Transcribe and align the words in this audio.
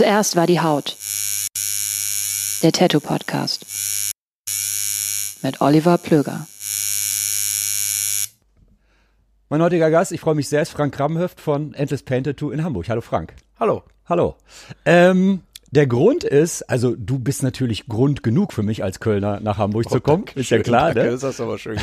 Zuerst 0.00 0.34
war 0.34 0.46
die 0.46 0.60
Haut. 0.60 0.96
Der 2.62 2.72
Tattoo 2.72 3.00
Podcast. 3.00 3.66
Mit 5.42 5.60
Oliver 5.60 5.98
Plöger. 5.98 6.46
Mein 9.50 9.60
heutiger 9.60 9.90
Gast, 9.90 10.12
ich 10.12 10.20
freue 10.22 10.34
mich 10.34 10.48
sehr, 10.48 10.62
ist 10.62 10.70
Frank 10.70 10.94
Kramhöft 10.94 11.38
von 11.38 11.74
Endless 11.74 12.02
Paint 12.02 12.24
Tattoo 12.24 12.50
in 12.50 12.64
Hamburg. 12.64 12.88
Hallo 12.88 13.02
Frank. 13.02 13.34
Hallo. 13.58 13.82
Hallo. 14.08 14.36
Ähm, 14.86 15.42
der 15.70 15.86
Grund 15.86 16.24
ist, 16.24 16.62
also 16.62 16.96
du 16.96 17.18
bist 17.18 17.42
natürlich 17.42 17.86
Grund 17.86 18.22
genug 18.22 18.54
für 18.54 18.62
mich 18.62 18.82
als 18.82 19.00
Kölner 19.00 19.40
nach 19.40 19.58
Hamburg 19.58 19.84
oh, 19.90 19.90
zu 19.90 20.00
kommen, 20.00 20.24
ist 20.34 20.48
ja 20.48 20.60
klar. 20.60 20.94
Danke, 20.94 21.10
ne? 21.10 21.10
Das 21.10 21.24
hast 21.24 21.40
du 21.40 21.42
aber 21.42 21.58
schön 21.58 21.76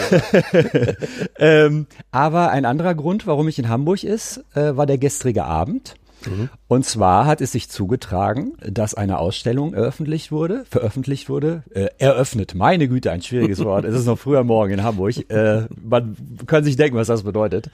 ähm, 1.38 1.86
aber 2.10 2.50
ein 2.50 2.66
anderer 2.66 2.96
Grund, 2.96 3.28
warum 3.28 3.48
ich 3.48 3.60
in 3.60 3.70
Hamburg 3.70 4.04
ist, 4.04 4.44
äh, 4.56 4.76
war 4.76 4.88
der 4.88 4.98
gestrige 4.98 5.46
Abend. 5.46 5.94
Mhm. 6.28 6.50
Und 6.68 6.86
zwar 6.86 7.26
hat 7.26 7.42
es 7.42 7.52
sich 7.52 7.70
zugetragen, 7.70 8.54
dass 8.66 8.94
eine 8.94 9.20
Ausstellung 9.20 9.74
eröffentlicht 9.74 10.32
wurde, 10.32 10.66
veröffentlicht 10.70 11.30
wurde, 11.30 11.64
äh, 11.74 11.88
eröffnet. 11.98 12.56
Meine 12.56 12.88
Güte, 12.88 13.12
ein 13.12 13.22
schwieriges 13.22 13.64
Wort. 13.64 13.86
es 13.86 13.96
ist 13.96 14.06
noch 14.06 14.20
früher 14.20 14.44
Morgen 14.44 14.74
in 14.74 14.84
Hamburg. 14.84 15.30
Äh, 15.30 15.68
man 15.82 16.16
kann 16.46 16.64
sich 16.64 16.76
denken, 16.76 16.98
was 16.98 17.08
das 17.08 17.24
bedeutet. 17.24 17.70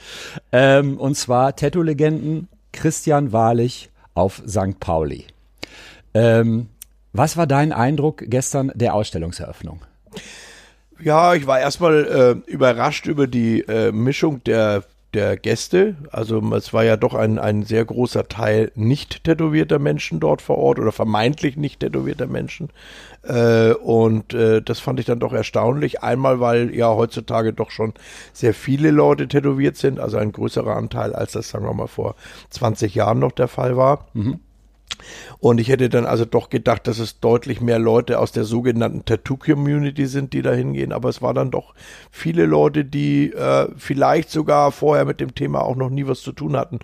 Ähm, 0.52 0.97
und 0.97 1.16
zwar 1.16 1.56
Tattoo-Legenden 1.56 2.47
Christian 2.72 3.31
Wahrlich 3.31 3.90
auf 4.14 4.41
St. 4.47 4.80
Pauli. 4.80 5.25
Ähm, 6.14 6.68
was 7.12 7.38
war 7.38 7.47
dein 7.47 7.72
Eindruck 7.72 8.24
gestern 8.28 8.72
der 8.75 8.96
Ausstellungseröffnung? 8.96 9.81
Ja, 11.00 11.34
ich 11.34 11.47
war 11.47 11.59
erstmal 11.59 12.44
äh, 12.47 12.52
überrascht 12.52 13.08
über 13.08 13.28
die 13.28 13.62
äh, 13.62 13.91
Mischung 13.91 14.44
der 14.44 14.84
der 15.13 15.38
Gäste. 15.38 15.96
Also 16.12 16.40
es 16.56 16.74
war 16.74 16.84
ja 16.84 16.97
doch 16.97 17.13
ein, 17.13 17.40
ein 17.40 17.63
sehr 17.63 17.85
großer 17.85 18.28
Teil 18.28 18.72
nicht 18.75 19.24
tätowierter 19.24 19.79
Menschen 19.79 20.19
dort 20.19 20.41
vor 20.41 20.57
Ort 20.57 20.79
oder 20.79 20.91
vermeintlich 20.91 21.57
nicht 21.57 21.79
tätowierter 21.79 22.28
Menschen. 22.28 22.69
Äh, 23.23 23.73
und 23.73 24.34
äh, 24.34 24.62
das 24.62 24.79
fand 24.79 25.00
ich 25.00 25.06
dann 25.06 25.19
doch 25.19 25.34
erstaunlich. 25.34 26.03
Einmal, 26.03 26.40
weil 26.40 26.75
ja 26.75 26.90
heutzutage 26.90 27.53
doch 27.53 27.72
schon 27.72 27.94
sehr 28.34 28.53
viele 28.53 28.91
Leute 28.91 29.28
tätowiert 29.28 29.78
sind, 29.78 30.00
also 30.00 30.18
ein 30.18 30.31
größerer 30.31 30.75
Anteil, 30.75 31.13
als 31.13 31.34
das, 31.34 31.50
sagen 31.50 31.66
wir 31.66 31.73
mal, 31.73 31.88
vor 31.88 32.16
20 32.50 32.96
Jahren 32.96 33.19
noch 33.19 33.31
der 33.31 33.47
Fall 33.47 33.78
war. 33.78 34.07
Mhm. 34.13 34.40
Und 35.40 35.59
ich 35.59 35.69
hätte 35.69 35.90
dann 35.90 36.06
also 36.06 36.25
doch 36.25 36.50
gedacht, 36.50 36.88
dass 36.88 37.00
es 37.00 37.19
deutlich 37.19 37.62
mehr 37.62 37.80
Leute 37.80 38.19
aus 38.19 38.31
der 38.31 38.44
sogenannten 38.44 39.06
Tattoo-Community 39.06 40.06
sind, 40.06 40.34
die 40.34 40.41
da 40.41 40.52
hingehen. 40.52 40.91
Aber 40.91 41.09
es 41.09 41.22
war 41.22 41.34
dann 41.34 41.52
doch 41.52 41.74
viele 42.12 42.46
Leute, 42.46 42.86
die 42.86 43.31
äh, 43.34 43.68
vielleicht 43.78 44.30
sogar 44.30 44.72
vorher 44.72 45.06
mit 45.06 45.19
dem 45.19 45.36
Thema 45.36 45.62
auch 45.62 45.75
noch 45.75 45.90
nie 45.90 46.08
was 46.08 46.22
zu 46.22 46.31
tun 46.31 46.56
hatten, 46.58 46.80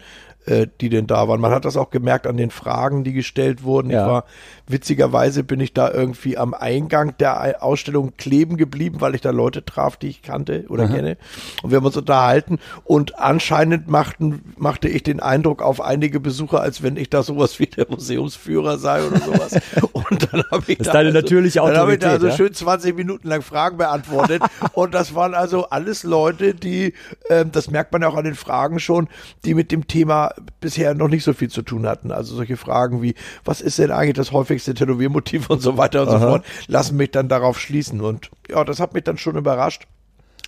äh, 0.45 0.67
die 0.81 0.89
denn 0.89 1.07
da 1.07 1.27
waren. 1.27 1.41
Man 1.41 1.51
hat 1.51 1.65
das 1.65 1.77
auch 1.77 1.89
gemerkt 1.89 2.27
an 2.27 2.37
den 2.37 2.51
Fragen, 2.51 3.03
die 3.03 3.13
gestellt 3.13 3.63
wurden. 3.63 3.89
Ja. 3.89 4.01
Ich 4.01 4.07
war 4.07 4.25
witzigerweise 4.69 5.43
bin 5.43 5.59
ich 5.59 5.73
da 5.73 5.91
irgendwie 5.91 6.37
am 6.37 6.53
Eingang 6.53 7.17
der 7.17 7.63
Ausstellung 7.63 8.13
kleben 8.17 8.55
geblieben, 8.55 9.01
weil 9.01 9.15
ich 9.15 9.21
da 9.21 9.31
Leute 9.31 9.65
traf, 9.65 9.97
die 9.97 10.07
ich 10.07 10.21
kannte 10.21 10.65
oder 10.69 10.83
Aha. 10.83 10.93
kenne. 10.93 11.17
Und 11.63 11.71
wir 11.71 11.77
haben 11.77 11.85
uns 11.85 11.97
unterhalten 11.97 12.59
und 12.83 13.19
anscheinend 13.19 13.87
machten, 13.87 14.41
machte 14.57 14.87
ich 14.87 15.03
den 15.03 15.19
Eindruck 15.19 15.61
auf 15.61 15.81
einige 15.81 16.19
Besucher, 16.19 16.61
als 16.61 16.83
wenn 16.83 16.97
ich 16.97 17.09
da 17.09 17.23
sowas 17.23 17.59
wie 17.59 17.65
der 17.65 17.87
Museumsführer 17.89 18.77
sei 18.77 19.05
oder 19.05 19.19
sowas. 19.19 19.59
Und 19.93 20.31
dann 20.31 20.43
habe 20.51 20.63
ich 20.67 20.77
das 20.77 20.87
da 20.87 20.93
deine 20.93 21.13
also, 21.19 21.27
dann 21.35 21.77
habe 21.77 21.93
ich 21.93 21.99
da 21.99 22.11
also 22.11 22.27
ja? 22.27 22.35
schön 22.35 22.53
20 22.53 22.95
Minuten 22.95 23.27
lang 23.27 23.41
Fragen 23.41 23.77
beantwortet. 23.77 24.41
und 24.73 24.93
das 24.93 25.15
waren 25.15 25.33
also 25.33 25.69
alles 25.69 26.03
Leute, 26.03 26.53
die, 26.53 26.93
ähm, 27.29 27.51
das 27.51 27.69
merkt 27.69 27.91
man 27.91 28.01
ja 28.01 28.07
auch 28.07 28.15
an 28.15 28.23
den 28.23 28.35
Fragen 28.35 28.79
schon, 28.79 29.07
die 29.45 29.53
mit 29.53 29.71
dem 29.71 29.87
Thema 29.87 30.33
bisher 30.59 30.93
noch 30.93 31.07
nicht 31.07 31.23
so 31.23 31.33
viel 31.33 31.49
zu 31.49 31.61
tun 31.61 31.85
hatten. 31.85 32.11
Also 32.11 32.35
solche 32.35 32.57
Fragen 32.57 33.01
wie, 33.01 33.15
was 33.45 33.61
ist 33.61 33.79
denn 33.79 33.91
eigentlich 33.91 34.15
das 34.15 34.31
häufigste 34.31 34.73
Tätowiermotiv 34.73 35.49
und 35.49 35.61
so 35.61 35.77
weiter 35.77 36.03
und 36.03 36.09
Aha. 36.09 36.19
so 36.19 36.27
fort, 36.27 36.45
lassen 36.67 36.97
mich 36.97 37.11
dann 37.11 37.29
darauf 37.29 37.59
schließen. 37.59 38.01
Und 38.01 38.29
ja, 38.49 38.63
das 38.63 38.79
hat 38.79 38.93
mich 38.93 39.03
dann 39.03 39.17
schon 39.17 39.37
überrascht. 39.37 39.87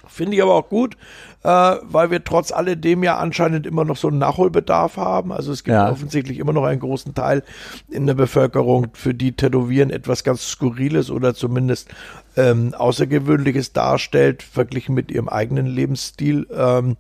Finde 0.08 0.36
ich 0.36 0.42
aber 0.42 0.56
auch 0.56 0.68
gut, 0.68 0.98
äh, 1.44 1.48
weil 1.48 2.12
wir 2.12 2.24
trotz 2.24 2.52
alledem 2.52 3.04
ja 3.04 3.18
anscheinend 3.18 3.66
immer 3.66 3.86
noch 3.86 3.98
so 3.98 4.08
einen 4.08 4.18
Nachholbedarf 4.18 4.98
haben. 4.98 5.32
Also 5.32 5.52
es 5.52 5.64
gibt 5.64 5.76
ja. 5.76 5.90
offensichtlich 5.90 6.40
immer 6.40 6.54
noch 6.54 6.64
einen 6.64 6.80
großen 6.80 7.14
Teil 7.14 7.44
in 7.90 8.08
der 8.08 8.16
Bevölkerung, 8.16 8.88
für 8.94 9.14
die 9.14 9.34
Tätowieren 9.34 9.90
etwas 9.90 10.24
ganz 10.24 10.48
Skurriles 10.50 11.12
oder 11.12 11.34
zumindest 11.34 11.90
ähm, 12.36 12.74
Außergewöhnliches 12.74 13.74
darstellt, 13.74 14.44
verglichen 14.44 14.96
mit 14.96 15.12
ihrem 15.12 15.30
eigenen 15.30 15.68
Lebensstil. 15.68 16.48
Ähm, 16.52 16.98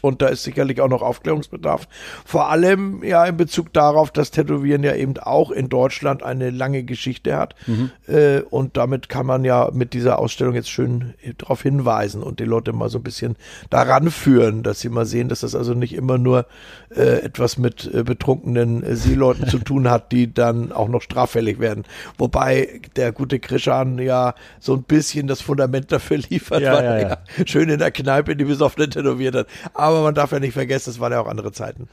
und 0.00 0.22
da 0.22 0.28
ist 0.28 0.42
sicherlich 0.42 0.80
auch 0.80 0.88
noch 0.88 1.02
Aufklärungsbedarf. 1.02 1.86
Vor 2.24 2.48
allem 2.48 3.02
ja 3.04 3.24
in 3.24 3.36
Bezug 3.36 3.72
darauf, 3.72 4.10
dass 4.10 4.30
Tätowieren 4.30 4.82
ja 4.82 4.94
eben 4.94 5.18
auch 5.18 5.50
in 5.50 5.68
Deutschland 5.68 6.22
eine 6.22 6.50
lange 6.50 6.82
Geschichte 6.82 7.36
hat. 7.36 7.54
Mhm. 7.66 7.90
Äh, 8.06 8.40
und 8.40 8.76
damit 8.76 9.08
kann 9.08 9.26
man 9.26 9.44
ja 9.44 9.70
mit 9.72 9.92
dieser 9.92 10.18
Ausstellung 10.18 10.54
jetzt 10.54 10.70
schön 10.70 11.14
darauf 11.38 11.62
hinweisen 11.62 12.22
und 12.22 12.40
die 12.40 12.44
Leute 12.44 12.72
mal 12.72 12.88
so 12.88 12.98
ein 12.98 13.04
bisschen 13.04 13.36
daran 13.70 14.10
führen, 14.10 14.62
dass 14.62 14.80
sie 14.80 14.88
mal 14.88 15.06
sehen, 15.06 15.28
dass 15.28 15.40
das 15.40 15.54
also 15.54 15.74
nicht 15.74 15.94
immer 15.94 16.18
nur 16.18 16.46
äh, 16.94 17.22
etwas 17.22 17.58
mit 17.58 17.88
äh, 17.92 18.02
betrunkenen 18.02 18.82
äh, 18.82 18.96
Seeleuten 18.96 19.46
zu 19.48 19.58
tun 19.58 19.88
hat, 19.88 20.12
die 20.12 20.32
dann 20.32 20.72
auch 20.72 20.88
noch 20.88 21.02
straffällig 21.02 21.58
werden. 21.60 21.84
Wobei 22.18 22.80
der 22.96 23.12
gute 23.12 23.38
Krishan 23.38 23.98
ja 23.98 24.34
so 24.60 24.74
ein 24.74 24.82
bisschen 24.82 25.26
das 25.26 25.40
Fundament 25.40 25.92
dafür 25.92 26.18
liefert, 26.30 26.62
ja, 26.62 26.74
weil 26.74 26.84
ja, 26.84 26.98
ja. 26.98 27.18
er 27.38 27.46
schön 27.46 27.68
in 27.68 27.78
der 27.78 27.90
Kneipe 27.90 28.36
die 28.36 28.44
Besoffene 28.44 28.88
tätowiert 28.88 29.34
hat. 29.34 29.46
Aber 29.82 30.02
man 30.02 30.14
darf 30.14 30.30
ja 30.30 30.38
nicht 30.38 30.52
vergessen, 30.52 30.90
es 30.90 31.00
waren 31.00 31.10
ja 31.10 31.20
auch 31.20 31.26
andere 31.26 31.50
Zeiten. 31.50 31.88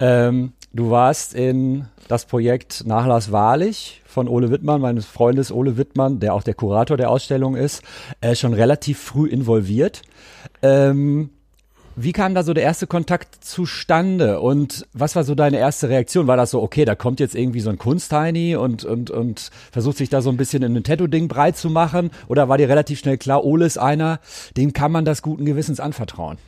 Ähm, 0.00 0.54
du 0.72 0.90
warst 0.90 1.34
in 1.34 1.86
das 2.08 2.24
Projekt 2.24 2.84
Nachlass 2.84 3.30
Wahrlich 3.30 4.02
von 4.06 4.26
Ole 4.26 4.50
Wittmann, 4.50 4.80
meines 4.80 5.06
Freundes 5.06 5.52
Ole 5.52 5.76
Wittmann, 5.76 6.18
der 6.18 6.34
auch 6.34 6.42
der 6.42 6.54
Kurator 6.54 6.96
der 6.96 7.10
Ausstellung 7.10 7.54
ist, 7.54 7.84
äh, 8.20 8.34
schon 8.34 8.54
relativ 8.54 8.98
früh 8.98 9.28
involviert. 9.28 10.02
Ähm, 10.62 11.30
Wie 11.94 12.10
kam 12.10 12.34
da 12.34 12.42
so 12.42 12.54
der 12.54 12.64
erste 12.64 12.88
Kontakt 12.88 13.44
zustande 13.44 14.40
und 14.40 14.84
was 14.92 15.14
war 15.14 15.22
so 15.22 15.36
deine 15.36 15.58
erste 15.58 15.88
Reaktion? 15.88 16.26
War 16.26 16.36
das 16.36 16.50
so, 16.50 16.60
okay, 16.60 16.84
da 16.84 16.96
kommt 16.96 17.20
jetzt 17.20 17.36
irgendwie 17.36 17.60
so 17.60 17.70
ein 17.70 17.78
Kunstheini 17.78 18.56
und, 18.56 18.84
und, 18.84 19.12
und 19.12 19.50
versucht 19.70 19.98
sich 19.98 20.08
da 20.08 20.22
so 20.22 20.30
ein 20.30 20.36
bisschen 20.36 20.64
in 20.64 20.76
ein 20.76 20.82
Tattoo-Ding 20.82 21.28
breit 21.28 21.56
zu 21.56 21.70
machen? 21.70 22.10
Oder 22.26 22.48
war 22.48 22.58
dir 22.58 22.68
relativ 22.68 22.98
schnell 22.98 23.16
klar, 23.16 23.44
Ole 23.44 23.66
ist 23.66 23.78
einer, 23.78 24.18
dem 24.56 24.72
kann 24.72 24.90
man 24.90 25.04
das 25.04 25.22
guten 25.22 25.44
Gewissens 25.44 25.78
anvertrauen? 25.78 26.38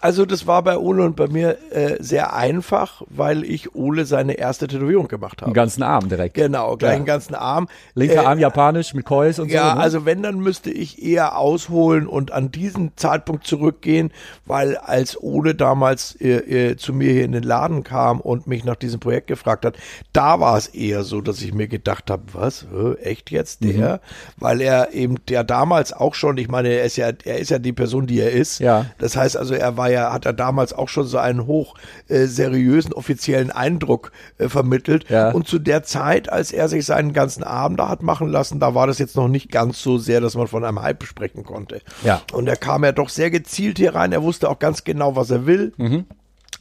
Also 0.00 0.24
das 0.24 0.46
war 0.46 0.62
bei 0.62 0.78
Ole 0.78 1.02
und 1.04 1.16
bei 1.16 1.26
mir 1.26 1.58
äh, 1.72 1.96
sehr 1.98 2.32
einfach, 2.34 3.02
weil 3.08 3.42
ich 3.44 3.74
Ole 3.74 4.04
seine 4.04 4.34
erste 4.34 4.68
Tätowierung 4.68 5.08
gemacht 5.08 5.40
habe. 5.40 5.46
Einen 5.46 5.54
ganzen 5.54 5.82
Arm 5.82 6.08
direkt. 6.08 6.34
Genau, 6.34 6.76
gleich 6.76 6.98
Ja. 6.98 7.04
ganzen 7.04 7.34
Arm. 7.34 7.66
Linker 7.94 8.22
Äh, 8.22 8.26
Arm 8.26 8.38
japanisch 8.38 8.94
mit 8.94 9.04
Kois 9.06 9.40
und 9.40 9.50
Ja, 9.50 9.70
so. 9.70 9.74
ne? 9.74 9.80
also 9.80 10.04
wenn, 10.04 10.22
dann 10.22 10.38
müsste 10.38 10.70
ich 10.70 11.02
eher 11.02 11.36
ausholen 11.36 12.06
und 12.06 12.30
an 12.30 12.52
diesen 12.52 12.92
Zeitpunkt 12.96 13.44
zurückgehen, 13.46 14.12
weil 14.46 14.76
als 14.76 15.20
Ole 15.20 15.56
damals 15.56 16.14
äh, 16.20 16.28
äh, 16.70 16.76
zu 16.76 16.92
mir 16.92 17.12
hier 17.12 17.24
in 17.24 17.32
den 17.32 17.42
Laden 17.42 17.82
kam 17.82 18.20
und 18.20 18.46
mich 18.46 18.64
nach 18.64 18.76
diesem 18.76 19.00
Projekt 19.00 19.26
gefragt 19.26 19.64
hat, 19.64 19.76
da 20.12 20.38
war 20.38 20.56
es 20.56 20.68
eher 20.68 21.02
so, 21.02 21.20
dass 21.20 21.42
ich 21.42 21.52
mir 21.52 21.66
gedacht 21.66 22.08
habe, 22.08 22.22
was, 22.34 22.66
äh, 22.72 22.94
echt 23.02 23.32
jetzt 23.32 23.64
der? 23.64 23.94
Mhm. 23.94 23.98
Weil 24.36 24.60
er 24.60 24.92
eben, 24.92 25.16
der 25.26 25.42
damals 25.42 25.92
auch 25.92 26.14
schon, 26.14 26.36
ich 26.38 26.48
meine, 26.48 26.68
er 26.68 26.84
ist 26.84 26.96
ja, 26.96 27.10
er 27.24 27.38
ist 27.38 27.50
ja 27.50 27.58
die 27.58 27.72
Person, 27.72 28.06
die 28.06 28.20
er 28.20 28.30
ist. 28.30 28.60
Ja. 28.60 28.86
Das 28.98 29.16
heißt 29.16 29.36
also, 29.36 29.54
er 29.54 29.76
war 29.76 29.87
ja, 29.88 30.12
hat 30.12 30.26
er 30.26 30.32
damals 30.32 30.72
auch 30.72 30.88
schon 30.88 31.06
so 31.06 31.18
einen 31.18 31.46
hoch 31.46 31.74
äh, 32.08 32.26
seriösen 32.26 32.92
offiziellen 32.92 33.50
Eindruck 33.50 34.12
äh, 34.38 34.48
vermittelt. 34.48 35.08
Ja. 35.08 35.30
Und 35.30 35.48
zu 35.48 35.58
der 35.58 35.82
Zeit, 35.82 36.30
als 36.30 36.52
er 36.52 36.68
sich 36.68 36.86
seinen 36.86 37.12
ganzen 37.12 37.42
Abend 37.44 37.80
da 37.80 37.88
hat 37.88 38.02
machen 38.02 38.28
lassen, 38.28 38.60
da 38.60 38.74
war 38.74 38.86
das 38.86 38.98
jetzt 38.98 39.16
noch 39.16 39.28
nicht 39.28 39.50
ganz 39.50 39.82
so 39.82 39.98
sehr, 39.98 40.20
dass 40.20 40.34
man 40.34 40.46
von 40.48 40.64
einem 40.64 40.82
Hype 40.82 41.04
sprechen 41.04 41.44
konnte. 41.44 41.80
Ja. 42.04 42.22
Und 42.32 42.48
er 42.48 42.56
kam 42.56 42.84
ja 42.84 42.92
doch 42.92 43.08
sehr 43.08 43.30
gezielt 43.30 43.78
hier 43.78 43.94
rein. 43.94 44.12
Er 44.12 44.22
wusste 44.22 44.48
auch 44.48 44.58
ganz 44.58 44.84
genau, 44.84 45.16
was 45.16 45.30
er 45.30 45.46
will. 45.46 45.72
Mhm. 45.76 46.04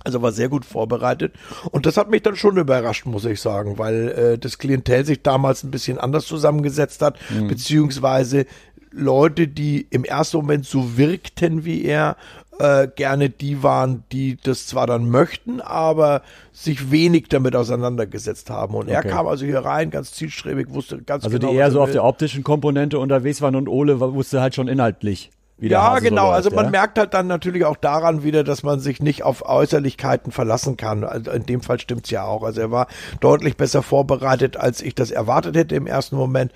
Also 0.03 0.21
war 0.21 0.31
sehr 0.31 0.47
gut 0.47 0.63
vorbereitet. 0.63 1.33
Und 1.71 1.85
das 1.85 1.97
hat 1.97 2.09
mich 2.09 2.21
dann 2.21 2.35
schon 2.37 2.55
überrascht, 2.57 3.05
muss 3.05 3.25
ich 3.25 3.41
sagen, 3.41 3.77
weil 3.77 4.09
äh, 4.09 4.37
das 4.37 4.57
Klientel 4.57 5.05
sich 5.05 5.21
damals 5.21 5.63
ein 5.63 5.71
bisschen 5.71 5.97
anders 5.97 6.25
zusammengesetzt 6.25 7.01
hat, 7.01 7.17
Mhm. 7.29 7.47
beziehungsweise 7.47 8.45
Leute, 8.91 9.47
die 9.47 9.85
im 9.89 10.05
ersten 10.05 10.37
Moment 10.37 10.65
so 10.65 10.97
wirkten 10.97 11.65
wie 11.65 11.83
er, 11.83 12.15
äh, 12.59 12.87
gerne 12.95 13.29
die 13.29 13.61
waren, 13.63 14.03
die 14.11 14.37
das 14.43 14.67
zwar 14.67 14.87
dann 14.87 15.09
möchten, 15.09 15.61
aber 15.61 16.21
sich 16.51 16.91
wenig 16.91 17.27
damit 17.29 17.55
auseinandergesetzt 17.55 18.49
haben. 18.49 18.75
Und 18.75 18.87
er 18.89 18.99
Okay. 18.99 19.09
kam 19.09 19.27
also 19.27 19.45
hier 19.45 19.59
rein, 19.59 19.89
ganz 19.91 20.11
zielstrebig, 20.13 20.67
wusste 20.69 21.01
ganz 21.01 21.23
also 21.23 21.37
genau. 21.37 21.51
die 21.51 21.57
eher 21.57 21.71
so 21.71 21.79
er 21.79 21.81
auf 21.83 21.87
will. 21.89 21.93
der 21.93 22.03
optischen 22.03 22.43
Komponente 22.43 22.99
unterwegs 22.99 23.41
waren 23.41 23.55
und 23.55 23.67
Ole 23.67 23.99
wusste 23.99 24.41
halt 24.41 24.55
schon 24.55 24.67
inhaltlich, 24.67 25.29
wie 25.57 25.69
der 25.69 25.79
Ja, 25.79 25.91
Hase 25.91 26.03
so 26.05 26.09
genau. 26.09 26.23
läuft, 26.25 26.35
also 26.35 26.49
man 26.51 26.65
ja? 26.65 26.71
merkt 26.71 26.97
halt 26.99 27.13
dann 27.13 27.27
natürlich 27.27 27.63
auch 27.65 27.77
daran 27.77 28.23
wieder, 28.23 28.43
dass 28.43 28.63
man 28.63 28.79
sich 28.79 29.01
nicht 29.01 29.23
auf 29.23 29.47
Äußerlichkeiten 29.47 30.31
verlassen 30.31 30.77
kann. 30.77 31.03
Also 31.03 31.31
in 31.31 31.45
dem 31.45 31.61
Fall 31.61 31.79
stimmt's 31.79 32.09
ja 32.09 32.23
auch. 32.25 32.43
Also 32.43 32.61
er 32.61 32.71
war 32.71 32.87
deutlich 33.19 33.55
besser 33.57 33.83
vorbereitet, 33.83 34.57
als 34.57 34.81
ich 34.81 34.95
das 34.95 35.11
erwartet 35.11 35.55
hätte 35.55 35.75
im 35.75 35.87
ersten 35.87 36.15
Moment. 36.15 36.51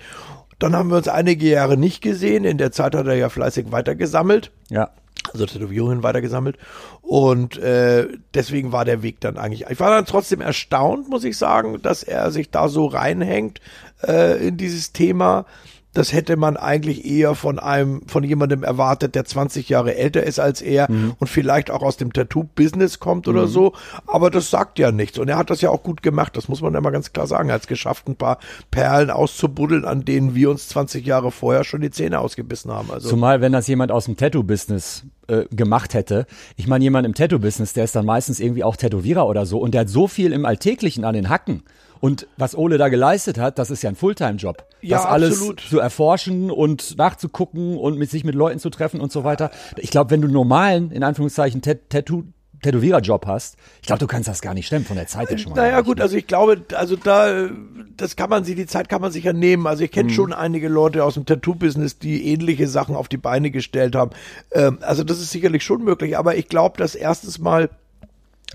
Dann 0.58 0.76
haben 0.76 0.90
wir 0.90 0.96
uns 0.96 1.08
einige 1.08 1.46
Jahre 1.48 1.76
nicht 1.76 2.02
gesehen. 2.02 2.44
In 2.44 2.56
der 2.58 2.70
Zeit 2.70 2.94
hat 2.94 3.06
er 3.06 3.14
ja 3.14 3.28
fleißig 3.28 3.72
weitergesammelt. 3.72 4.52
Ja. 4.68 4.90
Also 5.32 5.46
Tätowierungen 5.46 6.02
weitergesammelt. 6.02 6.58
Und 7.00 7.56
äh, 7.58 8.08
deswegen 8.34 8.72
war 8.72 8.84
der 8.84 9.02
Weg 9.02 9.20
dann 9.20 9.38
eigentlich. 9.38 9.66
Ich 9.70 9.80
war 9.80 9.90
dann 9.90 10.06
trotzdem 10.06 10.40
erstaunt, 10.40 11.08
muss 11.08 11.24
ich 11.24 11.38
sagen, 11.38 11.80
dass 11.82 12.02
er 12.02 12.30
sich 12.30 12.50
da 12.50 12.68
so 12.68 12.86
reinhängt 12.86 13.60
äh, 14.06 14.48
in 14.48 14.56
dieses 14.56 14.92
Thema. 14.92 15.46
Das 15.92 16.12
hätte 16.12 16.36
man 16.36 16.56
eigentlich 16.56 17.04
eher 17.04 17.34
von 17.34 17.58
einem, 17.58 18.02
von 18.06 18.24
jemandem 18.24 18.62
erwartet, 18.62 19.14
der 19.14 19.24
20 19.24 19.68
Jahre 19.68 19.94
älter 19.94 20.22
ist 20.22 20.38
als 20.38 20.62
er 20.62 20.88
und 20.88 21.26
vielleicht 21.26 21.70
auch 21.70 21.82
aus 21.82 21.98
dem 21.98 22.12
Tattoo-Business 22.12 22.98
kommt 22.98 23.28
oder 23.28 23.46
so. 23.46 23.72
Aber 24.06 24.30
das 24.30 24.50
sagt 24.50 24.78
ja 24.78 24.90
nichts. 24.90 25.18
Und 25.18 25.28
er 25.28 25.36
hat 25.36 25.50
das 25.50 25.60
ja 25.60 25.70
auch 25.70 25.82
gut 25.82 26.02
gemacht. 26.02 26.36
Das 26.36 26.48
muss 26.48 26.62
man 26.62 26.72
ja 26.72 26.80
mal 26.80 26.90
ganz 26.90 27.12
klar 27.12 27.26
sagen. 27.26 27.50
Er 27.50 27.56
hat 27.56 27.62
es 27.62 27.66
geschafft, 27.68 28.08
ein 28.08 28.16
paar 28.16 28.38
Perlen 28.70 29.10
auszubuddeln, 29.10 29.84
an 29.84 30.04
denen 30.04 30.34
wir 30.34 30.50
uns 30.50 30.68
20 30.68 31.04
Jahre 31.04 31.30
vorher 31.30 31.64
schon 31.64 31.82
die 31.82 31.90
Zähne 31.90 32.20
ausgebissen 32.20 32.70
haben. 32.70 32.90
Also 32.90 33.10
Zumal, 33.10 33.40
wenn 33.40 33.52
das 33.52 33.66
jemand 33.66 33.92
aus 33.92 34.06
dem 34.06 34.16
Tattoo-Business 34.16 35.04
äh, 35.28 35.44
gemacht 35.50 35.94
hätte. 35.94 36.26
Ich 36.56 36.66
meine, 36.66 36.84
jemand 36.84 37.06
im 37.06 37.14
Tattoo-Business, 37.14 37.72
der 37.74 37.84
ist 37.84 37.94
dann 37.94 38.06
meistens 38.06 38.40
irgendwie 38.40 38.64
auch 38.64 38.76
Tätowierer 38.76 39.26
oder 39.26 39.46
so 39.46 39.58
und 39.58 39.72
der 39.72 39.82
hat 39.82 39.88
so 39.88 40.08
viel 40.08 40.32
im 40.32 40.44
Alltäglichen 40.46 41.04
an 41.04 41.14
den 41.14 41.28
Hacken. 41.28 41.62
Und 42.02 42.26
was 42.36 42.56
Ole 42.58 42.78
da 42.78 42.88
geleistet 42.88 43.38
hat, 43.38 43.60
das 43.60 43.70
ist 43.70 43.82
ja 43.82 43.88
ein 43.88 43.94
Fulltime-Job. 43.94 44.66
Ja, 44.80 44.96
das 44.96 45.06
alles 45.06 45.32
absolut. 45.34 45.60
zu 45.60 45.78
erforschen 45.78 46.50
und 46.50 46.98
nachzugucken 46.98 47.78
und 47.78 47.96
mit 47.96 48.10
sich 48.10 48.24
mit 48.24 48.34
Leuten 48.34 48.58
zu 48.58 48.70
treffen 48.70 49.00
und 49.00 49.12
so 49.12 49.22
weiter. 49.22 49.52
Ich 49.76 49.90
glaube, 49.90 50.10
wenn 50.10 50.20
du 50.20 50.26
einen 50.26 50.34
normalen, 50.34 50.90
in 50.90 51.04
Anführungszeichen, 51.04 51.62
Tat- 51.62 51.88
Tattoo 51.90 52.24
Tätowierer-Job 52.60 53.26
hast, 53.26 53.56
ich 53.80 53.86
glaube, 53.86 54.00
du 54.00 54.06
kannst 54.08 54.28
das 54.28 54.40
gar 54.40 54.52
nicht 54.54 54.66
stemmen 54.66 54.84
von 54.84 54.96
der 54.96 55.06
Zeit 55.06 55.30
her 55.30 55.38
schon 55.38 55.52
mal. 55.52 55.60
Naja, 55.62 55.80
gut, 55.80 56.00
also 56.00 56.16
ich 56.16 56.26
glaube, 56.26 56.62
also 56.74 56.96
da, 56.96 57.48
das 57.96 58.14
kann 58.16 58.30
man 58.30 58.42
sich, 58.44 58.56
die 58.56 58.66
Zeit 58.66 58.88
kann 58.88 59.00
man 59.00 59.12
sich 59.12 59.22
ja 59.24 59.32
nehmen. 59.32 59.66
Also 59.68 59.84
ich 59.84 59.90
kenne 59.92 60.10
Mhm. 60.10 60.14
schon 60.14 60.32
einige 60.32 60.68
Leute 60.68 61.04
aus 61.04 61.14
dem 61.14 61.24
Tattoo-Business, 61.24 61.98
die 62.00 62.26
ähnliche 62.32 62.66
Sachen 62.68 62.94
auf 62.96 63.08
die 63.08 63.16
Beine 63.16 63.50
gestellt 63.52 63.94
haben. 63.94 64.10
Ähm, 64.52 64.78
also 64.80 65.02
das 65.04 65.20
ist 65.20 65.30
sicherlich 65.30 65.64
schon 65.64 65.82
möglich, 65.84 66.18
aber 66.18 66.36
ich 66.36 66.48
glaube, 66.48 66.78
dass 66.78 66.94
erstens 66.96 67.38
mal 67.38 67.70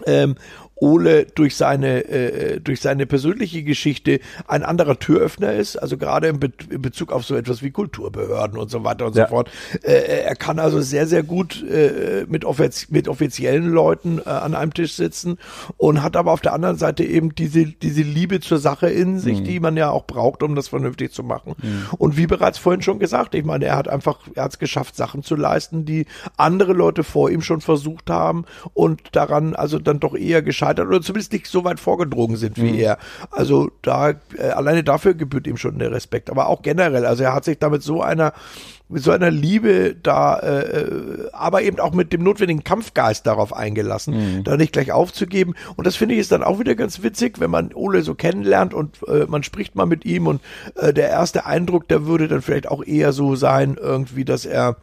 ähm, 0.05 0.35
Ole 0.79 1.25
durch 1.35 1.55
seine 1.55 2.05
äh, 2.05 2.59
durch 2.59 2.81
seine 2.81 3.05
persönliche 3.05 3.63
Geschichte 3.63 4.19
ein 4.47 4.63
anderer 4.63 4.99
Türöffner 4.99 5.53
ist, 5.53 5.75
also 5.77 5.97
gerade 5.97 6.27
in, 6.27 6.39
Be 6.39 6.51
in 6.69 6.81
Bezug 6.81 7.11
auf 7.11 7.25
so 7.25 7.35
etwas 7.35 7.61
wie 7.63 7.71
Kulturbehörden 7.71 8.57
und 8.57 8.69
so 8.69 8.83
weiter 8.83 9.07
und 9.07 9.15
Ja. 9.15 9.25
so 9.25 9.29
fort. 9.29 9.49
Äh, 9.83 10.23
er 10.23 10.35
kann 10.35 10.59
also 10.59 10.81
sehr 10.81 11.07
sehr 11.07 11.23
gut 11.23 11.63
äh, 11.63 12.25
mit, 12.27 12.45
offiz 12.45 12.89
mit 12.89 13.07
offiziellen 13.07 13.69
Leuten 13.71 14.19
äh, 14.25 14.29
an 14.29 14.53
einem 14.55 14.73
Tisch 14.73 14.93
sitzen 14.93 15.37
und 15.77 16.03
hat 16.03 16.15
aber 16.15 16.31
auf 16.31 16.41
der 16.41 16.53
anderen 16.53 16.77
Seite 16.77 17.03
eben 17.03 17.33
diese 17.35 17.65
diese 17.65 18.01
Liebe 18.01 18.39
zur 18.39 18.59
Sache 18.59 18.89
in 18.89 19.19
sich, 19.19 19.43
die 19.43 19.59
man 19.59 19.77
ja 19.77 19.89
auch 19.89 20.05
braucht, 20.05 20.43
um 20.43 20.55
das 20.55 20.67
vernünftig 20.67 21.11
zu 21.11 21.23
machen. 21.23 21.55
Und 21.97 22.17
wie 22.17 22.27
bereits 22.27 22.57
vorhin 22.57 22.81
schon 22.81 22.99
gesagt, 22.99 23.33
ich 23.35 23.45
meine, 23.45 23.65
er 23.65 23.75
hat 23.75 23.87
einfach 23.87 24.19
er 24.35 24.43
hat 24.43 24.51
es 24.53 24.59
geschafft, 24.59 24.95
Sachen 24.95 25.23
zu 25.23 25.35
leisten, 25.35 25.85
die 25.85 26.05
andere 26.37 26.73
Leute 26.73 27.03
vor 27.03 27.29
ihm 27.29 27.41
schon 27.41 27.61
versucht 27.61 28.09
haben 28.09 28.45
und 28.73 29.01
daran 29.13 29.55
also 29.55 29.79
dann 29.79 29.99
doch 29.99 30.15
eher 30.15 30.41
gescheitert 30.67 30.87
oder 30.87 31.01
zumindest 31.01 31.33
nicht 31.33 31.47
so 31.47 31.63
weit 31.63 31.79
vorgedrungen 31.79 32.37
sind 32.37 32.57
wie 32.61 32.79
er. 32.79 32.97
Also 33.31 33.71
da 33.81 34.11
äh, 34.11 34.49
alleine 34.53 34.83
dafür 34.83 35.13
gebührt 35.13 35.47
ihm 35.47 35.57
schon 35.57 35.79
der 35.79 35.91
Respekt, 35.91 36.29
aber 36.29 36.47
auch 36.47 36.61
generell. 36.61 37.05
Also 37.05 37.23
er 37.23 37.33
hat 37.33 37.45
sich 37.45 37.59
damit 37.59 37.83
so 37.83 38.01
einer 38.01 38.33
mit 38.89 39.03
so 39.03 39.11
einer 39.11 39.29
Liebe 39.29 39.95
da, 40.01 40.39
äh, 40.39 40.79
äh, 40.79 41.29
aber 41.33 41.61
eben 41.61 41.77
auch 41.79 41.93
mit 41.93 42.13
dem 42.13 42.23
notwendigen 42.23 42.63
Kampfgeist 42.63 43.27
darauf 43.27 43.53
eingelassen, 43.53 44.13
da 44.45 44.55
nicht 44.55 44.71
gleich 44.71 44.93
aufzugeben. 44.93 45.55
Und 45.75 45.85
das 45.85 45.97
finde 45.97 46.15
ich 46.15 46.21
ist 46.21 46.31
dann 46.31 46.41
auch 46.41 46.57
wieder 46.59 46.73
ganz 46.73 47.03
witzig, 47.03 47.41
wenn 47.41 47.51
man 47.51 47.73
Ole 47.73 48.01
so 48.01 48.15
kennenlernt 48.15 48.73
und 48.73 48.97
äh, 49.07 49.25
man 49.27 49.43
spricht 49.43 49.75
mal 49.75 49.85
mit 49.85 50.05
ihm 50.05 50.27
und 50.27 50.41
äh, 50.75 50.93
der 50.93 51.09
erste 51.09 51.45
Eindruck, 51.45 51.89
der 51.89 52.05
würde 52.05 52.29
dann 52.29 52.41
vielleicht 52.41 52.69
auch 52.69 52.81
eher 52.81 53.11
so 53.11 53.35
sein, 53.35 53.77
irgendwie, 53.77 54.23
dass 54.23 54.45
er 54.45 54.77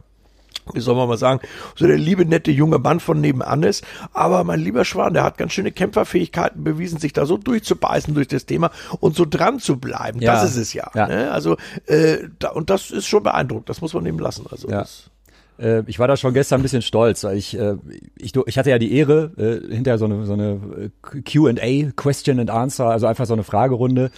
wie 0.73 0.81
soll 0.81 0.95
man 0.95 1.09
mal 1.09 1.19
sagen, 1.19 1.41
so 1.77 1.87
der 1.87 1.99
liebe, 1.99 2.25
nette 2.25 2.51
junge 2.51 2.79
Mann 2.79 3.01
von 3.01 3.21
nebenan 3.21 3.63
ist. 3.63 3.85
Aber 4.13 4.45
mein 4.45 4.61
lieber 4.61 4.85
Schwan, 4.85 5.13
der 5.15 5.23
hat 5.25 5.37
ganz 5.37 5.53
schöne 5.53 5.73
Kämpferfähigkeiten 5.73 6.65
bewiesen, 6.65 6.99
sich 6.99 7.13
da 7.13 7.27
so 7.27 7.37
durchzubeißen 7.37 8.15
durch 8.15 8.29
das 8.29 8.47
Thema 8.47 8.71
und 9.01 9.15
so 9.15 9.27
dran 9.29 9.59
zu 9.61 9.77
bleiben. 9.79 10.21
Ja. 10.21 10.35
Das 10.35 10.45
ist 10.45 10.57
es 10.57 10.73
ja. 10.73 10.91
Ja. 10.95 11.07
Ne? 11.07 11.31
Also, 11.31 11.57
äh, 11.87 12.19
da, 12.39 12.51
und 12.51 12.71
das 12.71 12.91
ist 12.91 13.07
schon 13.07 13.23
beeindruckend. 13.23 13.69
Das 13.69 13.81
muss 13.81 13.93
man 13.93 14.07
ihm 14.07 14.19
lassen. 14.19 14.47
Also, 14.51 14.69
Ja. 14.69 14.81
das, 14.81 15.11
ich 15.87 15.99
war 16.01 16.09
da 16.09 16.17
schon 16.17 16.35
gestern 16.35 16.61
ein 16.61 16.63
bisschen 16.63 16.83
stolz, 16.83 17.23
weil 17.23 17.37
ich, 17.37 17.57
äh, 17.57 17.77
ich, 18.19 18.33
ich 18.35 18.59
hatte 18.59 18.71
ja 18.71 18.79
die 18.79 18.93
Ehre, 18.93 19.31
äh, 19.37 19.75
hinterher 19.75 19.99
so 19.99 20.07
eine, 20.07 20.27
so 20.27 20.33
eine 20.33 20.91
äh, 21.05 21.21
Q&A, 21.23 21.93
Question 21.95 22.41
and 22.41 22.51
Answer, 22.51 22.87
also 22.87 23.07
einfach 23.07 23.27
so 23.27 23.35
eine 23.35 23.45
Fragerunde 23.45 24.11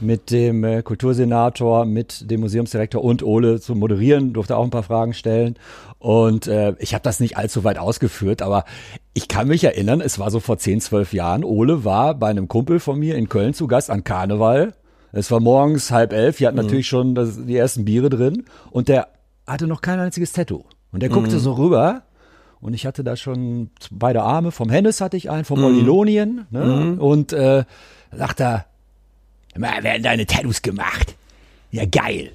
mit 0.00 0.32
dem 0.32 0.64
äh, 0.64 0.82
Kultursenator, 0.82 1.84
mit 1.84 2.28
dem 2.30 2.40
Museumsdirektor 2.40 3.04
und 3.04 3.22
Ole 3.22 3.60
zu 3.60 3.76
moderieren, 3.76 4.32
durfte 4.32 4.56
auch 4.56 4.64
ein 4.64 4.70
paar 4.70 4.82
Fragen 4.82 5.14
stellen 5.14 5.56
und 6.00 6.46
äh, 6.46 6.74
ich 6.78 6.94
habe 6.94 7.02
das 7.02 7.20
nicht 7.20 7.36
allzu 7.36 7.62
weit 7.62 7.78
ausgeführt, 7.78 8.42
aber 8.42 8.64
ich 9.12 9.28
kann 9.28 9.48
mich 9.48 9.62
erinnern, 9.62 10.00
es 10.00 10.18
war 10.18 10.30
so 10.30 10.40
vor 10.40 10.58
10, 10.58 10.80
12 10.80 11.12
Jahren, 11.12 11.44
Ole 11.44 11.84
war 11.84 12.14
bei 12.14 12.28
einem 12.28 12.48
Kumpel 12.48 12.80
von 12.80 12.98
mir 12.98 13.16
in 13.16 13.28
Köln 13.28 13.54
zu 13.54 13.66
Gast 13.66 13.90
an 13.90 14.02
Karneval. 14.02 14.74
Es 15.12 15.30
war 15.30 15.40
morgens 15.40 15.90
halb 15.90 16.12
elf, 16.12 16.38
die 16.38 16.46
hatten 16.46 16.56
natürlich 16.56 16.86
schon 16.86 17.14
das, 17.14 17.44
die 17.44 17.56
ersten 17.56 17.84
Biere 17.84 18.08
drin 18.08 18.44
und 18.70 18.88
der 18.88 19.08
hatte 19.46 19.66
noch 19.66 19.82
kein 19.82 19.98
einziges 19.98 20.32
Tattoo. 20.32 20.64
Und 20.92 21.00
der 21.02 21.08
guckte 21.08 21.38
so 21.38 21.52
rüber 21.52 22.02
und 22.60 22.74
ich 22.74 22.84
hatte 22.86 23.04
da 23.04 23.16
schon 23.16 23.70
beide 23.90 24.22
Arme, 24.22 24.50
vom 24.50 24.70
Hennes 24.70 25.00
hatte 25.00 25.16
ich 25.16 25.30
einen, 25.30 25.44
vom 25.44 25.62
Olilonien 25.64 26.46
ne? 26.50 26.96
und 26.98 27.32
äh, 27.32 27.64
sagt 28.12 28.40
er, 28.40 28.66
"Mal, 29.56 29.82
werden 29.82 30.02
deine 30.02 30.26
Tattoos 30.26 30.62
gemacht? 30.62 31.14
Ja, 31.70 31.84
geil. 31.86 32.30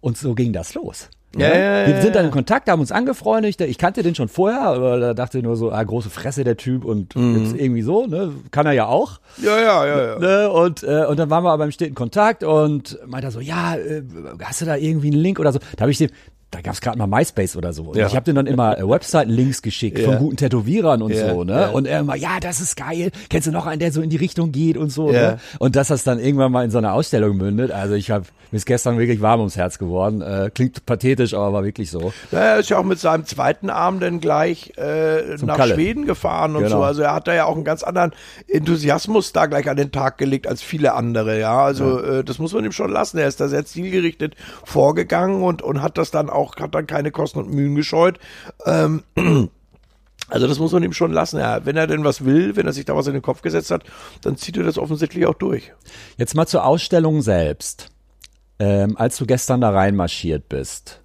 Und 0.00 0.16
so 0.16 0.34
ging 0.34 0.52
das 0.52 0.74
los. 0.74 1.08
Ja, 1.36 1.48
Ne? 1.48 1.54
ja, 1.58 1.80
ja, 1.80 1.86
Wir 1.88 2.02
sind 2.02 2.14
dann 2.14 2.22
ja. 2.22 2.28
in 2.28 2.30
Kontakt, 2.30 2.68
haben 2.70 2.78
uns 2.80 2.92
angefreundet. 2.92 3.60
Ich 3.60 3.76
kannte 3.76 4.04
den 4.04 4.14
schon 4.14 4.28
vorher, 4.28 4.60
aber 4.62 5.00
da 5.00 5.14
dachte 5.14 5.38
ich 5.38 5.44
nur 5.44 5.56
so, 5.56 5.72
ah, 5.72 5.82
große 5.82 6.08
Fresse 6.10 6.44
der 6.44 6.56
Typ 6.56 6.84
und 6.84 7.14
jetzt 7.16 7.56
irgendwie 7.56 7.82
so, 7.82 8.06
ne? 8.06 8.32
Kann 8.52 8.66
er 8.66 8.72
ja 8.72 8.86
auch. 8.86 9.18
ja, 9.42 9.58
ja, 9.60 9.84
ja, 9.86 10.04
ja. 10.12 10.18
Ne? 10.20 10.50
Und, 10.50 10.84
äh, 10.84 11.06
und 11.06 11.18
dann 11.18 11.30
waren 11.30 11.42
wir 11.42 11.50
aber 11.50 11.64
im 11.64 11.72
steten 11.72 11.96
Kontakt 11.96 12.44
und 12.44 12.98
meinte 13.06 13.26
er 13.28 13.30
so, 13.32 13.40
ja, 13.40 13.74
äh, 13.74 14.02
hast 14.44 14.60
du 14.60 14.64
da 14.64 14.76
irgendwie 14.76 15.08
einen 15.08 15.20
Link 15.20 15.40
oder 15.40 15.52
so? 15.52 15.58
Da 15.76 15.82
habe 15.82 15.90
ich 15.90 15.98
dem, 15.98 16.10
da 16.54 16.60
gab's 16.60 16.80
gerade 16.80 16.96
mal 16.96 17.08
MySpace 17.08 17.56
oder 17.56 17.72
so. 17.72 17.82
Und 17.82 17.96
Ja. 17.96 18.06
ich 18.06 18.14
habe 18.14 18.24
dem 18.24 18.36
dann 18.36 18.46
immer 18.46 18.78
äh, 18.78 18.88
Webseiten-Links 18.88 19.60
geschickt 19.60 19.98
Ja. 19.98 20.04
von 20.04 20.18
guten 20.18 20.36
Tätowierern 20.36 21.02
und 21.02 21.12
Ja, 21.12 21.30
so, 21.34 21.42
ne? 21.42 21.70
Und 21.72 21.86
er 21.86 22.00
immer, 22.00 22.14
ja, 22.14 22.38
das 22.40 22.60
ist 22.60 22.76
geil. 22.76 23.10
Kennst 23.28 23.48
du 23.48 23.52
noch 23.52 23.66
einen, 23.66 23.80
der 23.80 23.90
so 23.90 24.00
in 24.02 24.08
die 24.10 24.16
Richtung 24.16 24.52
geht 24.52 24.76
und 24.76 24.90
so, 24.90 25.12
Ja. 25.12 25.32
ne? 25.32 25.38
Und 25.58 25.74
dass 25.74 25.88
das 25.88 26.04
dann 26.04 26.20
irgendwann 26.20 26.52
mal 26.52 26.64
in 26.64 26.70
so 26.70 26.78
einer 26.78 26.92
Ausstellung 26.92 27.36
mündet. 27.36 27.72
Also 27.72 27.94
ich 27.94 28.10
habe 28.12 28.26
mir 28.54 28.58
ist 28.58 28.66
gestern 28.66 29.00
wirklich 29.00 29.20
warm 29.20 29.40
ums 29.40 29.56
Herz 29.56 29.78
geworden. 29.78 30.22
Äh, 30.22 30.48
klingt 30.54 30.86
pathetisch, 30.86 31.34
aber 31.34 31.52
war 31.52 31.64
wirklich 31.64 31.90
so. 31.90 32.12
Ja, 32.30 32.38
er 32.38 32.58
ist 32.60 32.68
ja 32.70 32.78
auch 32.78 32.84
mit 32.84 33.00
seinem 33.00 33.26
zweiten 33.26 33.68
Arm 33.68 33.98
dann 33.98 34.20
gleich 34.20 34.74
äh, 34.78 35.34
nach 35.42 35.56
Kalle. 35.56 35.74
Schweden 35.74 36.06
gefahren 36.06 36.54
und 36.54 36.62
Genau. 36.62 36.76
so. 36.76 36.82
Also 36.84 37.02
er 37.02 37.14
hat 37.14 37.26
da 37.26 37.34
ja 37.34 37.46
auch 37.46 37.56
einen 37.56 37.64
ganz 37.64 37.82
anderen 37.82 38.12
Enthusiasmus 38.46 39.32
da 39.32 39.46
gleich 39.46 39.68
an 39.68 39.76
den 39.76 39.90
Tag 39.90 40.18
gelegt 40.18 40.46
als 40.46 40.62
viele 40.62 40.94
andere. 40.94 41.40
Ja, 41.40 41.64
also 41.64 42.00
Äh, 42.00 42.22
das 42.22 42.38
muss 42.38 42.52
man 42.52 42.64
ihm 42.64 42.70
schon 42.70 42.92
lassen. 42.92 43.18
Er 43.18 43.26
ist 43.26 43.40
da 43.40 43.48
sehr 43.48 43.64
zielgerichtet 43.66 44.36
vorgegangen 44.62 45.42
und 45.42 45.60
und 45.60 45.82
hat 45.82 45.98
das 45.98 46.12
dann 46.12 46.30
auch 46.30 46.54
hat 46.54 46.76
dann 46.76 46.86
keine 46.86 47.10
Kosten 47.10 47.40
und 47.40 47.50
Mühen 47.52 47.74
gescheut. 47.74 48.20
Ähm, 48.66 49.02
also 50.28 50.46
das 50.46 50.60
muss 50.60 50.70
man 50.70 50.84
ihm 50.84 50.92
schon 50.92 51.10
lassen. 51.12 51.40
Ja, 51.40 51.66
wenn 51.66 51.76
er 51.76 51.88
denn 51.88 52.04
was 52.04 52.24
will, 52.24 52.54
wenn 52.54 52.66
er 52.66 52.72
sich 52.72 52.84
da 52.84 52.94
was 52.94 53.08
in 53.08 53.14
den 53.14 53.22
Kopf 53.22 53.42
gesetzt 53.42 53.72
hat, 53.72 53.82
dann 54.22 54.36
zieht 54.36 54.56
er 54.56 54.62
das 54.62 54.78
offensichtlich 54.78 55.26
auch 55.26 55.34
durch. 55.34 55.72
Jetzt 56.18 56.36
mal 56.36 56.46
zur 56.46 56.64
Ausstellung 56.64 57.20
selbst. 57.20 57.90
Ähm, 58.58 58.96
als 58.96 59.16
du 59.16 59.26
gestern 59.26 59.60
da 59.60 59.70
reinmarschiert 59.70 60.48
bist, 60.48 61.02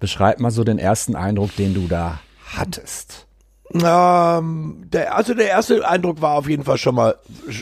beschreib 0.00 0.40
mal 0.40 0.50
so 0.50 0.64
den 0.64 0.78
ersten 0.78 1.14
Eindruck, 1.14 1.54
den 1.56 1.74
du 1.74 1.86
da 1.86 2.20
hattest. 2.46 3.26
Ähm, 3.72 4.88
der, 4.92 5.16
also 5.16 5.34
der 5.34 5.48
erste 5.48 5.88
Eindruck 5.88 6.20
war 6.20 6.34
auf 6.34 6.48
jeden 6.48 6.64
Fall 6.64 6.78
schon 6.78 6.96
mal 6.96 7.16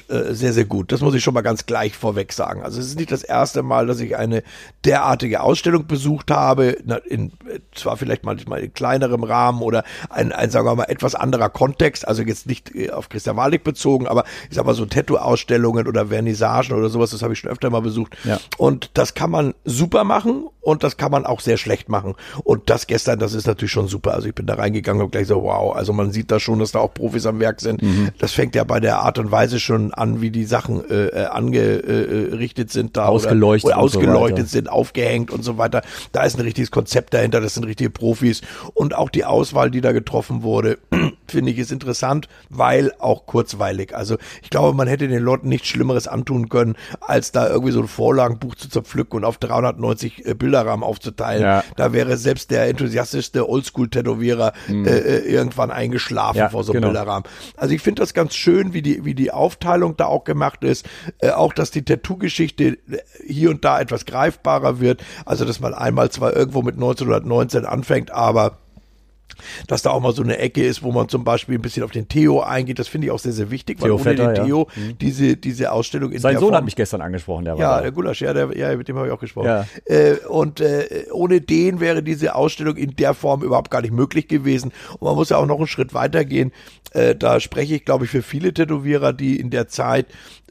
äh, 0.08 0.32
sehr, 0.32 0.54
sehr 0.54 0.64
gut. 0.64 0.90
Das 0.90 1.02
muss 1.02 1.14
ich 1.14 1.22
schon 1.22 1.34
mal 1.34 1.42
ganz 1.42 1.66
gleich 1.66 1.96
vorweg 1.96 2.32
sagen. 2.32 2.62
Also 2.62 2.80
es 2.80 2.86
ist 2.86 2.98
nicht 2.98 3.12
das 3.12 3.22
erste 3.22 3.62
Mal, 3.62 3.86
dass 3.86 4.00
ich 4.00 4.16
eine 4.16 4.42
derartige 4.86 5.42
Ausstellung 5.42 5.86
besucht 5.86 6.30
habe, 6.30 6.78
na, 6.84 6.96
in, 6.96 7.32
zwar 7.74 7.98
vielleicht 7.98 8.24
manchmal 8.24 8.60
in 8.60 8.72
kleinerem 8.72 9.22
Rahmen 9.22 9.60
oder 9.60 9.84
ein, 10.08 10.32
ein, 10.32 10.50
sagen 10.50 10.66
wir 10.66 10.74
mal, 10.76 10.84
etwas 10.84 11.14
anderer 11.14 11.50
Kontext, 11.50 12.08
also 12.08 12.22
jetzt 12.22 12.46
nicht 12.46 12.74
äh, 12.74 12.90
auf 12.90 13.10
Christian 13.10 13.36
Walik 13.36 13.62
bezogen, 13.62 14.08
aber 14.08 14.24
ich 14.48 14.56
sag 14.56 14.64
mal 14.64 14.74
so 14.74 14.86
Tattoo-Ausstellungen 14.86 15.86
oder 15.86 16.06
Vernissagen 16.06 16.74
oder 16.74 16.88
sowas, 16.88 17.10
das 17.10 17.22
habe 17.22 17.34
ich 17.34 17.40
schon 17.40 17.50
öfter 17.50 17.68
mal 17.68 17.82
besucht. 17.82 18.16
Ja. 18.24 18.38
Und 18.56 18.92
das 18.94 19.12
kann 19.12 19.30
man 19.30 19.54
super 19.66 20.04
machen 20.04 20.48
und 20.60 20.84
das 20.84 20.96
kann 20.96 21.10
man 21.10 21.26
auch 21.26 21.40
sehr 21.40 21.58
schlecht 21.58 21.88
machen. 21.88 22.14
Und 22.44 22.70
das 22.70 22.86
gestern, 22.86 23.18
das 23.18 23.34
ist 23.34 23.46
natürlich 23.46 23.72
schon 23.72 23.88
super. 23.88 24.14
Also 24.14 24.28
ich 24.28 24.34
bin 24.34 24.46
da 24.46 24.54
reingegangen 24.54 25.02
und 25.02 25.12
gleich 25.12 25.26
so, 25.26 25.42
wow, 25.42 25.74
also 25.74 25.97
man 25.98 26.12
sieht 26.12 26.30
da 26.30 26.40
schon, 26.40 26.60
dass 26.60 26.72
da 26.72 26.78
auch 26.78 26.94
Profis 26.94 27.26
am 27.26 27.40
Werk 27.40 27.60
sind. 27.60 27.82
Das 28.18 28.32
fängt 28.32 28.54
ja 28.54 28.64
bei 28.64 28.80
der 28.80 29.00
Art 29.00 29.18
und 29.18 29.30
Weise 29.30 29.60
schon 29.60 29.92
an, 29.92 30.22
wie 30.22 30.30
die 30.30 30.44
Sachen 30.44 30.88
äh, 30.88 31.08
äh, 31.08 31.24
angerichtet 31.26 32.70
sind 32.70 32.96
da. 32.96 33.06
Ausgeleuchtet 33.06 33.66
Oder, 33.66 33.82
oder 33.82 33.88
so 33.90 33.98
ausgeleuchtet 33.98 34.38
weiter. 34.38 34.48
sind, 34.48 34.70
aufgehängt 34.70 35.30
und 35.30 35.44
so 35.44 35.58
weiter. 35.58 35.82
Da 36.12 36.22
ist 36.22 36.36
ein 36.38 36.42
richtiges 36.42 36.70
Konzept 36.70 37.12
dahinter, 37.12 37.40
das 37.40 37.54
sind 37.54 37.64
richtige 37.64 37.90
Profis. 37.90 38.40
Und 38.74 38.94
auch 38.94 39.10
die 39.10 39.24
Auswahl, 39.24 39.70
die 39.70 39.80
da 39.80 39.92
getroffen 39.92 40.42
wurde, 40.42 40.78
finde 41.30 41.52
ich, 41.52 41.58
ist 41.58 41.72
interessant, 41.72 42.28
weil 42.48 42.92
auch 42.98 43.26
kurzweilig. 43.26 43.94
Also 43.94 44.16
ich 44.42 44.50
glaube, 44.50 44.76
man 44.76 44.88
hätte 44.88 45.08
den 45.08 45.22
Leuten 45.22 45.48
nichts 45.48 45.68
Schlimmeres 45.68 46.08
antun 46.08 46.48
können, 46.48 46.76
als 47.00 47.32
da 47.32 47.48
irgendwie 47.48 47.72
so 47.72 47.80
ein 47.80 47.88
Vorlagenbuch 47.88 48.54
zu 48.54 48.68
zerpflücken 48.68 49.18
und 49.18 49.24
auf 49.24 49.38
390 49.38 50.26
äh, 50.26 50.34
Bilderrahmen 50.34 50.82
aufzuteilen. 50.82 51.42
Ja. 51.42 51.64
Da 51.76 51.92
wäre 51.92 52.16
selbst 52.16 52.50
der 52.50 52.68
enthusiastischste 52.68 53.48
Oldschool-Tätowierer 53.48 54.52
äh, 54.68 54.72
äh, 54.72 55.18
irgendwann 55.30 55.70
eingeschlafen 55.70 56.38
Mhm. 56.38 56.44
Ja, 56.44 56.48
vor 56.48 56.64
so 56.64 56.72
einem 56.72 56.82
genau. 56.82 56.92
Bilderrahmen. 56.92 57.24
Also 57.56 57.74
ich 57.74 57.82
finde 57.82 58.02
das 58.02 58.14
ganz 58.14 58.34
schön, 58.34 58.72
wie 58.72 58.82
die, 58.82 59.04
wie 59.04 59.14
die 59.14 59.30
Aufteilung 59.30 59.96
da 59.96 60.06
auch 60.06 60.24
gemacht 60.24 60.64
ist. 60.64 60.88
Äh, 61.18 61.30
auch, 61.30 61.52
dass 61.52 61.70
die 61.70 61.84
Tattoo-Geschichte 61.84 62.64
äh, 62.64 62.78
hier 63.26 63.50
und 63.50 63.64
da 63.64 63.80
etwas 63.80 64.04
greifbarer 64.04 64.80
wird. 64.80 65.02
Also, 65.24 65.44
dass 65.44 65.60
man 65.60 65.74
einmal 65.74 66.10
zwar 66.10 66.34
irgendwo 66.34 66.62
mit 66.62 66.74
1919 66.74 67.64
anfängt, 67.64 68.10
aber 68.10 68.58
dass 69.66 69.82
da 69.82 69.90
auch 69.90 70.00
mal 70.00 70.12
so 70.12 70.22
eine 70.22 70.38
Ecke 70.38 70.64
ist, 70.64 70.82
wo 70.82 70.92
man 70.92 71.08
zum 71.08 71.24
Beispiel 71.24 71.56
ein 71.56 71.62
bisschen 71.62 71.82
auf 71.82 71.90
den 71.90 72.08
Theo 72.08 72.40
eingeht. 72.40 72.78
Das 72.78 72.88
finde 72.88 73.06
ich 73.06 73.10
auch 73.10 73.18
sehr, 73.18 73.32
sehr 73.32 73.50
wichtig, 73.50 73.80
weil 73.80 73.88
Theo 73.88 73.94
ohne 73.94 74.04
Vetter, 74.04 74.26
den 74.28 74.36
ja. 74.36 74.44
Theo 74.44 74.68
diese, 75.00 75.36
diese 75.36 75.72
Ausstellung 75.72 76.12
in 76.12 76.18
Sein 76.18 76.32
der 76.32 76.40
Sohn 76.40 76.48
Form 76.48 76.56
hat 76.56 76.64
mich 76.64 76.76
gestern 76.76 77.00
angesprochen, 77.00 77.44
der 77.44 77.54
war 77.54 77.60
ja, 77.60 77.76
da. 77.76 77.82
der 77.82 77.92
Gulasch, 77.92 78.20
ja, 78.20 78.32
der, 78.32 78.56
ja, 78.56 78.76
mit 78.76 78.88
dem 78.88 78.96
habe 78.96 79.06
ich 79.06 79.12
auch 79.12 79.20
gesprochen. 79.20 79.46
Ja. 79.46 79.66
Äh, 79.84 80.16
und 80.28 80.60
äh, 80.60 81.06
ohne 81.12 81.40
den 81.40 81.80
wäre 81.80 82.02
diese 82.02 82.34
Ausstellung 82.34 82.76
in 82.76 82.96
der 82.96 83.14
Form 83.14 83.42
überhaupt 83.42 83.70
gar 83.70 83.82
nicht 83.82 83.92
möglich 83.92 84.28
gewesen. 84.28 84.72
Und 84.98 85.02
man 85.02 85.14
muss 85.14 85.30
ja 85.30 85.36
auch 85.36 85.46
noch 85.46 85.58
einen 85.58 85.66
Schritt 85.66 85.94
weitergehen. 85.94 86.52
Äh, 86.92 87.14
da 87.14 87.40
spreche 87.40 87.76
ich, 87.76 87.84
glaube 87.84 88.04
ich, 88.04 88.10
für 88.10 88.22
viele 88.22 88.52
Tätowierer, 88.52 89.12
die 89.12 89.38
in 89.38 89.50
der 89.50 89.68
Zeit, 89.68 90.06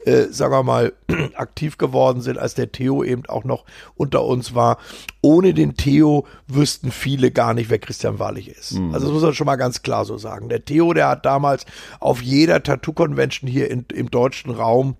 äh, 0.08 0.32
sagen 0.32 0.52
wir 0.52 0.62
mal, 0.62 0.92
aktiv 1.34 1.76
geworden 1.76 2.22
sind, 2.22 2.38
als 2.38 2.54
der 2.54 2.72
Theo 2.72 3.04
eben 3.04 3.26
auch 3.26 3.44
noch 3.44 3.64
unter 3.94 4.24
uns 4.24 4.54
war. 4.54 4.78
Ohne 5.20 5.52
den 5.52 5.74
Theo 5.76 6.26
wüssten 6.46 6.90
viele 6.90 7.30
gar 7.30 7.52
nicht, 7.52 7.68
wer 7.68 7.78
Christian 7.78 8.18
Wahrlich 8.18 8.48
ist. 8.48 8.72
Also 8.92 9.06
das 9.06 9.12
muss 9.12 9.22
man 9.22 9.34
schon 9.34 9.46
mal 9.46 9.56
ganz 9.56 9.82
klar 9.82 10.04
so 10.04 10.16
sagen. 10.16 10.48
Der 10.48 10.64
Theo, 10.64 10.94
der 10.94 11.08
hat 11.08 11.26
damals 11.26 11.66
auf 12.00 12.22
jeder 12.22 12.62
Tattoo-Convention 12.62 13.50
hier 13.50 13.70
in, 13.70 13.84
im 13.92 14.10
deutschen 14.10 14.50
Raum 14.50 14.96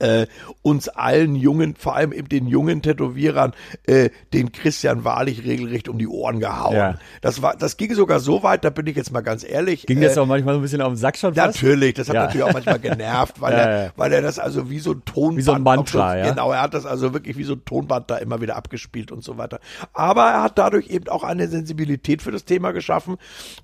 äh, 0.00 0.26
uns 0.62 0.88
allen 0.88 1.36
jungen, 1.36 1.74
vor 1.76 1.94
allem 1.96 2.12
eben 2.12 2.28
den 2.28 2.46
jungen 2.46 2.82
Tätowierern, 2.82 3.52
äh, 3.86 4.10
den 4.32 4.52
Christian 4.52 5.04
Wahrlich 5.04 5.44
regelrecht 5.44 5.88
um 5.88 5.98
die 5.98 6.08
Ohren 6.08 6.40
gehauen. 6.40 6.76
Ja. 6.76 6.98
Das 7.20 7.42
war, 7.42 7.56
das 7.56 7.76
ging 7.76 7.94
sogar 7.94 8.20
so 8.20 8.42
weit, 8.42 8.64
da 8.64 8.70
bin 8.70 8.86
ich 8.86 8.96
jetzt 8.96 9.12
mal 9.12 9.20
ganz 9.22 9.44
ehrlich. 9.44 9.86
Ging 9.86 9.98
äh, 9.98 10.06
das 10.06 10.18
auch 10.18 10.26
manchmal 10.26 10.54
so 10.54 10.60
ein 10.60 10.62
bisschen 10.62 10.80
auf 10.80 10.92
den 10.92 10.96
Sack 10.96 11.16
schon 11.16 11.34
fast? 11.34 11.62
Natürlich, 11.62 11.94
das 11.94 12.08
hat 12.08 12.14
Ja. 12.14 12.22
natürlich 12.24 12.44
auch 12.44 12.52
manchmal 12.52 12.78
genervt, 12.78 13.40
weil, 13.40 13.52
Ja, 13.54 13.58
er, 13.58 13.92
weil 13.96 14.12
er 14.12 14.22
das 14.22 14.38
also 14.38 14.70
wie 14.70 14.78
so 14.78 14.92
ein 14.92 15.02
Tonband. 15.04 15.36
Wie 15.38 15.42
so 15.42 15.52
ein 15.52 15.62
Mantra, 15.62 16.16
ja. 16.16 16.30
Genau, 16.30 16.52
er 16.52 16.62
hat 16.62 16.74
das 16.74 16.86
also 16.86 17.12
wirklich 17.12 17.36
wie 17.36 17.44
so 17.44 17.54
ein 17.54 17.64
Tonband 17.64 18.10
da 18.10 18.16
immer 18.16 18.40
wieder 18.40 18.56
abgespielt 18.56 19.12
und 19.12 19.22
so 19.22 19.36
weiter. 19.38 19.60
Aber 19.92 20.22
er 20.24 20.42
hat 20.44 20.58
dadurch 20.58 20.88
eben 20.88 21.08
auch 21.08 21.24
eine 21.24 21.48
Sensibilität 21.48 22.22
für 22.22 22.30
das 22.32 22.44
Thema 22.44 22.72
geschaffen, 22.72 23.16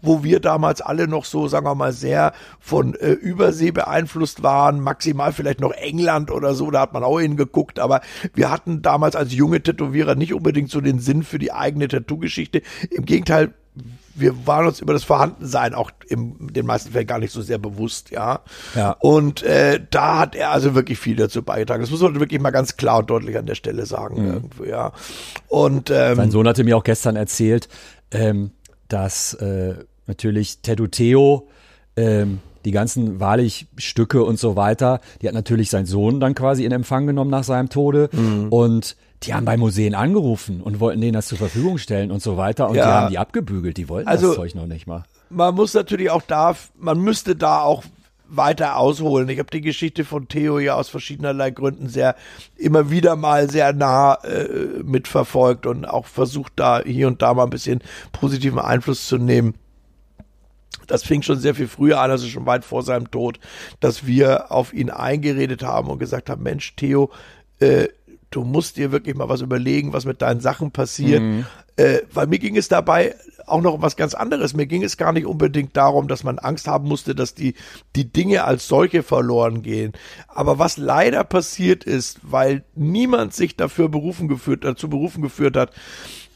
wo 0.02 0.22
wir 0.22 0.40
damals 0.40 0.80
alle 0.80 1.08
noch 1.08 1.24
so, 1.24 1.48
sagen 1.48 1.66
wir 1.66 1.74
mal, 1.74 1.92
sehr 1.92 2.32
von 2.58 2.94
äh, 2.94 3.10
Übersee 3.12 3.70
beeinflusst 3.70 4.42
waren, 4.42 4.80
maximal 4.80 5.32
vielleicht 5.32 5.60
noch 5.60 5.72
England 5.72 6.19
oder 6.28 6.54
so, 6.54 6.70
da 6.70 6.80
hat 6.80 6.92
man 6.92 7.04
auch 7.04 7.20
hingeguckt, 7.20 7.78
aber 7.78 8.00
wir 8.34 8.50
hatten 8.50 8.82
damals 8.82 9.16
als 9.16 9.32
junge 9.32 9.62
Tätowierer 9.62 10.14
nicht 10.14 10.34
unbedingt 10.34 10.70
so 10.70 10.80
den 10.80 10.98
Sinn 10.98 11.22
für 11.22 11.38
die 11.38 11.52
eigene 11.52 11.88
Tattoo-Geschichte. 11.88 12.62
Im 12.90 13.04
Gegenteil, 13.04 13.54
wir 14.14 14.46
waren 14.46 14.66
uns 14.66 14.80
über 14.80 14.92
das 14.92 15.04
Vorhandensein 15.04 15.74
auch 15.74 15.90
in 16.08 16.48
den 16.52 16.66
meisten 16.66 16.92
Fällen 16.92 17.06
gar 17.06 17.18
nicht 17.18 17.32
so 17.32 17.42
sehr 17.42 17.58
bewusst, 17.58 18.10
ja. 18.10 18.40
Ja. 18.74 18.96
Und 18.98 19.42
äh, 19.42 19.80
da 19.90 20.18
hat 20.18 20.34
er 20.34 20.50
also 20.50 20.74
wirklich 20.74 20.98
viel 20.98 21.16
dazu 21.16 21.42
beigetragen. 21.42 21.80
Das 21.80 21.90
muss 21.90 22.02
man 22.02 22.18
wirklich 22.18 22.40
mal 22.40 22.50
ganz 22.50 22.76
klar 22.76 22.98
und 22.98 23.10
deutlich 23.10 23.38
an 23.38 23.46
der 23.46 23.54
Stelle 23.54 23.86
sagen, 23.86 24.26
irgendwo, 24.26 24.64
ja. 24.64 24.92
Und 25.48 25.90
ähm, 25.90 26.16
Sein 26.16 26.30
Sohn 26.30 26.48
hatte 26.48 26.64
mir 26.64 26.76
auch 26.76 26.84
gestern 26.84 27.16
erzählt, 27.16 27.68
ähm, 28.10 28.50
dass 28.88 29.34
äh, 29.34 29.74
natürlich 30.06 30.58
Tedu 30.58 30.88
Theo 30.88 31.48
ähm, 31.96 32.40
die 32.64 32.70
ganzen 32.72 33.20
Wahrlich-Stücke 33.20 34.22
und 34.24 34.38
so 34.38 34.56
weiter, 34.56 35.00
die 35.22 35.28
hat 35.28 35.34
natürlich 35.34 35.70
sein 35.70 35.86
Sohn 35.86 36.20
dann 36.20 36.34
quasi 36.34 36.64
in 36.64 36.72
Empfang 36.72 37.06
genommen 37.06 37.30
nach 37.30 37.44
seinem 37.44 37.68
Tode 37.68 38.08
Mhm. 38.12 38.48
und 38.48 38.96
die 39.22 39.34
haben 39.34 39.44
bei 39.44 39.56
Museen 39.56 39.94
angerufen 39.94 40.60
und 40.62 40.80
wollten 40.80 41.00
denen 41.00 41.12
das 41.12 41.28
zur 41.28 41.38
Verfügung 41.38 41.76
stellen 41.78 42.10
und 42.10 42.22
so 42.22 42.36
weiter 42.36 42.68
und 42.70 42.76
Ja. 42.76 42.84
die 42.84 42.90
haben 42.90 43.10
die 43.10 43.18
abgebügelt, 43.18 43.76
die 43.76 43.88
wollten 43.88 44.08
Also- 44.08 44.28
das 44.28 44.36
Zeug 44.36 44.54
noch 44.54 44.66
nicht 44.66 44.86
mal. 44.86 45.04
man 45.28 45.54
muss 45.54 45.74
natürlich 45.74 46.10
auch 46.10 46.22
da, 46.22 46.54
man 46.78 46.98
müsste 47.00 47.36
da 47.36 47.60
auch 47.62 47.84
weiter 48.32 48.76
ausholen. 48.76 49.28
Ich 49.28 49.40
habe 49.40 49.50
die 49.50 49.60
Geschichte 49.60 50.04
von 50.04 50.28
Theo 50.28 50.60
ja 50.60 50.74
aus 50.76 50.88
verschiedenerlei 50.88 51.50
Gründen 51.50 51.88
sehr 51.88 52.14
immer 52.56 52.88
wieder 52.88 53.16
mal 53.16 53.50
sehr 53.50 53.72
nah 53.72 54.14
äh, 54.22 54.82
mitverfolgt 54.84 55.66
und 55.66 55.84
auch 55.84 56.06
versucht 56.06 56.52
da 56.54 56.80
hier 56.80 57.08
und 57.08 57.22
da 57.22 57.34
mal 57.34 57.42
ein 57.44 57.50
bisschen 57.50 57.80
positiven 58.12 58.60
Einfluss 58.60 59.08
zu 59.08 59.18
nehmen. 59.18 59.54
Das 60.90 61.02
fing 61.02 61.22
schon 61.22 61.38
sehr 61.38 61.54
viel 61.54 61.68
früher 61.68 62.00
an, 62.00 62.10
also 62.10 62.26
schon 62.26 62.46
weit 62.46 62.64
vor 62.64 62.82
seinem 62.82 63.10
Tod, 63.10 63.38
dass 63.80 64.06
wir 64.06 64.50
auf 64.52 64.72
ihn 64.72 64.90
eingeredet 64.90 65.62
haben 65.62 65.88
und 65.88 65.98
gesagt 65.98 66.30
haben, 66.30 66.42
Mensch, 66.42 66.74
Theo, 66.76 67.10
äh, 67.58 67.88
du 68.30 68.44
musst 68.44 68.76
dir 68.76 68.92
wirklich 68.92 69.16
mal 69.16 69.28
was 69.28 69.40
überlegen, 69.40 69.92
was 69.92 70.04
mit 70.04 70.22
deinen 70.22 70.40
Sachen 70.40 70.70
passiert. 70.70 71.22
Äh, 71.76 72.02
weil 72.12 72.26
mir 72.26 72.38
ging 72.38 72.56
es 72.56 72.68
dabei 72.68 73.14
auch 73.46 73.60
noch 73.62 73.74
um 73.74 73.82
was 73.82 73.96
ganz 73.96 74.14
anderes. 74.14 74.54
Mir 74.54 74.66
ging 74.66 74.82
es 74.82 74.96
gar 74.96 75.12
nicht 75.12 75.26
unbedingt 75.26 75.76
darum, 75.76 76.08
dass 76.08 76.24
man 76.24 76.38
Angst 76.38 76.68
haben 76.68 76.86
musste, 76.86 77.14
dass 77.14 77.34
die, 77.34 77.54
die 77.96 78.10
Dinge 78.12 78.44
als 78.44 78.68
solche 78.68 79.02
verloren 79.02 79.62
gehen. 79.62 79.92
Aber 80.28 80.58
was 80.58 80.76
leider 80.76 81.24
passiert 81.24 81.84
ist, 81.84 82.20
weil 82.22 82.64
niemand 82.74 83.34
sich 83.34 83.56
dafür 83.56 83.88
berufen 83.88 84.28
geführt, 84.28 84.64
dazu 84.64 84.88
berufen 84.88 85.22
geführt 85.22 85.56
hat, 85.56 85.72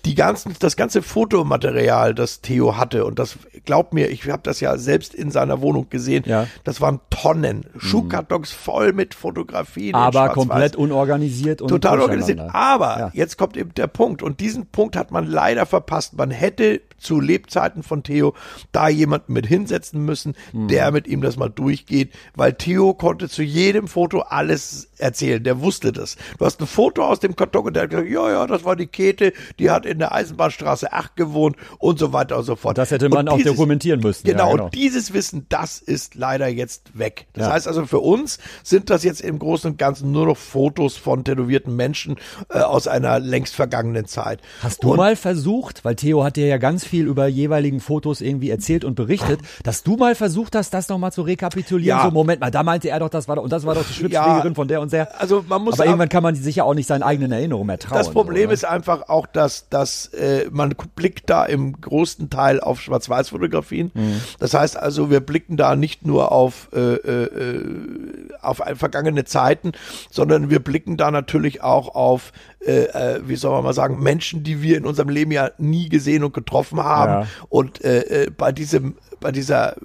die 0.04 0.14
ganzen, 0.14 0.54
das 0.58 0.76
ganze 0.76 1.02
Fotomaterial, 1.02 2.14
das 2.14 2.40
Theo 2.40 2.76
hatte, 2.76 3.04
und 3.04 3.18
das 3.18 3.38
glaubt 3.64 3.94
mir, 3.94 4.11
ich 4.11 4.28
habe 4.28 4.42
das 4.42 4.61
ja 4.61 4.76
selbst 4.76 5.14
in 5.14 5.30
seiner 5.30 5.61
Wohnung 5.61 5.88
gesehen, 5.88 6.25
Ja. 6.26 6.46
das 6.64 6.80
waren 6.80 7.00
Tonnen, 7.11 7.64
Schuhkartons 7.78 8.52
voll 8.52 8.92
mit 8.92 9.14
Fotografien. 9.14 9.94
Aber 9.94 10.28
komplett 10.30 10.76
unorganisiert 10.76 11.62
und 11.62 11.68
Total 11.68 12.00
organisiert. 12.00 12.40
Aber 12.52 12.99
Ja. 12.99 13.11
jetzt 13.14 13.38
kommt 13.38 13.56
eben 13.56 13.73
der 13.75 13.87
Punkt. 13.87 14.23
Und 14.23 14.40
diesen 14.40 14.66
Punkt 14.66 14.96
hat 14.96 15.11
man 15.11 15.26
leider 15.26 15.66
verpasst. 15.66 16.16
Man 16.16 16.30
hätte 16.30 16.80
zu 17.04 17.20
Lebzeiten 17.20 17.82
von 17.82 18.02
Theo 18.02 18.34
da 18.73 18.88
jemanden 18.88 19.32
mit 19.32 19.46
hinsetzen 19.46 20.04
müssen, 20.04 20.34
Mhm. 20.52 20.68
der 20.68 20.90
mit 20.90 21.06
ihm 21.06 21.20
das 21.23 21.37
mal 21.37 21.49
durchgeht, 21.50 22.12
weil 22.34 22.54
Theo 22.54 22.94
konnte 22.94 23.28
zu 23.28 23.42
jedem 23.42 23.87
Foto 23.88 24.20
alles 24.20 24.88
erzählen. 24.99 25.42
Der 25.44 25.61
wusste 25.61 25.92
das. 25.92 26.16
Du 26.38 26.44
hast 26.44 26.61
ein 26.61 26.66
Foto 26.66 27.04
aus 27.04 27.20
dem 27.20 27.37
Karton 27.37 27.66
und 27.66 27.75
der 27.76 27.84
hat 27.84 27.90
gesagt, 27.90 28.08
ja, 28.08 28.30
ja, 28.30 28.46
das 28.46 28.64
war 28.64 28.76
die 28.76 28.87
Käthe, 28.87 29.32
die 29.58 29.70
hat 29.70 29.87
in 29.87 29.99
der 29.99 30.12
Eisenbahnstraße 30.12 30.92
8 30.92 31.16
gewohnt 31.16 31.56
und 31.78 31.99
so 31.99 32.12
weiter 32.12 32.38
und 32.38 32.44
so 32.44 32.56
fort. 32.56 32.78
Das 32.78 32.90
hätte 32.90 33.08
man 33.08 33.20
Und 33.26 33.28
auch 33.28 33.37
dieses- 33.37 33.52
dokumentieren 33.52 34.00
müssen. 34.00 34.26
Genau, 34.26 34.46
ja, 34.46 34.50
genau. 34.52 34.64
und 34.64 34.75
dieses 34.75 35.12
Wissen, 35.12 35.46
das 35.49 35.78
ist 35.80 36.14
leider 36.14 36.49
jetzt 36.49 36.96
weg. 36.99 37.26
Das 37.34 37.46
Ja. 37.46 37.52
heißt 37.52 37.68
also, 37.68 37.87
für 37.87 38.00
uns 38.00 38.38
sind 38.62 38.88
das 38.90 39.02
jetzt 39.04 39.20
im 39.20 39.38
Großen 39.38 39.73
und 39.73 39.78
Ganzen 39.78 40.12
nur 40.12 40.26
noch 40.26 40.37
Fotos 40.37 40.96
von 40.96 41.25
tätowierten 41.25 41.75
Menschen 41.76 42.16
äh, 42.50 42.61
aus 42.61 42.87
einer 42.88 43.18
längst 43.18 43.54
vergangenen 43.54 44.06
Zeit. 44.06 44.40
Hast 44.62 44.84
du 44.84 44.92
und, 44.92 44.96
mal 44.96 45.16
versucht, 45.16 45.84
weil 45.84 45.96
Theo 45.96 46.23
hat 46.25 46.37
dir 46.37 46.46
ja 46.46 46.58
ganz 46.58 46.84
viel 46.84 46.93
über 47.00 47.26
jeweiligen 47.26 47.80
Fotos 47.80 48.20
irgendwie 48.20 48.50
erzählt 48.50 48.84
und 48.84 48.94
berichtet, 48.94 49.40
dass 49.62 49.82
du 49.82 49.96
mal 49.96 50.14
versucht 50.14 50.54
hast, 50.54 50.72
das 50.74 50.88
nochmal 50.88 51.12
zu 51.12 51.22
rekapitulieren? 51.22 51.98
Ja. 51.98 52.04
So, 52.04 52.10
Moment 52.10 52.40
mal, 52.40 52.50
da 52.50 52.62
meinte 52.62 52.88
er 52.90 52.98
doch, 53.00 53.08
das 53.08 53.28
war 53.28 53.36
doch, 53.36 53.42
und 53.42 53.52
das 53.52 53.64
war 53.66 53.74
doch 53.74 53.84
die 53.86 53.92
Schlüpfrigerin 53.92 54.54
von 54.54 54.68
der 54.68 54.80
und 54.80 54.92
der. 54.92 55.20
Also 55.20 55.44
man 55.48 55.62
muss 55.62 55.74
Aber 55.74 55.82
ab- 55.84 55.88
irgendwann 55.88 56.08
kann 56.08 56.22
man 56.22 56.34
sich 56.34 56.56
ja 56.56 56.64
auch 56.64 56.74
nicht 56.74 56.86
seinen 56.86 57.02
eigenen 57.02 57.32
Erinnerungen 57.32 57.66
mehr 57.66 57.78
trauen. 57.78 57.98
Das 57.98 58.10
Problem 58.10 58.48
so, 58.48 58.54
ist 58.54 58.64
einfach 58.64 59.08
auch, 59.08 59.26
dass, 59.26 59.68
dass 59.68 60.06
äh, 60.08 60.46
man 60.50 60.74
blickt 60.94 61.30
da 61.30 61.44
im 61.44 61.80
großen 61.80 62.30
Teil 62.30 62.60
auf 62.60 62.80
Schwarz-Weiß-Fotografien. 62.80 63.90
Mhm. 63.94 64.20
Das 64.38 64.54
heißt 64.54 64.76
also, 64.76 65.10
wir 65.10 65.20
blicken 65.20 65.56
da 65.56 65.76
nicht 65.76 66.06
nur 66.06 66.32
auf, 66.32 66.68
äh, 66.74 66.78
äh, 66.78 68.28
auf 68.40 68.62
vergangene 68.74 69.24
Zeiten, 69.24 69.72
sondern 70.10 70.50
wir 70.50 70.60
blicken 70.60 70.96
da 70.96 71.10
natürlich 71.10 71.62
auch 71.62 71.94
auf, 71.94 72.32
äh, 72.64 72.84
äh, 72.84 73.20
wie 73.26 73.36
soll 73.36 73.52
man 73.52 73.64
mal 73.64 73.74
sagen, 73.74 74.02
Menschen, 74.02 74.42
die 74.42 74.62
wir 74.62 74.76
in 74.76 74.86
unserem 74.86 75.08
Leben 75.08 75.30
ja 75.32 75.50
nie 75.58 75.88
gesehen 75.88 76.24
und 76.24 76.34
getroffen 76.34 76.78
haben. 76.78 76.83
Ja. 76.84 77.26
Und 77.48 77.84
äh, 77.84 78.24
äh, 78.24 78.30
bei 78.30 78.52
diesem, 78.52 78.96
bei 79.20 79.32
dieser 79.32 79.76
äh, 79.76 79.80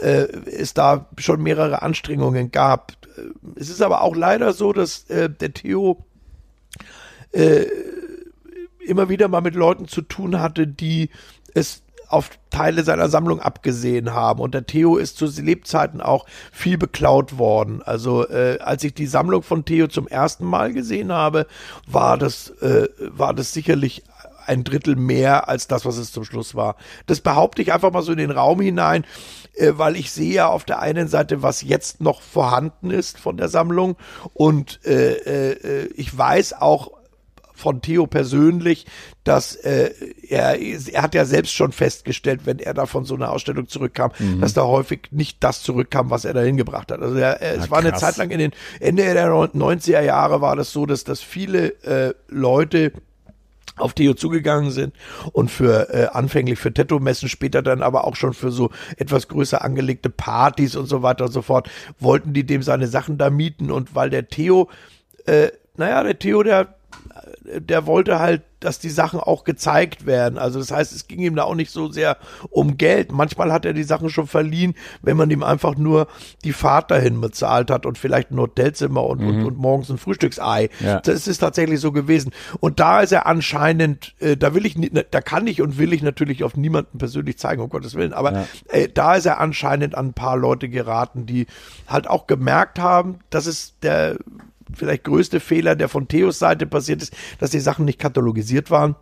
äh, 0.00 0.26
es 0.46 0.74
da 0.74 1.06
schon 1.18 1.42
mehrere 1.42 1.82
Anstrengungen 1.82 2.50
gab. 2.50 2.92
Äh, 3.16 3.22
Es 3.60 3.68
ist 3.68 3.82
aber 3.82 4.02
auch 4.02 4.16
leider 4.16 4.52
so, 4.52 4.72
dass 4.72 5.04
äh, 5.10 5.28
der 5.30 5.52
Theo 5.52 6.04
immer 8.86 9.10
wieder 9.10 9.28
mal 9.28 9.42
mit 9.42 9.54
Leuten 9.54 9.86
zu 9.86 10.00
tun 10.00 10.40
hatte, 10.40 10.66
die 10.66 11.10
es 11.52 11.82
auf 12.08 12.30
Teile 12.50 12.84
seiner 12.84 13.08
Sammlung 13.08 13.40
abgesehen 13.40 14.14
haben. 14.14 14.40
Und 14.40 14.54
der 14.54 14.66
Theo 14.66 14.96
ist 14.96 15.16
zu 15.18 15.26
Lebzeiten 15.26 16.00
auch 16.00 16.26
viel 16.52 16.78
beklaut 16.78 17.38
worden. 17.38 17.82
Also 17.82 18.28
äh, 18.28 18.58
als 18.60 18.82
ich 18.84 18.94
die 18.94 19.06
Sammlung 19.06 19.42
von 19.42 19.64
Theo 19.64 19.86
zum 19.88 20.08
ersten 20.08 20.44
Mal 20.44 20.72
gesehen 20.72 21.12
habe, 21.12 21.46
war 21.86 22.18
das, 22.18 22.50
äh, 22.60 22.88
war 22.98 23.34
das 23.34 23.52
sicherlich 23.52 24.02
ein 24.48 24.64
Drittel 24.64 24.96
mehr 24.96 25.48
als 25.48 25.68
das, 25.68 25.84
was 25.84 25.98
es 25.98 26.10
zum 26.10 26.24
Schluss 26.24 26.54
war. 26.54 26.76
Das 27.06 27.20
behaupte 27.20 27.60
ich 27.60 27.72
einfach 27.72 27.92
mal 27.92 28.02
so 28.02 28.12
in 28.12 28.18
den 28.18 28.30
Raum 28.30 28.60
hinein, 28.60 29.04
äh, 29.54 29.72
weil 29.76 29.96
ich 29.96 30.10
sehe 30.10 30.32
ja 30.32 30.48
auf 30.48 30.64
der 30.64 30.80
einen 30.80 31.08
Seite, 31.08 31.42
was 31.42 31.62
jetzt 31.62 32.00
noch 32.00 32.22
vorhanden 32.22 32.90
ist 32.90 33.18
von 33.18 33.36
der 33.36 33.48
Sammlung 33.48 33.96
und 34.32 34.80
äh, 34.86 35.52
äh, 35.52 35.86
ich 35.94 36.16
weiß 36.16 36.54
auch 36.54 36.97
von 37.58 37.82
Theo 37.82 38.06
persönlich, 38.06 38.86
dass 39.24 39.54
äh, 39.56 39.90
er, 40.28 40.58
er 40.58 41.02
hat 41.02 41.14
ja 41.14 41.24
selbst 41.24 41.52
schon 41.52 41.72
festgestellt, 41.72 42.42
wenn 42.44 42.58
er 42.58 42.74
da 42.74 42.86
von 42.86 43.04
so 43.04 43.14
einer 43.14 43.30
Ausstellung 43.30 43.68
zurückkam, 43.68 44.12
dass 44.40 44.54
da 44.54 44.62
häufig 44.62 45.08
nicht 45.10 45.42
das 45.44 45.62
zurückkam, 45.62 46.10
was 46.10 46.24
er 46.24 46.34
da 46.34 46.40
hingebracht 46.40 46.90
hat. 46.92 47.02
Also 47.02 47.16
er, 47.16 47.40
er, 47.40 47.56
es 47.56 47.70
war 47.70 47.78
eine. 47.78 47.98
Zeit 47.98 48.16
lang 48.16 48.30
in 48.30 48.38
den 48.38 48.52
Ende 48.78 49.02
der 49.02 49.28
90er 49.28 50.02
Jahre 50.02 50.40
war 50.40 50.54
das 50.54 50.72
so, 50.72 50.86
dass 50.86 51.02
dass 51.02 51.20
viele 51.20 51.70
äh, 51.82 52.14
Leute 52.28 52.92
auf 53.76 53.94
Theo 53.94 54.14
zugegangen 54.14 54.70
sind 54.70 54.94
und 55.32 55.50
für 55.50 55.92
äh, 55.92 56.06
anfänglich 56.12 56.58
für 56.58 56.72
Tattoo-Messen, 56.72 57.28
später 57.28 57.62
dann 57.62 57.82
aber 57.82 58.04
auch 58.06 58.16
schon 58.16 58.34
für 58.34 58.50
so 58.50 58.70
etwas 58.96 59.28
größer 59.28 59.62
angelegte 59.62 60.10
Partys 60.10 60.76
und 60.76 60.86
so 60.86 61.02
weiter 61.02 61.26
und 61.26 61.32
so 61.32 61.42
fort, 61.42 61.70
wollten 61.98 62.32
die 62.32 62.44
dem 62.44 62.62
seine 62.62 62.88
Sachen 62.88 63.18
da 63.18 63.30
mieten 63.30 63.70
und 63.70 63.94
weil 63.94 64.10
der 64.10 64.28
Theo, 64.28 64.68
äh, 65.26 65.48
naja, 65.76 66.02
der 66.02 66.18
Theo, 66.18 66.42
der 66.42 66.74
der 67.56 67.86
wollte 67.86 68.18
halt, 68.18 68.42
dass 68.60 68.80
die 68.80 68.90
Sachen 68.90 69.20
auch 69.20 69.44
gezeigt 69.44 70.04
werden. 70.04 70.38
Also 70.38 70.58
das 70.58 70.72
heißt, 70.72 70.92
es 70.92 71.06
ging 71.06 71.20
ihm 71.20 71.36
da 71.36 71.44
auch 71.44 71.54
nicht 71.54 71.70
so 71.70 71.92
sehr 71.92 72.16
um 72.50 72.76
Geld. 72.76 73.12
Manchmal 73.12 73.52
hat 73.52 73.64
er 73.64 73.72
die 73.72 73.84
Sachen 73.84 74.10
schon 74.10 74.26
verliehen, 74.26 74.74
wenn 75.00 75.16
man 75.16 75.30
ihm 75.30 75.44
einfach 75.44 75.76
nur 75.76 76.08
die 76.44 76.52
Fahrt 76.52 76.90
dahin 76.90 77.20
bezahlt 77.20 77.70
hat 77.70 77.86
und 77.86 77.98
vielleicht 77.98 78.32
ein 78.32 78.40
Hotelzimmer 78.40 79.04
und, 79.04 79.20
und, 79.20 79.44
und 79.44 79.58
morgens 79.58 79.90
ein 79.90 79.98
Frühstücksei. 79.98 80.70
Ja. 80.80 81.00
Das 81.00 81.28
ist 81.28 81.38
tatsächlich 81.38 81.78
so 81.80 81.92
gewesen. 81.92 82.32
Und 82.58 82.80
da 82.80 83.00
ist 83.00 83.12
er 83.12 83.26
anscheinend, 83.26 84.14
äh, 84.18 84.36
da 84.36 84.54
will 84.54 84.66
ich, 84.66 84.76
da 85.10 85.20
kann 85.20 85.46
ich 85.46 85.62
und 85.62 85.78
will 85.78 85.92
ich 85.92 86.02
natürlich 86.02 86.42
auf 86.42 86.56
niemanden 86.56 86.98
persönlich 86.98 87.38
zeigen, 87.38 87.62
um 87.62 87.68
Gottes 87.68 87.94
Willen. 87.94 88.12
Aber 88.12 88.46
äh, 88.68 88.88
da 88.92 89.14
ist 89.14 89.26
er 89.26 89.38
anscheinend 89.38 89.94
an 89.94 90.08
ein 90.08 90.14
paar 90.14 90.36
Leute 90.36 90.68
geraten, 90.68 91.26
die 91.26 91.46
halt 91.86 92.08
auch 92.08 92.26
gemerkt 92.26 92.80
haben, 92.80 93.20
dass 93.30 93.46
es 93.46 93.74
der 93.82 94.16
vielleicht 94.74 95.04
größte 95.04 95.40
Fehler, 95.40 95.76
der 95.76 95.88
von 95.88 96.08
Theos 96.08 96.38
Seite 96.38 96.66
passiert 96.66 97.02
ist, 97.02 97.14
dass 97.38 97.50
die 97.50 97.60
Sachen 97.60 97.84
nicht 97.84 97.98
katalogisiert 97.98 98.70
waren. 98.70 98.96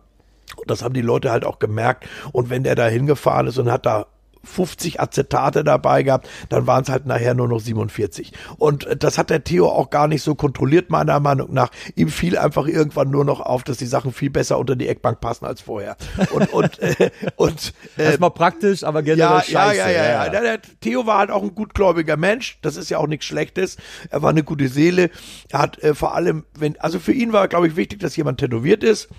Und 0.55 0.69
das 0.69 0.81
haben 0.81 0.93
die 0.93 1.01
Leute 1.01 1.31
halt 1.31 1.45
auch 1.45 1.59
gemerkt. 1.59 2.07
Und 2.31 2.49
wenn 2.49 2.63
der 2.63 2.75
da 2.75 2.87
hingefahren 2.87 3.47
ist 3.47 3.57
und 3.57 3.71
hat 3.71 3.85
da 3.85 4.07
50 4.47 4.99
Acetate 4.99 5.63
dabei 5.63 6.03
gehabt, 6.03 6.29
dann 6.49 6.67
waren 6.67 6.83
es 6.83 6.89
halt 6.89 7.05
nachher 7.05 7.33
nur 7.33 7.47
noch 7.47 7.59
47. 7.59 8.33
Und 8.57 8.85
äh, 8.85 8.97
das 8.97 9.17
hat 9.17 9.29
der 9.29 9.43
Theo 9.43 9.67
auch 9.67 9.89
gar 9.89 10.07
nicht 10.07 10.23
so 10.23 10.35
kontrolliert, 10.35 10.89
meiner 10.89 11.19
Meinung 11.19 11.53
nach. 11.53 11.69
Ihm 11.95 12.09
fiel 12.09 12.37
einfach 12.37 12.67
irgendwann 12.67 13.11
nur 13.11 13.25
noch 13.25 13.41
auf, 13.41 13.63
dass 13.63 13.77
die 13.77 13.85
Sachen 13.85 14.13
viel 14.13 14.29
besser 14.29 14.57
unter 14.57 14.75
die 14.75 14.87
Eckbank 14.87 15.19
passen 15.21 15.45
als 15.45 15.61
vorher. 15.61 15.97
Und, 16.31 16.53
und, 16.53 16.79
äh, 16.79 17.11
und 17.35 17.73
äh, 17.97 18.03
Erstmal 18.03 18.31
praktisch, 18.31 18.83
aber 18.83 19.03
generell 19.03 19.37
ja, 19.37 19.43
scheiße. 19.43 19.77
ja, 19.77 19.89
ja, 19.89 20.03
ja, 20.03 20.25
ja. 20.25 20.29
Der, 20.29 20.41
der 20.41 20.61
Theo 20.81 21.05
war 21.05 21.19
halt 21.19 21.31
auch 21.31 21.43
ein 21.43 21.53
gutgläubiger 21.53 22.17
Mensch. 22.17 22.59
Das 22.61 22.77
ist 22.77 22.89
ja 22.89 22.97
auch 22.97 23.07
nichts 23.07 23.25
Schlechtes. 23.25 23.77
Er 24.09 24.21
war 24.21 24.29
eine 24.29 24.43
gute 24.43 24.67
Seele. 24.67 25.09
Er 25.49 25.59
hat 25.59 25.81
äh, 25.83 25.93
vor 25.93 26.15
allem, 26.15 26.45
wenn, 26.57 26.79
also 26.79 26.99
für 26.99 27.13
ihn 27.13 27.33
war, 27.33 27.47
glaube 27.47 27.67
ich, 27.67 27.75
wichtig, 27.75 27.99
dass 27.99 28.15
jemand 28.15 28.39
tätowiert 28.39 28.83
ist. 28.83 29.09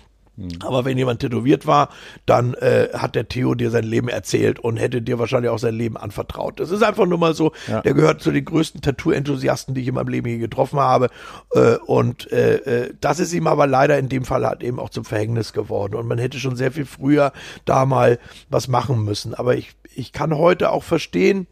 Aber 0.65 0.85
wenn 0.85 0.97
jemand 0.97 1.21
tätowiert 1.21 1.67
war, 1.67 1.89
dann 2.25 2.55
äh, 2.55 2.89
hat 2.93 3.15
der 3.15 3.29
Theo 3.29 3.55
dir 3.55 3.71
sein 3.71 3.85
Leben 3.85 4.09
erzählt 4.09 4.61
und 4.61 4.77
hätte 4.77 5.03
dir 5.03 5.19
wahrscheinlich 5.19 5.51
auch 5.51 5.59
sein 5.59 5.75
Leben 5.75 5.97
anvertraut. 5.97 6.61
Das 6.61 6.71
ist 6.71 6.83
einfach 6.83 7.07
nur 7.07 7.19
mal 7.19 7.35
so. 7.35 7.53
Ja. 7.67 7.81
Der 7.83 7.95
gehört 7.95 8.23
zu 8.23 8.31
den 8.31 8.45
größten 8.45 8.81
Tattoo-Enthusiasten, 8.81 9.75
die 9.75 9.83
ich 9.83 9.89
in 9.89 9.95
meinem 9.95 10.09
Leben 10.09 10.29
je 10.29 10.39
getroffen 10.39 10.79
habe. 10.79 11.11
Äh, 11.53 11.77
und 11.87 12.31
äh, 12.31 12.57
äh, 12.57 12.95
das 13.01 13.19
ist 13.19 13.33
ihm 13.33 13.49
aber 13.49 13.67
leider 13.67 13.99
in 13.99 14.09
dem 14.09 14.25
Fall 14.25 14.47
halt 14.47 14.63
eben 14.63 14.79
auch 14.79 14.91
zum 14.91 15.05
Verhängnis 15.05 15.53
geworden. 15.53 15.97
Und 15.97 16.07
man 16.07 16.19
hätte 16.19 16.39
schon 16.39 16.57
sehr 16.57 16.71
viel 16.71 16.87
früher 16.87 17.33
da 17.65 17.85
mal 17.85 18.19
was 18.49 18.69
machen 18.69 19.05
müssen. 19.05 19.35
Aber 19.35 19.57
ich, 19.57 19.75
ich 19.95 20.13
kann 20.13 20.37
heute 20.37 20.71
auch 20.71 20.85
verstehen, 20.85 21.49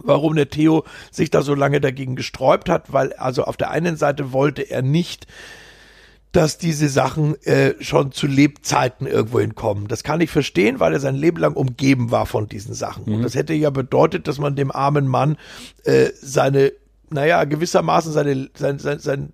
warum 0.00 0.36
der 0.36 0.50
Theo 0.50 0.84
sich 1.10 1.30
da 1.30 1.40
so 1.40 1.54
lange 1.54 1.80
dagegen 1.80 2.16
gesträubt 2.16 2.68
hat, 2.68 2.92
weil 2.92 3.14
also 3.14 3.44
auf 3.44 3.56
der 3.56 3.70
einen 3.70 3.96
Seite 3.96 4.32
wollte 4.32 4.62
er 4.62 4.82
nicht, 4.82 5.26
dass 6.32 6.58
diese 6.58 6.88
Sachen 6.88 7.40
äh, 7.44 7.74
schon 7.80 8.12
zu 8.12 8.26
Lebzeiten 8.26 9.06
irgendwo 9.06 9.40
hinkommen. 9.40 9.88
Das 9.88 10.02
kann 10.02 10.20
ich 10.20 10.30
verstehen, 10.30 10.78
weil 10.78 10.92
er 10.92 11.00
sein 11.00 11.14
Leben 11.14 11.38
lang 11.38 11.54
umgeben 11.54 12.10
war 12.10 12.26
von 12.26 12.48
diesen 12.48 12.74
Sachen. 12.74 13.04
Und 13.04 13.22
das 13.22 13.34
hätte 13.34 13.54
ja 13.54 13.70
bedeutet, 13.70 14.28
dass 14.28 14.38
man 14.38 14.54
dem 14.54 14.70
armen 14.70 15.08
Mann 15.08 15.38
äh, 15.84 16.10
seine, 16.20 16.72
naja, 17.10 17.44
gewissermaßen 17.44 18.12
seine, 18.12 18.50
sein, 18.54 18.78
sein, 18.78 18.98
sein 18.98 19.32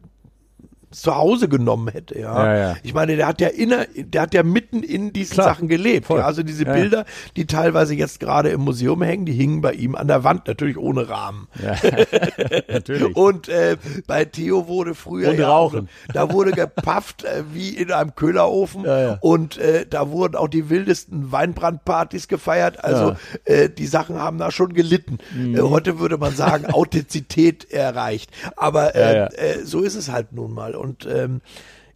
zu 1.01 1.15
Hause 1.17 1.49
genommen 1.49 1.89
hätte, 1.89 2.19
ja. 2.19 2.45
Ja, 2.45 2.57
ja. 2.57 2.77
Ich 2.83 2.93
meine, 2.95 3.17
der 3.17 3.27
hat 3.27 3.41
ja 3.41 3.49
inner, 3.49 3.87
der 3.97 4.23
hat 4.23 4.35
ja 4.35 4.43
mitten 4.43 4.83
in 4.83 5.13
diesen 5.13 5.35
Klar, 5.35 5.47
Sachen 5.55 5.69
gelebt. 5.69 6.11
Ja. 6.11 6.17
Also 6.17 6.43
diese. 6.43 6.65
Bilder, 6.75 7.05
die 7.37 7.47
teilweise 7.47 7.95
jetzt 7.95 8.21
gerade 8.21 8.49
im 8.51 8.63
Museum 8.63 9.03
hängen, 9.03 9.27
die 9.27 9.33
hingen 9.33 9.61
bei 9.61 9.73
ihm 9.73 9.95
an 9.95 10.09
der 10.09 10.25
Wand, 10.25 10.47
natürlich 10.47 10.77
ohne 10.77 11.09
Rahmen. 11.09 11.49
Natürlich. 12.69 13.17
Und 13.17 13.49
äh, 13.49 13.77
bei 14.07 14.25
Theo 14.25 14.67
wurde 14.67 14.95
früher 14.95 15.31
Und 15.31 15.41
rauchen. 15.41 15.89
da 16.13 16.31
wurde 16.33 16.53
gepafft 16.53 17.25
äh, 17.25 17.45
wie 17.53 17.71
in 17.71 17.93
einem 17.93 18.15
Köhlerofen 18.15 18.85
und 19.21 19.59
äh, 19.59 19.87
da 19.89 20.11
wurden 20.11 20.37
auch 20.37 20.49
die 20.49 20.71
wildesten 20.71 21.33
Weinbrandpartys 21.33 22.29
gefeiert. 22.29 22.83
Also 22.85 23.17
äh, 23.45 23.69
die 23.69 23.87
Sachen 23.87 24.19
haben 24.19 24.39
da 24.39 24.51
schon 24.51 24.73
gelitten. 24.75 25.19
Mhm. 25.35 25.57
Äh, 25.57 25.61
heute 25.61 25.99
würde 25.99 26.19
man 26.19 26.35
sagen, 26.35 26.67
Authentizität 26.73 27.71
erreicht. 27.71 28.31
Aber. 28.57 28.95
Äh, 28.95 29.29
so 29.65 29.83
ist 29.83 29.95
es 29.95 30.11
halt 30.11 30.33
nun 30.33 30.53
mal. 30.53 30.75
Und 30.85 31.07
ähm, 31.07 31.41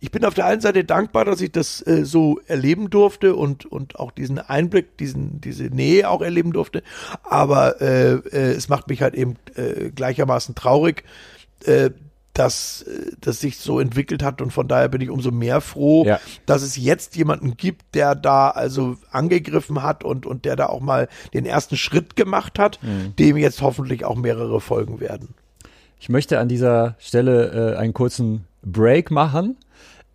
ich 0.00 0.10
bin 0.10 0.24
auf 0.24 0.34
der 0.34 0.46
einen 0.46 0.60
Seite 0.60 0.84
dankbar, 0.84 1.24
dass 1.24 1.40
ich 1.40 1.52
das 1.52 1.84
äh, 1.86 2.04
so 2.04 2.40
erleben 2.46 2.88
durfte 2.90 3.34
und, 3.34 3.66
und 3.66 3.98
auch 3.98 4.10
diesen 4.12 4.38
Einblick, 4.38 4.96
diesen, 4.96 5.40
diese 5.40 5.64
Nähe 5.64 6.08
auch 6.08 6.22
erleben 6.22 6.52
durfte. 6.52 6.82
Aber 7.24 7.80
äh, 7.80 8.12
äh, 8.14 8.52
es 8.52 8.68
macht 8.68 8.88
mich 8.88 9.02
halt 9.02 9.14
eben 9.14 9.34
äh, 9.56 9.90
gleichermaßen 9.90 10.54
traurig, 10.54 11.02
äh, 11.64 11.90
dass 12.32 12.82
äh, 12.82 13.10
das 13.20 13.40
sich 13.40 13.58
so 13.58 13.80
entwickelt 13.80 14.22
hat 14.22 14.40
und 14.40 14.52
von 14.52 14.68
daher 14.68 14.88
bin 14.88 15.00
ich 15.00 15.10
umso 15.10 15.32
mehr 15.32 15.60
froh, 15.60 16.04
Ja. 16.06 16.20
dass 16.46 16.62
es 16.62 16.76
jetzt 16.76 17.16
jemanden 17.16 17.56
gibt, 17.56 17.96
der 17.96 18.14
da 18.14 18.50
also 18.50 18.96
angegriffen 19.10 19.82
hat 19.82 20.04
und, 20.04 20.24
und 20.26 20.44
der 20.44 20.54
da 20.54 20.66
auch 20.66 20.80
mal 20.80 21.08
den 21.34 21.44
ersten 21.44 21.76
Schritt 21.76 22.14
gemacht 22.14 22.60
hat, 22.60 22.78
Mhm. 22.82 23.16
dem 23.16 23.36
jetzt 23.36 23.60
hoffentlich 23.62 24.04
auch 24.04 24.14
mehrere 24.14 24.60
folgen 24.60 25.00
werden. 25.00 25.34
Ich 25.98 26.08
möchte 26.08 26.38
an 26.38 26.46
dieser 26.46 26.94
Stelle 27.00 27.72
äh, 27.74 27.76
einen 27.76 27.92
kurzen 27.92 28.44
Break 28.72 29.10
machen, 29.10 29.56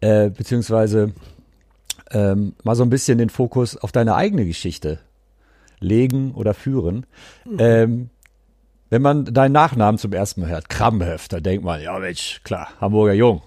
äh, 0.02 0.30
beziehungsweise 0.30 1.13
ähm, 2.12 2.54
mal 2.63 2.76
so 2.76 2.84
ein 2.84 2.89
bisschen 2.89 3.18
den 3.18 3.30
Fokus 3.30 3.78
auf 3.78 3.92
deine 3.92 4.16
eigene 4.16 4.46
Geschichte 4.46 5.00
legen 5.80 6.34
oder 6.34 6.54
führen. 6.54 7.06
Ähm, 7.58 8.10
wenn 8.89 9.02
man 9.02 9.26
deinen 9.26 9.54
Nachnamen 9.54 9.98
zum 9.98 10.13
ersten 10.13 10.42
Mal 10.42 10.52
hört, 10.52 10.70
Kramhöft, 10.70 11.34
dann 11.34 11.42
denkt 11.42 11.66
man, 11.66 11.82
ja 11.82 11.98
Mensch, 11.98 12.42
klar, 12.44 12.70
Hamburger 12.80 13.13
Jung. 13.13 13.42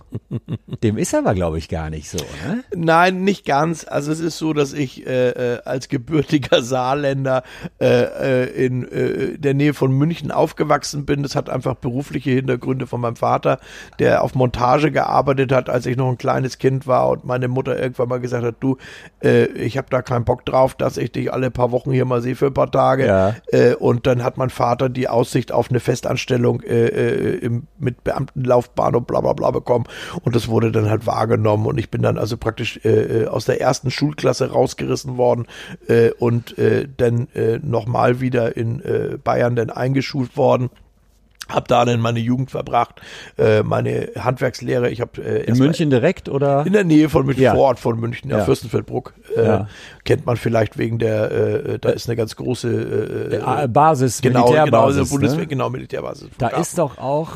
Dem 0.83 0.99
ist 0.99 1.15
aber, 1.15 1.35
glaube 1.35 1.59
ich, 1.59 1.69
gar 1.69 1.91
nicht 1.91 2.09
so, 2.11 2.19
ne? 2.19 2.65
Nein, 2.75 3.25
nicht 3.25 3.45
ganz. 3.45 3.87
Also 3.89 4.13
es 4.13 4.21
ist 4.21 4.39
so, 4.39 4.53
dass 4.53 4.73
ich 4.73 5.07
äh, 5.07 5.31
äh, 5.31 5.63
als 5.65 5.89
gebürtiger 5.89 6.63
Saarländer 6.63 7.43
äh, 7.81 8.45
äh, 8.45 8.67
in 8.67 8.91
äh, 8.91 9.39
der 9.39 9.55
Nähe 9.55 9.75
von 9.75 9.93
München 9.93 10.31
aufgewachsen 10.31 11.07
bin. 11.07 11.23
Das 11.23 11.37
hat 11.37 11.51
einfach 11.51 11.75
berufliche 11.75 12.31
Hintergründe 12.31 12.87
von 12.87 13.01
meinem 13.01 13.17
Vater, 13.17 13.59
der 13.99 14.23
auf 14.23 14.35
Montage 14.35 14.91
gearbeitet 14.91 15.53
hat, 15.53 15.69
als 15.69 15.87
ich 15.87 15.97
noch 15.97 16.09
ein 16.09 16.19
kleines 16.19 16.59
Kind 16.59 16.87
war 16.87 17.09
und 17.09 17.25
meine 17.25 17.49
Mutter 17.49 17.79
irgendwann 17.79 18.09
mal 18.09 18.21
gesagt 18.21 18.45
hat, 18.45 18.57
du, 18.61 18.77
äh, 19.23 19.47
ich 19.47 19.79
habe 19.79 19.89
da 19.91 20.03
keinen 20.03 20.25
Bock 20.25 20.45
drauf, 20.45 20.75
dass 20.75 20.97
ich 20.97 21.13
dich 21.13 21.33
alle 21.33 21.51
paar 21.51 21.73
Wochen 21.73 21.93
hier 21.93 22.05
mal 22.05 22.23
sehe 22.23 22.37
für 22.37 22.47
ein 22.47 22.55
paar 22.55 22.71
Tage. 22.71 23.07
Ja. 23.07 23.35
Und 23.79 24.07
dann 24.07 24.23
hat 24.23 24.37
mein 24.37 24.51
Vater 24.51 24.89
die 24.89 25.09
Aussicht 25.09 25.53
auf 25.53 25.71
eine 25.71 25.81
Festanstellung 25.81 26.61
im, 26.61 27.67
mit 27.79 28.05
Beamtenlaufbahn 28.05 28.95
und 28.95 29.07
bla 29.07 29.21
bla 29.21 29.33
bla 29.33 29.51
bekommen. 29.51 29.85
Und 30.23 30.35
das 30.37 30.49
wurde 30.49 30.73
dann 30.73 30.91
halt 30.91 31.07
wahrgenommen. 31.07 31.67
Und 31.67 31.79
ich 31.79 31.91
bin 31.91 32.03
dann 32.03 32.19
also 32.19 32.37
praktisch 32.37 32.81
äh, 32.85 33.23
äh, 33.23 33.27
aus 33.27 33.45
der 33.45 33.61
ersten 33.61 33.91
Schulklasse 33.91 34.51
rausgerissen 34.51 35.17
worden 35.17 35.47
äh, 35.89 36.11
und 36.19 36.57
äh, 36.59 36.87
dann 36.97 37.29
äh, 37.35 37.59
nochmal 37.63 38.21
wieder 38.21 38.57
in 38.57 38.81
äh, 38.81 39.19
Bayern 39.23 39.57
dann 39.57 39.71
eingeschult 39.71 40.37
worden. 40.37 40.71
Hab 41.49 41.69
da 41.69 41.85
dann 41.85 42.01
meine 42.01 42.19
Jugend 42.19 42.51
verbracht, 42.51 43.01
äh, 43.39 43.63
meine 43.63 44.11
Handwerkslehre. 44.19 44.91
Ich 44.91 45.01
habe 45.01 45.23
äh, 45.23 45.45
In 45.45 45.57
München 45.59 45.91
direkt 45.91 46.29
oder? 46.29 46.67
in 46.67 46.73
der 46.73 46.83
Nähe 46.83 47.09
von 47.09 47.25
München, 47.25 47.45
Ja. 47.45 47.55
vor 47.55 47.67
Ort 47.67 47.79
von 47.79 48.01
München, 48.01 48.31
ja. 48.31 48.41
Fürstenfeldbruck. 48.41 49.15
Äh, 49.37 49.45
Ja. 49.47 49.69
Kennt 50.05 50.27
man 50.27 50.37
vielleicht 50.37 50.77
wegen 50.77 50.99
der, 50.99 51.31
äh, 51.31 51.79
da 51.79 51.91
ist 51.91 52.09
eine 52.09 52.17
ganz 52.17 52.35
große 52.35 53.63
äh, 53.65 53.69
Basis, 53.69 54.23
genau, 54.23 54.47
genau, 54.47 54.55
Militärbasis. 54.57 55.09
Bundeswehr, 55.11 55.39
ne? 55.43 55.47
genau, 55.47 55.71
Militärbasis. 55.71 56.29
Da 56.37 56.49
Flughafen. 56.49 56.63
ist 56.63 56.79
doch 56.79 56.99
auch 56.99 57.31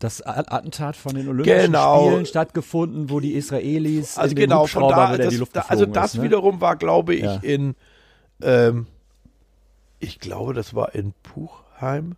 das 0.00 0.20
Attentat 0.22 0.96
von 0.96 1.14
den 1.14 1.28
Olympischen 1.28 1.66
Genau. 1.66 2.06
Spielen 2.08 2.26
stattgefunden, 2.26 3.10
wo 3.10 3.20
die 3.20 3.34
Israelis 3.34 4.18
also 4.18 4.30
in 4.30 4.36
den 4.36 4.48
genau, 4.48 4.62
Hubschrauber 4.62 4.94
da, 4.96 5.12
wieder 5.14 5.24
das, 5.24 5.32
die 5.34 5.38
Luft 5.38 5.54
da, 5.54 5.66
also 5.68 5.86
das 5.86 6.14
ist, 6.14 6.18
ne? 6.18 6.24
wiederum 6.24 6.60
war, 6.60 6.74
glaube 6.76 7.14
ich, 7.14 7.22
Ja. 7.22 7.38
in, 7.42 7.76
ähm, 8.42 8.86
ich 9.98 10.18
glaube, 10.18 10.54
das 10.54 10.74
war 10.74 10.94
in 10.94 11.12
Puchheim. 11.22 12.16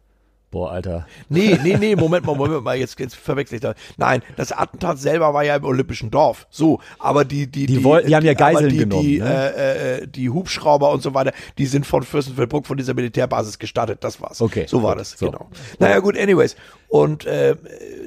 Boah, 0.52 0.70
Alter. 0.72 1.06
Nee, 1.30 1.58
nee, 1.64 1.78
nee, 1.78 1.96
Moment 1.96 2.26
mal, 2.26 2.36
Moment 2.36 2.62
mal, 2.62 2.76
jetzt, 2.76 3.00
jetzt 3.00 3.16
verwechsel 3.16 3.54
ich 3.56 3.62
da. 3.62 3.74
Nein, 3.96 4.22
das 4.36 4.52
Attentat 4.52 4.98
selber 4.98 5.32
war 5.32 5.42
ja 5.44 5.56
im 5.56 5.64
Olympischen 5.64 6.10
Dorf. 6.10 6.46
So, 6.50 6.78
aber 6.98 7.24
die, 7.24 7.46
die, 7.50 7.64
Die 7.66 7.82
wollten- 7.82 8.08
die 8.08 8.14
haben 8.14 8.26
ja 8.26 8.34
Geiseln 8.34 8.68
die, 8.68 8.76
genommen, 8.76 9.02
Die, 9.02 9.18
ne? 9.18 9.54
äh, 9.56 10.02
äh, 10.02 10.06
die 10.06 10.28
Hubschrauber 10.28 10.92
und 10.92 11.02
so 11.02 11.14
weiter, 11.14 11.32
die 11.56 11.64
sind 11.66 11.86
von 11.86 12.02
Fürstenfeldbruck, 12.02 12.66
von 12.66 12.76
dieser 12.76 12.92
Militärbasis 12.92 13.58
gestartet. 13.58 14.04
Das 14.04 14.20
war's. 14.20 14.40
Okay, 14.42 14.66
So 14.68 14.82
war 14.82 14.92
gut, 14.92 15.00
das, 15.00 15.12
so. 15.12 15.26
genau. 15.30 15.48
Naja, 15.78 15.98
gut, 16.00 16.18
anyways. 16.18 16.54
Und 16.92 17.24
äh, 17.24 17.56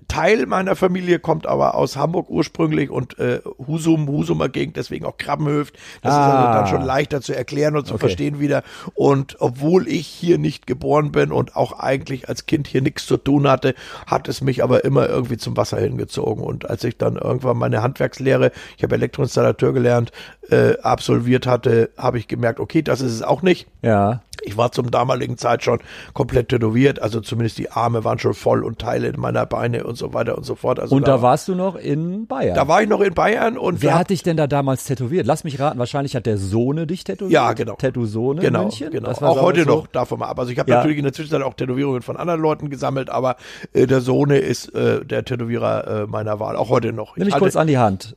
Teil 0.07 0.45
meiner 0.45 0.75
Familie 0.75 1.19
kommt 1.19 1.47
aber 1.47 1.75
aus 1.75 1.97
Hamburg 1.97 2.29
ursprünglich 2.29 2.89
und 2.89 3.17
äh, 3.19 3.39
Husum, 3.67 4.07
Husumer 4.07 4.49
Gegend, 4.49 4.77
deswegen 4.77 5.05
auch 5.05 5.17
Krabbenhöft. 5.17 5.75
Das 6.01 6.13
ist 6.13 6.19
Ah. 6.19 6.41
also 6.41 6.51
dann 6.53 6.67
schon 6.67 6.81
leichter 6.81 7.21
zu 7.21 7.35
erklären 7.35 7.75
und 7.75 7.87
zu 7.87 7.95
Okay. 7.95 8.01
verstehen 8.01 8.39
wieder. 8.39 8.63
Und 8.93 9.37
obwohl 9.39 9.87
ich 9.87 10.07
hier 10.07 10.37
nicht 10.37 10.67
geboren 10.67 11.11
bin 11.11 11.31
und 11.31 11.55
auch 11.55 11.79
eigentlich 11.79 12.29
als 12.29 12.45
Kind 12.45 12.67
hier 12.67 12.81
nichts 12.81 13.05
zu 13.05 13.17
tun 13.17 13.47
hatte, 13.47 13.73
hat 14.07 14.27
es 14.27 14.41
mich 14.41 14.63
aber 14.63 14.83
immer 14.85 15.09
irgendwie 15.09 15.37
zum 15.37 15.57
Wasser 15.57 15.77
hingezogen. 15.79 16.43
Und 16.43 16.69
als 16.69 16.83
ich 16.83 16.97
dann 16.97 17.15
irgendwann 17.15 17.57
meine 17.57 17.81
Handwerkslehre, 17.81 18.51
ich 18.77 18.83
habe 18.83 18.95
Elektroinstallateur 18.95 19.73
gelernt, 19.73 20.11
äh, 20.49 20.77
absolviert 20.81 21.47
hatte, 21.47 21.89
habe 21.97 22.19
ich 22.19 22.27
gemerkt, 22.27 22.59
okay, 22.59 22.81
das 22.83 23.01
ist 23.01 23.11
es 23.13 23.21
auch 23.23 23.41
nicht. 23.41 23.67
Ja. 23.81 24.21
Ich 24.43 24.57
war 24.57 24.71
zum 24.71 24.91
damaligen 24.91 25.39
Zeit 25.39 25.63
schon 25.63 25.79
komplett 26.13 26.49
tätowiert, 26.49 27.01
also 27.01 27.19
zumindest 27.19 27.57
die 27.57 27.71
Arme 27.71 28.03
waren 28.03 28.19
schon 28.19 28.35
voll 28.35 28.63
und 28.63 28.77
Teile 28.77 29.11
meiner 29.17 29.45
Beine 29.47 29.85
und 29.85 29.94
so 29.97 30.13
weiter 30.13 30.37
und 30.37 30.43
so 30.45 30.55
fort. 30.55 30.79
Also 30.79 30.95
Und 30.95 31.07
da 31.07 31.21
warst 31.21 31.47
du 31.47 31.55
noch 31.55 31.75
in 31.75 32.27
Bayern. 32.27 32.55
da 32.55 32.67
war 32.67 32.81
ich 32.81 32.89
noch 32.89 33.01
in 33.01 33.13
Bayern 33.13 33.57
und 33.57 33.81
Wer 33.81 33.97
hat 33.97 34.09
dich 34.09 34.23
denn 34.23 34.37
da 34.37 34.47
damals 34.47 34.83
tätowiert? 34.85 35.25
Lass 35.25 35.43
mich 35.43 35.59
raten, 35.59 35.79
wahrscheinlich 35.79 36.15
hat 36.15 36.25
der 36.25 36.37
Sohne 36.37 36.87
dich 36.87 37.03
tätowiert. 37.03 37.31
Ja, 37.31 37.53
genau. 37.53 37.75
Tattoo-Sohne 37.75 38.41
genau, 38.41 38.59
in 38.59 38.65
München. 38.67 38.91
genau. 38.91 39.07
Das 39.09 39.21
war 39.21 39.29
Auch 39.31 39.41
heute 39.41 39.63
so- 39.63 39.69
noch 39.69 39.87
davon 39.87 40.19
mal 40.19 40.27
ab. 40.27 40.39
Also 40.39 40.51
ich 40.51 40.59
habe 40.59 40.69
Ja. 40.69 40.77
natürlich 40.77 40.97
in 40.97 41.03
der 41.03 41.13
Zwischenzeit 41.13 41.41
auch 41.41 41.53
Tätowierungen 41.53 42.01
von 42.01 42.17
anderen 42.17 42.41
Leuten 42.41 42.69
gesammelt, 42.69 43.09
aber 43.09 43.37
äh, 43.73 43.87
der 43.87 44.01
Sohne 44.01 44.37
ist 44.37 44.73
äh, 44.75 45.03
der 45.05 45.25
Tätowierer 45.25 46.03
äh, 46.03 46.07
meiner 46.07 46.39
Wahl, 46.39 46.55
auch 46.55 46.69
heute 46.69 46.93
noch. 46.93 47.17
Nimm 47.17 47.25
mich 47.27 47.35
kurz 47.37 47.55
an 47.55 47.67
die 47.67 47.77
Hand. 47.77 48.15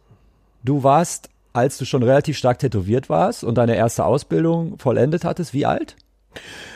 Du 0.64 0.82
warst, 0.82 1.30
als 1.52 1.78
du 1.78 1.84
schon 1.84 2.02
relativ 2.02 2.36
stark 2.36 2.58
tätowiert 2.58 3.08
warst 3.08 3.44
und 3.44 3.56
deine 3.56 3.76
erste 3.76 4.04
Ausbildung 4.04 4.78
vollendet 4.78 5.24
hattest, 5.24 5.54
wie 5.54 5.66
alt? 5.66 5.96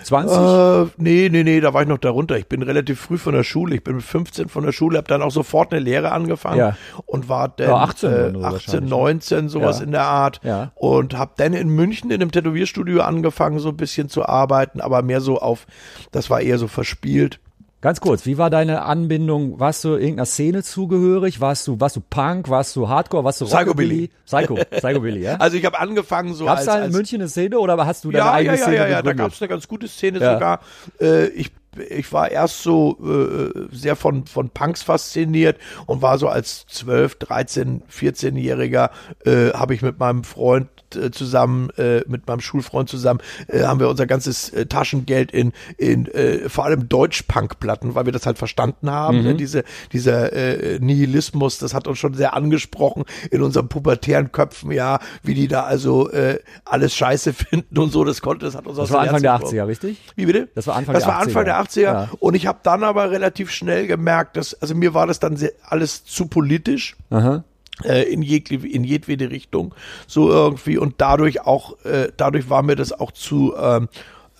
20? 0.04 0.36
Äh, 0.36 0.90
nee, 0.96 1.28
nee, 1.30 1.44
nee, 1.44 1.60
da 1.60 1.72
war 1.74 1.82
ich 1.82 1.88
noch 1.88 1.98
darunter. 1.98 2.36
Ich 2.36 2.48
bin 2.48 2.62
relativ 2.62 3.00
früh 3.00 3.18
von 3.18 3.34
der 3.34 3.44
Schule. 3.44 3.76
Ich 3.76 3.84
bin 3.84 3.96
mit 3.96 4.04
15 4.04 4.48
von 4.48 4.64
der 4.64 4.72
Schule, 4.72 4.98
habe 4.98 5.06
dann 5.08 5.22
auch 5.22 5.30
sofort 5.30 5.72
eine 5.72 5.80
Lehre 5.80 6.10
angefangen 6.12 6.58
Ja. 6.58 6.76
und 7.06 7.28
war 7.28 7.48
dann 7.48 7.68
Ja, 7.68 7.76
18 7.76 8.10
äh, 8.10 8.14
oder 8.14 8.22
so 8.22 8.26
18, 8.28 8.42
wahrscheinlich, 8.52 8.90
ne? 8.90 8.96
19, 8.96 9.48
sowas 9.48 9.78
Ja. 9.78 9.84
in 9.84 9.92
der 9.92 10.04
Art. 10.04 10.40
Ja. 10.42 10.72
Und 10.74 11.16
habe 11.16 11.32
dann 11.36 11.52
in 11.52 11.68
München 11.68 12.10
in 12.10 12.20
einem 12.20 12.32
Tätowierstudio 12.32 13.02
angefangen, 13.02 13.58
so 13.60 13.68
ein 13.68 13.76
bisschen 13.76 14.08
zu 14.08 14.26
arbeiten, 14.26 14.80
aber 14.80 15.02
mehr 15.02 15.20
so 15.20 15.38
auf, 15.38 15.66
das 16.10 16.30
war 16.30 16.40
eher 16.40 16.58
so 16.58 16.66
verspielt. 16.68 17.38
Ganz 17.82 18.00
kurz, 18.00 18.26
wie 18.26 18.38
war 18.38 18.48
deine 18.48 18.82
Anbindung? 18.82 19.58
Warst 19.58 19.82
du 19.82 19.96
irgendeiner 19.96 20.24
Szene 20.24 20.62
zugehörig? 20.62 21.40
Warst 21.40 21.66
du, 21.66 21.80
warst 21.80 21.96
du 21.96 22.00
Punk? 22.00 22.48
Warst 22.48 22.76
du 22.76 22.88
Hardcore? 22.88 23.24
Warst 23.24 23.40
du 23.40 23.44
Psychobilly. 23.46 24.08
Psycho, 24.24 24.54
Psychobilly, 24.54 25.20
ja? 25.20 25.34
Also 25.40 25.56
ich 25.56 25.64
habe 25.64 25.80
angefangen 25.80 26.32
so 26.32 26.44
Gab 26.44 26.60
es 26.60 26.68
als, 26.68 26.78
da 26.78 26.84
in 26.86 26.92
München 26.92 27.20
eine 27.20 27.28
Szene 27.28 27.58
oder 27.58 27.84
hast 27.84 28.04
du 28.04 28.12
deine 28.12 28.24
ja, 28.24 28.32
eigene 28.32 28.54
ja, 28.54 28.60
ja, 28.60 28.64
Szene 28.64 28.76
ja, 28.76 28.82
ja, 28.82 28.88
da 28.88 28.96
gegründet? 29.00 29.18
gab 29.18 29.32
es 29.32 29.42
eine 29.42 29.48
ganz 29.48 29.66
gute 29.66 29.88
Szene 29.88 30.20
Ja. 30.20 30.34
sogar. 30.34 30.60
Äh, 31.00 31.26
ich, 31.30 31.50
ich 31.88 32.12
war 32.12 32.30
erst 32.30 32.62
so 32.62 32.98
äh, 33.02 33.66
sehr 33.72 33.96
von, 33.96 34.26
von 34.26 34.50
Punks 34.50 34.82
fasziniert 34.82 35.58
und 35.86 36.02
war 36.02 36.18
so 36.18 36.28
als 36.28 36.66
12, 36.68 37.16
13, 37.16 37.82
14-Jähriger 37.90 38.90
äh, 39.24 39.50
habe 39.52 39.74
ich 39.74 39.82
mit 39.82 39.98
meinem 39.98 40.24
Freund 40.24 40.68
äh, 40.96 41.10
zusammen, 41.10 41.70
äh, 41.78 42.02
mit 42.06 42.26
meinem 42.26 42.40
Schulfreund 42.40 42.88
zusammen, 42.88 43.20
äh, 43.48 43.62
haben 43.62 43.80
wir 43.80 43.88
unser 43.88 44.06
ganzes 44.06 44.50
äh, 44.50 44.66
Taschengeld 44.66 45.32
in, 45.32 45.52
in 45.78 46.06
äh, 46.06 46.48
vor 46.48 46.64
allem 46.64 46.88
Deutsch-Punk-Platten, 46.88 47.94
weil 47.94 48.04
wir 48.04 48.12
das 48.12 48.26
halt 48.26 48.38
verstanden 48.38 48.90
haben. 48.90 49.18
Mhm. 49.18 49.24
Ne? 49.24 49.34
Diese, 49.34 49.64
dieser 49.92 50.32
äh, 50.32 50.78
Nihilismus, 50.78 51.58
das 51.58 51.74
hat 51.74 51.86
uns 51.86 51.98
schon 51.98 52.14
sehr 52.14 52.34
angesprochen 52.34 53.04
in 53.30 53.42
unseren 53.42 53.68
pubertären 53.68 54.32
Köpfen, 54.32 54.72
ja, 54.72 54.98
wie 55.22 55.34
die 55.34 55.48
da 55.48 55.64
also 55.64 56.10
äh, 56.10 56.38
alles 56.64 56.94
scheiße 56.94 57.32
finden 57.32 57.78
und 57.78 57.90
so, 57.90 58.04
das 58.04 58.20
konnte, 58.20 58.44
das 58.44 58.54
hat 58.54 58.66
uns 58.66 58.78
aus 58.78 58.88
das 58.88 58.94
war 58.94 59.02
Anfang 59.02 59.22
der 59.22 59.32
Herzen 59.32 59.44
gesprochen. 59.44 59.60
80er, 59.60 59.68
richtig? 59.68 60.00
Wie 60.16 60.26
bitte? 60.26 60.48
Das 60.54 60.66
war 60.66 60.76
Anfang 60.76 60.94
das 60.94 61.04
der 61.04 61.12
war 61.12 61.20
Anfang 61.20 61.42
80er. 61.42 61.44
der 61.44 61.56
80er. 61.56 61.61
Ja. 61.74 62.08
Und 62.18 62.34
ich 62.34 62.46
habe 62.46 62.58
dann 62.62 62.84
aber 62.84 63.10
relativ 63.10 63.50
schnell 63.50 63.86
gemerkt, 63.86 64.36
dass, 64.36 64.54
also 64.60 64.74
mir 64.74 64.94
war 64.94 65.06
das 65.06 65.18
dann 65.20 65.36
sehr, 65.36 65.52
alles 65.64 66.04
zu 66.04 66.26
politisch 66.26 66.96
Aha. 67.10 67.44
äh, 67.84 68.02
in, 68.12 68.22
jegli- 68.22 68.64
in 68.64 68.84
jedwede 68.84 69.30
Richtung 69.30 69.74
so 70.06 70.30
irgendwie 70.30 70.78
und 70.78 70.94
dadurch 70.98 71.42
auch, 71.46 71.82
äh, 71.84 72.08
dadurch 72.16 72.50
war 72.50 72.62
mir 72.62 72.76
das 72.76 72.92
auch 72.92 73.12
zu 73.12 73.54
ähm, 73.56 73.88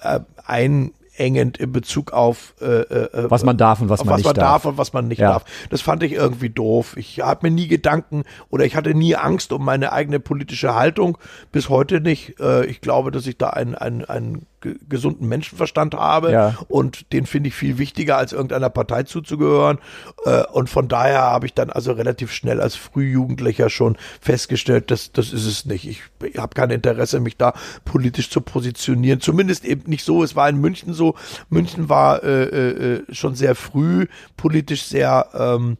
äh, 0.02 0.20
ein 0.46 0.92
einengend 1.18 1.58
in 1.58 1.72
Bezug 1.72 2.12
auf 2.14 2.54
äh, 2.62 2.64
äh, 2.64 3.30
Was 3.30 3.44
man 3.44 3.58
darf 3.58 3.82
und 3.82 3.90
was 3.90 4.02
man 4.02 4.14
was 4.14 4.16
nicht 4.16 4.24
man 4.26 4.34
darf. 4.34 4.44
darf 4.62 4.64
und 4.64 4.78
was 4.78 4.92
man 4.94 5.08
nicht 5.08 5.18
Ja. 5.18 5.32
darf. 5.32 5.44
Das 5.68 5.82
fand 5.82 6.02
ich 6.02 6.12
irgendwie 6.12 6.48
doof. 6.48 6.96
Ich 6.96 7.20
habe 7.20 7.46
mir 7.48 7.54
nie 7.54 7.68
Gedanken 7.68 8.24
oder 8.48 8.64
ich 8.64 8.74
hatte 8.76 8.94
nie 8.94 9.14
Angst 9.14 9.52
um 9.52 9.62
meine 9.62 9.92
eigene 9.92 10.20
politische 10.20 10.74
Haltung. 10.74 11.18
Bis 11.52 11.68
heute 11.68 12.00
nicht. 12.00 12.40
Äh, 12.40 12.64
ich 12.64 12.80
glaube, 12.80 13.10
dass 13.10 13.26
ich 13.26 13.36
da 13.36 13.50
einen, 13.50 13.74
einen 13.76 14.06
ge- 14.06 14.46
gesunden 14.88 15.28
Menschenverstand 15.28 15.94
habe 15.94 16.32
Ja. 16.32 16.56
und 16.68 17.12
den 17.12 17.26
finde 17.26 17.48
ich 17.48 17.54
viel 17.54 17.78
wichtiger, 17.78 18.16
als 18.16 18.32
irgendeiner 18.32 18.70
Partei 18.70 19.02
zuzugehören. 19.02 19.78
Äh, 20.24 20.44
und 20.52 20.70
von 20.70 20.88
daher 20.88 21.20
habe 21.22 21.46
ich 21.46 21.54
dann 21.54 21.70
also 21.70 21.92
relativ 21.92 22.32
schnell 22.32 22.60
als 22.60 22.74
Frühjugendlicher 22.76 23.70
schon 23.70 23.96
festgestellt, 24.20 24.90
dass 24.90 25.12
das 25.12 25.32
ist 25.32 25.46
es 25.46 25.64
nicht. 25.66 25.86
Ich, 25.86 26.02
ich 26.24 26.38
habe 26.38 26.54
kein 26.54 26.70
Interesse, 26.70 27.20
mich 27.20 27.36
da 27.36 27.52
politisch 27.84 28.30
zu 28.30 28.40
positionieren. 28.40 29.20
Zumindest 29.20 29.64
eben 29.64 29.88
nicht 29.90 30.04
so. 30.04 30.22
Es 30.22 30.36
war 30.36 30.48
in 30.48 30.56
München 30.58 30.92
so. 30.94 31.14
München 31.50 31.88
war 31.88 32.22
äh, 32.22 32.44
äh, 32.44 32.94
äh, 32.94 33.02
schon 33.14 33.34
sehr 33.34 33.54
früh 33.54 34.06
politisch 34.36 34.84
sehr 34.84 35.26
ähm, 35.34 35.76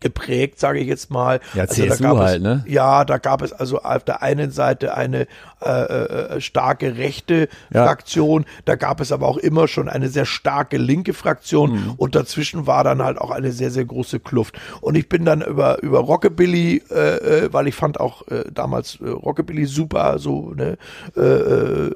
geprägt, 0.00 0.58
sage 0.60 0.80
ich 0.80 0.86
jetzt 0.86 1.10
mal. 1.10 1.40
Ja, 1.54 1.62
Also 1.62 1.82
CSU 1.82 2.18
halt, 2.18 2.36
es, 2.36 2.42
ne? 2.42 2.64
Ja, 2.68 3.04
da 3.06 3.16
gab 3.18 3.40
es 3.42 3.52
also 3.52 3.80
auf 3.82 4.04
der 4.04 4.22
einen 4.22 4.50
Seite 4.50 4.94
eine 4.94 5.26
äh, 5.60 6.36
äh, 6.36 6.40
starke 6.40 6.96
rechte 6.96 7.48
Ja. 7.72 7.84
Fraktion, 7.86 8.44
da 8.64 8.76
gab 8.76 9.00
es 9.00 9.12
aber 9.12 9.26
auch 9.26 9.36
immer 9.38 9.68
schon 9.68 9.88
eine 9.88 10.08
sehr 10.08 10.24
starke 10.26 10.76
linke 10.78 11.14
Fraktion 11.14 11.72
Mhm. 11.72 11.92
und 11.96 12.14
dazwischen 12.14 12.66
war 12.66 12.84
dann 12.84 13.02
halt 13.02 13.18
auch 13.18 13.30
eine 13.30 13.52
sehr, 13.52 13.70
sehr 13.70 13.84
große 13.84 14.20
Kluft. 14.20 14.58
Und 14.80 14.96
ich 14.96 15.08
bin 15.08 15.24
dann 15.24 15.42
über, 15.42 15.82
über 15.82 15.98
Rockabilly, 16.00 16.82
äh, 16.90 17.44
äh, 17.44 17.52
weil 17.52 17.66
ich 17.68 17.74
fand 17.74 18.00
auch 18.00 18.26
äh, 18.28 18.44
damals 18.52 18.98
äh, 19.00 19.08
Rockabilly 19.08 19.66
super, 19.66 20.18
so, 20.18 20.52
ne, 20.54 20.76
äh, 21.16 21.20
äh, 21.20 21.94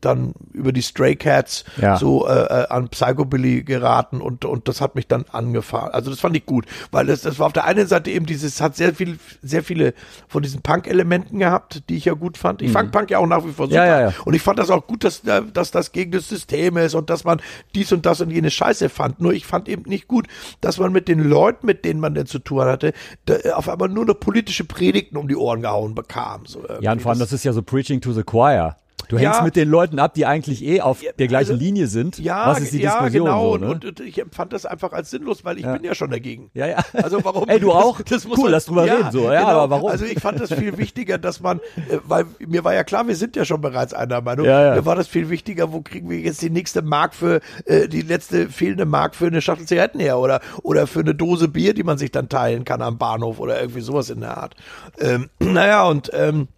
dann 0.00 0.34
über 0.52 0.72
die 0.72 0.82
Stray 0.82 1.16
Cats 1.16 1.64
Ja. 1.80 1.96
so 1.96 2.26
äh, 2.28 2.32
äh, 2.32 2.68
an 2.68 2.88
Psychobilly 2.88 3.62
geraten 3.64 4.20
und, 4.20 4.44
und 4.44 4.68
das 4.68 4.80
hat 4.80 4.94
mich 4.94 5.06
dann 5.06 5.24
angefahren. 5.30 5.90
Also 5.92 6.10
das 6.10 6.20
fand 6.20 6.36
ich 6.36 6.46
gut, 6.46 6.66
weil 6.90 7.06
das, 7.06 7.22
das 7.22 7.38
war 7.38 7.46
auf 7.46 7.52
der 7.52 7.64
einen 7.64 7.86
Seite 7.86 8.10
eben 8.10 8.26
dieses, 8.26 8.60
hat 8.60 8.76
sehr 8.76 8.94
viel, 8.94 9.18
sehr 9.42 9.62
viele 9.62 9.94
von 10.28 10.42
diesen 10.42 10.62
Punk-Elementen 10.62 11.38
gehabt, 11.38 11.82
die 11.88 11.96
ich 11.96 12.04
ja 12.04 12.14
gut 12.14 12.38
fand. 12.38 12.62
Ich 12.62 12.72
fand 12.72 12.83
Punk 12.90 13.10
ja 13.10 13.18
auch 13.18 13.26
nach 13.26 13.44
wie 13.44 13.52
vor 13.52 13.66
super. 13.66 13.76
Ja, 13.76 13.86
ja, 13.86 14.00
ja. 14.08 14.14
Und 14.24 14.34
ich 14.34 14.42
fand 14.42 14.58
das 14.58 14.70
auch 14.70 14.86
gut, 14.86 15.04
dass, 15.04 15.20
äh, 15.20 15.42
dass 15.52 15.70
das 15.70 15.92
gegen 15.92 16.12
das 16.12 16.28
System 16.28 16.76
ist 16.76 16.94
und 16.94 17.10
dass 17.10 17.24
man 17.24 17.40
dies 17.74 17.92
und 17.92 18.06
das 18.06 18.20
und 18.20 18.30
jene 18.30 18.50
Scheiße 18.50 18.88
fand. 18.88 19.20
Nur 19.20 19.32
ich 19.32 19.46
fand 19.46 19.68
eben 19.68 19.82
nicht 19.82 20.08
gut, 20.08 20.26
dass 20.60 20.78
man 20.78 20.92
mit 20.92 21.08
den 21.08 21.20
Leuten, 21.20 21.66
mit 21.66 21.84
denen 21.84 22.00
man 22.00 22.14
denn 22.14 22.26
zu 22.26 22.38
tun 22.38 22.64
hatte, 22.64 22.92
äh, 23.28 23.50
auf 23.50 23.68
einmal 23.68 23.88
nur 23.88 24.04
eine 24.04 24.14
politische 24.14 24.64
Predigten 24.64 25.16
um 25.16 25.28
die 25.28 25.36
Ohren 25.36 25.62
gehauen 25.62 25.94
bekam. 25.94 26.46
So 26.46 26.62
Ja, 26.80 26.92
und 26.92 27.02
vor 27.02 27.12
allem, 27.12 27.20
das 27.20 27.32
ist 27.32 27.44
ja 27.44 27.52
so 27.52 27.62
Preaching 27.62 28.00
to 28.00 28.12
the 28.12 28.22
Choir. 28.22 28.76
Du 29.08 29.16
Ja. 29.16 29.30
hängst 29.30 29.42
mit 29.42 29.56
den 29.56 29.68
Leuten 29.68 29.98
ab, 29.98 30.14
die 30.14 30.26
eigentlich 30.26 30.64
eh 30.64 30.80
auf 30.80 31.02
Ja, 31.02 31.12
der 31.18 31.26
gleichen 31.28 31.52
also- 31.52 31.62
Linie 31.62 31.86
sind. 31.86 32.18
ja, 32.18 32.46
Was 32.48 32.60
ist 32.60 32.72
die 32.72 32.80
ja, 32.80 32.92
Diskussion 33.02 33.24
genau. 33.26 33.52
so, 33.52 33.58
ne? 33.58 33.68
und, 33.70 33.84
und 33.84 34.00
ich 34.00 34.20
empfand 34.20 34.52
das 34.52 34.66
einfach 34.66 34.92
als 34.92 35.10
sinnlos, 35.10 35.44
weil 35.44 35.58
ich 35.58 35.64
bin 35.64 35.84
ja 35.84 35.94
schon 35.94 36.10
dagegen. 36.10 36.50
ja, 36.54 36.66
ja. 36.66 36.78
Also 36.92 37.24
warum? 37.24 37.44
Ey, 37.48 37.60
du 37.60 37.72
auch? 37.72 37.98
muss 37.98 38.24
cool, 38.26 38.36
man- 38.44 38.50
lass 38.52 38.66
drüber 38.66 38.84
reden. 38.84 39.10
So, 39.12 39.30
ja, 39.32 39.40
genau. 39.40 39.50
aber 39.52 39.70
warum? 39.70 39.90
Also 39.90 40.04
ich 40.04 40.20
fand 40.20 40.40
das 40.40 40.52
viel 40.52 40.76
wichtiger, 40.78 41.18
dass 41.18 41.40
man, 41.40 41.58
äh, 41.88 41.98
weil 42.06 42.24
mir 42.46 42.64
war 42.64 42.74
ja 42.74 42.84
klar, 42.84 43.06
wir 43.06 43.16
sind 43.16 43.36
ja 43.36 43.44
schon 43.44 43.60
bereits 43.60 43.92
einer 43.94 44.20
Meinung. 44.20 44.46
Ja, 44.46 44.68
ja. 44.68 44.74
Mir 44.74 44.86
war 44.86 44.96
das 44.96 45.08
viel 45.08 45.28
wichtiger, 45.30 45.72
wo 45.72 45.80
kriegen 45.80 46.08
wir 46.08 46.18
jetzt 46.18 46.42
die 46.42 46.50
nächste 46.50 46.82
Mark 46.82 47.14
für, 47.14 47.40
äh, 47.66 47.88
die 47.88 48.02
letzte 48.02 48.48
fehlende 48.48 48.84
Mark 48.86 49.14
für 49.14 49.26
eine 49.26 49.40
Schachtel 49.42 49.66
Zigaretten 49.66 50.00
her 50.00 50.18
oder, 50.18 50.40
oder 50.62 50.86
für 50.86 51.00
eine 51.00 51.14
Dose 51.14 51.48
Bier, 51.48 51.74
die 51.74 51.82
man 51.82 51.98
sich 51.98 52.10
dann 52.10 52.28
teilen 52.28 52.64
kann 52.64 52.82
am 52.82 52.98
Bahnhof 52.98 53.38
oder 53.40 53.60
irgendwie 53.60 53.80
sowas 53.80 54.10
in 54.10 54.20
der 54.20 54.36
Art. 54.38 54.54
Ähm, 54.98 55.28
naja, 55.38 55.84
und, 55.86 56.10
ähm, 56.14 56.48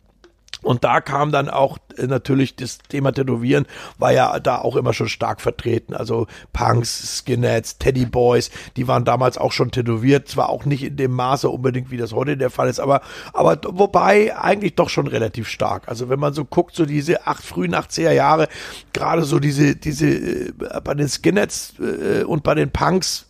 und 0.66 0.82
da 0.82 1.00
kam 1.00 1.30
dann 1.30 1.48
auch 1.48 1.78
äh, 1.96 2.06
natürlich 2.06 2.56
das 2.56 2.78
Thema 2.78 3.12
Tätowieren, 3.12 3.66
war 3.98 4.12
ja 4.12 4.38
da 4.40 4.58
auch 4.58 4.74
immer 4.74 4.92
schon 4.92 5.08
stark 5.08 5.40
vertreten. 5.40 5.94
Also 5.94 6.26
Punks, 6.52 7.18
Skinheads, 7.18 7.78
Teddyboys, 7.78 8.50
die 8.76 8.88
waren 8.88 9.04
damals 9.04 9.38
auch 9.38 9.52
schon 9.52 9.70
tätowiert. 9.70 10.28
Zwar 10.28 10.48
auch 10.48 10.64
nicht 10.64 10.82
in 10.82 10.96
dem 10.96 11.12
Maße 11.12 11.48
unbedingt, 11.48 11.90
wie 11.90 11.96
das 11.96 12.12
heute 12.12 12.36
der 12.36 12.50
Fall 12.50 12.68
ist, 12.68 12.80
aber, 12.80 13.00
aber 13.32 13.58
wobei 13.68 14.36
eigentlich 14.36 14.74
doch 14.74 14.88
schon 14.88 15.06
relativ 15.06 15.48
stark. 15.48 15.86
Also 15.86 16.08
wenn 16.08 16.18
man 16.18 16.34
so 16.34 16.44
guckt, 16.44 16.74
so 16.74 16.84
diese 16.84 17.26
acht, 17.26 17.44
frühen 17.44 17.74
80er 17.74 18.10
Jahre, 18.10 18.48
gerade 18.92 19.22
so 19.22 19.38
diese, 19.38 19.76
diese, 19.76 20.08
äh, 20.08 20.52
bei 20.82 20.94
den 20.94 21.08
Skinheads 21.08 21.74
äh, 21.78 22.24
und 22.24 22.42
bei 22.42 22.54
den 22.54 22.70
Punks 22.70 23.26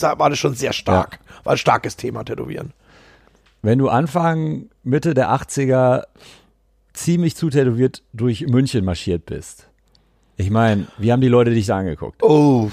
war 0.00 0.28
das 0.28 0.38
schon 0.38 0.54
sehr 0.54 0.72
stark. 0.72 1.20
War 1.44 1.52
ein 1.52 1.58
starkes 1.58 1.96
Thema, 1.96 2.24
Tätowieren. 2.24 2.72
Wenn 3.62 3.78
du 3.78 3.88
Anfang, 3.88 4.70
Mitte 4.82 5.14
der 5.14 5.30
80er 5.30 6.04
ziemlich 6.92 7.36
zutätowiert 7.36 8.02
durch 8.12 8.42
München 8.46 8.84
marschiert 8.84 9.26
bist. 9.26 9.68
Ich 10.36 10.50
meine, 10.50 10.86
wie 10.98 11.12
haben 11.12 11.20
die 11.20 11.28
Leute 11.28 11.50
dich 11.50 11.66
da 11.66 11.78
angeguckt? 11.78 12.22
Oh, 12.22 12.70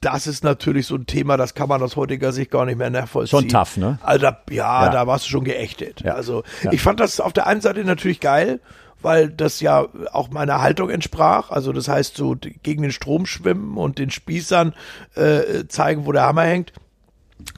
das 0.00 0.26
ist 0.26 0.44
natürlich 0.44 0.86
so 0.86 0.96
ein 0.96 1.06
Thema, 1.06 1.36
das 1.36 1.54
kann 1.54 1.68
man 1.68 1.82
aus 1.82 1.96
heutiger 1.96 2.32
Sicht 2.32 2.50
gar 2.50 2.64
nicht 2.66 2.78
mehr 2.78 2.90
nachvollziehen. 2.90 3.40
Schon 3.40 3.48
tough, 3.48 3.76
ne? 3.76 3.98
Also, 4.02 4.26
ja, 4.26 4.34
Ja. 4.50 4.88
da 4.90 5.06
warst 5.06 5.24
du 5.26 5.30
schon 5.30 5.44
geächtet. 5.44 6.02
Ja. 6.04 6.14
Also, 6.14 6.42
Ja. 6.62 6.72
ich 6.72 6.82
fand 6.82 7.00
das 7.00 7.20
auf 7.20 7.32
der 7.32 7.46
einen 7.46 7.60
Seite 7.60 7.84
natürlich 7.84 8.20
geil, 8.20 8.60
weil 9.02 9.28
das 9.30 9.60
ja 9.60 9.86
auch 10.12 10.30
meiner 10.30 10.60
Haltung 10.60 10.90
entsprach. 10.90 11.50
Also, 11.50 11.72
das 11.72 11.88
heißt, 11.88 12.16
so 12.16 12.36
gegen 12.62 12.82
den 12.82 12.92
Strom 12.92 13.24
schwimmen 13.26 13.76
und 13.76 13.98
den 13.98 14.10
Spießern 14.10 14.74
äh, 15.14 15.66
zeigen, 15.68 16.06
wo 16.06 16.12
der 16.12 16.22
Hammer 16.22 16.42
hängt. 16.42 16.72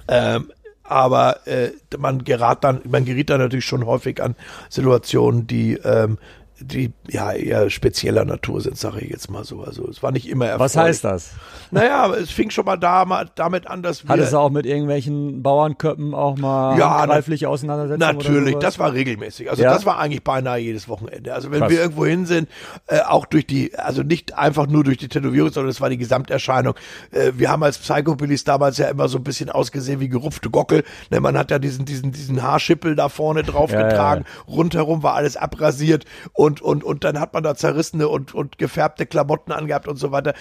Ähm, 0.08 0.50
aber 0.90 1.46
äh, 1.46 1.70
man 1.96 2.24
gerät 2.24 2.59
dann, 2.62 2.81
man 2.88 3.05
geriet 3.05 3.31
dann 3.31 3.40
natürlich 3.40 3.64
schon 3.64 3.87
häufig 3.87 4.22
an 4.22 4.35
Situationen, 4.68 5.46
die 5.46 5.74
ähm, 5.74 6.18
die 6.61 6.92
ja 7.09 7.33
eher 7.33 7.71
spezieller 7.71 8.25
Natur 8.25 8.61
sind, 8.61 8.77
sage 8.77 9.01
ich 9.01 9.11
jetzt 9.11 9.31
mal 9.31 9.44
so. 9.44 9.62
Also 9.62 9.88
es 9.88 10.03
war 10.03 10.12
nicht 10.12 10.29
immer 10.29 10.47
erfolgreich. 10.47 10.64
Was 10.64 10.77
heißt 10.77 11.05
das? 11.05 11.31
Naja, 11.71 12.12
es 12.14 12.31
fing 12.31 12.51
schon 12.51 12.64
mal 12.64 12.77
da, 12.77 13.05
mal 13.05 13.31
damit 13.35 13.66
an, 13.66 13.83
dass 13.83 14.05
wir 14.05 14.09
Hat 14.09 14.21
es 14.21 14.35
auch 14.35 14.51
mit 14.51 14.66
irgendwelchen 14.66 15.42
Bauernköppen 15.42 16.14
auch 16.14 16.37
mal 16.37 16.79
Ja, 16.79 17.01
handgreifliche 17.01 17.49
Auseinandersetzungen? 17.49 18.16
Natürlich, 18.16 18.57
das 18.57 18.79
war 18.79 18.92
regelmäßig. 18.92 19.51
Also 19.51 19.62
Ja? 19.62 19.73
das 19.73 19.87
war 19.87 19.99
eigentlich 19.99 20.25
beinahe 20.25 20.59
jedes 20.59 20.88
Wochenende. 20.88 21.35
Also 21.35 21.51
wenn 21.51 21.61
Krass. 21.61 21.71
wir 21.71 21.81
irgendwo 21.81 22.07
hin 22.07 22.27
sind, 22.27 22.49
äh, 22.87 23.01
auch 23.01 23.27
durch 23.27 23.47
die, 23.47 23.77
also 23.79 24.03
nicht 24.03 24.37
einfach 24.37 24.66
nur 24.66 24.85
durch 24.85 24.97
die 24.97 25.09
Tätowierung, 25.09 25.53
sondern 25.53 25.71
es 25.71 25.81
war 25.81 25.90
die 25.90 25.99
Gesamterscheinung. 25.99 26.75
Äh, 27.11 27.33
wir 27.35 27.51
haben 27.51 27.62
als 27.62 27.79
Psychobillies 27.79 28.44
damals 28.44 28.79
ja 28.79 28.88
immer 28.88 29.09
so 29.09 29.18
ein 29.18 29.25
bisschen 29.25 29.51
ausgesehen 29.51 30.01
wie 30.01 30.09
gerupfte 30.09 30.51
Gockel. 30.51 30.85
Ne, 31.11 31.21
man 31.21 31.37
hat 31.37 31.51
ja 31.51 31.59
diesen, 31.59 31.85
diesen, 31.85 32.12
diesen 32.12 32.42
Haarschippel 32.42 32.97
da 32.97 33.09
vorne 33.09 33.42
drauf 33.42 33.71
ja, 33.71 33.83
getragen. 33.88 34.25
Rundherum 34.49 35.03
war 35.03 35.14
alles 35.14 35.37
abrasiert 35.37 36.05
und, 36.33 36.47
und, 36.48 36.82
und 36.84 37.04
dann 37.04 37.20
hat 37.20 37.34
man 37.34 37.42
da 37.42 37.54
zerrissene 37.54 38.08
und, 38.08 38.34
und 38.34 38.58
gefärbte 38.58 39.06
Klamotten 39.06 39.52
angehabt 39.52 39.88
und 39.88 39.96
so 39.96 40.12
weiter. 40.12 40.34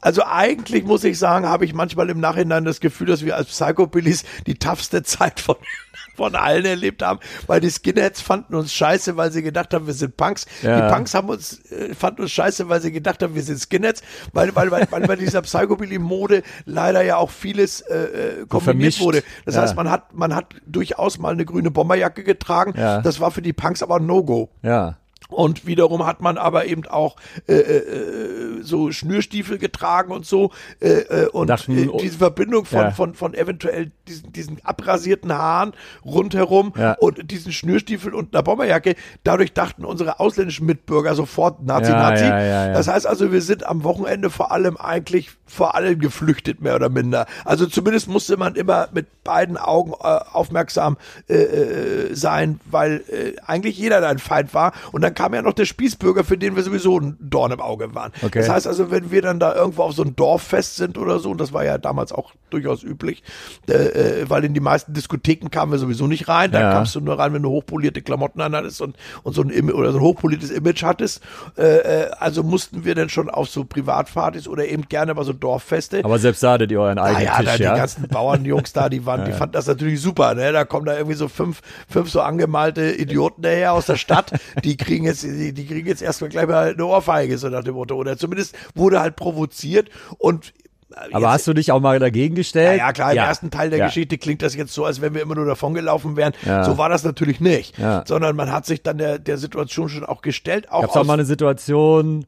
Also 0.00 0.22
eigentlich 0.24 0.84
muss 0.84 1.04
ich 1.04 1.18
sagen, 1.18 1.46
habe 1.46 1.64
ich 1.64 1.74
manchmal 1.74 2.10
im 2.10 2.20
Nachhinein 2.20 2.64
das 2.64 2.80
Gefühl, 2.80 3.06
dass 3.06 3.24
wir 3.24 3.36
als 3.36 3.48
Psychobillies 3.48 4.24
die 4.46 4.54
toughste 4.54 5.02
Zeit 5.02 5.40
von 5.40 5.56
von 6.14 6.34
allen 6.34 6.66
erlebt 6.66 7.02
haben, 7.02 7.20
weil 7.46 7.60
die 7.60 7.70
Skinheads 7.70 8.20
fanden 8.20 8.54
uns 8.54 8.72
scheiße, 8.74 9.16
weil 9.16 9.32
sie 9.32 9.42
gedacht 9.42 9.72
haben, 9.72 9.86
wir 9.86 9.94
sind 9.94 10.16
Punks. 10.18 10.44
Ja. 10.60 10.86
Die 10.88 10.94
Punks 10.94 11.14
haben 11.14 11.30
uns, 11.30 11.64
äh, 11.70 11.94
fanden 11.94 12.22
uns 12.22 12.30
scheiße, 12.32 12.68
weil 12.68 12.82
sie 12.82 12.92
gedacht 12.92 13.22
haben, 13.22 13.34
wir 13.34 13.42
sind 13.42 13.58
Skinheads, 13.58 14.02
weil, 14.34 14.54
weil, 14.54 14.70
weil, 14.70 14.86
weil 14.90 15.06
bei 15.06 15.16
dieser 15.16 15.40
Psychobilly-Mode 15.40 16.42
leider 16.66 17.02
ja 17.02 17.16
auch 17.16 17.30
vieles 17.30 17.80
äh, 17.82 17.94
äh, 17.96 18.46
kombiniert 18.46 18.62
vermischt. 18.94 19.00
wurde. 19.00 19.22
Das 19.46 19.54
Ja. 19.54 19.62
heißt, 19.62 19.74
man 19.74 19.90
hat, 19.90 20.12
man 20.14 20.34
hat 20.34 20.54
durchaus 20.66 21.18
mal 21.18 21.32
eine 21.32 21.46
grüne 21.46 21.70
Bomberjacke 21.70 22.24
getragen. 22.24 22.74
Ja. 22.76 23.00
Das 23.00 23.18
war 23.20 23.30
für 23.30 23.42
die 23.42 23.52
Punks 23.54 23.82
aber 23.82 23.96
ein 23.96 24.06
No-Go. 24.06 24.50
Ja. 24.62 24.98
Und 25.32 25.66
wiederum 25.66 26.06
hat 26.06 26.20
man 26.20 26.38
aber 26.38 26.66
eben 26.66 26.86
auch 26.86 27.16
äh, 27.48 27.54
äh, 27.54 28.62
so 28.62 28.90
Schnürstiefel 28.92 29.58
getragen 29.58 30.12
und 30.12 30.26
so. 30.26 30.50
Äh, 30.80 30.88
äh, 30.88 31.26
und 31.28 31.50
äh, 31.50 31.88
diese 32.00 32.18
Verbindung 32.18 32.64
von, 32.64 32.78
Ja. 32.80 32.90
von, 32.90 33.14
von 33.14 33.34
eventuell 33.34 33.90
diesen, 34.08 34.32
diesen 34.32 34.64
abrasierten 34.64 35.32
Haaren 35.32 35.72
rundherum 36.04 36.72
Ja. 36.76 36.92
und 37.00 37.30
diesen 37.30 37.52
Schnürstiefel 37.52 38.14
und 38.14 38.34
einer 38.34 38.42
Bomberjacke, 38.42 38.94
dadurch 39.24 39.52
dachten 39.52 39.84
unsere 39.84 40.20
ausländischen 40.20 40.66
Mitbürger 40.66 41.14
sofort 41.14 41.64
Nazi, 41.64 41.90
Ja. 41.92 42.72
Das 42.72 42.88
heißt 42.88 43.06
also, 43.06 43.32
wir 43.32 43.42
sind 43.42 43.66
am 43.66 43.84
Wochenende 43.84 44.30
vor 44.30 44.52
allem 44.52 44.76
eigentlich 44.76 45.30
vor 45.46 45.74
allem 45.74 45.98
geflüchtet, 45.98 46.62
mehr 46.62 46.74
oder 46.76 46.88
minder. 46.88 47.26
Also 47.44 47.66
zumindest 47.66 48.08
musste 48.08 48.36
man 48.38 48.54
immer 48.54 48.88
mit 48.92 49.22
beiden 49.22 49.58
Augen 49.58 49.92
äh, 49.92 50.20
aufmerksam 50.32 50.96
äh, 51.28 51.34
äh, 51.34 52.14
sein, 52.14 52.58
weil 52.70 53.04
äh, 53.08 53.34
eigentlich 53.46 53.76
jeder 53.76 54.00
dein 54.00 54.18
Feind 54.18 54.54
war. 54.54 54.72
Und 54.92 55.02
dann 55.02 55.12
kam 55.22 55.34
ja 55.34 55.42
noch 55.42 55.52
der 55.52 55.66
Spießbürger, 55.66 56.24
für 56.24 56.36
den 56.36 56.56
wir 56.56 56.64
sowieso 56.64 56.98
ein 56.98 57.16
Dorn 57.20 57.52
im 57.52 57.60
Auge 57.60 57.94
waren. 57.94 58.10
Okay. 58.22 58.40
Das 58.40 58.48
heißt 58.48 58.66
also, 58.66 58.90
wenn 58.90 59.12
wir 59.12 59.22
dann 59.22 59.38
da 59.38 59.54
irgendwo 59.54 59.82
auf 59.84 59.92
so 59.92 60.02
ein 60.02 60.16
Dorffest 60.16 60.74
sind 60.76 60.98
oder 60.98 61.20
so, 61.20 61.30
und 61.30 61.40
das 61.40 61.52
war 61.52 61.64
ja 61.64 61.78
damals 61.78 62.10
auch 62.10 62.32
durchaus 62.50 62.82
üblich, 62.82 63.22
äh, 63.68 63.72
äh, 63.72 64.24
weil 64.28 64.44
in 64.44 64.52
die 64.52 64.60
meisten 64.60 64.92
Diskotheken 64.94 65.48
kamen 65.48 65.70
wir 65.70 65.78
sowieso 65.78 66.08
nicht 66.08 66.26
rein. 66.26 66.50
Da 66.50 66.60
Ja. 66.60 66.72
kamst 66.72 66.96
du 66.96 67.00
nur 67.00 67.20
rein, 67.20 67.32
wenn 67.32 67.42
du 67.42 67.50
hochpolierte 67.50 68.02
Klamotten 68.02 68.40
anhattest 68.40 68.80
und, 68.82 68.96
und 69.22 69.32
so 69.32 69.42
ein 69.42 69.70
oder 69.70 69.92
so 69.92 69.98
ein 69.98 70.02
hochpoliertes 70.04 70.50
Image 70.50 70.82
hattest. 70.82 71.22
Äh, 71.56 71.62
äh, 71.62 72.10
also 72.18 72.42
mussten 72.42 72.84
wir 72.84 72.96
dann 72.96 73.08
schon 73.08 73.30
auf 73.30 73.48
so 73.48 73.64
Privatpartys 73.64 74.48
oder 74.48 74.66
eben 74.66 74.88
gerne 74.88 75.14
bei 75.14 75.22
so 75.22 75.32
Dorffeste. 75.32 76.04
Aber 76.04 76.18
selbst 76.18 76.42
da 76.42 76.54
hattet 76.54 76.72
ihr 76.72 76.80
euren 76.80 76.98
eigenen 76.98 77.24
Naja, 77.26 77.42
da 77.42 77.50
Tisch, 77.50 77.56
die 77.58 77.62
ja? 77.62 77.76
ganzen 77.76 78.08
Bauernjungs 78.08 78.72
da, 78.72 78.88
die 78.88 79.06
waren, 79.06 79.24
die 79.26 79.32
fanden 79.32 79.52
das 79.52 79.68
natürlich 79.68 80.00
super, 80.00 80.34
ne? 80.34 80.50
Da 80.50 80.64
kommen 80.64 80.84
da 80.86 80.96
irgendwie 80.96 81.16
so 81.16 81.28
fünf, 81.28 81.62
fünf 81.88 82.10
so 82.10 82.20
angemalte 82.20 82.90
Idioten 82.92 83.42
daher 83.42 83.72
aus 83.72 83.86
der 83.86 83.96
Stadt, 83.96 84.32
die 84.64 84.76
kriegen 84.76 85.06
jetzt, 85.12 85.22
die, 85.22 85.52
die 85.52 85.66
kriegen 85.66 85.86
jetzt 85.86 86.02
erstmal 86.02 86.30
gleich 86.30 86.46
mal 86.46 86.72
eine 86.72 86.86
Ohrfeige, 86.86 87.38
so 87.38 87.48
nach 87.48 87.64
dem 87.64 87.74
Motto. 87.74 87.94
Oder 87.94 88.16
zumindest 88.16 88.56
wurde 88.74 89.00
halt 89.00 89.16
provoziert 89.16 89.90
und 90.18 90.52
aber 90.94 91.20
jetzt, 91.20 91.28
hast 91.30 91.46
du 91.46 91.54
dich 91.54 91.72
auch 91.72 91.80
mal 91.80 91.98
dagegen 91.98 92.34
gestellt? 92.34 92.78
Ja, 92.78 92.88
ja 92.88 92.92
klar, 92.92 93.12
im 93.12 93.16
ja. 93.16 93.24
ersten 93.24 93.50
Teil 93.50 93.70
der 93.70 93.78
ja. 93.78 93.86
Geschichte 93.86 94.18
klingt 94.18 94.42
das 94.42 94.54
jetzt 94.54 94.74
so, 94.74 94.84
als 94.84 95.00
wenn 95.00 95.14
wir 95.14 95.22
immer 95.22 95.34
nur 95.34 95.46
davongelaufen 95.46 96.16
wären. 96.16 96.34
Ja. 96.44 96.64
So 96.64 96.76
war 96.76 96.90
das 96.90 97.02
natürlich 97.02 97.40
nicht. 97.40 97.76
Sondern 98.04 98.36
man 98.36 98.52
hat 98.52 98.66
sich 98.66 98.82
dann 98.82 98.98
der, 98.98 99.18
der 99.18 99.38
Situation 99.38 99.88
schon 99.88 100.04
auch 100.04 100.20
gestellt. 100.20 100.70
Auch 100.70 100.82
Gab's 100.82 100.96
auch 100.96 101.04
mal 101.04 101.14
eine 101.14 101.24
Situation, 101.24 102.26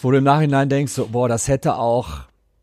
wo 0.00 0.10
du 0.10 0.18
im 0.18 0.24
Nachhinein 0.24 0.68
denkst, 0.68 0.92
so, 0.92 1.08
boah, 1.08 1.28
das 1.28 1.48
hätte 1.48 1.74
auch 1.74 2.20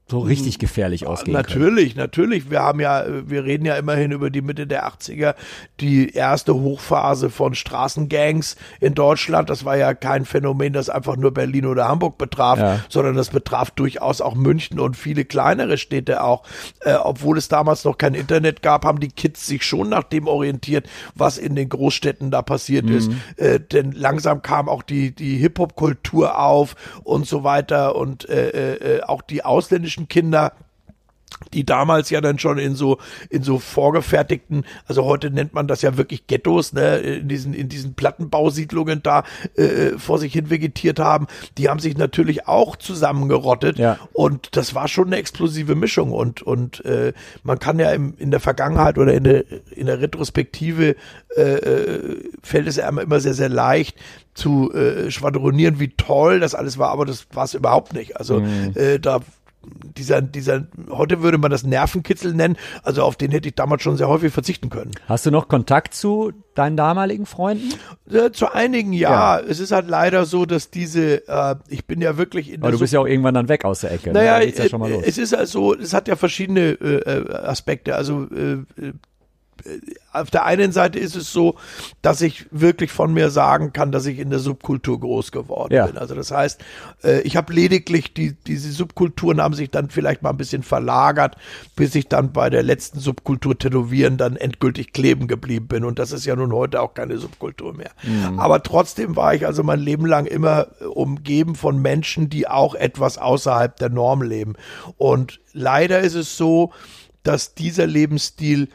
so 0.10 0.19
richtig 0.19 0.58
gefährlich 0.58 1.06
ausgehen 1.06 1.34
Natürlich, 1.34 1.93
können. 1.93 2.04
natürlich. 2.04 2.50
Wir 2.50 2.62
haben 2.62 2.80
ja, 2.80 3.06
wir 3.08 3.43
reden 3.43 3.65
ja 3.65 3.76
immerhin 3.76 4.12
über 4.12 4.30
die 4.30 4.41
Mitte 4.41 4.65
der 4.65 4.88
80er, 4.88 5.36
die 5.80 6.10
erste 6.13 6.56
Hochphase 6.56 7.30
von 7.30 7.54
Straßengangs 7.54 8.56
in 8.80 8.95
Deutschland. 8.95 9.50
Das 9.50 9.65
war 9.65 9.78
ja 9.78 9.93
kein 9.93 10.26
Phänomen, 10.26 10.74
das 10.74 10.89
einfach 10.89 11.15
nur 11.15 11.32
Berlin 11.32 11.65
oder 11.65 11.88
Hamburg 11.88 12.17
betraf, 12.17 12.60
ja. 12.60 12.80
sondern 12.89 13.15
das 13.15 13.30
betraf 13.30 13.72
durchaus 13.72 14.22
auch 14.22 14.36
München 14.36 14.80
und 14.80 14.98
viele 14.98 15.26
kleinere 15.26 15.78
Städte 15.78 16.24
auch. 16.24 16.43
Äh, 16.82 16.95
obwohl 16.95 17.38
es 17.38 17.48
damals 17.48 17.84
noch 17.84 17.98
kein 17.98 18.15
Internet 18.15 18.63
gab, 18.63 18.86
haben 18.86 19.00
die 19.00 19.10
Kids 19.10 19.45
sich 19.45 19.63
schon 19.63 19.89
nach 19.89 20.04
dem 20.04 20.28
orientiert, 20.28 20.89
was 21.13 21.38
in 21.38 21.56
den 21.56 21.69
Großstädten 21.69 22.32
da 22.32 22.41
passiert 22.41 22.86
mhm. 22.86 22.98
ist. 22.98 23.12
Äh, 23.38 23.60
denn 23.60 23.91
langsam 23.91 24.41
kam 24.41 24.69
auch 24.69 24.82
die, 24.82 25.13
die 25.13 25.38
Hip-Hop-Kultur 25.38 26.39
auf 26.39 26.76
und 27.04 27.28
so 27.28 27.43
weiter 27.43 27.95
und 27.95 28.28
äh, 28.28 28.50
äh, 28.50 28.98
äh 28.98 29.02
auch 29.04 29.22
die 29.22 29.43
ausländischen 29.45 29.99
Kinder 30.08 30.54
die 31.54 31.66
damals 31.66 32.10
ja 32.10 32.22
dann 32.22 32.38
schon 32.38 32.58
in 32.58 32.76
so 32.76 32.98
in 33.30 33.44
so 33.44 33.60
vorgefertigten, 33.60 34.66
also 34.88 35.06
heute 35.06 35.32
nennt 35.32 35.54
man 35.54 35.68
das 35.68 35.82
ja 35.82 35.98
wirklich 35.98 36.28
Ghettos, 36.28 36.74
ne, 36.74 36.98
in 36.98 37.28
diesen 37.28 37.54
in 37.54 37.70
diesen 37.70 37.94
Plattenbausiedlungen 37.94 39.02
da 39.02 39.24
äh, 39.56 39.98
vor 39.98 40.20
sich 40.20 40.34
hin 40.34 40.50
vegetiert 40.50 41.00
haben, 41.00 41.28
die 41.58 41.70
haben 41.70 41.80
sich 41.80 41.98
natürlich 41.98 42.48
auch 42.48 42.76
zusammengerottet 42.76 43.80
ja. 43.80 43.98
und 44.14 44.56
das 44.58 44.76
war 44.76 44.88
schon 44.88 45.08
eine 45.08 45.18
explosive 45.18 45.76
Mischung 45.76 46.12
und 46.12 46.42
und 46.42 46.84
äh, 46.86 47.14
man 47.44 47.58
kann 47.58 47.80
ja 47.80 47.92
im, 47.92 48.16
in 48.18 48.32
der 48.32 48.40
Vergangenheit 48.40 48.98
oder 48.98 49.14
in 49.14 49.24
der 49.24 49.46
in 49.72 49.88
der 49.88 50.02
Retrospektive 50.02 50.96
äh, 51.36 51.42
äh 51.42 52.20
fällt 52.44 52.68
es 52.68 52.80
einem 52.80 53.00
immer 53.00 53.20
sehr 53.20 53.34
sehr 53.34 53.50
leicht 53.50 53.98
zu 54.34 54.72
äh, 54.74 55.12
schwadronieren, 55.12 55.80
wie 55.80 55.90
toll 55.90 56.40
das 56.40 56.56
alles 56.56 56.78
war, 56.78 56.90
aber 56.90 57.06
das 57.06 57.28
war 57.34 57.44
es 57.44 57.54
überhaupt 57.54 57.94
nicht. 57.94 58.18
Also 58.18 58.40
mhm. 58.40 58.74
äh, 58.76 59.00
da 59.00 59.20
dieser, 59.97 60.21
dieser, 60.21 60.67
heute 60.89 61.21
würde 61.21 61.38
man 61.38 61.51
das 61.51 61.63
Nervenkitzel 61.63 62.34
nennen, 62.34 62.58
also 62.84 63.03
auf 63.03 63.15
den 63.15 63.32
hätte 63.32 63.49
ich 63.49 63.55
damals 63.55 63.84
schon 63.84 63.97
sehr 63.97 64.08
häufig 64.08 64.34
verzichten 64.34 64.69
können. 64.69 64.91
Hast 65.08 65.25
du 65.25 65.32
noch 65.32 65.47
Kontakt 65.47 65.93
zu 65.93 66.32
deinen 66.55 66.77
damaligen 66.77 67.25
Freunden? 67.25 67.73
Ja, 68.08 68.32
zu 68.32 68.53
einigen 68.53 68.93
ja. 68.93 69.39
ja. 69.39 69.39
Es 69.39 69.60
ist 69.60 69.71
halt 69.71 69.88
leider 69.88 70.25
so, 70.25 70.45
dass 70.45 70.69
diese, 70.69 71.27
äh, 71.27 71.55
ich 71.67 71.86
bin 71.86 72.01
ja 72.01 72.17
wirklich 72.17 72.51
in 72.51 72.62
Aber 72.62 72.71
du 72.71 72.79
bist 72.79 72.93
ja 72.93 72.99
auch 72.99 73.08
irgendwann 73.08 73.34
dann 73.34 73.49
weg 73.49 73.65
aus 73.65 73.82
der 73.82 73.91
Ecke. 73.91 74.10
Ne? 74.10 74.19
Naja, 74.19 74.39
ne? 74.39 74.53
ja 74.53 74.69
schon 74.69 74.79
mal 74.79 74.91
los. 74.91 75.03
es 75.05 75.17
ist 75.17 75.34
also, 75.34 75.75
es 75.75 75.93
hat 75.93 76.08
ja 76.08 76.15
verschiedene 76.15 76.71
äh, 76.71 76.97
äh 76.97 77.34
Aspekte. 77.34 77.95
Also 77.95 78.23
äh, 78.23 78.93
auf 80.12 80.32
der 80.32 80.45
einen 80.45 80.72
Seite 80.72 81.00
ist 81.00 81.15
es 81.15 81.32
so, 81.32 81.56
dass 82.02 82.22
ich 82.22 82.48
wirklich 82.52 82.91
von 82.91 83.13
mir 83.13 83.30
sagen 83.30 83.74
kann, 83.74 83.91
dass 83.91 84.06
ich 84.06 84.19
in 84.19 84.30
der 84.30 84.39
Subkultur 84.39 85.00
groß 85.00 85.32
geworden 85.32 85.74
ja. 85.74 85.86
bin. 85.86 85.98
Also 85.98 86.15
das 86.15 86.32
heißt, 86.32 86.62
äh, 87.04 87.22
ich 87.22 87.38
habe 87.38 87.54
lediglich 87.54 88.13
die, 88.13 88.34
diese 88.48 88.72
Subkulturen 88.72 89.41
haben 89.41 89.54
sich 89.54 89.69
dann 89.69 89.89
vielleicht 89.89 90.24
mal 90.24 90.32
ein 90.32 90.38
bisschen 90.38 90.63
verlagert, 90.63 91.36
bis 91.76 91.93
ich 91.95 92.08
dann 92.08 92.32
bei 92.34 92.50
der 92.50 92.63
letzten 92.63 93.00
Subkultur 93.00 93.58
Tätowieren 93.58 94.17
dann 94.17 94.36
endgültig 94.36 94.93
kleben 94.93 95.28
geblieben 95.28 95.67
bin. 95.67 95.84
Und 95.84 96.00
das 96.00 96.12
ist 96.12 96.26
ja 96.26 96.36
nun 96.36 96.54
heute 96.54 96.82
auch 96.82 96.93
keine 96.93 97.17
Subkultur 97.17 97.74
mehr. 97.74 97.91
Mhm. 98.04 98.39
Aber 98.39 98.63
trotzdem 98.63 99.15
war 99.15 99.34
ich 99.34 99.45
also 99.45 99.63
mein 99.63 99.80
Leben 99.80 100.06
lang 100.06 100.26
immer 100.26 100.67
umgeben 100.93 101.56
von 101.56 101.80
Menschen, 101.82 102.30
die 102.30 102.48
auch 102.48 102.76
etwas 102.76 103.17
außerhalb 103.17 103.76
der 103.78 103.89
Norm 103.89 104.22
leben. 104.22 104.54
Und 104.98 105.39
leider 105.54 106.00
ist 106.00 106.15
es 106.15 106.38
so, 106.38 106.72
dass 107.24 107.54
dieser 107.54 107.86
Lebensstil 107.86 108.69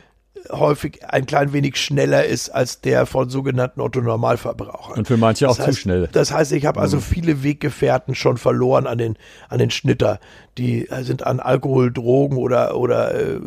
häufig 0.50 1.04
ein 1.09 1.26
klein 1.26 1.52
wenig 1.52 1.76
schneller 1.76 2.24
ist 2.24 2.50
als 2.50 2.80
der 2.80 3.07
von 3.07 3.30
sogenannten 3.30 3.80
Otto-Normalverbrauchern. 3.80 4.98
Und 4.98 5.07
für 5.09 5.16
manche 5.16 5.48
auch 5.48 5.57
das 5.57 5.66
heißt, 5.66 5.76
zu 5.76 5.83
schnell. 5.83 6.09
Das 6.12 6.33
heißt, 6.33 6.52
ich 6.52 6.66
habe 6.66 6.80
also 6.80 6.98
mhm. 6.98 7.02
viele 7.02 7.42
Weggefährten 7.42 8.14
schon 8.14 8.37
verloren 8.37 8.87
an 8.87 8.98
den, 8.98 9.16
an 9.48 9.59
den 9.59 9.70
Schnitter. 9.70 10.20
Die 10.59 10.88
sind 11.00 11.26
an 11.26 11.40
Alkohol, 11.40 11.92
Drogen 11.92 12.37
oder, 12.37 12.76
oder 12.76 13.14
äh, 13.14 13.40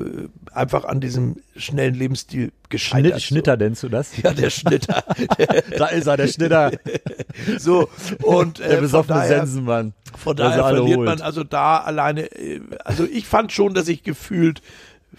einfach 0.52 0.86
an 0.86 1.00
diesem 1.00 1.38
schnellen 1.56 1.96
Lebensstil 1.96 2.52
gescheitert. 2.70 3.14
Schnitt, 3.14 3.24
Schnitter 3.24 3.54
so. 3.54 3.64
nennst 3.64 3.84
du 3.84 3.90
das? 3.90 4.18
Ja, 4.22 4.34
der 4.34 4.50
Schnitter. 4.50 5.04
da 5.78 5.88
ist 5.88 6.08
er, 6.08 6.18
der 6.18 6.28
Schnitter. 6.28 6.72
so, 7.58 7.90
und 8.24 8.60
äh, 8.60 8.70
der 8.70 8.78
besoffene 8.82 9.20
daher, 9.20 9.38
Sensenmann. 9.40 9.94
Von 10.18 10.36
daher 10.36 10.64
verliert 10.64 10.98
holt. 10.98 11.08
man 11.08 11.22
also 11.22 11.44
da 11.44 11.78
alleine, 11.78 12.24
äh, 12.34 12.60
also 12.84 13.06
ich 13.06 13.28
fand 13.28 13.52
schon, 13.52 13.74
dass 13.74 13.88
ich 13.88 14.04
gefühlt 14.04 14.62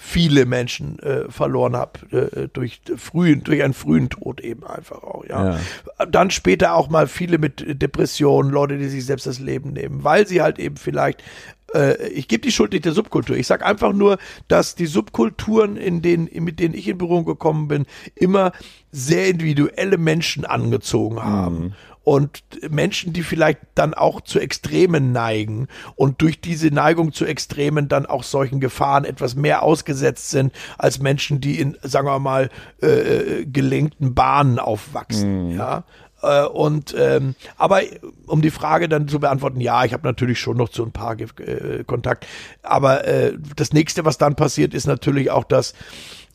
viele 0.01 0.47
Menschen 0.47 0.99
äh, 1.01 1.29
verloren 1.29 1.77
habe 1.77 1.99
äh, 2.13 2.49
durch 2.53 2.81
frühen 2.97 3.43
durch 3.43 3.63
einen 3.65 3.75
frühen 3.75 4.09
Tod 4.09 4.41
eben 4.41 4.65
einfach 4.65 5.03
auch 5.03 5.25
ja. 5.29 5.59
ja. 5.99 6.07
dann 6.07 6.31
später 6.31 6.75
auch 6.75 6.89
mal 6.89 7.09
viele 7.09 7.39
mit 7.39 7.83
Depressionen 7.83 8.53
Leute 8.53 8.79
die 8.79 8.89
sich 8.89 9.05
selbst 9.05 9.27
das 9.27 9.41
Leben 9.41 9.73
nehmen 9.73 10.05
weil 10.05 10.27
sie 10.27 10.41
halt 10.41 10.61
eben 10.61 10.77
vielleicht 10.77 11.25
äh, 11.75 12.09
ich 12.09 12.29
gebe 12.29 12.43
die 12.43 12.53
Schuld 12.53 12.73
nicht 12.73 12.87
der 12.87 12.93
Subkultur. 12.93 13.37
Ich 13.37 13.47
sage 13.47 13.67
einfach 13.67 13.93
nur, 13.93 14.17
dass 14.47 14.75
die 14.75 14.87
Subkulturen, 14.87 15.77
in 15.77 16.01
denen, 16.01 16.31
mit 16.43 16.61
denen 16.61 16.75
ich 16.75 16.89
in 16.89 16.97
Berührung 16.97 17.27
gekommen 17.27 17.69
bin, 17.69 17.85
immer 18.15 18.53
sehr 18.91 19.29
individuelle 19.29 19.99
Menschen 19.99 20.47
angezogen 20.47 21.23
haben. 21.23 21.59
Mhm 21.59 21.75
und 22.09 22.43
Menschen, 22.71 23.13
die 23.13 23.23
vielleicht 23.23 23.59
dann 23.75 23.93
auch 23.93 24.23
zu 24.23 24.41
Extremen 24.41 25.13
neigen 25.13 25.69
und 25.95 26.23
durch 26.23 26.41
diese 26.41 26.69
Neigung 26.69 27.13
zu 27.13 27.27
Extremen 27.27 27.87
dann 27.89 28.07
auch 28.07 28.23
solchen 28.23 28.61
Gefahren 28.61 29.05
etwas 29.05 29.35
mehr 29.35 29.63
ausgesetzt 29.63 30.31
sind 30.31 30.55
als 30.79 31.01
Menschen, 31.01 31.43
die 31.43 31.61
in, 31.61 31.77
sagen 31.83 32.07
wir 32.07 32.19
mal, 32.19 32.49
äh, 32.81 33.45
gelenkten 33.45 34.15
Bahnen 34.15 34.59
aufwachsen. 34.59 35.51
Mhm. 35.51 35.59
Ja, 35.59 35.85
äh, 36.23 36.47
und 36.47 36.95
ähm, 36.99 37.35
aber 37.59 37.83
um 38.27 38.41
die 38.41 38.53
Frage 38.53 38.89
dann 38.89 39.07
zu 39.07 39.21
beantworten, 39.21 39.61
ja, 39.61 39.85
ich 39.85 39.93
habe 39.93 40.09
natürlich 40.09 40.41
schon 40.41 40.57
noch 40.57 40.71
zu 40.71 40.85
ein 40.85 40.93
paar 40.93 41.15
äh, 41.21 41.85
Kontakt. 41.85 42.27
Aber 42.63 43.07
äh, 43.07 43.35
das 43.55 43.75
nächste, 43.75 44.07
was 44.07 44.17
dann 44.17 44.35
passiert, 44.35 44.73
ist 44.73 44.87
natürlich 44.87 45.31
auch, 45.31 45.45
dass 45.45 45.75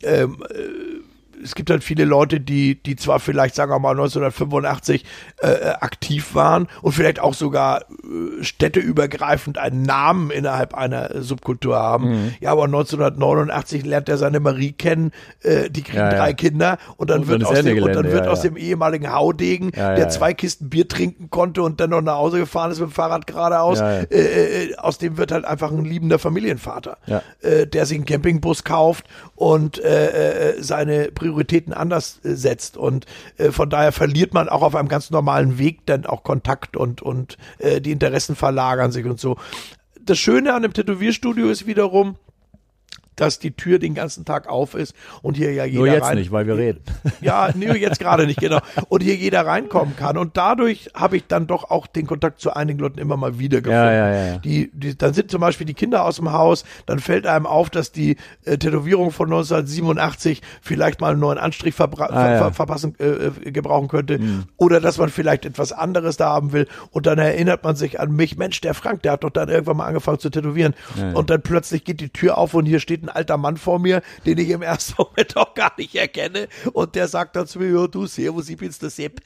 ähm, 0.04 0.44
äh, 0.52 1.03
es 1.44 1.56
gibt 1.56 1.70
halt 1.70 1.84
viele 1.84 2.06
Leute, 2.06 2.40
die, 2.40 2.82
die 2.82 2.96
zwar 2.96 3.20
vielleicht, 3.20 3.56
sagen 3.56 3.72
wir 3.72 3.80
mal, 3.80 3.92
1985 3.92 5.06
äh, 5.38 5.48
aktiv 5.80 6.36
waren 6.36 6.68
und 6.82 6.94
vielleicht 6.94 7.20
auch 7.20 7.34
sogar 7.34 7.82
äh, 7.82 8.44
städteübergreifend 8.44 9.58
einen 9.58 9.84
Namen 9.84 10.32
innerhalb 10.32 10.74
einer 10.74 11.22
Subkultur 11.22 11.76
haben. 11.76 12.10
Mhm. 12.10 12.34
Ja, 12.40 12.52
aber 12.52 12.66
1989 12.66 13.86
lernt 13.86 14.10
er 14.10 14.18
seine 14.18 14.40
Marie 14.40 14.72
kennen, 14.72 15.12
äh, 15.42 15.70
die 15.70 15.84
kriegen 15.84 15.98
ja, 15.98 16.10
drei 16.10 16.30
ja. 16.30 16.34
Kinder 16.34 16.78
und 16.98 17.10
dann 17.10 17.22
und 17.22 17.28
wird, 17.28 17.46
aus 17.46 17.62
dem, 17.62 17.84
und 17.84 17.96
dann 17.96 18.12
wird 18.12 18.26
ja, 18.26 18.32
aus 18.32 18.42
dem 18.42 18.58
ehemaligen 18.58 19.12
Haudegen, 19.12 19.72
der 19.72 20.10
zwei 20.10 20.34
Kisten 20.34 20.70
Bier 20.70 20.88
trinken 20.88 21.30
konnte 21.30 21.62
und 21.62 21.80
dann 21.80 21.90
noch 21.90 22.02
nach 22.02 22.16
Hause 22.16 22.40
gefahren 22.40 22.72
ist 22.72 22.80
mit 22.80 22.90
dem 22.90 22.94
Fahrrad 22.94 23.28
geradeaus, 23.28 23.80
äh, 23.80 24.04
äh, 24.04 24.76
aus 24.78 24.98
dem 24.98 25.18
wird 25.18 25.32
halt 25.32 25.46
einfach 25.46 25.72
ein 25.72 25.86
liebender 25.86 26.20
Familienvater, 26.20 26.98
äh, 27.42 27.68
der 27.68 27.86
sich 27.86 27.98
einen 27.98 28.06
Campingbus 28.06 28.64
kauft 28.64 29.06
und 29.44 29.80
äh, 29.84 30.52
äh 30.52 30.64
seine 30.64 31.12
Priorität 31.12 31.34
Prioritäten 31.34 31.74
anders 31.74 32.20
äh, 32.24 32.36
setzt. 32.36 32.78
Und 32.78 33.06
äh, 33.38 33.52
von 33.52 33.70
daher 33.70 33.92
verliert 33.92 34.34
man 34.34 34.50
auch 34.50 34.62
auf 34.62 34.76
einem 34.76 34.88
ganz 34.88 35.12
normalen 35.12 35.58
Weg 35.58 35.86
dann 35.86 36.06
auch 36.06 36.24
Kontakt 36.24 36.78
und, 36.78 37.02
und 37.02 37.38
äh, 37.60 37.82
die 37.82 37.92
Interessen 37.92 38.36
verlagern 38.36 38.92
sich 38.92 39.06
und 39.06 39.20
so. 39.20 39.38
Das 40.02 40.20
Schöne 40.20 40.54
an 40.54 40.64
dem 40.64 40.74
Tätowierstudio 40.74 41.50
ist 41.50 41.66
wiederum, 41.66 42.18
dass 43.16 43.40
die 43.40 43.52
Tür 43.52 43.80
den 43.80 43.94
ganzen 43.94 44.26
Tag 44.26 44.48
auf 44.48 44.76
ist 44.76 44.96
und 45.22 45.38
hier 45.38 45.54
ja 45.54 45.66
jeder 45.66 45.80
Nur 45.80 45.88
jetzt 45.88 46.04
rein, 46.04 46.18
nicht, 46.18 46.32
weil 46.32 46.48
wir 46.48 46.58
reden. 46.58 46.82
Ja, 47.22 47.50
nee, 47.56 47.72
jetzt 47.74 48.00
gerade 48.00 48.26
nicht, 48.26 48.40
genau. 48.40 48.60
Und 48.90 49.02
hier 49.02 49.16
jeder 49.16 49.46
reinkommen 49.46 49.96
kann. 49.96 50.18
Und 50.18 50.36
dadurch 50.36 50.90
habe 50.94 51.16
ich 51.16 51.28
dann 51.28 51.48
doch 51.48 51.70
auch 51.70 51.88
den 51.88 52.06
Kontakt 52.06 52.42
zu 52.42 52.54
einigen 52.54 52.80
Leuten 52.80 53.00
immer 53.00 53.16
mal 53.16 53.40
wieder 53.40 53.62
gefunden. 53.62 53.86
Ja, 53.86 53.92
ja, 53.92 54.26
ja. 54.26 54.38
Die, 54.40 54.72
die, 54.74 54.98
dann 54.98 55.14
sind 55.14 55.32
zum 55.32 55.40
Beispiel 55.40 55.66
die 55.66 55.74
Kinder 55.74 56.04
aus 56.04 56.18
dem 56.18 56.34
Haus, 56.34 56.66
dann 56.86 57.00
fällt 57.00 57.26
einem 57.26 57.46
auf, 57.46 57.70
dass 57.70 57.92
die 57.92 58.18
äh, 58.44 58.58
Tätowierung 58.58 59.12
von 59.12 59.28
1987 59.28 60.42
vielleicht 60.62 61.00
mal 61.02 61.12
einen 61.12 61.20
neuen 61.20 61.38
Anstrich 61.38 61.76
ah, 61.80 61.88
ver 61.88 62.10
ja. 62.12 62.52
verpassen, 62.52 62.96
äh, 63.00 63.06
äh, 63.06 63.52
gebrauchen 63.52 63.88
könnte. 63.88 64.20
Mhm. 64.20 64.44
Oder 64.58 64.82
dass 64.82 64.98
man 64.98 65.10
vielleicht 65.10 65.46
etwas 65.46 65.72
anderes 65.72 66.18
da 66.18 66.30
haben 66.30 66.52
will. 66.52 66.68
Und 66.92 67.06
dann 67.06 67.20
erinnert 67.20 67.64
man 67.64 67.76
sich 67.76 68.00
an 68.00 68.12
mich, 68.12 68.38
Mensch, 68.38 68.60
der 68.62 68.74
Frank, 68.74 69.04
der 69.04 69.14
hat 69.14 69.24
doch 69.24 69.30
dann 69.30 69.50
irgendwann 69.50 69.78
mal 69.78 69.86
angefangen 69.86 70.20
zu 70.20 70.30
tätowieren. 70.30 70.74
Und 71.14 71.30
dann 71.30 71.42
plötzlich 71.42 71.84
geht 71.84 72.00
die 72.02 72.10
Tür 72.10 72.38
auf 72.38 72.54
und 72.54 72.66
hier 72.66 72.80
steht 72.80 73.03
ein 73.04 73.10
alter 73.10 73.38
Mann 73.38 73.58
vor 73.58 73.80
mir, 73.80 74.02
den 74.26 74.38
ich 74.38 74.50
im 74.50 74.62
ersten 74.62 74.96
Moment 74.98 75.38
auch 75.38 75.54
gar 75.54 75.74
nicht 75.78 75.96
erkenne. 75.96 76.48
Und 76.74 76.96
der 76.96 77.08
sagt 77.08 77.36
dann 77.36 77.48
zu 77.48 77.60
mir, 77.60 77.70
ja, 77.70 77.88
du, 77.88 78.06
servus, 78.06 78.50
ich 78.50 78.58
bin's 78.58 78.80
der 78.80 78.90
Sepp. 78.90 79.22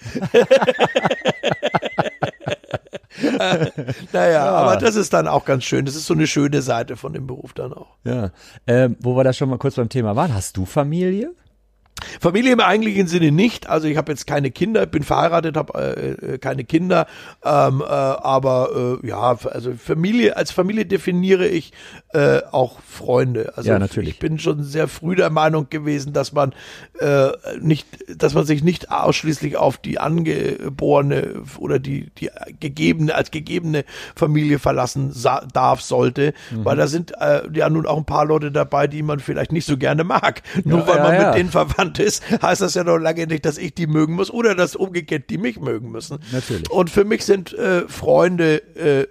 naja, 4.12 4.32
ja. 4.32 4.52
aber 4.52 4.78
das 4.78 4.96
ist 4.96 5.14
dann 5.14 5.28
auch 5.28 5.46
ganz 5.46 5.64
schön. 5.64 5.86
Das 5.86 5.96
ist 5.96 6.06
so 6.06 6.14
eine 6.14 6.28
schöne 6.28 6.62
Seite 6.62 6.98
von 6.98 7.14
dem 7.14 7.28
Beruf 7.28 7.54
dann 7.54 7.74
auch. 7.74 7.96
Ja. 8.04 8.32
Ähm, 8.66 8.96
wo 9.00 9.16
wir 9.16 9.24
da 9.24 9.34
schon 9.34 9.50
mal 9.50 9.58
kurz 9.58 9.76
beim 9.76 9.90
Thema 9.90 10.16
waren, 10.16 10.34
hast 10.34 10.58
du 10.58 10.66
Familie? 10.66 11.34
Familie 12.22 12.54
im 12.54 12.60
eigentlichen 12.60 13.08
Sinne 13.08 13.32
nicht. 13.32 13.70
Also 13.70 13.88
ich 13.88 13.98
habe 13.98 14.12
jetzt 14.12 14.28
keine 14.28 14.52
Kinder, 14.52 14.86
bin 14.86 15.04
verheiratet, 15.04 15.58
habe 15.58 15.74
äh, 16.22 16.34
äh, 16.34 16.38
keine 16.38 16.64
Kinder. 16.64 17.08
Ähm, 17.44 17.82
äh, 17.82 17.86
aber 17.92 19.00
äh, 19.04 19.08
ja, 19.08 19.38
also 19.52 19.74
Familie 19.74 20.38
als 20.38 20.52
Familie 20.52 20.86
definiere 20.86 21.48
ich 21.48 21.74
äh, 22.14 22.42
auch 22.52 22.80
Freunde. 22.82 23.54
Also 23.56 23.70
Ja, 23.70 23.80
natürlich. 23.80 24.10
ich 24.12 24.20
bin 24.20 24.40
schon 24.40 24.64
sehr 24.64 24.88
früh 24.88 25.16
der 25.16 25.30
Meinung 25.30 25.70
gewesen, 25.70 26.14
dass 26.14 26.32
man 26.34 26.54
äh, 27.00 27.30
nicht, 27.60 27.88
dass 28.16 28.34
man 28.34 28.46
sich 28.46 28.64
nicht 28.64 28.92
ausschließlich 28.92 29.58
auf 29.58 29.78
die 29.78 30.00
angeborene 30.00 31.44
oder 31.60 31.80
die 31.80 32.10
die 32.18 32.30
gegebene 32.60 33.16
als 33.16 33.32
gegebene 33.32 33.86
Familie 34.16 34.60
verlassen 34.60 35.14
darf 35.54 35.82
sollte, 35.82 36.34
Mhm. 36.52 36.66
weil 36.66 36.78
da 36.78 36.88
sind 36.88 37.14
ja 37.54 37.70
nun 37.70 37.86
auch 37.86 37.98
ein 37.98 38.06
paar 38.06 38.26
Leute 38.26 38.52
dabei, 38.52 38.88
die 38.88 39.02
man 39.04 39.20
vielleicht 39.20 39.52
nicht 39.52 39.66
so 39.66 39.78
gerne 39.78 40.04
mag. 40.04 40.42
Nur 40.64 40.80
Ja, 40.80 40.88
weil 40.88 41.00
man 41.02 41.14
ja. 41.16 41.28
mit 41.30 41.36
denen 41.40 41.50
verwandt 41.50 41.87
ist, 42.00 42.24
heißt 42.42 42.62
das 42.62 42.74
ja 42.76 42.84
noch 42.84 42.98
lange 42.98 43.28
nicht, 43.28 43.46
dass 43.46 43.58
ich 43.58 43.74
die 43.74 43.88
mögen 43.88 44.14
muss 44.16 44.32
oder 44.32 44.56
dass 44.56 44.76
umgekehrt 44.76 45.30
die 45.30 45.38
mich 45.38 45.60
mögen 45.60 45.92
müssen. 45.92 46.20
Natürlich. 46.32 46.70
Und 46.72 46.90
für 46.90 47.06
mich 47.06 47.26
sind 47.26 47.54
äh, 47.54 47.88
Freunde 47.88 48.58
äh, 48.76 49.08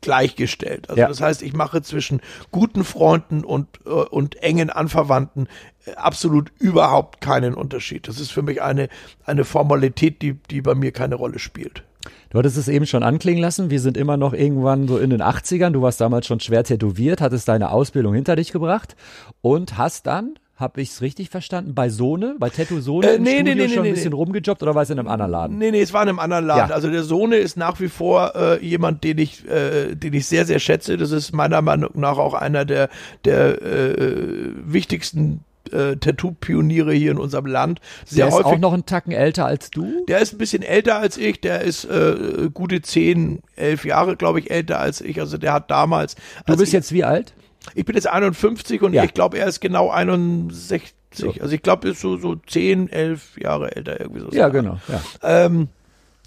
gleichgestellt. 0.00 0.88
Also 0.88 1.00
Ja. 1.00 1.08
das 1.08 1.20
heißt, 1.20 1.42
ich 1.42 1.52
mache 1.52 1.82
zwischen 1.82 2.20
guten 2.50 2.84
Freunden 2.84 3.44
und, 3.44 3.68
äh, 3.86 3.90
und 3.90 4.36
engen 4.42 4.70
Anverwandten 4.70 5.48
äh, 5.84 5.92
absolut 5.92 6.50
überhaupt 6.58 7.20
keinen 7.20 7.54
Unterschied. 7.54 8.08
Das 8.08 8.20
ist 8.20 8.30
für 8.30 8.42
mich 8.42 8.62
eine, 8.62 8.88
eine 9.24 9.44
Formalität, 9.44 10.22
die, 10.22 10.34
die 10.34 10.60
bei 10.62 10.74
mir 10.74 10.92
keine 10.92 11.14
Rolle 11.16 11.38
spielt. 11.38 11.82
Du 12.30 12.38
hattest 12.38 12.56
es 12.56 12.68
eben 12.68 12.86
schon 12.86 13.02
anklingen 13.02 13.40
lassen. 13.42 13.70
Wir 13.70 13.80
sind 13.80 13.96
immer 13.96 14.16
noch 14.16 14.32
irgendwann 14.32 14.86
so 14.88 14.98
in 14.98 15.10
den 15.10 15.22
80ern. 15.22 15.70
Du 15.70 15.82
warst 15.82 16.00
damals 16.00 16.26
schon 16.26 16.40
schwer 16.40 16.64
tätowiert, 16.64 17.20
hattest 17.20 17.48
deine 17.48 17.70
Ausbildung 17.70 18.14
hinter 18.14 18.36
dich 18.36 18.52
gebracht 18.52 18.96
und 19.40 19.78
hast 19.78 20.06
dann, 20.06 20.34
habe 20.56 20.80
ich 20.80 20.88
es 20.90 21.02
richtig 21.02 21.28
verstanden, 21.28 21.74
bei 21.74 21.90
Sohne, 21.90 22.34
bei 22.38 22.48
Tattoo 22.48 22.80
Sohne 22.80 23.08
Äh, 23.10 23.14
im 23.16 23.22
nee, 23.22 23.42
nee, 23.42 23.50
Studio 23.50 23.54
nee, 23.54 23.68
schon 23.74 23.82
nee, 23.82 23.88
ein 23.90 23.94
bisschen 23.94 24.10
nee. 24.10 24.16
rumgejobbt 24.16 24.62
oder 24.62 24.74
war 24.74 24.82
es 24.82 24.90
in 24.90 24.98
einem 24.98 25.08
anderen 25.08 25.30
Laden? 25.30 25.58
Nee, 25.58 25.70
nee, 25.70 25.82
es 25.82 25.92
war 25.92 26.02
in 26.02 26.08
einem 26.08 26.18
anderen 26.18 26.46
Laden. 26.46 26.70
Ja. 26.70 26.74
Also 26.74 26.90
der 26.90 27.02
Sohne 27.02 27.36
ist 27.36 27.56
nach 27.58 27.78
wie 27.78 27.88
vor 27.88 28.34
äh, 28.34 28.64
jemand, 28.64 29.04
den 29.04 29.18
ich, 29.18 29.46
äh, 29.48 29.94
den 29.94 30.14
ich 30.14 30.26
sehr, 30.26 30.46
sehr 30.46 30.58
schätze. 30.58 30.96
Das 30.96 31.10
ist 31.10 31.32
meiner 31.34 31.60
Meinung 31.60 31.90
nach 31.94 32.16
auch 32.16 32.32
einer 32.34 32.64
der, 32.64 32.88
der 33.26 33.60
äh, 33.62 34.50
wichtigsten 34.64 35.40
äh, 35.72 35.96
Tattoo-Pioniere 35.96 36.92
hier 36.94 37.10
in 37.10 37.18
unserem 37.18 37.46
Land. 37.46 37.80
Sehr 38.06 38.24
Der 38.24 38.28
ist 38.28 38.34
häufig. 38.34 38.46
auch 38.46 38.58
noch 38.58 38.72
einen 38.72 38.86
Tacken 38.86 39.12
älter 39.12 39.44
als 39.46 39.70
du? 39.70 40.04
der 40.08 40.20
ist 40.20 40.32
ein 40.32 40.38
bisschen 40.38 40.62
älter 40.62 40.96
als 40.96 41.18
ich, 41.18 41.40
der 41.40 41.60
ist 41.62 41.84
äh, 41.84 42.48
gute 42.54 42.80
zehn, 42.82 43.40
elf 43.56 43.84
Jahre, 43.84 44.16
glaube 44.16 44.38
ich, 44.40 44.50
älter 44.50 44.78
als 44.80 45.00
ich. 45.00 45.20
Also 45.20 45.38
der 45.38 45.52
hat 45.52 45.70
damals. 45.70 46.16
Du 46.46 46.56
bist 46.56 46.72
jetzt 46.72 46.92
wie 46.92 47.04
alt? 47.04 47.34
Ich 47.74 47.84
bin 47.84 47.94
jetzt 47.94 48.08
51 48.08 48.82
und 48.82 48.92
Ja. 48.92 49.04
ich 49.04 49.14
glaube, 49.14 49.38
er 49.38 49.46
ist 49.46 49.60
genau 49.60 49.90
61. 49.90 50.94
So. 51.14 51.32
Also 51.40 51.54
ich 51.54 51.62
glaube, 51.62 51.88
er 51.88 51.92
ist 51.92 52.00
so, 52.00 52.16
so 52.18 52.34
10, 52.36 52.90
11 52.90 53.38
Jahre 53.38 53.74
älter 53.74 53.98
irgendwie 54.00 54.20
so. 54.20 54.28
Ja, 54.30 54.48
genau. 54.50 54.78
Ja. 54.88 55.00
Ähm, 55.22 55.68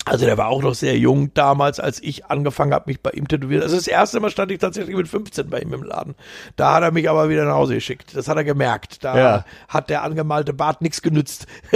also 0.05 0.25
der 0.25 0.37
war 0.39 0.47
auch 0.47 0.63
noch 0.63 0.73
sehr 0.73 0.97
jung 0.97 1.31
damals, 1.35 1.79
als 1.79 2.01
ich 2.01 2.25
angefangen 2.25 2.73
habe, 2.73 2.85
mich 2.87 2.99
bei 3.01 3.11
ihm 3.11 3.27
tätowieren. 3.27 3.61
Also 3.61 3.75
das 3.75 3.85
erste 3.87 4.19
Mal 4.19 4.31
stand 4.31 4.51
ich 4.51 4.57
tatsächlich 4.57 4.95
mit 4.95 5.07
15 5.07 5.49
bei 5.49 5.59
ihm 5.59 5.73
im 5.73 5.83
Laden. 5.83 6.15
Da 6.55 6.73
hat 6.75 6.83
er 6.83 6.91
mich 6.91 7.07
aber 7.09 7.29
wieder 7.29 7.45
nach 7.45 7.53
Hause 7.55 7.75
geschickt. 7.75 8.15
Das 8.15 8.27
hat 8.27 8.37
er 8.37 8.43
gemerkt. 8.43 9.03
Da 9.03 9.17
Ja. 9.17 9.45
hat 9.67 9.89
der 9.91 10.01
angemalte 10.03 10.53
Bart 10.53 10.81
nichts 10.81 11.01
genützt. 11.03 11.45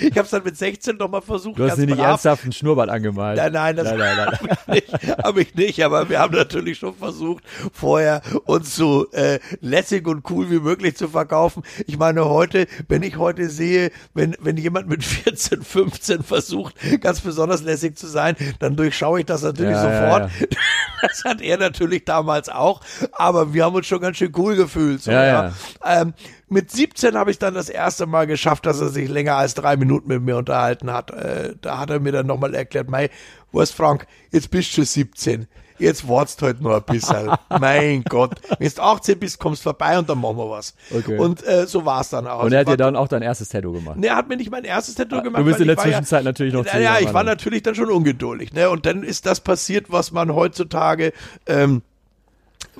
ich 0.00 0.10
habe 0.10 0.20
es 0.20 0.30
dann 0.30 0.44
mit 0.44 0.56
16 0.56 0.96
noch 0.96 1.08
mal 1.08 1.20
versucht. 1.20 1.58
Du 1.58 1.68
hast 1.68 1.76
dir 1.78 1.86
nicht 1.86 1.96
brav. 1.96 2.06
ernsthaft 2.06 2.42
einen 2.44 2.52
Schnurrbart 2.52 2.88
angemalt. 2.88 3.36
Nein, 3.36 3.52
nein, 3.52 3.76
das 3.76 3.84
nein, 3.86 3.98
nein, 3.98 4.16
nein. 4.16 4.48
habe 4.66 4.76
ich, 4.78 4.92
nicht, 4.92 5.18
hab 5.18 5.36
ich 5.38 5.54
nicht, 5.54 5.84
aber 5.84 6.08
wir 6.08 6.18
haben 6.18 6.34
natürlich 6.34 6.78
schon 6.78 6.94
versucht, 6.94 7.44
vorher 7.72 8.22
uns 8.44 8.74
so 8.74 9.10
äh, 9.12 9.38
lässig 9.60 10.06
und 10.06 10.28
cool 10.30 10.50
wie 10.50 10.60
möglich 10.60 10.96
zu 10.96 11.08
verkaufen. 11.08 11.62
Ich 11.86 11.98
meine, 11.98 12.24
heute, 12.26 12.66
wenn 12.88 13.02
ich 13.02 13.16
heute 13.16 13.48
sehe, 13.48 13.90
wenn, 14.14 14.36
wenn 14.40 14.56
jemand 14.56 14.88
mit 14.88 15.04
14, 15.04 15.62
15 15.62 16.22
versucht, 16.22 16.74
ganz 17.00 17.20
besonders 17.20 17.62
lässig 17.62 17.96
zu 17.96 18.06
sein, 18.06 18.36
dann 18.58 18.76
durchschaue 18.76 19.20
ich 19.20 19.26
das 19.26 19.42
natürlich 19.42 19.72
Ja, 19.72 19.92
ja, 19.92 20.28
sofort. 20.28 20.30
Das 21.00 21.24
hat 21.24 21.40
er 21.40 21.58
natürlich 21.58 22.04
damals 22.04 22.48
auch, 22.48 22.80
aber 23.12 23.54
wir 23.54 23.64
haben 23.64 23.76
uns 23.76 23.86
schon 23.86 24.00
ganz 24.00 24.16
schön 24.16 24.32
cool 24.36 24.56
gefühlt. 24.56 25.00
So, 25.00 25.12
Ja, 25.12 25.24
ja. 25.24 25.52
Ähm, 25.84 26.12
mit 26.48 26.70
17 26.70 27.16
habe 27.16 27.30
ich 27.30 27.38
dann 27.38 27.54
das 27.54 27.68
erste 27.68 28.06
Mal 28.06 28.26
geschafft, 28.26 28.66
dass 28.66 28.80
er 28.80 28.88
sich 28.88 29.08
länger 29.08 29.36
als 29.36 29.54
drei 29.54 29.76
Minuten 29.76 30.08
mit 30.08 30.22
mir 30.22 30.36
unterhalten 30.36 30.92
hat. 30.92 31.10
Äh, 31.10 31.54
da 31.60 31.78
hat 31.78 31.90
er 31.90 32.00
mir 32.00 32.12
dann 32.12 32.26
nochmal 32.26 32.54
erklärt, 32.54 32.88
mei, 32.90 33.10
was 33.52 33.70
Frank, 33.70 34.06
jetzt 34.30 34.50
bist 34.50 34.76
du 34.76 34.84
17. 34.84 35.46
Jetzt 35.78 36.08
wartest 36.08 36.42
halt 36.42 36.60
noch 36.60 36.74
ein 36.74 36.82
bisschen. 36.82 37.30
mein 37.60 38.02
Gott. 38.02 38.40
Wenn 38.58 38.68
du 38.68 38.82
18 38.82 39.18
bist, 39.18 39.38
kommst 39.38 39.62
vorbei 39.62 39.98
und 39.98 40.08
dann 40.08 40.20
machen 40.20 40.36
wir 40.36 40.50
was. 40.50 40.74
Okay. 40.92 41.16
Und 41.18 41.46
äh, 41.46 41.66
so 41.66 41.84
war 41.84 42.00
es 42.00 42.10
dann 42.10 42.26
auch. 42.26 42.42
Und 42.42 42.52
er 42.52 42.60
hat 42.60 42.66
Also 42.66 42.76
dir 42.76 42.84
dann 42.84 42.96
auch 42.96 43.08
dein 43.08 43.22
erstes 43.22 43.48
Tattoo 43.48 43.72
gemacht. 43.72 43.96
Nee, 43.96 44.08
er 44.08 44.16
hat 44.16 44.28
mir 44.28 44.36
nicht 44.36 44.50
mein 44.50 44.64
erstes 44.64 44.96
Tattoo 44.96 45.22
gemacht. 45.22 45.40
du 45.40 45.44
bist 45.44 45.60
in 45.60 45.68
der 45.68 45.76
war 45.76 45.84
ja- 45.86 45.92
Zwischenzeit 45.92 46.24
natürlich 46.24 46.52
noch 46.52 46.66
Ja, 46.66 46.78
ja 46.78 46.98
ich 46.98 47.14
war 47.14 47.22
natürlich 47.22 47.62
dann 47.62 47.74
schon 47.74 47.90
ungeduldig. 47.90 48.52
Ne? 48.52 48.68
Und 48.70 48.86
dann 48.86 49.04
ist 49.04 49.26
das 49.26 49.40
passiert, 49.40 49.86
was 49.88 50.10
man 50.10 50.34
heutzutage, 50.34 51.12
ähm, 51.46 51.82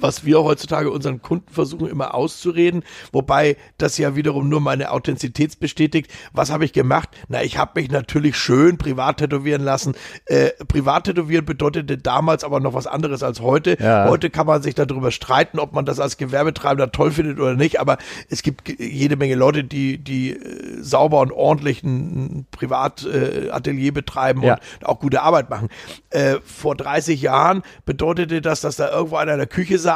was 0.00 0.24
wir 0.24 0.42
heutzutage 0.42 0.90
unseren 0.90 1.22
Kunden 1.22 1.52
versuchen 1.52 1.88
immer 1.88 2.14
auszureden, 2.14 2.82
wobei 3.12 3.56
das 3.78 3.98
ja 3.98 4.16
wiederum 4.16 4.48
nur 4.48 4.60
meine 4.60 4.90
Authentizität 4.90 5.58
bestätigt. 5.60 6.10
Was 6.32 6.50
habe 6.50 6.64
ich 6.64 6.72
gemacht? 6.72 7.08
Na, 7.28 7.42
ich 7.42 7.58
habe 7.58 7.80
mich 7.80 7.90
natürlich 7.90 8.36
schön 8.36 8.78
privat 8.78 9.18
tätowieren 9.18 9.62
lassen. 9.62 9.94
Äh, 10.26 10.50
privat 10.66 11.04
tätowieren 11.04 11.44
bedeutete 11.44 11.98
damals 11.98 12.44
aber 12.44 12.60
noch 12.60 12.74
was 12.74 12.86
anderes 12.86 13.22
als 13.22 13.40
heute. 13.40 13.76
Ja. 13.80 14.08
Heute 14.08 14.30
kann 14.30 14.46
man 14.46 14.62
sich 14.62 14.74
darüber 14.74 15.10
streiten, 15.10 15.58
ob 15.58 15.72
man 15.72 15.84
das 15.84 16.00
als 16.00 16.16
Gewerbetreibender 16.16 16.92
toll 16.92 17.10
findet 17.10 17.38
oder 17.40 17.54
nicht, 17.54 17.80
aber 17.80 17.98
es 18.28 18.42
gibt 18.42 18.68
jede 18.80 19.16
Menge 19.16 19.34
Leute, 19.34 19.64
die, 19.64 19.98
die 19.98 20.32
äh, 20.32 20.82
sauber 20.82 21.20
und 21.20 21.32
ordentlich 21.32 21.82
ein 21.82 22.46
Privatatelier 22.50 23.88
äh, 23.88 23.90
betreiben 23.90 24.42
Ja. 24.42 24.58
und 24.80 24.86
auch 24.86 25.00
gute 25.00 25.22
Arbeit 25.22 25.50
machen. 25.50 25.68
Äh, 26.10 26.36
vor 26.44 26.76
30 26.76 27.20
Jahren 27.22 27.62
bedeutete 27.84 28.40
das, 28.40 28.60
dass 28.60 28.76
da 28.76 28.90
irgendwo 28.90 29.16
einer 29.16 29.32
in 29.32 29.38
der 29.38 29.46
Küche 29.46 29.78
saß 29.78 29.87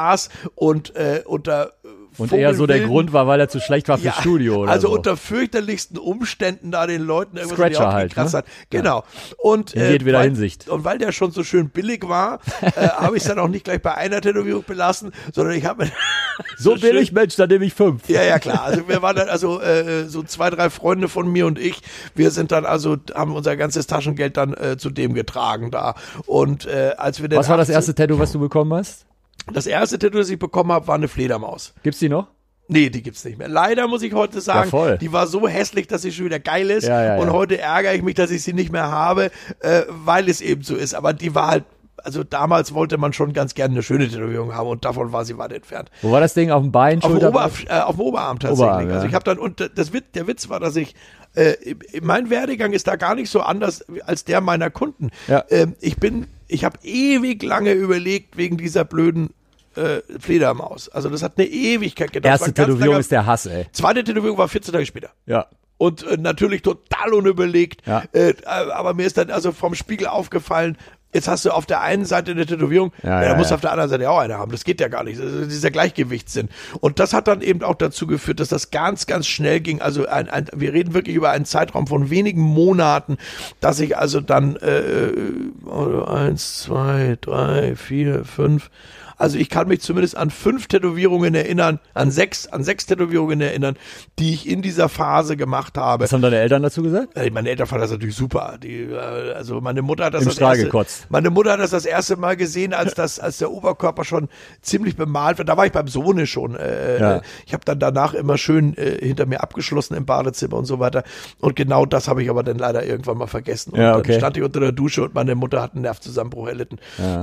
und 0.54 0.94
äh, 0.96 1.22
unter 1.24 1.72
äh, 1.84 1.88
Und 2.18 2.32
eher 2.32 2.54
so 2.54 2.66
der 2.66 2.80
Grund 2.80 3.12
war, 3.12 3.26
weil 3.26 3.40
er 3.40 3.48
zu 3.48 3.60
schlecht 3.60 3.88
war 3.88 3.96
fürs 3.98 4.16
ja, 4.16 4.20
Studio 4.20 4.56
oder 4.62 4.70
also 4.70 4.88
so. 4.88 4.94
unter 4.94 5.16
fürchterlichsten 5.16 5.96
Umständen 5.98 6.70
da 6.70 6.86
den 6.86 7.02
Leuten 7.02 7.36
irgendwas 7.38 7.58
in 7.58 7.68
die 7.68 7.74
Scratcher 7.74 7.92
halt, 7.92 8.10
gekratzt 8.10 8.34
ne? 8.34 8.38
hat. 8.38 8.46
Genau. 8.70 9.04
Und 9.38 9.72
In 9.74 9.90
jedweder 9.90 10.18
weil, 10.18 10.26
Hinsicht. 10.26 10.68
Und 10.68 10.84
weil 10.84 10.98
der 10.98 11.12
schon 11.12 11.30
so 11.30 11.42
schön 11.42 11.70
billig 11.70 12.06
war, 12.06 12.40
äh, 12.60 12.88
habe 12.88 13.16
ich 13.16 13.22
es 13.22 13.28
dann 13.28 13.38
auch 13.38 13.48
nicht 13.48 13.64
gleich 13.64 13.80
bei 13.80 13.94
einer 13.94 14.20
Tätowierung 14.20 14.64
belassen, 14.64 15.12
sondern 15.32 15.54
ich 15.54 15.64
habe 15.64 15.84
mir 15.84 15.90
so 16.58 16.72
schön- 16.72 16.80
billig, 16.90 17.12
Mensch, 17.12 17.36
dann 17.36 17.48
nehme 17.48 17.64
ich 17.64 17.74
fünf. 17.74 18.08
ja, 18.08 18.22
ja, 18.22 18.38
klar. 18.38 18.62
Also 18.62 18.88
wir 18.88 19.00
waren 19.02 19.16
dann, 19.16 19.28
also 19.28 19.60
äh, 19.60 20.04
so 20.06 20.22
zwei, 20.22 20.50
drei 20.50 20.68
Freunde 20.70 21.08
von 21.08 21.30
mir 21.30 21.46
und 21.46 21.58
ich, 21.58 21.80
wir 22.14 22.30
sind 22.30 22.52
dann 22.52 22.66
also, 22.66 22.96
haben 23.14 23.34
unser 23.34 23.56
ganzes 23.56 23.86
Taschengeld 23.86 24.36
dann 24.36 24.52
äh, 24.54 24.76
zu 24.76 24.90
dem 24.90 25.14
getragen 25.14 25.70
da. 25.70 25.94
Und 26.26 26.66
äh, 26.66 26.92
als 26.98 27.22
wir 27.22 27.28
dann 27.28 27.38
Was 27.38 27.48
war 27.48 27.56
das 27.56 27.68
18 27.68 27.74
erste 27.74 27.94
Tattoo, 27.94 28.18
was 28.18 28.32
du 28.32 28.38
bekommen 28.38 28.74
hast? 28.74 29.06
Das 29.52 29.66
erste 29.66 29.98
Tattoo, 29.98 30.18
das 30.18 30.30
ich 30.30 30.38
bekommen 30.38 30.72
habe, 30.72 30.86
war 30.86 30.94
eine 30.94 31.08
Fledermaus. 31.08 31.74
Gibt's 31.82 31.98
die 31.98 32.08
noch? 32.08 32.28
Nee, 32.68 32.90
die 32.90 33.02
gibt's 33.02 33.24
nicht 33.24 33.38
mehr. 33.38 33.48
Leider 33.48 33.88
muss 33.88 34.02
ich 34.02 34.14
heute 34.14 34.40
sagen, 34.40 34.70
Ja, 34.72 34.96
die 34.96 35.12
war 35.12 35.26
so 35.26 35.46
hässlich, 35.48 35.88
dass 35.88 36.02
sie 36.02 36.12
schon 36.12 36.26
wieder 36.26 36.38
geil 36.38 36.70
ist. 36.70 36.86
Ja, 36.86 37.04
ja, 37.04 37.16
und 37.16 37.30
heute 37.32 37.58
ärgere 37.58 37.94
ich 37.94 38.02
mich, 38.02 38.14
dass 38.14 38.30
ich 38.30 38.42
sie 38.42 38.52
nicht 38.52 38.72
mehr 38.72 38.90
habe, 38.90 39.30
äh, 39.60 39.82
weil 39.88 40.28
es 40.28 40.40
eben 40.40 40.62
so 40.62 40.76
ist. 40.76 40.94
Aber 40.94 41.12
die 41.12 41.34
war 41.34 41.48
halt, 41.48 41.64
also 41.98 42.24
damals 42.24 42.72
wollte 42.72 42.98
man 42.98 43.12
schon 43.12 43.32
ganz 43.32 43.54
gerne 43.54 43.74
eine 43.74 43.82
schöne 43.82 44.08
Tätowierung 44.08 44.54
haben 44.54 44.68
und 44.68 44.84
davon 44.84 45.12
war 45.12 45.24
sie 45.24 45.36
weit 45.38 45.52
entfernt. 45.52 45.90
Wo 46.02 46.12
war 46.12 46.20
das 46.20 46.34
Ding? 46.34 46.50
Auf 46.50 46.62
dem 46.62 46.72
Bein, 46.72 47.02
Auf? 47.02 47.12
Ober, 47.12 47.50
äh, 47.68 47.80
auf 47.80 47.96
dem 47.96 48.00
Oberarm 48.00 48.38
tatsächlich. 48.38 48.64
Oberarm. 48.64 48.90
Also 48.90 49.06
ich 49.06 49.14
habe 49.14 49.24
dann, 49.24 49.38
und 49.38 49.70
das 49.74 49.92
Witz, 49.92 50.06
der 50.14 50.26
Witz 50.26 50.48
war, 50.48 50.60
dass 50.60 50.76
ich, 50.76 50.94
äh, 51.34 51.54
mein 52.00 52.30
Werdegang 52.30 52.72
ist 52.72 52.86
da 52.86 52.96
gar 52.96 53.16
nicht 53.16 53.28
so 53.28 53.40
anders 53.40 53.84
als 54.06 54.24
der 54.24 54.40
meiner 54.40 54.70
Kunden. 54.70 55.10
Ähm, 55.50 55.74
ich 55.80 55.96
bin, 55.96 56.26
ich 56.52 56.64
habe 56.64 56.78
ewig 56.82 57.42
lange 57.42 57.72
überlegt 57.72 58.36
wegen 58.36 58.56
dieser 58.56 58.84
blöden 58.84 59.30
äh, 59.74 60.00
Fledermaus. 60.18 60.88
Also 60.88 61.08
das 61.08 61.22
hat 61.22 61.38
eine 61.38 61.46
Ewigkeit 61.48 62.12
gedauert. 62.12 62.40
Erste 62.40 62.52
Tätowierung 62.52 62.98
ist 62.98 63.10
der 63.10 63.26
Hass, 63.26 63.46
ey. 63.46 63.66
Zweite 63.72 64.04
Tätowierung 64.04 64.38
war 64.38 64.48
14 64.48 64.72
Tage 64.72 64.86
später. 64.86 65.10
Ja. 65.26 65.46
Und 65.78 66.06
äh, 66.06 66.16
natürlich 66.16 66.62
total 66.62 67.14
unüberlegt. 67.14 67.86
Ja. 67.86 68.04
Äh, 68.12 68.34
aber 68.44 68.94
mir 68.94 69.06
ist 69.06 69.16
dann 69.16 69.30
also 69.30 69.52
vom 69.52 69.74
Spiegel 69.74 70.06
aufgefallen, 70.06 70.76
jetzt 71.12 71.28
hast 71.28 71.44
du 71.44 71.50
auf 71.50 71.66
der 71.66 71.80
einen 71.80 72.04
Seite 72.04 72.32
eine 72.32 72.46
Tätowierung, 72.46 72.92
Ja, 73.02 73.22
ja, 73.22 73.28
ja, 73.28 73.34
du 73.34 73.42
ja. 73.42 73.54
auf 73.54 73.60
der 73.60 73.70
anderen 73.72 73.90
Seite 73.90 74.10
auch 74.10 74.18
eine 74.18 74.38
haben. 74.38 74.50
Das 74.52 74.64
geht 74.64 74.80
ja 74.80 74.88
gar 74.88 75.04
nicht. 75.04 75.20
Das 75.20 75.30
ist 75.30 75.50
dieser 75.50 75.70
Gleichgewichtssinn. 75.70 76.48
Und 76.80 76.98
das 76.98 77.12
hat 77.12 77.28
dann 77.28 77.42
eben 77.42 77.62
auch 77.62 77.74
dazu 77.74 78.06
geführt, 78.06 78.40
dass 78.40 78.48
das 78.48 78.70
ganz, 78.70 79.06
ganz 79.06 79.26
schnell 79.26 79.60
ging. 79.60 79.80
Also 79.80 80.06
ein, 80.06 80.28
ein, 80.28 80.46
wir 80.54 80.72
reden 80.72 80.94
wirklich 80.94 81.16
über 81.16 81.30
einen 81.30 81.44
Zeitraum 81.44 81.86
von 81.86 82.10
wenigen 82.10 82.40
Monaten, 82.42 83.18
dass 83.60 83.80
ich 83.80 83.96
also 83.96 84.20
dann 84.20 84.56
äh, 84.56 84.80
äh, 84.80 86.04
eins, 86.06 86.60
zwei, 86.62 87.16
drei, 87.20 87.76
vier, 87.76 88.24
fünf, 88.24 88.70
Also 89.16 89.38
ich 89.38 89.48
kann 89.50 89.68
mich 89.68 89.80
zumindest 89.80 90.16
an 90.16 90.30
fünf 90.30 90.66
Tätowierungen 90.66 91.34
erinnern, 91.34 91.78
an 91.94 92.10
sechs, 92.10 92.46
an 92.46 92.64
sechs 92.64 92.86
Tätowierungen 92.86 93.40
erinnern, 93.40 93.76
die 94.18 94.34
ich 94.34 94.48
in 94.48 94.62
dieser 94.62 94.88
Phase 94.88 95.36
gemacht 95.36 95.76
habe. 95.78 96.04
Was 96.04 96.12
haben 96.12 96.22
deine 96.22 96.38
Eltern 96.38 96.62
dazu 96.62 96.82
gesagt? 96.82 97.16
Äh, 97.16 97.30
Meine 97.30 97.50
Eltern 97.50 97.66
fanden 97.66 97.82
das 97.82 97.90
natürlich 97.90 98.16
super. 98.16 98.58
Die, 98.62 98.82
äh, 98.82 99.32
also 99.32 99.60
meine 99.60 99.82
Mutter 99.82 100.04
hat 100.06 100.14
das 100.14 100.22
Im 100.22 100.28
das 100.28 100.34
Strahl 100.36 100.50
erste, 100.54 100.64
gekotzt. 100.66 101.06
Meine 101.10 101.30
Mutter 101.30 101.52
hat 101.52 101.60
das 101.60 101.70
das 101.70 101.84
erste 101.86 102.16
Mal 102.16 102.36
gesehen, 102.36 102.72
als 102.74 102.94
das, 102.94 103.18
als 103.20 103.38
der 103.38 103.50
Oberkörper 103.50 104.04
schon 104.04 104.28
ziemlich 104.60 104.96
bemalt 104.96 105.38
wird. 105.38 105.48
Da 105.48 105.56
war 105.56 105.66
ich 105.66 105.72
beim 105.72 105.88
Sohne 105.88 106.26
schon. 106.26 106.56
Äh, 106.56 107.00
Ja. 107.00 107.22
Ich 107.46 107.52
habe 107.54 107.64
dann 107.64 107.78
danach 107.78 108.14
immer 108.14 108.38
schön 108.38 108.76
äh, 108.76 108.98
hinter 109.00 109.26
mir 109.26 109.42
abgeschlossen 109.42 109.94
im 109.94 110.04
Badezimmer 110.06 110.56
und 110.56 110.66
so 110.66 110.78
weiter. 110.78 111.02
Und 111.40 111.56
genau 111.56 111.86
das 111.86 112.08
habe 112.08 112.22
ich 112.22 112.30
aber 112.30 112.42
dann 112.42 112.58
leider 112.58 112.84
irgendwann 112.84 113.18
mal 113.18 113.26
vergessen. 113.26 113.72
Und 113.72 113.80
Ja, 113.80 113.92
dann 113.92 114.00
okay. 114.00 114.18
stand 114.18 114.36
ich 114.36 114.42
unter 114.42 114.60
der 114.60 114.72
Dusche 114.72 115.02
und 115.04 115.14
meine 115.14 115.34
Mutter 115.34 115.60
hat 115.62 115.72
einen 115.72 115.82
Nervzusammenbruch 115.82 116.48
erlitten. 116.48 116.78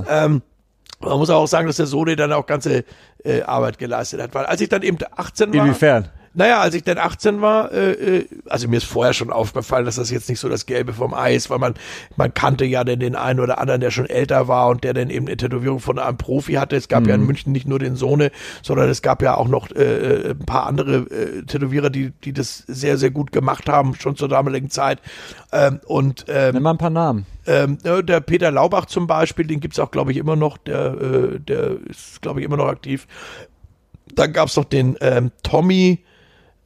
Ähm, 0.08 0.42
man 1.00 1.18
muss 1.18 1.30
auch 1.30 1.46
sagen, 1.46 1.66
dass 1.66 1.76
der 1.76 1.86
Sohne 1.86 2.16
dann 2.16 2.32
auch 2.32 2.46
ganze 2.46 2.84
äh, 3.24 3.42
Arbeit 3.42 3.78
geleistet 3.78 4.20
hat. 4.20 4.34
Weil 4.34 4.46
als 4.46 4.60
ich 4.60 4.68
dann 4.68 4.82
eben 4.82 4.98
18 5.16 5.52
war. 5.52 5.64
Inwiefern? 5.64 6.08
Naja, 6.32 6.60
als 6.60 6.74
ich 6.74 6.84
dann 6.84 6.96
18 6.96 7.40
war, 7.40 7.72
äh, 7.72 8.18
äh, 8.18 8.28
also 8.48 8.68
mir 8.68 8.76
ist 8.76 8.84
vorher 8.84 9.14
schon 9.14 9.32
aufgefallen, 9.32 9.84
dass 9.84 9.96
das 9.96 10.10
jetzt 10.12 10.28
nicht 10.28 10.38
so 10.38 10.48
das 10.48 10.64
Gelbe 10.64 10.92
vom 10.92 11.12
Ei 11.12 11.34
ist, 11.34 11.50
weil 11.50 11.58
man, 11.58 11.74
man 12.16 12.32
kannte 12.32 12.64
ja 12.64 12.84
dann 12.84 13.00
den 13.00 13.16
einen 13.16 13.40
oder 13.40 13.58
anderen, 13.58 13.80
der 13.80 13.90
schon 13.90 14.06
älter 14.06 14.46
war 14.46 14.68
und 14.68 14.84
der 14.84 14.94
dann 14.94 15.10
eben 15.10 15.26
eine 15.26 15.36
Tätowierung 15.36 15.80
von 15.80 15.98
einem 15.98 16.18
Profi 16.18 16.52
hatte. 16.52 16.76
Es 16.76 16.86
gab 16.86 17.06
ja 17.08 17.16
in 17.16 17.26
München 17.26 17.50
nicht 17.50 17.66
nur 17.66 17.80
den 17.80 17.96
Sohne, 17.96 18.30
sondern 18.62 18.88
es 18.88 19.02
gab 19.02 19.22
ja 19.22 19.34
auch 19.34 19.48
noch 19.48 19.72
äh, 19.72 20.30
ein 20.30 20.46
paar 20.46 20.66
andere 20.66 20.98
äh, 21.10 21.42
Tätowierer, 21.42 21.90
die, 21.90 22.12
die 22.22 22.32
das 22.32 22.58
sehr, 22.68 22.96
sehr 22.96 23.10
gut 23.10 23.32
gemacht 23.32 23.68
haben, 23.68 23.96
schon 23.96 24.14
zur 24.14 24.28
damaligen 24.28 24.70
Zeit. 24.70 25.00
Ähm, 25.50 25.80
und 25.86 26.26
ähm, 26.28 26.54
Nimm 26.54 26.62
mal 26.62 26.70
ein 26.70 26.78
paar 26.78 26.90
Namen. 26.90 27.26
ähm, 27.48 27.78
der 27.82 28.20
Peter 28.20 28.52
Laubach 28.52 28.86
zum 28.86 29.08
Beispiel, 29.08 29.48
den 29.48 29.58
gibt's 29.58 29.80
auch, 29.80 29.90
glaube 29.90 30.12
ich, 30.12 30.16
immer 30.16 30.36
noch. 30.36 30.58
Der, 30.58 30.94
äh, 30.94 31.40
der 31.40 31.76
ist, 31.88 32.22
glaube 32.22 32.38
ich, 32.38 32.46
immer 32.46 32.56
noch 32.56 32.68
aktiv. 32.68 33.08
Dann 34.14 34.32
gab's 34.32 34.56
noch 34.56 34.64
den 34.64 34.96
ähm, 35.00 35.32
Tommy. 35.42 36.04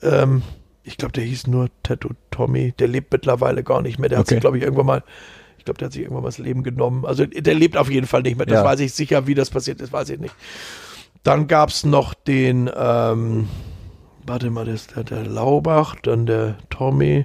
Ähm, 0.05 0.43
ich 0.83 0.97
glaube, 0.97 1.13
der 1.13 1.25
hieß 1.25 1.47
nur 1.47 1.69
Tattoo 1.83 2.11
Tommy. 2.31 2.73
Der 2.79 2.89
lebt 2.89 3.13
mittlerweile 3.13 3.63
gar 3.65 3.83
nicht 3.83 3.99
mehr. 3.99 4.09
Der 4.09 4.19
hat 4.19 4.27
Okay. 4.27 4.35
sich, 4.35 4.41
glaube 4.41 4.59
ich, 4.59 4.63
irgendwann 4.65 4.87
mal. 4.87 5.03
Ich 5.59 5.65
glaube, 5.65 5.79
der 5.79 5.87
hat 5.87 5.93
sich 5.93 6.03
irgendwann 6.03 6.23
mal 6.25 6.29
das 6.29 6.39
Leben 6.39 6.63
genommen. 6.63 7.07
Also 7.07 7.25
der 7.25 7.55
lebt 7.55 7.77
auf 7.79 7.91
jeden 7.91 8.07
Fall 8.07 8.23
nicht 8.23 8.37
mehr. 8.37 8.45
Das 8.47 8.59
Ja. 8.59 8.65
weiß 8.65 8.81
ich 8.81 8.93
sicher, 8.93 9.27
wie 9.27 9.35
das 9.35 9.49
passiert 9.51 9.81
ist, 9.81 9.93
weiß 9.93 10.11
ich 10.11 10.21
nicht. 10.21 10.35
Dann 11.23 11.49
gab's 11.49 11.85
noch 11.87 12.13
den, 12.13 12.71
ähm, 12.77 13.49
warte 14.27 14.51
mal, 14.51 14.67
das 14.67 14.89
der, 14.89 15.05
der 15.05 15.25
Laubach, 15.25 15.97
dann 16.03 16.27
der 16.27 16.59
Tommy. 16.69 17.25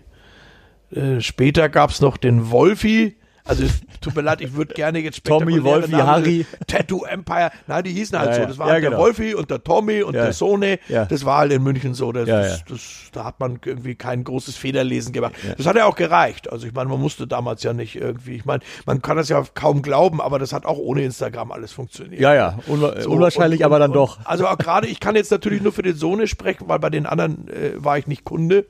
Äh, 0.91 1.19
später 1.19 1.67
gab's 1.67 1.99
noch 1.99 2.15
den 2.15 2.49
Wolfi. 2.49 3.17
Also 3.43 3.63
es 3.65 3.81
tut 4.01 4.15
mir 4.15 4.21
leid, 4.21 4.41
ich 4.41 4.53
würde 4.53 4.73
gerne 4.73 4.99
jetzt 4.99 5.23
Tommy, 5.23 5.63
Wolfi, 5.63 5.91
Namen- 5.91 6.05
Harry. 6.07 6.45
Tattoo 6.67 7.03
Empire. 7.05 7.51
Nein, 7.67 7.83
die 7.83 7.91
hießen 7.91 8.17
halt 8.19 8.29
Ja, 8.31 8.35
so. 8.41 8.45
Das 8.47 8.57
waren 8.57 8.67
Ja, 8.69 8.73
der 8.79 8.81
genau. 8.89 8.97
Wolfi 9.01 9.35
und 9.35 9.49
der 9.51 9.63
Tommy 9.63 10.01
und 10.03 10.13
der 10.13 10.33
Sone. 10.33 10.79
Ja. 10.87 11.05
Das 11.05 11.25
war 11.25 11.39
halt 11.39 11.51
in 11.51 11.63
München 11.63 11.93
so. 11.93 12.11
Das, 12.11 12.27
das. 12.27 12.65
Das, 12.65 12.81
da 13.11 13.23
hat 13.25 13.39
man 13.39 13.59
irgendwie 13.65 13.95
kein 13.95 14.23
großes 14.23 14.55
Federlesen 14.55 15.13
gemacht. 15.13 15.33
Das 15.57 15.65
hat 15.65 15.75
ja 15.75 15.85
auch 15.85 15.95
gereicht. 15.95 16.51
Also 16.51 16.67
ich 16.67 16.73
meine, 16.73 16.89
man 16.89 16.99
musste 16.99 17.27
damals 17.27 17.63
ja 17.63 17.73
nicht 17.73 17.95
irgendwie, 17.95 18.35
ich 18.35 18.45
meine, 18.45 18.61
man 18.85 19.01
kann 19.01 19.17
das 19.17 19.29
ja 19.29 19.43
kaum 19.53 19.81
glauben, 19.81 20.21
aber 20.21 20.39
das 20.39 20.53
hat 20.53 20.65
auch 20.65 20.77
ohne 20.77 21.03
Instagram 21.03 21.51
alles 21.51 21.71
funktioniert. 21.71 22.21
Ja, 22.21 22.33
ja. 22.33 22.59
Unwa 22.67 23.01
So, 23.01 23.09
unwahrscheinlich, 23.11 23.59
und- 23.61 23.65
aber 23.65 23.79
dann 23.79 23.91
und- 23.91 23.95
doch. 23.97 24.19
Also 24.25 24.47
auch 24.47 24.57
gerade, 24.57 24.87
ich 24.87 24.99
kann 24.99 25.15
jetzt 25.15 25.31
natürlich 25.31 25.61
nur 25.61 25.71
für 25.71 25.81
den 25.83 25.95
Sohne 25.95 26.27
sprechen, 26.27 26.67
weil 26.67 26.79
bei 26.79 26.89
den 26.89 27.05
anderen 27.05 27.47
äh, 27.49 27.73
war 27.75 27.97
ich 27.97 28.07
nicht 28.07 28.23
Kunde. 28.23 28.65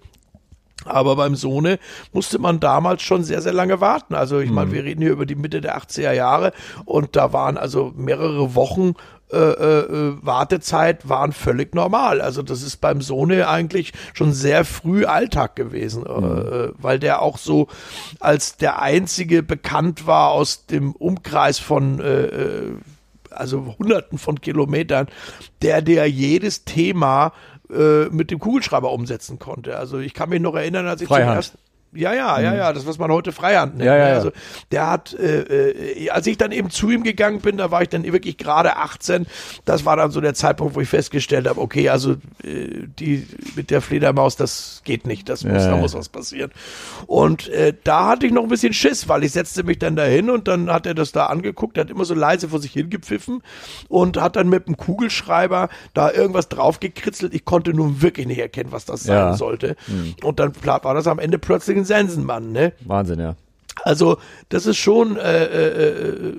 Aber 0.86 1.16
beim 1.16 1.36
Sohne 1.36 1.78
musste 2.14 2.40
man 2.40 2.60
damals 2.60 3.02
schon 3.02 3.24
sehr, 3.24 3.42
sehr 3.42 3.54
lange 3.54 3.82
warten. 3.82 4.16
Also 4.16 4.40
ich 4.40 4.50
meine, 4.50 4.72
wir 4.72 4.84
reden 4.84 5.02
hier 5.02 5.12
über 5.12 5.26
die 5.26 5.36
Mitte 5.36 5.60
der 5.60 5.78
80er 5.78 6.14
Jahre 6.14 6.54
und 6.86 7.16
da 7.16 7.34
waren 7.34 7.58
also 7.58 7.94
mehrere 7.96 8.56
Wochen 8.56 8.96
äh, 9.32 9.38
äh, 9.38 10.16
Wartezeit 10.24 11.08
waren 11.08 11.34
völlig 11.34 11.76
normal. 11.76 12.20
Also 12.20 12.42
das 12.42 12.64
ist 12.64 12.78
beim 12.78 13.00
Sohne 13.02 13.48
eigentlich 13.48 13.94
schon 14.14 14.34
sehr 14.34 14.66
früh 14.66 15.06
Alltag 15.06 15.56
gewesen, 15.56 16.04
äh, 16.04 16.72
weil 16.80 16.98
der 16.98 17.22
auch 17.22 17.38
so 17.38 17.68
als 18.20 18.58
der 18.58 18.82
einzige 18.82 19.44
bekannt 19.44 20.08
war 20.08 20.32
aus 20.32 20.66
dem 20.66 20.94
Umkreis 20.94 21.60
von 21.60 22.00
äh, 22.00 22.24
äh, 22.24 22.76
also 23.30 23.76
hunderten 23.78 24.18
von 24.18 24.42
Kilometern, 24.42 25.08
der 25.62 25.84
der 25.84 26.10
jedes 26.10 26.66
Thema 26.66 27.32
äh, 27.72 28.06
mit 28.10 28.32
dem 28.32 28.40
Kugelschreiber 28.40 28.92
umsetzen 28.92 29.40
konnte. 29.40 29.78
Also 29.78 30.00
ich 30.00 30.14
kann 30.14 30.30
mich 30.30 30.42
noch 30.42 30.56
erinnern, 30.56 30.88
als 30.88 31.02
ich 31.02 31.08
Freihand. 31.08 31.30
zum 31.30 31.36
ersten 31.36 31.69
ja, 31.94 32.14
ja, 32.14 32.40
ja, 32.40 32.56
ja, 32.56 32.74
das, 32.74 32.86
was 32.86 32.98
man 33.00 33.12
heute 33.12 33.32
Freihand 33.32 33.78
nennt. 33.78 33.86
Ja, 33.88 33.96
ja, 33.98 34.04
ne? 34.06 34.10
ja. 34.12 34.16
Also 34.18 34.32
der 34.72 34.90
hat, 34.90 35.14
äh, 35.14 35.42
äh, 36.04 36.10
als 36.12 36.28
ich 36.28 36.38
dann 36.38 36.52
eben 36.52 36.70
zu 36.70 36.90
ihm 36.92 37.04
gegangen 37.04 37.42
bin, 37.42 37.58
da 37.58 37.72
war 37.72 37.82
ich 37.82 37.90
dann 37.90 38.04
wirklich 38.04 38.38
gerade 38.38 38.78
18. 38.78 39.26
Das 39.66 39.86
war 39.86 39.96
dann 39.98 40.12
so 40.12 40.22
der 40.22 40.34
Zeitpunkt, 40.36 40.76
wo 40.76 40.82
ich 40.82 40.90
festgestellt 40.90 41.48
habe, 41.48 41.60
okay, 41.60 41.90
also 41.90 42.12
äh, 42.44 42.86
die 43.00 43.28
mit 43.56 43.72
der 43.72 43.82
Fledermaus, 43.82 44.36
das 44.36 44.82
geht 44.86 45.08
nicht, 45.08 45.30
das 45.30 45.44
muss, 45.44 45.64
Ja, 45.64 45.72
da 45.72 45.78
muss 45.78 45.94
was 45.96 46.10
passieren. 46.10 46.52
Und 47.08 47.48
äh, 47.50 47.74
da 47.84 48.08
hatte 48.08 48.26
ich 48.28 48.32
noch 48.32 48.44
ein 48.44 48.50
bisschen 48.50 48.74
Schiss, 48.74 49.08
weil 49.10 49.24
ich 49.24 49.32
setzte 49.32 49.64
mich 49.64 49.80
dann 49.80 49.96
dahin 49.96 50.30
und 50.30 50.48
dann 50.48 50.72
hat 50.72 50.86
er 50.86 50.94
das 50.94 51.12
da 51.12 51.26
angeguckt, 51.26 51.78
er 51.78 51.86
hat 51.86 51.90
immer 51.90 52.06
so 52.06 52.14
leise 52.14 52.50
vor 52.50 52.60
sich 52.60 52.74
hingepfiffen 52.74 53.42
und 53.88 54.18
hat 54.22 54.36
dann 54.36 54.48
mit 54.50 54.68
dem 54.68 54.78
Kugelschreiber 54.78 55.70
da 55.94 56.12
irgendwas 56.12 56.50
draufgekritzelt. 56.50 57.34
Ich 57.34 57.46
konnte 57.46 57.74
nun 57.74 58.02
wirklich 58.02 58.28
nicht 58.28 58.40
erkennen, 58.40 58.72
was 58.72 58.86
das 58.86 59.04
sein 59.04 59.16
Ja. 59.16 59.34
sollte. 59.34 59.76
Und 60.24 60.40
dann 60.40 60.54
war 60.64 60.94
das 60.94 61.08
am 61.08 61.18
Ende 61.20 61.40
plötzlich 61.40 61.79
ein 61.80 61.86
Sensenmann, 61.86 62.52
ne? 62.52 62.74
Wahnsinn, 62.86 63.20
ja. 63.20 63.36
Also 63.84 64.18
das 64.50 64.66
ist 64.66 64.78
schon, 64.78 65.16
äh, 65.18 65.46
äh, 65.46 66.28
äh, 66.28 66.34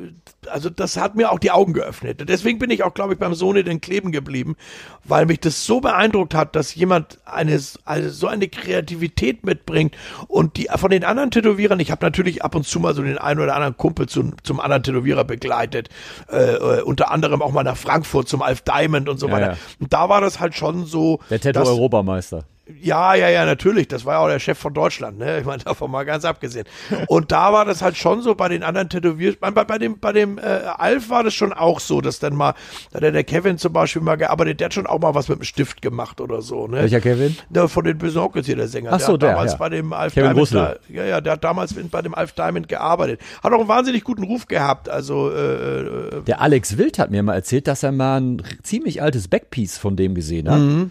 also 0.50 0.68
das 0.68 0.96
hat 0.98 1.16
mir 1.16 1.32
auch 1.32 1.38
die 1.38 1.50
Augen 1.50 1.72
geöffnet. 1.72 2.22
Deswegen 2.28 2.58
bin 2.58 2.70
ich 2.70 2.82
auch, 2.82 2.92
glaube 2.92 3.14
ich, 3.14 3.18
beim 3.18 3.34
Sohne 3.34 3.64
den 3.64 3.80
kleben 3.80 4.12
geblieben, 4.12 4.56
weil 5.04 5.24
mich 5.26 5.40
das 5.40 5.64
so 5.64 5.80
beeindruckt 5.80 6.34
hat, 6.34 6.54
dass 6.54 6.74
jemand 6.74 7.18
eine, 7.24 7.58
also 7.84 8.08
so 8.10 8.26
eine 8.26 8.48
Kreativität 8.48 9.44
mitbringt 9.44 9.96
und 10.28 10.56
die 10.56 10.68
von 10.76 10.90
den 10.90 11.04
anderen 11.04 11.30
Tätowierern, 11.30 11.80
ich 11.80 11.90
habe 11.90 12.04
natürlich 12.04 12.44
ab 12.44 12.54
und 12.54 12.66
zu 12.66 12.80
mal 12.80 12.94
so 12.94 13.02
den 13.02 13.18
einen 13.18 13.40
oder 13.40 13.54
anderen 13.54 13.76
Kumpel 13.76 14.06
zum, 14.06 14.34
zum 14.42 14.60
anderen 14.60 14.82
Tätowierer 14.82 15.24
begleitet, 15.24 15.88
äh, 16.30 16.54
äh, 16.54 16.82
unter 16.82 17.10
anderem 17.10 17.42
auch 17.42 17.52
mal 17.52 17.64
nach 17.64 17.76
Frankfurt 17.76 18.28
zum 18.28 18.42
Alf 18.42 18.62
Diamond 18.62 19.08
und 19.08 19.18
so 19.18 19.28
Ja, 19.28 19.32
weiter. 19.32 19.52
ja. 19.52 19.58
Und 19.78 19.92
da 19.92 20.08
war 20.08 20.20
das 20.20 20.40
halt 20.40 20.54
schon 20.54 20.84
so, 20.84 21.20
Der 21.30 21.40
Tattoo-Europameister. 21.40 22.44
Ja, 22.80 23.14
ja, 23.14 23.28
ja, 23.28 23.44
natürlich. 23.44 23.88
Das 23.88 24.04
war 24.04 24.14
ja 24.14 24.18
auch 24.20 24.28
der 24.28 24.38
Chef 24.38 24.58
von 24.58 24.74
Deutschland, 24.74 25.18
ne? 25.18 25.38
Ich 25.40 25.44
meine, 25.44 25.62
davon 25.64 25.90
mal 25.90 26.04
ganz 26.04 26.24
abgesehen. 26.24 26.66
Und 27.06 27.32
da 27.32 27.52
war 27.52 27.64
das 27.64 27.82
halt 27.82 27.96
schon 27.96 28.22
so 28.22 28.34
bei 28.34 28.48
den 28.48 28.62
anderen 28.62 28.88
Tätowier, 28.88 29.34
bei, 29.40 29.50
bei 29.50 29.78
dem, 29.78 29.98
bei 29.98 30.12
dem 30.12 30.38
äh, 30.38 30.42
Alf 30.42 31.10
war 31.10 31.24
das 31.24 31.34
schon 31.34 31.52
auch 31.52 31.80
so, 31.80 32.00
dass 32.00 32.18
dann 32.18 32.34
mal, 32.34 32.54
da 32.92 33.06
hat 33.06 33.14
der 33.14 33.24
Kevin 33.24 33.58
zum 33.58 33.72
Beispiel 33.72 34.02
mal 34.02 34.16
gearbeitet, 34.16 34.60
der 34.60 34.66
hat 34.66 34.74
schon 34.74 34.86
auch 34.86 35.00
mal 35.00 35.14
was 35.14 35.28
mit 35.28 35.38
dem 35.38 35.44
Stift 35.44 35.82
gemacht 35.82 36.20
oder 36.20 36.42
so, 36.42 36.66
ne? 36.66 36.78
Welcher 36.78 37.00
Kevin? 37.00 37.36
Der 37.48 37.68
von 37.68 37.84
den 37.84 37.98
Bösen 37.98 38.20
Onkels 38.20 38.46
hier, 38.46 38.56
der 38.56 38.68
Sänger. 38.68 38.90
Ach 38.92 39.00
so, 39.00 39.14
hat 39.14 39.22
der, 39.22 39.30
damals 39.30 39.52
ja. 39.52 39.58
bei 39.58 39.68
dem 39.68 39.92
Alf 39.92 40.14
Kevin 40.14 40.30
Diamond, 40.34 40.54
da, 40.54 40.76
ja, 40.88 41.04
ja, 41.04 41.20
der 41.20 41.32
hat 41.34 41.44
damals 41.44 41.74
bei 41.74 42.02
dem 42.02 42.14
Alf 42.14 42.32
Diamond 42.32 42.68
gearbeitet. 42.68 43.20
Hat 43.42 43.52
auch 43.52 43.58
einen 43.58 43.68
wahnsinnig 43.68 44.04
guten 44.04 44.24
Ruf 44.24 44.46
gehabt, 44.46 44.88
also, 44.88 45.30
äh, 45.30 45.80
äh, 45.80 46.22
Der 46.26 46.40
Alex 46.40 46.78
Wild 46.78 46.98
hat 46.98 47.10
mir 47.10 47.22
mal 47.22 47.34
erzählt, 47.34 47.66
dass 47.66 47.82
er 47.82 47.92
mal 47.92 48.20
ein 48.20 48.42
ziemlich 48.62 49.02
altes 49.02 49.28
Backpiece 49.28 49.78
von 49.78 49.96
dem 49.96 50.14
gesehen 50.14 50.48
hat. 50.48 50.90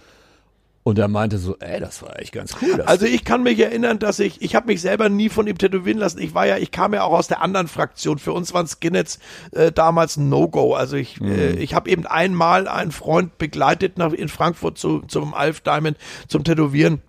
Und 0.83 0.97
er 0.97 1.07
meinte 1.07 1.37
so, 1.37 1.57
ey, 1.59 1.79
das 1.79 2.01
war 2.01 2.17
echt 2.19 2.31
ganz 2.31 2.55
cool. 2.61 2.81
Also 2.81 3.05
ich 3.05 3.25
kann 3.25 3.43
mich 3.43 3.59
erinnern, 3.59 3.99
dass 3.99 4.19
ich, 4.19 4.41
ich 4.41 4.55
habe 4.55 4.67
mich 4.67 4.81
selber 4.81 5.09
nie 5.09 5.29
von 5.29 5.45
ihm 5.45 5.57
tätowieren 5.57 5.99
lassen. 5.99 6.19
Ich 6.19 6.33
war 6.33 6.47
ja, 6.47 6.57
ich 6.57 6.71
kam 6.71 6.93
ja 6.93 7.03
auch 7.03 7.11
aus 7.11 7.27
der 7.27 7.41
anderen 7.41 7.67
Fraktion. 7.67 8.17
Für 8.17 8.31
uns 8.31 8.53
waren 8.53 8.65
Skinheads 8.65 9.19
äh, 9.51 9.71
damals 9.71 10.17
ein 10.17 10.29
No-Go. 10.29 10.73
Also 10.73 10.95
ich, 10.95 11.19
äh, 11.21 11.51
ich 11.51 11.73
habe 11.73 11.89
eben 11.89 12.05
einmal 12.07 12.67
einen 12.67 12.91
Freund 12.91 13.37
begleitet 13.37 13.97
nach 13.97 14.13
in 14.13 14.29
Frankfurt 14.29 14.77
zu, 14.77 15.01
zum 15.01 15.33
Alf 15.33 15.61
Diamond 15.61 15.97
zum 16.27 16.43
Tätowieren. 16.43 17.01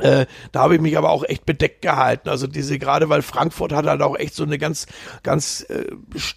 Äh, 0.00 0.24
da 0.52 0.60
habe 0.60 0.74
ich 0.76 0.80
mich 0.80 0.96
aber 0.96 1.10
auch 1.10 1.22
echt 1.24 1.44
bedeckt 1.44 1.82
gehalten. 1.82 2.30
Also 2.30 2.46
diese, 2.46 2.78
gerade 2.78 3.10
weil 3.10 3.20
Frankfurt 3.20 3.72
hat 3.72 3.84
halt 3.86 4.00
auch 4.00 4.16
echt 4.16 4.34
so 4.34 4.42
eine 4.42 4.56
ganz, 4.58 4.86
ganz 5.22 5.60
äh, 5.68 5.84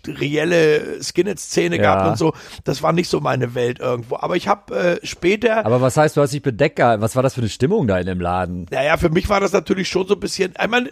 reelle 0.08 1.02
Skinhead-Szene 1.02 1.78
Ja. 1.78 1.82
gehabt 1.82 2.08
und 2.10 2.18
so. 2.18 2.34
Das 2.64 2.84
war 2.84 2.92
nicht 2.92 3.10
so 3.10 3.22
meine 3.22 3.56
Welt 3.56 3.80
irgendwo. 3.80 4.18
Aber 4.18 4.36
ich 4.36 4.48
habe 4.48 5.00
äh, 5.02 5.06
später. 5.06 5.66
aber 5.66 5.80
was 5.82 5.96
heißt, 5.98 6.18
du 6.18 6.22
hast 6.22 6.34
dich 6.34 6.42
bedeckt 6.42 6.76
gehalten? 6.76 7.02
Was 7.02 7.16
war 7.16 7.24
das 7.24 7.34
für 7.34 7.42
eine 7.42 7.50
Stimmung 7.50 7.88
da 7.88 7.98
in 7.98 8.06
dem 8.08 8.20
Laden? 8.20 8.66
Naja, 8.72 8.98
für 8.98 9.10
mich 9.10 9.30
war 9.30 9.40
das 9.40 9.54
natürlich 9.54 9.88
schon 9.88 10.06
so 10.08 10.16
ein 10.16 10.20
bisschen, 10.20 10.54
ich 10.62 10.68
meine, 10.70 10.90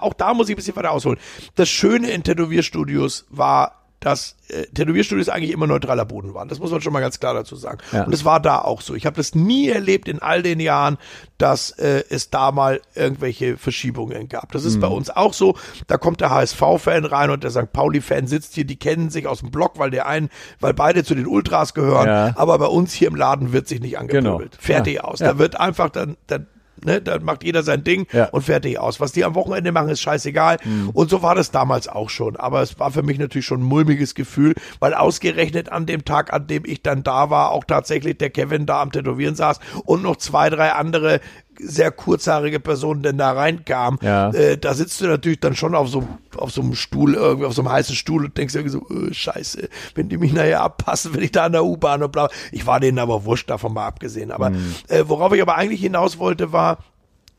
auch 0.00 0.12
da 0.14 0.34
muss 0.34 0.48
ich 0.48 0.54
ein 0.54 0.56
bisschen 0.56 0.76
weiter 0.76 0.90
ausholen. 0.90 1.18
Das 1.54 1.68
Schöne 1.68 2.10
in 2.10 2.22
Tätowierstudios 2.22 3.24
war, 3.30 3.85
dass 4.06 4.36
äh, 4.50 4.66
Tätowierstudios 4.66 5.28
eigentlich 5.28 5.50
immer 5.50 5.66
neutraler 5.66 6.04
Boden 6.04 6.32
waren. 6.32 6.46
Das 6.48 6.60
muss 6.60 6.70
man 6.70 6.80
schon 6.80 6.92
mal 6.92 7.00
ganz 7.00 7.18
klar 7.18 7.34
dazu 7.34 7.56
sagen. 7.56 7.78
Ja. 7.90 8.04
Und 8.04 8.14
es 8.14 8.24
war 8.24 8.38
da 8.38 8.60
auch 8.60 8.80
so. 8.80 8.94
Ich 8.94 9.04
habe 9.04 9.16
das 9.16 9.34
nie 9.34 9.68
erlebt 9.68 10.06
in 10.06 10.22
all 10.22 10.44
den 10.44 10.60
Jahren, 10.60 10.96
dass 11.38 11.72
äh, 11.72 12.04
es 12.08 12.30
da 12.30 12.52
mal 12.52 12.80
irgendwelche 12.94 13.56
Verschiebungen 13.56 14.28
gab. 14.28 14.52
Das 14.52 14.64
ist 14.64 14.78
bei 14.80 14.86
uns 14.86 15.10
auch 15.10 15.32
so. 15.32 15.56
Da 15.88 15.98
kommt 15.98 16.20
der 16.20 16.30
HSV-Fan 16.30 17.04
rein 17.04 17.30
und 17.30 17.42
der 17.42 17.50
St. 17.50 17.72
Pauli-Fan 17.72 18.28
sitzt 18.28 18.54
hier, 18.54 18.64
die 18.64 18.76
kennen 18.76 19.10
sich 19.10 19.26
aus 19.26 19.40
dem 19.40 19.50
Block, 19.50 19.76
weil 19.80 19.90
der 19.90 20.06
einen, 20.06 20.30
weil 20.60 20.72
beide 20.72 21.02
zu 21.02 21.16
den 21.16 21.26
Ultras 21.26 21.74
gehören. 21.74 22.06
Ja. 22.06 22.32
Aber 22.36 22.56
bei 22.60 22.66
uns 22.66 22.92
hier 22.92 23.08
im 23.08 23.16
Laden 23.16 23.52
wird 23.52 23.66
sich 23.66 23.80
nicht 23.80 23.98
angepöbelt. 23.98 24.52
Genau. 24.52 24.62
Fertig 24.62 24.94
Ja. 24.94 25.00
aus. 25.02 25.18
Da 25.18 25.36
wird 25.36 25.58
einfach 25.58 25.90
dann, 25.90 26.16
dann 26.28 26.46
Ne, 26.84 27.00
dann 27.00 27.24
macht 27.24 27.42
jeder 27.44 27.62
sein 27.62 27.84
Ding 27.84 28.06
Ja. 28.12 28.26
und 28.26 28.42
fertig 28.42 28.78
aus. 28.78 29.00
Was 29.00 29.12
die 29.12 29.24
am 29.24 29.34
Wochenende 29.34 29.72
machen, 29.72 29.88
ist 29.88 30.00
scheißegal. 30.00 30.58
Und 30.92 31.10
so 31.10 31.22
war 31.22 31.34
das 31.34 31.50
damals 31.50 31.88
auch 31.88 32.10
schon. 32.10 32.36
Aber 32.36 32.60
es 32.62 32.78
war 32.78 32.90
für 32.90 33.02
mich 33.02 33.18
natürlich 33.18 33.46
schon 33.46 33.60
ein 33.60 33.64
mulmiges 33.66 34.14
Gefühl, 34.14 34.54
weil 34.78 34.94
ausgerechnet 34.94 35.70
an 35.70 35.86
dem 35.86 36.04
Tag, 36.04 36.32
an 36.32 36.46
dem 36.46 36.64
ich 36.66 36.82
dann 36.82 37.02
da 37.02 37.30
war, 37.30 37.50
auch 37.52 37.64
tatsächlich 37.64 38.18
der 38.18 38.30
Kevin 38.30 38.66
da 38.66 38.82
am 38.82 38.92
Tätowieren 38.92 39.34
saß 39.34 39.60
und 39.84 40.02
noch 40.02 40.16
zwei, 40.16 40.50
drei 40.50 40.72
andere 40.72 41.20
sehr 41.58 41.90
kurzhaarige 41.90 42.60
Personen 42.60 43.02
denn 43.02 43.18
da 43.18 43.32
reinkamen. 43.32 43.98
Ja. 44.02 44.30
Äh, 44.30 44.58
da 44.58 44.74
sitzt 44.74 45.00
du 45.00 45.06
natürlich 45.06 45.40
dann 45.40 45.56
schon 45.56 45.74
auf 45.74 45.88
so, 45.88 46.06
auf 46.36 46.50
so 46.50 46.62
einem 46.62 46.74
Stuhl, 46.74 47.14
irgendwie 47.14 47.46
auf 47.46 47.54
so 47.54 47.62
einem 47.62 47.72
heißen 47.72 47.94
Stuhl 47.94 48.24
und 48.24 48.36
denkst 48.36 48.54
irgendwie 48.54 48.72
so, 48.72 48.88
äh, 48.88 49.12
scheiße, 49.12 49.68
wenn 49.94 50.08
die 50.08 50.18
mich 50.18 50.32
nachher 50.32 50.62
abpassen, 50.62 51.14
wenn 51.14 51.22
ich 51.22 51.32
da 51.32 51.44
an 51.44 51.52
der 51.52 51.64
U-Bahn 51.64 52.02
und 52.02 52.12
bla. 52.12 52.28
Ich 52.52 52.66
war 52.66 52.80
denen 52.80 52.98
aber 52.98 53.24
wurscht, 53.24 53.50
davon 53.50 53.74
mal 53.74 53.86
abgesehen. 53.86 54.30
Aber 54.30 54.52
äh, 54.88 55.04
worauf 55.06 55.32
ich 55.32 55.42
aber 55.42 55.56
eigentlich 55.56 55.80
hinaus 55.80 56.18
wollte, 56.18 56.52
war, 56.52 56.78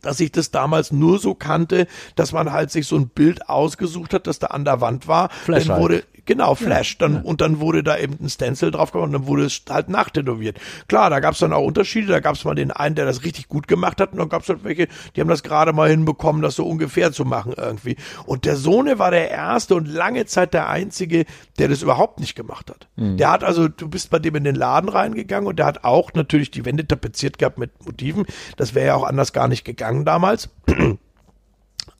dass 0.01 0.19
ich 0.19 0.31
das 0.31 0.51
damals 0.51 0.91
nur 0.91 1.19
so 1.19 1.33
kannte, 1.33 1.87
dass 2.15 2.31
man 2.31 2.51
halt 2.51 2.71
sich 2.71 2.87
so 2.87 2.95
ein 2.95 3.09
Bild 3.09 3.49
ausgesucht 3.49 4.13
hat, 4.13 4.27
das 4.27 4.39
da 4.39 4.47
an 4.47 4.63
der 4.63 4.79
Wand 4.81 5.07
war. 5.07 5.29
Flash 5.29 5.65
dann 5.65 5.81
wurde 5.81 6.03
genau 6.27 6.55
Flash, 6.55 6.97
dann 6.97 7.21
und 7.21 7.41
dann 7.41 7.59
wurde 7.59 7.83
da 7.83 7.97
eben 7.97 8.17
ein 8.21 8.29
Stencil 8.29 8.71
drauf 8.71 8.91
gemacht 8.91 9.07
und 9.07 9.13
dann 9.13 9.27
wurde 9.27 9.45
es 9.45 9.61
halt 9.69 9.89
nachtätowiert. 9.89 10.59
Klar, 10.87 11.09
da 11.09 11.19
gab 11.19 11.33
es 11.33 11.39
dann 11.39 11.53
auch 11.53 11.65
Unterschiede. 11.65 12.07
Da 12.07 12.19
gab 12.19 12.35
es 12.35 12.45
mal 12.45 12.55
den 12.55 12.71
einen, 12.71 12.95
der 12.95 13.05
das 13.05 13.23
richtig 13.23 13.47
gut 13.47 13.67
gemacht 13.67 13.99
hat 13.99 14.11
und 14.11 14.19
dann 14.19 14.29
gab 14.29 14.43
es 14.43 14.49
halt 14.49 14.63
welche, 14.63 14.87
die 15.15 15.21
haben 15.21 15.27
das 15.27 15.43
gerade 15.43 15.73
mal 15.73 15.89
hinbekommen, 15.89 16.41
das 16.41 16.55
so 16.55 16.67
ungefähr 16.67 17.11
zu 17.11 17.25
machen 17.25 17.53
irgendwie. 17.57 17.95
Und 18.25 18.45
der 18.45 18.55
Sohne 18.55 18.99
war 18.99 19.11
der 19.11 19.31
erste 19.31 19.75
und 19.75 19.87
lange 19.87 20.25
Zeit 20.25 20.53
der 20.53 20.69
einzige, 20.69 21.25
der 21.57 21.69
das 21.69 21.81
überhaupt 21.81 22.19
nicht 22.19 22.35
gemacht 22.35 22.69
hat. 22.69 22.87
Der 23.17 23.31
hat 23.31 23.43
also, 23.43 23.67
du 23.67 23.87
bist 23.87 24.09
bei 24.09 24.19
dem 24.19 24.35
in 24.35 24.43
den 24.43 24.55
Laden 24.55 24.89
reingegangen 24.89 25.47
und 25.47 25.57
der 25.57 25.65
hat 25.65 25.83
auch 25.83 26.13
natürlich 26.13 26.51
die 26.51 26.65
Wände 26.65 26.87
tapeziert 26.87 27.37
gehabt 27.39 27.57
mit 27.57 27.85
Motiven. 27.85 28.25
Das 28.57 28.75
wäre 28.75 28.87
ja 28.87 28.95
auch 28.95 29.03
anders 29.03 29.33
gar 29.33 29.47
nicht 29.47 29.63
gegangen 29.63 30.05
damals. 30.05 30.49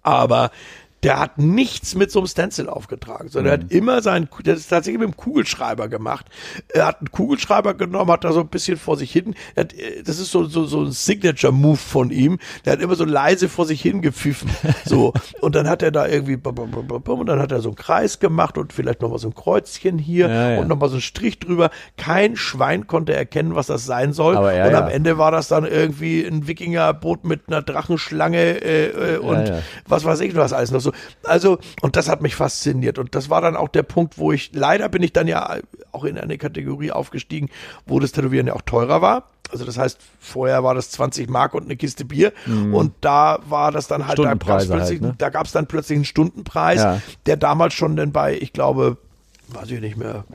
Aber 0.02 0.52
der 1.08 1.20
hat 1.20 1.38
nichts 1.38 1.96
mit 1.96 2.12
so 2.12 2.20
einem 2.20 2.28
Stencil 2.28 2.68
aufgetragen, 2.68 3.30
sondern 3.30 3.54
er 3.54 3.64
hat 3.64 3.72
immer 3.72 4.02
seinen, 4.02 4.28
der 4.46 4.56
ist 4.56 4.68
tatsächlich 4.68 5.00
mit 5.00 5.08
dem 5.08 5.16
Kugelschreiber 5.16 5.88
gemacht. 5.88 6.26
Er 6.68 6.86
hat 6.86 7.00
einen 7.00 7.12
Kugelschreiber 7.12 7.76
genommen, 7.76 8.12
hat 8.12 8.24
da 8.24 8.34
so 8.34 8.42
ein 8.42 8.50
bisschen 8.50 8.78
vor 8.78 8.98
sich 8.98 9.12
hin, 9.12 9.34
hat, 9.56 9.74
äh, 9.74 10.04
das 10.04 10.20
ist 10.20 10.32
so, 10.32 10.44
so, 10.44 10.66
so 10.66 10.82
ein 10.82 10.92
Signature-Move 10.92 11.78
von 11.78 12.12
ihm, 12.12 12.40
der 12.66 12.74
hat 12.74 12.82
immer 12.82 12.96
so 12.96 13.06
leise 13.06 13.48
vor 13.48 13.66
sich 13.66 13.82
hin 13.82 14.02
gepfiffen, 14.02 14.50
so. 14.86 15.14
Und 15.40 15.56
dann 15.56 15.70
hat 15.70 15.82
er 15.82 15.92
da 15.92 16.08
irgendwie, 16.08 16.36
bum, 16.36 16.56
bum, 16.56 16.72
bum, 16.72 16.88
bum, 16.88 17.02
bum, 17.02 17.20
und 17.22 17.28
dann 17.28 17.40
hat 17.40 17.52
er 17.52 17.62
so 17.62 17.70
einen 17.70 17.78
Kreis 17.78 18.20
gemacht 18.20 18.58
und 18.58 18.74
vielleicht 18.74 19.02
nochmal 19.02 19.20
so 19.20 19.30
ein 19.30 19.36
Kreuzchen 19.36 19.98
hier 19.98 20.28
Ja, 20.28 20.50
ja. 20.52 20.60
und 20.60 20.68
nochmal 20.68 20.90
so 20.90 20.98
ein 20.98 21.02
Strich 21.02 21.40
drüber. 21.40 21.70
Kein 21.96 22.36
Schwein 22.36 22.88
konnte 22.88 23.14
erkennen, 23.16 23.56
was 23.56 23.68
das 23.68 23.86
sein 23.86 24.12
soll. 24.12 24.34
Ja, 24.34 24.68
und 24.68 24.76
am 24.76 24.90
Ende 24.90 25.18
war 25.18 25.32
das 25.32 25.48
dann 25.48 25.64
irgendwie 25.64 26.26
ein 26.26 26.48
Wikingerboot 26.48 27.24
mit 27.24 27.44
einer 27.48 27.62
Drachenschlange 27.62 28.62
äh, 28.62 29.16
äh, 29.16 29.18
und 29.20 29.54
was 29.88 30.04
weiß 30.04 30.20
ich 30.20 30.36
was 30.36 30.54
alles 30.54 30.72
noch 30.72 30.82
so. 30.82 30.92
Also, 31.24 31.60
und 31.82 31.96
das 31.96 32.10
hat 32.10 32.22
mich 32.22 32.36
fasziniert. 32.36 33.00
Und 33.00 33.16
das 33.16 33.30
war 33.30 33.42
dann 33.42 33.56
auch 33.56 33.70
der 33.70 33.84
Punkt, 33.84 34.18
wo 34.18 34.32
ich, 34.32 34.52
leider 34.54 34.90
bin 34.90 35.04
ich 35.04 35.14
dann 35.14 35.28
ja 35.28 35.58
auch 35.92 36.04
in 36.04 36.18
eine 36.18 36.38
Kategorie 36.38 36.92
aufgestiegen, 36.92 37.50
wo 37.86 38.00
das 38.00 38.12
Tätowieren 38.12 38.48
ja 38.48 38.54
auch 38.54 38.62
teurer 38.62 39.02
war. 39.02 39.24
Also 39.52 39.64
das 39.64 39.78
heißt, 39.78 39.98
vorher 40.20 40.64
war 40.64 40.76
das 40.76 40.92
20 40.92 41.30
Mark 41.30 41.54
und 41.54 41.64
eine 41.64 41.78
Kiste 41.78 42.04
Bier. 42.04 42.34
Und 42.46 42.94
da 43.02 43.40
war 43.48 43.72
das 43.72 43.88
dann 43.88 44.06
halt, 44.08 44.20
da 44.20 44.24
gab's 44.24 44.44
Stundenpreise 44.44 44.74
plötzlich, 44.74 45.02
halt, 45.02 45.12
ne? 45.12 45.16
da 45.18 45.30
gab's 45.30 45.52
dann 45.54 45.68
plötzlich 45.68 45.96
einen 45.98 46.06
Stundenpreis, 46.06 46.82
Ja. 46.82 47.02
der 47.26 47.38
damals 47.38 47.74
schon 47.74 47.96
denn 47.96 48.12
bei, 48.12 48.38
ich 48.38 48.52
glaube, 48.52 48.98
weiß 49.50 49.72
ich 49.72 49.80
nicht 49.80 49.96
mehr, 49.96 50.26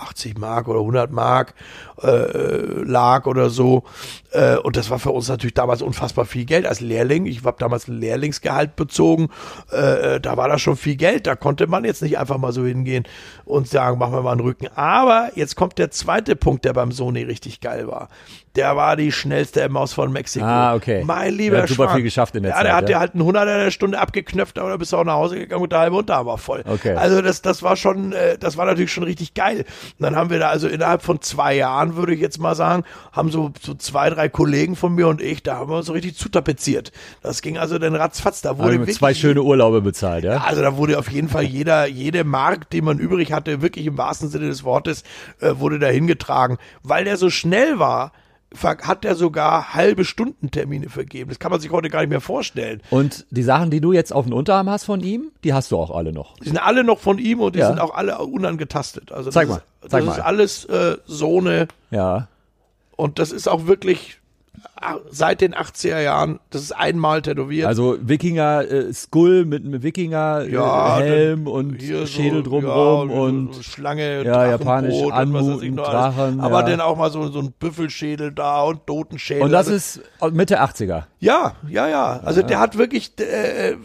80 0.00 0.38
Mark 0.38 0.68
oder 0.68 0.80
100 0.80 1.10
Mark 1.10 1.54
äh, 2.02 2.82
lag 2.82 3.26
oder 3.26 3.50
so. 3.50 3.84
Äh, 4.32 4.56
und 4.56 4.76
das 4.76 4.90
war 4.90 4.98
für 4.98 5.10
uns 5.10 5.28
natürlich 5.28 5.54
damals 5.54 5.82
unfassbar 5.82 6.24
viel 6.24 6.44
Geld 6.44 6.66
als 6.66 6.80
Lehrling. 6.80 7.26
Ich 7.26 7.44
habe 7.44 7.56
damals 7.58 7.88
ein 7.88 7.98
Lehrlingsgehalt 7.98 8.76
bezogen. 8.76 9.28
Äh, 9.70 10.20
da 10.20 10.36
war 10.36 10.48
das 10.48 10.60
schon 10.62 10.76
viel 10.76 10.96
Geld. 10.96 11.26
Da 11.26 11.34
konnte 11.34 11.66
man 11.66 11.84
jetzt 11.84 12.02
nicht 12.02 12.18
einfach 12.18 12.38
mal 12.38 12.52
so 12.52 12.64
hingehen 12.64 13.04
und 13.44 13.68
sagen, 13.68 13.98
machen 13.98 14.12
wir 14.12 14.22
mal 14.22 14.32
einen 14.32 14.40
Rücken. 14.40 14.68
Aber 14.74 15.30
jetzt 15.34 15.56
kommt 15.56 15.78
der 15.78 15.90
zweite 15.90 16.36
Punkt, 16.36 16.64
der 16.64 16.72
beim 16.72 16.92
Sony 16.92 17.22
richtig 17.22 17.60
geil 17.60 17.88
war. 17.88 18.08
Der 18.56 18.76
war 18.76 18.96
die 18.96 19.12
schnellste 19.12 19.68
Maus 19.68 19.92
von 19.92 20.10
Mexiko. 20.10 20.44
Ah, 20.44 20.74
okay. 20.74 21.04
Mein 21.04 21.34
lieber 21.34 21.56
Der 21.56 21.62
hat 21.62 21.68
super 21.68 21.94
viel 21.94 22.02
geschafft 22.02 22.34
in 22.34 22.42
der 22.42 22.50
ja, 22.50 22.56
Zeit, 22.56 22.66
Der 22.66 22.74
hat 22.74 22.88
ja. 22.88 22.98
halt 22.98 23.14
einen 23.14 23.22
100er 23.22 23.42
in 23.42 23.64
der 23.64 23.70
Stunde 23.70 23.98
abgeknöpft, 23.98 24.58
aber 24.58 24.70
da 24.70 24.76
bist 24.76 24.92
du 24.92 24.96
auch 24.96 25.04
nach 25.04 25.14
Hause 25.14 25.38
gegangen 25.38 25.62
und 25.62 25.70
der 25.70 25.78
halbe 25.78 25.96
Unterarm 25.96 26.26
war 26.26 26.38
voll. 26.38 26.64
Okay. 26.66 26.94
Also 26.94 27.22
das, 27.22 27.42
das 27.42 27.62
war 27.62 27.76
schon, 27.76 28.12
äh, 28.12 28.38
das 28.38 28.56
war 28.56 28.66
natürlich 28.66 28.92
schon 28.92 29.04
richtig 29.04 29.34
geil. 29.34 29.64
Und 29.98 30.04
dann 30.04 30.16
haben 30.16 30.30
wir 30.30 30.38
da 30.38 30.48
also 30.48 30.68
innerhalb 30.68 31.02
von 31.02 31.20
zwei 31.20 31.54
Jahren, 31.56 31.96
würde 31.96 32.14
ich 32.14 32.20
jetzt 32.20 32.38
mal 32.38 32.54
sagen, 32.54 32.84
haben 33.12 33.30
so, 33.30 33.52
so 33.60 33.74
zwei, 33.74 34.10
drei 34.10 34.28
Kollegen 34.28 34.76
von 34.76 34.94
mir 34.94 35.08
und 35.08 35.20
ich, 35.20 35.42
da 35.42 35.56
haben 35.56 35.70
wir 35.70 35.76
uns 35.78 35.86
so 35.86 35.92
richtig 35.92 36.16
zutapeziert. 36.16 36.92
Das 37.22 37.42
ging 37.42 37.58
also 37.58 37.78
dann 37.78 37.94
ratzfatz. 37.94 38.40
Da 38.42 38.58
wurde 38.58 38.68
Also 38.68 38.78
wirklich, 38.80 38.96
zwei 38.96 39.14
schöne 39.14 39.42
Urlaube 39.42 39.80
bezahlt, 39.80 40.24
ja? 40.24 40.38
also 40.38 40.62
da 40.62 40.76
wurde 40.76 40.98
auf 40.98 41.10
jeden 41.10 41.28
Fall 41.28 41.44
jeder, 41.44 41.86
jede 41.86 42.24
Mark, 42.24 42.70
die 42.70 42.82
man 42.82 42.98
übrig 42.98 43.32
hatte, 43.32 43.62
wirklich 43.62 43.86
im 43.86 43.98
wahrsten 43.98 44.28
Sinne 44.28 44.46
des 44.46 44.64
Wortes, 44.64 45.04
äh, 45.40 45.54
wurde 45.56 45.78
da 45.78 45.88
hingetragen. 45.88 46.58
Weil 46.82 47.04
der 47.04 47.16
so 47.16 47.30
schnell 47.30 47.78
war, 47.78 48.12
hat 48.62 49.04
er 49.04 49.14
sogar 49.14 49.74
halbe 49.74 50.04
Stundentermine 50.04 50.88
vergeben. 50.88 51.28
Das 51.30 51.38
kann 51.38 51.50
man 51.52 51.60
sich 51.60 51.70
heute 51.70 51.88
gar 51.88 52.00
nicht 52.00 52.10
mehr 52.10 52.20
vorstellen. 52.20 52.82
Und 52.90 53.24
die 53.30 53.42
Sachen, 53.44 53.70
die 53.70 53.80
du 53.80 53.92
jetzt 53.92 54.12
auf 54.12 54.24
dem 54.24 54.34
Unterarm 54.34 54.68
hast 54.68 54.84
von 54.84 55.00
ihm, 55.00 55.30
die 55.44 55.54
hast 55.54 55.70
du 55.70 55.76
auch 55.78 55.90
alle 55.92 56.12
noch. 56.12 56.36
Die 56.38 56.48
sind 56.48 56.58
alle 56.58 56.82
noch 56.82 56.98
von 56.98 57.18
ihm 57.18 57.40
und 57.40 57.54
die 57.54 57.60
Ja. 57.60 57.68
sind 57.68 57.78
auch 57.80 57.94
alle 57.94 58.18
unangetastet. 58.18 59.12
Also 59.12 59.30
Zeig 59.30 59.48
das 59.48 59.56
mal, 59.58 59.62
Ist, 59.82 59.90
zeig 59.90 60.04
das 60.04 60.14
ist 60.14 60.18
mal. 60.20 60.26
alles 60.26 60.64
äh, 60.64 60.96
so 61.06 61.38
eine 61.38 61.68
Ja. 61.90 62.28
und 62.96 63.18
das 63.18 63.30
ist 63.32 63.48
auch 63.48 63.66
wirklich 63.66 64.19
seit 65.10 65.40
den 65.40 65.54
80er 65.54 66.00
Jahren, 66.00 66.40
das 66.50 66.62
ist 66.62 66.72
einmal 66.72 67.22
tätowiert. 67.22 67.66
Also 67.66 67.96
Wikinger 68.00 68.62
äh, 68.70 68.92
Skull 68.92 69.44
mit 69.44 69.64
einem 69.64 69.82
Wikinger 69.82 70.42
äh, 70.46 70.52
Ja, 70.52 70.98
Helm 70.98 71.46
und 71.46 71.80
hier 71.80 72.00
so, 72.00 72.06
Schädel 72.06 72.42
drumrum 72.42 73.10
ja, 73.10 73.16
und 73.16 73.54
so 73.54 73.62
Schlange, 73.62 74.24
ja, 74.24 74.46
japanisch 74.46 75.00
noch 75.00 75.84
Drachen. 75.84 76.40
Aber 76.40 76.60
ja. 76.60 76.66
dann 76.66 76.80
auch 76.80 76.96
mal 76.96 77.10
so, 77.10 77.28
so 77.28 77.40
ein 77.40 77.52
Büffelschädel 77.52 78.32
da 78.32 78.62
und 78.62 78.86
Totenschädel. 78.86 79.42
und 79.42 79.52
das 79.52 79.68
Also- 79.68 80.00
ist 80.00 80.34
Mitte 80.34 80.60
80er. 80.60 81.04
ja, 81.18 81.54
ja, 81.68 81.88
ja. 81.88 82.20
Also 82.24 82.42
der 82.42 82.58
hat 82.58 82.78
wirklich, 82.78 83.12
äh, 83.20 83.76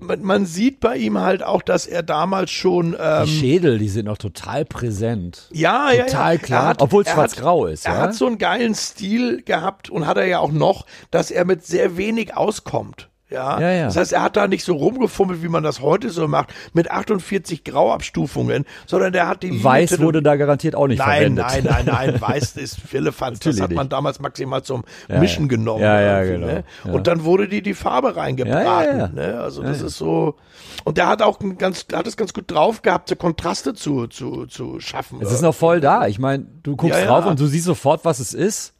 man, 0.00 0.46
sieht 0.46 0.80
bei 0.80 0.96
ihm 0.96 1.18
halt 1.18 1.42
auch, 1.42 1.62
dass 1.62 1.86
er 1.86 2.02
damals 2.02 2.50
schon 2.50 2.96
ähm, 2.98 3.24
Die 3.24 3.30
Schädel, 3.30 3.78
die 3.78 3.88
sind 3.88 4.06
noch 4.06 4.18
total 4.18 4.64
präsent. 4.64 5.48
Ja, 5.52 5.90
ja, 5.90 5.98
ja. 5.98 6.04
Total 6.06 6.38
klar, 6.38 6.62
Er 6.62 6.68
hat- 6.68 6.82
obwohl 6.82 7.02
es 7.04 7.10
schwarz-grau 7.10 7.66
ist, 7.66 7.86
Er 7.86 7.94
ja? 7.94 8.00
hat 8.00 8.14
so 8.14 8.26
einen 8.26 8.38
geilen 8.38 8.74
Stil 8.74 9.42
gehabt 9.42 9.90
und 9.90 10.06
hat 10.06 10.16
er 10.16 10.26
ja 10.26 10.38
auch 10.38 10.52
noch, 10.52 10.86
dass 11.10 11.30
er 11.30 11.44
mit 11.44 11.64
sehr 11.66 11.96
wenig 11.96 12.36
auskommt. 12.36 13.08
Ja? 13.30 13.58
Ja, 13.58 13.70
ja. 13.72 13.84
Das 13.86 13.96
heißt, 13.96 14.12
er 14.12 14.22
hat 14.22 14.36
da 14.36 14.46
nicht 14.46 14.64
so 14.64 14.74
rumgefummelt, 14.74 15.42
wie 15.42 15.48
man 15.48 15.62
das 15.64 15.80
heute 15.80 16.10
so 16.10 16.28
macht, 16.28 16.52
mit 16.74 16.90
48 16.90 17.64
Grauabstufungen, 17.64 18.64
sondern 18.86 19.12
der 19.12 19.26
hat 19.26 19.42
die 19.42 19.48
Linie 19.48 19.64
Weiß 19.64 19.92
tätow- 19.92 20.00
wurde 20.02 20.22
da 20.22 20.36
garantiert 20.36 20.76
auch 20.76 20.86
nicht 20.86 20.98
Nein, 20.98 21.36
verwendet. 21.36 21.46
nein, 21.48 21.64
nein, 21.64 21.86
nein, 22.12 22.20
weiß 22.20 22.56
ist 22.56 22.78
Firlefanz. 22.80 23.40
Das 23.40 23.60
hat 23.60 23.72
man 23.72 23.88
damals 23.88 24.20
maximal 24.20 24.62
zum 24.62 24.84
Ja, 25.08 25.18
Mischen 25.20 25.48
genommen. 25.48 25.82
Ja, 25.82 26.00
ja, 26.00 26.22
genau. 26.24 26.46
Ne? 26.46 26.64
Und 26.84 27.06
dann 27.06 27.24
wurde 27.24 27.48
die 27.48 27.62
die 27.62 27.74
Farbe 27.74 28.14
reingebraten. 28.14 28.98
Ja, 28.98 29.06
ja, 29.06 29.06
ja. 29.06 29.08
Ne? 29.32 29.40
Also 29.40 29.62
das 29.62 29.80
ist 29.80 29.96
so. 29.96 30.36
Und 30.84 30.98
der 30.98 31.08
hat 31.08 31.22
auch 31.22 31.40
ein 31.40 31.56
ganz, 31.56 31.86
hat 31.92 32.06
es 32.06 32.16
ganz 32.16 32.34
gut 32.34 32.50
drauf 32.50 32.82
gehabt, 32.82 33.08
so 33.08 33.16
Kontraste 33.16 33.72
zu, 33.74 34.06
zu, 34.06 34.46
zu 34.46 34.80
schaffen. 34.80 35.20
Es 35.22 35.32
ist 35.32 35.40
noch 35.42 35.54
voll 35.54 35.80
da. 35.80 36.06
Ich 36.06 36.18
meine, 36.18 36.44
du 36.62 36.76
guckst 36.76 37.04
drauf 37.06 37.24
und 37.26 37.40
du 37.40 37.46
siehst 37.46 37.64
sofort, 37.64 38.04
was 38.04 38.18
es 38.20 38.34
ist. 38.34 38.74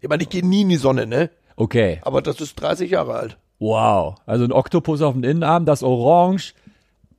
Ich 0.00 0.08
meine, 0.08 0.22
ich 0.24 0.28
gehe 0.28 0.44
nie 0.44 0.62
in 0.62 0.68
die 0.70 0.76
Sonne, 0.76 1.06
ne? 1.06 1.30
Okay. 1.56 2.00
Aber 2.02 2.20
das 2.20 2.40
ist 2.40 2.56
30 2.60 2.90
Jahre 2.90 3.14
alt. 3.14 3.38
Wow. 3.64 4.16
Also 4.26 4.44
ein 4.44 4.52
Oktopus 4.52 5.00
auf 5.02 5.14
dem 5.14 5.24
Innenarm, 5.24 5.64
das 5.64 5.82
Orange. 5.82 6.52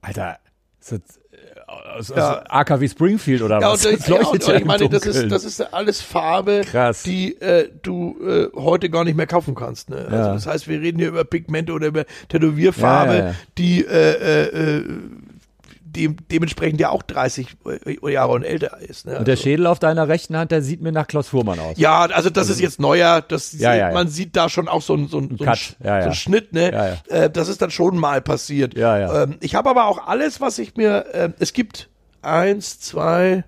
Alter, 0.01 0.37
ist 0.79 0.91
das 0.91 0.99
äh, 0.99 1.71
aus, 1.97 2.09
Ja. 2.09 2.41
aus 2.41 2.45
AKW 2.49 2.87
Springfield 2.87 3.41
oder 3.41 3.59
Ja, 3.59 3.71
was? 3.71 3.85
und, 3.85 3.93
Das 3.95 4.01
ich, 4.07 4.07
ja, 4.15 4.27
und 4.27 4.47
ja 4.47 4.55
ich 4.55 4.65
meine, 4.65 4.87
das 4.89 5.05
ist, 5.07 5.31
das 5.31 5.43
ist 5.43 5.61
alles 5.73 6.01
Farbe, 6.01 6.61
Krass. 6.69 7.01
die 7.03 7.39
äh, 7.41 7.69
du 7.81 8.15
äh, 8.23 8.47
heute 8.55 8.89
gar 8.91 9.03
nicht 9.05 9.17
mehr 9.17 9.25
kaufen 9.27 9.55
kannst. 9.55 9.89
Ne? 9.89 9.97
Also 9.97 10.15
Ja. 10.15 10.33
das 10.33 10.45
heißt, 10.45 10.67
wir 10.67 10.79
reden 10.81 10.99
hier 10.99 11.07
über 11.07 11.23
Pigmente 11.23 11.73
oder 11.73 11.87
über 11.87 12.05
Tätowierfarbe, 12.29 13.13
Ja, 13.13 13.19
ja, 13.19 13.25
ja. 13.29 13.35
die 13.57 13.83
äh, 13.83 14.83
äh, 15.95 15.99
äh, 15.99 16.07
dem, 16.07 16.17
dementsprechend 16.31 16.79
ja 16.79 16.89
auch 16.89 17.03
30 17.03 17.55
Jahre 18.09 18.31
und 18.33 18.43
älter 18.43 18.79
ist. 18.81 19.05
Ne? 19.05 19.17
Und 19.19 19.27
der 19.27 19.33
Also- 19.33 19.43
Schädel 19.43 19.67
auf 19.67 19.79
deiner 19.79 20.07
rechten 20.07 20.35
Hand, 20.37 20.51
der 20.51 20.61
sieht 20.61 20.81
mir 20.81 20.91
nach 20.91 21.07
Klaus 21.07 21.29
Fuhrmann 21.29 21.59
aus. 21.59 21.77
Ja, 21.77 22.01
also 22.05 22.29
das 22.29 22.49
ist 22.49 22.59
jetzt 22.59 22.79
neuer, 22.79 23.21
das 23.21 23.53
Ja, 23.53 23.73
ja, 23.75 23.89
ja. 23.89 23.93
man 23.93 24.07
sieht 24.07 24.35
da 24.35 24.49
schon 24.49 24.67
auch 24.67 24.81
so 24.81 24.95
ein, 24.95 25.07
so 25.07 25.19
ein, 25.19 25.37
so 25.37 25.45
ein, 25.45 25.55
so 25.57 25.85
ein 25.89 26.13
Schnitt, 26.13 26.53
ne? 26.53 26.97
Äh, 27.09 27.29
das 27.29 27.47
ist 27.47 27.61
dann 27.61 27.71
schon 27.71 27.97
mal 27.97 28.21
passiert. 28.21 28.75
Ja, 28.77 28.97
ja. 28.97 29.23
Ähm, 29.23 29.37
ich 29.41 29.55
habe 29.55 29.69
aber 29.69 29.85
auch 29.85 30.07
alles, 30.07 30.41
was 30.41 30.59
ich 30.59 30.75
mir, 30.75 31.05
äh, 31.13 31.29
es 31.39 31.53
gibt 31.53 31.89
eins, 32.21 32.79
zwei, 32.79 33.43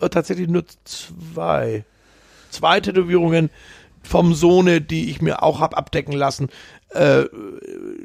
äh, 0.00 0.08
tatsächlich 0.08 0.48
nur 0.48 0.64
zwei, 0.84 1.84
zwei 2.50 2.80
Tätowierungen 2.80 3.50
vom 4.02 4.34
Sohne, 4.34 4.80
die 4.80 5.10
ich 5.10 5.20
mir 5.20 5.42
auch 5.42 5.60
hab 5.60 5.76
abdecken 5.76 6.12
lassen. 6.12 6.48
Äh, 6.90 7.24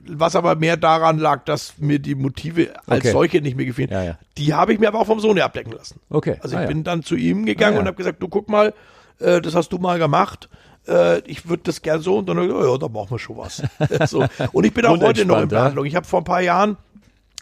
was 0.07 0.35
aber 0.35 0.55
mehr 0.55 0.75
daran 0.75 1.19
lag, 1.19 1.45
dass 1.45 1.75
mir 1.77 1.99
die 1.99 2.15
Motive 2.15 2.73
als 2.87 3.01
Okay. 3.01 3.11
solche 3.11 3.41
nicht 3.41 3.55
mehr 3.55 3.65
gefielen. 3.65 3.91
Ja, 3.91 4.03
ja. 4.03 4.17
Die 4.37 4.53
habe 4.53 4.73
ich 4.73 4.79
mir 4.79 4.87
aber 4.87 4.99
auch 4.99 5.05
vom 5.05 5.19
Sohne 5.19 5.43
abdecken 5.43 5.71
lassen. 5.73 5.99
Okay. 6.09 6.37
Also 6.41 6.55
ich 6.55 6.59
Ah, 6.59 6.61
ja. 6.63 6.67
bin 6.67 6.83
dann 6.83 7.03
zu 7.03 7.15
ihm 7.15 7.45
gegangen 7.45 7.73
Ah, 7.73 7.75
ja. 7.75 7.81
und 7.81 7.87
habe 7.87 7.97
gesagt, 7.97 8.21
du 8.23 8.27
guck 8.27 8.49
mal, 8.49 8.73
äh, 9.19 9.39
das 9.39 9.53
hast 9.55 9.69
du 9.69 9.77
mal 9.77 9.99
gemacht. 9.99 10.49
äh, 10.87 11.19
ich 11.29 11.47
würde 11.47 11.61
das 11.65 11.83
gern 11.83 12.01
so 12.01 12.17
und 12.17 12.27
dann, 12.27 12.37
ja, 12.37 12.77
da 12.77 12.87
machen 12.87 13.11
wir 13.11 13.19
schon 13.19 13.37
was. 13.37 13.61
so. 14.09 14.25
Und 14.51 14.63
ich 14.65 14.73
bin 14.73 14.83
auch 14.87 14.99
heute 14.99 15.25
noch 15.25 15.39
in 15.41 15.47
Behandlung. 15.47 15.85
Ich 15.85 15.95
habe 15.95 16.07
vor 16.07 16.21
ein 16.21 16.25
paar 16.25 16.41
Jahren, 16.41 16.75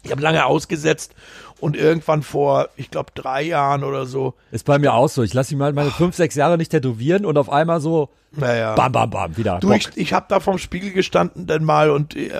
ich 0.03 0.11
habe 0.11 0.21
lange 0.21 0.45
ausgesetzt 0.45 1.13
und 1.59 1.75
irgendwann 1.75 2.21
vor, 2.21 2.69
ich 2.77 2.91
glaube, 2.91 3.11
drei 3.13 3.43
Jahren 3.43 3.83
oder 3.83 4.05
so. 4.05 4.33
Ist 4.51 4.65
bei 4.65 4.79
mir 4.79 4.93
auch 4.93 5.09
so. 5.09 5.23
Ich 5.23 5.33
lasse 5.33 5.53
mich 5.53 5.59
mal 5.59 5.73
meine 5.73 5.91
fünf, 5.91 6.15
sechs 6.15 6.35
Jahre 6.35 6.57
nicht 6.57 6.71
tätowieren 6.71 7.25
und 7.25 7.37
auf 7.37 7.51
einmal 7.51 7.81
so 7.81 8.09
naja. 8.31 8.75
bam, 8.75 8.91
bam, 8.91 9.09
bam, 9.09 9.37
wieder. 9.37 9.59
Du, 9.59 9.71
ich, 9.71 9.89
ich 9.95 10.13
habe 10.13 10.27
da 10.29 10.39
vorm 10.39 10.57
Spiegel 10.57 10.91
gestanden 10.91 11.47
dann 11.47 11.63
mal 11.63 11.89
und 11.89 12.15
äh, 12.15 12.31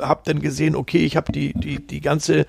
habe 0.00 0.20
dann 0.24 0.40
gesehen, 0.40 0.76
okay, 0.76 1.04
ich 1.04 1.16
habe 1.16 1.32
die, 1.32 1.54
die, 1.54 1.84
die 1.86 2.00
ganze 2.00 2.46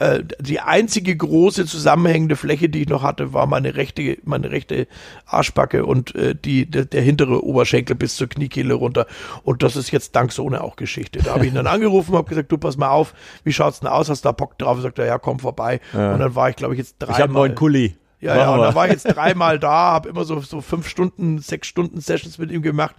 äh, 0.00 0.24
die 0.40 0.60
einzige 0.60 1.14
große 1.14 1.66
zusammenhängende 1.66 2.34
Fläche, 2.34 2.70
die 2.70 2.82
ich 2.82 2.88
noch 2.88 3.02
hatte, 3.02 3.34
war 3.34 3.46
meine 3.46 3.76
rechte, 3.76 4.16
meine 4.24 4.50
rechte 4.50 4.86
Arschbacke 5.26 5.84
und 5.84 6.14
äh, 6.14 6.34
die, 6.34 6.64
der, 6.64 6.86
der 6.86 7.02
hintere 7.02 7.44
Oberschenkel 7.44 7.96
bis 7.96 8.16
zur 8.16 8.28
Kniekehle 8.28 8.72
runter. 8.72 9.06
Und 9.44 9.62
das 9.62 9.76
ist 9.76 9.90
jetzt 9.90 10.16
dank 10.16 10.32
Sohne 10.32 10.64
auch 10.64 10.76
Geschichte. 10.76 11.20
Da 11.22 11.34
habe 11.34 11.44
ich 11.44 11.50
ihn 11.50 11.54
dann 11.54 11.66
angerufen, 11.68 12.16
habe 12.16 12.28
gesagt, 12.28 12.50
du 12.50 12.56
pass 12.56 12.78
mal 12.78 12.88
auf, 12.88 13.12
wie 13.44 13.52
schaut's 13.52 13.80
denn 13.80 13.90
aus? 13.90 14.08
Hast 14.08 14.24
du 14.24 14.28
da 14.28 14.32
Bock 14.32 14.56
drauf? 14.58 14.80
Sagt 14.80 14.98
er, 14.98 15.04
ja, 15.04 15.18
komm 15.18 15.38
vorbei. 15.38 15.80
Ja. 15.92 16.14
Und 16.14 16.20
dann 16.20 16.34
war 16.34 16.48
ich, 16.48 16.56
glaube 16.56 16.72
ich, 16.74 16.78
jetzt 16.78 16.96
drei. 16.98 17.12
Ich 17.12 17.20
habe 17.20 17.34
neuen 17.34 17.54
Kuli. 17.54 17.94
Ja, 18.20 18.36
ja, 18.36 18.54
und 18.54 18.60
da 18.60 18.74
war 18.74 18.86
ich 18.86 18.92
jetzt 18.92 19.04
dreimal 19.04 19.58
da, 19.58 19.92
habe 19.92 20.08
immer 20.10 20.24
so, 20.24 20.40
so 20.40 20.60
fünf 20.60 20.88
Stunden, 20.88 21.38
sechs 21.38 21.68
Stunden 21.68 22.00
Sessions 22.00 22.36
mit 22.36 22.50
ihm 22.50 22.60
gemacht, 22.60 22.94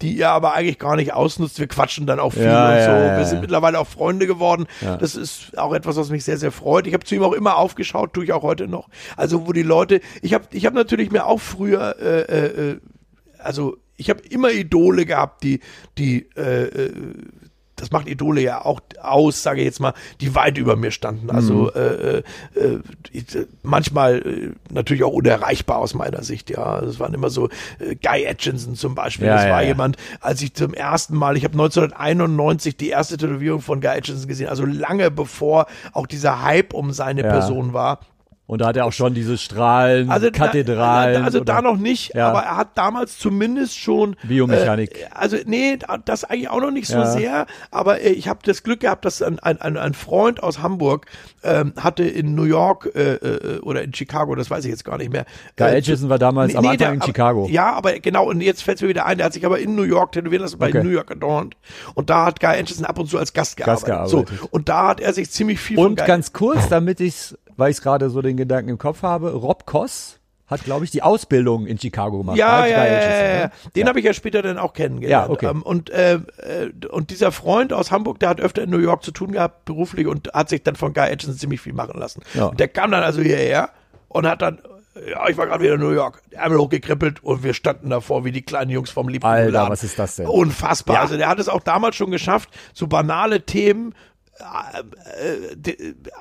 die 0.00 0.18
er 0.20 0.30
aber 0.30 0.54
eigentlich 0.54 0.78
gar 0.78 0.96
nicht 0.96 1.12
ausnutzt. 1.12 1.58
Wir 1.58 1.66
quatschen 1.66 2.06
dann 2.06 2.20
auch 2.20 2.32
viel 2.32 2.44
ja, 2.44 2.68
und 2.68 2.84
so. 2.84 2.90
Ja, 2.90 3.18
Wir 3.18 3.24
sind 3.24 3.40
mittlerweile 3.40 3.78
auch 3.78 3.86
Freunde 3.86 4.26
geworden. 4.26 4.66
Das 4.80 5.16
ist 5.16 5.58
auch 5.58 5.74
etwas, 5.74 5.96
was 5.96 6.10
mich 6.10 6.24
sehr, 6.24 6.38
sehr 6.38 6.52
freut. 6.52 6.86
Ich 6.86 6.94
habe 6.94 7.04
zu 7.04 7.14
ihm 7.14 7.22
auch 7.22 7.32
immer 7.32 7.56
aufgeschaut, 7.56 8.12
tue 8.12 8.24
ich 8.24 8.32
auch 8.32 8.42
heute 8.42 8.68
noch. 8.68 8.88
Also 9.16 9.46
wo 9.46 9.52
die 9.52 9.62
Leute, 9.62 10.00
ich 10.22 10.34
habe 10.34 10.44
ich 10.52 10.66
hab 10.66 10.74
natürlich 10.74 11.10
mir 11.10 11.26
auch 11.26 11.40
früher, 11.40 11.96
äh, 12.00 12.20
äh, 12.20 12.70
äh 12.70 12.80
also 13.38 13.76
ich 13.96 14.10
habe 14.10 14.20
immer 14.28 14.50
Idole 14.50 15.04
gehabt, 15.04 15.42
die, 15.42 15.60
die 15.96 16.28
äh, 16.36 16.64
äh 16.64 16.92
das 17.80 17.90
macht 17.90 18.08
Idole 18.08 18.40
ja 18.40 18.64
auch 18.64 18.80
aus, 19.00 19.42
sage 19.42 19.60
ich 19.60 19.64
jetzt 19.64 19.80
mal, 19.80 19.94
die 20.20 20.34
weit 20.34 20.58
über 20.58 20.76
mir 20.76 20.90
standen. 20.90 21.30
Also 21.30 21.70
mhm. 21.74 21.80
äh, 21.80 22.18
äh, 22.18 22.22
äh 22.60 23.46
manchmal 23.62 24.18
äh, 24.18 24.50
natürlich 24.72 25.04
auch 25.04 25.12
unerreichbar 25.12 25.78
aus 25.78 25.94
meiner 25.94 26.22
Sicht. 26.22 26.50
Ja, 26.50 26.80
das 26.80 27.00
waren 27.00 27.14
immer 27.14 27.30
so 27.30 27.48
äh, 27.78 27.94
Guy 27.94 28.26
Atkinson 28.26 28.74
zum 28.74 28.94
Beispiel. 28.94 29.26
Ja, 29.26 29.36
das 29.36 29.44
ja, 29.44 29.50
war 29.50 29.62
ja. 29.62 29.68
jemand, 29.68 29.96
als 30.20 30.42
ich 30.42 30.54
zum 30.54 30.74
ersten 30.74 31.16
Mal, 31.16 31.36
ich 31.36 31.44
habe 31.44 31.54
1991 31.54 32.76
die 32.76 32.88
erste 32.88 33.16
Tätowierung 33.16 33.60
von 33.60 33.80
Guy 33.80 33.90
Atkinson 33.90 34.28
gesehen, 34.28 34.48
also 34.48 34.64
lange 34.64 35.10
bevor 35.10 35.66
auch 35.92 36.06
dieser 36.06 36.42
Hype 36.42 36.74
um 36.74 36.92
seine 36.92 37.22
Person 37.22 37.72
war. 37.72 38.00
Und 38.48 38.62
da 38.62 38.68
hat 38.68 38.78
er 38.78 38.86
auch 38.86 38.94
schon 38.94 39.12
diese 39.12 39.36
Strahlen, 39.36 40.08
also 40.08 40.30
Kathedralen. 40.30 41.20
Da, 41.20 41.24
also 41.24 41.40
da 41.40 41.60
noch 41.60 41.76
nicht, 41.76 42.14
ja. 42.14 42.30
aber 42.30 42.44
er 42.44 42.56
hat 42.56 42.78
damals 42.78 43.18
zumindest 43.18 43.78
schon 43.78 44.16
Biomechanik. 44.22 45.02
Äh, 45.02 45.08
also 45.12 45.36
nee, 45.44 45.78
das 46.06 46.24
eigentlich 46.24 46.48
auch 46.48 46.62
noch 46.62 46.70
nicht 46.70 46.88
so 46.88 46.96
ja. 46.96 47.04
sehr. 47.04 47.46
Aber 47.70 48.00
äh, 48.00 48.08
ich 48.08 48.26
habe 48.26 48.38
das 48.42 48.62
Glück 48.62 48.80
gehabt, 48.80 49.04
dass 49.04 49.20
ein, 49.20 49.38
ein, 49.38 49.76
ein 49.76 49.92
Freund 49.92 50.42
aus 50.42 50.62
Hamburg 50.62 51.04
ähm, 51.42 51.74
hatte 51.76 52.04
in 52.04 52.34
New 52.34 52.44
York 52.44 52.90
äh, 52.94 53.16
äh, 53.16 53.58
oder 53.58 53.82
in 53.82 53.92
Chicago, 53.92 54.34
das 54.34 54.50
weiß 54.50 54.64
ich 54.64 54.70
jetzt 54.70 54.86
gar 54.86 54.96
nicht 54.96 55.12
mehr. 55.12 55.26
Guy 55.58 55.68
äh, 55.68 55.76
Aitchison 55.76 56.08
war 56.08 56.18
damals 56.18 56.54
nee, 56.54 56.58
am 56.58 56.64
Anfang 56.64 56.78
der, 56.78 56.92
in 56.94 57.02
Chicago. 57.02 57.44
Aber, 57.44 57.52
ja, 57.52 57.74
aber 57.74 58.00
genau, 58.00 58.30
und 58.30 58.40
jetzt 58.40 58.62
fällt 58.62 58.78
es 58.78 58.82
mir 58.82 58.88
wieder 58.88 59.04
ein, 59.04 59.18
der 59.18 59.26
hat 59.26 59.34
sich 59.34 59.44
aber 59.44 59.58
in 59.58 59.74
New 59.74 59.82
York 59.82 60.12
tätowieren 60.12 60.40
lassen, 60.40 60.58
bei 60.58 60.70
okay. 60.70 60.82
New 60.82 60.88
York 60.88 61.10
Adorned. 61.10 61.54
Und 61.92 62.08
da 62.08 62.24
hat 62.24 62.40
Guy 62.40 62.56
Aitchison 62.56 62.86
ab 62.86 62.98
und 62.98 63.10
zu 63.10 63.18
als 63.18 63.34
Gast 63.34 63.58
gearbeitet. 63.58 63.88
Gast 63.88 64.10
gearbeitet. 64.14 64.40
So, 64.40 64.48
und 64.48 64.70
da 64.70 64.88
hat 64.88 65.00
er 65.00 65.12
sich 65.12 65.30
ziemlich 65.30 65.60
viel 65.60 65.78
Und 65.78 65.98
ganz 66.06 66.32
kurz, 66.32 66.70
damit 66.70 67.00
ich 67.00 67.34
weil 67.58 67.72
ich 67.72 67.82
gerade 67.82 68.08
so 68.08 68.22
den 68.22 68.38
Gedanken 68.38 68.70
im 68.70 68.78
Kopf 68.78 69.02
habe, 69.02 69.32
Rob 69.32 69.66
Koss 69.66 70.18
hat, 70.46 70.64
glaube 70.64 70.84
ich, 70.86 70.90
die 70.90 71.02
Ausbildung 71.02 71.66
in 71.66 71.78
Chicago 71.78 72.18
gemacht. 72.18 72.38
Ja, 72.38 72.64
ja, 72.64 72.86
ja, 72.86 73.00
ja, 73.02 73.40
ja. 73.40 73.50
Den 73.76 73.86
habe 73.86 73.98
ich 73.98 74.04
ja 74.06 74.14
später 74.14 74.40
dann 74.40 74.56
auch 74.56 74.72
kennengelernt. 74.72 75.28
Ja, 75.28 75.32
okay. 75.32 75.46
Ähm, 75.46 75.62
und, 75.62 75.90
äh, 75.90 76.14
äh, 76.14 76.70
und 76.88 77.10
dieser 77.10 77.32
Freund 77.32 77.74
aus 77.74 77.90
Hamburg, 77.90 78.18
der 78.20 78.30
hat 78.30 78.40
öfter 78.40 78.62
in 78.62 78.70
New 78.70 78.78
York 78.78 79.02
zu 79.02 79.10
tun 79.10 79.32
gehabt, 79.32 79.66
beruflich, 79.66 80.06
und 80.06 80.32
hat 80.32 80.48
sich 80.48 80.62
dann 80.62 80.76
von 80.76 80.94
Guy 80.94 81.12
Atchison 81.12 81.36
ziemlich 81.36 81.60
viel 81.60 81.74
machen 81.74 82.00
lassen. 82.00 82.22
Ja. 82.32 82.50
der 82.50 82.68
kam 82.68 82.90
dann 82.90 83.02
also 83.02 83.20
hierher 83.20 83.68
und 84.08 84.26
hat 84.26 84.40
dann 84.40 84.60
ja, 85.06 85.28
ich 85.28 85.36
war 85.36 85.46
gerade 85.46 85.62
wieder 85.62 85.74
in 85.74 85.80
New 85.80 85.90
York, 85.90 86.22
Ärmel 86.30 86.58
hochgekrippelt 86.58 87.22
und 87.22 87.44
wir 87.44 87.54
standen 87.54 87.90
davor 87.90 88.24
wie 88.24 88.32
die 88.32 88.42
kleinen 88.42 88.70
Jungs 88.70 88.90
vom 88.90 89.08
liebsten 89.08 89.28
Alter, 89.28 89.52
Laden. 89.52 89.70
was 89.70 89.84
ist 89.84 89.96
das 89.96 90.16
denn? 90.16 90.26
Unfassbar. 90.26 90.96
Ja. 90.96 91.02
Also 91.02 91.16
der 91.16 91.28
hat 91.28 91.38
es 91.38 91.48
auch 91.48 91.62
damals 91.62 91.94
schon 91.94 92.10
geschafft, 92.10 92.48
so 92.72 92.88
banale 92.88 93.42
Themen 93.42 93.94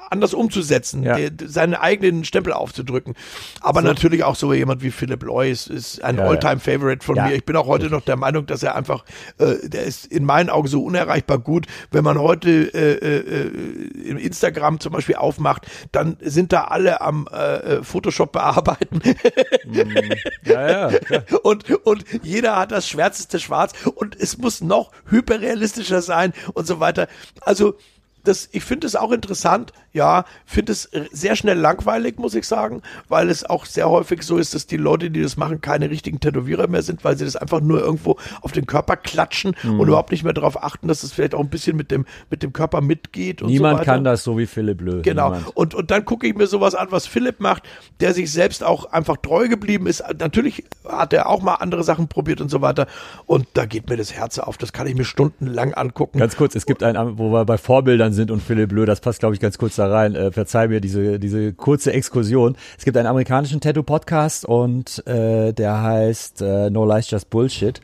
anders 0.10 0.34
umzusetzen, 0.34 1.04
ja. 1.04 1.18
seinen 1.46 1.76
eigenen 1.76 2.24
Stempel 2.26 2.54
aufzudrücken. 2.54 3.16
Aber 3.62 3.82
so. 3.82 3.88
natürlich 3.88 4.24
auch 4.24 4.36
so 4.36 4.54
jemand 4.54 4.82
wie 4.82 4.92
Philip 4.92 5.22
Lois 5.24 5.68
ist 5.68 6.04
ein 6.04 6.18
ja, 6.18 6.24
Alltime-Favorite 6.26 7.06
von 7.06 7.16
ja. 7.16 7.28
mir. 7.28 7.36
Ich 7.36 7.46
bin 7.46 7.56
auch 7.56 7.68
heute 7.68 7.90
noch 7.90 8.02
der 8.02 8.16
Meinung, 8.16 8.46
dass 8.46 8.64
er 8.64 8.76
einfach, 8.76 9.06
äh, 9.38 9.68
der 9.68 9.84
ist 9.84 10.06
in 10.06 10.26
meinen 10.26 10.50
Augen 10.50 10.68
so 10.68 10.84
unerreichbar 10.84 11.38
gut. 11.40 11.66
Wenn 11.92 12.04
man 12.04 12.20
heute 12.20 12.50
äh, 12.74 12.94
äh, 12.94 14.10
im 14.10 14.18
Instagram 14.18 14.80
zum 14.80 14.94
Beispiel 14.94 15.16
aufmacht, 15.16 15.68
dann 15.92 16.18
sind 16.22 16.54
da 16.54 16.66
alle 16.66 17.02
am 17.02 17.28
äh, 17.28 17.84
Photoshop 17.84 18.32
bearbeiten. 18.32 19.02
Mm. 19.66 19.82
Ja, 20.44 20.90
ja, 20.90 21.00
und, 21.44 21.70
und 21.86 22.06
jeder 22.24 22.56
hat 22.56 22.72
das 22.72 22.88
schwärzeste 22.88 23.40
Schwarz 23.40 23.74
und 23.96 24.16
es 24.20 24.38
muss 24.38 24.62
noch 24.62 24.92
hyperrealistischer 25.10 26.02
sein 26.02 26.34
und 26.54 26.68
so 26.68 26.80
weiter. 26.80 27.08
Also 27.42 27.76
das, 28.28 28.50
ich 28.52 28.64
finde 28.64 28.88
es 28.88 28.96
auch 28.96 29.12
interessant, 29.12 29.74
ja, 29.98 30.26
finde 30.46 30.72
es 30.72 30.90
sehr 31.12 31.36
schnell 31.36 31.58
langweilig, 31.58 32.18
muss 32.18 32.36
ich 32.36 32.48
sagen, 32.48 32.82
weil 33.10 33.30
es 33.30 33.44
auch 33.44 33.66
sehr 33.66 33.90
häufig 33.90 34.24
so 34.24 34.38
ist, 34.38 34.54
dass 34.54 34.68
die 34.68 34.78
Leute, 34.78 35.12
die 35.12 35.22
das 35.22 35.36
machen, 35.36 35.60
keine 35.60 35.90
richtigen 35.90 36.20
Tätowierer 36.20 36.68
mehr 36.68 36.84
sind, 36.84 37.04
weil 37.04 37.18
sie 37.18 37.26
das 37.26 37.36
einfach 37.36 37.60
nur 37.60 37.82
irgendwo 37.82 38.18
auf 38.42 38.52
den 38.54 38.66
Körper 38.66 38.96
klatschen 38.96 39.56
mhm. 39.64 39.80
und 39.80 39.88
überhaupt 39.88 40.12
nicht 40.12 40.24
mehr 40.24 40.34
darauf 40.34 40.64
achten, 40.64 40.88
dass 40.88 41.04
es 41.04 41.12
vielleicht 41.12 41.36
auch 41.36 41.42
ein 41.42 41.50
bisschen 41.50 41.76
mit 41.76 41.92
dem, 41.92 42.06
mit 42.30 42.44
dem 42.44 42.54
Körper 42.54 42.80
mitgeht. 42.82 43.42
Und 43.42 43.50
Niemand 43.50 43.80
so 43.80 43.86
kann 43.86 44.04
das 44.04 44.24
so 44.24 44.38
wie 44.38 44.46
Philipp 44.46 44.82
Löw. 44.82 45.02
Genau. 45.02 45.36
Und, 45.56 45.74
und 45.74 45.92
dann 45.92 46.06
gucke 46.06 46.28
ich 46.28 46.36
mir 46.36 46.48
sowas 46.48 46.76
an, 46.76 46.88
was 46.92 47.08
Philipp 47.08 47.40
macht, 47.40 47.64
der 48.00 48.14
sich 48.14 48.32
selbst 48.32 48.64
auch 48.64 48.92
einfach 48.92 49.18
treu 49.18 49.48
geblieben 49.48 49.88
ist. 49.88 50.04
Natürlich 50.20 50.64
hat 50.88 51.12
er 51.12 51.28
auch 51.28 51.42
mal 51.42 51.56
andere 51.56 51.84
Sachen 51.84 52.08
probiert 52.08 52.40
und 52.40 52.50
so 52.50 52.62
weiter. 52.62 52.88
Und 53.26 53.48
da 53.56 53.66
geht 53.66 53.90
mir 53.90 53.98
das 53.98 54.14
Herz 54.14 54.38
auf. 54.38 54.58
Das 54.58 54.72
kann 54.72 54.88
ich 54.88 54.96
mir 54.96 55.06
stundenlang 55.06 55.74
angucken. 55.74 56.20
Ganz 56.20 56.38
kurz, 56.38 56.56
es 56.56 56.66
gibt 56.66 56.84
einen, 56.84 57.18
wo 57.18 57.32
wir 57.32 57.46
bei 57.46 57.58
Vorbildern 57.58 58.14
sind 58.14 58.30
und 58.30 58.42
Philipp 58.42 58.70
Blö, 58.70 58.86
das 58.86 59.02
passt, 59.02 59.20
glaube 59.20 59.34
ich, 59.34 59.42
ganz 59.42 59.58
kurz 59.58 59.76
da 59.76 59.87
rein. 59.92 60.16
Äh, 60.16 60.32
verzeih 60.32 60.68
mir 60.68 60.82
diese, 60.82 61.20
diese 61.20 61.54
kurze 61.54 61.94
Exkursion. 61.94 62.56
Es 62.78 62.86
gibt 62.86 62.98
einen 62.98 63.08
amerikanischen 63.08 63.60
Tattoo-Podcast 63.60 64.46
und 64.46 65.06
äh, 65.08 65.54
der 65.54 65.82
heißt 65.82 66.42
äh, 66.42 66.70
No 66.70 66.86
Lies 66.86 67.10
Just 67.10 67.30
Bullshit. 67.30 67.82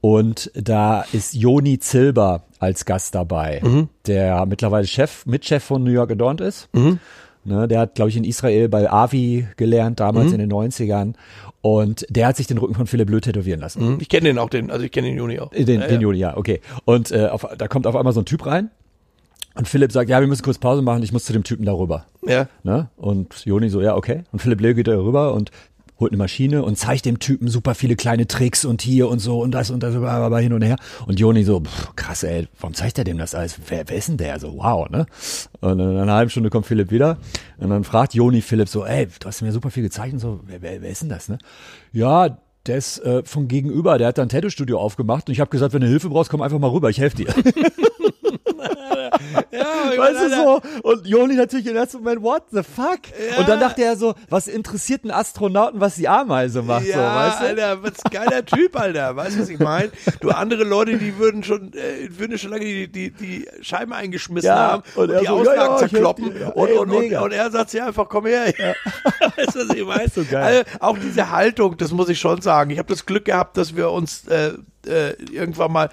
Und 0.00 0.50
da 0.54 1.04
ist 1.12 1.34
Joni 1.34 1.78
Zilber 1.78 2.44
als 2.58 2.84
Gast 2.84 3.14
dabei, 3.14 3.60
mhm. 3.62 3.88
der 4.06 4.46
mittlerweile 4.46 4.86
Chef, 4.86 5.26
Mitchef 5.26 5.62
von 5.62 5.84
New 5.84 5.90
York 5.90 6.10
Adorned 6.10 6.40
ist. 6.40 6.68
Mhm. 6.72 6.98
Ne, 7.42 7.66
der 7.66 7.80
hat, 7.80 7.94
glaube 7.94 8.10
ich, 8.10 8.16
in 8.18 8.24
Israel 8.24 8.68
bei 8.68 8.90
Avi 8.90 9.46
gelernt, 9.56 9.98
damals 10.00 10.28
mhm. 10.28 10.40
in 10.40 10.48
den 10.48 10.52
90ern. 10.52 11.14
Und 11.62 12.06
der 12.10 12.26
hat 12.26 12.36
sich 12.36 12.46
den 12.46 12.58
Rücken 12.58 12.74
von 12.74 12.86
Philipp 12.86 13.06
Blö 13.06 13.20
tätowieren 13.20 13.60
lassen. 13.60 13.94
Mhm. 13.94 13.98
Ich 14.00 14.08
kenne 14.08 14.28
den 14.28 14.38
auch, 14.38 14.50
den, 14.50 14.70
also 14.70 14.84
ich 14.84 14.92
kenne 14.92 15.08
den 15.08 15.16
Juni 15.16 15.40
auch. 15.40 15.50
Den, 15.50 15.80
ja, 15.80 15.86
den 15.86 15.96
ja. 15.96 16.00
Juni, 16.00 16.18
ja, 16.18 16.36
okay. 16.36 16.60
Und 16.84 17.12
äh, 17.12 17.26
auf, 17.26 17.46
da 17.56 17.68
kommt 17.68 17.86
auf 17.86 17.96
einmal 17.96 18.12
so 18.12 18.20
ein 18.20 18.26
Typ 18.26 18.44
rein, 18.44 18.70
und 19.54 19.68
Philipp 19.68 19.92
sagt, 19.92 20.08
ja, 20.08 20.20
wir 20.20 20.28
müssen 20.28 20.42
kurz 20.42 20.58
Pause 20.58 20.82
machen, 20.82 21.02
ich 21.02 21.12
muss 21.12 21.24
zu 21.24 21.32
dem 21.32 21.44
Typen 21.44 21.64
darüber. 21.64 22.06
Ja. 22.26 22.48
Ne? 22.62 22.88
Und 22.96 23.44
Joni 23.44 23.68
so, 23.68 23.80
ja, 23.80 23.96
okay. 23.96 24.24
Und 24.32 24.40
Philipp 24.40 24.60
Leo 24.60 24.74
geht 24.74 24.88
da 24.88 24.96
rüber 24.96 25.34
und 25.34 25.50
holt 26.00 26.12
eine 26.12 26.18
Maschine 26.18 26.62
und 26.62 26.76
zeigt 26.76 27.04
dem 27.04 27.18
Typen 27.18 27.48
super 27.48 27.74
viele 27.74 27.94
kleine 27.94 28.26
Tricks 28.26 28.64
und 28.64 28.80
hier 28.80 29.08
und 29.08 29.18
so 29.18 29.40
und 29.40 29.52
das 29.52 29.70
und 29.70 29.82
das 29.82 29.94
aber 29.94 30.40
hin 30.40 30.52
und 30.52 30.62
her. 30.62 30.76
Und 31.06 31.20
Joni 31.20 31.44
so, 31.44 31.60
pff, 31.60 31.94
krass, 31.94 32.22
ey, 32.22 32.48
warum 32.58 32.74
zeigt 32.74 32.98
er 32.98 33.04
dem 33.04 33.18
das 33.18 33.34
alles? 33.34 33.58
Wer, 33.68 33.88
wer 33.88 33.96
ist 33.96 34.08
denn 34.08 34.16
der? 34.16 34.40
So, 34.40 34.56
wow, 34.56 34.88
ne? 34.88 35.06
Und 35.60 35.78
in 35.78 35.98
einer 35.98 36.14
halben 36.14 36.30
Stunde 36.30 36.48
kommt 36.48 36.66
Philipp 36.66 36.90
wieder 36.90 37.18
und 37.58 37.70
dann 37.70 37.84
fragt 37.84 38.14
Joni 38.14 38.40
Philipp 38.40 38.68
so, 38.68 38.84
ey, 38.86 39.06
du 39.06 39.26
hast 39.26 39.42
mir 39.42 39.52
super 39.52 39.70
viel 39.70 39.82
gezeigt 39.82 40.14
und 40.14 40.20
so, 40.20 40.40
wer, 40.46 40.62
wer, 40.62 40.80
wer 40.80 40.90
ist 40.90 41.02
denn 41.02 41.10
das, 41.10 41.28
ne? 41.28 41.38
Ja, 41.92 42.38
der 42.70 42.78
ist 42.78 42.98
äh, 43.00 43.24
von 43.24 43.48
gegenüber, 43.48 43.98
der 43.98 44.06
hat 44.06 44.18
da 44.18 44.22
ein 44.22 44.28
Tattoo-Studio 44.28 44.78
aufgemacht 44.78 45.26
und 45.26 45.32
ich 45.32 45.40
habe 45.40 45.50
gesagt, 45.50 45.74
wenn 45.74 45.80
du 45.80 45.88
Hilfe 45.88 46.08
brauchst, 46.08 46.30
komm 46.30 46.40
einfach 46.40 46.60
mal 46.60 46.70
rüber, 46.70 46.88
ich 46.88 47.00
helfe 47.00 47.16
dir. 47.16 47.26
ja, 49.50 49.98
weißt 49.98 50.20
du 50.22 50.28
so? 50.30 50.60
Und 50.82 51.06
Joni 51.06 51.34
natürlich 51.34 51.66
im 51.66 51.76
ersten 51.76 51.98
Moment, 51.98 52.22
what 52.22 52.44
the 52.50 52.62
fuck? 52.62 53.00
Ja. 53.30 53.38
Und 53.38 53.48
dann 53.48 53.60
dachte 53.60 53.82
er 53.82 53.96
so, 53.96 54.14
was 54.28 54.46
interessiert 54.46 55.04
einen 55.04 55.10
Astronauten, 55.10 55.80
was 55.80 55.96
die 55.96 56.08
Ameise 56.08 56.62
macht, 56.62 56.86
ja, 56.86 56.94
so, 56.94 57.00
weißt 57.00 57.40
du? 57.40 57.46
Alter, 57.46 57.82
was 57.82 57.92
geiler 58.10 58.44
Typ, 58.44 58.78
Alter. 58.78 59.16
Weißt 59.16 59.36
du, 59.36 59.40
was 59.40 59.48
ich 59.48 59.58
meine? 59.58 59.90
Du, 60.20 60.30
andere 60.30 60.64
Leute, 60.64 60.98
die 60.98 61.18
würden 61.18 61.42
schon, 61.42 61.72
äh, 61.72 62.08
würden 62.10 62.38
schon 62.38 62.50
lange 62.50 62.64
die, 62.64 62.88
die, 62.88 63.10
die 63.10 63.48
Scheiben 63.62 63.92
eingeschmissen 63.92 64.46
ja, 64.46 64.56
haben 64.56 64.82
und, 64.94 65.10
und 65.10 65.20
die 65.20 65.26
so, 65.26 65.32
Auslagen 65.32 65.78
zerkloppen. 65.78 66.34
Die, 66.34 66.42
und, 66.44 66.72
und, 66.72 66.90
und, 66.90 67.12
und, 67.12 67.32
er 67.32 67.50
sagt 67.50 67.72
ja 67.72 67.86
einfach, 67.86 68.08
komm 68.08 68.26
her. 68.26 68.46
weißt 69.36 69.54
du, 69.54 69.68
was 69.68 69.76
ich 69.76 69.84
meine? 69.84 70.08
So. 70.08 70.36
Also, 70.36 70.62
auch 70.80 70.98
diese 70.98 71.30
Haltung, 71.30 71.76
das 71.76 71.92
muss 71.92 72.08
ich 72.08 72.18
schon 72.18 72.40
sagen. 72.40 72.59
Ich 72.68 72.78
habe 72.78 72.88
das 72.88 73.06
Glück 73.06 73.24
gehabt, 73.24 73.56
dass 73.56 73.76
wir 73.76 73.90
uns 73.90 74.26
äh, 74.28 74.52
äh, 74.86 75.12
irgendwann 75.32 75.72
mal 75.72 75.90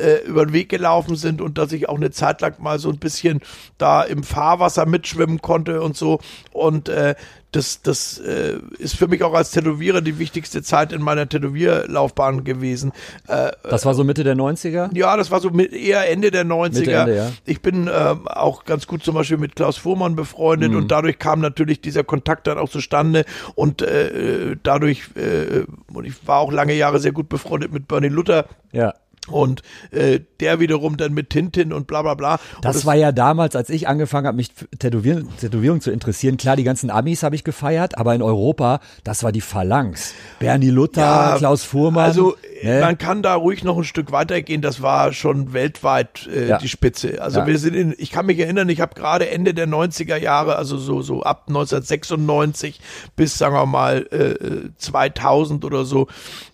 äh, 0.00 0.26
über 0.26 0.44
den 0.46 0.52
Weg 0.52 0.68
gelaufen 0.68 1.16
sind 1.16 1.40
und 1.40 1.58
dass 1.58 1.72
ich 1.72 1.88
auch 1.88 1.96
eine 1.96 2.10
Zeit 2.10 2.40
lang 2.40 2.54
mal 2.60 2.78
so 2.78 2.88
ein 2.90 2.98
bisschen 2.98 3.40
da 3.78 4.02
im 4.02 4.22
Fahrwasser 4.24 4.86
mitschwimmen 4.86 5.40
konnte 5.42 5.82
und 5.82 5.96
so. 5.96 6.20
Und 6.52 6.88
äh, 6.88 7.14
das, 7.52 7.82
das 7.82 8.18
äh, 8.18 8.58
ist 8.78 8.94
für 8.96 9.08
mich 9.08 9.24
auch 9.24 9.34
als 9.34 9.50
Tätowierer 9.50 10.00
die 10.02 10.20
wichtigste 10.20 10.62
Zeit 10.62 10.92
in 10.92 11.02
meiner 11.02 11.28
Tätowierlaufbahn 11.28 12.44
gewesen. 12.44 12.92
Äh, 13.26 13.50
Das 13.68 13.84
war 13.84 13.94
so 13.94 14.04
Mitte 14.04 14.22
der 14.24 14.36
90er? 14.36 14.96
ja, 14.96 15.16
das 15.16 15.30
war 15.32 15.40
so 15.40 15.50
mit, 15.50 15.72
eher 15.72 16.08
Ende 16.08 16.30
der 16.30 16.44
90er. 16.44 16.78
Mitte, 16.78 16.92
Ende, 16.92 17.16
ja. 17.16 17.32
Ich 17.44 17.60
bin 17.60 17.90
ähm, 17.92 18.28
auch 18.28 18.64
ganz 18.64 18.86
gut 18.86 19.02
zum 19.02 19.16
Beispiel 19.16 19.36
mit 19.38 19.56
Klaus 19.56 19.76
Fuhrmann 19.78 20.14
befreundet 20.16 20.70
Mhm. 20.70 20.76
und 20.78 20.90
dadurch 20.92 21.18
kam 21.18 21.40
natürlich 21.40 21.80
dieser 21.80 22.04
Kontakt 22.04 22.46
dann 22.46 22.56
auch 22.58 22.68
zustande 22.68 23.24
und 23.56 23.82
äh, 23.82 24.56
dadurch, 24.62 25.02
äh, 25.16 25.64
und 25.92 26.04
ich 26.04 26.14
war 26.28 26.38
auch 26.38 26.52
lange 26.52 26.74
Jahre 26.74 27.00
sehr 27.00 27.12
gut 27.12 27.28
befreundet 27.28 27.72
mit 27.72 27.88
Bernie 27.88 28.08
Luther. 28.08 28.46
Ja. 28.72 28.94
Und 29.28 29.62
äh, 29.90 30.20
der 30.40 30.60
wiederum 30.60 30.96
dann 30.96 31.12
mit 31.12 31.30
Tintin 31.30 31.72
und 31.74 31.86
bla 31.86 32.00
bla 32.02 32.14
bla. 32.14 32.40
Das, 32.62 32.76
und 32.78 32.86
war 32.86 32.94
ja 32.94 33.12
damals, 33.12 33.54
als 33.54 33.68
ich 33.68 33.86
angefangen 33.86 34.26
habe, 34.26 34.36
mich 34.36 34.50
für 34.54 34.66
Tätowieren, 34.70 35.28
Tätowierung 35.38 35.80
zu 35.82 35.90
interessieren. 35.90 36.36
Klar, 36.38 36.56
die 36.56 36.64
ganzen 36.64 36.90
Amis 36.90 37.22
habe 37.22 37.34
ich 37.36 37.44
gefeiert, 37.44 37.98
aber 37.98 38.14
in 38.14 38.22
Europa, 38.22 38.80
das 39.04 39.22
war 39.22 39.30
die 39.30 39.42
Phalanx. 39.42 40.14
Bernie 40.38 40.70
Luther, 40.70 41.02
Ja, 41.02 41.34
Klaus 41.36 41.64
Fuhrmann. 41.64 42.06
Also 42.06 42.34
ne? 42.62 42.80
man 42.80 42.96
kann 42.96 43.22
da 43.22 43.34
ruhig 43.34 43.62
noch 43.62 43.76
ein 43.76 43.84
Stück 43.84 44.10
weitergehen. 44.10 44.62
Das 44.62 44.80
war 44.80 45.12
schon 45.12 45.52
weltweit 45.52 46.26
äh, 46.34 46.48
Ja. 46.48 46.58
die 46.58 46.68
Spitze. 46.68 47.20
Also 47.22 47.40
Ja. 47.40 47.46
wir 47.46 47.58
sind 47.58 47.74
in, 47.74 47.94
ich 47.98 48.10
kann 48.10 48.24
mich 48.26 48.38
erinnern, 48.38 48.68
ich 48.70 48.80
habe 48.80 48.94
gerade 48.94 49.28
Ende 49.30 49.52
der 49.54 49.68
90er 49.68 50.16
Jahre, 50.16 50.56
also 50.56 50.78
so 50.78 51.02
so 51.02 51.22
ab 51.22 51.44
1996 51.48 52.80
bis 53.16 53.36
sagen 53.36 53.54
wir 53.54 53.66
mal 53.66 54.06
äh, 54.10 54.70
2000 54.78 55.64
oder 55.64 55.84
so 55.84 56.08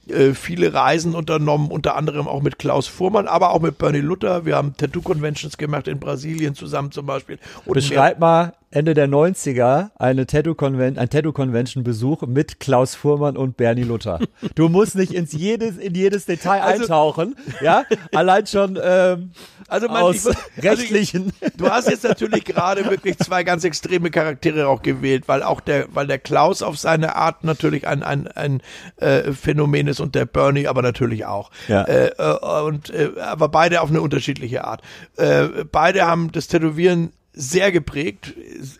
äh, 0.08 0.34
viele 0.34 0.72
Reisen 0.72 1.14
unternommen, 1.14 1.70
unter 1.70 1.96
anderem 1.96 2.28
auch 2.28 2.42
mit 2.42 2.58
Klaus 2.58 2.86
Fuhrmann, 2.86 3.26
aber 3.26 3.50
auch 3.50 3.60
mit 3.60 3.78
Bernie 3.78 3.98
Luther. 3.98 4.44
Wir 4.44 4.56
haben 4.56 4.76
Tattoo-Conventions 4.76 5.56
gemacht 5.58 5.88
in 5.88 5.98
Brasilien 5.98 6.54
zusammen 6.54 6.92
zum 6.92 7.06
Beispiel. 7.06 7.38
Und 7.64 7.74
Beschreib 7.74 8.18
mal 8.18 8.54
Ende 8.76 8.92
der 8.92 9.08
90er 9.08 9.88
eine 9.98 10.26
Tattoo-Conven 10.26 10.98
ein 10.98 11.08
Tattoo-Convention-Besuch 11.08 12.26
mit 12.26 12.60
Klaus 12.60 12.94
Fuhrmann 12.94 13.36
und 13.38 13.56
Bernie 13.56 13.84
Luther. 13.84 14.18
Du 14.54 14.68
musst 14.68 14.96
nicht 14.96 15.12
ins 15.14 15.32
jedes, 15.32 15.78
in 15.78 15.94
jedes 15.94 16.26
Detail 16.26 16.60
Also- 16.60 16.82
eintauchen, 16.82 17.36
ja? 17.62 17.84
Allein 18.14 18.46
schon 18.46 18.78
ähm, 18.82 19.30
Also 19.68 19.88
man, 19.88 20.02
aus 20.02 20.16
ich, 20.16 20.22
würd- 20.22 20.36
also 20.68 20.82
ich, 20.82 20.90
rechtlichen. 20.92 21.32
Du 21.56 21.70
hast 21.70 21.88
jetzt 21.88 22.04
natürlich 22.04 22.44
gerade 22.44 22.84
wirklich 22.90 23.16
zwei 23.18 23.44
ganz 23.44 23.64
extreme 23.64 24.10
Charaktere 24.10 24.68
auch 24.68 24.82
gewählt, 24.82 25.24
weil 25.26 25.42
auch 25.42 25.60
der, 25.60 25.86
weil 25.94 26.06
der 26.06 26.18
Klaus 26.18 26.60
auf 26.60 26.76
seine 26.76 27.16
Art 27.16 27.44
natürlich 27.44 27.86
ein, 27.88 28.02
ein, 28.02 28.26
ein 28.28 28.60
äh, 28.98 29.32
Phänomen 29.32 29.86
ist 29.88 30.00
und 30.00 30.14
der 30.14 30.26
Bernie 30.26 30.66
aber 30.68 30.82
natürlich 30.82 31.24
auch. 31.24 31.50
Ja. 31.68 31.82
Äh, 31.84 32.08
äh, 32.18 32.60
und 32.62 32.90
äh, 32.90 33.12
aber 33.22 33.48
beide 33.48 33.80
auf 33.80 33.88
eine 33.88 34.02
unterschiedliche 34.02 34.64
Art. 34.64 34.82
Äh, 35.16 35.64
beide 35.72 36.06
haben 36.06 36.30
das 36.30 36.48
Tätowieren 36.48 37.12
sehr 37.38 37.70
geprägt, 37.70 38.34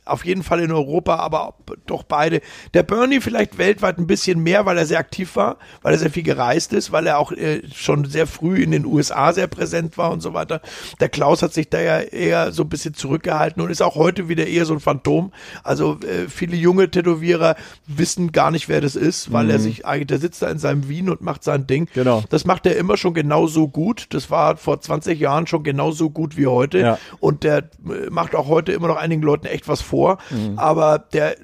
auf 0.06 0.24
jeden 0.24 0.42
Fall 0.42 0.60
in 0.60 0.72
Europa, 0.72 1.16
aber 1.16 1.54
doch 1.84 2.04
beide. 2.04 2.40
Der 2.72 2.82
Bernie 2.82 3.20
vielleicht 3.20 3.58
weltweit 3.58 3.98
ein 3.98 4.06
bisschen 4.06 4.42
mehr, 4.42 4.64
weil 4.64 4.78
er 4.78 4.86
sehr 4.86 4.98
aktiv 4.98 5.36
war, 5.36 5.58
weil 5.82 5.92
er 5.92 5.98
sehr 5.98 6.10
viel 6.10 6.22
gereist 6.22 6.72
ist, 6.72 6.90
weil 6.90 7.06
er 7.06 7.18
auch 7.18 7.32
äh, 7.32 7.60
schon 7.74 8.06
sehr 8.06 8.26
früh 8.26 8.62
in 8.62 8.70
den 8.70 8.86
USA 8.86 9.34
sehr 9.34 9.46
präsent 9.46 9.98
war 9.98 10.10
und 10.10 10.22
so 10.22 10.32
weiter. 10.32 10.62
Der 11.00 11.10
Klaus 11.10 11.42
hat 11.42 11.52
sich 11.52 11.68
da 11.68 11.80
ja 11.80 11.98
eher 12.00 12.50
so 12.50 12.62
ein 12.62 12.70
bisschen 12.70 12.94
zurückgehalten 12.94 13.62
und 13.62 13.70
ist 13.70 13.82
auch 13.82 13.94
heute 13.94 14.30
wieder 14.30 14.46
eher 14.46 14.64
so 14.64 14.72
ein 14.72 14.80
Phantom. 14.80 15.32
Also 15.62 15.98
äh, 16.00 16.28
viele 16.28 16.56
junge 16.56 16.90
Tätowierer 16.90 17.56
wissen 17.86 18.32
gar 18.32 18.50
nicht, 18.50 18.70
wer 18.70 18.80
das 18.80 18.96
ist, 18.96 19.32
weil 19.32 19.50
er 19.50 19.58
sich 19.58 19.84
eigentlich, 19.84 20.06
der 20.06 20.18
sitzt 20.18 20.40
da 20.40 20.50
in 20.50 20.58
seinem 20.58 20.88
Wien 20.88 21.10
und 21.10 21.20
macht 21.20 21.44
sein 21.44 21.66
Ding. 21.66 21.88
Genau. 21.92 22.24
Das 22.30 22.46
macht 22.46 22.64
er 22.64 22.76
immer 22.78 22.96
schon 22.96 23.12
genauso 23.12 23.68
gut. 23.68 24.06
Das 24.10 24.30
war 24.30 24.56
vor 24.56 24.80
20 24.80 25.20
Jahren 25.20 25.46
schon 25.46 25.62
genauso 25.62 26.08
gut 26.08 26.38
wie 26.38 26.46
heute. 26.46 26.78
Ja. 26.78 26.98
Und 27.20 27.44
der 27.44 27.58
äh, 27.58 28.08
macht 28.08 28.34
auch 28.34 28.45
heute 28.46 28.72
immer 28.72 28.88
noch 28.88 28.96
einigen 28.96 29.22
Leuten 29.22 29.46
echt 29.46 29.68
was 29.68 29.80
vor. 29.82 30.18
Aber 30.56 30.98
der, 31.12 31.36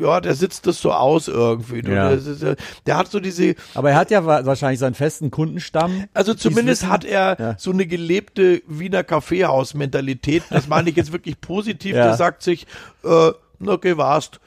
ja, 0.00 0.20
der 0.20 0.34
sitzt 0.34 0.66
das 0.66 0.80
so 0.80 0.92
aus 0.92 1.26
irgendwie. 1.28 1.82
Du, 1.82 1.92
Ja. 1.92 2.14
Der, 2.14 2.56
der, 2.86 2.96
hat 2.96 3.10
so 3.10 3.18
diese, 3.20 3.54
Aber 3.74 3.90
er 3.90 3.96
hat 3.96 4.10
ja 4.10 4.24
wa- 4.24 4.44
wahrscheinlich 4.46 4.78
seinen 4.78 4.94
festen 4.94 5.30
Kundenstamm. 5.30 6.04
also 6.14 6.32
zumindest 6.34 6.86
hat 6.86 7.04
er 7.04 7.36
Ja. 7.38 7.54
so 7.58 7.72
eine 7.72 7.86
gelebte 7.86 8.62
Wiener 8.68 9.02
Kaffeehaus-Mentalität. 9.02 10.44
Das 10.50 10.68
meine 10.68 10.90
ich 10.90 10.96
jetzt 10.96 11.12
wirklich 11.12 11.40
positiv. 11.40 11.94
Ja. 12.00 12.04
Der 12.06 12.16
sagt 12.16 12.42
sich, 12.42 12.66
äh, 13.04 13.32
geh 13.80 13.96
warst, 13.96 14.40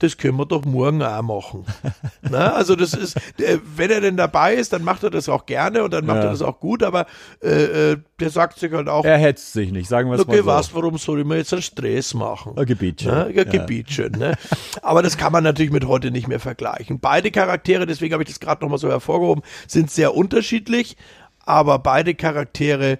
das 0.00 0.16
können 0.16 0.36
wir 0.38 0.46
doch 0.46 0.64
morgen 0.64 1.02
auch 1.02 1.22
machen. 1.22 1.64
Na, 2.22 2.52
also 2.54 2.74
das 2.74 2.94
ist, 2.94 3.16
äh, 3.38 3.58
wenn 3.76 3.90
er 3.90 4.00
denn 4.00 4.16
dabei 4.16 4.54
ist, 4.54 4.72
dann 4.72 4.82
macht 4.82 5.02
er 5.04 5.10
das 5.10 5.28
auch 5.28 5.46
gerne 5.46 5.84
und 5.84 5.92
dann 5.92 6.06
macht 6.06 6.16
Ja. 6.18 6.24
er 6.24 6.30
das 6.30 6.42
auch 6.42 6.58
gut, 6.58 6.82
aber 6.82 7.06
äh, 7.42 7.92
äh, 7.92 7.96
der 8.18 8.30
sagt 8.30 8.58
sich 8.58 8.72
halt 8.72 8.88
auch, 8.88 9.04
Er 9.04 9.18
hetzt 9.18 9.52
sich 9.52 9.70
nicht, 9.72 9.88
sagen 9.88 10.10
wir 10.10 10.14
es 10.16 10.22
okay, 10.22 10.38
mal 10.38 10.42
so. 10.42 10.46
was, 10.46 10.74
warum 10.74 10.98
soll 10.98 11.20
ich 11.20 11.26
mir 11.26 11.36
jetzt 11.36 11.52
einen 11.52 11.62
Stress 11.62 12.14
machen? 12.14 12.58
Ein 12.58 12.66
Gebietchen. 12.66 13.10
Ne? 13.10 13.30
Ja, 13.34 13.44
Gebietchen, 13.44 14.12
ne? 14.12 14.36
Aber 14.82 15.02
das 15.02 15.16
kann 15.16 15.32
man 15.32 15.44
natürlich 15.44 15.70
mit 15.72 15.86
heute 15.86 16.10
nicht 16.10 16.28
mehr 16.28 16.40
vergleichen. 16.40 16.98
Beide 17.00 17.30
Charaktere, 17.30 17.86
deswegen 17.86 18.14
habe 18.14 18.22
ich 18.22 18.28
das 18.30 18.40
gerade 18.40 18.62
nochmal 18.64 18.78
so 18.78 18.88
hervorgehoben, 18.88 19.44
sind 19.68 19.90
sehr 19.90 20.14
unterschiedlich, 20.14 20.96
aber 21.44 21.78
beide 21.78 22.14
Charaktere 22.14 22.98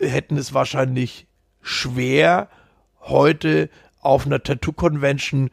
hätten 0.00 0.36
es 0.36 0.54
wahrscheinlich 0.54 1.26
schwer, 1.60 2.48
heute 3.00 3.68
auf 4.00 4.26
einer 4.26 4.42
Tattoo-Convention 4.42 5.50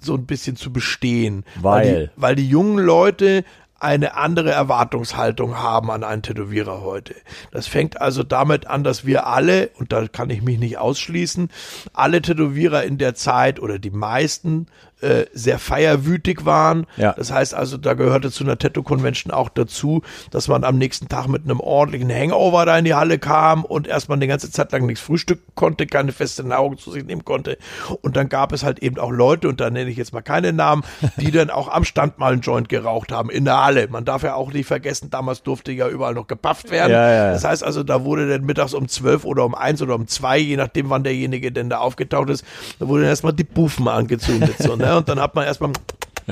so 0.00 0.14
ein 0.14 0.26
bisschen 0.26 0.56
zu 0.56 0.72
bestehen. 0.72 1.44
Weil? 1.56 2.06
die, 2.06 2.20
weil 2.20 2.34
die 2.36 2.48
jungen 2.48 2.78
Leute 2.78 3.44
eine 3.80 4.16
andere 4.16 4.50
Erwartungshaltung 4.50 5.56
haben 5.56 5.90
an 5.90 6.02
einen 6.02 6.22
Tätowierer 6.22 6.80
heute. 6.80 7.14
Das 7.52 7.68
fängt 7.68 8.00
also 8.00 8.24
damit 8.24 8.66
an, 8.66 8.82
dass 8.82 9.06
wir 9.06 9.26
alle, 9.28 9.70
und 9.78 9.92
da 9.92 10.08
kann 10.08 10.30
ich 10.30 10.42
mich 10.42 10.58
nicht 10.58 10.78
ausschließen, 10.78 11.48
alle 11.92 12.20
Tätowierer 12.20 12.82
in 12.82 12.98
der 12.98 13.14
Zeit 13.14 13.60
oder 13.60 13.78
die 13.78 13.90
meisten 13.90 14.66
äh, 15.00 15.26
sehr 15.32 15.58
feierwütig 15.58 16.44
waren. 16.44 16.86
Ja. 16.96 17.12
Das 17.12 17.30
heißt 17.30 17.54
also, 17.54 17.76
da 17.76 17.94
gehörte 17.94 18.32
zu 18.32 18.42
einer 18.42 18.58
Tattoo-Convention 18.58 19.32
auch 19.32 19.48
dazu, 19.48 20.02
dass 20.30 20.48
man 20.48 20.64
am 20.64 20.76
nächsten 20.76 21.08
Tag 21.08 21.28
mit 21.28 21.44
einem 21.44 21.60
ordentlichen 21.60 22.10
Hangover 22.10 22.66
da 22.66 22.76
in 22.76 22.84
die 22.84 22.94
Halle 22.94 23.18
kam 23.18 23.64
und 23.64 23.86
erstmal 23.86 24.18
eine 24.18 24.26
ganze 24.26 24.50
Zeit 24.50 24.72
lang 24.72 24.86
nichts 24.86 25.00
frühstücken 25.00 25.52
konnte, 25.54 25.86
keine 25.86 26.10
feste 26.10 26.42
Nahrung 26.42 26.78
zu 26.78 26.90
sich 26.90 27.04
nehmen 27.04 27.24
konnte. 27.24 27.58
Und 28.02 28.16
dann 28.16 28.28
gab 28.28 28.52
es 28.52 28.64
halt 28.64 28.80
eben 28.80 28.98
auch 28.98 29.10
Leute, 29.10 29.48
und 29.48 29.60
da 29.60 29.70
nenne 29.70 29.88
ich 29.88 29.96
jetzt 29.96 30.12
mal 30.12 30.22
keine 30.22 30.52
Namen, 30.52 30.82
die 31.16 31.30
dann 31.30 31.50
auch 31.50 31.68
am 31.68 31.84
Stand 31.84 32.18
mal 32.18 32.32
einen 32.32 32.42
Joint 32.42 32.68
geraucht 32.68 33.12
haben 33.12 33.30
in 33.30 33.44
der 33.44 33.62
Halle. 33.62 33.86
Man 33.88 34.04
darf 34.04 34.24
ja 34.24 34.34
auch 34.34 34.52
nicht 34.52 34.66
vergessen, 34.66 35.10
damals 35.10 35.44
durfte 35.44 35.70
ja 35.70 35.88
überall 35.88 36.14
noch 36.14 36.26
gepafft 36.26 36.72
werden. 36.72 36.90
Ja, 36.92 37.12
ja. 37.12 37.32
Das 37.32 37.44
heißt 37.44 37.62
also, 37.62 37.84
da 37.84 38.04
wurde 38.04 38.28
dann 38.28 38.44
mittags 38.44 38.74
um 38.74 38.88
zwölf 38.88 39.24
oder 39.24 39.44
um 39.44 39.54
eins 39.54 39.80
oder 39.80 39.94
um 39.94 40.08
zwei, 40.08 40.38
je 40.38 40.56
nachdem, 40.56 40.90
wann 40.90 41.04
derjenige 41.04 41.52
denn 41.52 41.70
da 41.70 41.78
aufgetaucht 41.78 42.30
ist, 42.30 42.44
da 42.80 42.88
wurde 42.88 43.06
erstmal 43.06 43.32
die 43.32 43.44
Bufen 43.44 43.86
angezündet. 43.86 44.56
So, 44.58 44.74
ne? 44.74 44.87
Und 44.96 45.08
dann 45.08 45.20
hat 45.20 45.34
man 45.34 45.44
erstmal 45.44 45.72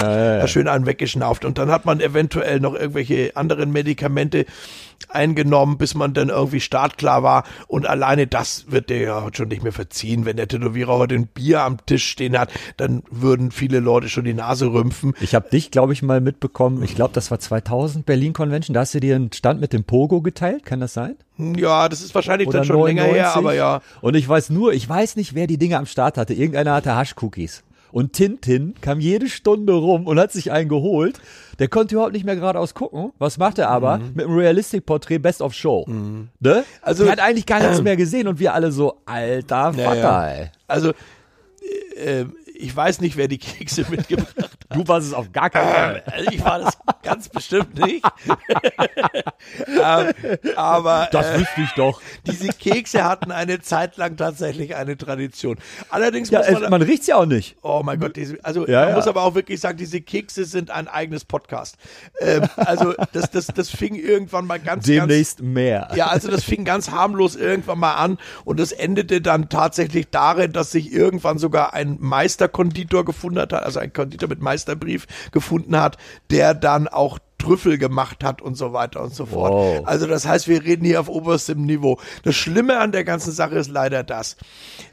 Ja, 0.00 0.10
ja, 0.16 0.36
ja. 0.38 0.46
schön 0.48 0.68
einen 0.68 0.86
weggeschnauft. 0.86 1.44
Und 1.44 1.58
dann 1.58 1.70
hat 1.70 1.84
man 1.86 2.00
eventuell 2.00 2.60
noch 2.60 2.74
irgendwelche 2.74 3.34
anderen 3.36 3.72
Medikamente 3.72 4.44
eingenommen, 5.08 5.78
bis 5.78 5.94
man 5.94 6.14
dann 6.14 6.30
irgendwie 6.30 6.60
startklar 6.60 7.22
war. 7.22 7.44
Und 7.66 7.86
alleine 7.86 8.26
das 8.26 8.70
wird 8.70 8.88
dir 8.90 8.98
ja 9.00 9.22
heute 9.22 9.38
schon 9.38 9.48
nicht 9.48 9.62
mehr 9.62 9.72
verziehen. 9.72 10.24
Wenn 10.24 10.36
der 10.36 10.48
Tätowierer 10.48 10.98
heute 10.98 11.14
ein 11.14 11.26
Bier 11.26 11.62
am 11.62 11.78
Tisch 11.86 12.06
stehen 12.06 12.38
hat, 12.38 12.50
dann 12.76 13.02
würden 13.10 13.50
viele 13.50 13.80
Leute 13.80 14.08
schon 14.08 14.24
die 14.24 14.34
Nase 14.34 14.66
rümpfen. 14.66 15.14
Ich 15.20 15.34
habe 15.34 15.48
dich, 15.50 15.70
glaube 15.70 15.92
ich, 15.92 16.02
mal 16.02 16.20
mitbekommen. 16.20 16.82
Ich 16.82 16.94
glaube, 16.94 17.12
das 17.14 17.30
war 17.30 17.38
2000 17.38 18.04
Berlin 18.06 18.32
Convention. 18.32 18.74
Da 18.74 18.80
hast 18.80 18.94
du 18.94 19.00
dir 19.00 19.16
einen 19.16 19.32
Stand 19.32 19.60
mit 19.60 19.72
dem 19.72 19.84
Pogo 19.84 20.22
geteilt. 20.22 20.64
Kann 20.64 20.80
das 20.80 20.94
sein? 20.94 21.16
Ja, 21.38 21.88
das 21.88 22.00
ist 22.00 22.14
wahrscheinlich 22.14 22.48
Oder 22.48 22.58
dann 22.58 22.66
schon 22.66 22.86
länger 22.86 23.04
her, 23.04 23.32
99? 23.34 23.36
aber 23.36 23.54
ja. 23.54 23.80
Und 24.00 24.16
ich 24.16 24.26
weiß 24.28 24.50
nur, 24.50 24.72
ich 24.72 24.88
weiß 24.88 25.16
nicht, 25.16 25.34
wer 25.34 25.46
die 25.46 25.58
Dinge 25.58 25.78
am 25.78 25.86
Start 25.86 26.16
hatte. 26.16 26.32
Irgendeiner 26.34 26.74
hatte 26.74 26.96
Haschcookies. 26.96 27.62
Und 27.92 28.12
Tintin 28.12 28.74
kam 28.80 29.00
jede 29.00 29.28
Stunde 29.28 29.72
rum 29.72 30.06
und 30.06 30.18
hat 30.18 30.32
sich 30.32 30.52
einen 30.52 30.68
geholt. 30.68 31.20
Der 31.58 31.68
konnte 31.68 31.94
überhaupt 31.94 32.12
nicht 32.12 32.24
mehr 32.26 32.36
geradeaus 32.36 32.74
gucken. 32.74 33.12
Was 33.18 33.38
macht 33.38 33.58
er 33.58 33.70
aber? 33.70 33.98
Mit 34.14 34.26
einem 34.26 34.36
Realistic-Porträt 34.36 35.18
Best 35.18 35.40
of 35.40 35.54
Show. 35.54 35.86
Ne? 36.40 36.64
Also- 36.82 37.04
der 37.04 37.12
hat 37.12 37.20
eigentlich 37.20 37.46
gar 37.46 37.60
nichts 37.60 37.80
mehr 37.82 37.96
gesehen 37.96 38.28
und 38.28 38.38
wir 38.38 38.52
alle 38.54 38.70
so, 38.72 38.96
alter 39.06 39.72
Ja, 39.76 39.84
Vater, 39.84 39.96
ja. 39.96 40.26
ey. 40.28 40.50
Also, 40.66 40.90
äh, 41.96 42.24
ich 42.58 42.74
weiß 42.74 43.00
nicht, 43.00 43.16
wer 43.16 43.28
die 43.28 43.38
Kekse 43.38 43.86
mitgebracht 43.90 44.34
hat. 44.40 44.50
Du 44.70 44.86
warst 44.88 45.06
es 45.06 45.12
auf 45.14 45.32
gar 45.32 45.50
keinen 45.50 45.72
Fall. 45.72 46.02
Also 46.06 46.30
ich 46.30 46.44
war 46.44 46.58
das 46.58 46.76
ganz 47.02 47.28
bestimmt 47.28 47.78
nicht. 47.78 48.04
ähm, 49.68 50.12
aber 50.56 51.08
Das 51.12 51.26
äh, 51.26 51.40
wüsste 51.40 51.60
ich 51.62 51.70
doch. 51.72 52.00
diese 52.26 52.48
Kekse 52.48 53.04
hatten 53.04 53.30
eine 53.32 53.60
Zeit 53.60 53.96
lang 53.96 54.16
tatsächlich 54.16 54.74
eine 54.76 54.96
Tradition. 54.96 55.56
Allerdings 55.90 56.30
Ja, 56.30 56.40
muss 56.40 56.48
es, 56.48 56.60
man, 56.60 56.70
man 56.70 56.82
riecht's 56.82 57.06
ja 57.06 57.16
auch 57.16 57.26
nicht. 57.26 57.56
Oh 57.62 57.82
mein 57.84 58.00
Gott, 58.00 58.16
diese, 58.16 58.38
also 58.44 58.66
Ja, 58.66 58.86
man 58.86 58.94
muss 58.94 59.06
aber 59.06 59.22
auch 59.22 59.34
wirklich 59.34 59.60
sagen, 59.60 59.78
diese 59.78 60.00
Kekse 60.00 60.44
sind 60.44 60.70
ein 60.70 60.88
eigenes 60.88 61.24
Podcast. 61.24 61.76
Ähm, 62.20 62.42
also 62.56 62.94
das, 63.12 63.30
das, 63.30 63.46
das 63.46 63.70
fing 63.70 63.94
irgendwann 63.94 64.46
mal 64.46 64.58
ganz, 64.58 64.84
Demnächst 64.86 65.42
mehr. 65.42 65.86
ganz, 65.88 65.96
ja, 65.96 66.06
also 66.08 66.28
das 66.30 66.44
fing 66.44 66.64
ganz 66.64 66.90
harmlos 66.90 67.36
irgendwann 67.36 67.78
mal 67.78 67.94
an 67.94 68.18
und 68.44 68.60
es 68.60 68.72
endete 68.72 69.20
dann 69.20 69.48
tatsächlich 69.48 70.08
darin, 70.10 70.52
dass 70.52 70.72
sich 70.72 70.92
irgendwann 70.92 71.38
sogar 71.38 71.72
ein 71.74 71.98
Meisterkonditor 72.46 73.04
gefunden 73.04 73.38
hat, 73.40 73.52
also 73.52 73.80
ein 73.80 73.92
Konditor 73.92 74.28
mit 74.28 74.40
Meisterbrief 74.40 75.06
gefunden 75.32 75.78
hat, 75.78 75.96
der 76.30 76.54
dann 76.54 76.88
auch 76.88 77.18
Trüffel 77.38 77.76
gemacht 77.76 78.24
hat 78.24 78.40
und 78.40 78.56
so 78.56 78.72
weiter 78.72 79.02
und 79.02 79.14
so 79.14 79.26
fort. 79.26 79.52
Wow. 79.52 79.86
Also 79.86 80.06
das 80.06 80.26
heißt, 80.26 80.48
wir 80.48 80.64
reden 80.64 80.84
hier 80.84 81.00
auf 81.00 81.08
oberstem 81.08 81.62
Niveau. 81.66 81.98
Das 82.22 82.34
Schlimme 82.34 82.78
an 82.78 82.92
der 82.92 83.04
ganzen 83.04 83.32
Sache 83.32 83.56
ist 83.56 83.70
leider 83.70 84.02
das. 84.02 84.36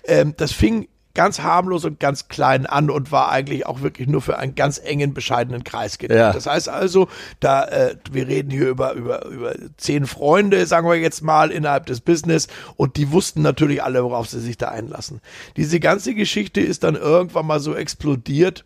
Ähm, 0.03 0.33
das 0.35 0.51
fing 0.51 0.87
ganz 1.16 1.41
harmlos 1.41 1.86
und 1.86 1.99
ganz 1.99 2.28
klein 2.28 2.66
an 2.66 2.89
und 2.89 3.11
war 3.11 3.30
eigentlich 3.30 3.68
auch 3.68 3.82
wirklich 3.82 4.07
nur 4.07 4.22
für 4.22 4.39
einen 4.39 4.55
ganz 4.55 4.82
engen, 4.84 5.14
bescheidenen 5.14 5.64
Kreis 5.64 5.99
gedacht. 5.99 6.18
Ja. 6.18 6.34
Das 6.34 6.47
heißt 6.47 6.70
also, 6.70 7.07
da 7.39 7.66
äh, 7.66 7.95
wir 8.11 8.28
reden 8.28 8.49
hier 8.49 8.70
über, 8.70 8.93
über, 8.93 9.26
über 9.26 9.53
zehn 9.78 10.07
Freunde, 10.07 10.66
sagen 10.66 10.88
wir 10.88 10.95
jetzt 10.95 11.22
mal, 11.22 11.51
innerhalb 11.51 11.86
des 11.86 12.01
Business 12.01 12.47
und 12.78 12.97
die 12.97 13.11
wussten 13.11 13.43
natürlich 13.43 13.84
alle, 13.84 14.03
worauf 14.03 14.28
sie 14.28 14.39
sich 14.39 14.57
da 14.57 14.70
einlassen. 14.70 15.22
Diese 15.55 15.80
ganze 15.80 16.16
Geschichte 16.16 16.61
ist 16.61 16.84
dann 16.84 16.95
irgendwann 16.95 17.45
mal 17.45 17.59
so 17.59 17.76
explodiert, 17.76 18.66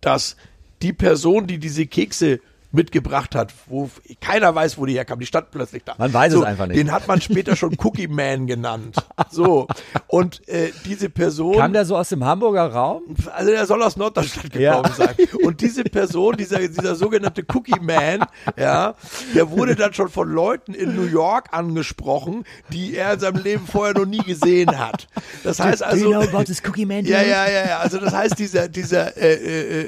dass 0.00 0.36
die 0.82 0.92
Person, 0.92 1.48
die 1.48 1.58
diese 1.58 1.86
Kekse 1.86 2.40
mitgebracht 2.70 3.34
hat, 3.34 3.52
wo 3.66 3.90
keiner 4.20 4.54
weiß, 4.54 4.78
wo 4.78 4.84
die 4.86 4.94
herkam. 4.94 5.18
Die 5.18 5.26
stand 5.26 5.50
plötzlich 5.50 5.84
da. 5.84 5.94
Man 5.98 6.12
weiß 6.12 6.32
so, 6.32 6.40
es 6.40 6.44
einfach 6.46 6.66
nicht. 6.66 6.78
Den 6.78 6.92
hat 6.92 7.08
man 7.08 7.20
später 7.20 7.56
schon 7.56 7.74
Cookie 7.82 8.08
Man 8.08 8.46
genannt. 8.46 8.96
So. 9.30 9.66
Und 10.06 10.46
äh, 10.48 10.70
diese 10.84 11.08
Person. 11.08 11.56
Kam 11.56 11.72
der 11.72 11.84
so 11.84 11.96
aus 11.96 12.10
dem 12.10 12.24
Hamburger 12.24 12.70
Raum? 12.70 13.02
Also 13.34 13.50
der 13.50 13.66
soll 13.66 13.82
aus 13.82 13.96
Norddeutschland 13.96 14.52
gekommen 14.52 14.84
Ja. 14.88 14.92
sein. 14.94 15.14
Und 15.42 15.60
diese 15.62 15.84
Person, 15.84 16.36
dieser, 16.36 16.58
dieser 16.58 16.94
sogenannte 16.94 17.44
Cookie 17.54 17.80
Man, 17.80 18.24
ja, 18.58 18.94
der 19.34 19.50
wurde 19.50 19.74
dann 19.74 19.94
schon 19.94 20.08
von 20.10 20.28
Leuten 20.30 20.74
in 20.74 20.94
New 20.94 21.06
York 21.06 21.48
angesprochen, 21.52 22.44
die 22.70 22.96
er 22.96 23.14
in 23.14 23.20
seinem 23.20 23.42
Leben 23.42 23.66
vorher 23.66 23.94
noch 23.96 24.06
nie 24.06 24.18
gesehen 24.22 24.78
hat. 24.78 25.08
Das 25.42 25.58
heißt 25.58 25.82
also. 25.82 26.22
this 26.44 26.62
Cookie 26.66 26.84
Man? 26.84 27.04
Ja, 27.06 27.22
ja, 27.22 27.48
ja, 27.48 27.66
ja. 27.66 27.78
Also 27.78 27.98
das 27.98 28.12
heißt, 28.12 28.38
dieser, 28.38 28.68
dieser, 28.68 29.16
äh, 29.16 29.34
äh, 29.34 29.80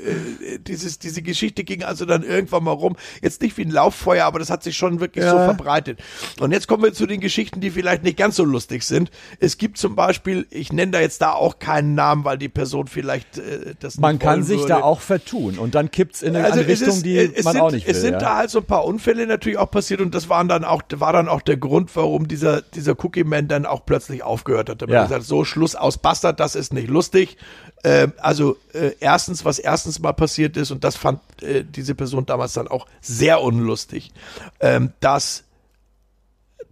äh, 0.55 0.59
dieses, 0.59 0.99
diese 0.99 1.23
Geschichte 1.23 1.65
ging 1.65 1.83
also 1.85 2.05
dann 2.05 2.23
irgendwann 2.23 2.65
mal 2.65 2.70
rum. 2.73 2.97
Jetzt 3.23 3.43
nicht 3.43 3.57
wie 3.57 3.63
ein 3.65 3.71
Lauffeuer, 3.71 4.25
aber 4.25 4.39
das 4.39 4.51
hat 4.51 4.63
sich 4.63 4.77
schon 4.77 5.01
wirklich 5.01 5.25
so 5.25 5.37
Ja. 5.37 5.45
verbreitet. 5.45 6.01
Und 6.41 6.53
jetzt 6.53 6.69
kommen 6.69 6.83
wir 6.83 6.93
zu 6.93 7.07
den 7.07 7.21
Geschichten, 7.21 7.61
die 7.61 7.71
vielleicht 7.71 8.03
nicht 8.03 8.17
ganz 8.17 8.37
so 8.37 8.45
lustig 8.45 8.83
sind. 8.85 9.11
Es 9.39 9.59
gibt 9.59 9.79
zum 9.79 9.97
Beispiel, 9.97 10.47
ich 10.51 10.73
nenne 10.73 10.93
da 10.93 11.01
jetzt 11.01 11.23
da 11.23 11.33
auch 11.33 11.59
keinen 11.59 11.95
Namen, 11.95 12.25
weil 12.25 12.39
die 12.39 12.49
Person 12.49 12.87
vielleicht 12.87 13.39
äh, 13.39 13.75
das 13.81 13.95
nicht 13.95 14.01
Man 14.03 14.19
kann 14.19 14.43
sich 14.43 14.59
würde. 14.61 14.69
da 14.69 14.83
auch 14.83 15.01
vertun 15.01 15.59
und 15.59 15.75
dann 15.75 15.91
kippt's 15.91 16.23
in 16.23 16.35
eine, 16.37 16.45
Also 16.45 16.61
eine 16.61 16.63
es 16.73 16.81
Richtung, 16.81 16.97
ist, 16.97 17.05
die 17.07 17.17
es 17.19 17.45
man 17.45 17.53
sind, 17.55 17.63
auch 17.63 17.71
nicht 17.73 17.87
will. 17.87 17.95
Es 17.95 18.01
sind 18.01 18.13
ja. 18.15 18.19
da 18.19 18.37
halt 18.37 18.51
so 18.51 18.59
ein 18.59 18.65
paar 18.65 18.85
Unfälle 18.85 19.27
natürlich 19.27 19.59
auch 19.59 19.71
passiert 19.71 20.01
und 20.01 20.15
das 20.15 20.29
waren 20.29 20.49
dann 20.49 20.65
auch, 20.65 20.83
war 20.97 21.13
dann 21.13 21.29
auch 21.29 21.43
der 21.43 21.57
Grund, 21.57 21.95
warum 21.97 22.29
dieser, 22.29 22.63
dieser 22.63 22.93
Cookie 23.05 23.25
Man 23.25 23.49
dann 23.49 23.67
auch 23.67 23.85
plötzlich 23.87 24.23
aufgehört 24.23 24.69
hat. 24.71 24.83
Da 24.83 24.87
ja. 24.87 25.03
gesagt, 25.05 25.25
so 25.25 25.45
Schluss 25.45 25.75
aus 25.75 25.99
Bastard, 25.99 26.41
das 26.41 26.55
ist 26.55 26.73
nicht 26.73 26.89
lustig. 26.89 27.37
Ähm, 27.83 28.13
also 28.19 28.57
äh, 28.75 28.91
erstens, 29.01 29.45
was 29.45 29.59
erstens 29.59 30.01
mal 30.01 30.13
passiert 30.13 30.57
ist 30.57 30.71
und 30.71 30.85
das 30.85 30.97
fand 30.97 31.21
äh, 31.43 31.65
diese 31.65 31.95
Person 31.95 32.27
damals 32.27 32.53
dann 32.61 32.69
auch 32.69 32.87
sehr 33.01 33.43
unlustig, 33.43 34.13
ähm, 34.61 34.93
dass 35.01 35.45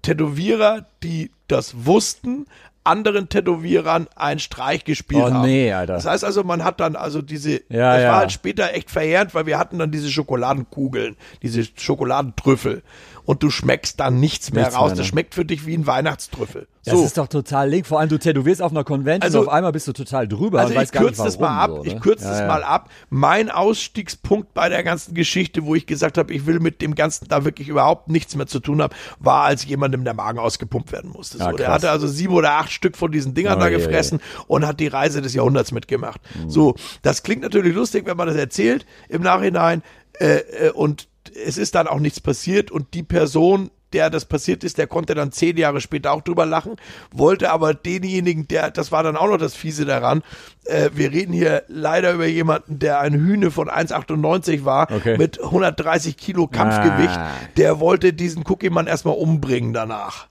Tätowierer, 0.03 0.86
die 1.03 1.30
das 1.49 1.84
wussten, 1.86 2.47
anderen 2.84 3.28
Tätowierern 3.28 4.07
einen 4.16 4.41
Streich 4.41 4.84
gespielt 4.84 5.24
Oh 5.26 5.30
haben. 5.30 5.43
nee, 5.47 5.72
Alter. 5.72 5.95
Das 5.95 6.07
heißt 6.07 6.24
also, 6.24 6.43
man 6.43 6.64
hat 6.64 6.80
dann 6.80 6.97
also 6.97 7.20
diese, 7.20 7.61
Ja, 7.68 7.95
das 7.95 8.03
ja. 8.03 8.09
war 8.12 8.16
halt 8.18 8.32
später 8.32 8.72
echt 8.72 8.91
verheerend, 8.91 9.34
weil 9.34 9.45
wir 9.47 9.59
hatten 9.59 9.78
dann 9.78 9.91
diese 9.91 10.11
Schokoladenkugeln, 10.11 11.16
diese 11.43 11.64
Schokoladentrüffel. 11.76 12.82
Und 13.29 13.43
du 13.43 13.51
schmeckst 13.51 14.01
dann 14.01 14.20
nichts 14.20 14.53
mehr 14.55 14.62
Nichts 14.64 14.74
raus. 14.79 14.85
mehr, 14.87 14.93
ne? 14.93 14.97
Das 15.01 15.07
schmeckt 15.07 15.35
für 15.35 15.45
dich 15.45 15.66
wie 15.66 15.74
ein 15.76 15.87
Weihnachtstrüffel. 15.87 16.66
Das 16.87 16.95
so. 16.95 17.05
ist 17.05 17.18
doch 17.18 17.26
total 17.26 17.68
link. 17.68 17.87
Vor 17.87 18.01
allem, 18.01 18.09
du 18.09 18.18
tätowierst 18.18 18.62
auf 18.62 18.70
einer 18.70 18.85
Convention 18.85 19.22
Also- 19.22 19.41
und 19.41 19.49
auf 19.49 19.53
einmal 19.53 19.70
bist 19.72 19.87
du 19.87 19.93
total 19.93 20.26
drüber 20.26 20.61
Also 20.61 20.68
und 20.68 20.72
ich 20.72 20.79
weißt 20.81 20.93
gar 20.93 21.01
nicht 21.03 21.09
kürze 21.11 21.18
warum. 21.18 21.31
das 21.33 21.39
mal 21.39 21.59
ab. 21.62 21.70
so, 21.76 21.85
Ich 21.85 21.93
ne? 21.95 22.01
kürze 22.01 22.24
Ja, 22.24 22.31
das 22.31 22.41
ja. 22.41 22.47
mal 22.47 22.64
ab. 22.64 22.89
Mein 23.11 23.51
Ausstiegspunkt 23.51 24.55
bei 24.55 24.70
der 24.70 24.83
ganzen 24.83 25.12
Geschichte, 25.14 25.66
wo 25.66 25.74
ich 25.74 25.85
gesagt 25.85 26.16
habe, 26.16 26.33
ich 26.33 26.47
will 26.47 26.59
mit 26.59 26.81
dem 26.81 26.95
Ganzen 26.95 27.29
da 27.29 27.45
wirklich 27.45 27.68
überhaupt 27.68 28.09
nichts 28.09 28.35
mehr 28.35 28.47
zu 28.47 28.61
tun 28.61 28.81
haben, 28.81 28.95
war, 29.18 29.45
als 29.45 29.66
jemandem 29.66 30.05
der 30.05 30.14
Magen 30.14 30.39
ausgepumpt 30.39 30.91
werden 30.93 31.11
musste. 31.11 31.37
So, 31.37 31.45
Ah, 31.45 31.53
der 31.53 31.68
hatte 31.70 31.91
also 31.91 32.07
sieben 32.07 32.33
oder 32.33 32.53
acht 32.53 32.72
Stück 32.72 32.97
von 32.97 33.12
diesen 33.12 33.35
Dingern 33.35 33.59
Oh, 33.59 33.61
da 33.61 33.68
je, 33.68 33.76
je. 33.76 33.83
gefressen 33.85 34.20
und 34.47 34.66
hat 34.66 34.81
die 34.81 34.87
Reise 34.89 35.20
des 35.20 35.35
Jahrhunderts 35.35 35.70
mitgemacht. 35.70 36.20
So, 36.47 36.76
das 37.03 37.22
klingt 37.22 37.43
natürlich 37.43 37.74
lustig, 37.74 38.07
wenn 38.07 38.16
man 38.16 38.29
das 38.29 38.37
erzählt 38.37 38.87
im 39.11 39.20
Nachhinein. 39.20 39.83
Äh, 40.18 40.39
äh, 40.68 40.70
und 40.70 41.09
es 41.47 41.59
ist 41.59 41.74
dann 41.74 41.86
auch 41.86 42.01
nichts 42.01 42.20
passiert 42.20 42.70
und 42.70 42.95
die 42.95 43.03
Person, 43.03 43.70
der 43.93 44.11
das 44.11 44.26
passiert 44.26 44.64
ist, 44.64 44.76
der 44.76 44.86
konnte 44.86 45.14
dann 45.14 45.32
zehn 45.32 45.57
Jahre 45.57 45.80
später 45.80 46.12
auch 46.12 46.20
drüber 46.20 46.45
lachen, 46.45 46.76
wollte 47.11 47.51
aber 47.51 47.72
denjenigen, 47.72 48.47
der, 48.47 48.70
das 48.70 48.93
war 48.93 49.03
dann 49.03 49.16
auch 49.16 49.28
noch 49.28 49.39
das 49.39 49.55
Fiese 49.55 49.86
daran, 49.86 50.22
äh, 50.64 50.91
wir 50.93 51.11
reden 51.11 51.32
hier 51.32 51.62
leider 51.68 52.12
über 52.12 52.26
jemanden, 52.26 52.78
der 52.78 53.01
ein 53.01 53.14
Hühne 53.14 53.51
von 53.51 53.70
1,98 53.70 54.64
war, 54.66 54.89
Okay. 54.93 55.16
mit 55.16 55.43
130 55.43 56.16
Kilo 56.18 56.47
Kampfgewicht, 56.49 57.16
Ah. 57.16 57.30
der 57.57 57.80
wollte 57.80 58.12
diesen 58.12 58.45
Cookie-Mann 58.47 58.86
erstmal 58.86 59.14
umbringen 59.16 59.72
danach. 59.72 60.28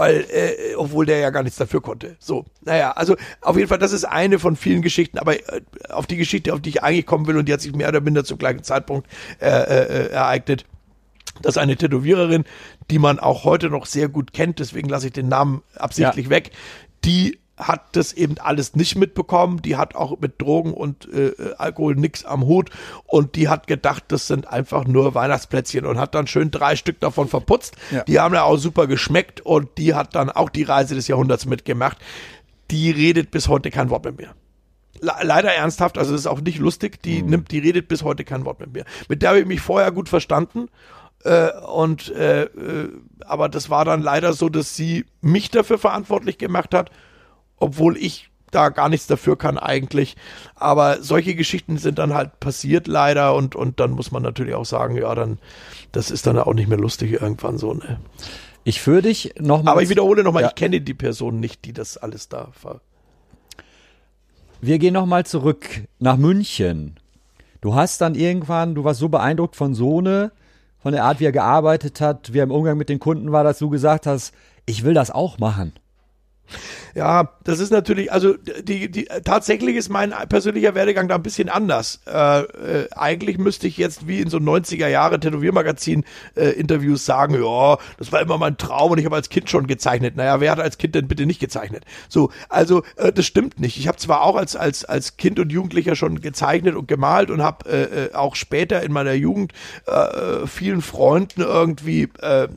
Weil, 0.00 0.24
äh, 0.30 0.76
obwohl 0.76 1.04
der 1.04 1.18
ja 1.18 1.28
gar 1.28 1.42
nichts 1.42 1.58
dafür 1.58 1.82
konnte. 1.82 2.16
So, 2.18 2.46
naja, 2.62 2.92
also 2.92 3.16
auf 3.42 3.56
jeden 3.56 3.68
Fall, 3.68 3.76
das 3.76 3.92
ist 3.92 4.04
eine 4.04 4.38
von 4.38 4.56
vielen 4.56 4.80
Geschichten, 4.80 5.18
aber 5.18 5.34
äh, 5.34 5.60
auf 5.90 6.06
die 6.06 6.16
Geschichte, 6.16 6.54
auf 6.54 6.62
die 6.62 6.70
ich 6.70 6.82
eigentlich 6.82 7.04
kommen 7.04 7.26
will, 7.26 7.36
und 7.36 7.46
die 7.46 7.52
hat 7.52 7.60
sich 7.60 7.74
mehr 7.74 7.90
oder 7.90 8.00
minder 8.00 8.24
zum 8.24 8.38
gleichen 8.38 8.62
Zeitpunkt 8.62 9.06
äh, 9.42 9.48
äh, 9.48 10.10
ereignet, 10.10 10.64
dass 11.42 11.58
eine 11.58 11.76
Tätowiererin, 11.76 12.44
die 12.90 12.98
man 12.98 13.18
auch 13.18 13.44
heute 13.44 13.68
noch 13.68 13.84
sehr 13.84 14.08
gut 14.08 14.32
kennt, 14.32 14.58
deswegen 14.58 14.88
lasse 14.88 15.08
ich 15.08 15.12
den 15.12 15.28
Namen 15.28 15.62
absichtlich 15.76 16.30
weg, 16.30 16.52
die 17.04 17.38
hat 17.60 17.96
das 17.96 18.12
eben 18.12 18.38
alles 18.38 18.74
nicht 18.74 18.96
mitbekommen. 18.96 19.62
Die 19.62 19.76
hat 19.76 19.94
auch 19.94 20.18
mit 20.18 20.40
Drogen 20.40 20.72
und 20.74 21.08
äh, 21.12 21.32
Alkohol 21.58 21.94
nix 21.94 22.24
am 22.24 22.44
Hut 22.46 22.70
und 23.04 23.36
die 23.36 23.48
hat 23.48 23.66
gedacht, 23.66 24.04
das 24.08 24.26
sind 24.26 24.48
einfach 24.48 24.86
nur 24.86 25.14
Weihnachtsplätzchen 25.14 25.86
und 25.86 25.98
hat 25.98 26.14
dann 26.14 26.26
schön 26.26 26.50
drei 26.50 26.74
Stück 26.76 26.98
davon 27.00 27.28
verputzt. 27.28 27.76
Ja. 27.90 28.02
Die 28.04 28.18
haben 28.18 28.34
ja 28.34 28.42
auch 28.42 28.56
super 28.56 28.86
geschmeckt 28.86 29.40
und 29.40 29.68
die 29.78 29.94
hat 29.94 30.14
dann 30.14 30.30
auch 30.30 30.48
die 30.48 30.64
Reise 30.64 30.94
des 30.94 31.06
Jahrhunderts 31.06 31.46
mitgemacht. 31.46 31.98
Die 32.70 32.90
redet 32.90 33.30
bis 33.30 33.48
heute 33.48 33.70
kein 33.70 33.90
Wort 33.90 34.04
mit 34.04 34.18
mir. 34.18 34.30
Le- 35.00 35.12
Leider 35.22 35.52
ernsthaft, 35.52 35.98
also 35.98 36.12
das 36.12 36.22
ist 36.22 36.26
auch 36.26 36.40
nicht 36.40 36.58
lustig, 36.58 37.02
die 37.02 37.22
nimmt, 37.22 37.50
die 37.50 37.58
redet 37.58 37.88
bis 37.88 38.02
heute 38.02 38.24
kein 38.24 38.44
Wort 38.44 38.60
mit 38.60 38.72
mir. 38.72 38.84
Mit 39.08 39.22
der 39.22 39.30
habe 39.30 39.40
ich 39.40 39.46
mich 39.46 39.60
vorher 39.60 39.92
gut 39.92 40.08
verstanden. 40.08 40.68
Äh, 41.22 41.50
und 41.66 42.10
äh, 42.14 42.44
äh, 42.44 42.88
aber 43.26 43.50
das 43.50 43.68
war 43.68 43.84
dann 43.84 44.00
leider 44.00 44.32
so, 44.32 44.48
dass 44.48 44.74
sie 44.74 45.04
mich 45.20 45.50
dafür 45.50 45.76
verantwortlich 45.76 46.38
gemacht 46.38 46.72
hat, 46.72 46.90
obwohl 47.60 47.96
ich 47.96 48.28
da 48.50 48.68
gar 48.70 48.88
nichts 48.88 49.06
dafür 49.06 49.38
kann 49.38 49.58
eigentlich. 49.58 50.16
Aber 50.56 51.02
solche 51.02 51.36
Geschichten 51.36 51.78
sind 51.78 51.98
dann 52.00 52.14
halt 52.14 52.40
passiert 52.40 52.88
leider 52.88 53.34
und, 53.36 53.54
und 53.54 53.78
dann 53.78 53.92
muss 53.92 54.10
man 54.10 54.22
natürlich 54.24 54.54
auch 54.54 54.64
sagen, 54.64 54.96
ja, 54.96 55.14
dann, 55.14 55.38
das 55.92 56.10
ist 56.10 56.26
dann 56.26 56.38
auch 56.38 56.54
nicht 56.54 56.68
mehr 56.68 56.78
lustig 56.78 57.12
irgendwann 57.12 57.58
so, 57.58 57.74
ne? 57.74 58.00
Ich 58.64 58.80
führe 58.82 59.02
dich 59.02 59.34
nochmal. 59.38 59.72
Aber 59.72 59.82
ich 59.82 59.88
wiederhole 59.88 60.22
nochmal, 60.22 60.42
Ja. 60.42 60.48
ich 60.48 60.54
kenne 60.54 60.80
die 60.80 60.94
Person 60.94 61.40
nicht, 61.40 61.64
die 61.64 61.72
das 61.72 61.96
alles 61.96 62.28
da 62.28 62.48
ver 62.52 62.80
Wir 64.60 64.78
gehen 64.78 64.92
nochmal 64.92 65.24
zurück 65.24 65.66
nach 65.98 66.16
München. 66.18 66.96
Du 67.62 67.74
hast 67.74 68.00
dann 68.00 68.14
irgendwann, 68.14 68.74
du 68.74 68.84
warst 68.84 69.00
so 69.00 69.08
beeindruckt 69.08 69.56
von 69.56 69.74
Sohne, 69.74 70.32
von 70.82 70.92
der 70.92 71.04
Art, 71.04 71.20
wie 71.20 71.24
er 71.26 71.32
gearbeitet 71.32 72.00
hat, 72.00 72.32
wie 72.32 72.38
er 72.40 72.44
im 72.44 72.50
Umgang 72.50 72.76
mit 72.76 72.88
den 72.88 72.98
Kunden 73.00 73.32
war, 73.32 73.44
dass 73.44 73.58
du 73.58 73.70
gesagt 73.70 74.06
hast, 74.06 74.34
ich 74.66 74.84
will 74.84 74.94
das 74.94 75.10
auch 75.10 75.38
machen. 75.38 75.72
Ja, 76.94 77.30
das 77.44 77.60
ist 77.60 77.70
natürlich, 77.70 78.12
also 78.12 78.34
die, 78.62 78.90
die 78.90 79.04
tatsächlich 79.24 79.76
ist 79.76 79.88
mein 79.88 80.12
persönlicher 80.28 80.74
Werdegang 80.74 81.08
da 81.08 81.16
ein 81.16 81.22
bisschen 81.22 81.48
anders. 81.48 82.00
Äh, 82.06 82.40
äh, 82.40 82.88
eigentlich 82.92 83.38
müsste 83.38 83.66
ich 83.66 83.76
jetzt 83.76 84.08
wie 84.08 84.20
in 84.20 84.28
so 84.28 84.38
90er 84.38 84.88
Jahre 84.88 85.20
Tätowiermagazin 85.20 86.04
äh, 86.34 86.96
sagen, 86.96 87.34
ja, 87.34 87.78
das 87.98 88.12
war 88.12 88.20
immer 88.20 88.38
mein 88.38 88.56
Traum 88.56 88.92
und 88.92 88.98
ich 88.98 89.04
habe 89.04 89.16
als 89.16 89.28
Kind 89.28 89.48
schon 89.48 89.66
gezeichnet. 89.66 90.16
Naja, 90.16 90.40
wer 90.40 90.52
hat 90.52 90.60
als 90.60 90.78
Kind 90.78 90.94
denn 90.94 91.08
bitte 91.08 91.26
nicht 91.26 91.40
gezeichnet? 91.40 91.84
So, 92.08 92.30
also 92.48 92.82
äh, 92.96 93.12
das 93.12 93.26
stimmt 93.26 93.60
nicht. 93.60 93.78
Ich 93.78 93.86
habe 93.86 93.98
zwar 93.98 94.22
auch 94.22 94.36
als 94.36 94.56
als 94.56 94.84
als 94.84 95.16
Kind 95.16 95.38
und 95.38 95.52
Jugendlicher 95.52 95.94
schon 95.96 96.20
gezeichnet 96.20 96.74
und 96.74 96.88
gemalt 96.88 97.30
und 97.30 97.42
habe 97.42 97.68
äh, 97.70 98.06
äh, 98.06 98.14
auch 98.14 98.34
später 98.34 98.82
in 98.82 98.92
meiner 98.92 99.12
Jugend 99.12 99.52
äh, 99.86 99.92
äh, 99.92 100.46
vielen 100.46 100.82
Freunden 100.82 101.42
irgendwie 101.42 102.08
äh, 102.20 102.48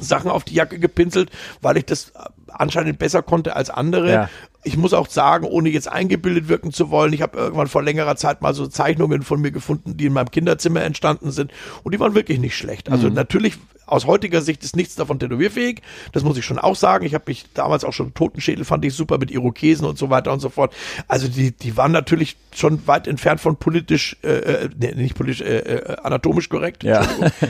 Sachen 0.00 0.30
auf 0.30 0.44
die 0.44 0.54
Jacke 0.54 0.78
gepinselt, 0.78 1.30
weil 1.60 1.76
ich 1.76 1.84
das 1.84 2.12
anscheinend 2.58 2.98
besser 2.98 3.22
konnte 3.22 3.56
als 3.56 3.70
andere. 3.70 4.10
Ja. 4.12 4.30
Ich 4.66 4.76
muss 4.78 4.94
auch 4.94 5.08
sagen, 5.08 5.44
ohne 5.46 5.68
jetzt 5.68 5.92
eingebildet 5.92 6.48
wirken 6.48 6.72
zu 6.72 6.88
wollen, 6.90 7.12
ich 7.12 7.20
habe 7.20 7.36
irgendwann 7.36 7.66
vor 7.68 7.82
längerer 7.82 8.16
Zeit 8.16 8.40
mal 8.40 8.54
so 8.54 8.66
Zeichnungen 8.66 9.22
von 9.22 9.40
mir 9.40 9.50
gefunden, 9.50 9.96
die 9.98 10.06
in 10.06 10.12
meinem 10.14 10.30
Kinderzimmer 10.30 10.82
entstanden 10.82 11.32
sind 11.32 11.52
und 11.82 11.92
die 11.92 12.00
waren 12.00 12.14
wirklich 12.14 12.38
nicht 12.38 12.56
schlecht. 12.56 12.90
Also 12.90 13.08
Mhm. 13.08 13.14
natürlich 13.14 13.58
aus 13.86 14.06
heutiger 14.06 14.40
Sicht 14.40 14.64
ist 14.64 14.74
nichts 14.76 14.94
davon 14.94 15.18
tätowierfähig, 15.18 15.82
das 16.12 16.22
muss 16.24 16.38
ich 16.38 16.46
schon 16.46 16.58
auch 16.58 16.74
sagen. 16.76 17.04
Ich 17.04 17.12
habe 17.12 17.24
mich 17.26 17.44
damals 17.52 17.84
auch 17.84 17.92
schon 17.92 18.14
Totenschädel 18.14 18.64
fand 18.64 18.82
ich 18.86 18.94
super 18.94 19.18
mit 19.18 19.30
Irokesen 19.30 19.86
und 19.86 19.98
so 19.98 20.08
weiter 20.08 20.32
und 20.32 20.40
so 20.40 20.48
fort. 20.48 20.72
Also 21.08 21.28
die 21.28 21.50
die 21.52 21.76
waren 21.76 21.92
natürlich 21.92 22.38
schon 22.54 22.86
weit 22.86 23.06
entfernt 23.06 23.42
von 23.42 23.56
politisch 23.56 24.16
äh, 24.22 24.28
äh, 24.28 24.68
nee, 24.78 24.94
nicht 24.94 25.14
politisch 25.14 25.42
äh, 25.42 25.58
äh, 25.58 25.96
anatomisch 26.02 26.48
korrekt. 26.48 26.82
Ja. 26.84 27.06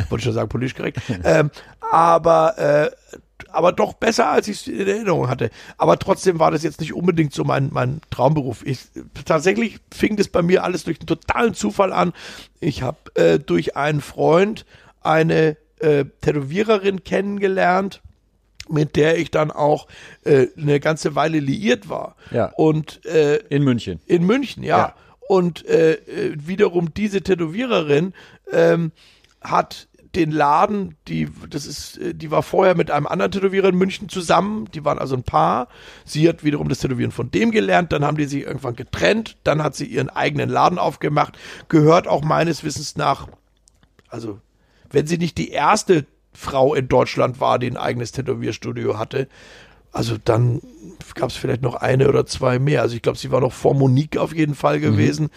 Wollte 0.08 0.16
ich 0.16 0.24
schon 0.24 0.32
sagen 0.32 0.48
politisch 0.48 0.74
korrekt. 0.74 0.98
ähm, 1.22 1.52
aber 1.92 2.58
äh, 2.58 2.90
aber 3.54 3.72
doch 3.72 3.94
besser, 3.94 4.30
als 4.30 4.48
ich 4.48 4.60
es 4.60 4.66
in 4.66 4.86
Erinnerung 4.86 5.28
hatte. 5.28 5.50
Aber 5.78 5.98
trotzdem 5.98 6.38
war 6.38 6.50
das 6.50 6.62
jetzt 6.62 6.80
nicht 6.80 6.92
unbedingt 6.92 7.32
so 7.32 7.44
mein, 7.44 7.70
mein 7.72 8.00
Traumberuf. 8.10 8.64
Ich, 8.66 8.80
tatsächlich 9.24 9.78
fing 9.92 10.16
das 10.16 10.28
bei 10.28 10.42
mir 10.42 10.64
alles 10.64 10.84
durch 10.84 11.00
einen 11.00 11.06
totalen 11.06 11.54
Zufall 11.54 11.92
an. 11.92 12.12
Ich 12.60 12.82
habe 12.82 12.98
äh, 13.14 13.38
durch 13.38 13.76
einen 13.76 14.00
Freund 14.00 14.64
eine 15.02 15.56
äh, 15.80 16.04
Tätowiererin 16.20 17.04
kennengelernt, 17.04 18.00
mit 18.68 18.96
der 18.96 19.18
ich 19.18 19.30
dann 19.30 19.50
auch 19.50 19.86
äh, 20.24 20.46
eine 20.56 20.80
ganze 20.80 21.14
Weile 21.14 21.38
liiert 21.38 21.88
war. 21.88 22.16
Ja. 22.30 22.52
Und 22.56 23.04
äh, 23.04 23.36
In 23.48 23.62
München. 23.62 24.00
in 24.06 24.24
München, 24.24 24.62
ja. 24.62 24.78
Ja. 24.78 24.94
Und 25.28 25.66
äh, 25.66 25.94
äh, 25.94 26.34
wiederum 26.36 26.92
diese 26.94 27.22
Tätowiererin 27.22 28.14
ähm, 28.52 28.92
hat 29.40 29.88
den 30.16 30.30
Laden, 30.30 30.96
die 31.08 31.28
das 31.50 31.66
ist, 31.66 31.98
äh, 31.98 32.14
die 32.14 32.30
war 32.30 32.42
vorher 32.42 32.74
mit 32.74 32.90
einem 32.90 33.06
anderen 33.06 33.32
Tätowierer 33.32 33.68
in 33.68 33.76
München 33.76 34.08
zusammen, 34.08 34.68
die 34.74 34.84
waren 34.84 34.98
also 34.98 35.14
ein 35.14 35.22
Paar. 35.22 35.68
Sie 36.04 36.28
hat 36.28 36.44
wiederum 36.44 36.68
das 36.68 36.78
Tätowieren 36.78 37.12
von 37.12 37.30
dem 37.30 37.50
gelernt, 37.50 37.92
dann 37.92 38.04
haben 38.04 38.16
die 38.16 38.24
sich 38.24 38.42
irgendwann 38.42 38.76
getrennt, 38.76 39.36
dann 39.44 39.62
hat 39.62 39.74
sie 39.74 39.86
ihren 39.86 40.10
eigenen 40.10 40.48
Laden 40.48 40.78
aufgemacht, 40.78 41.38
gehört 41.68 42.08
auch 42.08 42.22
meines 42.22 42.64
Wissens 42.64 42.96
nach, 42.96 43.28
also 44.08 44.40
wenn 44.90 45.06
sie 45.06 45.18
nicht 45.18 45.38
die 45.38 45.50
erste 45.50 46.06
Frau 46.32 46.74
in 46.74 46.88
Deutschland 46.88 47.40
war, 47.40 47.58
die 47.58 47.70
ein 47.70 47.76
eigenes 47.76 48.12
Tätowierstudio 48.12 48.98
hatte, 48.98 49.28
also 49.94 50.16
dann 50.22 50.60
gab 51.14 51.30
es 51.30 51.36
vielleicht 51.36 51.62
noch 51.62 51.76
eine 51.76 52.08
oder 52.08 52.26
zwei 52.26 52.58
mehr. 52.58 52.82
Also 52.82 52.96
ich 52.96 53.02
glaube, 53.02 53.16
sie 53.16 53.30
war 53.30 53.40
noch 53.40 53.52
vor 53.52 53.74
Monique 53.74 54.18
auf 54.18 54.34
jeden 54.34 54.56
Fall 54.56 54.80
gewesen. 54.80 55.30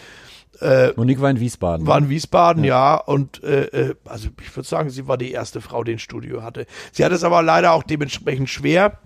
Monique 0.96 1.20
war 1.20 1.30
in 1.30 1.40
Wiesbaden. 1.40 1.86
War 1.86 1.98
in 1.98 2.08
Wiesbaden, 2.08 2.64
ja. 2.64 2.96
Und 2.96 3.42
äh, 3.44 3.64
äh, 3.64 3.94
also 4.04 4.28
ich 4.40 4.54
würde 4.56 4.68
sagen, 4.68 4.90
sie 4.90 5.06
war 5.06 5.16
die 5.16 5.32
erste 5.32 5.60
Frau, 5.60 5.84
die 5.84 5.92
ein 5.92 5.98
Studio 5.98 6.42
hatte. 6.42 6.66
Sie 6.92 7.04
hat 7.04 7.12
es 7.12 7.24
aber 7.24 7.42
leider 7.42 7.72
auch 7.72 7.82
dementsprechend 7.82 8.48
schwer. 8.48 8.98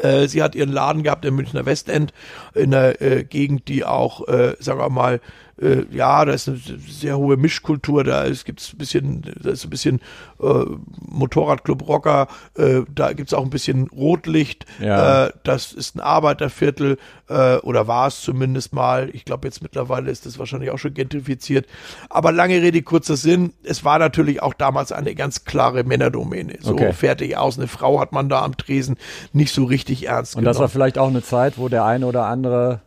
Äh, 0.00 0.28
sie 0.28 0.42
hat 0.42 0.54
ihren 0.54 0.72
Laden 0.72 1.02
gehabt 1.02 1.24
im 1.24 1.36
Münchner 1.36 1.66
Westend, 1.66 2.12
in 2.54 2.74
einer 2.74 3.00
äh, 3.00 3.24
Gegend, 3.24 3.68
die 3.68 3.84
auch, 3.84 4.26
äh, 4.28 4.56
sagen 4.58 4.78
wir 4.78 4.88
mal, 4.88 5.20
äh, 5.60 5.84
ja, 5.90 6.24
da 6.24 6.32
ist 6.32 6.48
eine 6.48 6.58
sehr 6.58 7.18
hohe 7.18 7.36
Mischkultur, 7.36 8.04
da 8.04 8.22
ist, 8.22 8.44
gibt's 8.44 8.72
ein 8.72 8.78
bisschen, 8.78 9.22
da 9.42 9.50
ist 9.50 9.64
ein 9.64 9.70
bisschen 9.70 10.00
äh, 10.42 10.64
Motorradclub 11.08 11.86
Rocker, 11.86 12.28
äh, 12.56 12.82
da 12.94 13.12
gibt's 13.12 13.34
auch 13.34 13.42
ein 13.44 13.50
bisschen 13.50 13.88
Rotlicht, 13.88 14.66
Ja. 14.80 15.26
äh, 15.26 15.32
das 15.44 15.72
ist 15.72 15.96
ein 15.96 16.00
Arbeiterviertel, 16.00 16.98
äh, 17.28 17.56
oder 17.58 17.86
war 17.88 18.06
es 18.08 18.20
zumindest 18.20 18.72
mal. 18.72 19.10
Ich 19.12 19.24
glaube, 19.24 19.46
jetzt 19.48 19.62
mittlerweile 19.62 20.10
ist 20.10 20.26
das 20.26 20.38
wahrscheinlich 20.38 20.70
auch 20.70 20.78
schon 20.78 20.94
gentrifiziert. 20.94 21.66
Aber 22.10 22.32
lange 22.32 22.60
Rede, 22.60 22.82
kurzer 22.82 23.16
Sinn, 23.16 23.52
es 23.62 23.84
war 23.84 23.98
natürlich 23.98 24.42
auch 24.42 24.54
damals 24.54 24.92
eine 24.92 25.14
ganz 25.14 25.44
klare 25.44 25.84
Männerdomäne. 25.84 26.54
So 26.60 26.72
Okay. 26.72 26.92
fertig 26.92 27.36
aus. 27.36 27.58
Eine 27.58 27.68
Frau 27.68 28.00
hat 28.00 28.12
man 28.12 28.28
da 28.28 28.42
am 28.42 28.56
Tresen 28.56 28.96
nicht 29.32 29.52
so 29.52 29.64
richtig 29.64 30.06
ernst 30.08 30.36
Und 30.36 30.44
das 30.44 30.56
war 30.56 30.62
genommen. 30.66 30.72
vielleicht 30.72 30.98
auch 30.98 31.08
eine 31.08 31.22
Zeit, 31.22 31.58
wo 31.58 31.68
der 31.68 31.84
eine 31.84 32.06
oder 32.06 32.26
andere 32.26 32.80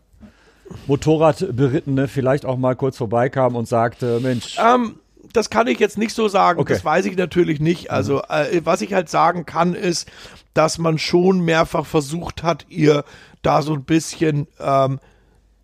Motorradberittene 0.88 2.07
vielleicht 2.07 2.45
auch 2.45 2.57
mal 2.57 2.76
kurz 2.76 2.97
vorbeikam 2.97 3.55
und 3.55 3.68
sagte, 3.68 4.20
Mensch, 4.20 4.57
Ähm, 4.59 4.95
das 5.34 5.49
kann 5.49 5.68
ich 5.68 5.80
jetzt 5.80 5.97
nicht 5.97 6.13
so 6.16 6.28
sagen, 6.28 6.59
Okay. 6.59 6.74
das 6.74 6.86
weiß 6.86 7.05
ich 7.05 7.18
natürlich 7.18 7.59
nicht. 7.59 7.91
Also, 7.91 8.22
äh, 8.30 8.61
was 8.63 8.82
ich 8.82 8.93
halt 8.93 9.09
sagen 9.09 9.45
kann, 9.45 9.74
ist, 9.74 10.09
dass 10.53 10.78
man 10.78 10.97
schon 10.97 11.41
mehrfach 11.41 11.86
versucht 11.86 12.43
hat, 12.43 12.66
ihr 12.70 13.03
da 13.41 13.61
so 13.61 13.74
ein 13.74 13.84
bisschen, 13.84 14.47
ähm, 14.59 14.99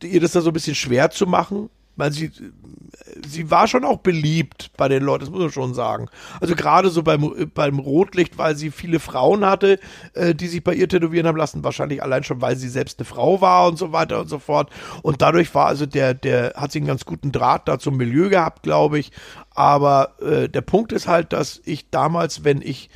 ihr 0.03 0.19
das 0.19 0.31
da 0.33 0.41
so 0.41 0.49
ein 0.49 0.53
bisschen 0.53 0.75
schwer 0.75 1.11
zu 1.11 1.25
machen. 1.27 1.69
Weil 1.95 2.11
sie, 2.11 2.31
sie 3.27 3.51
war 3.51 3.67
schon 3.67 3.83
auch 3.83 3.97
beliebt 3.97 4.71
bei 4.77 4.87
den 4.87 5.03
Leuten, 5.03 5.25
das 5.25 5.29
muss 5.29 5.41
man 5.41 5.51
schon 5.51 5.73
sagen. 5.73 6.07
Also 6.39 6.55
gerade 6.55 6.89
so 6.89 7.03
beim, 7.03 7.49
beim 7.53 7.79
Rotlicht, 7.79 8.37
weil 8.37 8.55
sie 8.55 8.71
viele 8.71 8.99
Frauen 8.99 9.45
hatte, 9.45 9.79
äh, 10.13 10.33
die 10.33 10.47
sich 10.47 10.63
bei 10.63 10.73
ihr 10.73 10.87
tätowieren 10.87 11.27
haben 11.27 11.37
lassen, 11.37 11.63
wahrscheinlich 11.63 12.01
allein 12.01 12.23
schon, 12.23 12.41
weil 12.41 12.55
sie 12.55 12.69
selbst 12.69 12.99
eine 12.99 13.05
Frau 13.05 13.41
war 13.41 13.67
und 13.67 13.77
so 13.77 13.91
weiter 13.91 14.21
und 14.21 14.29
so 14.29 14.39
fort. 14.39 14.69
Und 15.01 15.21
dadurch 15.21 15.53
war 15.53 15.67
also 15.67 15.85
der, 15.85 16.13
der 16.13 16.53
hat 16.55 16.71
sie 16.71 16.79
einen 16.79 16.87
ganz 16.87 17.05
guten 17.05 17.31
Draht 17.31 17.67
da 17.67 17.77
zum 17.77 17.97
Milieu 17.97 18.29
gehabt, 18.29 18.63
glaube 18.63 18.99
ich. 18.99 19.11
Aber 19.53 20.15
äh, 20.21 20.47
der 20.47 20.61
Punkt 20.61 20.93
ist 20.93 21.07
halt, 21.07 21.33
dass 21.33 21.61
ich 21.65 21.89
damals, 21.89 22.43
wenn 22.43 22.61
ich 22.61 22.89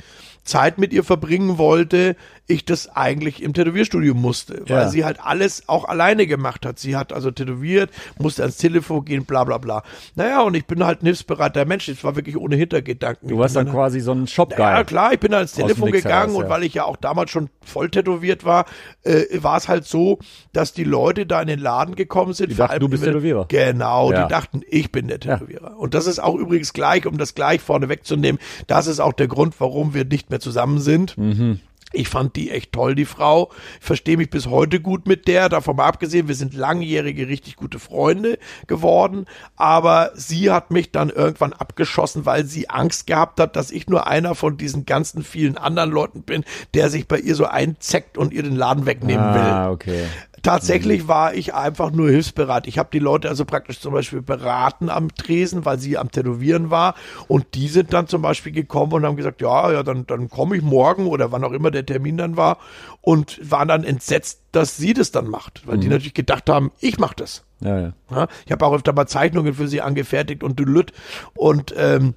Zeit 0.46 0.78
mit 0.78 0.92
ihr 0.92 1.04
verbringen 1.04 1.58
wollte, 1.58 2.16
ich 2.48 2.64
das 2.64 2.94
eigentlich 2.94 3.42
im 3.42 3.54
Tätowierstudio 3.54 4.14
musste, 4.14 4.60
weil 4.68 4.82
Ja. 4.82 4.88
sie 4.88 5.04
halt 5.04 5.18
alles 5.20 5.68
auch 5.68 5.84
alleine 5.84 6.26
gemacht 6.28 6.64
hat. 6.64 6.78
Sie 6.78 6.94
hat 6.96 7.12
also 7.12 7.30
tätowiert, 7.32 7.90
musste 8.18 8.42
ans 8.42 8.56
Telefon 8.56 9.04
gehen, 9.04 9.24
bla 9.24 9.42
bla 9.44 9.58
bla. 9.58 9.82
Naja, 10.14 10.42
und 10.42 10.54
ich 10.54 10.64
bin 10.66 10.84
halt 10.84 11.02
ein 11.02 11.06
hilfsbereiter 11.06 11.64
Mensch. 11.64 11.88
Es 11.88 12.04
war 12.04 12.14
wirklich 12.14 12.36
ohne 12.36 12.54
Hintergedanken. 12.56 13.28
du 13.28 13.38
warst 13.38 13.56
dann 13.56 13.70
quasi 13.70 13.98
so 14.00 14.12
ein 14.12 14.26
Shop-Guy. 14.28 14.58
ja, 14.60 14.84
klar, 14.84 15.12
ich 15.12 15.18
bin 15.20 15.32
da 15.32 15.38
ans 15.38 15.54
dem 15.54 15.66
Telefon 15.66 15.90
gegangen 15.90 16.30
heraus, 16.30 16.36
und 16.36 16.42
ja. 16.44 16.48
weil 16.50 16.62
ich 16.62 16.74
ja 16.74 16.84
auch 16.84 16.96
damals 16.96 17.30
schon 17.30 17.50
voll 17.64 17.90
tätowiert 17.90 18.44
war, 18.44 18.66
äh, 19.02 19.24
war 19.42 19.56
es 19.56 19.68
halt 19.68 19.84
so, 19.84 20.18
dass 20.52 20.72
die 20.72 20.84
Leute 20.84 21.26
da 21.26 21.40
in 21.42 21.48
den 21.48 21.58
Laden 21.58 21.96
gekommen 21.96 22.32
sind. 22.32 22.50
Die 22.50 22.54
vor 22.54 22.66
dachten, 22.66 22.72
allem 22.74 22.80
du 22.80 22.88
bist 22.88 23.02
Tätowierer. 23.04 23.46
Genau, 23.48 24.12
Ja. 24.12 24.22
die 24.24 24.30
dachten, 24.30 24.62
ich 24.68 24.92
bin 24.92 25.08
der 25.08 25.18
Tätowierer. 25.18 25.76
Und 25.78 25.94
das 25.94 26.06
ist 26.06 26.20
auch 26.20 26.36
übrigens 26.36 26.72
gleich, 26.72 27.06
um 27.06 27.18
das 27.18 27.34
gleich 27.34 27.60
vorne 27.60 27.88
wegzunehmen, 27.88 28.40
das 28.68 28.86
ist 28.86 29.00
auch 29.00 29.12
der 29.12 29.26
Grund, 29.26 29.54
warum 29.58 29.94
wir 29.94 30.04
nicht 30.04 30.30
mehr 30.30 30.38
zusammen 30.40 30.78
sind. 30.78 31.18
Mhm. 31.18 31.58
Ich 31.92 32.08
fand 32.08 32.34
die 32.34 32.50
echt 32.50 32.72
toll, 32.72 32.94
die 32.96 33.04
Frau. 33.04 33.50
Ich 33.78 33.86
verstehe 33.86 34.16
mich 34.16 34.28
bis 34.28 34.46
heute 34.48 34.80
gut 34.80 35.06
mit 35.06 35.28
der. 35.28 35.48
Davon 35.48 35.76
mal 35.76 35.86
abgesehen, 35.86 36.26
wir 36.26 36.34
sind 36.34 36.52
langjährige, 36.52 37.28
richtig 37.28 37.56
gute 37.56 37.78
Freunde 37.78 38.38
geworden. 38.66 39.26
Aber 39.54 40.10
sie 40.14 40.50
hat 40.50 40.72
mich 40.72 40.90
dann 40.90 41.10
irgendwann 41.10 41.52
abgeschossen, 41.52 42.26
weil 42.26 42.44
sie 42.44 42.68
Angst 42.68 43.06
gehabt 43.06 43.38
hat, 43.38 43.54
dass 43.54 43.70
ich 43.70 43.88
nur 43.88 44.06
einer 44.08 44.34
von 44.34 44.56
diesen 44.56 44.84
ganzen 44.84 45.22
vielen 45.22 45.56
anderen 45.56 45.90
Leuten 45.90 46.22
bin, 46.22 46.44
der 46.74 46.90
sich 46.90 47.06
bei 47.06 47.18
ihr 47.18 47.36
so 47.36 47.46
einzeckt 47.46 48.18
und 48.18 48.32
ihr 48.32 48.42
den 48.42 48.56
Laden 48.56 48.84
wegnehmen 48.84 49.34
will. 49.34 49.40
ah, 49.40 49.70
okay. 49.70 50.06
Tatsächlich 50.42 51.08
war 51.08 51.34
ich 51.34 51.54
einfach 51.54 51.90
nur 51.90 52.08
hilfsbereit. 52.08 52.66
Ich 52.66 52.78
habe 52.78 52.88
die 52.92 52.98
Leute 52.98 53.28
also 53.28 53.44
praktisch 53.44 53.80
zum 53.80 53.92
Beispiel 53.92 54.22
beraten 54.22 54.90
am 54.90 55.14
Tresen, 55.14 55.64
weil 55.64 55.78
sie 55.78 55.98
am 55.98 56.10
Tätowieren 56.10 56.70
war. 56.70 56.94
Und 57.28 57.54
die 57.54 57.68
sind 57.68 57.92
dann 57.92 58.06
zum 58.06 58.22
Beispiel 58.22 58.52
gekommen 58.52 58.92
und 58.92 59.04
haben 59.04 59.16
gesagt, 59.16 59.40
ja, 59.40 59.72
ja, 59.72 59.82
dann, 59.82 60.06
dann 60.06 60.28
komme 60.28 60.56
ich 60.56 60.62
morgen 60.62 61.06
oder 61.06 61.32
wann 61.32 61.44
auch 61.44 61.52
immer 61.52 61.70
der 61.70 61.86
Termin 61.86 62.16
dann 62.16 62.36
war. 62.36 62.58
Und 63.00 63.38
waren 63.42 63.68
dann 63.68 63.84
entsetzt, 63.84 64.42
dass 64.52 64.76
sie 64.76 64.94
das 64.94 65.10
dann 65.10 65.28
macht. 65.28 65.66
Weil 65.66 65.78
die 65.78 65.88
natürlich 65.88 66.14
gedacht 66.14 66.48
haben, 66.48 66.72
ich 66.80 66.98
mache 66.98 67.16
das. 67.16 67.44
Ja, 67.60 67.78
ja. 68.10 68.28
Ich 68.44 68.52
habe 68.52 68.66
auch 68.66 68.74
öfter 68.74 68.92
mal 68.92 69.06
Zeichnungen 69.06 69.54
für 69.54 69.68
sie 69.68 69.80
angefertigt 69.80 70.42
und 70.42 70.58
dülüt. 70.58 70.92
Und 71.34 71.74
ähm, 71.76 72.14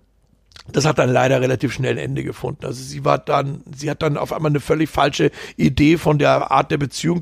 das 0.75 0.85
hat 0.85 0.99
dann 0.99 1.09
leider 1.11 1.41
relativ 1.41 1.73
schnell 1.73 1.93
ein 1.93 1.97
Ende 1.97 2.23
gefunden. 2.23 2.65
Also 2.65 2.81
sie 2.83 3.05
war 3.05 3.17
dann, 3.17 3.63
sie 3.75 3.89
hat 3.89 4.01
dann 4.01 4.17
auf 4.17 4.33
einmal 4.33 4.51
eine 4.51 4.59
völlig 4.59 4.89
falsche 4.89 5.31
Idee 5.57 5.97
von 5.97 6.19
der 6.19 6.51
Art 6.51 6.71
der 6.71 6.77
Beziehung 6.77 7.21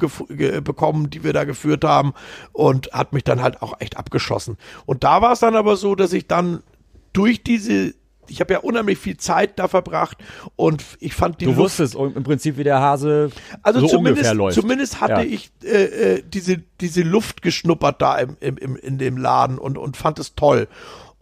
bekommen, 0.64 1.10
die 1.10 1.24
wir 1.24 1.34
da 1.34 1.44
geführt 1.44 1.84
haben 1.84 2.14
und 2.54 2.92
hat 2.94 3.14
mich 3.14 3.24
dann 3.24 3.42
halt 3.42 3.62
auch 3.62 3.80
echt 3.80 3.98
abgeschossen. 3.98 4.58
Und 4.86 5.04
da 5.04 5.22
war 5.22 5.34
es 5.34 5.40
dann 5.40 5.56
aber 5.56 5.76
so, 5.78 5.96
dass 5.96 6.14
ich 6.14 6.28
dann 6.28 6.64
durch 7.14 7.44
diese 7.44 7.94
ich 8.30 8.42
habe 8.42 8.54
ja 8.54 8.60
unheimlich 8.60 8.98
viel 8.98 9.16
Zeit 9.18 9.58
da 9.58 9.70
verbracht 9.70 10.18
und 10.58 10.84
ich 11.00 11.14
fand 11.14 11.40
die 11.40 11.46
Du 11.46 11.52
Luft 11.52 11.62
wusstest 11.80 11.96
im 11.96 12.24
Prinzip, 12.24 12.58
wie 12.58 12.66
der 12.66 12.82
Hase 12.82 13.30
also 13.64 13.80
so 13.80 13.88
zumindest, 13.88 14.18
ungefähr 14.18 14.34
läuft. 14.34 14.60
zumindest 14.60 15.00
hatte 15.02 15.14
Ja. 15.14 15.22
ich 15.24 15.50
äh, 15.64 16.16
äh, 16.16 16.24
diese, 16.28 16.62
diese 16.82 17.04
Luft 17.04 17.42
geschnuppert 17.42 18.02
da 18.02 18.18
im, 18.18 18.36
im, 18.42 18.58
im, 18.58 18.76
in 18.76 18.98
dem 18.98 19.16
Laden 19.16 19.58
und, 19.58 19.78
und 19.78 19.96
fand 19.96 20.20
es 20.20 20.36
toll. 20.36 20.68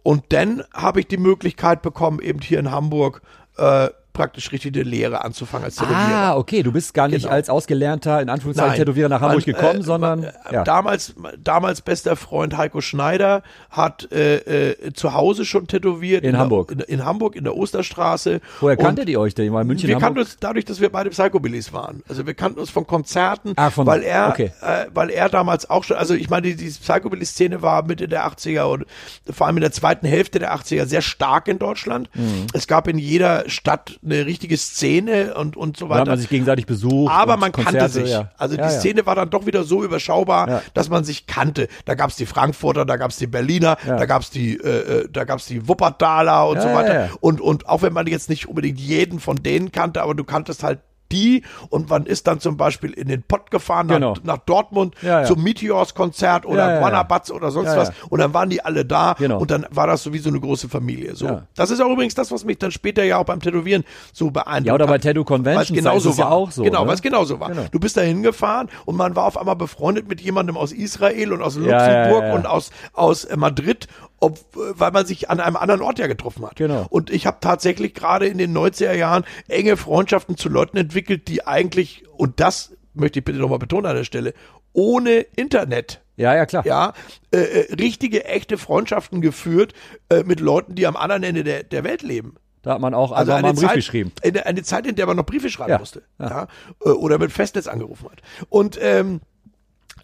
Und 0.06 0.26
dann 0.28 0.62
habe 0.72 1.00
ich 1.00 1.08
die 1.08 1.16
Möglichkeit 1.16 1.82
bekommen, 1.82 2.20
eben 2.20 2.40
hier 2.40 2.60
in 2.60 2.70
Hamburg 2.70 3.22
äh, 3.56 3.88
praktisch 4.16 4.50
richtig 4.50 4.74
eine 4.74 4.82
Lehre 4.84 5.22
anzufangen 5.24 5.64
als 5.66 5.76
Tätowierer. 5.76 5.98
Ah, 5.98 6.36
okay, 6.36 6.62
du 6.62 6.72
bist 6.72 6.94
gar 6.94 7.06
nicht 7.08 7.22
Genau. 7.22 7.34
als 7.34 7.50
ausgelernter, 7.50 8.20
in 8.22 8.30
Anführungszeichen, 8.30 8.70
Nein. 8.70 8.78
Tätowierer 8.78 9.08
nach 9.10 9.20
Hamburg 9.20 9.46
Man, 9.46 9.54
gekommen, 9.54 9.80
äh, 9.80 9.84
sondern 9.84 10.20
man, 10.20 10.28
äh, 10.30 10.54
ja. 10.54 10.64
damals, 10.64 11.14
damals 11.42 11.82
bester 11.82 12.16
Freund 12.16 12.56
Heiko 12.56 12.80
Schneider 12.80 13.42
hat 13.70 14.10
äh, 14.10 14.70
äh, 14.72 14.92
zu 14.94 15.12
Hause 15.14 15.44
schon 15.44 15.66
tätowiert. 15.66 16.24
In 16.24 16.32
der- 16.32 16.40
Hamburg. 16.40 16.70
In, 16.72 16.80
in 16.80 17.04
Hamburg, 17.04 17.36
in 17.36 17.44
der 17.44 17.56
Osterstraße. 17.56 18.40
Woher 18.60 18.76
kanntet 18.76 19.08
ihr 19.08 19.20
euch 19.20 19.34
denn? 19.34 19.52
Weil 19.52 19.64
München, 19.64 19.86
wir 19.88 19.96
Hamburg? 19.96 20.06
kannten 20.06 20.20
uns 20.20 20.36
dadurch, 20.40 20.64
dass 20.64 20.80
wir 20.80 20.90
beide 20.90 21.10
Psychobillies 21.10 21.72
waren. 21.72 22.02
Also 22.08 22.26
wir 22.26 22.34
kannten 22.34 22.58
uns 22.58 22.70
von 22.70 22.86
Konzerten, 22.86 23.52
Ah, 23.56 23.70
von- 23.70 23.86
weil 23.86 24.02
er, 24.02 24.28
okay. 24.30 24.52
äh, 24.62 24.86
weil 24.94 25.10
er 25.10 25.28
damals 25.28 25.68
auch 25.68 25.84
schon, 25.84 25.96
also 25.98 26.14
ich 26.14 26.30
meine, 26.30 26.46
die, 26.48 26.56
die 26.56 26.70
Psychobilly-Szene 26.70 27.60
war 27.62 27.84
Mitte 27.84 28.08
der 28.08 28.26
80er 28.26 28.64
und 28.64 28.86
vor 29.30 29.46
allem 29.46 29.56
in 29.58 29.60
der 29.62 29.72
zweiten 29.72 30.06
Hälfte 30.06 30.38
der 30.38 30.54
80er 30.54 30.86
sehr 30.86 31.02
stark 31.02 31.48
in 31.48 31.58
Deutschland. 31.58 32.08
Mhm. 32.14 32.46
Es 32.54 32.66
gab 32.66 32.88
in 32.88 32.98
jeder 32.98 33.48
Stadt 33.48 33.98
eine 34.06 34.24
richtige 34.26 34.56
Szene 34.56 35.34
und, 35.34 35.56
und 35.56 35.76
so 35.76 35.86
Da 35.88 35.96
weiter. 35.96 36.10
man 36.12 36.18
sich 36.18 36.28
gegenseitig 36.28 36.66
besucht. 36.66 37.12
Aber 37.12 37.36
man 37.36 37.52
kannte 37.52 37.72
Konzerte, 37.72 37.92
sich. 37.92 38.10
Ja. 38.10 38.30
Also 38.38 38.54
die 38.56 38.60
ja, 38.62 38.70
ja. 38.70 38.80
Szene 38.80 39.04
war 39.04 39.14
dann 39.14 39.28
doch 39.30 39.46
wieder 39.46 39.64
so 39.64 39.84
überschaubar, 39.84 40.62
dass 40.74 40.88
man 40.88 41.04
sich 41.04 41.26
kannte. 41.26 41.68
Da 41.84 41.94
gab's 41.94 42.16
die 42.16 42.26
Frankfurter, 42.26 42.84
da 42.84 42.96
gab's 42.96 43.18
die 43.18 43.26
Berliner, 43.26 43.76
da 43.86 44.06
gab's 44.06 44.30
die, 44.30 44.54
äh, 44.56 45.02
äh, 45.02 45.08
da 45.10 45.24
gab's 45.24 45.46
die 45.46 45.68
Wuppertaler 45.68 46.48
und 46.48 46.60
so 46.62 46.68
weiter. 46.68 47.10
Und 47.20 47.40
und 47.40 47.68
auch 47.68 47.82
wenn 47.82 47.92
man 47.92 48.06
jetzt 48.06 48.28
nicht 48.30 48.48
unbedingt 48.48 48.80
jeden 48.80 49.20
von 49.20 49.36
denen 49.36 49.72
kannte, 49.72 50.02
aber 50.02 50.14
du 50.14 50.24
kanntest 50.24 50.62
halt 50.62 50.80
die 51.12 51.42
und 51.70 51.88
man 51.90 52.06
ist 52.06 52.26
dann 52.26 52.40
zum 52.40 52.56
Beispiel 52.56 52.92
in 52.92 53.08
den 53.08 53.22
Pott 53.22 53.50
gefahren 53.50 53.88
Genau. 53.88 54.14
nach, 54.14 54.24
nach 54.24 54.38
Dortmund 54.38 54.94
Ja, 55.02 55.20
ja. 55.20 55.26
zum 55.26 55.42
Meteors-Konzert 55.42 56.46
oder 56.46 56.76
Ja. 56.76 56.82
Wannabatz 56.82 57.30
oder 57.30 57.50
sonst 57.50 57.76
was 57.76 57.92
und 58.08 58.18
dann 58.20 58.34
waren 58.34 58.50
die 58.50 58.64
alle 58.64 58.84
da 58.84 59.14
Genau. 59.18 59.38
und 59.38 59.50
dann 59.50 59.66
war 59.70 59.86
das 59.86 60.02
so 60.02 60.12
wie 60.12 60.18
so 60.18 60.28
eine 60.28 60.40
große 60.40 60.68
Familie. 60.68 61.14
So. 61.14 61.40
Das 61.54 61.70
ist 61.70 61.80
auch 61.80 61.90
übrigens 61.90 62.14
das, 62.14 62.30
was 62.32 62.44
mich 62.44 62.58
dann 62.58 62.70
später 62.70 63.04
ja 63.04 63.18
auch 63.18 63.24
beim 63.24 63.40
Tätowieren 63.40 63.84
so 64.12 64.30
beeindruckt 64.30 64.66
Ja, 64.66 64.74
oder 64.74 64.86
bei 64.86 64.94
hat. 64.94 65.02
Tattoo 65.02 65.24
Conventions 65.24 65.72
genauso 65.72 66.10
ist 66.10 66.18
ja 66.18 66.24
war. 66.26 66.32
auch 66.32 66.50
so, 66.50 66.62
Genau, 66.62 66.82
ne? 66.82 66.88
weil 66.88 66.94
es 66.94 67.02
genauso 67.02 67.40
war. 67.40 67.48
Genau. 67.50 67.64
Du 67.70 67.78
bist 67.80 67.96
da 67.96 68.00
hingefahren 68.00 68.68
und 68.84 68.96
man 68.96 69.14
war 69.16 69.24
auf 69.24 69.36
einmal 69.38 69.56
befreundet 69.56 70.08
mit 70.08 70.20
jemandem 70.20 70.56
aus 70.56 70.72
Israel 70.72 71.32
und 71.32 71.42
aus 71.42 71.56
Luxemburg 71.56 72.34
und 72.34 72.46
aus, 72.46 72.70
aus 72.92 73.24
äh, 73.24 73.36
Madrid 73.36 73.86
ob, 74.20 74.38
weil 74.54 74.92
man 74.92 75.06
sich 75.06 75.30
an 75.30 75.40
einem 75.40 75.56
anderen 75.56 75.82
Ort 75.82 75.98
ja 75.98 76.06
getroffen 76.06 76.44
hat. 76.46 76.56
Genau. 76.56 76.86
Und 76.90 77.10
ich 77.10 77.26
habe 77.26 77.38
tatsächlich 77.40 77.94
gerade 77.94 78.26
in 78.26 78.38
den 78.38 78.56
90er 78.56 78.92
Jahren 78.94 79.24
enge 79.48 79.76
Freundschaften 79.76 80.36
zu 80.36 80.48
Leuten 80.48 80.76
entwickelt, 80.76 81.28
die 81.28 81.46
eigentlich, 81.46 82.04
und 82.16 82.40
das 82.40 82.72
möchte 82.94 83.18
ich 83.18 83.24
bitte 83.24 83.38
nochmal 83.38 83.58
betonen 83.58 83.86
an 83.86 83.96
der 83.96 84.04
Stelle, 84.04 84.32
ohne 84.72 85.18
Internet 85.36 86.02
Ja, 86.16 86.34
ja, 86.34 86.46
klar. 86.46 86.64
ja, 86.66 86.92
äh, 87.30 87.38
äh, 87.38 87.74
richtige, 87.74 88.24
echte 88.24 88.58
Freundschaften 88.58 89.20
geführt 89.20 89.72
äh, 90.08 90.22
mit 90.22 90.40
Leuten, 90.40 90.74
die 90.74 90.86
am 90.86 90.96
anderen 90.96 91.22
Ende 91.22 91.44
der, 91.44 91.62
der 91.62 91.84
Welt 91.84 92.02
leben. 92.02 92.36
Da 92.62 92.72
hat 92.72 92.80
man 92.80 92.94
auch 92.94 93.12
Also 93.12 93.32
einen 93.32 93.54
Brief 93.54 93.66
Zeit, 93.68 93.74
geschrieben. 93.76 94.12
Eine, 94.24 94.44
eine 94.46 94.62
Zeit, 94.64 94.86
in 94.86 94.96
der 94.96 95.06
man 95.06 95.16
noch 95.16 95.24
Briefe 95.24 95.50
schreiben 95.50 95.70
Ja, 95.70 95.78
musste. 95.78 96.02
ja. 96.18 96.28
Ja. 96.28 96.46
Äh, 96.84 96.88
Oder 96.90 97.18
mit 97.18 97.32
Festnetz 97.32 97.68
angerufen 97.68 98.08
hat. 98.10 98.22
Und 98.48 98.78
ähm, 98.82 99.20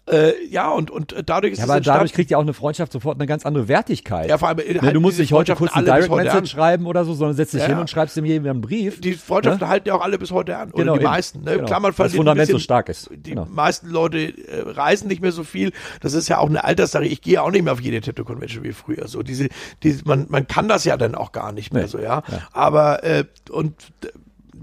äh, 0.05 0.33
ja, 0.49 0.69
und, 0.69 0.91
und 0.91 1.15
dadurch 1.25 1.53
ist 1.53 1.59
Ja, 1.59 1.63
es 1.65 1.69
aber 1.69 1.77
entstanden- 1.77 1.97
dadurch 1.99 2.13
kriegt 2.13 2.29
ja 2.29 2.37
auch 2.37 2.41
eine 2.41 2.53
Freundschaft 2.53 2.91
sofort 2.91 3.17
eine 3.17 3.25
ganz 3.25 3.45
andere 3.45 3.67
Wertigkeit. 3.69 4.29
Ja, 4.29 4.37
vor 4.37 4.49
allem, 4.49 4.59
äh, 4.59 4.73
ne, 4.73 4.91
du 4.93 4.99
musst 4.99 5.17
nicht 5.17 5.31
heute 5.31 5.55
kurz 5.55 5.71
eine 5.73 5.85
Direct 5.85 6.09
Message 6.11 6.35
an. 6.35 6.45
schreiben 6.45 6.85
oder 6.87 7.05
so, 7.05 7.13
sondern 7.13 7.35
setzt 7.37 7.53
dich 7.53 7.61
Ja, 7.61 7.67
hin 7.67 7.75
ja. 7.75 7.81
und 7.81 7.89
schreibst 7.89 8.17
dem 8.17 8.25
jemandem 8.25 8.51
einen 8.51 8.61
Brief. 8.61 8.99
die 8.99 9.13
Freundschaften 9.13 9.61
Ne? 9.65 9.69
halten 9.69 9.87
ja 9.87 9.95
auch 9.95 10.01
alle 10.01 10.17
bis 10.19 10.31
heute 10.31 10.57
an. 10.57 10.71
Genau, 10.71 10.91
Oder 10.91 10.99
die 10.99 11.05
eben. 11.05 11.11
meisten. 11.11 11.43
Ne? 11.43 11.53
Genau. 11.55 11.65
Klar, 11.67 11.79
man 11.79 11.93
Das 11.97 12.13
Fundament 12.13 12.47
so 12.47 12.53
bisschen- 12.53 12.63
stark 12.63 12.89
ist. 12.89 13.09
Die 13.15 13.29
Genau. 13.31 13.45
meisten 13.49 13.89
Leute 13.89 14.17
äh, 14.19 14.61
reisen 14.71 15.07
nicht 15.07 15.21
mehr 15.21 15.31
so 15.31 15.43
viel. 15.45 15.71
Das 16.01 16.13
ist 16.13 16.27
ja 16.27 16.37
auch 16.39 16.49
eine 16.49 16.63
Alterssache. 16.65 17.05
Ich 17.05 17.21
gehe 17.21 17.41
auch 17.41 17.51
nicht 17.51 17.63
mehr 17.63 17.71
auf 17.73 17.81
jede 17.81 18.01
Tattoo-Convention 18.01 18.63
wie 18.63 18.73
früher. 18.73 19.07
So 19.07 19.23
diese, 19.23 19.47
diese, 19.83 20.03
man, 20.05 20.25
man 20.29 20.47
kann 20.47 20.67
das 20.67 20.83
ja 20.83 20.97
dann 20.97 21.15
auch 21.15 21.31
gar 21.31 21.53
nicht 21.53 21.71
mehr 21.73 21.83
Nee. 21.83 21.87
so, 21.89 21.99
ja. 21.99 22.23
Aber 22.51 23.03
äh, 23.03 23.23
und 23.51 23.75
äh, 24.03 24.07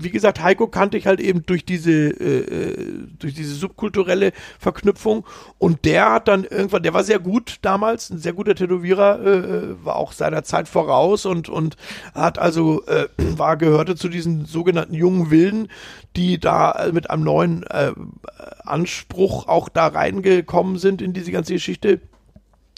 wie 0.03 0.11
gesagt, 0.11 0.43
Heiko 0.43 0.67
kannte 0.67 0.97
ich 0.97 1.07
halt 1.07 1.21
eben 1.21 1.45
durch 1.45 1.65
diese 1.65 1.91
äh, 1.91 2.41
äh, 2.41 3.07
durch 3.19 3.35
diese 3.35 3.55
subkulturelle 3.55 4.33
Verknüpfung 4.59 5.25
und 5.59 5.85
der 5.85 6.11
hat 6.13 6.29
dann 6.29 6.45
irgendwann, 6.45 6.83
der 6.83 6.95
war 6.95 7.05
sehr 7.05 7.19
gut 7.19 7.59
damals, 7.63 8.11
ein 8.11 8.19
sehr 8.19 8.33
guter 8.33 8.55
Tätowierer, 8.55 9.21
äh, 9.21 9.31
äh, 9.31 9.85
war 9.85 9.97
auch 9.97 10.13
seiner 10.13 10.43
Zeit 10.45 10.69
voraus 10.69 11.27
und 11.27 11.49
und 11.49 11.77
hat 12.15 12.39
also 12.39 12.85
äh, 12.87 13.09
war 13.19 13.57
gehörte 13.57 13.97
zu 13.97 14.09
diesen 14.09 14.47
sogenannten 14.47 14.95
jungen 14.95 15.31
Wilden, 15.31 15.69
die 16.17 16.39
da 16.39 16.73
äh, 16.73 16.93
mit 16.93 17.11
einem 17.11 17.25
neuen 17.25 17.63
äh, 17.65 17.93
Anspruch 18.65 19.49
auch 19.49 19.69
da 19.69 19.87
reingekommen 19.89 20.79
sind 20.79 21.03
in 21.03 21.13
diese 21.13 21.33
ganze 21.33 21.53
Geschichte 21.55 22.01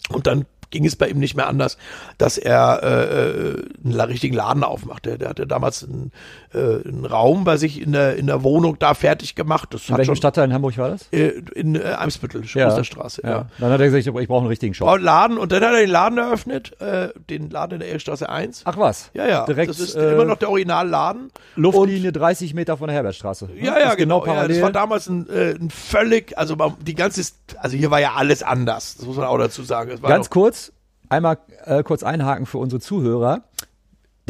und 0.09 0.27
dann 0.27 0.45
ging 0.73 0.85
es 0.85 0.95
bei 0.95 1.07
ihm 1.07 1.19
nicht 1.19 1.35
mehr 1.35 1.47
anders, 1.47 1.77
dass 2.17 2.37
er 2.37 2.81
äh, 2.83 3.63
einen 3.85 3.99
richtigen 4.01 4.35
Laden 4.35 4.63
aufmachte. 4.63 5.17
Der 5.17 5.29
hatte 5.29 5.47
damals 5.47 5.83
einen, 5.83 6.11
äh, 6.53 6.87
einen 6.87 7.05
Raum 7.05 7.43
bei 7.43 7.57
sich 7.57 7.81
in 7.81 7.91
der, 7.91 8.15
in 8.15 8.27
der 8.27 8.43
Wohnung 8.43 8.77
da 8.79 8.93
fertig 8.93 9.35
gemacht. 9.35 9.73
Das 9.73 9.87
In 9.87 9.93
hat 9.93 9.97
welchem 9.99 10.09
schon 10.09 10.15
Stadtteil 10.17 10.45
in 10.45 10.53
Hamburg 10.53 10.77
war 10.77 10.89
das? 10.89 11.07
äh, 11.11 11.33
in 11.55 11.75
äh, 11.75 11.79
Eimsbüttel, 11.83 12.41
Osterstraße. 12.41 13.21
Ja. 13.23 13.29
ja. 13.29 13.45
Dann 13.59 13.71
hat 13.71 13.79
er 13.79 13.89
gesagt, 13.89 14.05
ich 14.05 14.27
brauche 14.27 14.39
einen 14.39 14.47
richtigen 14.47 14.73
Shop. 14.73 14.99
Laden 14.99 15.37
und 15.37 15.51
dann 15.51 15.63
hat 15.63 15.73
er 15.73 15.79
den 15.79 15.89
Laden 15.89 16.17
eröffnet, 16.17 16.79
äh, 16.81 17.09
den 17.29 17.49
Laden 17.49 17.73
in 17.75 17.79
der 17.79 17.89
Ehrenstraße 17.89 18.29
1. 18.29 18.61
Ach 18.65 18.77
was? 18.77 19.09
ja, 19.13 19.27
ja, 19.27 19.45
Direkt, 19.45 19.69
das 19.69 19.79
ist 19.79 19.95
immer 19.95 20.25
noch 20.25 20.37
der 20.37 20.49
Originalladen. 20.49 21.31
Luftlinie 21.55 22.11
30 22.11 22.53
Meter 22.53 22.77
von 22.77 22.87
der 22.87 22.95
Herbertstraße. 22.95 23.49
Ja, 23.55 23.79
ja, 23.79 23.89
Ist 23.91 23.97
genau. 23.97 24.19
ja, 24.19 24.25
parallel. 24.33 24.55
das 24.55 24.63
war 24.63 24.71
damals 24.71 25.07
ein, 25.07 25.27
äh, 25.29 25.51
ein 25.51 25.69
völlig, 25.69 26.37
also 26.37 26.55
die 26.81 26.95
ganze, 26.95 27.21
also 27.57 27.75
hier 27.77 27.91
war 27.91 27.99
ja 27.99 28.13
alles 28.15 28.43
anders. 28.43 28.95
Das 28.97 29.05
muss 29.05 29.17
man 29.17 29.25
auch 29.25 29.37
dazu 29.37 29.63
sagen. 29.63 29.91
Ganz 30.01 30.29
kurz, 30.29 30.71
einmal 31.09 31.37
äh, 31.65 31.83
kurz 31.83 32.03
einhaken 32.03 32.45
für 32.45 32.57
unsere 32.57 32.79
Zuhörer. 32.81 33.41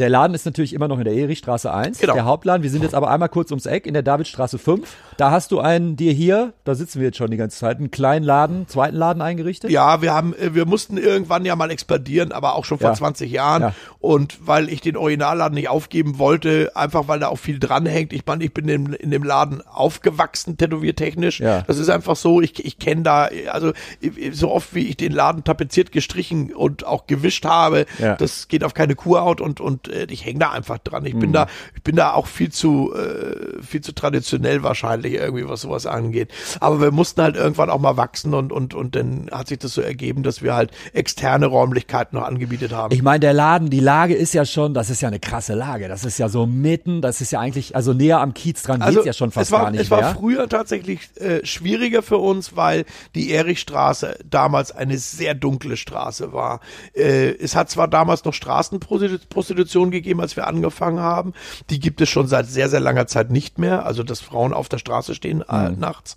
Der 0.00 0.08
Laden 0.08 0.34
ist 0.34 0.44
natürlich 0.44 0.72
immer 0.72 0.88
noch 0.88 0.98
in 0.98 1.04
der 1.04 1.14
Erichstraße 1.14 1.72
1, 1.72 2.00
Genau. 2.00 2.14
der 2.14 2.24
Hauptladen. 2.24 2.64
Wir 2.64 2.70
sind 2.70 2.82
jetzt 2.82 2.96
aber 2.96 3.10
einmal 3.10 3.28
kurz 3.28 3.52
ums 3.52 3.64
Eck 3.66 3.86
in 3.86 3.94
der 3.94 4.02
Davidstraße 4.02 4.58
5. 4.58 4.92
Da 5.18 5.30
hast 5.30 5.52
du 5.52 5.60
einen 5.60 5.94
dir 5.94 6.12
hier, 6.12 6.52
da 6.64 6.74
sitzen 6.74 6.98
wir 6.98 7.06
jetzt 7.06 7.16
schon 7.18 7.30
die 7.30 7.36
ganze 7.36 7.58
Zeit, 7.58 7.78
einen 7.78 7.92
kleinen 7.92 8.24
Laden, 8.24 8.66
zweiten 8.66 8.96
Laden 8.96 9.22
eingerichtet. 9.22 9.70
Ja, 9.70 10.02
wir 10.02 10.12
haben, 10.12 10.34
äh, 10.34 10.52
wir 10.52 10.66
mussten 10.66 10.96
irgendwann 10.98 11.44
ja 11.44 11.54
mal 11.54 11.70
expandieren, 11.70 12.32
aber 12.32 12.56
auch 12.56 12.64
schon 12.64 12.78
vor 12.78 12.90
Ja. 12.90 12.94
20 12.96 13.30
Jahren. 13.30 13.62
Ja. 13.62 13.74
Und 14.00 14.44
weil 14.44 14.68
ich 14.68 14.80
den 14.80 14.96
Originalladen 14.96 15.54
nicht 15.54 15.68
aufgeben 15.68 16.18
wollte, 16.18 16.72
einfach 16.74 17.06
weil 17.06 17.20
da 17.20 17.28
auch 17.28 17.38
viel 17.38 17.60
dranhängt. 17.60 18.12
Ich 18.12 18.26
meine, 18.26 18.42
ich 18.42 18.52
bin 18.52 18.68
in, 18.68 18.94
in 18.94 19.12
dem 19.12 19.22
Laden 19.22 19.62
aufgewachsen, 19.64 20.56
tätowiertechnisch. 20.56 21.38
Ja. 21.38 21.62
Das 21.62 21.78
ist 21.78 21.88
einfach 21.88 22.16
so. 22.16 22.40
Ich, 22.40 22.64
ich 22.64 22.80
kenne 22.80 23.02
da, 23.02 23.28
also 23.52 23.72
ich- 24.00 24.36
so 24.36 24.50
oft 24.50 24.74
wie 24.74 24.88
ich 24.88 24.96
den 24.96 25.12
Laden 25.12 25.44
tapeziert, 25.44 25.92
gestrichen 25.92 26.52
und 26.52 26.84
auch 26.84 27.06
gewischt 27.06 27.44
habe, 27.44 27.86
das 28.18 28.48
geht 28.48 28.64
auf 28.64 28.74
keine 28.74 28.96
Kurhaut 28.96 29.40
und 29.40 29.60
und 29.60 29.83
äh, 29.88 30.06
ich 30.10 30.24
hänge 30.24 30.40
da 30.40 30.50
einfach 30.50 30.78
dran. 30.78 31.04
Ich 31.06 31.16
bin 31.18 31.30
Mhm. 31.30 31.34
da, 31.34 31.46
ich 31.74 31.82
bin 31.82 31.96
da 31.96 32.12
auch 32.14 32.26
viel 32.26 32.50
zu 32.50 32.94
äh, 32.94 33.62
viel 33.62 33.80
zu 33.80 33.92
traditionell 33.94 34.62
wahrscheinlich 34.62 35.14
irgendwie, 35.14 35.48
was 35.48 35.62
sowas 35.62 35.86
angeht. 35.86 36.30
Aber 36.60 36.80
wir 36.80 36.90
mussten 36.90 37.22
halt 37.22 37.36
irgendwann 37.36 37.70
auch 37.70 37.80
mal 37.80 37.96
wachsen 37.96 38.34
und 38.34 38.52
und 38.52 38.74
und 38.74 38.94
dann 38.96 39.28
hat 39.32 39.48
sich 39.48 39.58
das 39.58 39.74
so 39.74 39.80
ergeben, 39.80 40.22
dass 40.22 40.42
wir 40.42 40.54
halt 40.54 40.70
externe 40.92 41.46
Räumlichkeiten 41.46 42.16
noch 42.18 42.24
angebietet 42.26 42.72
haben. 42.72 42.94
Ich 42.94 43.02
meine, 43.02 43.20
der 43.20 43.32
Laden, 43.32 43.70
die 43.70 43.80
Lage 43.80 44.14
ist 44.14 44.34
ja 44.34 44.44
schon, 44.44 44.74
das 44.74 44.90
ist 44.90 45.00
ja 45.02 45.08
eine 45.08 45.20
krasse 45.20 45.54
Lage. 45.54 45.88
Das 45.88 46.04
ist 46.04 46.18
ja 46.18 46.28
so 46.28 46.46
mitten, 46.46 47.02
das 47.02 47.20
ist 47.20 47.30
ja 47.30 47.40
eigentlich, 47.40 47.76
also 47.76 47.92
näher 47.92 48.20
am 48.20 48.34
Kiez 48.34 48.62
dran 48.62 48.80
geht's 48.80 49.04
ja 49.06 49.12
schon 49.12 49.30
fast 49.30 49.50
war, 49.50 49.62
gar 49.64 49.70
nicht 49.70 49.80
Es 49.80 49.90
war 49.90 50.00
mehr. 50.00 50.14
früher 50.14 50.48
tatsächlich 50.48 51.00
äh, 51.20 51.44
schwieriger 51.44 52.02
für 52.02 52.18
uns, 52.18 52.56
weil 52.56 52.84
die 53.14 53.32
Erichstraße 53.32 54.18
damals 54.28 54.72
eine 54.72 54.98
sehr 54.98 55.34
dunkle 55.34 55.76
Straße 55.76 56.32
war. 56.32 56.60
Äh, 56.94 57.30
es 57.36 57.56
hat 57.56 57.70
zwar 57.70 57.88
damals 57.88 58.24
noch 58.24 58.34
Straßenprostitution 58.34 59.73
gegeben, 59.90 60.20
als 60.20 60.36
wir 60.36 60.46
angefangen 60.46 61.00
haben. 61.00 61.32
Die 61.70 61.80
gibt 61.80 62.00
es 62.00 62.08
schon 62.08 62.26
seit 62.26 62.46
sehr, 62.46 62.68
sehr 62.68 62.80
langer 62.80 63.06
Zeit 63.06 63.30
nicht 63.30 63.58
mehr. 63.58 63.84
Also, 63.86 64.02
dass 64.02 64.20
Frauen 64.20 64.52
auf 64.52 64.68
der 64.68 64.78
Straße 64.78 65.14
stehen 65.14 65.42
äh, 65.48 65.70
Mhm. 65.70 65.78
nachts. 65.80 66.16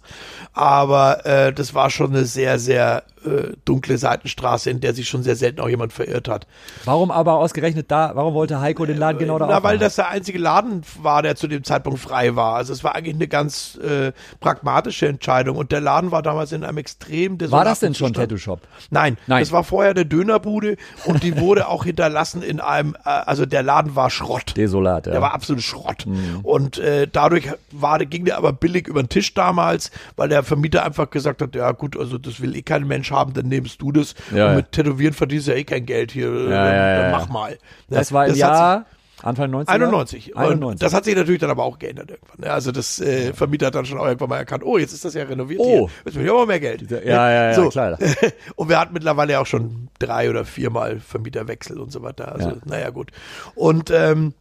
Aber 0.53 1.25
äh, 1.25 1.53
das 1.53 1.73
war 1.73 1.89
schon 1.89 2.11
eine 2.11 2.25
sehr, 2.25 2.59
sehr 2.59 3.03
äh, 3.25 3.53
dunkle 3.65 3.97
Seitenstraße, 3.97 4.69
in 4.69 4.79
der 4.79 4.93
sich 4.93 5.07
schon 5.09 5.23
sehr 5.23 5.35
selten 5.35 5.59
auch 5.59 5.67
jemand 5.69 5.91
verirrt 5.93 6.27
hat. 6.27 6.47
Warum 6.85 7.11
aber 7.11 7.33
ausgerechnet 7.35 7.91
da, 7.91 8.11
warum 8.13 8.33
wollte 8.33 8.59
Heiko 8.59 8.85
den 8.85 8.97
Laden 8.97 9.17
genau 9.19 9.37
da 9.39 9.47
Na, 9.47 9.63
weil 9.63 9.77
das 9.79 9.95
der 9.95 10.09
einzige 10.09 10.37
Laden 10.39 10.83
war, 11.01 11.21
der 11.23 11.35
zu 11.35 11.47
dem 11.47 11.63
Zeitpunkt 11.63 11.99
frei 11.99 12.35
war. 12.35 12.55
Also 12.55 12.73
es 12.73 12.83
war 12.83 12.95
eigentlich 12.95 13.15
eine 13.15 13.27
ganz 13.27 13.75
äh, 13.77 14.11
pragmatische 14.39 15.07
Entscheidung. 15.07 15.57
Und 15.57 15.71
der 15.71 15.81
Laden 15.81 16.11
war 16.11 16.21
damals 16.21 16.51
in 16.51 16.63
einem 16.63 16.77
extrem 16.77 17.39
War 17.51 17.65
das 17.65 17.79
denn 17.79 17.95
schon. 17.95 18.13
Tattoo 18.13 18.37
Shop? 18.37 18.61
Nein, 18.91 19.17
Nein. 19.27 19.41
das 19.41 19.51
war 19.51 19.63
vorher 19.63 19.91
eine 19.91 20.05
Dönerbude 20.05 20.77
und 21.05 21.23
die 21.23 21.37
wurde 21.39 21.67
auch 21.67 21.83
hinterlassen 21.85 22.41
in 22.41 22.59
einem, 22.59 22.95
äh, 23.03 23.09
also 23.09 23.45
der 23.47 23.63
Laden 23.63 23.95
war 23.95 24.09
Schrott. 24.09 24.55
Desolat, 24.57 25.05
ja. 25.07 25.13
Der 25.13 25.21
war 25.21 25.33
absolut 25.33 25.63
Schrott. 25.63 26.05
Mhm. 26.05 26.39
Und 26.43 26.77
äh, 26.77 27.07
dadurch 27.11 27.49
war, 27.71 27.99
ging 27.99 28.25
der 28.25 28.37
aber 28.37 28.53
billig 28.53 28.87
über 28.87 29.01
den 29.03 29.09
Tisch 29.09 29.33
damals, 29.33 29.91
weil 30.15 30.29
der 30.29 30.43
Vermieter 30.43 30.83
einfach 30.85 31.09
gesagt 31.09 31.41
hat, 31.41 31.55
ja 31.55 31.71
gut, 31.71 31.97
also 31.97 32.17
das 32.17 32.41
will 32.41 32.55
eh 32.55 32.61
kein 32.61 32.87
Mensch 32.87 33.11
haben, 33.11 33.33
dann 33.33 33.47
nimmst 33.47 33.81
du 33.81 33.91
das. 33.91 34.15
Ja, 34.33 34.49
und 34.49 34.55
mit 34.57 34.71
Tätowieren 34.71 35.13
verdienst 35.13 35.47
du 35.47 35.51
ja 35.51 35.57
eh 35.57 35.63
kein 35.63 35.85
Geld 35.85 36.11
hier. 36.11 36.31
dann, 36.31 36.49
dann 36.49 37.11
mach 37.11 37.29
mal. 37.29 37.51
Ne? 37.51 37.57
das 37.89 38.11
war 38.11 38.25
im 38.25 38.33
sich- 38.33 38.41
Jahr 38.41 38.85
Anfang 39.23 39.49
90 39.49 39.73
91. 39.73 40.35
Und 40.35 40.41
91. 40.41 40.79
das 40.79 40.93
hat 40.93 41.05
sich 41.05 41.15
natürlich 41.15 41.39
dann 41.41 41.49
aber 41.49 41.63
auch 41.63 41.79
geändert 41.79 42.11
irgendwann. 42.11 42.39
ne? 42.41 42.51
Also 42.53 42.71
das 42.71 42.99
äh, 42.99 43.33
Vermieter 43.33 43.67
hat 43.67 43.75
dann 43.75 43.85
schon 43.85 43.97
auch 43.97 44.05
irgendwann 44.05 44.29
mal 44.29 44.37
erkannt, 44.37 44.63
oh, 44.63 44.77
jetzt 44.77 44.93
ist 44.93 45.05
das 45.05 45.13
ja 45.15 45.23
renoviert 45.23 45.59
Oh. 45.59 45.87
hier. 45.87 45.89
Jetzt 46.05 46.15
will 46.15 46.25
ich 46.25 46.31
aber 46.31 46.45
mehr 46.45 46.59
Geld. 46.59 46.89
Ja, 46.91 46.99
ja, 46.99 47.31
ja, 47.49 47.53
so. 47.55 47.69
klar. 47.69 47.97
Und 48.55 48.69
wir 48.69 48.79
hatten 48.79 48.93
mittlerweile 48.93 49.39
auch 49.39 49.45
schon 49.47 49.89
drei 49.99 50.29
oder 50.29 50.45
viermal 50.45 50.99
Vermieterwechsel 50.99 51.79
und 51.79 51.91
so 51.91 52.03
weiter. 52.03 52.31
Also, 52.31 52.49
Ja. 52.49 52.55
naja, 52.65 52.89
gut. 52.91 53.11
Und 53.55 53.89
ähm, 53.91 54.33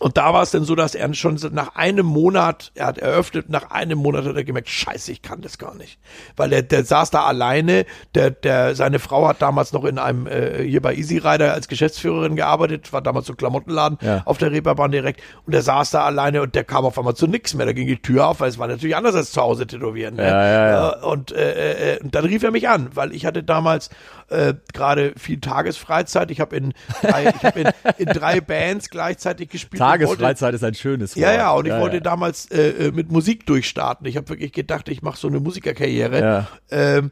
und 0.00 0.16
da 0.16 0.32
war 0.32 0.42
es 0.42 0.50
dann 0.50 0.64
so, 0.64 0.74
dass 0.74 0.94
er 0.94 1.12
schon 1.14 1.38
nach 1.52 1.74
einem 1.76 2.06
Monat, 2.06 2.72
er 2.74 2.86
hat 2.86 2.98
eröffnet, 2.98 3.48
nach 3.48 3.70
einem 3.70 3.98
Monat 3.98 4.24
hat 4.24 4.36
er 4.36 4.44
gemerkt, 4.44 4.68
scheiße, 4.68 5.12
ich 5.12 5.22
kann 5.22 5.40
das 5.40 5.58
gar 5.58 5.74
nicht. 5.74 5.98
Weil 6.36 6.50
der, 6.50 6.62
der 6.62 6.84
saß 6.84 7.10
da 7.10 7.22
alleine, 7.24 7.86
der, 8.14 8.30
der, 8.30 8.74
seine 8.74 8.98
Frau 8.98 9.26
hat 9.28 9.40
damals 9.42 9.72
noch 9.72 9.84
in 9.84 9.98
einem, 9.98 10.26
äh, 10.26 10.62
hier 10.62 10.80
bei 10.82 10.94
Easy 10.94 11.18
Rider 11.18 11.52
als 11.52 11.68
Geschäftsführerin 11.68 12.36
gearbeitet, 12.36 12.92
war 12.92 13.02
damals 13.02 13.26
so 13.26 13.32
ein 13.32 13.36
Klamottenladen 13.36 13.98
Ja. 14.02 14.22
auf 14.24 14.38
der 14.38 14.50
Reeperbahn 14.50 14.90
direkt 14.90 15.20
und 15.46 15.52
der 15.54 15.62
saß 15.62 15.90
da 15.90 16.04
alleine 16.04 16.42
und 16.42 16.54
der 16.54 16.64
kam 16.64 16.84
auf 16.84 16.98
einmal 16.98 17.14
zu 17.14 17.26
nichts 17.26 17.54
mehr, 17.54 17.66
da 17.66 17.72
ging 17.72 17.86
die 17.86 18.00
Tür 18.00 18.28
auf, 18.28 18.40
weil 18.40 18.48
es 18.50 18.58
war 18.58 18.66
natürlich 18.68 18.96
anders 18.96 19.14
als 19.14 19.32
zu 19.32 19.40
Hause 19.40 19.66
tätowieren. 19.66 20.16
Ne? 20.16 20.24
Ja, 20.28 20.46
ja, 20.46 20.68
ja. 20.68 20.90
Äh, 20.92 21.04
Und, 21.04 21.32
äh, 21.32 21.94
äh, 21.94 22.00
und 22.02 22.14
dann 22.14 22.24
rief 22.24 22.42
er 22.42 22.50
mich 22.50 22.68
an, 22.68 22.90
weil 22.94 23.12
ich 23.14 23.26
hatte 23.26 23.42
damals 23.42 23.90
äh, 24.30 24.54
gerade 24.72 25.12
viel 25.18 25.38
Tagesfreizeit. 25.40 26.30
Ich 26.30 26.40
habe 26.40 26.56
in, 26.56 26.72
drei- 27.02 27.28
ich 27.36 27.44
hab 27.44 27.56
in, 27.56 27.68
in 27.98 28.06
drei 28.06 28.40
Bands 28.40 28.88
gleichzeitig 28.90 29.50
gespielt. 29.50 29.80
Und 29.92 30.00
wollte- 30.00 30.22
Tagesfreizeit 30.22 30.54
ist 30.54 30.64
ein 30.64 30.74
schönes 30.74 31.16
Wort. 31.16 31.22
ja, 31.22 31.32
ja, 31.34 31.52
und 31.52 31.66
ich 31.66 31.72
ja, 31.72 31.80
wollte 31.80 31.96
ja. 31.96 32.00
damals 32.02 32.50
äh, 32.50 32.88
äh, 32.88 32.92
mit 32.92 33.10
Musik 33.12 33.46
durchstarten. 33.46 34.06
Ich 34.06 34.16
habe 34.16 34.28
wirklich 34.28 34.52
gedacht, 34.52 34.88
ich 34.88 35.02
mache 35.02 35.18
so 35.18 35.28
eine 35.28 35.40
Musikerkarriere. 35.40 36.20
Ja. 36.20 36.48
Ähm, 36.70 37.10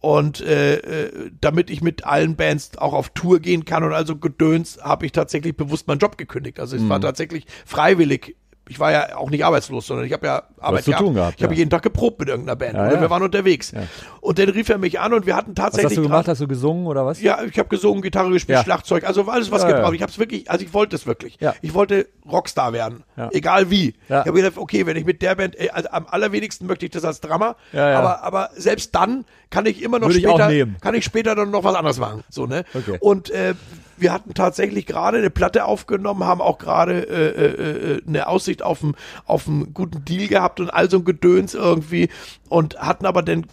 und 0.00 0.40
äh, 0.40 0.74
äh, 0.78 1.30
damit 1.40 1.70
ich 1.70 1.80
mit 1.80 2.04
allen 2.04 2.34
Bands 2.34 2.76
auch 2.76 2.92
auf 2.92 3.10
Tour 3.10 3.38
gehen 3.38 3.64
kann 3.64 3.84
und 3.84 3.92
also 3.92 4.16
gedöns, 4.16 4.78
habe 4.82 5.06
ich 5.06 5.12
tatsächlich 5.12 5.56
bewusst 5.56 5.86
meinen 5.86 5.98
Job 6.00 6.18
gekündigt. 6.18 6.58
Also 6.58 6.74
es 6.76 6.88
war 6.88 6.98
Mhm. 6.98 7.02
tatsächlich 7.02 7.46
freiwillig 7.64 8.36
ich 8.68 8.78
war 8.78 8.92
ja 8.92 9.16
auch 9.16 9.30
nicht 9.30 9.44
arbeitslos, 9.44 9.86
sondern 9.86 10.06
ich 10.06 10.12
habe 10.12 10.26
ja 10.26 10.42
Arbeit 10.60 10.84
zu 10.84 10.92
tun 10.92 11.14
gehabt, 11.14 11.34
Ich 11.36 11.42
habe 11.42 11.54
ja. 11.54 11.58
jeden 11.58 11.70
Tag 11.70 11.82
geprobt 11.82 12.20
mit 12.20 12.28
irgendeiner 12.28 12.56
Band. 12.56 12.74
Ja, 12.74 12.86
oder 12.86 12.94
ja. 12.94 13.00
wir 13.00 13.10
waren 13.10 13.22
unterwegs. 13.22 13.72
Und 14.20 14.38
dann 14.38 14.48
rief 14.48 14.68
er 14.68 14.78
mich 14.78 15.00
an 15.00 15.12
und 15.12 15.26
wir 15.26 15.34
hatten 15.34 15.50
Was 15.50 15.64
tatsächlich. 15.64 15.90
hast 15.90 15.96
du 15.96 16.02
gemacht? 16.02 16.28
Hast 16.28 16.40
du 16.40 16.48
gesungen 16.48 16.86
oder 16.86 17.04
was? 17.04 17.20
ja, 17.20 17.42
ich 17.42 17.58
habe 17.58 17.68
gesungen, 17.68 18.02
Gitarre 18.02 18.30
gespielt. 18.30 18.60
Schlagzeug, 18.60 19.04
also 19.04 19.26
alles 19.28 19.50
was 19.50 19.66
gebraucht. 19.66 19.94
Ich 19.94 20.02
habe 20.02 20.12
es 20.12 20.18
wirklich, 20.18 20.50
also 20.50 20.64
ich 20.64 20.72
wollte 20.72 20.96
es 20.96 21.06
wirklich. 21.06 21.38
Ja. 21.40 21.54
Ich 21.60 21.74
wollte 21.74 22.06
Rockstar 22.30 22.72
werden, 22.72 23.04
egal 23.32 23.70
wie. 23.70 23.94
Ja. 24.08 24.20
Ich 24.20 24.26
habe 24.26 24.32
gedacht, 24.32 24.56
okay, 24.56 24.86
wenn 24.86 24.96
ich 24.96 25.04
mit 25.04 25.22
der 25.22 25.34
Band, 25.34 25.58
äh, 25.58 25.70
also 25.70 25.88
am 25.90 26.06
allerwenigsten 26.08 26.66
möchte 26.66 26.86
ich 26.86 26.92
das 26.92 27.04
als 27.04 27.20
ja. 27.72 27.98
aber 27.98 28.22
aber 28.22 28.50
selbst 28.56 28.94
dann 28.94 29.24
kann 29.50 29.66
ich 29.66 29.82
immer 29.82 29.98
noch 29.98 30.08
Würde 30.08 30.18
ich 30.18 30.26
auch 30.26 30.36
später, 30.38 30.48
nehmen. 30.48 30.76
kann 30.80 30.94
ich 30.94 31.04
später 31.04 31.34
dann 31.34 31.50
noch 31.50 31.64
was 31.64 31.74
anderes 31.74 31.98
machen, 31.98 32.24
so 32.28 32.46
ne. 32.46 32.64
Okay. 32.74 32.98
Und 33.00 33.30
äh, 33.30 33.54
wir 33.96 34.12
hatten 34.12 34.34
tatsächlich 34.34 34.86
gerade 34.86 35.18
eine 35.18 35.30
Platte 35.30 35.64
aufgenommen, 35.64 36.24
haben 36.24 36.40
auch 36.40 36.58
gerade 36.58 37.08
äh, 37.08 37.28
äh, 37.28 37.94
äh, 37.96 38.02
eine 38.06 38.26
Aussicht 38.28 38.62
auf 38.62 38.82
einen 38.82 38.94
auf 39.26 39.46
einen 39.48 39.74
guten 39.74 40.04
Deal 40.04 40.28
gehabt 40.28 40.60
und 40.60 40.70
all 40.70 40.90
so 40.90 40.98
ein 40.98 41.04
Gedöns 41.04 41.54
irgendwie 41.54 42.08
und 42.48 42.78
hatten 42.78 43.06
aber 43.06 43.22
dann 43.22 43.46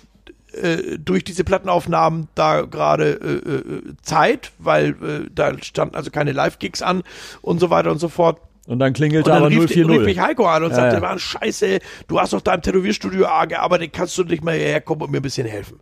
äh, 0.53 0.97
durch 0.97 1.23
diese 1.23 1.43
Plattenaufnahmen 1.43 2.27
da 2.35 2.61
gerade 2.61 3.11
äh, 3.11 3.55
äh, 3.55 3.95
Zeit, 4.01 4.51
weil 4.57 4.89
äh, 4.89 5.29
da 5.33 5.53
standen 5.61 5.95
also 5.95 6.09
keine 6.11 6.31
Live-Gigs 6.31 6.81
an 6.81 7.03
und 7.41 7.59
so 7.59 7.69
weiter 7.69 7.91
und 7.91 7.99
so 7.99 8.09
fort. 8.09 8.39
Und 8.65 8.79
dann 8.79 8.93
klingelte 8.93 9.29
Und 9.29 9.35
dann 9.35 9.43
aber 9.43 9.51
rief, 9.51 9.69
rief 9.69 9.87
040. 9.87 10.05
mich 10.05 10.19
Heiko 10.19 10.47
an 10.47 10.63
und 10.63 10.69
Ja, 10.71 10.75
sagte, 10.75 10.95
ja. 10.95 11.01
Mann, 11.01 11.17
scheiße, 11.19 11.79
du 12.07 12.19
hast 12.19 12.33
doch 12.33 12.41
da 12.41 12.53
im 12.53 12.61
Tätowierstudio 12.61 13.25
A 13.25 13.45
gearbeitet, 13.45 13.93
kannst 13.93 14.17
du 14.17 14.23
nicht 14.23 14.43
mal 14.43 14.55
hierher 14.55 14.81
kommen 14.81 15.01
und 15.01 15.11
mir 15.11 15.17
ein 15.17 15.23
bisschen 15.23 15.47
helfen? 15.47 15.79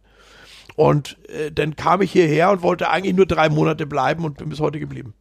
Und 0.77 1.17
äh, 1.27 1.51
dann 1.51 1.75
kam 1.75 2.01
ich 2.01 2.11
hierher 2.11 2.51
und 2.51 2.61
wollte 2.61 2.89
eigentlich 2.89 3.15
nur 3.15 3.25
drei 3.25 3.49
Monate 3.49 3.85
bleiben 3.85 4.23
und 4.23 4.37
bin 4.37 4.47
bis 4.47 4.59
heute 4.61 4.79
geblieben. 4.79 5.13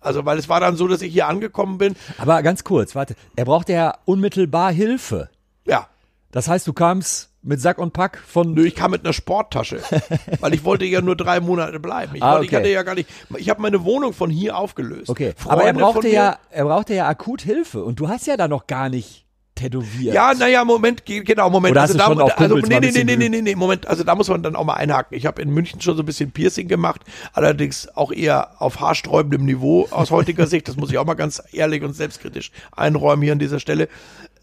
Also, 0.00 0.24
weil 0.24 0.38
es 0.38 0.48
war 0.48 0.60
dann 0.60 0.76
so, 0.76 0.86
dass 0.86 1.02
ich 1.02 1.12
hier 1.12 1.26
angekommen 1.26 1.78
bin. 1.78 1.96
Aber 2.18 2.40
ganz 2.42 2.62
kurz, 2.62 2.94
warte. 2.94 3.16
Er 3.34 3.46
brauchte 3.46 3.72
ja 3.72 3.94
unmittelbar 4.04 4.70
Hilfe. 4.70 5.30
Ja, 5.66 5.88
Das 6.32 6.46
heißt, 6.48 6.66
du 6.66 6.72
kamst 6.74 7.30
mit 7.42 7.60
Sack 7.62 7.78
und 7.78 7.92
Pack 7.94 8.18
von. 8.26 8.52
Nö, 8.52 8.66
ich 8.66 8.74
kam 8.76 8.90
mit 8.90 9.04
einer 9.04 9.14
Sporttasche, 9.14 9.80
weil 10.40 10.52
ich 10.52 10.64
wollte 10.64 10.84
ja 10.84 11.00
nur 11.00 11.16
drei 11.16 11.40
Monate 11.40 11.80
bleiben. 11.80 12.14
Ich, 12.14 12.22
Ah, 12.22 12.32
wollte, 12.34 12.44
ich 12.44 12.50
okay. 12.50 12.56
hatte 12.58 12.68
ja 12.68 12.82
gar 12.82 12.94
nicht, 12.94 13.08
ich 13.38 13.48
habe 13.48 13.62
meine 13.62 13.84
Wohnung 13.84 14.12
von 14.12 14.28
hier 14.28 14.56
aufgelöst. 14.56 15.08
Okay. 15.08 15.32
Freunde 15.36 15.50
aber 15.52 15.64
er 15.64 15.72
brauchte 15.72 16.08
ja, 16.08 16.38
er 16.50 16.64
brauchte 16.66 16.92
ja 16.94 17.08
akut 17.08 17.40
Hilfe. 17.40 17.82
Und 17.82 17.98
du 18.00 18.08
hast 18.08 18.26
ja 18.26 18.36
da 18.36 18.46
noch 18.48 18.66
gar 18.66 18.90
nicht 18.90 19.24
tätowiert. 19.58 20.14
Ja, 20.14 20.32
naja, 20.34 20.64
Moment, 20.64 21.04
ge- 21.04 21.22
genau, 21.22 21.50
Moment. 21.50 21.72
Oder 21.72 21.82
hast 21.82 21.94
du 21.94 21.98
da, 21.98 22.06
schon 22.06 22.20
auf 22.20 22.38
also, 22.38 22.54
Kumpels 22.54 22.68
nee, 22.68 22.74
mal 22.74 22.80
nee, 22.80 22.90
nee, 22.92 23.04
nee, 23.04 23.16
nee, 23.16 23.28
nee, 23.28 23.42
nee, 23.42 23.54
Moment, 23.54 23.86
also 23.86 24.04
da 24.04 24.14
muss 24.14 24.28
man 24.28 24.42
dann 24.42 24.56
auch 24.56 24.64
mal 24.64 24.74
einhaken. 24.74 25.16
Ich 25.16 25.26
habe 25.26 25.42
in 25.42 25.50
München 25.50 25.80
schon 25.80 25.96
so 25.96 26.02
ein 26.02 26.06
bisschen 26.06 26.30
Piercing 26.30 26.68
gemacht, 26.68 27.02
allerdings 27.32 27.88
auch 27.96 28.12
eher 28.12 28.60
auf 28.60 28.80
haarsträubendem 28.80 29.44
Niveau 29.44 29.88
aus 29.90 30.10
heutiger 30.10 30.46
Sicht. 30.46 30.68
Das 30.68 30.76
muss 30.76 30.90
ich 30.90 30.98
auch 30.98 31.04
mal 31.06 31.14
ganz 31.14 31.42
ehrlich 31.52 31.82
und 31.82 31.94
selbstkritisch 31.94 32.50
einräumen 32.72 33.22
hier 33.22 33.32
an 33.32 33.38
dieser 33.38 33.60
Stelle. 33.60 33.88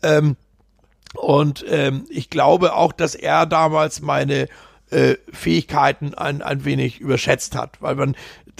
Ähm, 0.04 0.36
und 1.16 1.66
ähm, 1.70 2.06
ich 2.10 2.30
glaube 2.30 2.76
auch, 2.76 2.92
dass 2.92 3.16
er 3.16 3.46
damals 3.46 4.02
meine 4.02 4.48
äh, 4.92 5.16
Fähigkeiten 5.32 6.14
ein, 6.14 6.42
ein 6.42 6.66
wenig 6.66 7.00
überschätzt 7.00 7.56
hat, 7.56 7.82
weil 7.82 7.96
man 7.96 8.16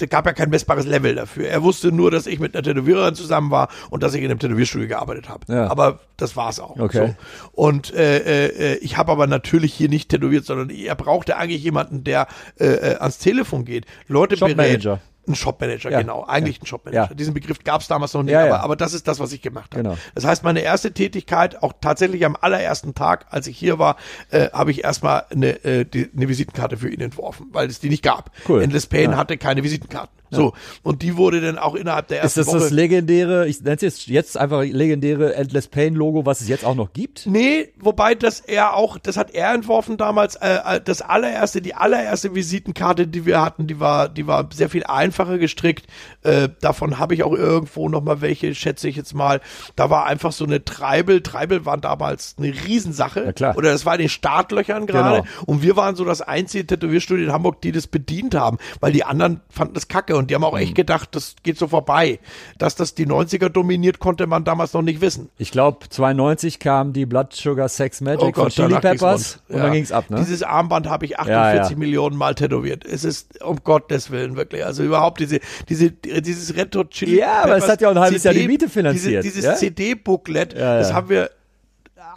gab 0.10 0.26
ja 0.26 0.34
kein 0.34 0.50
messbares 0.50 0.86
Level 0.86 1.16
dafür. 1.16 1.48
Er 1.48 1.64
wusste 1.64 1.92
nur, 1.92 2.12
dass 2.12 2.28
ich 2.28 2.40
mit 2.40 2.56
einer 2.56 2.64
Tätowiererin 2.64 3.16
zusammen 3.16 3.52
war 3.52 3.70
und 3.90 4.04
dass 4.04 4.14
ich 4.14 4.22
in 4.22 4.30
einem 4.30 4.40
Tätowierstudio 4.40 4.88
gearbeitet 4.88 5.30
habe. 5.30 5.52
Ja. 5.52 5.70
Aber 5.70 6.00
das 6.18 6.36
war's 6.36 6.60
auch. 6.60 6.78
Okay. 6.78 7.08
So. 7.08 7.16
Und 7.54 7.94
äh, 7.94 8.74
äh, 8.74 8.78
ich 8.78 8.98
habe 8.98 9.12
aber 9.12 9.28
natürlich 9.28 9.74
hier 9.74 9.90
nicht 9.90 10.10
tätowiert, 10.10 10.46
sondern 10.46 10.70
er 10.70 10.96
brauchte 10.96 11.38
eigentlich 11.38 11.64
jemanden, 11.64 12.04
der 12.04 12.28
äh, 12.60 12.66
äh, 12.66 12.96
ans 12.98 13.18
Telefon 13.18 13.66
geht, 13.66 13.86
Leute 14.08 14.38
berät. 14.38 14.86
Ein 15.28 15.36
Shopmanager, 15.36 15.90
Ja. 15.90 16.00
genau. 16.02 16.24
Eigentlich 16.26 16.62
ein 16.62 16.66
Shopmanager. 16.66 17.08
Ja. 17.10 17.14
Diesen 17.16 17.34
Begriff 17.34 17.64
gab 17.64 17.82
es 17.82 17.88
damals 17.88 18.14
noch 18.14 18.24
nicht, 18.24 18.34
Ja, 18.34 18.46
ja. 18.46 18.54
Aber, 18.56 18.64
aber 18.64 18.76
das 18.76 18.94
ist 18.94 19.08
das, 19.08 19.20
was 19.20 19.32
ich 19.32 19.42
gemacht 19.42 19.74
habe. 19.74 19.84
Genau. 19.84 19.98
Das 20.14 20.26
heißt, 20.26 20.44
meine 20.44 20.60
erste 20.62 20.92
Tätigkeit, 20.92 21.62
auch 21.64 21.74
tatsächlich 21.82 22.26
am 22.26 22.38
allerersten 22.40 22.94
Tag, 22.96 23.26
als 23.30 23.48
ich 23.48 23.58
hier 23.58 23.80
war, 23.80 23.96
äh, 24.30 24.50
habe 24.52 24.72
ich 24.72 24.84
erstmal 24.84 25.26
eine, 25.32 25.64
äh, 25.64 25.86
die, 25.86 26.10
eine 26.16 26.30
Visitenkarte 26.30 26.78
für 26.78 26.90
ihn 26.90 27.02
entworfen, 27.02 27.48
weil 27.52 27.68
es 27.68 27.80
die 27.80 27.90
nicht 27.90 28.04
gab. 28.04 28.32
Cool. 28.48 28.62
Endless 28.62 28.86
Pain 28.88 29.12
Ja. 29.12 29.18
hatte 29.18 29.38
keine 29.38 29.64
Visitenkarten. 29.64 30.14
So. 30.32 30.54
Und 30.84 31.02
die 31.02 31.18
wurde 31.18 31.42
dann 31.42 31.58
auch 31.58 31.76
innerhalb 31.76 32.08
der 32.08 32.20
Ist 32.20 32.38
ersten 32.38 32.40
das 32.40 32.48
Woche. 32.48 32.60
das 32.60 32.72
legendäre, 32.72 33.48
ich 33.48 33.62
nenne 33.62 33.76
es 33.76 33.82
jetzt, 33.82 34.08
jetzt 34.08 34.38
einfach 34.38 34.64
legendäre 34.64 35.36
Endless 35.36 35.68
Pain 35.68 35.96
Logo, 35.96 36.26
was 36.26 36.42
es 36.42 36.48
jetzt 36.48 36.66
auch 36.66 36.76
noch 36.76 36.94
gibt? 36.94 37.26
Nee, 37.26 37.70
wobei 37.80 38.16
das 38.16 38.40
er 38.40 38.76
auch, 38.76 38.98
das 38.98 39.18
hat 39.18 39.32
er 39.32 39.54
entworfen 39.54 39.98
damals, 39.98 40.36
äh, 40.36 40.60
äh, 40.66 40.82
das 40.82 41.02
allererste, 41.02 41.62
die 41.62 41.76
allererste 41.76 42.36
Visitenkarte, 42.36 43.08
die 43.08 43.26
wir 43.26 43.42
hatten, 43.42 43.68
die 43.68 43.80
war, 43.80 44.10
die 44.10 44.28
war 44.28 44.50
sehr 44.54 44.70
viel 44.70 44.84
einfacher 44.84 45.38
gestrickt. 45.38 45.88
Äh, 46.24 46.50
davon 46.62 47.00
habe 47.00 47.14
ich 47.14 47.24
auch 47.24 47.34
irgendwo 47.34 47.90
noch 47.90 48.02
mal 48.02 48.22
welche, 48.22 48.56
schätze 48.56 48.88
ich 48.88 48.96
jetzt 48.96 49.14
mal. 49.14 49.42
Da 49.76 49.90
war 49.90 50.06
einfach 50.06 50.32
so 50.32 50.46
eine 50.46 50.64
Treibel. 50.66 51.22
Treibel 51.22 51.66
waren 51.66 51.82
damals 51.82 52.36
eine 52.38 52.48
Riesensache. 52.48 53.26
Ja, 53.26 53.34
klar. 53.34 53.58
Oder 53.58 53.72
das 53.72 53.86
war 53.86 53.96
in 53.96 54.02
den 54.02 54.10
Startlöchern 54.10 54.88
gerade. 54.88 55.22
Genau. 55.22 55.44
Und 55.46 55.62
wir 55.62 55.76
waren 55.76 55.96
so 55.96 56.06
das 56.06 56.22
einzige 56.22 56.66
Tätowierstudio 56.66 57.26
in 57.26 57.32
Hamburg, 57.32 57.62
die 57.62 57.72
das 57.72 57.88
bedient 57.88 58.36
haben, 58.36 58.58
weil 58.80 58.92
die 58.92 59.04
anderen 59.04 59.42
fanden 59.50 59.74
das 59.74 59.88
kacke 59.88 60.15
und 60.18 60.30
die 60.32 60.36
haben 60.36 60.44
auch 60.44 60.58
echt 60.58 60.76
gedacht, 60.76 61.10
das 61.14 61.36
geht 61.44 61.58
so 61.58 61.68
vorbei. 61.68 62.20
Dass 62.58 62.76
das 62.76 62.96
die 62.96 63.06
90er 63.08 63.50
dominiert, 63.50 64.00
konnte 64.00 64.28
man 64.28 64.44
damals 64.44 64.74
noch 64.74 64.82
nicht 64.82 65.02
wissen. 65.02 65.30
Ich 65.38 65.52
glaube, 65.52 65.88
92 65.90 66.60
kam 66.60 66.94
die 66.94 67.06
Blood 67.06 67.34
Sugar 67.34 67.70
Sex 67.70 68.02
Magic 68.02 68.36
von 68.36 68.50
Chili 68.50 68.68
Oh 68.76 68.80
danach 68.80 68.82
ging's 68.82 69.02
Peppers 69.02 69.40
rund. 69.40 69.50
und 69.50 69.56
Ja. 69.58 69.64
dann 69.64 69.74
ging's 69.74 69.92
ab, 69.92 70.10
ne? 70.10 70.18
Dieses 70.20 70.44
Armband 70.44 70.88
habe 70.90 71.06
ich 71.06 71.20
48 71.20 71.60
Ja, 71.62 71.70
ja. 71.70 71.76
Millionen 71.78 72.18
Mal 72.18 72.36
tätowiert. 72.36 72.86
Es 72.86 73.04
ist 73.04 73.42
um 73.44 73.58
Gottes 73.64 74.12
Willen 74.12 74.36
wirklich, 74.36 74.66
also 74.66 74.84
überhaupt 74.84 75.20
diese 75.20 75.40
diese 75.70 75.92
dieses 75.92 76.56
Red 76.56 76.76
Hot 76.76 76.92
Chili 76.92 77.20
Ja, 77.20 77.44
aber 77.44 77.54
es 77.58 77.64
Peppers 77.64 77.70
hat 77.70 77.82
ja 77.82 77.88
auch 77.90 77.96
ein 77.96 78.00
halbes 78.00 78.24
Jahr 78.24 78.34
die 78.34 78.40
CD 78.42 78.52
Miete 78.52 78.70
finanziert, 78.70 79.24
Diese, 79.24 79.42
dieses? 79.42 79.60
CD-Booklet, 79.60 80.54
das 80.56 80.94
haben 80.94 81.10
wir 81.10 81.30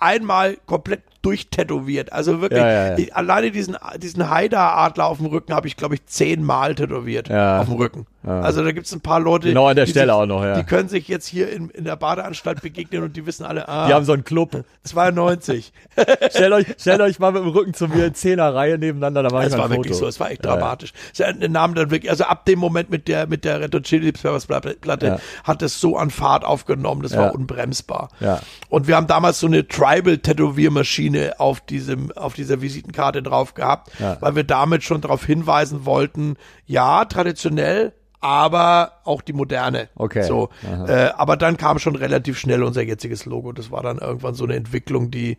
einmal 0.00 0.56
komplett 0.66 1.02
durchtätowiert. 1.22 2.12
Also 2.12 2.40
wirklich, 2.40 2.60
Ja, 2.62 2.70
ja, 2.70 2.88
ja. 2.90 2.98
ich- 2.98 3.14
alleine 3.14 3.50
diesen, 3.50 3.76
diesen 3.98 4.30
Haida-Adler 4.30 5.06
auf 5.06 5.18
dem 5.18 5.26
Rücken 5.26 5.52
habe 5.54 5.66
ich, 5.66 5.76
glaube 5.76 5.94
ich, 5.94 6.06
zehnmal 6.06 6.74
tätowiert 6.74 7.30
auf 7.60 7.66
dem 7.66 7.76
Rücken. 7.76 8.06
Also 8.24 8.64
da 8.64 8.72
gibt 8.72 8.86
es 8.86 8.92
ein 8.92 9.00
paar 9.00 9.20
Leute, 9.20 9.46
Genau 9.48 9.68
an 9.68 9.76
der 9.76 9.84
die 9.84 9.92
Stelle 9.92 10.12
sich, 10.12 10.20
auch 10.20 10.26
noch, 10.26 10.42
ja. 10.44 10.56
Die 10.56 10.64
können 10.64 10.88
sich 10.88 11.06
jetzt 11.06 11.26
hier 11.26 11.50
in, 11.52 11.70
in 11.70 11.84
der 11.84 11.94
Badeanstalt 11.94 12.60
begegnen 12.62 13.04
und 13.04 13.16
die 13.16 13.24
wissen 13.26 13.44
alle, 13.46 13.68
ah, 13.68 13.86
Die 13.86 13.94
haben 13.94 14.04
so 14.04 14.12
einen 14.12 14.24
Club. 14.24 14.64
92. 14.84 15.72
stellt, 16.30 16.52
euch, 16.52 16.66
stellt 16.78 17.00
euch 17.00 17.20
mal 17.20 17.30
mit 17.30 17.42
dem 17.42 17.48
Rücken 17.50 17.74
zu 17.74 17.86
mir 17.86 18.06
in 18.06 18.14
Zehnerreihe 18.14 18.76
nebeneinander, 18.76 19.22
da 19.22 19.30
mache 19.30 19.46
ich 19.46 19.52
Es 19.52 19.56
war 19.56 19.66
ein 19.66 19.70
wirklich 19.70 19.92
Foto. 19.92 20.04
so, 20.04 20.08
es 20.08 20.18
war 20.18 20.30
echt 20.32 20.44
Ja, 20.44 20.50
ja. 20.50 20.56
dramatisch. 20.56 20.92
Ja. 21.14 21.32
Der 21.32 21.48
Name 21.48 21.74
dann 21.74 21.90
wirklich, 21.92 22.10
also 22.10 22.24
ab 22.24 22.44
dem 22.44 22.58
Moment 22.58 22.90
mit 22.90 23.06
der, 23.06 23.28
mit 23.28 23.44
der 23.44 23.60
Red 23.60 23.74
Hot 23.74 23.84
Chili 23.84 24.10
Peppers 24.10 24.46
Platte, 24.46 25.06
Ja. 25.06 25.18
hat 25.44 25.62
es 25.62 25.80
so 25.80 25.96
an 25.96 26.10
Fahrt 26.10 26.44
aufgenommen, 26.44 27.02
das 27.02 27.12
Ja. 27.12 27.20
war 27.20 27.34
unbremsbar. 27.34 28.08
Ja. 28.18 28.40
Und 28.68 28.88
wir 28.88 28.96
haben 28.96 29.06
damals 29.06 29.38
so 29.38 29.46
eine 29.46 29.66
Tribal-Tätowiermaschine 29.68 31.34
auf 31.38 31.60
diesem, 31.60 32.12
auf 32.12 32.34
dieser 32.34 32.60
Visitenkarte 32.60 33.22
drauf 33.22 33.54
gehabt, 33.54 33.90
Ja. 33.98 34.16
weil 34.20 34.34
wir 34.36 34.44
damit 34.44 34.82
schon 34.82 35.00
darauf 35.00 35.24
hinweisen 35.24 35.84
wollten, 35.84 36.36
ja, 36.66 37.04
traditionell, 37.04 37.92
aber 38.20 38.92
auch 39.04 39.22
die 39.22 39.32
moderne. 39.32 39.88
Okay. 39.94 40.22
So, 40.22 40.50
äh, 40.86 41.10
aber 41.16 41.36
dann 41.36 41.56
kam 41.56 41.78
schon 41.78 41.96
relativ 41.96 42.38
schnell 42.38 42.62
unser 42.62 42.82
jetziges 42.82 43.26
Logo. 43.26 43.52
Das 43.52 43.70
war 43.70 43.82
dann 43.82 43.98
irgendwann 43.98 44.34
so 44.34 44.44
eine 44.44 44.56
Entwicklung, 44.56 45.10
die 45.10 45.38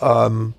ähm, 0.00 0.54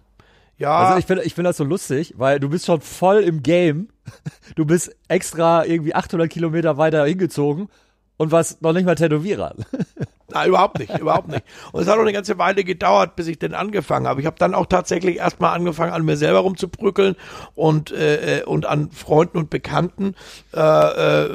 ja, 0.58 0.76
Also 0.76 1.00
ich 1.00 1.06
finde 1.06 1.24
ich 1.24 1.34
finde 1.34 1.50
das 1.50 1.58
so 1.58 1.64
lustig, 1.64 2.16
weil 2.18 2.40
du 2.40 2.50
bist 2.50 2.66
schon 2.66 2.82
voll 2.82 3.22
im 3.22 3.44
Game. 3.44 3.90
Du 4.56 4.66
bist 4.66 4.96
extra 5.08 5.64
irgendwie 5.66 5.94
800 5.94 6.30
Kilometer 6.30 6.78
weiter 6.78 7.06
hingezogen 7.06 7.70
und 8.18 8.32
warst 8.32 8.62
noch 8.62 8.74
nicht 8.74 8.86
mal 8.86 8.96
Tätowierer. 8.96 9.56
Nein, 10.40 10.50
überhaupt 10.50 10.80
nicht, 10.80 10.98
überhaupt 10.98 11.28
nicht. 11.28 11.44
Und 11.72 11.82
es 11.82 11.88
hat 11.88 11.98
auch 11.98 12.02
eine 12.02 12.14
ganze 12.14 12.38
Weile 12.38 12.64
gedauert, 12.64 13.16
bis 13.16 13.28
ich 13.28 13.40
denn 13.40 13.54
angefangen 13.54 14.08
habe. 14.08 14.22
Ich 14.22 14.26
habe 14.26 14.38
dann 14.40 14.56
auch 14.56 14.66
tatsächlich 14.66 15.18
erstmal 15.18 15.54
angefangen, 15.54 15.92
an 15.92 16.06
mir 16.06 16.18
selber 16.18 16.40
rumzubrückeln 16.40 17.16
und, 17.56 17.92
äh, 17.92 18.40
äh, 18.40 18.44
und 18.44 18.66
an 18.66 18.92
Freunden 18.92 19.38
und 19.38 19.50
Bekannten. 19.50 20.16
Äh, 20.54 20.60
äh, 20.60 21.30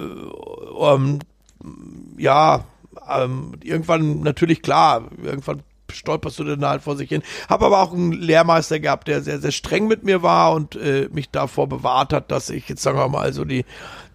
ähm, 0.80 1.18
ja, 2.16 2.64
ähm, 3.10 3.52
irgendwann 3.62 4.20
natürlich 4.20 4.62
klar, 4.62 5.04
irgendwann 5.22 5.62
stolperst 5.92 6.38
du 6.38 6.44
dann 6.44 6.64
halt 6.64 6.82
vor 6.82 6.96
sich 6.96 7.08
hin. 7.08 7.22
Habe 7.48 7.66
aber 7.66 7.82
auch 7.82 7.92
einen 7.92 8.12
Lehrmeister 8.12 8.80
gehabt, 8.80 9.06
der 9.06 9.22
sehr, 9.22 9.38
sehr 9.38 9.52
streng 9.52 9.86
mit 9.86 10.02
mir 10.02 10.22
war 10.22 10.52
und 10.52 10.76
äh, 10.76 11.08
mich 11.12 11.30
davor 11.30 11.68
bewahrt 11.68 12.12
hat, 12.12 12.30
dass 12.30 12.50
ich 12.50 12.68
jetzt 12.68 12.82
sagen 12.82 12.98
wir 12.98 13.08
mal 13.08 13.32
so 13.32 13.44
die, 13.44 13.64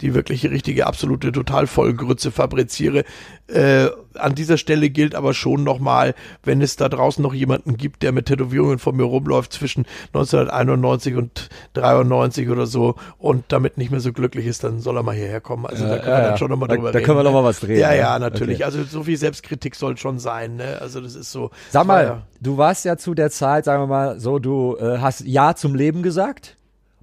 die 0.01 0.13
wirkliche 0.13 0.49
richtige, 0.51 0.88
absolute 0.88 1.31
Totalvollgrütze 1.31 2.31
fabriziere. 2.31 3.03
Äh, 3.47 3.88
an 4.13 4.35
dieser 4.35 4.57
Stelle 4.57 4.89
gilt 4.89 5.15
aber 5.15 5.34
schon 5.34 5.63
nochmal, 5.63 6.13
wenn 6.43 6.61
es 6.61 6.76
da 6.76 6.88
draußen 6.88 7.21
noch 7.21 7.34
jemanden 7.34 7.77
gibt, 7.77 8.03
der 8.03 8.11
mit 8.11 8.27
Tätowierungen 8.27 8.80
vor 8.80 8.93
mir 8.93 9.03
rumläuft 9.03 9.53
zwischen 9.53 9.85
1991 10.13 11.15
und 11.15 11.49
93 11.73 12.49
oder 12.49 12.65
so 12.67 12.95
und 13.17 13.45
damit 13.49 13.77
nicht 13.77 13.91
mehr 13.91 13.99
so 13.99 14.13
glücklich 14.13 14.45
ist, 14.45 14.63
dann 14.63 14.80
soll 14.80 14.97
er 14.97 15.03
mal 15.03 15.15
hierher 15.15 15.41
kommen. 15.41 15.65
Also 15.65 15.84
da 15.88 15.97
können 15.97 16.05
wir 16.05 16.11
ja, 16.13 16.21
dann 16.21 16.31
ja. 16.31 16.38
schon 16.38 16.49
nochmal 16.51 16.67
Da- 16.69 16.76
drüber 16.76 16.91
da 16.91 16.97
reden. 16.99 17.05
können 17.05 17.17
wir 17.19 17.23
noch 17.23 17.31
ne? 17.31 17.38
mal 17.38 17.43
was 17.43 17.59
drehen, 17.59 17.80
Ja, 17.80 17.89
ne? 17.89 17.97
ja, 17.97 18.19
natürlich. 18.19 18.57
Okay. 18.57 18.63
Also 18.65 18.84
so 18.84 19.03
viel 19.03 19.17
Selbstkritik 19.17 19.76
soll 19.76 19.97
schon 19.97 20.19
sein. 20.19 20.55
Ne? 20.57 20.77
Also 20.81 21.01
das 21.01 21.15
ist 21.15 21.31
so. 21.31 21.49
Sag 21.69 21.88
war 21.88 21.95
mal, 21.95 22.03
ja- 22.03 22.21
du 22.41 22.57
warst 22.57 22.85
ja 22.85 22.97
zu 22.97 23.13
der 23.13 23.31
Zeit, 23.31 23.65
sagen 23.65 23.84
wir 23.84 23.88
mal 23.88 24.19
so, 24.19 24.39
du 24.39 24.77
äh, 24.80 24.97
hast 24.99 25.21
Ja 25.26 25.55
zum 25.55 25.76
Leben 25.76 26.03
gesagt 26.03 26.55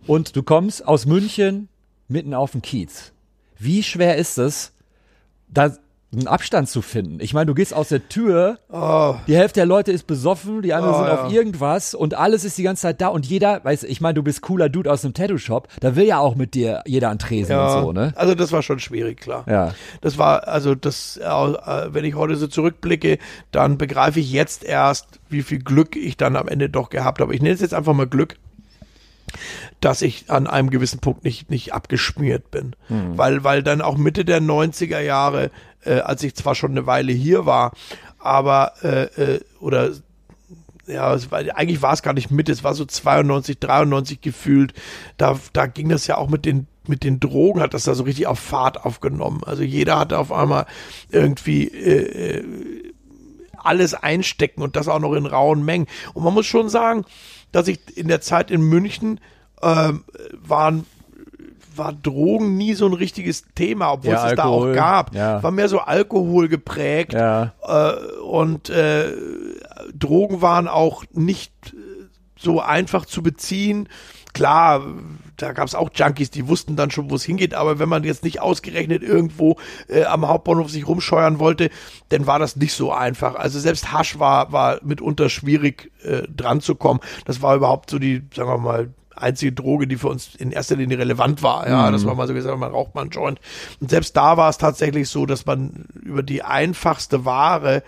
und 0.07 0.37
du 0.37 0.43
kommst 0.43 0.87
aus 0.87 1.07
München 1.07 1.69
mitten 2.09 2.35
auf 2.35 2.53
den 2.53 2.63
Kiez. 2.63 3.13
Wie 3.59 3.83
schwer 3.83 4.17
ist 4.17 4.39
es, 4.39 4.73
da 5.49 5.73
einen 6.13 6.29
Abstand 6.29 6.69
zu 6.69 6.83
finden. 6.83 7.19
Ich 7.21 7.35
meine, 7.35 7.47
du 7.47 7.55
gehst 7.55 7.75
aus 7.75 7.89
der 7.89 8.09
Tür, 8.09 8.59
Oh, 8.71 9.17
die 9.27 9.37
Hälfte 9.37 9.61
der 9.61 9.67
Leute 9.67 9.91
ist 9.91 10.07
besoffen, 10.07 10.63
die 10.63 10.73
anderen 10.73 10.95
Oh, 10.95 10.99
sind 10.99 11.07
ja. 11.09 11.25
auf 11.25 11.33
irgendwas 11.33 11.95
und 11.95 12.15
alles 12.15 12.45
ist 12.45 12.57
die 12.57 12.63
ganze 12.63 12.83
Zeit 12.83 13.01
da 13.01 13.09
und 13.09 13.27
jeder, 13.27 13.63
weiß 13.65 13.83
ich 13.83 14.01
meine, 14.01 14.15
du 14.15 14.23
bist 14.23 14.41
cooler 14.41 14.69
Dude 14.69 14.91
aus 14.91 15.05
einem 15.05 15.15
Tattoo-Shop, 15.15 15.69
da 15.81 15.97
will 15.97 16.07
ja 16.07 16.19
auch 16.19 16.37
mit 16.37 16.55
dir 16.55 16.83
jeder 16.87 17.11
an 17.11 17.19
Tresen 17.19 17.53
ja. 17.57 17.75
und 17.75 17.83
so, 17.83 17.93
ne? 17.93 18.13
Also 18.17 18.35
das 18.35 18.53
war 18.53 18.63
schon 18.63 18.79
schwierig, 18.79 19.21
klar. 19.21 19.45
Ja. 19.49 19.75
Das 20.01 20.17
war, 20.17 20.47
also 20.47 20.75
das, 20.75 21.17
äh, 21.17 21.25
wenn 21.27 22.05
ich 22.05 22.15
heute 22.15 22.37
so 22.37 22.47
zurückblicke, 22.47 23.19
dann 23.51 23.77
begreife 23.77 24.21
ich 24.21 24.31
jetzt 24.31 24.65
erst, 24.65 25.21
wie 25.29 25.43
viel 25.43 25.59
Glück 25.59 25.97
ich 25.97 26.17
dann 26.17 26.37
am 26.37 26.47
Ende 26.49 26.71
doch 26.71 26.89
gehabt 26.89 27.21
habe. 27.21 27.35
Ich 27.35 27.43
nenne 27.43 27.55
es 27.55 27.61
jetzt 27.61 27.75
einfach 27.75 27.95
mal 27.95 28.07
Glück, 28.07 28.37
dass 29.81 30.03
ich 30.03 30.31
an 30.31 30.47
einem 30.47 30.71
gewissen 30.71 31.01
Punkt 31.01 31.25
nicht, 31.25 31.51
nicht 31.51 31.73
abgeschmiert 31.73 32.51
bin. 32.51 32.77
Weil, 33.17 33.45
weil 33.45 33.63
dann 33.63 33.83
auch 33.83 33.97
Mitte 33.97 34.25
der 34.25 34.41
90er 34.41 35.01
Jahre, 35.01 35.51
äh, 35.85 36.01
als 36.01 36.23
ich 36.23 36.35
zwar 36.35 36.55
schon 36.55 36.73
eine 36.73 36.87
Weile 36.87 37.13
hier 37.13 37.47
war, 37.47 37.73
aber, 38.19 38.73
äh, 38.83 39.05
äh, 39.35 39.41
oder 39.61 39.91
ja, 40.87 41.31
war, 41.31 41.41
eigentlich 41.55 41.83
war 41.83 41.93
es 41.93 42.03
gar 42.03 42.13
nicht 42.13 42.31
mit, 42.31 42.49
es 42.49 42.65
war 42.65 42.75
so 42.75 42.85
92, 42.85 43.59
93 43.59 44.21
gefühlt. 44.21 44.73
Da, 45.17 45.39
da 45.53 45.67
ging 45.67 45.89
das 45.89 46.07
ja 46.07 46.17
auch 46.17 46.29
mit 46.29 46.45
den, 46.45 46.67
mit 46.87 47.03
den 47.03 47.21
Drogen, 47.21 47.61
hat 47.61 47.75
das 47.75 47.85
da 47.85 47.95
so 47.95 48.05
richtig 48.05 48.27
auf 48.27 48.39
Fahrt 48.39 48.85
aufgenommen. 48.85 49.43
Also 49.45 49.63
jeder 49.63 49.99
hatte 49.99 50.19
auf 50.19 50.33
einmal 50.33 50.67
irgendwie 51.11 51.65
äh, 51.65 52.39
äh, 52.39 52.93
alles 53.57 53.95
einstecken 53.95 54.63
und 54.63 54.77
das 54.77 54.89
auch 54.89 55.01
noch 55.01 55.15
in 55.15 55.27
rauen 55.27 55.65
Mengen. 55.65 55.87
Und 56.15 56.25
man 56.25 56.35
muss 56.35 56.47
schon 56.47 56.69
sagen, 56.69 57.05
dass 57.53 57.69
ich 57.69 57.79
in 57.97 58.09
der 58.09 58.21
Zeit 58.21 58.51
in 58.51 58.63
München 58.63 59.21
ähm, 59.63 60.05
waren 60.33 60.87
war 61.75 61.93
Drogen 61.93 62.57
nie 62.57 62.73
so 62.73 62.87
ein 62.87 62.95
richtiges 62.95 63.45
Thema, 63.55 63.93
obwohl 63.93 64.13
Ja, 64.15 64.25
es 64.25 64.31
es 64.33 64.37
da 64.37 64.45
auch 64.45 64.73
gab. 64.73 65.15
ja. 65.15 65.43
War 65.43 65.51
mehr 65.51 65.69
so 65.69 65.81
Alkohol 65.81 66.49
geprägt. 66.49 67.13
Ja. 67.13 67.53
Äh, 67.63 68.21
und 68.23 68.71
äh, 68.71 69.13
Drogen 69.93 70.41
waren 70.41 70.69
auch 70.69 71.05
nicht 71.13 71.53
so 72.39 72.61
einfach 72.63 73.05
zu 73.05 73.23
beziehen. 73.23 73.91
Klar, 74.37 74.83
da 75.39 75.53
gab 75.53 75.67
es 75.67 75.75
auch 75.75 75.89
Junkies, 75.95 76.31
die 76.31 76.47
wussten 76.47 76.77
dann 76.77 76.91
schon, 76.91 77.11
wo 77.11 77.15
es 77.15 77.25
hingeht, 77.25 77.55
aber 77.55 77.79
wenn 77.79 77.89
man 77.89 78.05
jetzt 78.05 78.23
nicht 78.23 78.43
ausgerechnet 78.43 79.03
irgendwo 79.03 79.57
äh, 79.89 80.05
am 80.05 80.29
Hauptbahnhof 80.29 80.71
sich 80.71 80.87
rumscheuern 80.87 81.39
wollte, 81.39 81.71
dann 82.11 82.27
war 82.27 82.39
das 82.39 82.55
nicht 82.55 82.75
so 82.75 82.93
einfach. 82.93 83.35
Also 83.35 83.59
selbst 83.59 83.93
Hasch 83.93 84.19
war, 84.19 84.53
war 84.53 84.79
mitunter 84.83 85.31
schwierig 85.31 85.91
äh, 86.03 86.23
dran 86.29 86.61
zu 86.61 86.75
kommen. 86.75 87.01
Das 87.25 87.41
war 87.41 87.57
überhaupt 87.57 87.89
so 87.89 87.99
die, 87.99 88.25
sagen 88.35 88.51
wir 88.51 88.59
mal, 88.59 88.91
einzige 89.15 89.53
Droge, 89.53 89.87
die 89.87 89.97
für 89.97 90.09
uns 90.09 90.35
in 90.35 90.53
erster 90.53 90.77
Linie 90.77 90.99
relevant 90.99 91.43
war. 91.43 91.67
Ja, 91.67 91.91
das 91.91 92.05
war 92.05 92.15
mal 92.15 92.29
so 92.29 92.35
gesagt, 92.35 92.59
man 92.59 92.73
raucht 92.73 92.95
mal 92.95 93.01
einen 93.01 93.11
Joint. 93.11 93.41
Und 93.81 93.89
selbst 93.89 94.15
da 94.19 94.37
war 94.37 94.51
es 94.51 94.59
tatsächlich 94.59 95.09
so, 95.09 95.25
dass 95.25 95.47
man 95.47 95.87
über 96.03 96.23
die 96.23 96.43
einfachste 96.43 97.25
Ware 97.25 97.83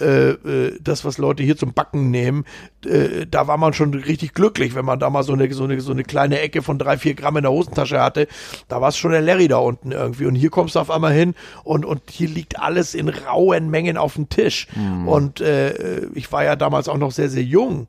äh, 0.00 0.30
äh, 0.30 0.78
das, 0.80 1.04
was 1.04 1.18
Leute 1.18 1.42
hier 1.42 1.56
zum 1.56 1.74
Backen 1.74 2.10
nehmen, 2.10 2.44
äh, 2.86 3.26
da 3.30 3.46
war 3.46 3.56
man 3.56 3.72
schon 3.72 3.94
richtig 3.94 4.34
glücklich, 4.34 4.74
wenn 4.74 4.84
man 4.84 4.98
da 4.98 5.10
mal 5.10 5.22
so 5.22 5.32
eine, 5.32 5.52
so 5.52 5.64
eine, 5.64 5.80
so 5.80 5.92
eine 5.92 6.02
kleine 6.02 6.40
Ecke 6.40 6.62
von 6.62 6.78
drei, 6.78 6.96
vier 6.96 7.14
Gramm 7.14 7.36
in 7.36 7.42
der 7.42 7.52
Hosentasche 7.52 8.00
hatte. 8.00 8.26
Da 8.68 8.80
war 8.80 8.88
es 8.88 8.96
schon 8.96 9.12
der 9.12 9.20
Larry 9.22 9.48
da 9.48 9.58
unten 9.58 9.92
irgendwie. 9.92 10.26
Und 10.26 10.34
hier 10.34 10.50
kommst 10.50 10.74
du 10.74 10.80
auf 10.80 10.90
einmal 10.90 11.12
hin 11.12 11.34
und, 11.64 11.84
und 11.84 12.02
hier 12.10 12.28
liegt 12.28 12.58
alles 12.58 12.94
in 12.94 13.08
rauen 13.08 13.70
Mengen 13.70 13.96
auf 13.96 14.14
dem 14.14 14.28
Tisch. 14.28 14.66
Und 15.06 15.40
äh, 15.40 16.06
ich 16.14 16.32
war 16.32 16.42
ja 16.44 16.56
damals 16.56 16.88
auch 16.88 16.98
noch 16.98 17.12
sehr, 17.12 17.28
sehr 17.28 17.44
jung. 17.44 17.86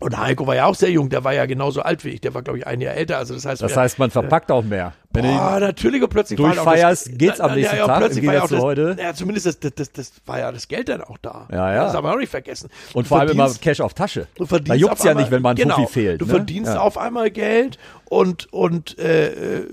Und 0.00 0.16
Heiko 0.16 0.46
war 0.46 0.54
ja 0.54 0.66
auch 0.66 0.76
sehr 0.76 0.90
jung, 0.92 1.08
der 1.08 1.24
war 1.24 1.32
ja 1.32 1.46
genauso 1.46 1.82
alt 1.82 2.04
wie 2.04 2.10
ich, 2.10 2.20
der 2.20 2.32
war, 2.32 2.42
glaube 2.42 2.58
ich, 2.58 2.66
ein 2.66 2.80
Jahr 2.80 2.94
älter. 2.94 3.18
Also 3.18 3.34
das 3.34 3.44
heißt, 3.46 3.62
Das 3.62 3.76
heißt, 3.76 3.98
man 3.98 4.10
verpackt 4.10 4.52
auch 4.52 4.62
mehr. 4.62 4.92
Wenn 5.10 5.24
du 5.24 5.30
Boah, 5.30 5.58
natürlich 5.58 6.02
und 6.02 6.10
plötzlich 6.10 6.36
durchfeierst, 6.36 7.06
das- 7.06 7.18
geht's 7.18 7.40
am 7.40 7.54
nächsten 7.54 7.76
ja, 7.76 7.86
Tag, 7.86 7.98
plötzlich 7.98 8.22
im 8.24 8.28
war 8.28 8.34
ja 8.34 8.42
auch 8.42 8.48
das, 8.48 8.60
heute. 8.60 8.96
Ja, 9.00 9.14
zumindest 9.14 9.46
das, 9.46 9.58
das, 9.58 9.72
das, 9.74 9.92
das 9.92 10.12
war 10.26 10.38
ja 10.38 10.52
das 10.52 10.68
Geld 10.68 10.90
dann 10.90 11.00
auch 11.00 11.16
da. 11.16 11.48
Ja, 11.50 11.72
ja. 11.72 11.84
Das 11.84 11.94
haben 11.94 12.04
wir 12.06 12.12
auch 12.12 12.18
nicht 12.18 12.28
vergessen. 12.30 12.68
und 12.92 13.04
Du 13.04 13.08
vor 13.08 13.20
allem 13.20 13.30
immer 13.30 13.50
Cash 13.54 13.80
auf 13.80 13.94
Tasche. 13.94 14.26
Du 14.34 14.44
verdienst 14.44 14.70
da 14.70 14.74
juckt's 14.74 15.04
ja 15.04 15.12
einmal- 15.12 15.22
nicht, 15.24 15.30
wenn 15.32 15.42
mal 15.42 15.50
ein 15.50 15.56
genau, 15.56 15.86
fehlt. 15.86 16.20
Du 16.20 16.26
ne? 16.26 16.30
verdienst 16.30 16.74
ja. 16.74 16.80
auf 16.80 16.98
einmal 16.98 17.30
Geld 17.30 17.78
und 18.04 18.52
und 18.52 18.98
äh, 18.98 19.60
äh, 19.60 19.66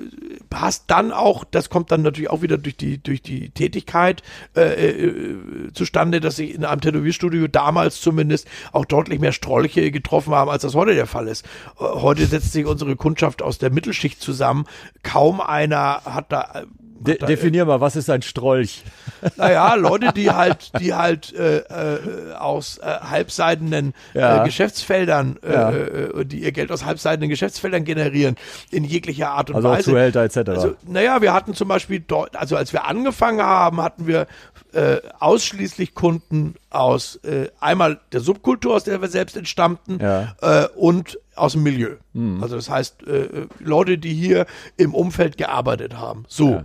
hast 0.53 0.85
dann 0.87 1.11
auch, 1.11 1.43
das 1.43 1.69
kommt 1.69 1.91
dann 1.91 2.01
natürlich 2.01 2.29
auch 2.29 2.41
wieder 2.41 2.57
durch 2.57 2.77
die 2.77 2.97
durch 3.03 3.21
die 3.21 3.49
Tätigkeit 3.49 4.23
äh, 4.55 4.61
äh, 4.61 5.35
zustande, 5.73 6.21
dass 6.21 6.37
sie 6.37 6.49
in 6.51 6.63
einem 6.63 6.79
Tätowierstudio 6.79 7.47
damals 7.49 7.99
zumindest 7.99 8.47
auch 8.71 8.85
deutlich 8.85 9.19
mehr 9.19 9.33
Strolche 9.33 9.91
getroffen 9.91 10.33
haben, 10.33 10.49
als 10.49 10.61
das 10.63 10.75
heute 10.75 10.95
der 10.95 11.07
Fall 11.07 11.27
ist. 11.27 11.45
Äh, 11.77 11.83
heute 11.83 12.25
setzt 12.25 12.53
sich 12.53 12.65
unsere 12.65 12.95
Kundschaft 12.95 13.41
aus 13.41 13.57
der 13.57 13.69
Mittelschicht 13.69 14.21
zusammen. 14.21 14.65
Kaum 15.03 15.24
einer 15.41 16.01
hat 16.05 16.31
da 16.31 16.41
äh, 16.53 16.65
De 16.97 17.17
definier 17.19 17.65
mal, 17.65 17.81
was 17.81 17.95
ist 17.97 18.09
ein 18.09 18.21
Strolch? 18.23 18.81
naja, 19.35 19.75
Leute, 19.75 20.11
die 20.13 20.31
halt, 20.31 20.71
die 20.79 20.93
halt 20.95 21.33
äh, 21.35 21.57
äh, 21.57 22.33
aus 22.33 22.77
äh, 22.79 22.83
halbseidenen 22.85 23.93
Ja. 24.13 24.41
äh, 24.41 24.45
Geschäftsfeldern, 24.45 25.37
äh, 25.43 25.53
Ja. 25.53 25.69
äh, 25.71 26.25
die 26.25 26.39
ihr 26.39 26.51
Geld 26.51 26.71
aus 26.71 26.83
halbseidenen 26.85 27.29
Geschäftsfeldern 27.29 27.83
generieren, 27.83 28.37
in 28.71 28.83
jeglicher 28.85 29.29
Art 29.31 29.49
und 29.49 29.57
Also 29.57 29.69
Weise. 29.69 29.91
Zuhälter 29.91 30.23
etc. 30.23 30.37
Also, 30.49 30.75
naja, 30.87 31.21
wir 31.21 31.33
hatten 31.33 31.53
zum 31.53 31.67
Beispiel, 31.67 31.99
dort, 31.99 32.35
also 32.37 32.55
als 32.55 32.73
wir 32.73 32.85
angefangen 32.85 33.41
haben, 33.41 33.81
hatten 33.81 34.07
wir 34.07 34.25
äh, 34.73 34.97
ausschließlich 35.19 35.93
Kunden 35.95 36.55
aus 36.69 37.17
äh, 37.23 37.49
einmal 37.59 37.99
der 38.13 38.21
Subkultur, 38.21 38.75
aus 38.75 38.83
der 38.85 38.99
wir 39.01 39.09
selbst 39.09 39.37
entstammten, 39.37 39.99
Ja. 40.01 40.35
äh, 40.41 40.67
und 40.75 41.19
aus 41.35 41.53
dem 41.53 41.63
Milieu. 41.63 41.95
Also 42.41 42.55
das 42.55 42.69
heißt, 42.69 43.03
äh, 43.07 43.47
Leute, 43.59 43.97
die 43.97 44.13
hier 44.13 44.45
im 44.77 44.93
Umfeld 44.93 45.37
gearbeitet 45.37 45.97
haben. 45.97 46.25
So. 46.27 46.63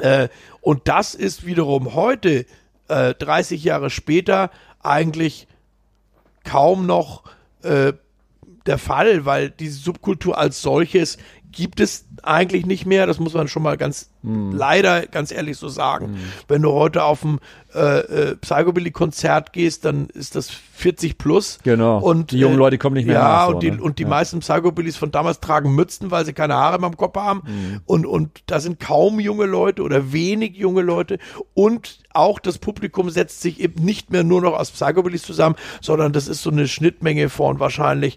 Äh, 0.00 0.28
und 0.60 0.88
das 0.88 1.14
ist 1.14 1.46
wiederum 1.46 1.94
heute, 1.94 2.46
äh, 2.88 3.14
30 3.14 3.62
Jahre 3.64 3.90
später, 3.90 4.50
eigentlich 4.82 5.46
kaum 6.44 6.86
noch 6.86 7.24
äh, 7.62 7.92
der 8.66 8.78
Fall, 8.78 9.24
weil 9.24 9.50
diese 9.50 9.78
Subkultur 9.78 10.38
als 10.38 10.62
solches 10.62 11.18
gibt 11.54 11.80
es 11.80 12.06
eigentlich 12.22 12.66
nicht 12.66 12.86
mehr. 12.86 13.06
Das 13.06 13.18
muss 13.18 13.34
man 13.34 13.48
schon 13.48 13.62
mal 13.62 13.76
ganz 13.76 14.10
Hm. 14.22 14.52
leider 14.52 15.06
ganz 15.06 15.30
ehrlich 15.30 15.56
so 15.58 15.68
sagen. 15.68 16.16
Wenn 16.48 16.62
du 16.62 16.72
heute 16.72 17.04
auf 17.04 17.22
ein 17.24 17.40
äh, 17.74 17.98
äh, 18.30 18.36
Psychobilly-Konzert 18.36 19.52
gehst, 19.52 19.84
dann 19.84 20.06
ist 20.08 20.34
das 20.34 20.48
40 20.50 21.18
plus. 21.18 21.58
Genau. 21.62 21.98
Und 21.98 22.30
Die 22.32 22.38
jungen 22.38 22.54
äh, 22.54 22.58
Leute 22.58 22.78
kommen 22.78 22.94
nicht 22.94 23.04
mehr 23.06 23.16
Ja, 23.16 23.22
nach, 23.22 23.48
und 23.48 23.62
die, 23.62 23.70
ne? 23.70 23.82
und 23.82 23.98
die 23.98 24.04
Ja. 24.04 24.08
meisten 24.08 24.40
Psychobillys 24.40 24.96
von 24.96 25.10
damals 25.10 25.40
tragen 25.40 25.74
Mützen, 25.74 26.10
weil 26.10 26.24
sie 26.24 26.32
keine 26.32 26.54
Haare 26.54 26.78
mehr 26.78 26.86
am 26.88 26.96
Kopf 26.96 27.16
haben. 27.16 27.42
Mhm. 27.46 27.80
Und, 27.84 28.06
und 28.06 28.42
da 28.46 28.60
sind 28.60 28.80
kaum 28.80 29.20
junge 29.20 29.46
Leute 29.46 29.82
oder 29.82 30.12
wenig 30.12 30.56
junge 30.56 30.82
Leute. 30.82 31.18
Und 31.52 31.98
auch 32.12 32.38
das 32.38 32.58
Publikum 32.58 33.10
setzt 33.10 33.42
sich 33.42 33.60
eben 33.60 33.84
nicht 33.84 34.10
mehr 34.10 34.24
nur 34.24 34.40
noch 34.40 34.54
aus 34.58 34.70
Psychobillys 34.70 35.22
zusammen, 35.22 35.56
sondern 35.82 36.12
das 36.12 36.28
ist 36.28 36.42
so 36.42 36.50
eine 36.50 36.66
Schnittmenge 36.66 37.28
von 37.28 37.60
wahrscheinlich 37.60 38.16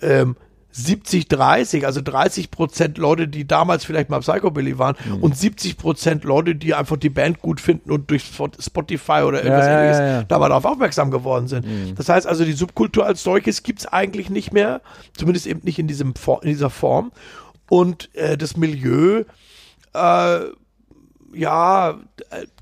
ähm, 0.00 0.36
70, 0.76 1.28
30, 1.28 1.86
also 1.86 2.00
30 2.00 2.50
Prozent 2.50 2.98
Leute, 2.98 3.28
die 3.28 3.46
damals 3.46 3.84
vielleicht 3.84 4.10
mal 4.10 4.18
Psychobilly 4.18 4.76
waren 4.76 4.96
Mhm. 5.08 5.22
und 5.22 5.36
70 5.36 5.76
Prozent 5.76 6.24
Leute, 6.24 6.56
die 6.56 6.74
einfach 6.74 6.96
die 6.96 7.10
Band 7.10 7.40
gut 7.40 7.60
finden 7.60 7.92
und 7.92 8.10
durch 8.10 8.24
Spotify 8.58 9.22
oder 9.24 9.44
irgendwas 9.44 9.66
Ja, 9.66 9.78
ähnliches 9.78 9.98
ja, 10.00 10.06
ja. 10.06 10.22
da 10.24 10.38
mal 10.40 10.48
darauf 10.48 10.64
aufmerksam 10.64 11.12
geworden 11.12 11.46
sind. 11.46 11.64
Das 11.96 12.08
heißt 12.08 12.26
also, 12.26 12.44
die 12.44 12.54
Subkultur 12.54 13.06
als 13.06 13.22
solches 13.22 13.62
gibt's 13.62 13.86
eigentlich 13.86 14.30
nicht 14.30 14.52
mehr, 14.52 14.80
zumindest 15.16 15.46
eben 15.46 15.60
nicht 15.62 15.78
in, 15.78 15.86
diesem, 15.86 16.12
in 16.42 16.48
dieser 16.48 16.70
Form. 16.70 17.12
Und 17.70 18.12
äh, 18.16 18.36
das 18.36 18.56
Milieu, 18.56 19.22
äh, 19.94 20.40
ja, 21.32 21.94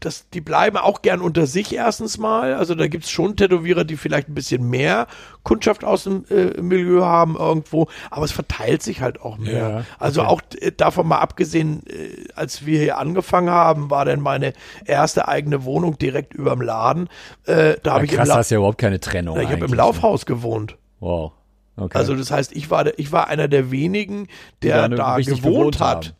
das, 0.00 0.28
die 0.30 0.40
bleiben 0.40 0.76
auch 0.76 1.02
gern 1.02 1.20
unter 1.20 1.46
sich 1.46 1.74
erstens 1.74 2.18
mal. 2.18 2.54
Also 2.54 2.74
da 2.74 2.86
gibt's 2.88 3.10
schon 3.10 3.36
Tätowierer, 3.36 3.84
die 3.84 3.96
vielleicht 3.96 4.28
ein 4.28 4.34
bisschen 4.34 4.68
mehr 4.68 5.06
Kundschaft 5.42 5.84
aus 5.84 6.04
dem 6.04 6.24
äh, 6.30 6.60
Milieu 6.60 7.02
haben 7.04 7.36
irgendwo, 7.36 7.88
aber 8.10 8.24
es 8.24 8.32
verteilt 8.32 8.82
sich 8.82 9.00
halt 9.00 9.20
auch 9.20 9.38
mehr. 9.38 9.68
Ja, 9.70 9.84
Also 9.98 10.22
auch 10.22 10.40
äh, 10.60 10.72
davon 10.72 11.06
mal 11.08 11.18
abgesehen, 11.18 11.82
äh, 11.86 12.28
als 12.34 12.64
wir 12.66 12.78
hier 12.80 12.98
angefangen 12.98 13.50
haben, 13.50 13.90
war 13.90 14.04
dann 14.04 14.20
meine 14.20 14.52
erste 14.84 15.28
eigene 15.28 15.64
Wohnung 15.64 15.98
direkt 15.98 16.34
überm 16.34 16.60
Laden. 16.60 17.08
Äh, 17.46 17.74
da 17.82 17.94
habe 17.94 18.04
ich, 18.04 18.12
im 18.12 18.18
Krass, 18.18 18.28
La- 18.28 18.36
hast 18.36 18.50
ja 18.50 18.58
überhaupt 18.58 18.78
keine 18.78 19.00
Trennung. 19.00 19.36
ich 19.40 19.46
hab 19.46 19.56
im 19.56 19.62
eigentlich, 19.64 19.76
Laufhaus 19.76 20.26
gewohnt. 20.26 20.72
ne? 20.72 20.76
Wow. 21.00 21.32
Okay. 21.76 21.96
Also 21.96 22.14
das 22.14 22.30
heißt, 22.30 22.52
ich 22.54 22.70
war, 22.70 22.98
ich 22.98 23.12
war 23.12 23.28
einer 23.28 23.48
der 23.48 23.70
wenigen, 23.70 24.28
der 24.62 24.88
da 24.90 25.16
gewohnt, 25.16 25.42
gewohnt 25.42 25.80
hat. 25.80 26.14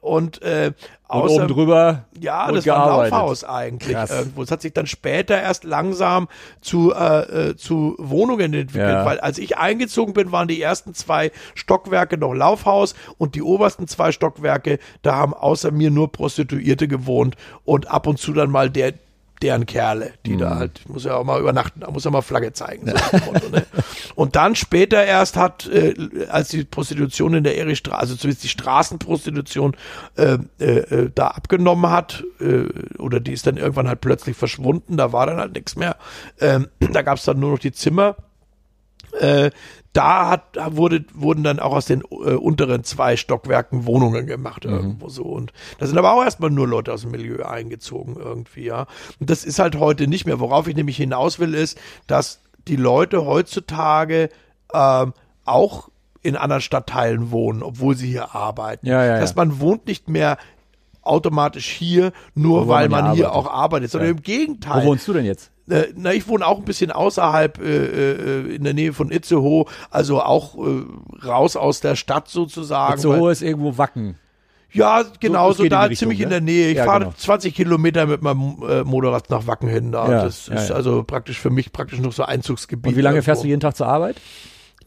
Und, 0.00 0.42
äh, 0.42 0.72
und 1.08 1.22
außer, 1.22 1.34
oben 1.36 1.48
drüber 1.48 2.04
ja, 2.20 2.46
und 2.48 2.54
das 2.56 2.66
war 2.66 2.76
ein 2.76 2.82
gearbeitet. 2.84 3.12
Laufhaus 3.12 3.44
eigentlich 3.44 3.94
Krass. 3.96 4.10
irgendwo. 4.10 4.42
Es 4.42 4.50
hat 4.50 4.60
sich 4.60 4.74
dann 4.74 4.86
später 4.86 5.40
erst 5.40 5.64
langsam 5.64 6.28
zu, 6.60 6.92
äh, 6.94 7.50
äh, 7.50 7.56
zu 7.56 7.94
Wohnungen 7.98 8.52
entwickelt, 8.52 8.90
Ja. 8.90 9.06
weil 9.06 9.18
als 9.20 9.38
ich 9.38 9.56
eingezogen 9.56 10.12
bin, 10.12 10.32
waren 10.32 10.48
die 10.48 10.60
ersten 10.60 10.92
zwei 10.94 11.30
Stockwerke 11.54 12.18
noch 12.18 12.34
Laufhaus 12.34 12.94
und 13.16 13.34
die 13.34 13.42
obersten 13.42 13.88
zwei 13.88 14.12
Stockwerke, 14.12 14.78
da 15.02 15.16
haben 15.16 15.32
außer 15.34 15.70
mir 15.70 15.90
nur 15.90 16.12
Prostituierte 16.12 16.88
gewohnt 16.88 17.36
und 17.64 17.90
ab 17.90 18.06
und 18.06 18.18
zu 18.18 18.32
dann 18.34 18.50
mal 18.50 18.68
der 18.68 18.92
deren 19.42 19.66
Kerle, 19.66 20.12
die 20.26 20.36
da 20.36 20.54
Mhm. 20.54 20.58
halt, 20.58 20.88
muss 20.88 21.04
ja 21.04 21.16
auch 21.16 21.24
mal 21.24 21.40
übernachten, 21.40 21.80
da 21.80 21.90
muss 21.90 22.04
ja 22.04 22.10
mal 22.10 22.22
Flagge 22.22 22.52
zeigen. 22.52 22.86
So 22.88 23.18
Motto, 23.32 23.48
ne? 23.50 23.66
Und 24.14 24.34
dann 24.36 24.54
später 24.56 25.04
erst 25.04 25.36
hat, 25.36 25.66
äh, 25.68 25.94
als 26.28 26.48
die 26.48 26.64
Prostitution 26.64 27.34
in 27.34 27.44
der 27.44 27.56
Erichstraße, 27.56 28.00
also 28.00 28.16
zumindest 28.16 28.44
die 28.44 28.48
Straßenprostitution 28.48 29.76
äh, 30.16 30.38
äh, 30.58 30.64
äh, 30.64 31.10
da 31.14 31.28
abgenommen 31.28 31.90
hat, 31.90 32.24
äh, 32.40 32.64
oder 32.98 33.20
die 33.20 33.32
ist 33.32 33.46
dann 33.46 33.56
irgendwann 33.56 33.88
halt 33.88 34.00
plötzlich 34.00 34.36
verschwunden, 34.36 34.96
da 34.96 35.12
war 35.12 35.26
dann 35.26 35.38
halt 35.38 35.54
nichts 35.54 35.76
mehr. 35.76 35.96
Ähm, 36.40 36.68
da 36.92 37.02
gab 37.02 37.18
es 37.18 37.24
dann 37.24 37.38
nur 37.38 37.52
noch 37.52 37.58
die 37.60 37.72
Zimmer. 37.72 38.16
Da 39.98 40.28
hat, 40.28 40.56
wurde, 40.76 41.04
wurden 41.12 41.42
dann 41.42 41.58
auch 41.58 41.72
aus 41.72 41.86
den 41.86 42.02
äh, 42.02 42.34
unteren 42.34 42.84
zwei 42.84 43.16
Stockwerken 43.16 43.84
Wohnungen 43.84 44.26
gemacht 44.26 44.64
irgendwo 44.64 45.08
so. 45.08 45.24
Und 45.24 45.52
da 45.78 45.86
sind 45.86 45.98
aber 45.98 46.12
auch 46.12 46.22
erstmal 46.22 46.50
nur 46.50 46.68
Leute 46.68 46.92
aus 46.92 47.00
dem 47.00 47.10
Milieu 47.10 47.42
eingezogen 47.44 48.14
irgendwie, 48.16 48.62
ja. 48.62 48.86
Und 49.18 49.28
das 49.28 49.44
ist 49.44 49.58
halt 49.58 49.76
heute 49.80 50.06
nicht 50.06 50.24
mehr. 50.24 50.38
Worauf 50.38 50.68
ich 50.68 50.76
nämlich 50.76 50.96
hinaus 50.96 51.40
will, 51.40 51.52
ist, 51.52 51.80
dass 52.06 52.40
die 52.68 52.76
Leute 52.76 53.26
heutzutage 53.26 54.28
ähm, 54.72 55.14
auch 55.44 55.88
in 56.22 56.36
anderen 56.36 56.62
Stadtteilen 56.62 57.32
wohnen, 57.32 57.64
obwohl 57.64 57.96
sie 57.96 58.08
hier 58.08 58.36
arbeiten. 58.36 58.86
Ja, 58.86 59.04
ja, 59.04 59.14
ja. 59.14 59.20
Dass 59.20 59.34
man 59.34 59.58
wohnt 59.58 59.88
nicht 59.88 60.08
mehr 60.08 60.38
automatisch 61.02 61.68
hier, 61.70 62.12
nur 62.36 62.66
Wo 62.66 62.68
weil 62.68 62.88
man 62.88 63.06
man, 63.06 63.14
hier 63.16 63.30
arbeitet. 63.30 63.48
auch 63.48 63.52
arbeitet, 63.52 63.90
sondern 63.90 64.10
im 64.10 64.22
Gegenteil. 64.22 64.84
Wo 64.84 64.90
wohnst 64.90 65.08
du 65.08 65.12
denn 65.12 65.24
jetzt? 65.24 65.50
Äh, 65.70 65.88
na, 65.96 66.12
ich 66.12 66.26
wohne 66.28 66.46
auch 66.46 66.58
ein 66.58 66.64
bisschen 66.64 66.90
außerhalb, 66.90 67.58
äh, 67.60 67.64
äh, 67.64 68.54
in 68.56 68.64
der 68.64 68.74
Nähe 68.74 68.92
von 68.92 69.10
Itzehoe, 69.10 69.66
also 69.90 70.22
auch 70.22 70.54
äh, 70.56 71.26
raus 71.26 71.56
aus 71.56 71.80
der 71.80 71.96
Stadt 71.96 72.28
sozusagen. 72.28 73.00
So 73.00 73.16
hoch 73.16 73.28
ist 73.30 73.42
irgendwo 73.42 73.78
Wacken. 73.78 74.16
ja, 74.72 75.04
genau, 75.20 75.52
so, 75.52 75.64
in 75.64 75.70
da 75.70 75.82
Richtung, 75.82 76.10
ziemlich 76.10 76.20
in 76.20 76.28
ne? 76.28 76.36
der 76.36 76.40
Nähe. 76.40 76.70
Ich 76.70 76.76
Ja, 76.76 76.84
fahre 76.84 77.00
genau. 77.00 77.12
20 77.16 77.54
Kilometer 77.54 78.06
mit 78.06 78.22
meinem 78.22 78.62
äh, 78.68 78.84
Motorrad 78.84 79.30
nach 79.30 79.46
Wacken 79.46 79.68
hin. 79.68 79.92
Da. 79.92 80.10
Ja, 80.10 80.24
das 80.24 80.46
ja, 80.46 80.54
ist 80.54 80.70
also 80.70 81.02
praktisch 81.02 81.38
für 81.38 81.50
mich 81.50 81.72
praktisch 81.72 82.00
noch 82.00 82.12
so 82.12 82.22
Einzugsgebiet. 82.24 82.92
Und 82.92 82.96
wie 82.96 83.02
lange 83.02 83.22
fährst 83.22 83.42
du 83.42 83.46
irgendwo. 83.46 83.50
jeden 83.50 83.60
Tag 83.60 83.76
zur 83.76 83.86
Arbeit? 83.88 84.16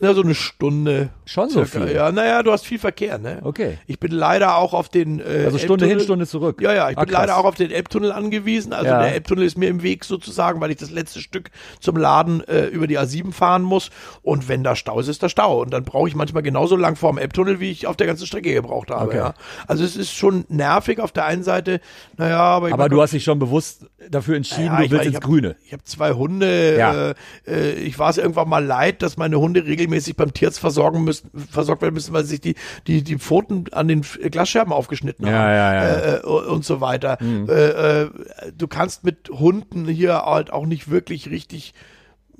Ja, 0.02 0.14
so 0.14 0.22
eine 0.24 0.34
Stunde. 0.36 1.10
Schon 1.26 1.50
so 1.50 1.64
circa. 1.64 1.86
viel? 1.86 1.96
Ja, 1.96 2.12
naja, 2.12 2.42
du 2.44 2.52
hast 2.52 2.66
viel 2.66 2.80
Verkehr, 2.80 3.18
ne? 3.20 3.40
Okay. 3.44 3.78
Ich 3.88 4.00
bin 4.00 4.12
leider 4.12 4.58
auch 4.58 4.74
auf 4.74 4.90
den 4.90 5.20
äh, 5.20 5.44
Also 5.46 5.58
Stunde 5.60 5.86
hin, 5.86 6.00
Stunde 6.00 6.26
zurück. 6.28 6.60
Ja, 6.62 6.74
ja, 6.74 6.90
ich 6.90 6.98
Ah, 6.98 7.04
bin 7.06 7.14
leider 7.14 7.28
krass. 7.28 7.38
auch 7.38 7.46
auf 7.46 7.56
den 7.56 7.70
Elbtunnel 7.72 8.12
angewiesen. 8.12 8.74
Also 8.74 8.88
Ja. 8.88 9.00
der 9.04 9.14
Elbtunnel 9.14 9.46
ist 9.46 9.58
mir 9.58 9.70
im 9.70 9.84
Weg 9.84 10.04
sozusagen, 10.04 10.60
weil 10.60 10.72
ich 10.72 10.78
das 10.78 10.90
letzte 10.90 11.22
Stück 11.22 11.52
zum 11.80 11.98
Laden 11.98 12.44
äh, 12.48 12.66
über 12.66 12.88
die 12.88 12.98
A7 13.00 13.32
fahren 13.32 13.62
muss. 13.62 13.92
Und 14.24 14.50
wenn 14.50 14.64
da 14.64 14.76
Stau 14.76 15.00
ist, 15.00 15.08
ist 15.08 15.22
da 15.22 15.30
Stau. 15.30 15.62
Und 15.62 15.72
dann 15.72 15.84
brauche 15.84 16.08
ich 16.10 16.16
manchmal 16.16 16.42
genauso 16.44 16.76
lang 16.76 16.96
vorm 16.96 17.18
Elbtunnel, 17.20 17.60
wie 17.60 17.70
ich 17.70 17.86
auf 17.86 17.96
der 17.96 18.08
ganzen 18.08 18.26
Strecke 18.26 18.52
gebraucht 18.54 18.90
habe. 18.90 19.06
Okay. 19.06 19.18
Ja. 19.18 19.34
Also 19.68 19.84
es 19.84 19.96
ist 19.96 20.12
schon 20.14 20.46
nervig 20.50 21.00
auf 21.00 21.12
der 21.12 21.26
einen 21.26 21.44
Seite. 21.44 21.80
Naja, 22.18 22.40
aber 22.40 22.70
ich 22.70 22.74
Aber 22.74 22.90
du 22.90 23.02
hast 23.02 23.14
dich 23.14 23.24
schon 23.24 23.38
bewusst 23.38 23.86
dafür 24.10 24.36
entschieden, 24.36 24.66
ja, 24.66 24.82
du 24.82 24.90
willst 24.92 25.02
ich 25.02 25.08
ins 25.10 25.16
hab- 25.18 25.24
Grüne. 25.24 25.56
Ich 25.66 25.74
habe 25.74 25.84
zwei 25.84 26.12
Hunde. 26.14 26.76
Ja. 26.78 27.10
Äh, 27.12 27.14
äh, 27.48 27.72
ich 27.74 28.00
war 28.00 28.10
es 28.10 28.18
irgendwann 28.18 28.50
mal 28.50 28.66
leid, 28.66 29.04
dass 29.04 29.16
meine 29.16 29.40
Hunde 29.40 29.64
regelmäßig 29.66 29.91
beim 30.16 30.34
Tierarzt 30.34 30.60
versorgen 30.60 31.04
müssen, 31.04 31.30
versorgt 31.50 31.82
werden 31.82 31.94
müssen, 31.94 32.14
weil 32.14 32.24
sich 32.24 32.42
die, 32.42 32.56
die, 32.88 33.04
die 33.04 33.18
Pfoten 33.18 33.66
an 33.72 33.88
den 33.88 34.02
Glasscherben 34.02 34.74
aufgeschnitten 34.74 35.26
Ja, 35.28 35.34
haben. 35.34 35.50
ja, 35.50 35.74
ja. 35.74 35.84
Äh, 35.84 36.18
äh, 36.18 36.26
und 36.26 36.64
so 36.66 36.82
weiter. 36.82 37.18
Äh, 37.22 38.04
äh, 38.04 38.10
du 38.58 38.68
kannst 38.68 39.04
mit 39.04 39.30
Hunden 39.30 39.88
hier 39.88 40.24
halt 40.26 40.52
auch 40.52 40.66
nicht 40.66 40.90
wirklich 40.90 41.30
richtig 41.30 41.74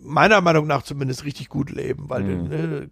meiner 0.04 0.42
Meinung 0.42 0.66
nach 0.66 0.82
zumindest 0.82 1.26
richtig 1.26 1.48
gut 1.50 1.70
leben, 1.70 2.06
weil 2.10 2.28
äh, 2.30 2.88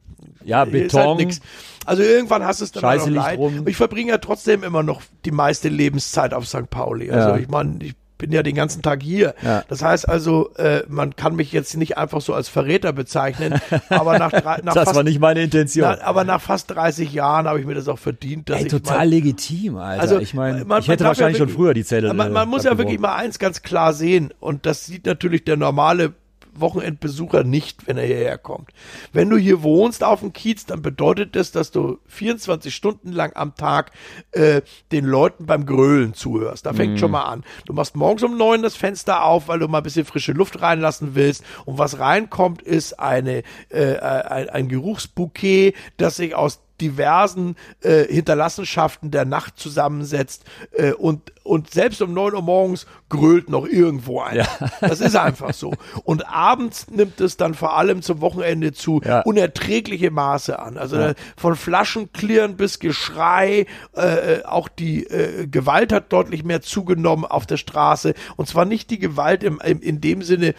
Ja, 0.48 0.60
halt 0.60 0.72
Beton. 0.72 1.18
nix. 1.18 1.40
Also 1.86 2.03
irgendwann 2.03 2.44
hast 2.45 2.60
du 2.61 2.65
es 2.65 2.72
dann 2.72 2.81
Scheiße 2.81 3.06
auch 3.06 3.10
leid. 3.10 3.40
rum. 3.40 3.68
Ich 3.68 3.77
verbringe 3.77 4.11
ja 4.11 4.19
trotzdem 4.19 4.64
immer 4.64 4.84
noch 4.84 5.02
die 5.26 5.31
meiste 5.31 5.69
Lebenszeit 5.69 6.36
auf 6.36 6.48
St. 6.48 6.69
Pauli. 6.69 7.10
Also 7.10 7.30
Ja. 7.30 7.38
ich 7.38 7.48
meine, 7.48 7.84
ich 7.84 7.95
bin 8.19 8.31
ja 8.31 8.43
den 8.43 8.53
ganzen 8.53 8.83
Tag 8.83 9.01
hier. 9.01 9.33
Ja. 9.41 9.63
Das 9.67 9.81
heißt 9.81 10.07
also, 10.07 10.53
äh, 10.57 10.83
man 10.87 11.15
kann 11.15 11.35
mich 11.35 11.51
jetzt 11.51 11.75
nicht 11.75 11.97
einfach 11.97 12.21
so 12.21 12.35
als 12.35 12.49
Verräter 12.49 12.93
bezeichnen, 12.93 13.59
aber 13.89 14.19
nach, 14.19 14.29
drei, 14.31 14.59
nach 14.61 14.75
Das 14.75 14.83
fast 14.83 14.95
war 14.95 15.03
nicht 15.03 15.19
meine 15.19 15.41
Intention. 15.41 15.95
na, 15.99 16.05
aber 16.05 16.23
nach 16.25 16.41
fast 16.41 16.69
30 16.69 17.11
Jahren 17.11 17.47
habe 17.47 17.59
ich 17.59 17.65
mir 17.65 17.73
das 17.73 17.87
auch 17.87 17.97
verdient, 17.97 18.49
dass 18.49 18.59
Ey, 18.59 18.65
ich 18.65 18.71
total 18.71 18.97
mal, 18.99 19.09
legitim, 19.09 19.77
Alter. 19.77 20.01
also 20.01 20.19
ich 20.19 20.35
meine, 20.35 20.65
man- 20.65 20.81
ich 20.81 20.87
hätte 20.87 21.03
darf 21.05 21.17
ja 21.17 21.23
wahrscheinlich 21.23 21.37
schon 21.39 21.47
wirklich- 21.47 21.57
früher 21.57 21.73
die 21.73 21.83
Zelle. 21.85 22.13
man, 22.13 22.31
man 22.31 22.47
äh, 22.47 22.51
muss 22.51 22.63
ja 22.65 22.77
wirklich 22.77 22.99
mal 22.99 23.15
eins 23.15 23.39
ganz 23.39 23.63
klar 23.63 23.93
sehen 23.93 24.33
und 24.39 24.65
das 24.67 24.85
sieht 24.85 25.05
natürlich 25.07 25.45
der 25.45 25.57
normale 25.57 26.13
Wochenendbesucher 26.61 27.44
nicht, 27.44 27.88
wenn 27.88 27.98
er 27.98 28.06
hierher 28.06 28.38
kommt. 28.38 28.72
Wenn 29.14 29.30
du 29.30 29.38
hier 29.38 29.64
wohnst 29.64 30.03
auf 30.03 30.22
dem 30.22 30.34
Kiez, 30.34 30.65
dann 30.65 30.81
bedeutet 30.81 31.36
das, 31.36 31.52
dass 31.52 31.72
du 31.72 31.99
24 32.07 32.73
Stunden 32.73 33.11
lang 33.11 33.31
am 33.36 33.56
Tag 33.56 33.91
äh, 34.31 34.61
den 34.91 35.06
Leuten 35.06 35.45
beim 35.45 35.65
Grölen 35.65 36.14
zuhörst. 36.14 36.65
Da 36.65 36.73
fängt 36.73 36.99
schon 36.99 37.11
mal 37.11 37.23
an. 37.23 37.44
Du 37.65 37.73
machst 37.73 37.95
morgens 37.95 38.23
um 38.23 38.38
neun 38.38 38.61
das 38.61 38.76
Fenster 38.76 39.23
auf, 39.23 39.48
weil 39.48 39.60
du 39.60 39.68
mal 39.68 39.80
ein 39.80 39.84
bisschen 39.84 40.06
frische 40.06 40.34
Luft 40.34 40.61
reinlassen 40.61 41.15
willst. 41.15 41.44
Und 41.65 41.77
was 41.77 41.99
reinkommt, 41.99 42.61
ist 42.61 42.99
eine, 42.99 43.44
äh, 43.69 43.98
ein, 43.98 44.49
ein 44.49 44.68
Geruchsbouquet, 44.69 45.73
das 45.98 46.18
sich 46.18 46.36
aus 46.36 46.60
diversen 46.81 47.56
äh, 47.81 48.06
Hinterlassenschaften 48.06 49.11
der 49.11 49.26
Nacht 49.26 49.57
zusammensetzt 49.60 50.43
äh, 50.72 50.91
und, 50.93 51.34
und 51.43 51.72
selbst 51.72 52.01
um 52.01 52.14
neun 52.14 52.34
Uhr 52.35 52.41
morgens 52.41 52.85
grölt 53.10 53.49
noch 53.49 53.65
irgendwo 53.65 54.22
einer. 54.22 54.47
Das 54.81 55.01
ist 55.01 55.15
einfach 55.15 55.53
so. 55.53 55.73
Und 56.03 56.27
abends 56.27 56.88
nimmt 56.89 57.19
es 57.22 57.38
dann 57.38 57.53
vor 57.53 57.77
allem 57.77 58.01
zum 58.01 58.22
Wochenende 58.22 58.72
zu 58.72 59.01
Ja. 59.03 59.22
unerträgliche 59.22 60.11
Maße 60.11 60.60
an. 60.60 60.77
Also 60.77 60.97
äh, 60.97 61.15
von 61.38 61.56
Flaschenklirren 61.56 62.56
bis 62.56 62.80
Geschrei, 62.80 63.65
äh, 63.95 64.35
äh, 64.35 64.45
auch 64.45 64.68
die 64.68 65.06
äh, 65.07 65.47
Gewalt 65.47 65.91
hat 65.91 66.14
deutlich 66.14 66.43
mehr 66.43 66.61
zugenommen 66.61 67.26
auf 67.26 67.45
der 67.45 67.57
Straße. 67.57 68.14
Und 68.35 68.47
zwar 68.47 68.65
nicht 68.65 68.89
die 68.89 68.99
Gewalt 68.99 69.43
im, 69.43 69.60
im, 69.64 69.81
in 69.81 70.01
dem 70.01 70.22
Sinne, 70.22 70.53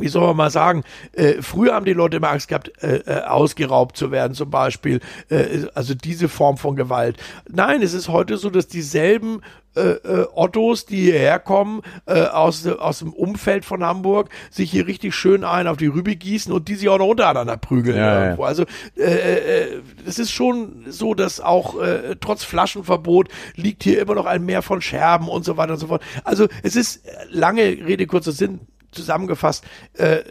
wie 0.00 0.08
soll 0.08 0.26
man 0.26 0.36
mal 0.36 0.50
sagen, 0.50 0.84
äh, 1.12 1.42
früher 1.42 1.74
haben 1.74 1.84
die 1.84 1.92
Leute 1.92 2.18
immer 2.18 2.30
Angst 2.30 2.48
gehabt, 2.48 2.72
äh, 2.82 2.96
äh, 2.98 3.22
ausgeraubt 3.24 3.96
zu 3.96 4.10
werden 4.10 4.34
zum 4.34 4.50
Beispiel, 4.50 5.00
äh, 5.28 5.66
also 5.74 5.94
diese 5.94 6.28
Form 6.28 6.56
von 6.56 6.76
Gewalt. 6.76 7.16
Nein, 7.48 7.82
es 7.82 7.94
ist 7.94 8.08
heute 8.08 8.36
so, 8.36 8.50
dass 8.50 8.68
dieselben 8.68 9.42
äh, 9.76 9.80
äh, 9.80 10.26
Ottos, 10.34 10.86
die 10.86 11.02
hierher 11.02 11.38
kommen, 11.38 11.82
äh, 12.06 12.22
aus, 12.22 12.66
aus 12.66 13.00
dem 13.00 13.12
Umfeld 13.12 13.66
von 13.66 13.84
Hamburg, 13.84 14.30
sich 14.50 14.70
hier 14.70 14.86
richtig 14.86 15.14
schön 15.14 15.44
ein 15.44 15.66
auf 15.66 15.76
die 15.76 15.86
Rübe 15.86 16.16
gießen 16.16 16.50
und 16.50 16.68
die 16.68 16.76
sich 16.76 16.88
auch 16.88 16.96
noch 16.98 17.08
untereinander 17.08 17.58
prügeln. 17.58 17.98
Ja, 17.98 18.30
ja. 18.30 18.38
Also 18.38 18.64
äh, 18.96 19.02
äh, 19.02 19.82
es 20.06 20.18
ist 20.18 20.32
schon 20.32 20.86
so, 20.88 21.12
dass 21.12 21.40
auch 21.40 21.78
äh, 21.78 22.16
trotz 22.18 22.42
Flaschenverbot 22.42 23.28
liegt 23.54 23.82
hier 23.82 24.00
immer 24.00 24.14
noch 24.14 24.24
ein 24.24 24.46
Meer 24.46 24.62
von 24.62 24.80
Scherben 24.80 25.28
und 25.28 25.44
so 25.44 25.58
weiter 25.58 25.74
und 25.74 25.78
so 25.78 25.88
fort. 25.88 26.02
Also 26.24 26.48
es 26.62 26.74
ist 26.74 27.02
lange 27.30 27.62
Rede, 27.62 28.06
kurzer 28.06 28.32
Sinn 28.32 28.60
zusammengefasst, 28.96 29.64
äh, 29.94 30.22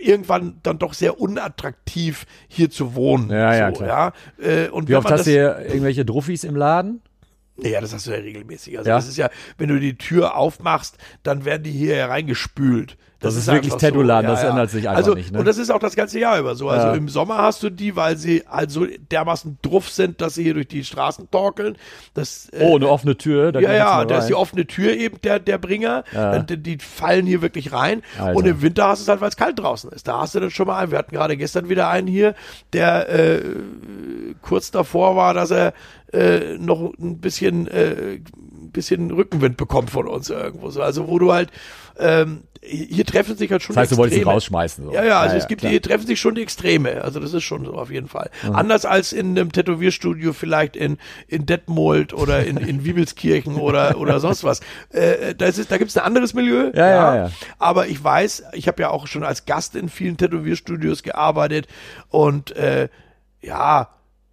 irgendwann 0.00 0.58
dann 0.62 0.78
doch 0.78 0.94
sehr 0.94 1.20
unattraktiv 1.20 2.26
hier 2.48 2.70
zu 2.70 2.94
wohnen. 2.94 3.30
Ja, 3.30 3.54
ja, 3.54 3.74
so, 3.74 3.82
klar. 3.82 4.12
Ja? 4.42 4.64
Äh, 4.64 4.68
und 4.68 4.88
Wie 4.88 4.96
oft 4.96 5.06
hast 5.06 5.20
das, 5.20 5.24
du 5.24 5.30
hier 5.30 5.58
irgendwelche 5.66 6.04
Druffis 6.04 6.44
im 6.44 6.56
Laden? 6.56 7.00
Ja, 7.56 7.80
das 7.80 7.94
hast 7.94 8.06
du 8.06 8.10
ja 8.10 8.18
regelmäßig. 8.18 8.78
Also 8.78 8.90
Ja? 8.90 8.96
das 8.96 9.08
ist 9.08 9.16
ja, 9.16 9.30
wenn 9.58 9.68
du 9.68 9.78
die 9.78 9.96
Tür 9.96 10.36
aufmachst, 10.36 10.98
dann 11.22 11.44
werden 11.44 11.62
die 11.62 11.70
hier 11.70 11.94
hereingespült. 11.94 12.96
Das 13.24 13.36
ist 13.36 13.46
wirklich 13.46 13.72
einfach 13.72 13.88
Tattoo-Laden, 13.88 14.30
das 14.30 14.44
ändert 14.44 14.70
sich 14.70 14.88
einfach 14.88 14.98
also, 14.98 15.14
nicht, 15.14 15.32
ne? 15.32 15.38
Und 15.38 15.46
das 15.46 15.58
ist 15.58 15.70
auch 15.70 15.78
das 15.78 15.96
ganze 15.96 16.18
Jahr 16.18 16.38
über 16.38 16.54
so. 16.54 16.68
Also 16.68 16.88
Ja. 16.88 16.94
im 16.94 17.08
Sommer 17.08 17.38
hast 17.38 17.62
du 17.62 17.70
die, 17.70 17.96
weil 17.96 18.16
sie 18.16 18.44
also 18.46 18.86
dermaßen 19.10 19.58
druff 19.62 19.88
sind, 19.88 20.20
dass 20.20 20.34
sie 20.34 20.42
hier 20.42 20.54
durch 20.54 20.68
die 20.68 20.84
Straßen 20.84 21.30
torkeln. 21.30 21.76
Das, 22.14 22.48
äh, 22.50 22.64
Oh, 22.64 22.76
eine 22.76 22.88
offene 22.88 23.16
Tür. 23.16 23.52
Da 23.52 23.60
ja, 23.60 23.72
ja, 23.72 24.04
da 24.04 24.18
ist 24.18 24.28
die 24.28 24.34
offene 24.34 24.66
Tür 24.66 24.92
eben 24.92 25.20
der, 25.22 25.38
der 25.38 25.58
Bringer. 25.58 26.04
Ja. 26.12 26.38
Die, 26.38 26.56
die 26.56 26.78
fallen 26.78 27.26
hier 27.26 27.42
wirklich 27.42 27.72
rein. 27.72 28.02
Alter. 28.18 28.36
Und 28.36 28.46
im 28.46 28.62
Winter 28.62 28.88
hast 28.88 29.00
du 29.00 29.02
es 29.02 29.08
halt, 29.08 29.20
weil 29.20 29.28
es 29.28 29.36
kalt 29.36 29.58
draußen 29.58 29.90
ist. 29.90 30.06
Da 30.06 30.20
hast 30.20 30.34
du 30.34 30.40
dann 30.40 30.50
schon 30.50 30.66
mal 30.66 30.78
einen. 30.78 30.90
Wir 30.90 30.98
hatten 30.98 31.14
gerade 31.14 31.36
gestern 31.36 31.68
wieder 31.68 31.88
einen 31.88 32.06
hier, 32.06 32.34
der 32.72 33.08
äh, 33.08 33.40
kurz 34.42 34.70
davor 34.70 35.16
war, 35.16 35.34
dass 35.34 35.50
er 35.50 35.72
äh, 36.12 36.58
noch 36.58 36.92
ein 36.98 37.18
bisschen, 37.18 37.66
äh, 37.66 38.20
bisschen 38.74 39.10
Rückenwind 39.10 39.56
bekommt 39.56 39.88
von 39.88 40.06
uns 40.06 40.28
irgendwo. 40.28 40.68
So. 40.68 40.82
Also 40.82 41.08
wo 41.08 41.18
du 41.18 41.32
halt, 41.32 41.50
ähm, 41.98 42.42
hier 42.60 43.04
treffen 43.04 43.36
sich 43.36 43.50
halt 43.50 43.62
schon 43.62 43.74
Das 43.74 43.82
heißt, 43.82 43.92
du 43.92 43.96
wolltest 43.98 44.16
ihn 44.16 44.20
Extreme. 44.20 44.34
rausschmeißen. 44.34 44.84
So. 44.86 44.92
Ja, 44.92 45.04
ja, 45.04 45.20
also 45.20 45.36
es 45.36 45.48
gibt 45.48 45.60
klar. 45.60 45.70
hier 45.70 45.82
treffen 45.82 46.06
sich 46.06 46.20
schon 46.20 46.34
die 46.34 46.42
Extreme. 46.42 47.02
Also 47.02 47.20
das 47.20 47.32
ist 47.32 47.44
schon 47.44 47.64
so 47.64 47.74
auf 47.74 47.90
jeden 47.90 48.08
Fall. 48.08 48.30
Anders 48.52 48.84
als 48.84 49.12
in 49.12 49.30
einem 49.30 49.52
Tätowierstudio 49.52 50.32
vielleicht 50.32 50.76
in, 50.76 50.98
in 51.28 51.46
Detmold 51.46 52.14
oder 52.14 52.44
in, 52.44 52.56
in 52.56 52.84
Wiebelskirchen 52.84 53.56
oder, 53.56 53.98
oder 53.98 54.18
sonst 54.20 54.44
was. 54.44 54.60
Äh, 54.90 55.34
da 55.34 55.46
ist, 55.46 55.70
da 55.70 55.78
gibt's 55.78 55.96
ein 55.96 56.04
anderes 56.04 56.34
Milieu. 56.34 56.70
Ja, 56.74 56.88
ja, 56.88 57.16
ja. 57.16 57.30
Aber 57.58 57.86
ich 57.86 58.02
weiß, 58.02 58.44
ich 58.52 58.66
habe 58.68 58.82
ja 58.82 58.90
auch 58.90 59.06
schon 59.06 59.24
als 59.24 59.46
Gast 59.46 59.76
in 59.76 59.88
vielen 59.88 60.16
Tätowierstudios 60.16 61.02
gearbeitet 61.02 61.66
und 62.08 62.56
äh, 62.56 62.88
ja, 63.42 63.90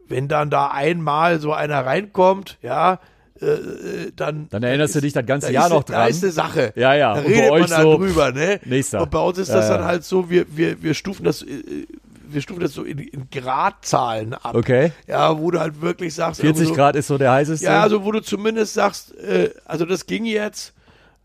wenn 0.08 0.28
dann 0.28 0.50
da 0.50 0.68
einmal 0.68 1.40
so 1.40 1.54
einer 1.54 1.86
reinkommt, 1.86 2.58
ja, 2.62 3.00
äh, 3.42 3.46
äh, 3.46 4.12
dann 4.16 4.48
Dann 4.50 4.64
erinnerst 4.64 4.96
du 4.96 5.02
dich 5.02 5.14
das 5.14 5.26
ganze 5.26 5.48
da 5.48 5.54
Jahr 5.54 5.68
ist, 5.68 5.74
noch 5.74 5.84
Da 5.84 5.94
dran. 5.94 6.10
ist 6.10 6.24
eine 6.24 6.32
Sache. 6.32 6.74
Ja, 6.76 6.94
ja. 6.94 7.14
Da 7.16 7.22
Und 7.22 7.28
redet 7.28 7.52
euch 7.52 7.62
man 7.62 7.70
da 7.70 7.82
so, 7.82 7.98
drüber, 7.98 8.32
ne? 8.32 8.60
nächster. 8.66 9.02
Und 9.02 9.12
bei 9.12 9.20
uns 9.20 9.38
ist 9.38 9.50
das 9.50 9.68
ja. 9.70 9.78
dann 9.78 9.86
halt 9.86 10.04
so, 10.04 10.30
wir, 10.30 10.46
wir, 10.56 10.82
wir 10.82 10.94
stufen 10.94 11.24
das, 11.24 11.42
äh, 11.42 11.88
wir 12.30 12.42
stufen 12.42 12.62
das 12.62 12.74
so 12.74 12.84
in, 12.84 13.00
in 13.00 13.28
Gradzahlen 13.32 14.34
ab. 14.34 14.56
Okay. 14.56 14.92
Ja, 15.08 15.38
wo 15.38 15.52
du 15.52 15.60
halt 15.60 15.82
wirklich 15.82 16.14
sagst, 16.14 16.42
40 16.42 16.70
so, 16.70 16.74
Grad 16.74 16.96
ist 16.96 17.08
so 17.08 17.18
der 17.18 17.32
heißeste. 17.34 17.66
Ja, 17.66 17.82
also 17.82 18.06
wo 18.06 18.12
du 18.12 18.22
zumindest 18.22 18.74
sagst, 18.74 19.18
äh, 19.18 19.50
also 19.66 19.86
das 19.86 20.06
ging 20.06 20.26
jetzt, 20.26 20.74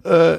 Äh, 0.05 0.39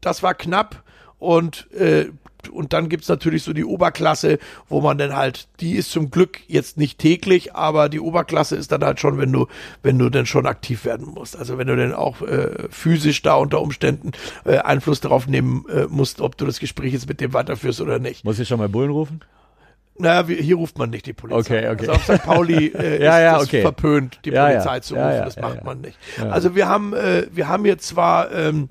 das 0.00 0.22
war 0.22 0.34
knapp 0.34 0.82
und 1.18 1.70
äh, 1.72 2.06
und 2.48 2.72
dann 2.72 2.88
gibt's 2.88 3.08
natürlich 3.08 3.42
so 3.42 3.52
die 3.52 3.64
Oberklasse, 3.64 4.38
wo 4.68 4.80
man 4.80 4.98
dann 4.98 5.14
halt, 5.14 5.48
die 5.60 5.72
ist 5.74 5.90
zum 5.90 6.10
Glück 6.10 6.40
jetzt 6.48 6.76
nicht 6.76 6.98
täglich, 6.98 7.54
aber 7.54 7.88
die 7.88 8.00
Oberklasse 8.00 8.56
ist 8.56 8.72
dann 8.72 8.84
halt 8.84 9.00
schon, 9.00 9.18
wenn 9.18 9.32
du, 9.32 9.46
wenn 9.82 9.98
du 9.98 10.10
dann 10.10 10.26
schon 10.26 10.46
aktiv 10.46 10.84
werden 10.84 11.06
musst. 11.06 11.36
Also 11.36 11.58
wenn 11.58 11.66
du 11.66 11.76
dann 11.76 11.94
auch 11.94 12.22
äh, 12.22 12.68
physisch 12.70 13.22
da 13.22 13.34
unter 13.34 13.60
Umständen 13.60 14.12
äh, 14.44 14.58
Einfluss 14.58 15.00
darauf 15.00 15.26
nehmen 15.26 15.64
äh, 15.68 15.86
musst, 15.88 16.20
ob 16.20 16.36
du 16.36 16.46
das 16.46 16.58
Gespräch 16.60 16.92
jetzt 16.92 17.08
mit 17.08 17.20
dem 17.20 17.32
weiterführst 17.32 17.80
oder 17.80 17.98
nicht. 17.98 18.24
Muss 18.24 18.38
ich 18.38 18.48
schon 18.48 18.58
mal 18.58 18.68
Bullen 18.68 18.90
rufen? 18.90 19.20
Naja, 20.00 20.24
hier 20.28 20.54
ruft 20.54 20.78
man 20.78 20.90
nicht 20.90 21.06
die 21.06 21.12
Polizei. 21.12 21.58
Okay, 21.58 21.68
okay. 21.70 21.88
Also 21.88 21.92
auf 21.92 22.04
St. 22.18 22.24
Pauli 22.24 22.66
äh, 22.68 23.02
Ja, 23.02 23.16
ist 23.18 23.22
ja, 23.24 23.40
okay. 23.40 23.62
verpönt, 23.62 24.20
die 24.24 24.30
Ja, 24.30 24.46
Polizei 24.48 24.80
zu 24.80 24.94
rufen. 24.94 25.22
das 25.24 25.36
macht 25.40 25.64
man 25.64 25.80
nicht. 25.80 25.98
Also 26.30 26.54
wir 26.54 26.68
haben, 26.68 26.92
äh, 26.94 27.26
wir 27.32 27.48
haben 27.48 27.64
hier 27.64 27.78
zwar, 27.78 28.30
ähm, 28.32 28.68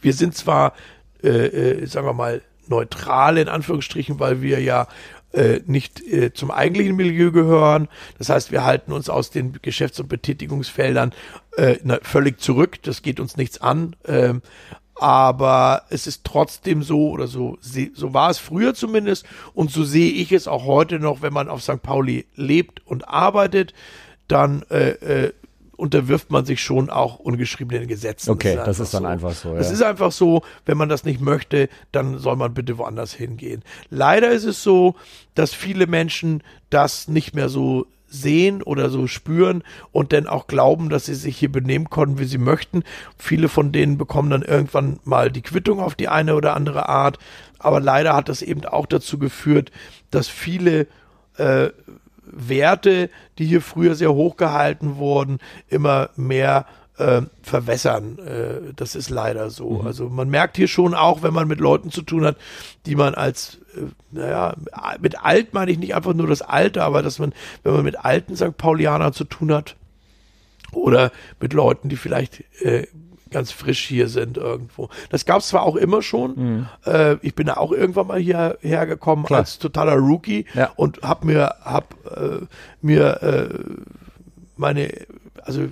wir 0.00 0.12
sind 0.12 0.36
zwar, 0.36 0.74
äh, 1.22 1.28
äh, 1.28 1.86
sagen 1.86 2.06
wir 2.06 2.12
mal, 2.12 2.42
neutral 2.68 3.38
in 3.38 3.48
Anführungsstrichen, 3.48 4.20
weil 4.20 4.42
wir 4.42 4.60
ja 4.60 4.88
äh, 5.32 5.60
nicht 5.66 6.00
äh, 6.00 6.32
zum 6.32 6.50
eigentlichen 6.50 6.96
Milieu 6.96 7.32
gehören. 7.32 7.88
Das 8.18 8.28
heißt, 8.28 8.52
wir 8.52 8.64
halten 8.64 8.92
uns 8.92 9.08
aus 9.08 9.30
den 9.30 9.58
Geschäfts- 9.62 10.00
und 10.00 10.08
Betätigungsfeldern 10.08 11.12
äh, 11.56 11.78
na, 11.82 11.98
völlig 12.02 12.40
zurück. 12.40 12.82
Das 12.82 13.02
geht 13.02 13.20
uns 13.20 13.36
nichts 13.36 13.60
an. 13.60 13.96
Ähm, 14.06 14.42
aber 14.94 15.82
es 15.90 16.06
ist 16.06 16.22
trotzdem 16.24 16.82
so 16.82 17.10
oder 17.10 17.26
so, 17.26 17.58
so 17.60 18.14
war 18.14 18.30
es 18.30 18.38
früher 18.38 18.74
zumindest 18.74 19.26
und 19.52 19.72
so 19.72 19.82
sehe 19.82 20.12
ich 20.12 20.30
es 20.30 20.46
auch 20.46 20.64
heute 20.66 21.00
noch, 21.00 21.20
wenn 21.20 21.32
man 21.32 21.48
auf 21.48 21.62
St. 21.62 21.82
Pauli 21.82 22.26
lebt 22.36 22.86
und 22.86 23.08
arbeitet, 23.08 23.74
dann 24.28 24.62
äh, 24.70 24.90
äh, 24.90 25.32
unterwirft 25.76 26.30
man 26.30 26.44
sich 26.44 26.62
schon 26.62 26.90
auch 26.90 27.18
ungeschriebenen 27.18 27.86
Gesetzen. 27.86 28.30
Okay, 28.30 28.56
das 28.56 28.80
ist 28.80 28.94
dann 28.94 29.06
einfach 29.06 29.32
so, 29.32 29.54
Es 29.56 29.68
ja. 29.68 29.74
ist 29.74 29.82
einfach 29.82 30.12
so, 30.12 30.42
wenn 30.66 30.76
man 30.76 30.88
das 30.88 31.04
nicht 31.04 31.20
möchte, 31.20 31.68
dann 31.92 32.18
soll 32.18 32.36
man 32.36 32.54
bitte 32.54 32.78
woanders 32.78 33.12
hingehen. 33.12 33.62
Leider 33.90 34.30
ist 34.30 34.44
es 34.44 34.62
so, 34.62 34.94
dass 35.34 35.54
viele 35.54 35.86
Menschen 35.86 36.42
das 36.70 37.08
nicht 37.08 37.34
mehr 37.34 37.48
so 37.48 37.86
sehen 38.06 38.62
oder 38.62 38.90
so 38.90 39.06
spüren 39.06 39.62
und 39.92 40.12
dann 40.12 40.26
auch 40.26 40.46
glauben, 40.46 40.88
dass 40.88 41.06
sie 41.06 41.14
sich 41.14 41.36
hier 41.36 41.50
benehmen 41.50 41.90
konnten, 41.90 42.18
wie 42.18 42.24
sie 42.24 42.38
möchten. 42.38 42.84
Viele 43.18 43.48
von 43.48 43.72
denen 43.72 43.98
bekommen 43.98 44.30
dann 44.30 44.42
irgendwann 44.42 45.00
mal 45.04 45.30
die 45.30 45.42
Quittung 45.42 45.80
auf 45.80 45.94
die 45.94 46.08
eine 46.08 46.36
oder 46.36 46.54
andere 46.54 46.88
Art. 46.88 47.18
Aber 47.58 47.80
leider 47.80 48.14
hat 48.14 48.28
das 48.28 48.42
eben 48.42 48.64
auch 48.64 48.86
dazu 48.86 49.18
geführt, 49.18 49.72
dass 50.10 50.28
viele 50.28 50.86
äh, 51.36 51.70
Werte, 52.34 53.10
die 53.38 53.46
hier 53.46 53.60
früher 53.60 53.94
sehr 53.94 54.12
hoch 54.12 54.36
gehalten 54.36 54.96
wurden, 54.96 55.38
immer 55.68 56.10
mehr 56.16 56.66
äh, 56.96 57.22
verwässern. 57.42 58.18
Äh, 58.18 58.72
das 58.76 58.94
ist 58.94 59.10
leider 59.10 59.50
so. 59.50 59.80
Also 59.80 60.08
man 60.08 60.28
merkt 60.28 60.56
hier 60.56 60.68
schon 60.68 60.94
auch, 60.94 61.22
wenn 61.22 61.34
man 61.34 61.48
mit 61.48 61.60
Leuten 61.60 61.90
zu 61.90 62.02
tun 62.02 62.24
hat, 62.24 62.36
die 62.86 62.94
man 62.94 63.14
als, 63.14 63.58
äh, 63.74 63.86
naja, 64.10 64.54
mit 65.00 65.20
alt 65.20 65.54
meine 65.54 65.70
ich 65.70 65.78
nicht 65.78 65.94
einfach 65.94 66.14
nur 66.14 66.28
das 66.28 66.42
Alter, 66.42 66.84
aber 66.84 67.02
dass 67.02 67.18
man, 67.18 67.32
wenn 67.62 67.72
man 67.72 67.84
mit 67.84 68.04
alten 68.04 68.36
St. 68.36 68.56
Paulianern 68.56 69.12
zu 69.12 69.24
tun 69.24 69.52
hat 69.52 69.76
oder 70.72 71.10
mit 71.40 71.52
Leuten, 71.52 71.88
die 71.88 71.96
vielleicht 71.96 72.44
äh, 72.62 72.86
ganz 73.34 73.50
frisch 73.50 73.84
hier 73.86 74.08
sind 74.08 74.38
irgendwo. 74.38 74.88
Das 75.10 75.26
gab 75.26 75.40
es 75.40 75.48
zwar 75.48 75.62
auch 75.64 75.76
immer 75.76 76.00
schon. 76.00 76.66
Äh, 76.86 77.16
ich 77.20 77.34
bin 77.34 77.46
da 77.48 77.54
auch 77.58 77.72
irgendwann 77.72 78.06
mal 78.06 78.18
hierher 78.18 78.86
gekommen 78.86 79.24
Klar. 79.24 79.40
als 79.40 79.58
totaler 79.58 79.96
Rookie 79.96 80.46
Ja. 80.54 80.70
und 80.76 81.02
hab 81.02 81.24
mir 81.24 81.56
hab 81.62 81.94
äh, 82.16 82.46
mir 82.80 83.22
äh, 83.22 83.58
meine 84.56 84.88
also 85.42 85.62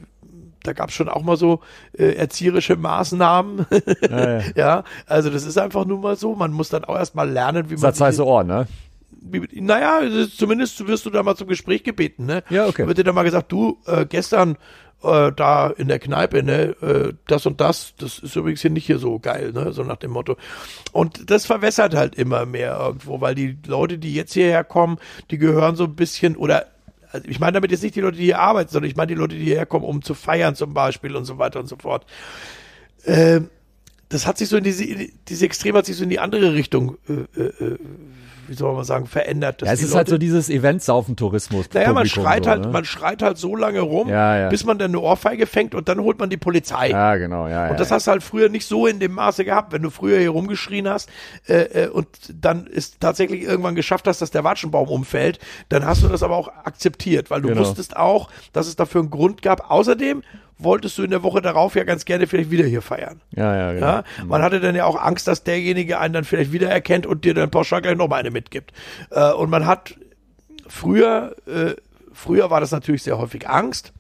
da 0.65 0.73
gab 0.73 0.91
es 0.91 0.95
schon 0.95 1.09
auch 1.09 1.23
mal 1.23 1.37
so 1.37 1.61
äh, 1.97 2.13
erzieherische 2.15 2.77
Maßnahmen. 2.77 3.67
Ja, 4.11 4.39
ja. 4.39 4.43
ja, 4.55 4.85
also 5.07 5.31
das 5.31 5.45
ist 5.45 5.59
einfach 5.59 5.85
nun 5.85 6.01
mal 6.01 6.17
so. 6.17 6.35
Man 6.35 6.53
muss 6.53 6.69
dann 6.69 6.85
auch 6.85 6.97
erst 6.97 7.15
mal 7.15 7.29
lernen, 7.31 7.71
wie 7.71 7.77
man 7.77 7.93
heiße 7.95 8.25
Ohren, 8.25 8.47
ne? 8.47 8.67
wie, 9.23 9.61
naja, 9.61 10.01
zumindest 10.37 10.87
wirst 10.87 11.07
du 11.07 11.11
da 11.11 11.23
mal 11.23 11.37
zum 11.37 11.49
Gespräch 11.49 11.85
gebeten, 11.85 12.27
ne? 12.27 12.43
Ja, 12.51 12.67
okay. 12.67 12.83
Da 12.83 12.89
wird 12.89 12.99
dir 12.99 13.05
dann 13.05 13.15
mal 13.15 13.23
gesagt, 13.23 13.53
du, 13.53 13.79
äh, 13.87 14.05
gestern 14.07 14.57
äh, 15.03 15.33
da 15.33 15.69
in 15.69 15.89
der 15.89 15.99
Kneipe, 15.99 16.43
ne, 16.43 16.77
äh, 16.81 17.13
das 17.27 17.47
und 17.47 17.61
das, 17.61 17.95
das 17.99 18.19
ist 18.19 18.37
übrigens 18.37 18.61
hier 18.63 18.71
nicht 18.71 18.87
hier 18.87 18.99
so 18.99 19.19
geil, 19.19 19.53
ne, 19.53 19.73
so 19.73 19.83
nach 19.83 19.97
dem 19.97 20.13
Motto. 20.13 20.37
Und 20.93 21.31
das 21.31 21.47
verwässert 21.47 21.95
halt 21.95 22.15
immer 22.15 22.47
mehr 22.47 22.79
irgendwo, 22.79 23.21
weil 23.21 23.35
die 23.35 23.59
Leute, 23.67 23.99
die 23.99 24.15
jetzt 24.15 24.35
hierher 24.35 24.65
kommen, 24.65 24.99
die 25.31 25.39
gehören 25.39 25.77
so 25.77 25.85
ein 25.85 25.97
bisschen, 25.97 26.37
oder 26.37 26.67
also 27.11 27.29
ich 27.29 27.41
meine 27.41 27.53
damit 27.53 27.71
jetzt 27.71 27.83
nicht 27.83 27.95
die 27.95 28.01
Leute, 28.01 28.17
die 28.17 28.25
hier 28.25 28.41
arbeiten, 28.41 28.71
sondern 28.71 28.91
ich 28.91 28.97
meine 28.97 29.09
die 29.09 29.19
Leute, 29.19 29.37
die 29.37 29.45
hierher 29.45 29.67
kommen, 29.67 29.85
um 29.85 30.03
zu 30.03 30.15
feiern 30.15 30.55
zum 30.55 30.73
Beispiel 30.75 31.15
und 31.15 31.25
so 31.25 31.39
weiter 31.39 31.61
und 31.61 31.67
so 31.67 31.77
fort. 31.77 32.07
Ähm, 33.05 33.51
das 34.09 34.27
hat 34.27 34.39
sich 34.39 34.49
so 34.49 34.57
in 34.57 34.65
diese, 34.65 34.85
diese 35.29 35.47
Extrem 35.47 35.75
hat 35.77 35.87
sich 35.87 35.97
so 35.97 36.05
in 36.05 36.11
die 36.11 36.19
andere 36.19 36.55
Richtung, 36.55 36.97
äh, 37.09 37.41
äh, 37.41 37.79
wie 38.53 38.57
soll 38.57 38.75
man 38.75 38.85
sagen, 38.85 39.07
verändert. 39.07 39.63
Ja, 39.63 39.73
es 39.73 39.83
ist 39.83 39.95
halt 39.95 40.09
so 40.09 40.15
Leute- 40.17 40.19
dieses 40.27 40.51
Event-Saufen-Tourismus. 40.51 41.71
naja, 41.73 41.93
man 41.95 42.07
schreit 42.07 42.45
so, 42.45 42.51
halt, 42.51 42.63
ne? 42.63 42.69
man 42.69 42.85
schreit 42.85 43.23
halt 43.23 43.39
so 43.39 43.57
lange 43.57 43.81
rum, 43.81 44.11
Ja, 44.11 44.37
ja. 44.37 44.49
bis 44.51 44.65
man 44.67 44.77
dann 44.79 44.91
eine 44.91 45.01
Ohrfeige 45.01 45.47
fängt 45.47 45.75
und 45.75 45.89
dann 45.89 46.01
holt 46.01 46.19
man 46.19 46.29
die 46.29 46.37
Polizei. 46.37 46.91
Ja, 46.91 47.17
genau, 47.17 47.49
ja, 47.49 47.65
ja. 47.67 47.71
Und 47.71 47.81
das 47.81 47.91
hast 47.91 48.07
du 48.07 48.11
halt 48.11 48.23
früher 48.23 48.51
nicht 48.51 48.67
so 48.67 48.87
in 48.87 49.01
dem 49.01 49.13
Maße 49.13 49.45
gehabt, 49.47 49.73
wenn 49.73 49.81
du 49.81 49.89
früher 49.89 50.19
hier 50.19 50.31
rumgeschrien 50.31 50.87
hast 50.89 51.09
äh, 51.49 51.85
äh, 51.85 51.89
und 51.89 52.07
dann 52.33 52.67
ist 52.67 53.01
tatsächlich 53.01 53.43
irgendwann 53.43 53.75
geschafft 53.75 54.07
hast, 54.07 54.21
dass 54.21 54.31
der 54.31 54.45
Watschenbaum 54.45 54.89
umfällt, 54.89 55.39
dann 55.71 55.87
hast 55.87 56.03
du 56.03 56.09
das 56.09 56.23
aber 56.23 56.37
auch 56.37 56.49
akzeptiert, 56.49 57.31
weil 57.31 57.41
du 57.41 57.49
Genau. 57.49 57.61
wusstest 57.63 57.97
auch, 57.97 58.29
dass 58.53 58.67
es 58.67 58.77
dafür 58.77 59.01
einen 59.01 59.11
Grund 59.11 59.41
gab. 59.43 59.71
Außerdem 59.71 60.23
wolltest 60.59 60.99
du 60.99 61.03
in 61.03 61.11
der 61.11 61.23
Woche 61.23 61.43
darauf 61.43 61.75
ja 61.75 61.85
ganz 61.85 62.05
gerne 62.05 62.27
vielleicht 62.27 62.51
wieder 62.51 62.65
hier 62.65 62.83
feiern. 62.83 63.21
ja, 63.35 63.57
ja, 63.57 63.73
genau. 63.73 63.87
Ja, 63.87 64.05
man 64.27 64.43
hatte 64.43 64.61
dann 64.61 64.75
ja 64.75 64.85
auch 64.85 65.01
Angst, 65.01 65.27
dass 65.27 65.45
derjenige 65.45 65.99
einen 65.99 66.15
dann 66.15 66.25
vielleicht 66.25 66.53
wiedererkennt 66.53 67.07
und 67.07 67.25
dir 67.25 67.35
dann 67.35 67.51
pauschal 67.51 67.83
gleich 67.83 67.97
nochmal 67.97 68.21
eine 68.21 68.31
mitgibt. 68.31 68.73
Äh, 69.11 69.33
und 69.33 69.51
man 69.51 69.67
hat 69.67 69.97
früher, 70.67 71.37
äh, 71.47 71.75
früher 72.13 72.51
war 72.51 72.61
das 72.61 72.71
natürlich 72.71 73.03
sehr 73.03 73.19
häufig 73.19 73.49
Angst, 73.49 73.93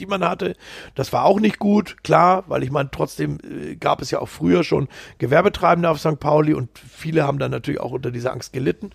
die 0.00 0.06
man 0.06 0.24
hatte. 0.24 0.56
Das 0.94 1.12
war 1.12 1.24
auch 1.24 1.40
nicht 1.40 1.58
gut, 1.58 2.02
klar, 2.02 2.44
weil 2.46 2.62
ich 2.62 2.70
meine, 2.70 2.90
trotzdem 2.90 3.38
äh, 3.42 3.76
gab 3.76 4.02
es 4.02 4.10
ja 4.10 4.20
auch 4.20 4.28
früher 4.28 4.64
schon 4.64 4.88
Gewerbetreibende 5.18 5.88
auf 5.88 6.00
St. 6.00 6.18
Pauli 6.18 6.54
und 6.54 6.70
viele 6.78 7.24
haben 7.24 7.38
dann 7.38 7.50
natürlich 7.50 7.80
auch 7.80 7.92
unter 7.92 8.10
dieser 8.10 8.32
Angst 8.32 8.52
gelitten. 8.52 8.90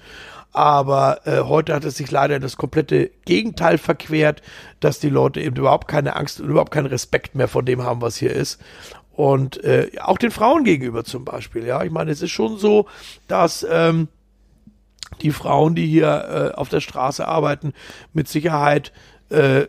Aber 0.54 1.28
äh, 1.28 1.42
heute 1.42 1.76
hat 1.76 1.86
es 1.86 1.98
sich 1.98 2.10
leider 2.10 2.40
das 2.40 2.58
komplette 2.58 3.12
Gegenteil 3.26 3.78
verquert, 3.78 4.42
dass 4.80 5.00
die 5.00 5.10
Leute 5.10 5.40
eben 5.42 5.56
überhaupt 5.56 5.88
keine 5.88 6.16
Angst 6.16 6.42
und 6.42 6.50
überhaupt 6.50 6.72
keinen 6.72 6.88
Respekt 6.88 7.36
mehr 7.36 7.48
vor 7.48 7.64
dem 7.64 7.84
haben, 7.84 8.02
was 8.02 8.18
hier 8.18 8.34
ist. 8.34 8.60
Und 9.12 9.64
äh, 9.64 9.92
auch 10.00 10.18
den 10.18 10.32
Frauen 10.32 10.64
gegenüber 10.64 11.04
zum 11.04 11.26
Beispiel. 11.26 11.66
Ja, 11.66 11.84
ich 11.84 11.92
meine, 11.92 12.12
es 12.12 12.22
ist 12.22 12.32
schon 12.32 12.58
so, 12.58 12.88
dass 13.28 13.66
ähm, 13.70 14.08
die 15.22 15.32
Frauen, 15.32 15.76
die 15.76 15.88
hier 15.88 16.52
äh, 16.54 16.56
auf 16.56 16.70
der 16.70 16.82
Straße 16.82 17.28
arbeiten, 17.28 17.74
mit 18.14 18.28
Sicherheit 18.28 18.92
äh, 19.30 19.62
äh, 19.62 19.68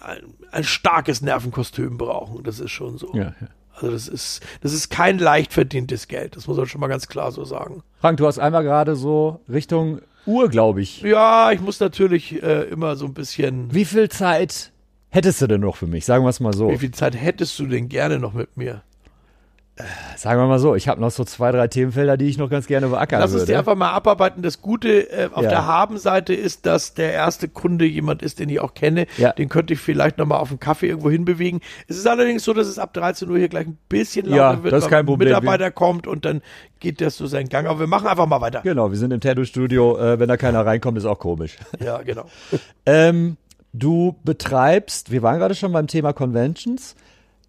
ein, 0.00 0.22
ein 0.50 0.64
starkes 0.64 1.20
Nervenkostüm 1.20 1.98
brauchen. 1.98 2.42
Das 2.42 2.60
ist 2.60 2.70
schon 2.70 2.98
so. 2.98 3.14
Ja, 3.14 3.34
ja. 3.40 3.48
Also 3.80 3.90
das 3.90 4.08
ist, 4.08 4.40
das 4.60 4.72
ist 4.72 4.90
kein 4.90 5.18
leicht 5.18 5.52
verdientes 5.52 6.08
Geld. 6.08 6.36
Das 6.36 6.46
muss 6.46 6.56
man 6.56 6.66
schon 6.66 6.80
mal 6.80 6.88
ganz 6.88 7.08
klar 7.08 7.32
so 7.32 7.44
sagen. 7.44 7.82
Frank, 8.00 8.18
du 8.18 8.26
hast 8.26 8.38
einmal 8.38 8.64
gerade 8.64 8.96
so 8.96 9.40
Richtung 9.48 10.00
Uhr, 10.26 10.48
glaube 10.48 10.82
ich. 10.82 11.00
Ja, 11.00 11.52
ich 11.52 11.60
muss 11.60 11.80
natürlich 11.80 12.42
äh, 12.42 12.64
immer 12.64 12.96
so 12.96 13.06
ein 13.06 13.14
bisschen. 13.14 13.72
Wie 13.72 13.84
viel 13.84 14.08
Zeit 14.08 14.72
hättest 15.08 15.40
du 15.40 15.46
denn 15.46 15.62
noch 15.62 15.76
für 15.76 15.86
mich? 15.86 16.04
Sagen 16.04 16.24
wir 16.24 16.28
es 16.28 16.40
mal 16.40 16.52
so. 16.52 16.70
Wie 16.70 16.78
viel 16.78 16.90
Zeit 16.90 17.16
hättest 17.16 17.58
du 17.58 17.66
denn 17.66 17.88
gerne 17.88 18.18
noch 18.18 18.34
mit 18.34 18.56
mir? 18.56 18.82
Sagen 20.16 20.40
wir 20.40 20.46
mal 20.46 20.58
so, 20.58 20.74
ich 20.74 20.88
habe 20.88 21.00
noch 21.00 21.10
so 21.10 21.24
zwei, 21.24 21.52
drei 21.52 21.68
Themenfelder, 21.68 22.16
die 22.16 22.26
ich 22.26 22.38
noch 22.38 22.50
ganz 22.50 22.66
gerne 22.66 22.88
beackern 22.88 23.20
Lass 23.20 23.32
uns 23.32 23.42
die 23.44 23.48
würde. 23.48 23.58
einfach 23.60 23.76
mal 23.76 23.92
abarbeiten. 23.92 24.42
Das 24.42 24.60
Gute 24.60 25.10
äh, 25.10 25.28
auf 25.32 25.44
Ja. 25.44 25.48
der 25.50 25.66
Habenseite 25.66 26.34
ist, 26.34 26.66
dass 26.66 26.94
der 26.94 27.12
erste 27.12 27.48
Kunde 27.48 27.84
jemand 27.84 28.22
ist, 28.22 28.38
den 28.40 28.48
ich 28.48 28.60
auch 28.60 28.74
kenne. 28.74 29.06
Ja. 29.16 29.32
Den 29.32 29.48
könnte 29.48 29.74
ich 29.74 29.80
vielleicht 29.80 30.18
nochmal 30.18 30.40
auf 30.40 30.50
einen 30.50 30.58
Kaffee 30.60 30.88
irgendwo 30.88 31.10
hinbewegen. 31.10 31.60
Es 31.86 31.96
ist 31.96 32.06
allerdings 32.06 32.42
so, 32.44 32.52
dass 32.52 32.66
es 32.66 32.78
ab 32.78 32.92
13 32.94 33.30
Uhr 33.30 33.38
hier 33.38 33.48
gleich 33.48 33.66
ein 33.66 33.78
bisschen 33.88 34.26
lauter 34.26 34.36
Ja, 34.36 34.62
wird, 34.64 34.72
das 34.72 34.84
ist 34.84 34.90
kein 34.90 35.00
ein 35.00 35.06
Problem. 35.06 35.28
Mitarbeiter 35.28 35.70
kommt 35.70 36.06
und 36.06 36.24
dann 36.24 36.42
geht 36.80 37.00
das 37.00 37.16
so 37.16 37.26
seinen 37.26 37.48
Gang. 37.48 37.66
Aber 37.68 37.80
wir 37.80 37.86
machen 37.86 38.08
einfach 38.08 38.26
mal 38.26 38.40
weiter. 38.40 38.60
Genau, 38.62 38.90
wir 38.90 38.98
sind 38.98 39.12
im 39.12 39.20
Tattoo-Studio. 39.20 39.96
Äh, 39.98 40.18
wenn 40.18 40.28
da 40.28 40.36
keiner 40.36 40.66
reinkommt, 40.66 40.98
ist 40.98 41.04
auch 41.04 41.18
komisch. 41.18 41.56
Ja, 41.78 42.02
genau. 42.02 42.24
Ähm, 42.86 43.36
du 43.72 44.16
betreibst, 44.24 45.12
wir 45.12 45.22
waren 45.22 45.38
gerade 45.38 45.54
schon 45.54 45.72
beim 45.72 45.86
Thema 45.86 46.12
Conventions. 46.12 46.96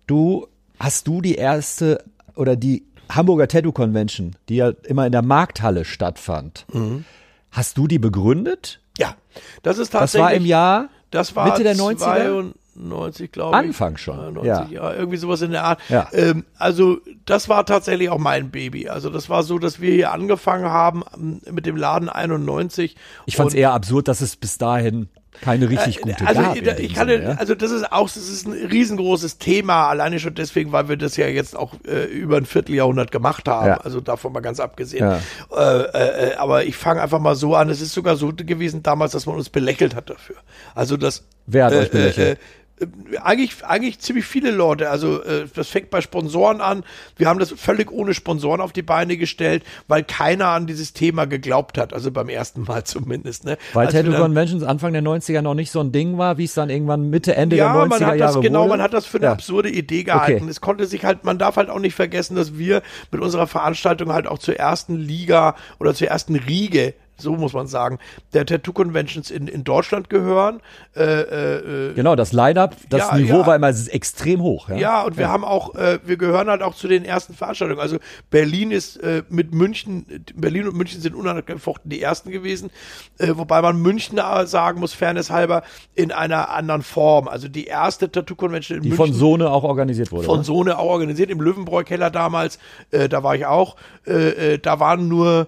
Du, 0.05 0.47
hast 0.79 1.07
du 1.07 1.21
die 1.21 1.35
erste 1.35 2.03
oder 2.39 2.55
die 2.55 2.85
Hamburger 3.11 3.47
Tattoo 3.47 3.71
Convention, 3.71 4.35
die 4.49 4.57
ja 4.57 4.69
immer 4.83 5.05
in 5.05 5.11
der 5.11 5.21
Markthalle 5.21 5.83
stattfand, 5.85 6.65
Mhm. 6.71 7.05
hast 7.51 7.77
du 7.77 7.87
die 7.87 7.99
begründet? 7.99 8.79
Ja, 8.97 9.15
das 9.63 9.77
ist 9.77 9.93
Das 9.93 9.99
tatsächlich. 10.13 10.25
war 10.25 10.33
im 10.33 10.45
Jahr 10.45 10.89
Das 11.11 11.35
war 11.35 11.45
Mitte 11.45 11.63
der 11.63 11.75
90er? 11.75 12.53
92, 12.75 13.31
glaube 13.31 13.57
ich. 13.57 13.65
Anfang 13.67 13.97
schon, 13.97 14.15
92, 14.15 14.71
ja. 14.71 14.91
ja. 14.91 14.93
irgendwie 14.93 15.17
sowas 15.17 15.41
in 15.41 15.51
der 15.51 15.63
Art. 15.63 15.79
Ja. 15.89 16.07
Ähm, 16.13 16.45
also 16.57 16.99
das 17.25 17.49
war 17.49 17.65
tatsächlich 17.65 18.09
auch 18.09 18.19
mein 18.19 18.51
Baby. 18.51 18.89
Also 18.89 19.09
das 19.09 19.29
war 19.29 19.43
so, 19.43 19.57
dass 19.59 19.81
wir 19.81 19.91
hier 19.93 20.11
angefangen 20.11 20.65
haben 20.65 21.03
ähm, 21.15 21.41
mit 21.51 21.65
dem 21.65 21.75
Laden 21.77 22.09
91. 22.09 22.95
Ich 23.25 23.35
fand 23.35 23.49
es 23.49 23.55
eher 23.55 23.73
absurd, 23.73 24.07
dass 24.07 24.21
es 24.21 24.35
bis 24.35 24.57
dahin 24.57 25.09
keine 25.41 25.69
richtig 25.69 26.01
gute 26.01 26.25
also, 26.25 26.41
gab. 26.41 26.55
in 26.55 26.63
da- 26.65 26.73
dem 26.73 26.85
ich 26.85 26.93
kann, 26.93 27.07
Sinne, 27.07 27.23
ja? 27.23 27.31
also 27.35 27.55
das 27.55 27.71
ist 27.71 27.91
auch, 27.91 28.07
das 28.07 28.17
ist 28.29 28.47
ein 28.47 28.53
riesengroßes 28.53 29.37
Thema, 29.37 29.87
alleine 29.87 30.19
schon 30.19 30.35
deswegen, 30.35 30.71
weil 30.71 30.89
wir 30.89 30.97
das 30.97 31.17
ja 31.17 31.27
jetzt 31.27 31.55
auch 31.55 31.73
äh, 31.87 32.05
über 32.05 32.37
ein 32.37 32.45
Vierteljahrhundert 32.45 33.11
gemacht 33.11 33.47
haben. 33.47 33.67
Ja. 33.67 33.77
Also 33.77 34.01
davon 34.01 34.33
mal 34.33 34.41
ganz 34.41 34.59
abgesehen. 34.59 35.05
Ja. 35.05 35.19
Äh, 35.55 36.31
äh, 36.31 36.35
aber 36.35 36.65
ich 36.65 36.75
fange 36.75 37.01
einfach 37.01 37.19
mal 37.19 37.35
so 37.35 37.55
an. 37.55 37.69
Es 37.69 37.81
ist 37.81 37.93
sogar 37.93 38.15
so 38.15 38.31
gewesen 38.35 38.83
damals, 38.83 39.13
dass 39.13 39.25
man 39.25 39.35
uns 39.35 39.49
belächelt 39.49 39.95
hat 39.95 40.09
dafür. 40.09 40.35
Also 40.75 40.97
das. 40.97 41.23
Wer 41.45 41.65
hat 41.65 41.73
euch 41.73 41.91
belächelt? 41.91 42.39
Äh, 42.79 43.17
eigentlich, 43.17 43.65
eigentlich 43.65 43.99
ziemlich 43.99 44.25
viele 44.25 44.51
Leute. 44.51 44.89
Also 44.89 45.23
äh, 45.23 45.45
das 45.53 45.69
fängt 45.69 45.89
bei 45.89 46.01
Sponsoren 46.01 46.61
an. 46.61 46.83
Wir 47.17 47.27
haben 47.27 47.39
das 47.39 47.51
völlig 47.51 47.91
ohne 47.91 48.13
Sponsoren 48.13 48.61
auf 48.61 48.71
die 48.71 48.81
Beine 48.81 49.17
gestellt, 49.17 49.63
weil 49.87 50.03
keiner 50.03 50.47
an 50.47 50.67
dieses 50.67 50.93
Thema 50.93 51.25
geglaubt 51.25 51.77
hat. 51.77 51.93
Also 51.93 52.11
beim 52.11 52.29
ersten 52.29 52.63
Mal 52.63 52.83
zumindest. 52.85 53.45
Ne? 53.45 53.57
Weil 53.73 53.87
Als 53.87 53.95
Tattoo 53.95 54.13
Conventions 54.13 54.63
Anfang 54.63 54.93
der 54.93 55.03
90er 55.03 55.41
noch 55.41 55.53
nicht 55.55 55.71
so 55.71 55.79
ein 55.79 55.91
Ding 55.91 56.17
war, 56.17 56.37
wie 56.37 56.45
es 56.45 56.53
dann 56.53 56.69
irgendwann 56.69 57.09
Mitte, 57.09 57.35
Ende 57.35 57.55
ja, 57.55 57.73
der 57.73 57.81
90er 57.83 57.87
man 57.87 58.05
hat 58.05 58.17
Jahre 58.17 58.33
das 58.33 58.41
genau, 58.41 58.59
wurde. 58.61 58.69
man 58.69 58.81
hat 58.81 58.93
das 58.93 59.05
für 59.05 59.17
eine 59.17 59.25
Ja. 59.27 59.31
absurde 59.33 59.69
Idee 59.69 60.03
gehalten. 60.03 60.43
Okay. 60.43 60.51
Es 60.51 60.61
konnte 60.61 60.85
sich 60.85 61.03
halt, 61.05 61.23
man 61.23 61.37
darf 61.37 61.57
halt 61.57 61.69
auch 61.69 61.79
nicht 61.79 61.95
vergessen, 61.95 62.35
dass 62.35 62.57
wir 62.57 62.81
mit 63.11 63.21
unserer 63.21 63.47
Veranstaltung 63.47 64.13
halt 64.13 64.27
auch 64.27 64.39
zur 64.39 64.55
ersten 64.57 64.95
Liga 64.97 65.55
oder 65.79 65.93
zur 65.93 66.07
ersten 66.07 66.35
Riege 66.35 66.93
so 67.19 67.35
muss 67.35 67.53
man 67.53 67.67
sagen, 67.67 67.99
der 68.33 68.45
Tattoo 68.45 68.73
Conventions 68.73 69.29
in, 69.31 69.47
in 69.47 69.63
Deutschland 69.63 70.09
gehören. 70.09 70.61
Äh, 70.95 71.03
äh, 71.03 71.89
äh, 71.89 71.93
Genau, 71.93 72.15
das 72.15 72.33
Line-Up, 72.33 72.75
das 72.89 73.09
Ja, 73.09 73.17
Niveau 73.17 73.39
ja. 73.39 73.47
war 73.47 73.55
immer 73.55 73.69
extrem 73.69 74.41
hoch. 74.41 74.69
Ja, 74.69 74.75
Ja, 74.77 75.01
und 75.03 75.17
wir 75.17 75.29
haben 75.29 75.43
auch, 75.43 75.75
äh, 75.75 75.99
wir 76.03 76.17
gehören 76.17 76.49
halt 76.49 76.61
auch 76.61 76.75
zu 76.75 76.87
den 76.87 77.05
ersten 77.05 77.33
Veranstaltungen. 77.33 77.79
Also 77.79 77.97
Berlin 78.29 78.71
ist 78.71 78.97
äh, 78.97 79.23
mit 79.29 79.53
München, 79.53 80.05
Berlin 80.35 80.67
und 80.67 80.75
München 80.75 81.01
sind 81.01 81.15
unangefochten 81.15 81.89
die 81.89 82.01
ersten 82.01 82.31
gewesen, 82.31 82.69
äh, 83.17 83.29
wobei 83.35 83.61
man 83.61 83.81
München 83.81 84.19
sagen 84.45 84.79
muss, 84.79 84.93
Fairness 84.93 85.29
halber, 85.29 85.63
in 85.95 86.11
einer 86.11 86.49
anderen 86.49 86.81
Form. 86.81 87.27
Also 87.27 87.47
die 87.47 87.65
erste 87.65 88.11
Tattoo-Convention 88.11 88.77
in 88.77 88.83
die 88.83 88.89
München. 88.89 89.05
von 89.05 89.13
Sone 89.13 89.49
auch 89.49 89.63
organisiert 89.63 90.11
wurde. 90.11 90.25
von? 90.25 90.43
Sohne 90.43 90.77
auch 90.77 90.85
organisiert, 90.85 91.29
im 91.29 91.41
Löwenbräu-Keller 91.41 92.09
damals, 92.09 92.59
äh, 92.91 93.07
da 93.09 93.23
war 93.23 93.35
ich 93.35 93.45
auch, 93.45 93.75
äh, 94.07 94.53
äh, 94.53 94.59
da 94.59 94.79
waren 94.79 95.07
nur, 95.07 95.47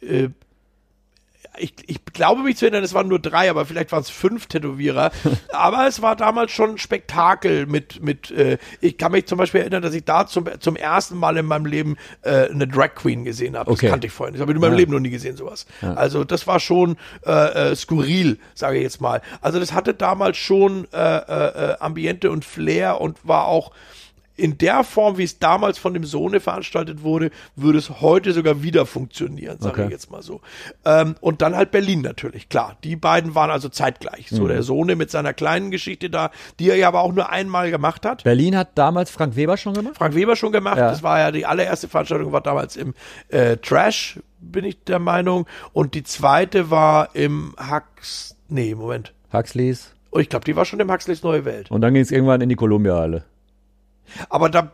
äh, 0.00 0.28
ich, 1.58 1.74
ich 1.86 2.04
glaube 2.06 2.42
mich 2.42 2.56
zu 2.56 2.64
erinnern, 2.66 2.84
es 2.84 2.94
waren 2.94 3.08
nur 3.08 3.18
drei, 3.18 3.50
aber 3.50 3.64
vielleicht 3.66 3.92
waren 3.92 4.02
es 4.02 4.10
fünf 4.10 4.46
Tätowierer. 4.46 5.10
aber 5.52 5.86
es 5.86 6.02
war 6.02 6.16
damals 6.16 6.52
schon 6.52 6.70
ein 6.70 6.78
Spektakel 6.78 7.66
mit, 7.66 8.02
mit 8.02 8.30
äh, 8.30 8.58
ich 8.80 8.98
kann 8.98 9.12
mich 9.12 9.26
zum 9.26 9.38
Beispiel 9.38 9.60
erinnern, 9.60 9.82
dass 9.82 9.94
ich 9.94 10.04
da 10.04 10.26
zum, 10.26 10.48
zum 10.60 10.76
ersten 10.76 11.16
Mal 11.16 11.36
in 11.36 11.46
meinem 11.46 11.66
Leben 11.66 11.96
äh, 12.22 12.48
eine 12.48 12.66
Drag 12.66 12.94
Queen 12.94 13.24
gesehen 13.24 13.56
habe. 13.56 13.70
Okay. 13.70 13.86
Das 13.86 13.90
kannte 13.90 14.06
ich 14.06 14.12
vorhin. 14.12 14.34
Das 14.34 14.40
habe 14.40 14.52
ich 14.52 14.56
in 14.56 14.60
meinem 14.60 14.72
Ja. 14.72 14.78
Leben 14.78 14.92
noch 14.92 15.00
nie 15.00 15.10
gesehen, 15.10 15.36
sowas. 15.36 15.66
Also 15.80 16.24
das 16.24 16.46
war 16.46 16.60
schon 16.60 16.96
äh, 17.24 17.70
äh, 17.70 17.76
skurril, 17.76 18.38
sage 18.54 18.78
ich 18.78 18.82
jetzt 18.82 19.00
mal. 19.00 19.22
Also 19.40 19.58
das 19.58 19.72
hatte 19.72 19.94
damals 19.94 20.36
schon 20.36 20.86
äh, 20.92 20.98
äh, 20.98 21.72
äh, 21.72 21.76
Ambiente 21.80 22.30
und 22.30 22.44
Flair 22.44 23.00
und 23.00 23.26
war 23.26 23.46
auch 23.46 23.72
in 24.38 24.56
der 24.56 24.84
Form, 24.84 25.18
wie 25.18 25.24
es 25.24 25.38
damals 25.38 25.78
von 25.78 25.92
dem 25.94 26.04
Sohne 26.04 26.40
veranstaltet 26.40 27.02
wurde, 27.02 27.30
würde 27.56 27.78
es 27.78 28.00
heute 28.00 28.32
sogar 28.32 28.62
wieder 28.62 28.86
funktionieren, 28.86 29.58
sage 29.60 29.72
Okay. 29.82 29.84
ich 29.86 29.90
jetzt 29.90 30.10
mal 30.10 30.22
so. 30.22 30.40
Ähm, 30.84 31.16
und 31.20 31.42
dann 31.42 31.56
halt 31.56 31.70
Berlin 31.72 32.00
natürlich, 32.02 32.48
klar. 32.48 32.76
Die 32.84 32.96
beiden 32.96 33.34
waren 33.34 33.50
also 33.50 33.68
zeitgleich. 33.68 34.30
Mhm. 34.32 34.36
So 34.36 34.48
der 34.48 34.62
Sohne 34.62 34.96
mit 34.96 35.10
seiner 35.10 35.34
kleinen 35.34 35.70
Geschichte 35.70 36.08
da, 36.08 36.30
die 36.58 36.70
er 36.70 36.76
ja 36.76 36.88
aber 36.88 37.00
auch 37.00 37.12
nur 37.12 37.30
einmal 37.30 37.70
gemacht 37.70 38.06
hat. 38.06 38.24
Berlin 38.24 38.56
hat 38.56 38.78
damals 38.78 39.10
Frank 39.10 39.34
Weber 39.36 39.56
schon 39.56 39.74
gemacht? 39.74 39.96
Frank 39.96 40.14
Weber 40.14 40.36
schon 40.36 40.52
gemacht. 40.52 40.78
Ja. 40.78 40.88
Das 40.90 41.02
war 41.02 41.18
ja 41.18 41.30
die 41.32 41.44
allererste 41.44 41.88
Veranstaltung, 41.88 42.32
war 42.32 42.40
damals 42.40 42.76
im 42.76 42.94
äh, 43.28 43.56
Trash, 43.56 44.20
bin 44.40 44.64
ich 44.64 44.84
der 44.84 45.00
Meinung. 45.00 45.46
Und 45.72 45.94
die 45.94 46.04
zweite 46.04 46.70
war 46.70 47.14
im 47.14 47.54
Hux. 47.58 48.36
Nee, 48.48 48.74
Moment. 48.74 49.12
Huxleys. 49.32 49.92
Oh, 50.10 50.18
ich 50.20 50.28
glaube, 50.28 50.44
die 50.44 50.56
war 50.56 50.64
schon 50.64 50.80
im 50.80 50.90
Huxleys 50.90 51.22
Neue 51.22 51.44
Welt. 51.44 51.70
Und 51.70 51.80
dann 51.80 51.92
ging 51.92 52.02
es 52.02 52.10
irgendwann 52.10 52.40
in 52.40 52.48
die 52.48 52.54
Columbia-Halle. 52.54 53.24
Aber 54.28 54.48
da, 54.48 54.72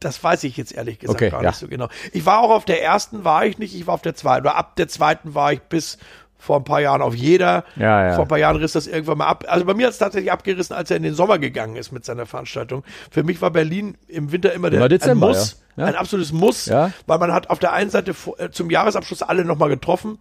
das 0.00 0.22
weiß 0.22 0.44
ich 0.44 0.56
jetzt 0.56 0.72
ehrlich 0.72 0.98
gesagt 0.98 1.20
Okay, 1.20 1.30
gar 1.30 1.42
ja. 1.42 1.50
nicht 1.50 1.58
so 1.58 1.68
genau. 1.68 1.88
Ich 2.12 2.26
war 2.26 2.40
auch 2.40 2.50
auf 2.50 2.64
der 2.64 2.82
ersten, 2.82 3.24
war 3.24 3.46
ich 3.46 3.58
nicht, 3.58 3.74
ich 3.74 3.86
war 3.86 3.94
auf 3.94 4.02
der 4.02 4.14
zweiten. 4.14 4.46
Oder 4.46 4.56
ab 4.56 4.76
der 4.76 4.88
zweiten 4.88 5.34
war 5.34 5.52
ich 5.52 5.60
bis 5.60 5.98
vor 6.38 6.56
ein 6.56 6.64
paar 6.64 6.80
Jahren 6.80 7.02
auf 7.02 7.14
jeder. 7.14 7.64
Ja, 7.76 8.06
ja. 8.06 8.14
Vor 8.14 8.24
ein 8.24 8.28
paar 8.28 8.38
Jahren 8.38 8.56
riss 8.56 8.72
das 8.72 8.86
irgendwann 8.86 9.18
mal 9.18 9.26
ab. 9.26 9.44
Also 9.48 9.64
bei 9.64 9.74
mir 9.74 9.86
hat 9.86 9.92
es 9.92 9.98
tatsächlich 9.98 10.30
abgerissen, 10.30 10.74
als 10.76 10.90
er 10.90 10.96
in 10.96 11.02
den 11.02 11.14
Sommer 11.14 11.38
gegangen 11.38 11.76
ist 11.76 11.90
mit 11.92 12.04
seiner 12.04 12.26
Veranstaltung. 12.26 12.84
Für 13.10 13.24
mich 13.24 13.42
war 13.42 13.50
Berlin 13.50 13.96
im 14.06 14.30
Winter 14.32 14.52
immer 14.52 14.70
der 14.70 14.78
Immer 14.78 14.88
Dezember, 14.88 15.26
ein 15.26 15.32
Muss. 15.32 15.60
ja. 15.76 15.86
Ein 15.86 15.96
absolutes 15.96 16.32
Muss, 16.32 16.66
Ja. 16.66 16.92
weil 17.06 17.18
man 17.18 17.32
hat 17.32 17.50
auf 17.50 17.58
der 17.58 17.72
einen 17.72 17.90
Seite 17.90 18.14
äh, 18.38 18.50
zum 18.50 18.70
Jahresabschluss 18.70 19.22
alle 19.22 19.44
nochmal 19.44 19.68
getroffen. 19.68 20.18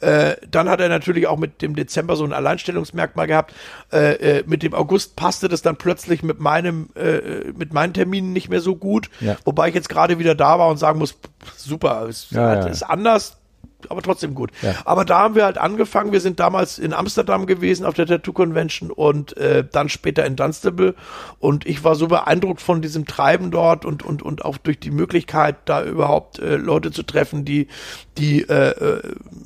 Äh, 0.00 0.34
dann 0.50 0.68
hat 0.68 0.80
er 0.80 0.88
natürlich 0.90 1.26
auch 1.26 1.38
mit 1.38 1.62
dem 1.62 1.74
Dezember 1.74 2.16
so 2.16 2.24
ein 2.24 2.32
Alleinstellungsmerkmal 2.34 3.26
gehabt. 3.26 3.54
Äh, 3.90 4.38
äh, 4.38 4.44
mit 4.46 4.62
dem 4.62 4.74
August 4.74 5.16
passte 5.16 5.48
das 5.48 5.62
dann 5.62 5.76
plötzlich 5.76 6.22
mit 6.22 6.40
meinem, 6.40 6.90
äh, 6.94 7.52
mit 7.56 7.72
meinen 7.72 7.94
Terminen 7.94 8.32
nicht 8.34 8.50
mehr 8.50 8.60
so 8.60 8.76
gut. 8.76 9.08
Ja. 9.20 9.36
Wobei 9.44 9.68
ich 9.68 9.74
jetzt 9.74 9.88
gerade 9.88 10.18
wieder 10.18 10.34
da 10.34 10.58
war 10.58 10.68
und 10.68 10.76
sagen 10.76 10.98
muss, 10.98 11.16
super, 11.56 12.06
es 12.08 12.32
ist 12.70 12.82
anders, 12.82 13.38
aber 13.90 14.02
trotzdem 14.02 14.34
gut. 14.34 14.50
Ja. 14.62 14.74
Aber 14.84 15.04
da 15.04 15.18
haben 15.20 15.34
wir 15.34 15.44
halt 15.44 15.58
angefangen. 15.58 16.12
Wir 16.12 16.20
sind 16.20 16.40
damals 16.40 16.78
in 16.78 16.92
Amsterdam 16.92 17.46
gewesen 17.46 17.86
auf 17.86 17.94
der 17.94 18.06
Tattoo 18.06 18.32
Convention 18.32 18.90
und 18.90 19.36
äh, 19.36 19.64
dann 19.70 19.88
später 19.88 20.24
in 20.24 20.36
Dunstable. 20.36 20.94
Und 21.38 21.66
ich 21.66 21.84
war 21.84 21.94
so 21.94 22.08
beeindruckt 22.08 22.60
von 22.60 22.82
diesem 22.82 23.06
Treiben 23.06 23.50
dort 23.50 23.84
und 23.84 24.02
und 24.02 24.22
und 24.22 24.44
auch 24.44 24.58
durch 24.58 24.78
die 24.78 24.90
Möglichkeit, 24.90 25.56
da 25.64 25.84
überhaupt 25.84 26.38
äh, 26.38 26.56
Leute 26.56 26.90
zu 26.90 27.02
treffen, 27.02 27.44
die 27.44 27.68
die 28.18 28.42
äh, 28.42 28.70
äh, 28.70 29.02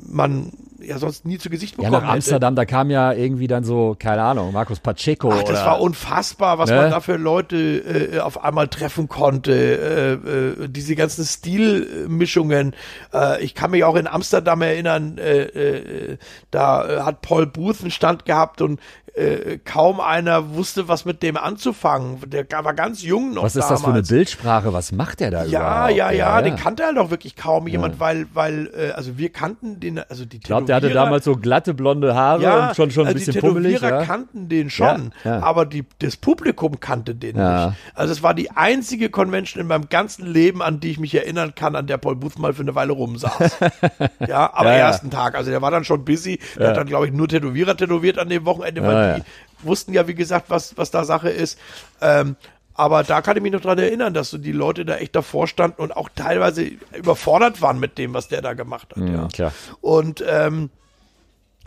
man 0.06 0.52
ja 0.80 0.98
sonst 0.98 1.24
nie 1.24 1.38
zu 1.38 1.50
Gesicht 1.50 1.76
Ja, 1.76 1.88
bekommen 1.88 2.06
nach 2.06 2.12
Amsterdam, 2.14 2.55
da 2.55 2.64
kam 2.64 2.90
ja 2.90 3.12
irgendwie 3.12 3.46
dann 3.46 3.64
so, 3.64 3.96
keine 3.98 4.22
Ahnung, 4.22 4.52
Markus 4.52 4.80
Pacheco. 4.80 5.30
Ach, 5.32 5.40
das 5.42 5.50
oder, 5.50 5.66
war 5.66 5.80
unfassbar, 5.80 6.59
was 6.59 6.70
Ne? 6.70 6.76
man 6.76 6.90
da 6.90 7.00
für 7.00 7.16
Leute 7.16 7.56
äh, 7.56 8.20
auf 8.20 8.42
einmal 8.44 8.68
treffen 8.68 9.09
konnte. 9.09 9.52
Äh, 9.52 10.64
äh, 10.64 10.68
diese 10.68 10.94
ganzen 10.96 11.24
Stilmischungen. 11.24 12.74
Äh, 13.12 13.42
ich 13.42 13.55
kann 13.55 13.70
mich 13.70 13.84
auch 13.84 13.96
in 13.96 14.06
Amsterdam 14.06 14.62
erinnern, 14.62 15.18
äh, 15.18 15.42
äh, 15.42 16.18
da 16.50 16.88
äh, 16.88 17.00
hat 17.00 17.22
Paul 17.22 17.46
Booth 17.46 17.80
einen 17.82 17.90
Stand 17.90 18.24
gehabt 18.24 18.60
und 18.62 18.80
äh, 19.14 19.59
kaum 19.64 20.00
einer 20.00 20.55
wusste, 20.55 20.86
was 20.86 21.05
mit 21.05 21.24
dem 21.24 21.36
anzufangen. 21.36 22.18
Der 22.30 22.46
war 22.64 22.72
ganz 22.74 23.02
jung 23.02 23.34
noch 23.34 23.42
Was 23.42 23.56
ist 23.56 23.68
das 23.68 23.80
für 23.80 23.86
eine 23.86 23.94
damals. 23.94 24.09
Bildsprache? 24.09 24.72
Was 24.72 24.92
macht 24.92 25.18
der 25.20 25.30
da 25.32 25.44
Ja, 25.44 25.88
überhaupt? 25.88 25.94
ja, 25.96 26.10
ja, 26.12 26.42
den 26.42 26.55
kannte 26.56 26.84
halt 26.84 26.98
auch 26.98 27.10
wirklich 27.10 27.34
kaum 27.34 27.66
jemand, 27.66 27.98
weil, 27.98 28.26
weil, 28.32 28.70
äh, 28.76 28.92
also 28.92 29.18
wir 29.18 29.30
kannten 29.30 29.80
den, 29.80 29.98
also 29.98 30.24
die 30.24 30.36
Ich 30.36 30.42
glaube, 30.44 30.66
der 30.68 30.76
hatte 30.76 30.90
damals 30.90 31.24
so 31.24 31.34
glatte 31.34 31.74
blonde 31.74 32.14
Haare 32.14 32.42
ja, 32.42 32.68
und 32.68 32.76
schon, 32.76 32.90
schon 32.90 33.02
ein 33.04 33.06
also 33.08 33.18
bisschen 33.18 33.32
die 33.34 33.40
pummelig. 33.40 33.74
Tätowierer 33.74 34.00
Ja. 34.00 34.06
kannten 34.06 34.48
den 34.48 34.70
schon, 34.70 35.12
Ja, 35.24 35.40
aber 35.40 35.66
die, 35.66 35.84
das 35.98 36.16
Publikum 36.16 36.80
kannte 36.80 37.14
den 37.14 37.36
nicht. 37.36 37.76
Also 37.94 38.12
es 38.12 38.22
war 38.22 38.34
die 38.34 38.50
einzige 38.52 39.10
Convention 39.10 39.60
in 39.60 39.66
meinem 39.66 39.88
ganzen 39.88 40.26
Leben, 40.26 40.62
an 40.62 40.80
die 40.80 40.90
ich 40.90 41.00
mich 41.00 41.14
erinnern 41.14 41.54
kann, 41.54 41.74
an 41.74 41.86
der 41.86 41.98
Paul 41.98 42.16
Booth 42.16 42.38
mal 42.38 42.52
für 42.52 42.62
eine 42.62 42.74
Weile 42.74 42.92
rumsaß. 42.92 43.58
ja, 44.28 44.52
am 44.54 44.66
ersten 44.66 45.10
Tag. 45.10 45.34
Also 45.34 45.50
der 45.50 45.62
war 45.62 45.70
dann 45.70 45.84
schon 45.84 46.04
busy. 46.04 46.38
Der 46.56 46.68
hat 46.68 46.76
dann, 46.76 46.86
glaube 46.86 47.06
ich, 47.06 47.12
nur 47.12 47.28
Tätowierer 47.28 47.76
tätowiert 47.76 48.18
an 48.18 48.28
dem 48.28 48.44
Wochenende, 48.44 48.82
weil 48.82 49.16
die 49.16 49.66
wussten 49.66 49.92
ja, 49.92 50.06
wie 50.06 50.14
gesagt, 50.14 50.50
was, 50.50 50.76
was 50.76 50.90
da 50.90 51.04
Sache 51.04 51.30
ist. 51.30 51.58
Ähm, 52.00 52.36
aber 52.78 53.02
da 53.02 53.22
kann 53.22 53.36
ich 53.36 53.42
mich 53.42 53.52
noch 53.52 53.60
dran 53.60 53.78
erinnern, 53.78 54.14
dass 54.14 54.30
so 54.30 54.38
die 54.38 54.52
Leute 54.52 54.84
da 54.84 54.96
echt 54.96 55.16
davor 55.16 55.48
standen 55.48 55.82
und 55.82 55.96
auch 55.96 56.09
teilweise 56.14 56.70
überfordert 56.96 57.60
waren 57.60 57.80
mit 57.80 57.98
dem, 57.98 58.14
was 58.14 58.28
der 58.28 58.40
da 58.40 58.55
gemacht 58.55 58.90
hat. 58.90 58.98
ja. 58.98 59.24
Mhm, 59.24 59.28
klar. 59.28 59.52
Und 59.80 60.24
ähm, 60.26 60.70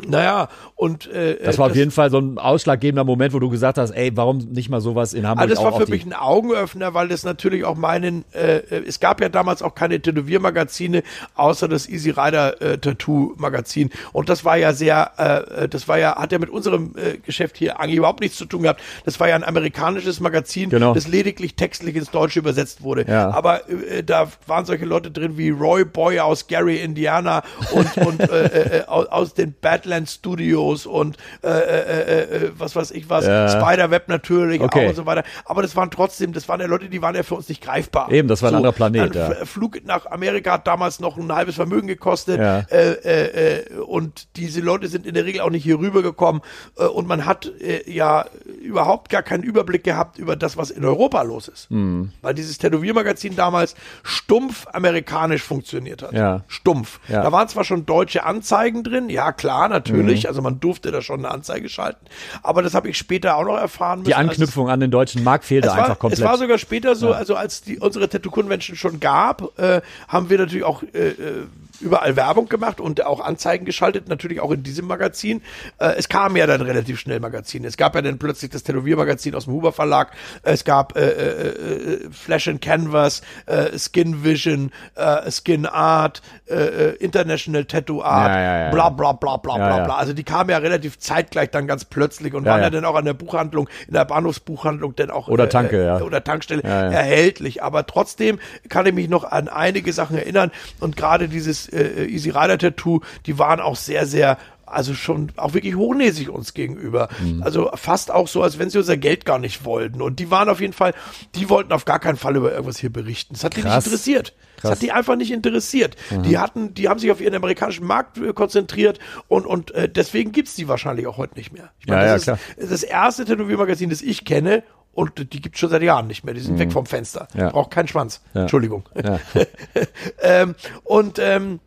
naja, 0.08 0.50
und 0.76 1.08
äh, 1.12 1.38
Das 1.44 1.58
war 1.58 1.68
auf 1.68 1.76
jeden 1.76 1.92
Fall 1.92 2.10
so 2.10 2.20
ein 2.20 2.38
ausschlaggebender 2.38 3.04
Moment, 3.04 3.34
wo 3.34 3.40
du 3.40 3.50
gesagt 3.50 3.78
hast, 3.78 3.92
ey, 3.92 4.12
warum 4.16 4.38
nicht 4.38 4.70
mal 4.70 4.82
sowas 4.82 5.14
in 5.14 5.28
Hamburg 5.28 5.44
Also 5.50 5.56
das 5.56 5.64
war 5.64 5.80
für 5.80 5.90
mich 5.92 6.06
ein 6.06 6.14
Augenöffner, 6.14 6.94
weil 6.94 7.08
das 7.08 7.24
natürlich 7.24 7.64
auch 7.66 7.76
meinen, 7.76 8.26
äh, 8.34 8.58
äh, 8.58 8.84
es 8.88 9.00
gab 9.00 9.22
ja 9.22 9.30
damals 9.30 9.62
auch 9.62 9.76
keine 9.76 10.00
Tätowiermagazine, 10.02 11.04
außer 11.36 11.68
das 11.68 11.88
Easy 11.88 12.10
Rider 12.10 12.62
äh, 12.62 12.78
Tattoo 12.78 13.34
Magazin. 13.38 13.90
Und 14.14 14.30
das 14.30 14.44
war 14.46 14.58
ja 14.58 14.74
sehr, 14.74 15.12
äh, 15.18 15.64
äh, 15.64 15.70
das 15.70 15.88
war 15.88 15.98
ja, 16.00 16.16
hat 16.16 16.32
ja 16.32 16.40
mit 16.40 16.50
unserem 16.50 16.96
äh, 16.96 17.18
Geschäft 17.18 17.58
hier 17.58 17.80
eigentlich 17.80 17.98
überhaupt 17.98 18.22
nichts 18.22 18.38
zu 18.38 18.46
tun 18.46 18.64
gehabt. 18.64 18.82
Das 19.06 19.20
war 19.20 19.28
ja 19.30 19.36
ein 19.36 19.44
amerikanisches 19.44 20.20
Magazin, 20.20 20.70
Genau. 20.70 20.94
das 20.94 21.08
lediglich 21.08 21.56
textlich 21.56 21.96
ins 21.96 22.10
Deutsche 22.12 22.40
übersetzt 22.40 22.82
wurde. 22.84 23.06
Ja. 23.08 23.30
Aber 23.32 23.70
äh, 23.70 24.04
da 24.04 24.28
waren 24.48 24.66
solche 24.66 24.86
Leute 24.86 25.12
drin 25.12 25.38
wie 25.38 25.50
Roy 25.50 25.86
Boy 25.86 26.20
aus 26.20 26.48
Gary, 26.48 26.78
Indiana 26.78 27.44
und, 27.72 27.98
und 27.98 28.20
äh, 28.22 28.80
äh, 28.80 28.86
aus, 28.86 29.08
aus 29.08 29.34
den 29.34 29.54
Badlands 29.92 30.14
Studios 30.14 30.86
und 30.86 31.18
äh, 31.44 31.48
äh, 31.50 32.22
äh, 32.46 32.52
was 32.58 32.76
weiß 32.76 32.92
ich 32.92 33.10
was, 33.10 33.26
Ja. 33.26 33.50
Spiderweb 33.50 34.08
natürlich 34.08 34.62
Okay. 34.62 34.86
auch 34.86 34.90
und 34.90 34.96
so 34.96 35.06
weiter. 35.06 35.24
Aber 35.46 35.62
das 35.62 35.76
waren 35.76 35.92
trotzdem, 35.92 36.32
das 36.34 36.48
waren 36.48 36.62
ja 36.62 36.68
Leute, 36.68 36.88
die 36.88 37.02
waren 37.02 37.16
ja 37.16 37.24
für 37.24 37.36
uns 37.36 37.50
nicht 37.50 37.62
greifbar. 37.62 38.12
Eben, 38.12 38.28
das 38.28 38.42
war 38.42 38.50
ein 38.50 38.56
anderer 38.56 38.72
Planet, 38.72 39.16
Ein 39.16 39.32
ja. 39.40 39.46
Flug 39.46 39.86
nach 39.86 40.06
Amerika 40.06 40.54
hat 40.54 40.68
damals 40.68 41.00
noch 41.00 41.18
ein 41.18 41.32
halbes 41.34 41.56
Vermögen 41.56 41.88
gekostet. 41.88 42.40
Ja. 42.40 42.60
Äh, 42.70 42.92
äh, 42.92 43.58
äh, 43.60 43.78
und 43.80 44.28
diese 44.38 44.62
Leute 44.62 44.88
sind 44.88 45.06
in 45.06 45.14
der 45.14 45.26
Regel 45.26 45.42
auch 45.42 45.50
nicht 45.50 45.64
hier 45.64 45.80
rübergekommen. 45.80 46.42
Äh, 46.78 46.86
und 46.86 47.08
man 47.08 47.26
hat 47.26 47.52
äh, 47.60 47.90
ja 47.92 48.26
überhaupt 48.64 49.10
gar 49.10 49.24
keinen 49.24 49.44
Überblick 49.44 49.84
gehabt 49.84 50.18
über 50.18 50.36
das, 50.36 50.56
was 50.58 50.72
in 50.72 50.86
Europa 50.86 51.22
los 51.24 51.48
ist. 51.48 51.70
Mhm. 51.72 52.12
Weil 52.22 52.34
dieses 52.34 52.58
Tätowiermagazin 52.58 53.36
damals 53.36 53.76
stumpf 54.04 54.68
amerikanisch 54.72 55.44
funktioniert 55.44 56.02
hat. 56.04 56.14
Ja. 56.14 56.42
Stumpf. 56.48 57.00
Ja. 57.10 57.24
Da 57.24 57.32
waren 57.32 57.48
zwar 57.48 57.64
schon 57.64 57.86
deutsche 57.86 58.24
Anzeigen 58.24 58.84
drin, 58.84 59.10
ja 59.10 59.32
klar, 59.32 59.68
natürlich, 59.68 59.81
Mhm. 59.90 60.28
also 60.28 60.42
man 60.42 60.60
durfte 60.60 60.92
da 60.92 61.02
schon 61.02 61.20
eine 61.20 61.32
Anzeige 61.32 61.70
schalten, 61.70 62.06
aber 62.44 62.62
das 62.62 62.74
habe 62.74 62.90
ich 62.90 62.98
später 62.98 63.38
auch 63.38 63.46
noch 63.46 63.58
erfahren 63.58 64.00
müssen. 64.00 64.10
Die 64.10 64.16
Anknüpfung 64.16 64.70
an 64.70 64.80
den 64.80 64.92
deutschen 64.92 65.24
Markt 65.24 65.46
fehlte 65.46 65.68
war, 65.68 65.78
einfach 65.78 66.00
komplett. 66.00 66.20
Es 66.20 66.26
war 66.26 66.38
sogar 66.38 66.58
später 66.58 66.96
so, 66.96 67.14
also 67.14 67.36
als 67.36 67.62
die 67.62 67.80
unsere 67.80 68.10
Tattoo 68.10 68.32
Convention 68.32 68.76
schon 68.76 69.00
gab, 69.00 69.58
äh, 69.60 69.82
haben 70.08 70.30
wir 70.30 70.38
natürlich 70.38 70.64
auch 70.64 70.84
äh, 70.94 71.10
äh, 71.10 71.48
überall 71.82 72.16
Werbung 72.16 72.48
gemacht 72.48 72.80
und 72.80 73.06
auch 73.06 73.20
Anzeigen 73.20 73.66
geschaltet, 73.66 74.08
natürlich 74.08 74.40
auch 74.40 74.52
in 74.52 74.64
diesem 74.64 74.88
Magazin. 74.88 75.42
Äh, 75.80 75.94
es 75.98 76.10
kam 76.10 76.36
ja 76.36 76.48
dann 76.48 76.62
relativ 76.62 77.00
schnell 77.00 77.20
Magazine. 77.20 77.68
Es 77.68 77.78
gab 77.78 77.96
ja 77.96 78.02
dann 78.02 78.18
plötzlich 78.18 78.52
das 78.52 78.64
Tätowiermagazin 78.64 79.36
aus 79.36 79.46
dem 79.46 79.54
Huber 79.54 79.72
Verlag. 79.72 80.12
Es 80.44 80.64
gab 80.64 80.98
äh, 80.98 81.02
äh, 81.02 81.48
äh, 81.48 82.10
Flash 82.12 82.48
and 82.48 82.62
Canvas, 82.62 83.22
äh, 83.46 83.78
Skin 83.78 84.24
Vision, 84.24 84.72
äh, 84.96 85.30
Skin 85.32 85.66
Art, 85.66 86.22
äh, 86.48 86.56
äh, 86.56 86.96
International 86.98 87.66
Tattoo 87.66 88.02
Art, 88.02 88.30
Ja, 88.30 88.42
ja, 88.42 88.64
ja, 88.66 88.70
bla 88.72 88.90
bla 88.90 89.14
bla 89.14 89.38
bla 89.38 89.56
bla 89.58 89.86
bla. 89.86 89.96
Also 89.96 90.14
die 90.14 90.24
kamen 90.24 90.50
ja 90.50 90.58
relativ 90.58 91.00
zeitgleich 91.00 91.50
dann 91.50 91.68
ganz 91.68 91.86
plötzlich 91.86 92.34
und 92.34 92.46
waren 92.46 92.62
ja, 92.62 92.70
dann 92.70 92.86
auch 92.86 92.96
an 92.96 93.06
der 93.06 93.14
Buchhandlung, 93.14 93.70
in 93.88 93.94
der 93.94 94.06
Bahnhofsbuchhandlung 94.06 94.96
dann 94.96 95.10
auch 95.10 95.28
Oder 95.28 95.50
Tanke, 95.50 95.86
ja. 95.86 96.02
oder 96.02 96.24
Tankstelle 96.24 96.64
erhältlich. 96.64 97.64
Aber 97.64 97.86
trotzdem 97.86 98.40
kann 98.70 98.86
ich 98.86 98.94
mich 98.94 99.10
noch 99.10 99.24
an 99.24 99.48
einige 99.48 99.94
Sachen 99.94 100.18
erinnern. 100.18 100.52
Und 100.80 100.96
gerade 100.96 101.28
dieses 101.28 101.71
äh, 101.72 102.06
Easy 102.06 102.30
Rider 102.30 102.58
Tattoo, 102.58 103.02
die 103.26 103.38
waren 103.40 103.60
auch 103.60 103.76
sehr, 103.76 104.06
sehr 104.06 104.38
also 104.72 104.94
schon 104.94 105.32
auch 105.36 105.54
wirklich 105.54 105.76
hochnäsig 105.76 106.30
uns 106.30 106.54
gegenüber. 106.54 107.10
Mhm. 107.20 107.44
Also 107.44 107.70
fast 107.76 108.10
auch 108.12 108.28
so, 108.28 108.42
als 108.42 108.58
wenn 108.58 108.70
sie 108.70 108.78
unser 108.78 108.98
Geld 108.98 109.26
gar 109.26 109.38
nicht 109.38 109.66
wollten. 109.66 110.02
Und 110.02 110.20
die 110.20 110.32
waren 110.32 110.50
auf 110.50 110.62
jeden 110.62 110.74
Fall, 110.74 110.94
die 111.36 111.50
wollten 111.50 111.74
auf 111.74 111.86
gar 111.86 112.00
keinen 112.00 112.18
Fall 112.18 112.36
über 112.36 112.52
irgendwas 112.52 112.78
hier 112.78 112.90
berichten. 112.90 113.34
Das 113.34 113.44
hat 113.44 113.56
die 113.56 113.62
nicht 113.62 113.72
Krass. 113.72 113.86
interessiert. 113.86 114.34
Das 114.56 114.62
Krass. 114.62 114.72
hat 114.72 114.82
die 114.82 114.92
einfach 114.92 115.16
nicht 115.16 115.32
interessiert. 115.32 115.96
Die 116.24 116.38
hatten, 116.38 116.74
die 116.74 116.88
haben 116.88 117.00
sich 117.00 117.12
auf 117.12 117.20
ihren 117.20 117.36
amerikanischen 117.36 117.86
Markt 117.86 118.18
äh, 118.18 118.32
konzentriert 118.34 119.00
und, 119.28 119.46
und 119.46 119.72
äh, 119.72 119.90
deswegen 119.90 120.32
gibt's 120.32 120.56
die 120.56 120.68
wahrscheinlich 120.68 121.08
auch 121.08 121.18
heute 121.18 121.36
nicht 121.36 121.52
mehr. 121.52 121.72
Ich 121.80 121.88
Ja, 121.88 122.06
ja, 122.06 122.14
das 122.14 122.24
klar. 122.24 122.40
ist 122.58 122.72
das 122.72 122.84
erste 122.84 123.26
Tätowiermagazin, 123.26 123.90
das 123.90 124.02
ich 124.02 124.24
kenne 124.24 124.64
und 124.94 125.34
die 125.34 125.42
gibt's 125.42 125.60
schon 125.60 125.70
seit 125.70 125.82
Jahren 125.82 126.08
nicht 126.08 126.24
mehr. 126.24 126.34
Die 126.34 126.42
sind 126.42 126.60
weg 126.60 126.72
vom 126.72 126.86
Fenster. 126.86 127.28
Mhm. 127.34 127.40
Ja. 127.40 127.50
Braucht 127.50 127.72
keinen 127.72 127.88
Schwanz. 127.88 128.22
Ja. 128.34 128.42
Entschuldigung. 128.42 128.84
Ja. 129.02 129.20
ähm, 130.22 130.56
und 130.84 131.20
ähm, 131.20 131.60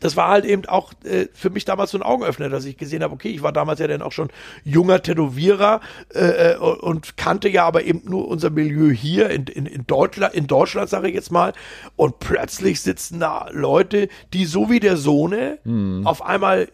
das 0.00 0.16
war 0.16 0.28
halt 0.28 0.44
eben 0.44 0.66
auch 0.66 0.92
äh, 1.04 1.26
für 1.32 1.50
mich 1.50 1.64
damals 1.64 1.90
so 1.90 1.98
ein 1.98 2.02
Augenöffner, 2.02 2.48
dass 2.48 2.64
ich 2.64 2.76
gesehen 2.76 3.02
habe, 3.02 3.14
okay, 3.14 3.28
ich 3.28 3.42
war 3.42 3.52
damals 3.52 3.80
ja 3.80 3.86
dann 3.86 4.02
auch 4.02 4.12
schon 4.12 4.28
junger 4.64 5.02
Tätowierer 5.02 5.80
äh, 6.14 6.52
äh, 6.52 6.56
und 6.56 7.16
kannte 7.16 7.48
ja 7.48 7.64
aber 7.64 7.84
eben 7.84 8.02
nur 8.04 8.28
unser 8.28 8.50
Milieu 8.50 8.90
hier 8.90 9.30
in, 9.30 9.44
in, 9.44 9.66
in 9.66 9.86
Deutschland, 9.86 10.34
in 10.34 10.46
Deutschland 10.46 10.88
sage 10.88 11.08
ich 11.08 11.14
jetzt 11.14 11.32
mal. 11.32 11.52
Und 11.96 12.18
plötzlich 12.18 12.80
sitzen 12.80 13.20
da 13.20 13.48
Leute, 13.52 14.08
die 14.32 14.44
so 14.44 14.70
wie 14.70 14.80
der 14.80 14.96
Sohne 14.96 15.58
auf 16.04 16.22
einmal 16.22 16.68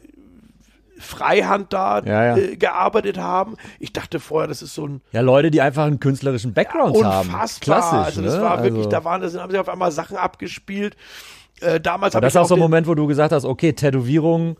Freihand 1.03 1.73
da. 1.73 2.01
Ja, 2.05 2.25
ja. 2.25 2.37
Äh, 2.37 2.57
gearbeitet 2.57 3.19
haben. 3.19 3.57
Ich 3.79 3.93
dachte 3.93 4.21
vorher, 4.21 4.49
das 4.49 4.63
ist 4.63 4.75
so 4.75 4.87
ein 4.87 5.01
ja, 5.13 5.21
Leute, 5.21 5.51
die 5.51 5.61
einfach 5.61 5.85
einen 5.85 6.01
künstlerischen 6.01 6.53
Background 6.55 7.03
haben. 7.05 7.29
unfassbar. 7.29 7.61
Klassisch. 7.81 8.07
also 8.07 8.23
das 8.23 8.35
ne? 8.37 8.43
war 8.43 8.63
wirklich, 8.63 8.79
Also- 8.87 8.91
da 8.91 9.05
waren, 9.05 9.21
das 9.21 9.37
haben 9.37 9.51
sie 9.51 9.59
auf 9.59 9.69
einmal 9.69 9.93
Sachen 9.93 10.17
abgespielt. 10.17 10.97
Äh, 11.61 11.81
damals 11.81 12.15
habe 12.15 12.25
Das 12.25 12.33
ist 12.35 12.37
auch 12.37 12.47
so 12.47 12.55
ein 12.55 12.61
Moment, 12.61 12.87
wo 12.87 12.95
du 12.95 13.07
gesagt 13.07 13.33
hast, 13.33 13.45
okay, 13.45 13.73
Tätowierungen 13.73 14.57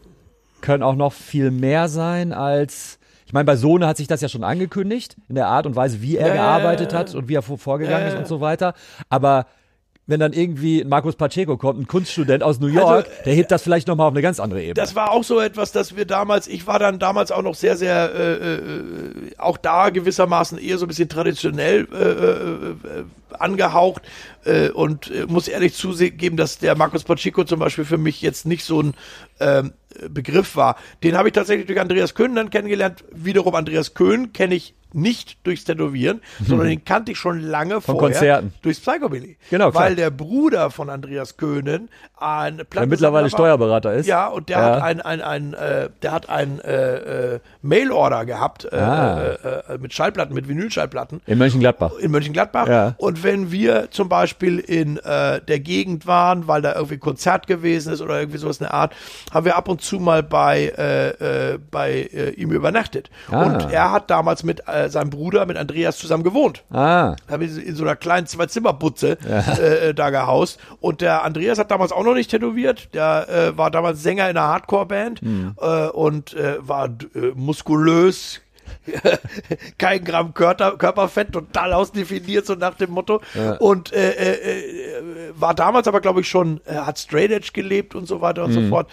können 0.61 0.83
auch 0.83 0.95
noch 0.95 1.13
viel 1.13 1.51
mehr 1.51 1.89
sein 1.89 2.33
als. 2.33 2.99
Ich 3.27 3.33
meine, 3.33 3.45
bei 3.45 3.57
Sohne 3.57 3.87
hat 3.87 3.97
sich 3.97 4.07
das 4.09 4.21
ja 4.21 4.29
schon 4.29 4.45
angekündigt, 4.45 5.17
in 5.29 5.37
der 5.37 5.47
Art 5.49 5.65
und 5.67 5.75
Weise, 5.75 6.03
wie 6.03 6.17
er 6.19 6.29
Ja, 6.29 6.35
ja, 6.35 6.43
gearbeitet 6.43 6.93
ja, 6.93 6.99
hat 6.99 7.15
und 7.15 7.29
wie 7.29 7.35
er 7.35 7.43
vor- 7.43 7.57
vorgegangen 7.59 8.03
Ja, 8.03 8.09
ist 8.09 8.13
ja. 8.15 8.19
und 8.21 8.27
so 8.29 8.41
weiter. 8.43 8.75
Aber 9.09 9.47
wenn 10.07 10.19
dann 10.19 10.33
irgendwie 10.33 10.85
Markus 10.85 11.15
Pacheco 11.15 11.57
kommt, 11.57 11.81
ein 11.81 11.87
Kunststudent 11.87 12.43
aus 12.43 12.59
New 12.59 12.67
York, 12.67 13.07
Also, 13.07 13.23
der 13.25 13.35
hebt 13.35 13.53
das 13.53 13.63
vielleicht 13.63 13.87
nochmal 13.87 14.09
auf 14.09 14.13
eine 14.13 14.23
ganz 14.23 14.41
andere 14.41 14.61
Ebene. 14.61 14.75
Das 14.75 14.97
war 14.97 15.13
auch 15.13 15.23
so 15.23 15.39
etwas, 15.39 15.71
dass 15.71 15.97
wir 15.97 16.07
damals, 16.07 16.49
ich 16.49 16.67
war 16.67 16.81
dann 16.81 16.99
damals 16.99 17.31
auch 17.31 17.43
noch 17.43 17.55
sehr, 17.55 17.77
sehr, 17.77 18.13
äh, 18.13 18.33
äh, 18.33 18.61
auch 19.39 19.57
da 19.57 19.91
gewissermaßen 19.91 20.59
eher 20.59 20.79
so 20.79 20.87
ein 20.87 20.89
bisschen 20.89 21.09
traditionell 21.09 21.87
äh, 21.93 21.97
äh, 21.97 23.01
äh, 23.01 23.05
angehaucht 23.39 24.03
äh, 24.45 24.71
und 24.71 25.11
muss 25.31 25.47
ehrlich 25.47 25.75
zugeben, 25.75 26.37
dass 26.37 26.59
der 26.59 26.77
Markus 26.77 27.05
Pacheco 27.05 27.45
zum 27.45 27.61
Beispiel 27.61 27.85
für 27.85 27.99
mich 27.99 28.23
jetzt 28.23 28.45
nicht 28.45 28.65
so 28.65 28.83
ein 28.83 28.95
ähm, 29.43 29.73
Begriff 30.09 30.57
war. 30.57 30.77
Den 31.03 31.17
habe 31.19 31.29
ich 31.29 31.35
tatsächlich 31.35 31.67
durch 31.67 31.79
Andreas 31.81 32.15
Köhn 32.15 32.35
dann 32.35 32.49
kennengelernt. 32.51 33.05
Wiederum 33.13 33.55
Andreas 33.55 33.93
Köhn 33.95 34.33
kenne 34.33 34.55
ich 34.55 34.75
nicht 34.95 35.39
durchs 35.47 35.65
Tätowieren, 35.65 36.21
sondern 36.47 36.69
den 36.69 36.85
kannte 36.85 37.13
ich 37.13 37.19
schon 37.19 37.41
lange 37.41 37.81
Von 37.81 37.97
vorher 37.97 38.11
Konzerten. 38.13 38.53
durchs 38.61 38.79
Psychobilly. 38.81 39.39
Genau, 39.49 39.71
klar. 39.71 39.85
Weil 39.85 39.97
der 39.97 40.11
Bruder 40.11 40.71
von 40.71 40.91
Andreas 40.91 41.39
Köhnen 41.39 41.89
ein 42.19 42.61
der 42.75 42.87
mittlerweile 42.87 43.31
Steuerberater 43.31 43.95
ist. 43.95 44.07
Ja, 44.07 44.29
und 44.29 44.51
der 44.51 44.59
Ja. 44.59 44.65
hat 44.77 44.83
ein, 44.83 45.01
ein, 45.01 45.23
ein, 45.23 45.55
äh, 45.55 45.89
der 46.03 46.13
hat 46.13 46.29
ein 46.29 46.61
äh, 46.61 47.35
äh, 47.37 47.41
Mail-Order 47.63 48.27
gehabt 48.27 48.67
äh, 48.71 48.77
Ah. 48.77 49.23
äh, 49.23 49.75
äh, 49.75 49.79
mit 49.79 49.95
Schallplatten, 49.95 50.35
mit 50.35 50.47
Vinylschallplatten 50.47 51.23
In 51.27 51.39
Mönchengladbach. 51.39 51.93
in 51.99 52.11
Mönchengladbach. 52.11 52.69
Ja. 52.69 52.95
Und 52.99 53.25
wenn 53.25 53.51
wir 53.51 53.91
zum 53.93 54.11
Beispiel 54.11 54.59
in 54.59 54.97
der 55.03 55.41
Gegend 55.61 56.07
waren, 56.07 56.49
weil 56.49 56.61
da 56.63 56.75
irgendwie 56.75 56.99
Konzert 56.99 57.47
gewesen 57.47 57.93
ist 57.95 58.03
oder 58.03 58.19
irgendwie 58.21 58.39
sowas 58.39 58.59
in 58.59 58.65
der 58.65 58.75
Art, 58.75 58.95
haben 59.33 59.47
wir 59.47 59.57
ab 59.57 59.69
und 59.69 59.81
zu 59.81 59.99
mal 59.99 60.23
bei, 60.23 60.73
äh, 60.77 61.53
äh, 61.55 61.59
bei 61.71 62.09
äh, 62.13 62.31
ihm 62.31 62.53
übernachtet. 62.53 63.11
Ah. 63.31 63.45
Und 63.45 63.73
er 63.73 63.91
hat 63.93 64.11
damals 64.11 64.43
mit 64.45 64.69
äh, 64.69 64.89
seinem 64.89 65.11
Bruder, 65.11 65.47
mit 65.47 65.57
Andreas 65.57 65.99
zusammen 65.99 66.23
gewohnt. 66.23 66.63
Ah, 66.71 67.17
Haben 67.31 67.41
wir 67.41 67.65
in 67.65 67.75
so 67.75 67.85
einer 67.85 67.97
kleinen 67.97 68.27
Zwei-Zimmer-Butze 68.27 69.19
äh, 69.27 69.89
äh, 69.89 69.95
da 69.95 70.11
gehaust. 70.11 70.59
Und 70.81 71.01
der 71.01 71.25
Andreas 71.25 71.59
hat 71.59 71.71
damals 71.71 71.93
auch 71.93 72.05
noch 72.05 72.15
nicht 72.15 72.31
tätowiert. 72.31 72.95
Der 72.95 73.29
äh, 73.29 73.59
war 73.59 73.71
damals 73.71 74.03
Sänger 74.03 74.29
in 74.29 74.37
einer 74.37 74.47
Hardcore-Band 74.49 75.23
äh, 75.23 75.89
und 75.89 76.35
äh, 76.35 76.57
war 76.61 76.87
äh, 76.87 77.33
muskulös. 77.35 78.41
Kein 79.79 80.05
Gramm 80.05 80.35
Körper, 80.35 80.77
Körperfett, 80.77 81.33
total 81.33 81.73
ausdefiniert, 81.73 82.47
so 82.47 82.55
nach 82.55 82.75
dem 82.75 82.91
Motto. 82.91 83.21
Und 83.59 83.93
äh, 83.93 84.11
äh, 84.11 84.33
äh, 84.33 85.03
war 85.35 85.55
damals 85.55 85.89
aber, 85.89 86.01
glaube 86.01 86.21
ich, 86.21 86.29
schon, 86.29 86.61
äh, 86.67 86.75
hat 86.75 86.99
Straight 86.99 87.31
Edge 87.31 87.51
gelebt 87.53 87.95
und 87.95 88.07
so 88.07 88.21
weiter 88.21 88.45
und 88.45 88.53
so 88.53 88.69
fort. 88.69 88.91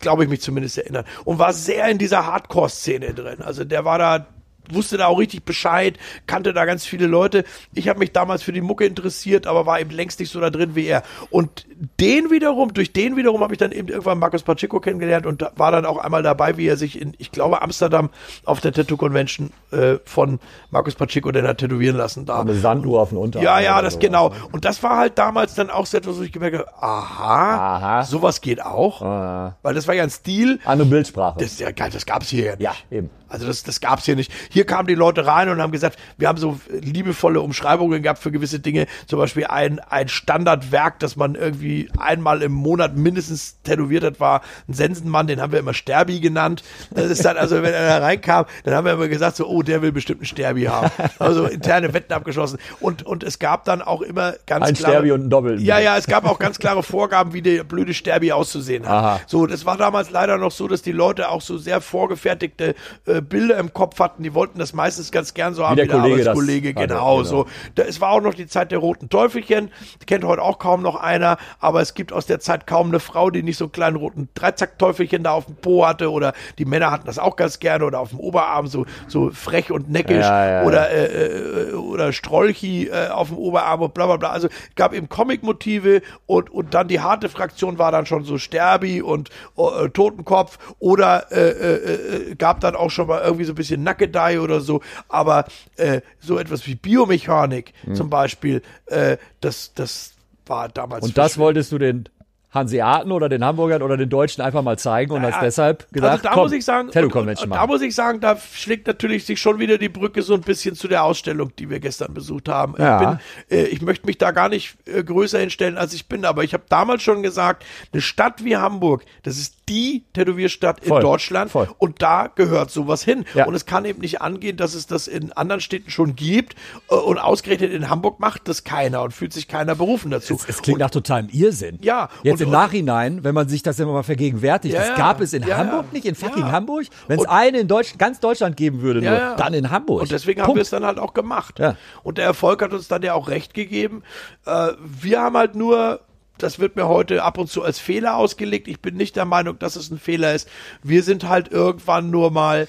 Glaube 0.00 0.24
ich 0.24 0.30
mich 0.30 0.40
zumindest 0.40 0.78
erinnern. 0.78 1.04
Und 1.24 1.38
war 1.38 1.52
sehr 1.52 1.88
in 1.88 1.98
dieser 1.98 2.26
Hardcore-Szene 2.26 3.14
drin. 3.14 3.42
Also 3.42 3.64
der 3.64 3.84
war 3.84 3.98
da 3.98 4.26
wusste 4.74 4.96
da 4.96 5.06
auch 5.06 5.18
richtig 5.18 5.44
Bescheid, 5.44 5.98
kannte 6.26 6.52
da 6.52 6.64
ganz 6.64 6.84
viele 6.84 7.06
Leute. 7.06 7.44
Ich 7.74 7.88
habe 7.88 7.98
mich 7.98 8.12
damals 8.12 8.42
für 8.42 8.52
die 8.52 8.60
Mucke 8.60 8.84
interessiert, 8.84 9.46
aber 9.46 9.66
war 9.66 9.80
eben 9.80 9.90
längst 9.90 10.20
nicht 10.20 10.30
so 10.30 10.40
da 10.40 10.50
drin 10.50 10.74
wie 10.74 10.86
er. 10.86 11.02
Und 11.30 11.66
den 12.00 12.30
wiederum, 12.30 12.74
durch 12.74 12.92
den 12.92 13.16
wiederum 13.16 13.40
habe 13.42 13.54
ich 13.54 13.58
dann 13.58 13.72
eben 13.72 13.88
irgendwann 13.88 14.18
Markus 14.18 14.42
Pacheco 14.42 14.80
kennengelernt 14.80 15.26
und 15.26 15.44
war 15.56 15.72
dann 15.72 15.84
auch 15.86 15.98
einmal 15.98 16.22
dabei, 16.22 16.56
wie 16.56 16.66
er 16.66 16.76
sich 16.76 17.00
in, 17.00 17.14
ich 17.18 17.32
glaube, 17.32 17.62
Amsterdam 17.62 18.10
auf 18.44 18.60
der 18.60 18.72
Tattoo 18.72 18.96
Convention 18.96 19.50
äh, 19.70 19.96
von 20.04 20.38
Markus 20.70 20.94
Pacheco 20.94 21.32
den 21.32 21.46
hat 21.46 21.58
tätowieren 21.58 21.96
lassen 21.96 22.26
da. 22.26 22.40
eine 22.40 22.54
Sanduhr 22.54 23.00
auf 23.00 23.10
den 23.10 23.18
Unterarm. 23.18 23.44
Ja, 23.44 23.60
ja, 23.60 23.82
das 23.82 23.98
genau. 23.98 24.32
Und 24.52 24.64
das 24.64 24.82
war 24.82 24.96
halt 24.98 25.18
damals 25.18 25.54
dann 25.54 25.70
auch 25.70 25.86
so 25.86 25.96
etwas, 25.96 26.18
wo 26.18 26.22
ich 26.22 26.32
gemerkt 26.32 26.58
habe, 26.58 26.82
aha, 26.82 27.76
Aha. 27.76 28.04
sowas 28.04 28.40
geht 28.40 28.62
auch. 28.62 29.02
Ah. 29.02 29.56
Weil 29.62 29.74
das 29.74 29.86
war 29.88 29.94
ja 29.94 30.02
ein 30.02 30.10
Stil, 30.10 30.60
Andere 30.64 30.88
Bildsprache. 30.88 31.38
das, 31.38 31.52
ist 31.52 31.60
ja 31.60 31.70
geil, 31.70 31.90
das 31.92 32.06
gab's 32.06 32.28
hier 32.28 32.44
ja 32.44 32.52
nicht. 32.52 32.62
ja, 32.62 32.74
eben. 32.90 33.10
Also 33.32 33.46
das, 33.46 33.62
das 33.62 33.80
gab's 33.80 34.04
hier 34.04 34.14
nicht. 34.14 34.30
Hier 34.50 34.66
kamen 34.66 34.86
die 34.86 34.94
Leute 34.94 35.26
rein 35.26 35.48
und 35.48 35.60
haben 35.62 35.72
gesagt, 35.72 35.98
wir 36.18 36.28
haben 36.28 36.36
so 36.36 36.60
liebevolle 36.70 37.40
Umschreibungen 37.40 38.02
gehabt 38.02 38.18
für 38.18 38.30
gewisse 38.30 38.60
Dinge. 38.60 38.86
Zum 39.06 39.18
Beispiel 39.18 39.46
ein, 39.46 39.80
ein 39.80 40.08
Standardwerk, 40.08 40.98
das 41.00 41.16
man 41.16 41.34
irgendwie 41.34 41.88
einmal 41.98 42.42
im 42.42 42.52
Monat 42.52 42.96
mindestens 42.96 43.56
tätowiert 43.62 44.04
hat, 44.04 44.20
war 44.20 44.42
ein 44.68 44.74
Sensenmann, 44.74 45.26
den 45.26 45.40
haben 45.40 45.52
wir 45.52 45.60
immer 45.60 45.72
Sterbi 45.72 46.20
genannt. 46.20 46.62
Das 46.90 47.06
ist 47.10 47.24
dann, 47.24 47.38
also 47.38 47.56
wenn 47.62 47.72
er 47.72 47.86
da 47.86 47.98
reinkam, 48.04 48.44
dann 48.64 48.74
haben 48.74 48.84
wir 48.84 48.92
immer 48.92 49.08
gesagt, 49.08 49.36
so, 49.36 49.46
oh, 49.46 49.62
der 49.62 49.80
will 49.80 49.92
bestimmt 49.92 50.20
einen 50.20 50.26
Sterbi 50.26 50.64
haben. 50.64 50.90
Also 51.18 51.46
interne 51.46 51.94
Wetten 51.94 52.12
abgeschlossen. 52.12 52.58
Und, 52.80 53.04
und 53.06 53.24
es 53.24 53.38
gab 53.38 53.64
dann 53.64 53.80
auch 53.80 54.02
immer 54.02 54.34
ganz 54.46 54.66
Ein 54.66 54.74
klare, 54.74 54.92
Sterbi 54.92 55.12
und 55.12 55.24
ein 55.24 55.30
Doppel. 55.30 55.62
Ja, 55.62 55.78
ja, 55.78 55.96
es 55.96 56.06
gab 56.06 56.26
auch 56.26 56.38
ganz 56.38 56.58
klare 56.58 56.82
Vorgaben, 56.82 57.32
wie 57.32 57.40
der 57.40 57.64
blöde 57.64 57.94
Sterbi 57.94 58.32
auszusehen 58.32 58.86
hat. 58.86 58.92
Aha. 58.92 59.20
So, 59.26 59.46
das 59.46 59.64
war 59.64 59.78
damals 59.78 60.10
leider 60.10 60.36
noch 60.36 60.52
so, 60.52 60.68
dass 60.68 60.82
die 60.82 60.92
Leute 60.92 61.30
auch 61.30 61.40
so 61.40 61.56
sehr 61.56 61.80
vorgefertigte 61.80 62.74
äh, 63.06 63.21
Bilder 63.22 63.58
im 63.58 63.72
Kopf 63.72 63.98
hatten. 63.98 64.22
Die 64.22 64.34
wollten 64.34 64.58
das 64.58 64.72
meistens 64.72 65.10
ganz 65.10 65.34
gern 65.34 65.54
so 65.54 65.66
haben 65.66 65.76
der 65.76 65.88
Kollege 65.88 66.18
das 66.18 66.28
Arbeitskollege. 66.28 66.68
hatte, 66.70 66.88
Genau, 66.88 67.16
genau. 67.18 67.22
so. 67.24 67.46
Da, 67.74 67.84
es 67.84 68.00
war 68.00 68.10
auch 68.10 68.20
noch 68.20 68.34
die 68.34 68.46
Zeit 68.46 68.70
der 68.70 68.78
roten 68.78 69.08
Teufelchen. 69.08 69.70
Die 70.00 70.06
kennt 70.06 70.24
heute 70.24 70.42
auch 70.42 70.58
kaum 70.58 70.82
noch 70.82 70.96
einer. 70.96 71.38
Aber 71.60 71.80
es 71.80 71.94
gibt 71.94 72.12
aus 72.12 72.26
der 72.26 72.40
Zeit 72.40 72.66
kaum 72.66 72.88
eine 72.88 73.00
Frau, 73.00 73.30
die 73.30 73.42
nicht 73.42 73.56
so 73.56 73.64
einen 73.64 73.72
kleinen 73.72 73.96
roten 73.96 74.28
Dreizackteufelchen 74.34 75.22
da 75.22 75.32
auf 75.32 75.46
dem 75.46 75.56
Po 75.56 75.86
hatte. 75.86 76.10
Oder 76.10 76.32
die 76.58 76.64
Männer 76.64 76.90
hatten 76.90 77.06
das 77.06 77.18
auch 77.18 77.36
ganz 77.36 77.58
gerne. 77.58 77.84
Oder 77.84 78.00
auf 78.00 78.10
dem 78.10 78.20
Oberarm 78.20 78.66
so, 78.66 78.86
so 79.08 79.30
frech 79.30 79.70
und 79.70 79.90
neckisch. 79.90 80.24
Ja, 80.24 80.62
ja, 80.62 80.62
oder 80.64 80.90
äh, 80.90 81.70
äh, 81.70 81.72
oder 81.74 82.12
Strolchi 82.12 82.88
äh, 82.88 83.08
auf 83.08 83.28
dem 83.28 83.38
Oberarm 83.38 83.82
und 83.82 83.94
bla 83.94 84.06
bla 84.06 84.16
bla. 84.16 84.30
Also 84.30 84.48
es 84.48 84.74
gab 84.76 84.92
eben 84.92 85.08
Comic-Motive 85.08 86.02
und, 86.26 86.50
und 86.50 86.74
dann 86.74 86.88
die 86.88 87.00
harte 87.00 87.28
Fraktion 87.28 87.78
war 87.78 87.92
dann 87.92 88.06
schon 88.06 88.24
so 88.24 88.38
Sterbi 88.38 89.02
und 89.02 89.30
äh, 89.56 89.88
Totenkopf 89.90 90.58
oder 90.78 91.30
äh, 91.30 91.50
äh, 91.50 92.30
äh, 92.30 92.34
gab 92.34 92.60
dann 92.60 92.76
auch 92.76 92.90
schon 92.90 93.06
mal 93.06 93.11
irgendwie 93.20 93.44
so 93.44 93.52
ein 93.52 93.56
bisschen 93.56 93.82
Nackedei 93.82 94.40
oder 94.40 94.60
so, 94.60 94.80
aber 95.08 95.44
äh, 95.76 96.00
so 96.20 96.38
etwas 96.38 96.66
wie 96.66 96.74
Biomechanik 96.74 97.72
Hm. 97.84 97.94
zum 97.94 98.10
Beispiel, 98.10 98.62
äh, 98.86 99.16
das, 99.40 99.74
das 99.74 100.12
war 100.46 100.68
damals. 100.68 101.04
Und 101.04 101.18
das 101.18 101.38
wolltest 101.38 101.72
du 101.72 101.78
den 101.78 102.08
Hanseaten 102.52 103.12
oder 103.12 103.28
den 103.28 103.44
Hamburgern 103.44 103.82
oder 103.82 103.96
den 103.96 104.10
Deutschen 104.10 104.42
einfach 104.42 104.62
mal 104.62 104.78
zeigen 104.78 105.12
und 105.12 105.22
hast 105.22 105.40
deshalb 105.40 105.90
gesagt, 105.90 106.12
also 106.12 106.22
da 106.24 106.30
komm, 106.34 106.42
muss 106.44 106.52
ich 106.52 106.64
sagen, 106.64 106.90
Tattoo 106.90 107.06
und- 107.06 107.14
und, 107.16 107.28
und 107.42 107.48
machen. 107.48 107.60
da 107.60 107.66
muss 107.66 107.80
ich 107.82 107.94
sagen, 107.94 108.20
da 108.20 108.36
schlägt 108.36 108.86
natürlich 108.86 109.24
sich 109.24 109.40
schon 109.40 109.58
wieder 109.58 109.78
die 109.78 109.88
Brücke 109.88 110.22
so 110.22 110.34
ein 110.34 110.42
bisschen 110.42 110.74
zu 110.74 110.86
der 110.86 111.04
Ausstellung, 111.04 111.52
die 111.58 111.70
wir 111.70 111.80
gestern 111.80 112.12
besucht 112.12 112.48
haben. 112.48 112.74
Ja. 112.78 113.00
Ich, 113.00 113.48
bin, 113.48 113.58
äh, 113.58 113.64
ich 113.64 113.80
möchte 113.82 114.06
mich 114.06 114.18
da 114.18 114.32
gar 114.32 114.48
nicht 114.50 114.76
äh, 114.86 115.02
größer 115.02 115.38
hinstellen, 115.38 115.78
als 115.78 115.94
ich 115.94 116.08
bin, 116.08 116.24
aber 116.24 116.44
ich 116.44 116.52
habe 116.52 116.64
damals 116.68 117.02
schon 117.02 117.22
gesagt, 117.22 117.64
eine 117.92 118.02
Stadt 118.02 118.44
wie 118.44 118.56
Hamburg, 118.56 119.04
das 119.22 119.38
ist 119.38 119.56
die 119.68 120.04
Tätowierstadt 120.12 120.84
Voll, 120.84 120.98
in 120.98 121.02
Deutschland 121.02 121.50
voll. 121.50 121.68
und 121.78 122.02
da 122.02 122.28
gehört 122.34 122.70
sowas 122.70 123.02
hin. 123.02 123.24
Ja. 123.34 123.46
Und 123.46 123.54
es 123.54 123.64
kann 123.64 123.84
eben 123.86 124.00
nicht 124.00 124.20
angehen, 124.20 124.56
dass 124.58 124.74
es 124.74 124.86
das 124.86 125.08
in 125.08 125.32
anderen 125.32 125.60
Städten 125.62 125.90
schon 125.90 126.16
gibt 126.16 126.54
äh, 126.90 126.94
und 126.94 127.16
ausgerechnet 127.18 127.72
in 127.72 127.88
Hamburg 127.88 128.20
macht 128.20 128.46
das 128.48 128.64
keiner 128.64 129.02
und 129.02 129.12
fühlt 129.12 129.32
sich 129.32 129.48
keiner 129.48 129.74
berufen 129.74 130.10
dazu. 130.10 130.38
Es 130.46 130.60
klingt 130.60 130.80
nach 130.80 130.90
totalem 130.90 131.28
Irrsinn. 131.32 131.78
Ja, 131.80 132.10
Jetzt 132.22 132.40
und- 132.41 132.41
im 132.42 132.50
Nachhinein, 132.50 133.24
wenn 133.24 133.34
man 133.34 133.48
sich 133.48 133.62
das 133.62 133.78
immer 133.78 133.92
mal 133.92 134.02
vergegenwärtigt, 134.02 134.74
Ja, 134.74 134.80
das 134.88 134.96
gab 134.96 135.20
es 135.20 135.32
in 135.32 135.42
Ja, 135.46 135.56
Hamburg 135.58 135.92
nicht, 135.92 136.04
in 136.04 136.14
fucking 136.14 136.42
Ja. 136.44 136.52
Hamburg. 136.52 136.86
Wenn 137.08 137.18
es 137.20 137.26
eine 137.26 137.58
in 137.60 137.68
Deutsch, 137.68 137.96
ganz 137.98 138.20
Deutschland 138.20 138.56
geben 138.56 138.82
würde, 138.82 139.00
nur, 139.02 139.34
dann 139.36 139.54
in 139.54 139.70
Hamburg. 139.70 140.02
Und 140.02 140.10
deswegen 140.12 140.40
haben 140.40 140.46
Punkt. 140.46 140.58
wir 140.58 140.62
es 140.62 140.70
dann 140.70 140.84
halt 140.84 140.98
auch 140.98 141.14
gemacht. 141.14 141.60
Und 142.02 142.18
der 142.18 142.24
Erfolg 142.24 142.62
hat 142.62 142.72
uns 142.72 142.88
dann 142.88 143.02
ja 143.02 143.14
auch 143.14 143.28
recht 143.28 143.54
gegeben. 143.54 144.02
Äh, 144.46 144.68
wir 144.82 145.20
haben 145.20 145.36
halt 145.36 145.54
nur, 145.54 146.00
das 146.38 146.58
wird 146.58 146.76
mir 146.76 146.88
heute 146.88 147.22
ab 147.22 147.38
und 147.38 147.48
zu 147.50 147.62
als 147.62 147.78
Fehler 147.78 148.16
ausgelegt. 148.16 148.68
Ich 148.68 148.80
bin 148.80 148.96
nicht 148.96 149.16
der 149.16 149.24
Meinung, 149.24 149.58
dass 149.58 149.76
es 149.76 149.90
ein 149.90 149.98
Fehler 149.98 150.34
ist. 150.34 150.48
Wir 150.82 151.02
sind 151.02 151.28
halt 151.28 151.48
irgendwann 151.52 152.10
nur 152.10 152.30
mal 152.30 152.66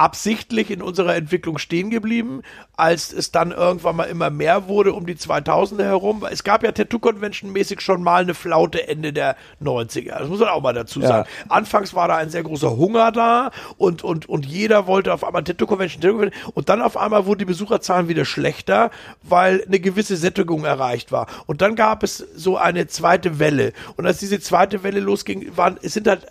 absichtlich 0.00 0.70
in 0.70 0.80
unserer 0.80 1.14
Entwicklung 1.14 1.58
stehen 1.58 1.90
geblieben, 1.90 2.40
als 2.74 3.12
es 3.12 3.32
dann 3.32 3.50
irgendwann 3.52 3.96
mal 3.96 4.04
immer 4.04 4.30
mehr 4.30 4.66
wurde 4.66 4.94
um 4.94 5.04
die 5.04 5.14
2000er 5.14 5.82
herum. 5.84 6.24
Es 6.30 6.42
gab 6.42 6.62
ja 6.62 6.72
Tattoo 6.72 6.98
Convention 6.98 7.52
mäßig 7.52 7.82
schon 7.82 8.02
mal 8.02 8.22
eine 8.22 8.32
Flaute 8.32 8.88
Ende 8.88 9.12
der 9.12 9.36
90er. 9.62 10.18
Das 10.20 10.28
muss 10.30 10.40
man 10.40 10.48
auch 10.48 10.62
mal 10.62 10.72
dazu 10.72 11.02
Ja. 11.02 11.08
sagen. 11.08 11.28
Anfangs 11.50 11.92
war 11.92 12.08
da 12.08 12.16
ein 12.16 12.30
sehr 12.30 12.42
großer 12.42 12.78
Hunger 12.78 13.12
da 13.12 13.50
und, 13.76 14.02
und, 14.02 14.26
und 14.26 14.46
jeder 14.46 14.86
wollte 14.86 15.12
auf 15.12 15.22
einmal 15.22 15.44
Tattoo 15.44 15.66
Convention, 15.66 16.00
Tattoo 16.00 16.14
Convention. 16.16 16.50
Und 16.54 16.70
dann 16.70 16.80
auf 16.80 16.96
einmal 16.96 17.26
wurden 17.26 17.40
die 17.40 17.44
Besucherzahlen 17.44 18.08
wieder 18.08 18.24
schlechter, 18.24 18.90
weil 19.22 19.62
eine 19.66 19.80
gewisse 19.80 20.16
Sättigung 20.16 20.64
erreicht 20.64 21.12
war. 21.12 21.26
Und 21.44 21.60
dann 21.60 21.76
gab 21.76 22.02
es 22.02 22.16
so 22.34 22.56
eine 22.56 22.86
zweite 22.86 23.38
Welle. 23.38 23.74
Und 23.98 24.06
als 24.06 24.16
diese 24.16 24.40
zweite 24.40 24.82
Welle 24.82 25.00
losging, 25.00 25.54
waren, 25.58 25.76
es 25.82 25.92
sind 25.92 26.08
halt, 26.08 26.26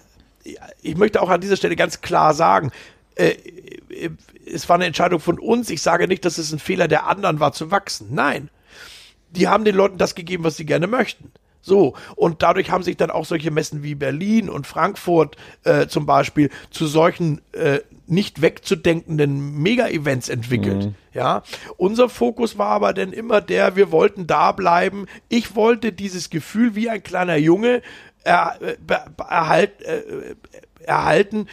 ich 0.82 0.98
möchte 0.98 1.22
auch 1.22 1.30
an 1.30 1.40
dieser 1.42 1.56
Stelle 1.56 1.76
ganz 1.76 2.02
klar 2.02 2.34
sagen, 2.34 2.72
äh, 3.20 3.38
äh, 3.90 4.10
es 4.46 4.68
war 4.70 4.76
eine 4.76 4.86
Entscheidung 4.86 5.20
von 5.20 5.40
uns. 5.40 5.70
Ich 5.70 5.82
sage 5.82 6.08
nicht, 6.08 6.26
dass 6.26 6.38
es 6.38 6.52
ein 6.52 6.60
Fehler 6.60 6.88
der 6.88 7.08
anderen 7.08 7.40
war 7.40 7.54
zu 7.54 7.72
wachsen. 7.72 8.08
Nein 8.12 8.50
die 9.32 9.48
haben 9.48 9.66
den 9.66 9.76
Leuten 9.76 9.98
das 9.98 10.16
gegeben, 10.16 10.44
was 10.44 10.58
sie 10.58 10.66
gerne 10.66 10.88
möchten. 10.88 11.32
So, 11.62 11.94
und 12.16 12.42
dadurch 12.42 12.72
haben 12.72 12.84
sich 12.84 12.96
dann 12.96 13.12
auch 13.12 13.26
solche 13.26 13.52
Messen 13.52 13.84
wie 13.84 13.94
Berlin 13.94 14.50
und 14.50 14.66
Frankfurt 14.66 15.36
äh, 15.66 15.88
zum 15.88 16.06
Beispiel 16.06 16.50
zu 16.72 16.88
solchen 16.88 17.42
äh, 17.52 17.80
nicht 18.08 18.42
wegzudenkenden 18.42 19.62
Mega-Events 19.62 20.30
entwickelt. 20.30 20.94
Ja, 21.14 21.44
unser 21.76 22.08
Fokus 22.08 22.58
war 22.58 22.70
aber 22.70 22.94
dann 22.94 23.12
immer 23.12 23.42
der, 23.42 23.76
wir 23.76 23.92
wollten 23.92 24.26
da 24.26 24.54
bleiben. 24.54 25.06
Ich 25.28 25.56
wollte 25.56 25.92
dieses 25.92 26.30
Gefühl 26.30 26.76
wie 26.76 26.90
ein 26.90 27.04
kleiner 27.04 27.36
Junge 27.36 27.82
er, 28.24 28.58
äh, 28.62 28.78
be, 28.80 29.00
be, 29.16 29.24
erhalt, 29.24 29.82
äh, 29.82 30.00
äh, 30.00 30.36
erhalten, 30.84 31.48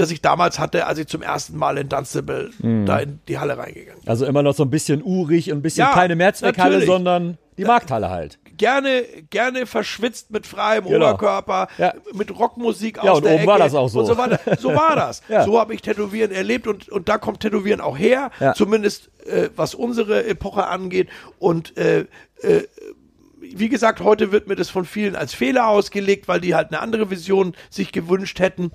das 0.00 0.10
ich 0.10 0.20
damals 0.22 0.58
hatte, 0.58 0.86
als 0.86 0.98
ich 0.98 1.06
zum 1.06 1.22
ersten 1.22 1.56
Mal 1.56 1.78
in 1.78 1.88
Dunstable 1.88 2.50
da 2.86 2.98
in 2.98 3.20
die 3.28 3.38
Halle 3.38 3.56
reingegangen 3.58 4.00
bin. 4.00 4.08
Also 4.08 4.26
immer 4.26 4.42
noch 4.42 4.54
so 4.54 4.64
ein 4.64 4.70
bisschen 4.70 5.02
urig 5.02 5.50
und 5.52 5.58
ein 5.58 5.62
bisschen 5.62 5.86
Ja, 5.86 5.92
keine 5.92 6.16
Mehrzweckhalle, 6.16 6.84
sondern 6.84 7.38
die 7.58 7.64
Markthalle 7.64 8.08
halt. 8.10 8.38
gerne, 8.56 9.02
gerne 9.30 9.66
verschwitzt 9.66 10.30
mit 10.30 10.46
freiem 10.46 10.84
Genau. 10.84 11.08
Oberkörper, 11.10 11.68
Ja. 11.78 11.92
mit 12.14 12.36
Rockmusik 12.38 12.96
Ja, 13.02 13.10
aus 13.12 13.18
und 13.18 13.24
der 13.24 13.32
oben 13.34 13.40
Ecke 13.42 13.50
war 13.52 13.58
das 13.58 13.74
auch 13.74 13.88
so. 13.88 14.00
Und 14.00 14.06
so, 14.06 14.12
so 14.14 14.18
war 14.74 14.96
das. 14.96 15.22
Ja. 15.28 15.44
So 15.44 15.58
habe 15.60 15.74
ich 15.74 15.82
Tätowieren 15.82 16.30
erlebt 16.32 16.66
und, 16.66 16.88
und 16.88 17.08
da 17.08 17.18
kommt 17.18 17.40
Tätowieren 17.40 17.80
auch 17.80 17.98
her, 17.98 18.30
Ja. 18.40 18.54
zumindest 18.54 19.10
äh, 19.26 19.50
was 19.56 19.74
unsere 19.74 20.24
Epoche 20.26 20.66
angeht. 20.66 21.08
Und 21.38 21.76
äh, 21.76 22.06
äh, 22.42 22.62
wie 23.40 23.68
gesagt, 23.68 24.00
heute 24.00 24.32
wird 24.32 24.46
mir 24.48 24.56
das 24.56 24.70
von 24.70 24.84
vielen 24.84 25.16
als 25.16 25.34
Fehler 25.34 25.68
ausgelegt, 25.68 26.28
weil 26.28 26.40
die 26.40 26.54
halt 26.54 26.68
eine 26.68 26.80
andere 26.80 27.10
Vision 27.10 27.54
sich 27.70 27.90
gewünscht 27.92 28.38
hätten. 28.38 28.70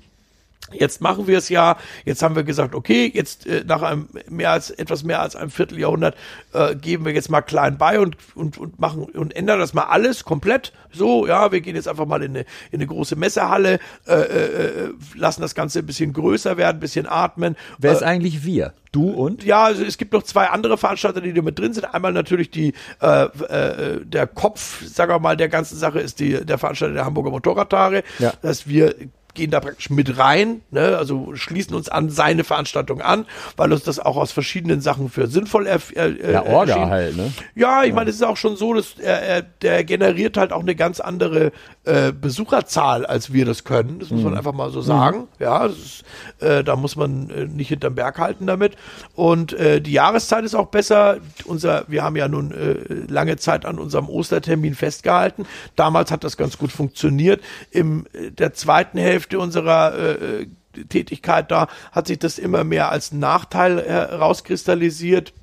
Jetzt 0.72 1.00
machen 1.00 1.28
wir 1.28 1.38
es 1.38 1.50
ja. 1.50 1.78
Jetzt 2.06 2.24
haben 2.24 2.36
wir 2.36 2.44
gesagt, 2.44 2.74
okay, 2.74 3.12
jetzt 3.14 3.46
äh, 3.46 3.64
nach 3.66 3.84
einem 3.84 4.10
mehr 4.30 4.52
als 4.52 4.72
etwas 4.72 5.04
mehr 5.04 5.22
als 5.22 5.36
einem 5.36 5.52
Vierteljahrhundert 5.52 6.16
äh, 6.54 6.76
geben 6.76 7.06
wir 7.06 7.14
jetzt 7.14 7.30
mal 7.30 7.42
klein 7.42 7.78
bei 7.78 8.00
und, 8.00 8.18
und, 8.36 8.58
und 8.58 8.80
machen 8.80 9.04
und 9.04 9.36
ändern 9.36 9.60
das 9.60 9.74
mal 9.76 9.84
alles 9.84 10.26
komplett. 10.26 10.74
So, 10.92 11.28
ja, 11.28 11.52
wir 11.52 11.62
gehen 11.62 11.76
jetzt 11.76 11.88
einfach 11.88 12.08
mal 12.08 12.24
in 12.24 12.32
eine, 12.32 12.40
in 12.72 12.80
eine 12.80 12.88
große 12.88 13.16
Messehalle, 13.16 13.80
äh, 14.08 14.14
äh, 14.14 14.66
äh, 14.86 14.94
lassen 15.14 15.42
das 15.42 15.54
Ganze 15.54 15.80
ein 15.80 15.86
bisschen 15.86 16.14
größer 16.14 16.58
werden, 16.58 16.78
ein 16.78 16.80
bisschen 16.80 17.06
atmen. 17.08 17.56
Wer 17.78 17.92
äh, 17.92 17.96
ist 17.96 18.04
eigentlich 18.04 18.44
wir? 18.44 18.74
Du 18.92 19.10
und? 19.12 19.44
ja, 19.44 19.66
also 19.66 19.84
es 19.84 19.98
gibt 19.98 20.14
noch 20.14 20.24
zwei 20.24 20.48
andere 20.48 20.78
Veranstalter, 20.78 21.22
die 21.22 21.34
da 21.34 21.42
mit 21.42 21.60
drin 21.60 21.74
sind. 21.74 21.94
Einmal 21.94 22.14
natürlich 22.14 22.50
die 22.50 22.74
äh, 23.02 23.26
äh, 23.26 24.06
der 24.06 24.26
Kopf, 24.26 24.84
sagen 24.86 25.12
wir 25.12 25.20
mal, 25.20 25.38
der 25.38 25.50
ganzen 25.50 25.78
Sache 25.78 26.00
ist 26.00 26.20
die 26.20 26.44
der 26.46 26.58
Veranstalter 26.58 26.94
der 26.96 27.06
Hamburger 27.06 27.30
Motorradtage, 27.30 28.04
Ja. 28.20 28.34
dass 28.42 28.68
wir 28.68 28.96
gehen 29.36 29.52
da 29.52 29.60
praktisch 29.60 29.90
mit 29.90 30.18
rein, 30.18 30.62
ne? 30.72 30.98
also 30.98 31.36
schließen 31.36 31.76
uns 31.76 31.90
an 31.90 32.10
seine 32.10 32.44
Veranstaltung 32.44 33.02
an, 33.02 33.26
weil 33.58 33.72
uns 33.72 33.84
das 33.84 34.00
auch 34.00 34.18
aus 34.18 34.32
verschiedenen 34.32 34.82
Sachen 34.82 35.10
für 35.10 35.28
sinnvoll 35.28 35.68
erf 35.68 35.92
äh, 35.96 36.08
äh, 36.10 36.34
Ja, 36.34 36.44
Orga 36.46 36.74
erschien. 36.74 36.90
halt, 36.90 37.18
ne? 37.18 37.32
Ja, 37.56 37.84
ich 37.84 37.94
meine, 37.94 38.10
es 38.10 38.16
ist 38.18 38.24
auch 38.24 38.38
schon 38.38 38.56
so, 38.56 38.74
dass 38.74 38.96
er, 38.98 39.22
er, 39.22 39.42
der 39.42 39.84
generiert 39.84 40.38
halt 40.38 40.52
auch 40.54 40.62
eine 40.62 40.76
ganz 40.76 41.00
andere 41.00 41.52
äh, 41.84 42.12
Besucherzahl, 42.12 43.06
als 43.06 43.34
wir 43.34 43.46
das 43.46 43.64
können. 43.64 44.00
Das 44.00 44.10
muss 44.10 44.20
Mhm. 44.20 44.26
man 44.30 44.38
einfach 44.38 44.54
mal 44.54 44.72
so 44.72 44.82
sagen. 44.82 45.28
Ja, 45.40 45.68
das 45.68 45.78
ist, 45.78 46.04
äh, 46.40 46.64
da 46.64 46.76
muss 46.76 46.96
man 46.96 47.30
äh, 47.30 47.46
nicht 47.46 47.68
hinterm 47.70 47.96
Berg 47.96 48.18
halten 48.20 48.48
damit. 48.48 48.76
Und 49.16 49.54
äh, 49.54 49.82
die 49.82 49.92
Jahreszeit 49.92 50.44
ist 50.46 50.56
auch 50.56 50.68
besser. 50.68 51.18
Unser, 51.46 51.84
wir 51.88 52.04
haben 52.04 52.16
ja 52.16 52.28
nun 52.28 52.52
äh, 52.52 53.12
lange 53.12 53.36
Zeit 53.38 53.66
an 53.66 53.78
unserem 53.80 54.10
Ostertermin 54.10 54.76
festgehalten. 54.76 55.46
Damals 55.76 56.12
hat 56.12 56.24
das 56.24 56.38
ganz 56.38 56.58
gut 56.58 56.72
funktioniert. 56.72 57.42
Im 57.72 58.06
äh, 58.14 58.32
der 58.32 58.54
zweiten 58.54 58.98
Hälfte 58.98 59.25
unserer 59.34 59.98
äh, 59.98 60.48
Tätigkeit 60.90 61.52
da 61.52 61.68
hat 61.92 62.08
sich 62.08 62.20
das 62.20 62.38
immer 62.38 62.64
mehr 62.64 62.92
als 62.92 63.12
Nachteil 63.12 63.82
herauskristallisiert. 63.82 65.34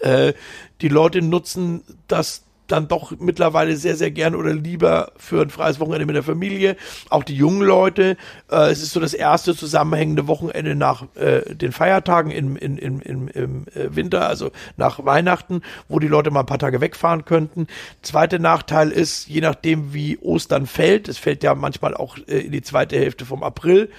Äh, 0.00 0.34
die 0.80 0.88
Leute 0.88 1.22
nutzen 1.22 1.82
das 2.08 2.42
dann 2.72 2.88
doch 2.88 3.12
mittlerweile 3.18 3.76
sehr, 3.76 3.96
sehr 3.96 4.10
gern 4.10 4.34
oder 4.34 4.52
lieber 4.52 5.12
für 5.16 5.42
ein 5.42 5.50
freies 5.50 5.78
Wochenende 5.78 6.06
mit 6.06 6.16
der 6.16 6.22
Familie. 6.22 6.76
Auch 7.10 7.22
die 7.22 7.36
jungen 7.36 7.62
Leute. 7.62 8.16
Äh, 8.50 8.70
es 8.70 8.82
ist 8.82 8.92
so 8.92 9.00
das 9.00 9.14
erste 9.14 9.54
zusammenhängende 9.54 10.26
Wochenende 10.26 10.74
nach 10.74 11.04
äh, 11.14 11.54
den 11.54 11.72
Feiertagen 11.72 12.30
im, 12.30 12.56
in, 12.56 12.78
im, 12.78 13.28
im 13.28 13.66
äh, 13.68 13.94
Winter, 13.94 14.26
also 14.26 14.50
nach 14.76 15.04
Weihnachten, 15.04 15.62
wo 15.88 15.98
die 15.98 16.08
Leute 16.08 16.30
mal 16.30 16.40
ein 16.40 16.46
paar 16.46 16.58
Tage 16.58 16.80
wegfahren 16.80 17.24
könnten. 17.24 17.66
Zweiter 18.00 18.38
Nachteil 18.38 18.90
ist, 18.90 19.28
je 19.28 19.40
nachdem 19.40 19.92
wie 19.92 20.18
Ostern 20.18 20.66
fällt, 20.66 21.08
es 21.08 21.18
fällt 21.18 21.42
ja 21.42 21.54
manchmal 21.54 21.94
auch 21.94 22.16
äh, 22.26 22.38
in 22.38 22.52
die 22.52 22.62
zweite 22.62 22.96
Hälfte 22.96 23.26
vom 23.26 23.42
April, 23.42 23.90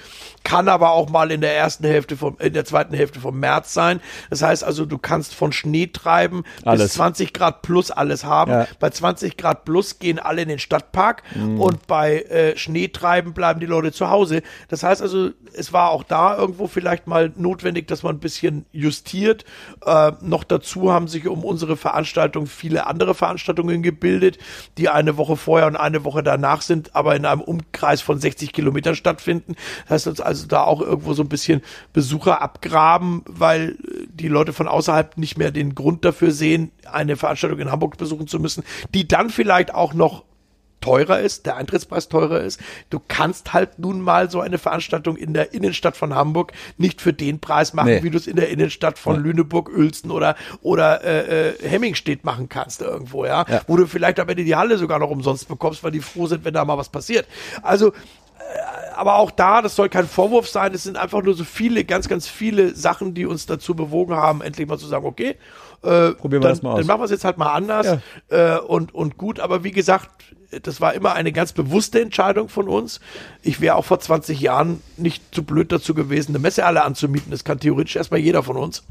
kann 0.43 0.67
aber 0.67 0.91
auch 0.91 1.09
mal 1.09 1.31
in 1.31 1.41
der 1.41 1.55
ersten 1.55 1.85
Hälfte 1.85 2.17
vom, 2.17 2.37
in 2.39 2.53
der 2.53 2.65
zweiten 2.65 2.95
Hälfte 2.95 3.19
vom 3.19 3.39
März 3.39 3.73
sein. 3.73 4.01
Das 4.29 4.41
heißt 4.41 4.63
also, 4.63 4.85
du 4.85 4.97
kannst 4.97 5.35
von 5.35 5.51
Schnee 5.51 5.87
treiben 5.87 6.43
Alles. 6.65 6.83
bis 6.83 6.93
20 6.93 7.33
Grad 7.33 7.61
plus 7.61 7.91
alles 7.91 8.23
haben. 8.23 8.51
Ja. 8.51 8.62
Bei 8.79 8.89
20 8.89 9.37
Grad 9.37 9.65
plus 9.65 9.99
gehen 9.99 10.19
alle 10.19 10.41
in 10.41 10.49
den 10.49 10.59
Stadtpark 10.59 11.23
und 11.57 11.87
bei 11.87 12.21
äh, 12.23 12.57
Schneetreiben 12.57 13.33
bleiben 13.33 13.59
die 13.59 13.65
Leute 13.65 13.91
zu 13.91 14.09
Hause. 14.09 14.41
Das 14.69 14.83
heißt 14.83 15.01
also, 15.01 15.31
es 15.53 15.73
war 15.73 15.91
auch 15.91 16.03
da 16.03 16.37
irgendwo 16.37 16.67
vielleicht 16.67 17.07
mal 17.07 17.31
notwendig, 17.35 17.87
dass 17.87 18.03
man 18.03 18.15
ein 18.15 18.19
bisschen 18.19 18.65
justiert. 18.71 19.45
Äh, 19.85 20.11
noch 20.21 20.43
dazu 20.43 20.91
haben 20.91 21.07
sich 21.07 21.27
um 21.27 21.43
unsere 21.43 21.77
Veranstaltung 21.77 22.47
viele 22.47 22.87
andere 22.87 23.13
Veranstaltungen 23.15 23.83
gebildet, 23.83 24.37
die 24.77 24.89
eine 24.89 25.17
Woche 25.17 25.37
vorher 25.37 25.67
und 25.67 25.75
eine 25.75 26.03
Woche 26.03 26.23
danach 26.23 26.61
sind, 26.61 26.95
aber 26.95 27.15
in 27.15 27.25
einem 27.25 27.41
Umkreis 27.41 28.01
von 28.01 28.19
60 28.19 28.53
Kilometern 28.53 28.95
stattfinden. 28.95 29.55
Das 29.83 29.91
heißt 29.91 30.07
uns 30.07 30.21
also 30.21 30.47
da 30.47 30.63
auch 30.63 30.81
irgendwo 30.81 31.13
so 31.13 31.23
ein 31.23 31.29
bisschen 31.29 31.61
Besucher 31.93 32.41
abgraben, 32.41 33.23
weil 33.27 33.77
die 34.13 34.27
Leute 34.27 34.53
von 34.53 34.67
außerhalb 34.67 35.17
nicht 35.17 35.37
mehr 35.37 35.51
den 35.51 35.75
Grund 35.75 36.05
dafür 36.05 36.31
sehen, 36.31 36.71
eine 36.91 37.15
Veranstaltung 37.17 37.59
in 37.59 37.71
Hamburg 37.71 37.97
besuchen 37.97 38.27
zu 38.27 38.39
müssen, 38.39 38.63
die 38.93 39.07
dann 39.07 39.29
vielleicht 39.29 39.73
auch 39.73 39.93
noch 39.93 40.23
teurer 40.81 41.21
ist, 41.21 41.45
der 41.45 41.55
Eintrittspreis 41.55 42.09
teurer 42.09 42.41
ist. 42.41 42.59
Du 42.89 42.99
kannst 43.07 43.53
halt 43.53 43.79
nun 43.79 44.01
mal 44.01 44.29
so 44.29 44.41
eine 44.41 44.57
Veranstaltung 44.57 45.15
in 45.15 45.33
der 45.33 45.53
Innenstadt 45.53 45.95
von 45.95 46.13
Hamburg 46.13 46.51
nicht 46.77 46.99
für 46.99 47.13
den 47.13 47.39
Preis 47.39 47.73
machen, 47.73 47.87
Nee. 47.87 48.03
wie 48.03 48.09
du 48.09 48.17
es 48.17 48.27
in 48.27 48.35
der 48.35 48.49
Innenstadt 48.49 48.99
von 48.99 49.23
Lüneburg, 49.23 49.69
Uelzen 49.69 50.11
oder 50.11 50.35
oder 50.61 51.01
äh, 51.05 51.51
äh, 51.51 51.69
Hemmingstedt 51.69 52.25
machen 52.25 52.49
kannst 52.49 52.81
irgendwo, 52.81 53.25
ja? 53.25 53.45
Ja. 53.47 53.61
wo 53.67 53.77
du 53.77 53.87
vielleicht 53.87 54.19
am 54.19 54.27
Ende 54.27 54.43
die 54.43 54.57
Halle 54.57 54.77
sogar 54.77 54.99
noch 54.99 55.09
umsonst 55.09 55.47
bekommst, 55.47 55.85
weil 55.85 55.91
die 55.91 56.01
froh 56.01 56.27
sind, 56.27 56.43
wenn 56.43 56.53
da 56.53 56.65
mal 56.65 56.77
was 56.77 56.89
passiert. 56.89 57.27
Also 57.61 57.93
aber 58.95 59.15
auch 59.15 59.31
da, 59.31 59.61
das 59.61 59.75
soll 59.75 59.89
kein 59.89 60.07
Vorwurf 60.07 60.47
sein, 60.47 60.73
es 60.73 60.83
sind 60.83 60.97
einfach 60.97 61.21
nur 61.23 61.33
so 61.33 61.43
viele, 61.43 61.83
ganz, 61.83 62.07
ganz 62.07 62.27
viele 62.27 62.75
Sachen, 62.75 63.13
die 63.13 63.25
uns 63.25 63.45
dazu 63.45 63.75
bewogen 63.75 64.15
haben, 64.15 64.41
endlich 64.41 64.67
mal 64.67 64.77
zu 64.77 64.87
sagen, 64.87 65.05
okay, 65.05 65.35
äh, 65.83 66.11
Probieren 66.11 66.31
wir 66.31 66.39
dann, 66.41 66.51
das 66.51 66.61
mal 66.61 66.71
aus. 66.71 66.77
dann 66.79 66.87
machen 66.87 67.01
wir 67.01 67.05
es 67.05 67.11
jetzt 67.11 67.25
halt 67.25 67.37
mal 67.37 67.53
anders 67.53 67.99
äh, 68.29 68.57
und, 68.57 68.93
und 68.95 69.17
gut. 69.17 69.39
Aber 69.39 69.63
wie 69.63 69.71
gesagt, 69.71 70.09
das 70.61 70.79
war 70.79 70.93
immer 70.93 71.13
eine 71.13 71.31
ganz 71.31 71.51
bewusste 71.51 71.99
Entscheidung 72.01 72.47
von 72.47 72.67
uns. 72.67 73.01
Ich 73.41 73.59
wäre 73.59 73.75
auch 73.75 73.85
vor 73.85 73.99
20 73.99 74.39
Jahren 74.39 74.81
nicht 74.97 75.35
zu 75.35 75.43
blöd 75.43 75.71
dazu 75.71 75.93
gewesen, 75.93 76.31
eine 76.31 76.39
Messehalle 76.39 76.83
anzumieten. 76.83 77.31
Das 77.31 77.43
kann 77.43 77.59
theoretisch 77.59 77.95
erstmal 77.95 78.19
jeder 78.19 78.43
von 78.43 78.55
uns. 78.55 78.83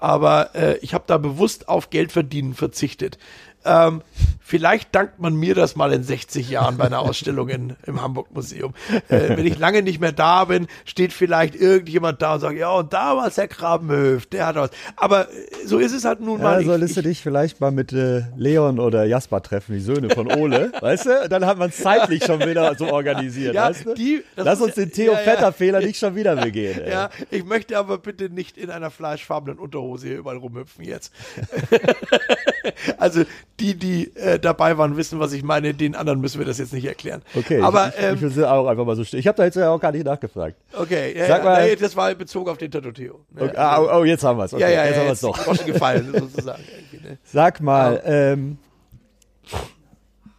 Aber 0.00 0.54
äh, 0.54 0.78
ich 0.78 0.94
habe 0.94 1.04
da 1.06 1.18
bewusst 1.18 1.68
auf 1.68 1.90
Geld 1.90 2.10
verdienen 2.10 2.54
verzichtet. 2.54 3.18
Ähm, 3.64 4.02
vielleicht 4.42 4.94
dankt 4.94 5.20
man 5.20 5.34
mir 5.34 5.54
das 5.54 5.76
mal 5.76 5.92
in 5.92 6.02
60 6.02 6.48
Jahren 6.50 6.76
bei 6.78 6.84
einer 6.84 7.00
Ausstellung 7.00 7.48
in, 7.50 7.76
im 7.86 8.00
Hamburg 8.02 8.32
Museum. 8.34 8.74
Äh, 9.08 9.36
wenn 9.36 9.46
ich 9.46 9.58
lange 9.58 9.82
nicht 9.82 10.00
mehr 10.00 10.12
da 10.12 10.46
bin, 10.46 10.66
steht 10.84 11.12
vielleicht 11.12 11.54
irgendjemand 11.54 12.20
da 12.22 12.34
und 12.34 12.40
sagt, 12.40 12.56
ja, 12.56 12.70
und 12.70 12.92
damals 12.92 13.36
Herr 13.36 13.48
Grabenhöft, 13.48 14.32
der 14.32 14.46
hat 14.46 14.56
was. 14.56 14.70
Aber 14.96 15.28
äh, 15.28 15.32
so 15.66 15.78
ist 15.78 15.92
es 15.92 16.04
halt 16.04 16.20
nun 16.20 16.40
mal. 16.40 16.60
Ja, 16.60 16.66
solltest 16.66 16.96
du 16.96 17.02
dich 17.02 17.20
vielleicht 17.22 17.60
mal 17.60 17.70
mit 17.70 17.92
äh, 17.92 18.22
Leon 18.36 18.80
oder 18.80 19.04
Jasper 19.04 19.42
treffen, 19.42 19.74
die 19.74 19.80
Söhne 19.80 20.10
von 20.10 20.26
Ole, 20.32 20.72
weißt 20.80 21.06
du? 21.06 21.28
Dann 21.28 21.44
hat 21.46 21.58
man 21.58 21.68
es 21.70 21.76
zeitlich 21.76 22.24
schon 22.24 22.40
wieder 22.40 22.74
so 22.76 22.90
organisiert, 22.90 23.54
Ja, 23.54 23.68
weißt 23.68 23.86
du? 23.86 23.94
die- 23.94 24.22
Lass 24.36 24.60
uns 24.60 24.74
den 24.74 24.90
Theo 24.90 25.12
ja, 25.12 25.18
ja. 25.18 25.24
Vetter-Fehler 25.24 25.80
nicht 25.80 25.98
schon 25.98 26.14
wieder 26.16 26.34
begehen. 26.42 26.80
Ey. 26.80 26.90
Ja, 26.90 27.10
ich 27.30 27.44
möchte 27.44 27.76
aber 27.78 27.98
bitte 27.98 28.30
nicht 28.30 28.56
in 28.56 28.70
einer 28.70 28.90
fleischfarbenen 28.90 29.58
Unterhose 29.58 30.08
hier 30.08 30.16
überall 30.18 30.38
rumhüpfen 30.38 30.84
jetzt. 30.84 31.12
also 32.98 33.22
die, 33.58 33.74
die 33.74 34.16
äh, 34.16 34.38
dabei 34.38 34.78
waren, 34.78 34.96
wissen, 34.96 35.20
was 35.20 35.32
ich 35.32 35.42
meine. 35.42 35.74
Den 35.74 35.94
anderen 35.94 36.20
müssen 36.20 36.38
wir 36.38 36.46
das 36.46 36.58
jetzt 36.58 36.72
nicht 36.72 36.84
erklären. 36.84 37.22
Okay, 37.36 37.60
aber 37.60 37.88
ich, 37.88 37.98
ich, 37.98 38.04
ähm, 38.04 38.14
ich 38.14 38.20
will 38.22 38.30
sie 38.30 38.50
auch 38.50 38.66
einfach 38.66 38.84
mal 38.84 38.96
so 38.96 39.04
stehen. 39.04 39.20
Ich 39.20 39.26
habe 39.26 39.36
da 39.36 39.44
jetzt 39.44 39.56
ja 39.56 39.70
auch 39.70 39.80
gar 39.80 39.92
nicht 39.92 40.04
nachgefragt. 40.04 40.56
okay, 40.76 41.16
ja, 41.16 41.26
Sag 41.26 41.44
ja, 41.44 41.50
mal- 41.50 41.66
nee, 41.66 41.76
das 41.76 41.96
war 41.96 42.14
bezogen 42.14 42.50
auf 42.50 42.58
den 42.58 42.70
Tattoo 42.70 42.92
Theo. 42.92 43.20
Ne? 43.34 43.42
Okay, 43.42 43.56
ah, 43.56 43.80
oh, 43.80 44.00
oh, 44.00 44.04
jetzt 44.04 44.24
haben 44.24 44.38
wir 44.38 44.44
es. 44.44 44.54
Okay, 44.54 44.62
ja, 44.62 44.70
ja, 44.70 44.84
jetzt 44.84 44.94
ja, 44.94 45.00
haben 45.00 45.06
wir 45.06 45.12
es 45.12 45.20
doch. 45.20 45.66
gefallen 45.66 46.12
sozusagen. 46.18 46.62
ne? 46.92 47.18
Sag 47.24 47.60
mal, 47.60 48.02
ähm, 48.04 48.58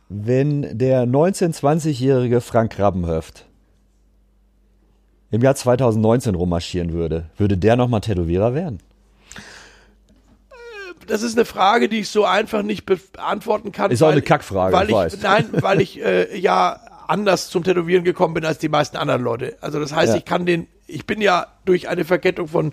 wenn 0.10 0.78
der 0.78 1.06
19-, 1.06 1.58
20-jährige 1.58 2.42
Frank 2.42 2.74
Krabbenhöft 2.74 3.46
im 5.32 5.42
Jahr 5.42 5.56
2019 5.56 6.36
rummarschieren 6.36 6.92
würde, 6.92 7.30
würde 7.38 7.58
der 7.58 7.78
nochmal 7.78 8.02
Tätowierer 8.02 8.54
werden? 8.54 8.80
Das 11.12 11.22
ist 11.24 11.38
eine 11.38 11.46
Frage, 11.46 11.90
die 11.90 12.00
ich 12.00 12.10
so 12.10 12.26
einfach 12.26 12.64
nicht 12.64 12.86
be- 12.86 12.96
beantworten 13.12 13.72
kann. 13.72 13.92
Ist 13.92 14.02
auch 14.02 14.08
weil- 14.08 14.14
eine 14.14 14.22
Kackfrage, 14.22 14.74
Weil 14.74 14.84
ich 14.86 14.90
ich, 14.92 14.96
weiß. 14.96 15.18
Nein, 15.22 15.50
weil 15.52 15.82
ich 15.82 16.02
äh, 16.02 16.38
ja 16.38 16.80
anders 17.08 17.50
zum 17.50 17.64
Tätowieren 17.64 18.04
gekommen 18.06 18.34
bin 18.34 18.46
als 18.46 18.58
die 18.60 18.70
meisten 18.70 18.96
anderen 18.98 19.22
Leute. 19.22 19.58
Also 19.62 19.80
das 19.80 19.94
heißt, 19.94 20.14
Ja. 20.14 20.18
ich 20.18 20.26
kann 20.26 20.46
den, 20.46 20.68
ich 20.88 21.06
bin 21.06 21.20
ja 21.22 21.48
durch 21.66 21.90
eine 21.90 22.06
Verkettung 22.06 22.48
von 22.48 22.72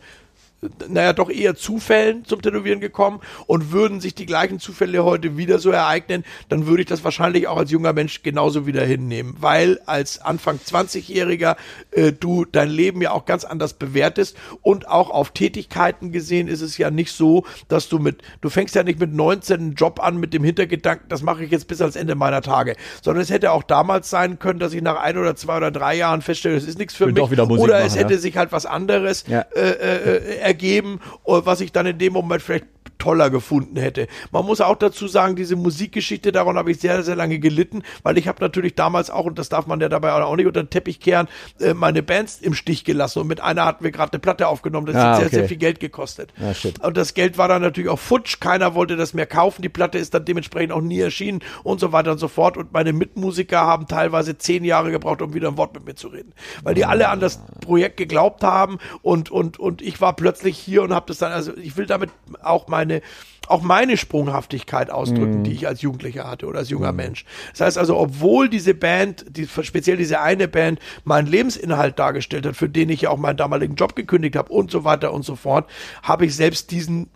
naja, 0.89 1.13
doch 1.13 1.31
eher 1.31 1.55
Zufällen 1.55 2.25
zum 2.25 2.43
Tätowieren 2.43 2.81
gekommen 2.81 3.21
und 3.47 3.71
würden 3.71 4.01
sich 4.01 4.15
die 4.15 4.27
gleichen 4.27 4.59
Zufälle 4.59 5.05
heute 5.05 5.37
wieder 5.37 5.61
so 5.61 5.71
ereignen, 5.71 6.25
dann 6.49 6.67
würde 6.67 6.83
ich 6.83 6.89
das 6.89 7.05
wahrscheinlich 7.05 7.47
auch 7.47 7.59
als 7.59 7.71
junger 7.71 7.93
Mensch 7.93 8.23
genauso 8.25 8.67
wieder 8.67 8.85
hinnehmen, 8.85 9.37
weil 9.39 9.81
als 9.87 10.21
Anfang 10.21 10.59
20-Jähriger 10.59 11.57
äh, 11.93 12.13
du 12.13 12.45
dein 12.45 12.71
Leben 12.71 13.01
ja 13.03 13.13
auch 13.13 13.25
ganz 13.25 13.45
anders 13.45 13.75
bewertest 13.75 14.37
und 14.63 14.89
auch 14.89 15.11
auf 15.11 15.31
Tätigkeiten 15.31 16.11
gesehen 16.11 16.49
ist 16.49 16.61
es 16.61 16.77
ja 16.77 16.91
nicht 16.91 17.13
so, 17.13 17.45
dass 17.69 17.89
du 17.89 18.01
mit, 18.01 18.23
du 18.41 18.51
fängst 18.51 18.75
ja 18.75 18.83
nicht 18.83 18.99
mit 18.99 19.15
19 19.15 19.61
einen 19.61 19.75
Job 19.75 20.03
an 20.03 20.17
mit 20.17 20.35
dem 20.35 20.43
Hintergedanken, 20.43 21.09
das 21.09 21.23
mache 21.23 21.45
ich 21.45 21.53
jetzt 21.53 21.69
bis 21.69 21.81
ans 21.81 21.95
Ende 21.95 22.17
meiner 22.17 22.43
Tage, 22.43 22.75
sondern 23.01 23.23
es 23.23 23.31
hätte 23.31 23.53
auch 23.53 23.63
damals 23.63 24.11
sein 24.11 24.41
können, 24.41 24.59
dass 24.59 24.73
ich 24.73 24.83
nach 24.83 25.01
ein 25.01 25.17
oder 25.17 25.37
zwei 25.37 25.57
oder 25.59 25.71
drei 25.71 25.95
Jahren 25.95 26.21
feststelle, 26.21 26.57
das 26.57 26.65
ist 26.65 26.79
nichts 26.79 26.97
für 26.97 27.07
Will 27.07 27.13
mich 27.13 27.23
oder 27.23 27.47
machen, 27.47 27.87
es 27.87 27.97
hätte 27.97 28.15
ja. 28.15 28.19
sich 28.19 28.37
halt 28.37 28.51
was 28.51 28.67
anderes 28.67 29.25
Ja. 29.29 29.43
äh, 29.55 29.71
äh, 29.71 30.48
ergeben, 30.49 31.01
äh, 31.27 31.33
was 31.45 31.61
ich 31.61 31.71
dann 31.73 31.87
in 31.87 31.99
dem 31.99 32.13
Moment 32.15 32.43
vielleicht 32.43 32.67
toller 32.99 33.31
gefunden 33.31 33.77
hätte. 33.77 34.09
Man 34.33 34.45
muss 34.45 34.61
auch 34.61 34.77
dazu 34.77 35.09
sagen, 35.09 35.37
diese 35.37 35.57
Musikgeschichte, 35.57 36.33
daran 36.33 36.57
habe 36.57 36.71
ich 36.71 36.81
sehr, 36.81 37.03
sehr 37.03 37.17
lange 37.17 37.39
gelitten, 37.39 37.83
weil 38.03 38.19
ich 38.19 38.29
habe 38.29 38.41
natürlich 38.41 38.75
damals 38.75 39.11
auch, 39.11 39.25
und 39.25 39.39
das 39.39 39.49
darf 39.49 39.67
man 39.67 39.81
ja 39.81 39.89
dabei 39.89 40.13
auch 40.13 40.37
nicht 40.37 40.47
unter 40.47 40.63
den 40.63 40.71
Teppich 40.71 41.01
kehren, 41.01 41.29
äh, 41.61 41.75
meine 41.75 42.03
Bands 42.03 42.41
im 42.41 42.55
Stich 42.55 42.85
gelassen. 42.85 43.21
Und 43.21 43.29
mit 43.29 43.41
einer 43.41 43.65
hatten 43.65 43.85
wir 43.85 43.91
gerade 43.91 44.13
eine 44.13 44.21
Platte 44.21 44.49
aufgenommen, 44.49 44.87
das 44.87 44.97
Ah, 44.97 45.11
hat 45.11 45.17
sehr, 45.17 45.27
okay. 45.27 45.37
sehr 45.37 45.49
viel 45.49 45.57
Geld 45.57 45.81
gekostet. 45.81 46.33
Ah. 46.41 46.53
Und 46.87 46.97
das 46.97 47.15
Geld 47.15 47.39
war 47.39 47.49
dann 47.49 47.63
natürlich 47.63 47.89
auch 47.89 47.99
futsch, 47.99 48.41
keiner 48.41 48.75
wollte 48.75 48.97
das 48.97 49.15
mehr 49.15 49.27
kaufen, 49.27 49.63
die 49.63 49.69
Platte 49.69 49.99
ist 49.99 50.15
dann 50.15 50.25
dementsprechend 50.25 50.73
auch 50.73 50.81
nie 50.81 51.01
erschienen 51.01 51.41
und 51.63 51.81
so 51.81 51.93
weiter 51.93 52.13
und 52.13 52.19
so 52.19 52.29
fort. 52.29 52.57
Und 52.57 52.73
meine 52.73 52.93
Mitmusiker 52.93 53.61
haben 53.61 53.87
teilweise 53.87 54.39
zehn 54.39 54.65
Jahre 54.65 54.91
gebraucht, 54.91 55.23
um 55.23 55.35
wieder 55.35 55.49
ein 55.49 55.57
Wort 55.57 55.75
mit 55.75 55.85
mir 55.87 55.95
zu 55.95 56.09
reden. 56.09 56.33
Weil 56.63 56.75
die 56.75 56.85
alle 56.85 57.09
an 57.09 57.21
das 57.21 57.41
Projekt 57.61 57.97
geglaubt 57.97 58.43
haben 58.43 58.79
und, 59.03 59.31
und, 59.31 59.59
und 59.59 59.83
ich 59.83 60.01
war 60.01 60.15
plötzlich 60.17 60.59
hier 60.59 60.83
und 60.83 60.93
habe 60.93 61.07
das 61.07 61.19
dann, 61.19 61.33
also 61.33 61.57
ich 61.57 61.77
will 61.77 61.87
damit 61.87 62.11
auch 62.43 62.69
meine 62.89 63.03
auch 63.47 63.63
meine 63.63 63.97
Sprunghaftigkeit 63.97 64.91
ausdrücken, 64.91 65.43
die 65.43 65.53
ich 65.53 65.67
als 65.67 65.81
Jugendlicher 65.81 66.29
hatte 66.29 66.47
oder 66.47 66.59
als 66.59 66.69
junger 66.69 66.93
Mensch. 66.93 67.25
Das 67.53 67.63
heißt 67.63 67.79
also, 67.79 67.97
obwohl 67.97 68.51
diese 68.51 68.75
Band, 68.75 69.25
die, 69.31 69.47
speziell 69.47 69.97
diese 69.97 70.21
eine 70.21 70.49
Band, 70.49 70.81
meinen 71.05 71.27
Lebensinhalt 71.27 71.99
dargestellt 71.99 72.45
hat, 72.45 72.57
für 72.57 72.69
den 72.69 72.91
ich 72.91 73.01
ja 73.01 73.09
auch 73.09 73.17
meinen 73.17 73.39
damaligen 73.39 73.75
Job 73.75 73.97
gekündigt 73.97 74.37
habe 74.37 74.53
und 74.53 74.71
so 74.71 74.85
weiter 74.85 75.15
und 75.15 75.25
so 75.25 75.35
fort, 75.35 75.67
habe 76.03 76.27
ich 76.27 76.37
selbst 76.37 76.71
diesen 76.73 77.09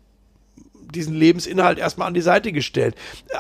diesen 0.94 1.14
Lebensinhalt 1.14 1.78
erstmal 1.78 2.08
an 2.08 2.14
die 2.14 2.20
Seite 2.20 2.52
gestellt. 2.52 2.94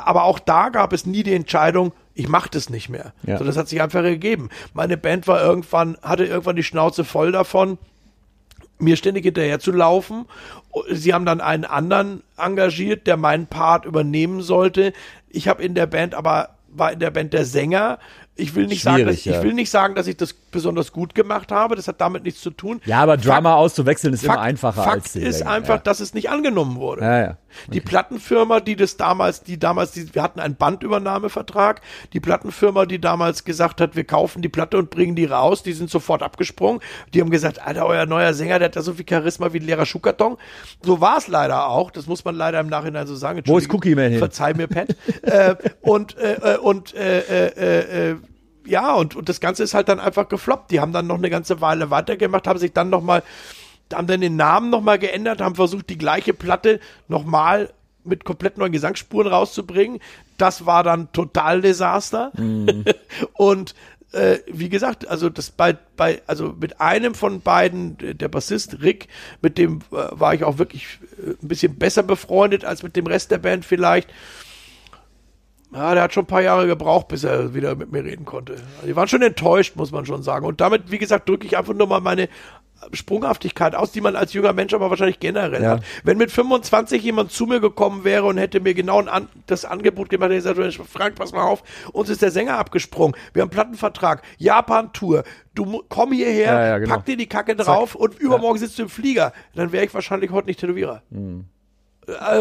Aber 0.04 0.24
auch 0.24 0.38
da 0.38 0.70
gab 0.70 0.94
es 0.94 1.04
nie 1.04 1.22
die 1.22 1.34
Entscheidung, 1.34 1.92
ich 2.14 2.26
mache 2.26 2.48
das 2.50 2.70
nicht 2.70 2.88
mehr. 2.88 3.12
Ja. 3.24 3.38
So, 3.38 3.44
das 3.44 3.58
hat 3.58 3.68
sich 3.68 3.80
einfach 3.80 4.02
ergeben. 4.02 4.48
Meine 4.74 4.96
Band 4.96 5.28
war 5.28 5.42
irgendwann, 5.42 5.96
hatte 6.02 6.24
irgendwann 6.24 6.56
die 6.56 6.62
Schnauze 6.62 7.04
voll 7.04 7.30
davon, 7.30 7.76
mir 8.82 8.96
ständig 8.96 9.24
hinterher 9.24 9.60
zu 9.60 9.72
laufen. 9.72 10.26
Sie 10.90 11.12
haben 11.12 11.26
dann 11.26 11.40
einen 11.40 11.64
anderen 11.64 12.22
engagiert, 12.36 13.06
der 13.06 13.16
meinen 13.16 13.46
Part 13.46 13.84
übernehmen 13.84 14.40
sollte. 14.40 14.92
Ich 15.28 15.48
habe 15.48 15.62
in 15.62 15.74
der 15.74 15.86
Band 15.86 16.14
aber 16.14 16.56
war 16.68 16.92
in 16.92 16.98
der 16.98 17.10
Band 17.10 17.32
der 17.32 17.44
Sänger. 17.44 17.98
Ich 18.34 18.54
will 18.54 18.66
nicht 18.66 18.82
sagen, 18.82 19.04
dass, 19.04 19.20
Schwierig, 19.20 19.24
ja. 19.26 19.38
ich 19.38 19.44
will 19.44 19.54
nicht 19.54 19.70
sagen, 19.70 19.94
dass 19.94 20.06
ich 20.06 20.16
das 20.16 20.36
besonders 20.52 20.92
gut 20.92 21.14
gemacht 21.14 21.50
habe. 21.50 21.74
Das 21.74 21.88
hat 21.88 22.00
damit 22.00 22.22
nichts 22.22 22.40
zu 22.40 22.50
tun. 22.50 22.80
Ja, 22.84 23.00
aber 23.00 23.14
Fakt- 23.18 23.26
Drummer 23.26 23.56
auszuwechseln 23.56 24.14
ist 24.14 24.24
Fakt, 24.24 24.36
immer 24.36 24.42
einfacher 24.44 24.82
Fakt 24.84 25.02
als 25.02 25.12
die 25.12 25.20
ist 25.22 25.42
einfach, 25.42 25.76
ja. 25.76 25.78
dass 25.78 25.98
es 26.00 26.14
nicht 26.14 26.30
angenommen 26.30 26.76
wurde. 26.76 27.02
Ja, 27.02 27.20
ja. 27.20 27.36
Die 27.72 27.80
Plattenfirma, 27.80 28.60
die 28.60 28.76
das 28.76 28.96
damals, 28.96 29.42
die 29.42 29.58
damals, 29.58 29.90
die, 29.92 30.14
wir 30.14 30.22
hatten 30.22 30.40
einen 30.40 30.56
Bandübernahmevertrag. 30.56 31.80
Die 32.12 32.20
Plattenfirma, 32.20 32.86
die 32.86 33.00
damals 33.00 33.44
gesagt 33.44 33.80
hat, 33.80 33.96
wir 33.96 34.04
kaufen 34.04 34.40
die 34.42 34.48
Platte 34.48 34.78
und 34.78 34.90
bringen 34.90 35.16
die 35.16 35.24
raus, 35.26 35.62
die 35.62 35.72
sind 35.72 35.90
sofort 35.90 36.22
abgesprungen. 36.22 36.80
Die 37.12 37.20
haben 37.20 37.30
gesagt, 37.30 37.66
Alter, 37.66 37.86
euer 37.86 38.06
neuer 38.06 38.32
Sänger, 38.34 38.58
der 38.58 38.68
hat 38.68 38.76
ja 38.76 38.82
so 38.82 38.94
viel 38.94 39.04
Charisma 39.08 39.52
wie 39.52 39.58
ein 39.58 39.66
leerer 39.66 39.86
Schuhkarton. 39.86 40.36
So 40.82 41.00
war 41.00 41.18
es 41.18 41.28
leider 41.28 41.68
auch. 41.68 41.90
Das 41.90 42.06
muss 42.06 42.24
man 42.24 42.34
leider 42.36 42.60
im 42.60 42.68
Nachhinein 42.68 43.06
so 43.06 43.16
sagen. 43.16 43.42
Wo 43.46 43.58
ist 43.58 43.72
Cookie 43.72 43.94
Man 43.94 44.10
hin? 44.10 44.18
Verzeih 44.18 44.54
mir, 44.54 44.66
Pat. 44.68 44.96
äh, 45.22 45.54
und 45.82 46.16
äh, 46.16 46.54
äh, 46.54 46.58
und 46.58 46.94
äh, 46.94 47.18
äh, 47.20 48.10
äh, 48.12 48.16
ja, 48.66 48.94
und, 48.94 49.16
und 49.16 49.28
das 49.28 49.40
Ganze 49.40 49.62
ist 49.62 49.74
halt 49.74 49.88
dann 49.88 50.00
einfach 50.00 50.28
gefloppt. 50.28 50.70
Die 50.70 50.80
haben 50.80 50.92
dann 50.92 51.06
noch 51.06 51.18
eine 51.18 51.30
ganze 51.30 51.60
Weile 51.60 51.90
weitergemacht, 51.90 52.46
haben 52.46 52.58
sich 52.58 52.72
dann 52.72 52.90
noch 52.90 53.02
mal 53.02 53.22
haben 53.92 54.06
dann 54.06 54.20
den 54.20 54.36
Namen 54.36 54.70
nochmal 54.70 54.98
geändert, 54.98 55.40
haben 55.40 55.54
versucht, 55.54 55.90
die 55.90 55.98
gleiche 55.98 56.32
Platte 56.32 56.80
nochmal 57.08 57.70
mit 58.04 58.24
komplett 58.24 58.58
neuen 58.58 58.72
Gesangsspuren 58.72 59.28
rauszubringen. 59.28 60.00
Das 60.38 60.66
war 60.66 60.82
dann 60.82 61.12
total 61.12 61.60
Desaster. 61.60 62.32
Und 63.34 63.74
äh, 64.12 64.38
wie 64.46 64.68
gesagt, 64.68 65.08
also 65.08 65.30
das 65.30 65.50
bei, 65.50 65.76
bei, 65.96 66.20
also 66.26 66.54
mit 66.58 66.80
einem 66.80 67.14
von 67.14 67.40
beiden, 67.40 67.98
äh, 68.00 68.14
der 68.14 68.28
Bassist 68.28 68.82
Rick, 68.82 69.08
mit 69.40 69.56
dem 69.56 69.80
äh, 69.90 70.08
war 70.10 70.34
ich 70.34 70.44
auch 70.44 70.58
wirklich 70.58 70.98
äh, 71.18 71.30
ein 71.30 71.48
bisschen 71.48 71.76
besser 71.76 72.02
befreundet 72.02 72.64
als 72.64 72.82
mit 72.82 72.96
dem 72.96 73.06
Rest 73.06 73.30
der 73.30 73.38
Band 73.38 73.64
vielleicht. 73.64 74.10
Ja, 75.74 75.94
der 75.94 76.02
hat 76.02 76.12
schon 76.12 76.24
ein 76.24 76.26
paar 76.26 76.42
Jahre 76.42 76.66
gebraucht, 76.66 77.08
bis 77.08 77.24
er 77.24 77.54
wieder 77.54 77.74
mit 77.74 77.90
mir 77.92 78.04
reden 78.04 78.24
konnte. 78.26 78.52
Also 78.76 78.86
die 78.86 78.94
waren 78.96 79.08
schon 79.08 79.22
enttäuscht, 79.22 79.74
muss 79.76 79.90
man 79.90 80.04
schon 80.04 80.22
sagen. 80.22 80.44
Und 80.46 80.60
damit, 80.60 80.90
wie 80.90 80.98
gesagt, 80.98 81.28
drücke 81.28 81.46
ich 81.46 81.56
einfach 81.56 81.72
nur 81.74 81.86
mal 81.86 82.00
meine 82.00 82.28
Sprunghaftigkeit 82.92 83.74
aus, 83.74 83.92
die 83.92 84.00
man 84.00 84.16
als 84.16 84.32
junger 84.32 84.52
Mensch 84.52 84.74
aber 84.74 84.90
wahrscheinlich 84.90 85.20
generell 85.20 85.62
Ja. 85.62 85.70
hat. 85.72 85.82
Wenn 86.04 86.18
mit 86.18 86.30
25 86.30 87.02
jemand 87.02 87.30
zu 87.30 87.46
mir 87.46 87.60
gekommen 87.60 88.04
wäre 88.04 88.24
und 88.26 88.38
hätte 88.38 88.60
mir 88.60 88.74
genau 88.74 89.00
an, 89.00 89.28
das 89.46 89.64
Angebot 89.64 90.08
gemacht, 90.08 90.30
hätte 90.30 90.48
ich 90.50 90.54
gesagt, 90.56 90.90
Frank, 90.90 91.14
pass 91.14 91.32
mal 91.32 91.44
auf, 91.44 91.62
uns 91.92 92.08
ist 92.08 92.22
der 92.22 92.30
Sänger 92.32 92.58
abgesprungen, 92.58 93.14
wir 93.32 93.42
haben 93.42 93.48
einen 93.50 93.54
Plattenvertrag, 93.54 94.22
Japan-Tour, 94.38 95.22
du 95.54 95.82
komm 95.88 96.12
hierher, 96.12 96.52
Ja, 96.52 96.66
ja, 96.66 96.78
genau. 96.78 96.94
pack 96.96 97.04
dir 97.06 97.16
die 97.16 97.28
Kacke 97.28 97.54
drauf 97.56 97.94
und 97.94 98.18
übermorgen 98.18 98.58
sitzt 98.58 98.78
du 98.78 98.82
im 98.82 98.88
Flieger. 98.88 99.32
Dann 99.54 99.72
wäre 99.72 99.84
ich 99.84 99.94
wahrscheinlich 99.94 100.30
heute 100.32 100.48
nicht 100.48 100.60
Tätowierer. 100.60 101.02
Äh, 101.12 101.44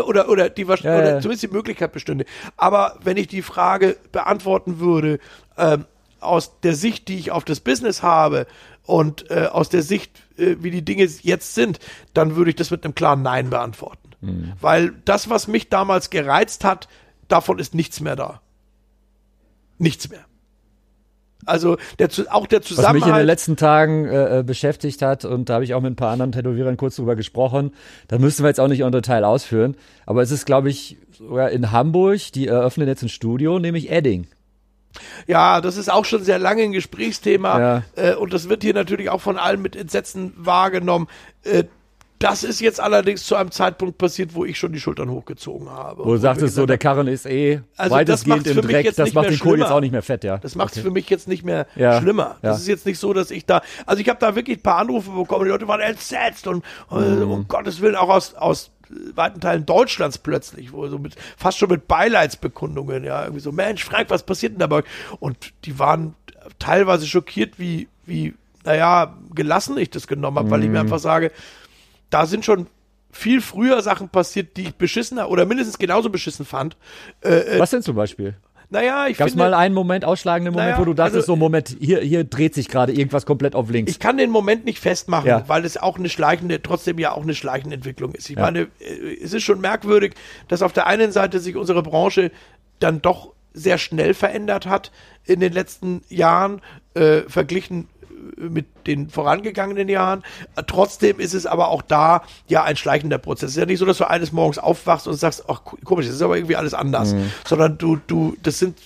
oder 0.07 0.27
oder 0.29 0.49
die 0.49 0.63
Ja, 0.63 0.73
oder 0.73 1.13
ja. 1.15 1.19
zumindest 1.21 1.43
die 1.43 1.47
Möglichkeit 1.47 1.91
bestünde. 1.91 2.25
Aber 2.57 2.97
wenn 3.03 3.17
ich 3.17 3.27
die 3.27 3.41
Frage 3.41 3.97
beantworten 4.11 4.79
würde 4.79 5.19
ähm, 5.57 5.85
aus 6.19 6.59
der 6.61 6.75
Sicht, 6.75 7.07
die 7.07 7.17
ich 7.19 7.31
auf 7.31 7.43
das 7.45 7.59
Business 7.59 8.01
habe 8.01 8.47
und 8.85 9.29
äh, 9.29 9.47
aus 9.51 9.69
der 9.69 9.83
Sicht, 9.83 10.11
äh, 10.37 10.57
wie 10.59 10.71
die 10.71 10.83
Dinge 10.83 11.03
jetzt 11.03 11.53
sind, 11.53 11.79
dann 12.13 12.35
würde 12.35 12.49
ich 12.51 12.55
das 12.55 12.71
mit 12.71 12.83
einem 12.83 12.95
klaren 12.95 13.21
Nein 13.21 13.49
beantworten, 13.49 14.09
Mhm. 14.21 14.53
weil 14.61 14.93
das, 15.05 15.29
was 15.29 15.47
mich 15.47 15.69
damals 15.69 16.09
gereizt 16.11 16.63
hat, 16.63 16.87
davon 17.27 17.57
ist 17.59 17.73
nichts 17.75 18.01
mehr 18.01 18.15
da. 18.15 18.41
Nichts 19.77 20.09
mehr. 20.09 20.25
Also 21.45 21.77
der, 21.99 22.09
auch 22.29 22.47
der 22.47 22.61
Zusammenhalt. 22.61 23.01
Was 23.01 23.07
mich 23.07 23.13
in 23.13 23.19
den 23.19 23.25
letzten 23.25 23.57
Tagen 23.57 24.05
äh, 24.05 24.39
äh, 24.39 24.43
beschäftigt 24.43 25.01
hat, 25.01 25.25
und 25.25 25.49
da 25.49 25.55
habe 25.55 25.63
ich 25.63 25.73
auch 25.73 25.81
mit 25.81 25.93
ein 25.93 25.95
paar 25.95 26.11
anderen 26.11 26.31
Tätowierern 26.31 26.77
kurz 26.77 26.95
drüber 26.95 27.15
gesprochen, 27.15 27.73
da 28.07 28.17
müssen 28.17 28.43
wir 28.43 28.49
jetzt 28.49 28.59
auch 28.59 28.67
nicht 28.67 28.81
im 28.81 28.91
Detail 28.91 29.23
ausführen, 29.23 29.75
aber 30.05 30.21
es 30.21 30.31
ist, 30.31 30.45
glaube 30.45 30.69
ich, 30.69 30.97
sogar 31.11 31.51
in 31.51 31.71
Hamburg, 31.71 32.31
die 32.33 32.47
eröffnen 32.47 32.87
jetzt 32.87 33.03
ein 33.03 33.09
Studio, 33.09 33.59
nämlich 33.59 33.91
Edding. 33.91 34.27
Ja, 35.27 35.61
das 35.61 35.77
ist 35.77 35.91
auch 35.91 36.05
schon 36.05 36.23
sehr 36.23 36.39
lange 36.39 36.63
ein 36.63 36.71
Gesprächsthema 36.73 37.59
ja. 37.59 37.83
äh, 37.95 38.15
und 38.15 38.33
das 38.33 38.49
wird 38.49 38.63
hier 38.63 38.73
natürlich 38.73 39.09
auch 39.09 39.21
von 39.21 39.37
allen 39.37 39.61
mit 39.61 39.75
Entsetzen 39.75 40.33
wahrgenommen. 40.35 41.07
Äh, 41.43 41.63
das 42.23 42.43
ist 42.43 42.61
jetzt 42.61 42.79
allerdings 42.79 43.25
zu 43.25 43.35
einem 43.35 43.51
Zeitpunkt 43.51 43.97
passiert, 43.97 44.35
wo 44.35 44.45
ich 44.45 44.57
schon 44.57 44.71
die 44.71 44.79
Schultern 44.79 45.09
hochgezogen 45.09 45.69
habe. 45.69 46.05
Wo 46.05 46.11
du 46.11 46.17
sagtest 46.17 46.55
so, 46.55 46.65
der 46.65 46.77
Karren 46.77 47.07
ist 47.07 47.25
eh 47.25 47.61
also 47.77 47.95
weitestgehend 47.95 48.47
im 48.47 48.61
Dreck, 48.61 48.95
das 48.95 49.13
macht 49.13 49.29
den 49.29 49.39
Kohl 49.39 49.59
jetzt 49.59 49.71
auch 49.71 49.81
nicht 49.81 49.91
mehr 49.91 50.01
fett, 50.01 50.23
ja. 50.23 50.37
Das 50.37 50.55
macht 50.55 50.73
es 50.73 50.77
okay. 50.79 50.87
für 50.87 50.91
mich 50.91 51.09
jetzt 51.09 51.27
nicht 51.27 51.43
mehr 51.43 51.67
ja. 51.75 51.99
schlimmer. 51.99 52.37
Das 52.41 52.57
ja. 52.57 52.61
ist 52.61 52.67
jetzt 52.67 52.85
nicht 52.85 52.99
so, 52.99 53.13
dass 53.13 53.31
ich 53.31 53.45
da, 53.45 53.61
also 53.85 54.01
ich 54.01 54.09
habe 54.09 54.19
da 54.19 54.35
wirklich 54.35 54.59
ein 54.59 54.63
paar 54.63 54.77
Anrufe 54.77 55.11
bekommen, 55.11 55.45
die 55.45 55.51
Leute 55.51 55.67
waren 55.67 55.81
entsetzt 55.81 56.47
und 56.47 56.63
mhm. 56.89 57.31
um 57.31 57.47
Gottes 57.47 57.81
Willen 57.81 57.95
auch 57.95 58.09
aus, 58.09 58.35
aus 58.35 58.71
weiten 59.15 59.39
Teilen 59.39 59.65
Deutschlands 59.65 60.17
plötzlich, 60.17 60.73
wo 60.73 60.87
so 60.87 60.99
mit, 60.99 61.15
fast 61.37 61.57
schon 61.57 61.69
mit 61.69 61.87
Beileidsbekundungen, 61.87 63.03
ja, 63.03 63.23
irgendwie 63.23 63.41
so, 63.41 63.51
Mensch, 63.51 63.83
Frank, 63.83 64.09
was 64.09 64.23
passiert 64.23 64.53
denn 64.53 64.59
dabei? 64.59 64.83
Und 65.19 65.37
die 65.65 65.79
waren 65.79 66.15
teilweise 66.59 67.07
schockiert, 67.07 67.57
wie, 67.57 67.87
wie, 68.05 68.33
naja, 68.63 69.15
gelassen 69.33 69.77
ich 69.77 69.89
das 69.89 70.07
genommen 70.07 70.37
habe, 70.37 70.47
mhm. 70.47 70.51
weil 70.51 70.63
ich 70.63 70.69
mir 70.69 70.79
mhm. 70.79 70.85
einfach 70.85 70.99
sage, 70.99 71.31
da 72.11 72.27
sind 72.27 72.45
schon 72.45 72.67
viel 73.11 73.41
früher 73.41 73.81
Sachen 73.81 74.09
passiert, 74.09 74.55
die 74.55 74.63
ich 74.63 74.75
beschissener 74.75 75.29
oder 75.29 75.45
mindestens 75.45 75.77
genauso 75.77 76.09
beschissen 76.09 76.45
fand. 76.45 76.77
Äh, 77.21 77.29
äh 77.29 77.59
Was 77.59 77.71
denn 77.71 77.81
zum 77.81 77.95
Beispiel? 77.95 78.35
Naja, 78.71 79.07
ich 79.07 79.17
Gab's 79.17 79.31
finde. 79.31 79.43
mal 79.43 79.53
einen 79.53 79.75
Moment, 79.75 80.05
ausschlagenden 80.05 80.53
Moment, 80.53 80.69
naja, 80.71 80.81
wo 80.81 80.85
du 80.85 80.93
dachtest, 80.93 81.15
also, 81.17 81.33
so 81.33 81.35
Moment, 81.35 81.75
hier, 81.77 81.99
hier 81.99 82.23
dreht 82.23 82.53
sich 82.53 82.69
gerade 82.69 82.93
irgendwas 82.93 83.25
komplett 83.25 83.53
auf 83.53 83.69
links. 83.69 83.91
Ich 83.91 83.99
kann 83.99 84.15
den 84.15 84.29
Moment 84.29 84.63
nicht 84.63 84.79
festmachen, 84.79 85.27
ja. 85.27 85.43
weil 85.47 85.65
es 85.65 85.75
auch 85.75 85.99
eine 85.99 86.07
schleichende, 86.07 86.61
trotzdem 86.61 86.97
ja 86.97 87.11
auch 87.11 87.23
eine 87.23 87.35
schleichende 87.35 87.75
Entwicklung 87.75 88.13
ist. 88.13 88.29
Ich 88.29 88.37
ja. 88.37 88.43
meine, 88.43 88.69
äh, 88.79 89.17
es 89.21 89.33
ist 89.33 89.43
schon 89.43 89.59
merkwürdig, 89.59 90.15
dass 90.47 90.61
auf 90.61 90.71
der 90.71 90.87
einen 90.87 91.11
Seite 91.11 91.39
sich 91.39 91.57
unsere 91.57 91.83
Branche 91.83 92.31
dann 92.79 93.01
doch 93.01 93.33
sehr 93.53 93.77
schnell 93.77 94.13
verändert 94.13 94.65
hat 94.65 94.93
in 95.25 95.41
den 95.41 95.51
letzten 95.51 96.03
Jahren, 96.07 96.61
äh, 96.93 97.23
verglichen 97.27 97.89
mit 98.37 98.65
den 98.87 99.09
vorangegangenen 99.09 99.89
Jahren. 99.89 100.23
Trotzdem 100.67 101.19
ist 101.19 101.33
es 101.33 101.45
aber 101.45 101.69
auch 101.69 101.81
da 101.81 102.23
ja 102.47 102.63
ein 102.63 102.75
schleichender 102.75 103.17
Prozess. 103.17 103.51
Es 103.51 103.55
ist 103.55 103.59
ja 103.61 103.65
nicht 103.65 103.79
so, 103.79 103.85
dass 103.85 103.97
du 103.97 104.09
eines 104.09 104.31
Morgens 104.31 104.57
aufwachst 104.57 105.07
und 105.07 105.15
sagst, 105.15 105.45
ach 105.47 105.61
komisch, 105.83 106.05
das 106.05 106.15
ist 106.15 106.21
aber 106.21 106.37
irgendwie 106.37 106.55
alles 106.55 106.73
anders, 106.73 107.13
mhm. 107.13 107.31
sondern 107.45 107.77
du, 107.77 107.99
du, 108.07 108.35
das 108.41 108.59
sind 108.59 108.77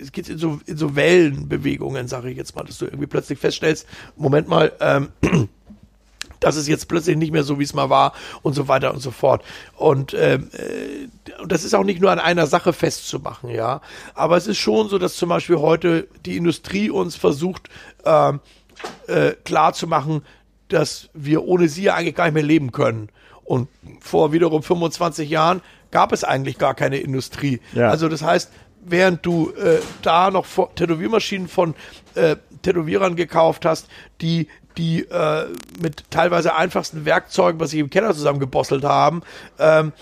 es 0.00 0.12
geht 0.12 0.28
in 0.28 0.38
so, 0.38 0.60
in 0.66 0.76
so 0.76 0.96
Wellenbewegungen, 0.96 2.08
sage 2.08 2.30
ich 2.30 2.36
jetzt 2.36 2.56
mal, 2.56 2.64
dass 2.64 2.78
du 2.78 2.86
irgendwie 2.86 3.06
plötzlich 3.06 3.38
feststellst, 3.38 3.86
Moment 4.16 4.48
mal, 4.48 4.72
ähm, 4.80 5.08
das 6.40 6.56
ist 6.56 6.68
jetzt 6.68 6.88
plötzlich 6.88 7.16
nicht 7.16 7.32
mehr 7.32 7.42
so, 7.42 7.58
wie 7.58 7.64
es 7.64 7.74
mal 7.74 7.90
war 7.90 8.12
und 8.42 8.54
so 8.54 8.68
weiter 8.68 8.94
und 8.94 9.00
so 9.00 9.10
fort. 9.10 9.42
Und 9.76 10.14
ähm, 10.14 10.50
äh, 10.52 11.08
das 11.46 11.64
ist 11.64 11.74
auch 11.74 11.84
nicht 11.84 12.00
nur 12.00 12.10
an 12.10 12.18
einer 12.18 12.46
Sache 12.46 12.72
festzumachen, 12.72 13.50
ja. 13.50 13.80
Aber 14.14 14.36
es 14.36 14.46
ist 14.46 14.58
schon 14.58 14.88
so, 14.88 14.98
dass 14.98 15.16
zum 15.16 15.28
Beispiel 15.28 15.58
heute 15.58 16.08
die 16.24 16.36
Industrie 16.36 16.90
uns 16.90 17.16
versucht, 17.16 17.68
ähm, 18.04 18.40
äh, 19.06 19.32
klar 19.44 19.72
zu 19.72 19.86
machen, 19.86 20.22
dass 20.68 21.08
wir 21.14 21.44
ohne 21.44 21.68
sie 21.68 21.90
eigentlich 21.90 22.14
gar 22.14 22.24
nicht 22.24 22.34
mehr 22.34 22.42
leben 22.42 22.72
können. 22.72 23.08
Und 23.44 23.68
vor 24.00 24.32
wiederum 24.32 24.62
25 24.62 25.30
Jahren 25.30 25.62
gab 25.90 26.12
es 26.12 26.24
eigentlich 26.24 26.58
gar 26.58 26.74
keine 26.74 26.98
Industrie. 26.98 27.60
Ja. 27.72 27.88
Also 27.88 28.08
das 28.08 28.22
heißt, 28.22 28.52
während 28.84 29.24
du 29.24 29.50
äh, 29.52 29.78
da 30.02 30.30
noch 30.30 30.46
Tätowiermaschinen 30.74 31.48
von 31.48 31.74
äh, 32.14 32.36
Tätowierern 32.62 33.16
gekauft 33.16 33.64
hast, 33.64 33.88
die 34.20 34.48
die 34.76 35.00
äh, 35.10 35.46
mit 35.80 36.04
teilweise 36.10 36.54
einfachsten 36.54 37.04
Werkzeugen, 37.04 37.60
was 37.60 37.70
sie 37.70 37.80
im 37.80 37.90
Keller 37.90 38.14
zusammengebosselt 38.14 38.84
haben, 38.84 39.22
ähm, 39.58 39.92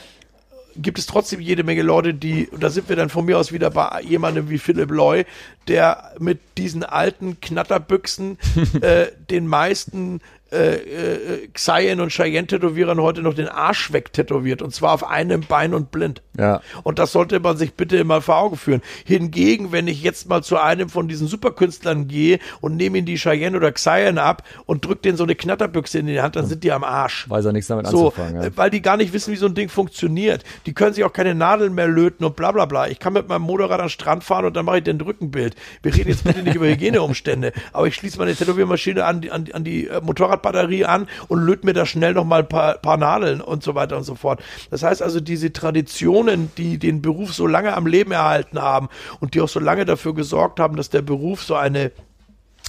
gibt 0.77 0.99
es 0.99 1.07
trotzdem 1.07 1.41
jede 1.41 1.65
Menge 1.65 1.81
Leute, 1.83 2.13
die, 2.13 2.49
und 2.49 2.63
da 2.63 2.69
sind 2.69 2.89
wir 2.91 2.97
dann 2.97 3.09
von 3.09 3.25
mir 3.25 3.39
aus 3.39 3.53
wieder 3.53 3.71
bei 3.71 4.03
jemandem 4.03 4.51
wie 4.51 4.59
Philipp 4.59 4.91
Loy, 4.91 5.25
der 5.69 6.13
mit 6.19 6.41
diesen 6.59 6.83
alten 6.83 7.41
Knatterbüchsen 7.41 8.39
äh, 8.81 9.07
den 9.31 9.47
meisten 9.47 10.21
äh, 10.53 10.75
äh, 10.77 11.49
Xayen 11.49 12.01
und 12.01 12.13
Cheyenne-Tätowierern 12.13 13.01
heute 13.01 13.21
noch 13.21 13.35
den 13.35 13.49
Arsch 13.49 13.93
wegtätowiert 13.93 14.63
und 14.63 14.73
zwar 14.73 14.93
auf 14.93 15.03
einem 15.03 15.41
Bein 15.41 15.75
und 15.75 15.91
blind. 15.91 16.23
Ja. 16.39 16.61
Und 16.85 17.01
das 17.01 17.11
sollte 17.11 17.41
man 17.41 17.57
sich 17.57 17.75
bitte 17.75 17.97
immer 17.97 18.23
vor 18.23 18.37
Augen 18.37 18.57
führen. 18.57 18.81
Hingegen, 19.05 19.73
wenn 19.73 19.89
ich 19.89 20.05
jetzt 20.05 20.29
mal 20.29 20.45
zu 20.45 20.57
einem 20.57 20.89
von 20.89 21.09
diesen 21.09 21.27
Superkünstlern 21.27 22.07
gehe 22.07 22.39
und 22.61 22.77
nehme 22.77 22.99
ihn 22.99 23.07
die 23.07 23.17
Cheyenne 23.17 23.57
oder 23.57 23.73
Xayen 23.73 24.19
ab 24.19 24.45
und 24.67 24.85
drücke 24.85 25.03
den 25.03 25.17
so 25.17 25.25
eine 25.25 25.35
Knatterbüchse 25.35 25.99
in 25.99 26.07
die 26.07 26.21
Hand, 26.21 26.37
dann 26.37 26.47
sind 26.47 26.63
die 26.63 26.71
am 26.71 26.85
Arsch. 26.85 27.29
Weiß 27.29 27.45
er 27.45 27.53
nichts 27.53 27.67
damit 27.67 27.89
so, 27.89 28.11
anzufangen. 28.11 28.41
Ja. 28.41 28.51
Weil 28.55 28.71
die 28.71 28.83
gar 28.83 28.97
nicht 28.97 29.13
wissen, 29.13 29.33
wie 29.33 29.39
so 29.39 29.47
ein 29.47 29.57
Ding 29.57 29.69
funktioniert. 29.69 30.45
Die 30.67 30.75
können 30.75 30.95
sich 30.95 31.03
auch 31.03 31.13
keine 31.13 31.35
Nadeln 31.35 31.75
mehr 31.75 31.89
löten 31.89 32.25
und 32.25 32.37
bla 32.37 32.53
bla 32.53 32.67
bla. 32.67 32.87
Ich 32.87 33.01
kann 33.01 33.15
mit 33.15 33.27
meinem 33.27 33.43
Motorrad 33.43 33.81
an 33.81 33.87
den 33.87 33.91
Strand 33.91 34.23
fahren 34.23 34.45
und 34.45 34.55
dann 34.55 34.65
mache 34.65 34.79
ich 34.79 34.85
den 34.85 35.01
Rückenbild. 35.01 35.56
Wir 35.83 35.95
reden 35.95 36.11
jetzt 36.11 36.25
bitte 36.25 36.43
nicht 36.43 36.57
über 36.57 36.67
Hygieneumstände, 36.67 37.53
aber 37.73 37.87
ich 37.87 37.95
schließe 37.95 38.19
meine 38.19 38.35
Tätowiermaschine 38.35 39.05
an 39.05 39.21
die, 39.21 39.31
an, 39.31 39.47
an 39.53 39.65
die 39.65 39.89
äh, 39.89 40.01
Motorrad 40.01 40.43
Batterie 40.43 40.85
an 40.85 41.09
und 41.29 41.41
löt 41.41 41.65
mir 41.65 41.73
da 41.73 41.87
schnell 41.87 42.15
noch 42.15 42.25
mal 42.25 42.41
ein 42.41 42.49
paar, 42.49 42.79
paar 42.79 42.97
Nadeln 42.97 43.41
und 43.41 43.63
so 43.63 43.75
weiter 43.75 43.97
und 43.97 44.05
so 44.05 44.15
fort. 44.15 44.43
Das 44.71 44.83
heißt 44.83 45.03
also, 45.03 45.21
diese 45.21 45.53
Traditionen, 45.53 46.51
die 46.57 46.79
den 46.79 47.03
Beruf 47.03 47.35
so 47.35 47.47
lange 47.47 47.75
am 47.75 47.87
Leben 47.87 48.13
erhalten 48.13 48.61
haben 48.61 48.89
und 49.21 49.35
die 49.35 49.41
auch 49.41 49.49
so 49.49 49.61
lange 49.61 49.85
dafür 49.85 50.15
gesorgt 50.15 50.61
haben, 50.61 50.77
dass 50.77 50.91
der 50.91 51.03
Beruf 51.03 51.43
so 51.43 51.55
eine 51.55 51.93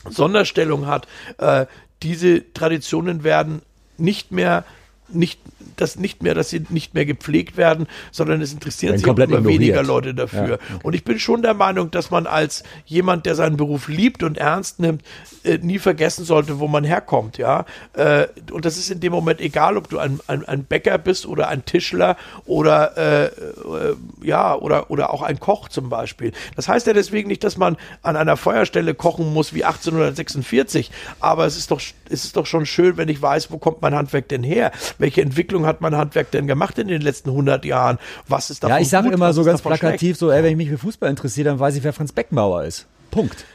Sonderstellung 0.09 0.88
hat, 0.88 1.07
äh, 1.38 1.65
diese 2.03 2.53
Traditionen 2.53 3.23
werden 3.23 3.61
nicht 3.97 4.31
mehr 4.31 4.64
nicht 5.09 5.39
das 5.81 5.97
nicht 5.97 6.23
mehr, 6.23 6.33
dass 6.33 6.49
sie 6.49 6.63
nicht 6.69 6.93
mehr 6.93 7.05
gepflegt 7.05 7.57
werden, 7.57 7.87
sondern 8.11 8.41
es 8.41 8.53
interessieren 8.53 8.97
sich 8.97 9.07
immer 9.07 9.45
weniger 9.45 9.83
Leute 9.83 10.13
dafür. 10.13 10.47
Ja, 10.47 10.53
okay. 10.55 10.79
Und 10.83 10.93
ich 10.93 11.03
bin 11.03 11.19
schon 11.19 11.41
der 11.41 11.53
Meinung, 11.53 11.91
dass 11.91 12.11
man 12.11 12.27
als 12.27 12.63
jemand, 12.85 13.25
der 13.25 13.35
seinen 13.35 13.57
Beruf 13.57 13.87
liebt 13.87 14.23
und 14.23 14.37
ernst 14.37 14.79
nimmt, 14.79 15.03
äh, 15.43 15.57
nie 15.57 15.79
vergessen 15.79 16.25
sollte, 16.25 16.59
wo 16.59 16.67
man 16.67 16.83
herkommt, 16.83 17.37
ja. 17.37 17.65
Äh, 17.93 18.27
und 18.51 18.65
das 18.65 18.77
ist 18.77 18.89
in 18.89 18.99
dem 18.99 19.11
Moment 19.11 19.41
egal, 19.41 19.77
ob 19.77 19.89
du 19.89 19.99
ein, 19.99 20.19
ein, 20.27 20.45
ein 20.45 20.63
Bäcker 20.63 20.97
bist 20.97 21.25
oder 21.25 21.47
ein 21.47 21.65
Tischler 21.65 22.17
oder 22.45 22.97
äh, 22.97 23.25
äh, 23.25 23.95
ja 24.21 24.55
oder 24.55 24.89
oder 24.91 25.13
auch 25.13 25.21
ein 25.21 25.39
Koch 25.39 25.69
zum 25.69 25.89
Beispiel. 25.89 26.31
Das 26.55 26.67
heißt 26.67 26.87
ja 26.87 26.93
deswegen 26.93 27.27
nicht, 27.27 27.43
dass 27.43 27.57
man 27.57 27.77
an 28.01 28.15
einer 28.15 28.37
Feuerstelle 28.37 28.93
kochen 28.93 29.33
muss 29.33 29.53
wie 29.53 29.63
1846, 29.63 30.91
aber 31.19 31.45
es 31.45 31.57
ist 31.57 31.71
doch 31.71 31.81
es 32.09 32.25
ist 32.25 32.35
doch 32.35 32.45
schon 32.45 32.65
schön, 32.65 32.97
wenn 32.97 33.09
ich 33.09 33.21
weiß, 33.21 33.51
wo 33.51 33.57
kommt 33.57 33.81
mein 33.81 33.95
Handwerk 33.95 34.27
denn 34.29 34.43
her? 34.43 34.71
Welche 34.97 35.21
Entwicklung 35.21 35.65
hat 35.68 35.81
mein 35.81 35.95
Handwerk 35.95 36.31
denn 36.31 36.48
gemacht 36.48 36.80
in 36.80 36.88
den 36.88 37.02
letzten 37.02 37.30
100 37.30 37.64
Jahren? 37.65 37.99
Was 38.27 38.49
ist 38.49 38.64
da 38.64 38.69
Ja, 38.69 38.80
ich 38.80 38.89
sage 38.89 39.10
immer 39.10 39.34
so 39.34 39.44
ganz 39.44 39.61
plakativ 39.61 40.18
so, 40.18 40.31
ey, 40.31 40.44
wenn 40.44 40.52
ich 40.52 40.57
mich 40.57 40.69
für 40.69 40.77
Fußball 40.77 41.10
interessiere, 41.10 41.49
dann 41.49 41.60
weiß 41.60 41.76
ich, 41.76 41.84
wer 41.84 41.94
Franz 41.94 42.11
Beckenbauer 42.11 42.64
ist. 42.64 42.88
Punkt. 43.11 43.45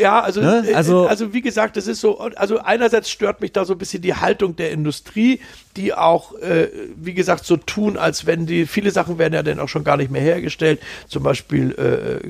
Ja, 0.00 0.20
also, 0.20 0.40
ne? 0.40 0.64
Äh, 0.66 0.74
also, 0.74 1.06
also 1.06 1.34
wie 1.34 1.42
gesagt, 1.42 1.76
das 1.76 1.86
ist 1.86 2.00
so, 2.00 2.18
also 2.18 2.58
einerseits 2.58 3.10
stört 3.10 3.42
mich 3.42 3.52
da 3.52 3.66
so 3.66 3.74
ein 3.74 3.78
bisschen 3.78 4.00
die 4.00 4.14
Haltung 4.14 4.56
der 4.56 4.70
Industrie, 4.70 5.40
die 5.76 5.92
auch, 5.92 6.34
äh, 6.38 6.68
wie 6.96 7.12
gesagt, 7.12 7.44
so 7.44 7.58
tun, 7.58 7.98
als 7.98 8.24
wenn 8.24 8.46
die, 8.46 8.66
viele 8.66 8.90
Sachen 8.92 9.18
werden 9.18 9.34
ja 9.34 9.42
dann 9.42 9.60
auch 9.60 9.68
schon 9.68 9.84
gar 9.84 9.98
nicht 9.98 10.10
mehr 10.10 10.22
hergestellt. 10.22 10.80
Zum 11.06 11.22
Beispiel 11.22 11.72
äh, 11.72 12.28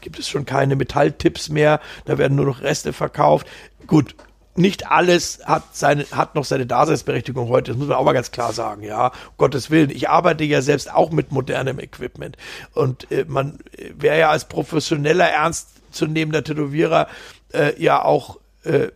gibt 0.00 0.18
es 0.18 0.28
schon 0.28 0.46
keine 0.46 0.74
Metalltipps 0.74 1.50
mehr, 1.50 1.80
da 2.06 2.16
werden 2.16 2.36
nur 2.36 2.46
noch 2.46 2.62
Reste 2.62 2.94
verkauft. 2.94 3.46
Gut, 3.86 4.14
nicht 4.54 4.90
alles 4.90 5.40
hat 5.44 5.62
seine, 5.72 6.04
hat 6.10 6.34
noch 6.34 6.44
seine 6.44 6.66
Daseinsberechtigung 6.66 7.48
heute. 7.48 7.70
Das 7.70 7.78
muss 7.78 7.88
man 7.88 7.96
auch 7.96 8.04
mal 8.04 8.12
ganz 8.12 8.30
klar 8.30 8.52
sagen, 8.52 8.82
ja. 8.82 9.06
Um 9.06 9.12
Gottes 9.38 9.70
Willen. 9.70 9.90
Ich 9.90 10.10
arbeite 10.10 10.44
ja 10.44 10.60
selbst 10.60 10.92
auch 10.92 11.10
mit 11.10 11.32
modernem 11.32 11.78
Equipment. 11.78 12.36
Und 12.74 13.10
äh, 13.10 13.24
man 13.26 13.58
wäre 13.96 14.18
ja 14.18 14.30
als 14.30 14.46
professioneller, 14.46 15.28
ernstzunehmender 15.28 16.44
Tätowierer 16.44 17.08
äh, 17.52 17.80
ja 17.82 18.02
auch, 18.04 18.38
äh, 18.64 18.88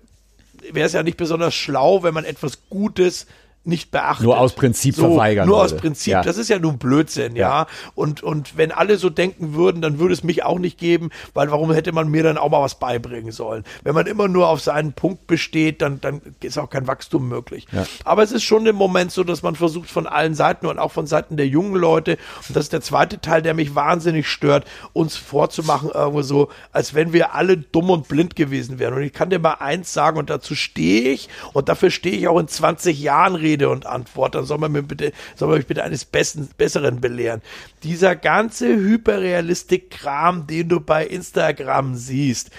wäre 0.73 0.87
es 0.87 0.93
ja 0.93 1.03
nicht 1.03 1.17
besonders 1.17 1.55
schlau, 1.55 2.03
wenn 2.03 2.15
man 2.15 2.25
etwas 2.25 2.69
Gutes 2.69 3.27
nicht 3.67 3.91
beachtet. 3.91 4.25
Nur 4.25 4.39
aus 4.39 4.55
Prinzip 4.55 4.95
so, 4.95 5.09
verweigern. 5.09 5.47
Nur 5.47 5.59
würde. 5.59 5.75
aus 5.75 5.81
Prinzip. 5.81 6.13
Ja. 6.13 6.23
Das 6.23 6.39
ist 6.39 6.49
ja 6.49 6.59
nun 6.59 6.79
Blödsinn, 6.79 7.37
ja. 7.37 7.49
ja. 7.49 7.67
Und, 7.95 8.23
und 8.23 8.57
wenn 8.57 8.73
alle 8.73 8.97
so 8.97 9.11
denken 9.11 9.55
würden, 9.55 9.83
dann 9.83 9.99
würde 9.99 10.15
es 10.15 10.23
mich 10.23 10.45
auch 10.45 10.59
nicht 10.59 10.79
geben, 10.79 11.11
weil 11.35 11.51
warum 11.51 11.73
hätte 11.73 11.93
man 11.93 12.09
mir 12.09 12.23
dann 12.23 12.39
auch 12.39 12.51
mal 12.51 12.63
was 12.63 12.79
beibringen 12.79 13.33
sollen? 13.33 13.65
Wenn 13.83 13.95
man 13.95 14.07
immer 14.07 14.29
nur 14.29 14.49
auf 14.49 14.61
seinen 14.61 14.93
Punkt 14.93 15.27
besteht, 15.27 15.83
dann, 15.83 16.01
dann 16.01 16.21
ist 16.41 16.59
auch 16.59 16.71
kein 16.71 16.87
Wachstum 16.87 17.29
möglich. 17.29 17.67
Ja. 17.73 17.85
Aber 18.05 18.23
es 18.23 18.33
ist 18.33 18.45
schon 18.45 18.67
im 18.67 18.77
Moment 18.77 19.13
so, 19.13 19.25
dass 19.25 19.43
man 19.43 19.57
versucht 19.57 19.91
von 19.91 20.07
allen 20.07 20.35
Seiten 20.35 20.67
und 20.67 20.79
auch 20.79 20.93
von 20.93 21.07
Seiten 21.07 21.37
der 21.37 21.49
jungen 21.49 21.75
Leute, 21.75 22.19
und 22.49 22.57
das 22.57 22.67
ist 22.67 22.73
der 22.73 22.81
zweite 22.81 23.21
Teil, 23.21 23.43
der 23.43 23.55
mich 23.55 23.75
wahnsinnig 23.75 24.29
stört, 24.29 24.65
uns 24.93 25.17
vorzumachen, 25.17 25.91
irgendwo 25.93 26.23
so, 26.23 26.49
als 26.73 26.95
wenn 26.95 27.13
wir 27.13 27.35
alle 27.35 27.57
dumm 27.57 27.91
und 27.91 28.09
blind 28.09 28.37
gewesen 28.37 28.79
wären. 28.79 28.95
Und 28.95 29.03
ich 29.03 29.13
kann 29.13 29.31
dir 29.31 29.39
mal 29.39 29.55
eins 29.55 29.93
sagen, 29.93 30.19
und 30.19 30.31
dazu 30.31 30.55
stehe 30.55 31.11
ich, 31.11 31.29
und 31.53 31.69
dafür 31.69 31.91
stehe 31.91 32.17
ich 32.17 32.29
auch 32.29 32.39
in 32.39 32.49
20 32.49 33.01
Jahren 33.01 33.35
reden 33.35 33.56
Rede 33.57 33.71
und 33.71 33.87
Antwort. 33.87 34.35
Dann 34.35 34.45
soll 34.45 34.59
man 34.59 34.73
mir 34.73 34.83
bitte, 34.83 35.13
soll 35.35 35.49
man 35.49 35.57
mich 35.59 35.67
bitte 35.67 35.83
eines 35.83 36.05
Besten, 36.05 36.49
Besseren 36.59 37.01
belehren. 37.01 37.41
Dieser 37.83 38.15
ganze 38.17 38.69
Hyperrealistik-Kram, 38.69 40.47
den 40.47 40.69
du 40.69 40.81
bei 40.81 41.07
Instagram 41.07 41.95
siehst, 41.95 42.51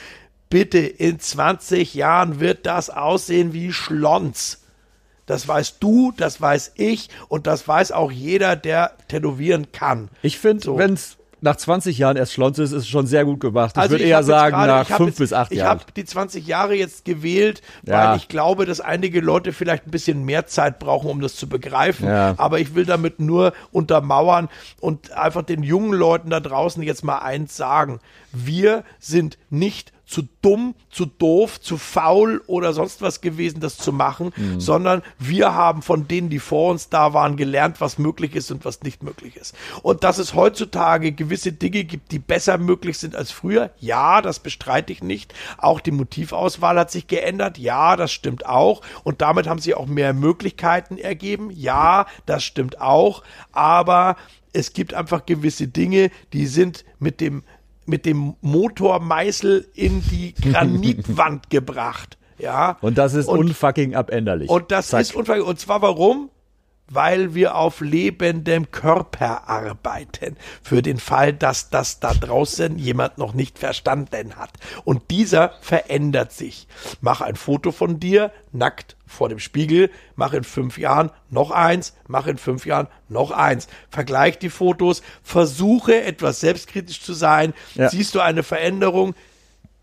bitte, 0.49 0.79
in 0.79 1.19
20 1.19 1.93
Jahren 1.93 2.39
wird 2.39 2.65
das 2.65 2.89
aussehen 2.89 3.53
wie 3.53 3.71
Schlons. 3.71 4.63
Das 5.27 5.47
weißt 5.47 5.77
du, 5.81 6.13
das 6.17 6.41
weiß 6.41 6.71
ich 6.75 7.09
und 7.27 7.45
das 7.47 7.67
weiß 7.67 7.91
auch 7.91 8.11
jeder, 8.11 8.55
der 8.55 8.93
tätowieren 9.07 9.71
kann. 9.71 10.09
Ich 10.23 10.39
finde, 10.39 10.63
So. 10.63 10.77
wenn 10.77 10.93
es 10.93 11.17
nach 11.41 11.55
20 11.55 11.97
Jahren 11.99 12.17
erst 12.17 12.33
Schlons 12.33 12.57
ist, 12.57 12.71
ist 12.71 12.83
es 12.83 12.87
schon 12.87 13.05
sehr 13.05 13.23
gut 13.25 13.39
gemacht. 13.39 13.71
Ich 13.75 13.77
Also 13.81 13.91
würde 13.91 14.03
ich 14.03 14.09
eher 14.09 14.23
sagen, 14.23 14.55
gerade- 14.55 14.67
nach 14.71 14.83
ich 14.85 14.89
hab 14.91 14.97
fünf 14.97 15.09
jetzt, 15.09 15.17
bis 15.19 15.33
acht 15.33 15.51
Ich 15.51 15.59
Jahren. 15.59 15.79
habe 15.79 15.91
die 15.95 16.03
20 16.05 16.47
Jahre 16.47 16.73
jetzt 16.75 17.05
gewählt, 17.05 17.61
Ja. 17.85 18.09
weil 18.11 18.17
ich 18.17 18.27
glaube, 18.27 18.65
dass 18.65 18.79
einige 18.81 19.19
Leute 19.21 19.53
vielleicht 19.53 19.85
ein 19.87 19.91
bisschen 19.91 20.25
mehr 20.25 20.47
Zeit 20.47 20.79
brauchen, 20.79 21.09
um 21.09 21.21
das 21.21 21.35
zu 21.35 21.47
begreifen. 21.47 22.07
Ja. 22.07 22.33
Aber 22.37 22.59
ich 22.59 22.73
will 22.75 22.85
damit 22.85 23.19
nur 23.19 23.53
untermauern 23.71 24.49
und 24.79 25.11
einfach 25.11 25.43
den 25.43 25.63
jungen 25.63 25.93
Leuten 25.93 26.29
da 26.31 26.39
draußen 26.39 26.81
jetzt 26.83 27.03
mal 27.03 27.19
eins 27.19 27.55
sagen. 27.55 27.99
Wir 28.31 28.83
sind 28.99 29.37
nicht 29.49 29.91
zu 30.07 30.23
dumm, 30.41 30.73
zu 30.89 31.05
doof, 31.05 31.59
zu 31.59 31.77
faul 31.77 32.41
oder 32.47 32.71
sonst 32.71 33.01
was 33.01 33.19
gewesen, 33.19 33.59
das 33.59 33.77
zu 33.77 33.91
machen, 33.91 34.31
Mhm. 34.37 34.59
sondern 34.59 35.03
wir 35.19 35.53
haben 35.53 35.81
von 35.81 36.07
denen, 36.07 36.29
die 36.29 36.39
vor 36.39 36.71
uns 36.71 36.87
da 36.87 37.13
waren, 37.13 37.35
gelernt, 37.35 37.81
was 37.81 37.97
möglich 37.97 38.33
ist 38.33 38.49
und 38.49 38.63
was 38.63 38.81
nicht 38.83 39.03
möglich 39.03 39.35
ist. 39.35 39.53
Und 39.83 40.05
dass 40.05 40.17
es 40.17 40.33
heutzutage 40.33 41.11
gewisse 41.11 41.51
Dinge 41.51 41.83
gibt, 41.83 42.13
die 42.13 42.19
besser 42.19 42.57
möglich 42.57 42.97
sind 42.97 43.15
als 43.15 43.31
früher, 43.31 43.71
ja, 43.79 44.21
das 44.21 44.39
bestreite 44.39 44.93
ich 44.93 45.03
nicht. 45.03 45.33
Auch 45.57 45.81
die 45.81 45.91
Motivauswahl 45.91 46.79
hat 46.79 46.89
sich 46.89 47.07
geändert, 47.07 47.57
ja, 47.57 47.97
das 47.97 48.13
stimmt 48.13 48.45
auch. 48.45 48.81
Und 49.03 49.21
damit 49.21 49.47
haben 49.47 49.59
sich 49.59 49.75
auch 49.75 49.87
mehr 49.87 50.13
Möglichkeiten 50.13 50.97
ergeben, 50.97 51.51
ja, 51.51 52.05
das 52.25 52.45
stimmt 52.45 52.79
auch. 52.79 53.23
Aber 53.51 54.15
es 54.53 54.71
gibt 54.71 54.93
einfach 54.93 55.25
gewisse 55.25 55.67
Dinge, 55.67 56.11
die 56.31 56.47
sind 56.47 56.85
mit 56.99 57.19
dem 57.19 57.43
mit 57.87 58.05
dem 58.05 58.35
Motormeißel 58.41 59.67
in 59.73 60.01
die 60.03 60.33
Granitwand 60.41 61.49
gebracht. 61.49 62.17
Ja. 62.37 62.77
Und 62.81 62.97
das 62.97 63.13
ist 63.13 63.27
und, 63.27 63.39
unfucking 63.39 63.95
abänderlich. 63.95 64.49
und 64.49 64.71
das 64.71 64.89
Zack. 64.89 65.01
ist 65.01 65.15
unver 65.15 65.43
und 65.43 65.59
zwar 65.59 65.81
warum? 65.81 66.29
Weil 66.89 67.35
wir 67.35 67.55
auf 67.55 67.81
lebendem 67.81 68.71
Körper 68.71 69.49
arbeiten. 69.49 70.37
Für 70.61 70.81
den 70.81 70.99
Fall, 70.99 71.33
dass 71.33 71.69
das 71.69 71.99
da 71.99 72.13
draußen 72.13 72.77
jemand 72.79 73.17
noch 73.17 73.33
nicht 73.33 73.59
verstanden 73.59 74.35
hat. 74.37 74.51
Und 74.85 75.11
dieser 75.11 75.53
verändert 75.61 76.31
sich. 76.31 76.67
Mach 77.01 77.21
ein 77.21 77.35
Foto 77.35 77.71
von 77.71 77.99
dir, 77.99 78.31
nackt 78.51 78.95
vor 79.05 79.29
dem 79.29 79.39
Spiegel, 79.39 79.89
mach 80.15 80.33
in 80.33 80.43
fünf 80.43 80.77
Jahren 80.77 81.11
noch 81.29 81.51
eins, 81.51 81.93
mach 82.07 82.27
in 82.27 82.37
fünf 82.37 82.65
Jahren 82.65 82.87
noch 83.09 83.31
eins. 83.31 83.67
Vergleich 83.89 84.37
die 84.39 84.49
Fotos, 84.49 85.01
versuche 85.23 86.03
etwas 86.03 86.39
selbstkritisch 86.39 87.01
zu 87.01 87.13
sein. 87.13 87.53
Ja. 87.75 87.89
Siehst 87.89 88.15
du 88.15 88.19
eine 88.19 88.43
Veränderung? 88.43 89.15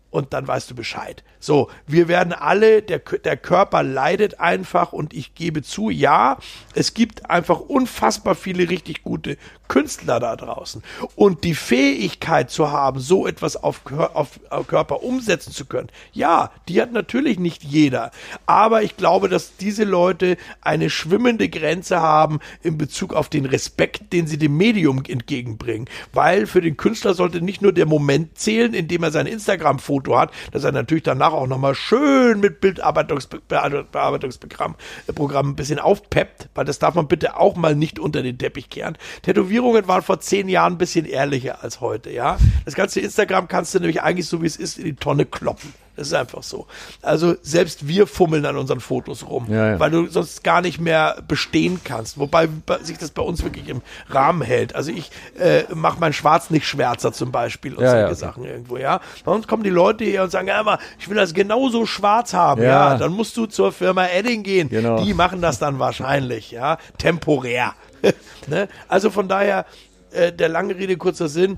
Und 0.09 0.33
dann 0.33 0.47
weißt 0.47 0.71
du 0.71 0.75
Bescheid. 0.75 1.23
So, 1.39 1.69
wir 1.85 2.07
werden 2.07 2.33
alle, 2.33 2.81
der, 2.81 2.99
der 2.99 3.37
Körper 3.37 3.83
leidet 3.83 4.39
einfach 4.39 4.93
und 4.93 5.13
ich 5.13 5.35
gebe 5.35 5.61
zu, 5.61 5.89
ja, 5.89 6.37
es 6.73 6.93
gibt 6.93 7.29
einfach 7.29 7.59
unfassbar 7.59 8.33
viele 8.33 8.69
richtig 8.69 9.03
gute 9.03 9.37
Künstler 9.67 10.19
da 10.19 10.35
draußen. 10.35 10.83
Und 11.15 11.43
die 11.43 11.55
Fähigkeit 11.55 12.49
zu 12.49 12.71
haben, 12.71 12.99
so 12.99 13.27
etwas 13.27 13.57
auf, 13.57 13.81
auf, 13.91 14.39
auf 14.49 14.67
Körper 14.67 15.03
umsetzen 15.03 15.51
zu 15.51 15.65
können, 15.65 15.89
ja, 16.13 16.51
die 16.67 16.81
hat 16.81 16.91
natürlich 16.91 17.39
nicht 17.39 17.63
jeder. 17.63 18.11
Aber 18.45 18.83
ich 18.83 18.97
glaube, 18.97 19.29
dass 19.29 19.57
diese 19.57 19.83
Leute 19.83 20.37
eine 20.61 20.89
schwimmende 20.89 21.49
Grenze 21.49 22.01
haben 22.01 22.39
in 22.63 22.77
Bezug 22.77 23.13
auf 23.13 23.29
den 23.29 23.45
Respekt, 23.45 24.13
den 24.13 24.27
sie 24.27 24.37
dem 24.37 24.55
Medium 24.57 25.03
entgegenbringen. 25.07 25.89
Weil 26.13 26.47
für 26.47 26.61
den 26.61 26.77
Künstler 26.77 27.13
sollte 27.13 27.41
nicht 27.41 27.61
nur 27.61 27.73
der 27.73 27.85
Moment 27.85 28.37
zählen, 28.37 28.73
in 28.73 28.87
dem 28.87 29.03
er 29.03 29.11
sein 29.11 29.27
Instagram-Foto 29.27 30.04
hat, 30.13 30.31
dass 30.51 30.63
er 30.63 30.71
natürlich 30.71 31.03
danach 31.03 31.33
auch 31.33 31.47
nochmal 31.47 31.75
schön 31.75 32.39
mit 32.39 32.61
Bildbearbeitungsprogramm 32.61 34.75
äh, 35.07 35.13
Programm 35.13 35.49
ein 35.49 35.55
bisschen 35.55 35.79
aufpeppt, 35.79 36.49
weil 36.53 36.65
das 36.65 36.79
darf 36.79 36.95
man 36.95 37.07
bitte 37.07 37.37
auch 37.37 37.55
mal 37.55 37.75
nicht 37.75 37.99
unter 37.99 38.21
den 38.21 38.37
Teppich 38.37 38.69
kehren. 38.69 38.97
Tätowierungen 39.21 39.87
waren 39.87 40.01
vor 40.01 40.19
zehn 40.19 40.49
Jahren 40.49 40.73
ein 40.73 40.77
bisschen 40.77 41.05
ehrlicher 41.05 41.63
als 41.63 41.81
heute, 41.81 42.11
ja. 42.11 42.37
Das 42.65 42.75
ganze 42.75 42.99
Instagram 42.99 43.47
kannst 43.47 43.73
du 43.73 43.79
nämlich 43.79 44.01
eigentlich 44.01 44.27
so 44.27 44.41
wie 44.41 44.47
es 44.47 44.57
ist 44.57 44.77
in 44.77 44.85
die 44.85 44.95
Tonne 44.95 45.25
kloppen. 45.25 45.73
Das 45.95 46.07
ist 46.07 46.13
einfach 46.13 46.43
so. 46.43 46.67
Also 47.01 47.35
selbst 47.41 47.87
wir 47.87 48.05
fummeln 48.07 48.45
an 48.45 48.57
unseren 48.57 48.79
Fotos 48.81 49.25
rum, 49.27 49.45
Ja, 49.49 49.71
ja. 49.71 49.79
weil 49.79 49.91
du 49.91 50.07
sonst 50.07 50.43
gar 50.43 50.61
nicht 50.61 50.79
mehr 50.79 51.17
bestehen 51.27 51.79
kannst. 51.83 52.19
Wobei 52.19 52.47
bei- 52.47 52.79
sich 52.83 52.97
das 52.97 53.11
bei 53.11 53.21
uns 53.21 53.43
wirklich 53.43 53.69
im 53.69 53.81
Rahmen 54.09 54.41
hält. 54.41 54.75
Also 54.75 54.91
ich 54.91 55.09
äh, 55.39 55.63
mache 55.73 55.97
mein 55.99 56.11
Schwarz 56.13 56.49
nicht 56.49 56.67
schwärzer 56.67 57.13
zum 57.13 57.31
Beispiel 57.31 57.73
und 57.75 57.83
Ja, 57.83 57.91
solche. 58.07 58.15
Sachen 58.15 58.43
irgendwo, 58.45 58.77
ja. 58.77 58.99
Bei 59.23 59.31
uns 59.31 59.47
kommen 59.47 59.63
die 59.63 59.69
Leute 59.69 60.03
hier 60.03 60.23
und 60.23 60.31
sagen, 60.31 60.47
ja, 60.49 60.59
aber 60.59 60.79
ich 60.99 61.07
will 61.09 61.15
das 61.15 61.33
genauso 61.33 61.85
schwarz 61.85 62.33
haben, 62.33 62.61
ja. 62.61 62.91
Ja. 62.93 62.97
Dann 62.97 63.13
musst 63.13 63.37
du 63.37 63.45
zur 63.45 63.71
Firma 63.71 64.05
Edding 64.07 64.43
gehen. 64.43 64.69
Genau. 64.69 65.01
Die 65.03 65.13
machen 65.13 65.41
das 65.41 65.59
dann 65.59 65.79
wahrscheinlich, 65.79 66.51
ja. 66.51 66.77
Temporär. 66.97 67.73
ne? 68.47 68.67
Also 68.87 69.09
von 69.11 69.27
daher, 69.27 69.65
äh, 70.11 70.31
der 70.33 70.49
lange 70.49 70.75
Rede, 70.75 70.97
kurzer 70.97 71.27
Sinn. 71.29 71.57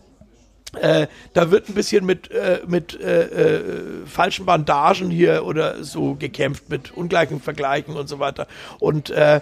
Äh, 0.81 1.07
da 1.33 1.49
wird 1.49 1.69
ein 1.69 1.75
bisschen 1.75 2.05
mit, 2.05 2.29
äh, 2.31 2.59
mit 2.67 2.99
äh, 2.99 3.23
äh, 3.23 3.61
falschen 4.05 4.45
Bandagen 4.45 5.09
hier 5.09 5.45
oder 5.45 5.83
so 5.83 6.15
gekämpft, 6.15 6.69
mit 6.69 6.91
ungleichen 6.91 7.41
Vergleichen 7.41 7.95
und 7.95 8.07
so 8.07 8.19
weiter. 8.19 8.47
Und 8.79 9.09
äh, 9.09 9.39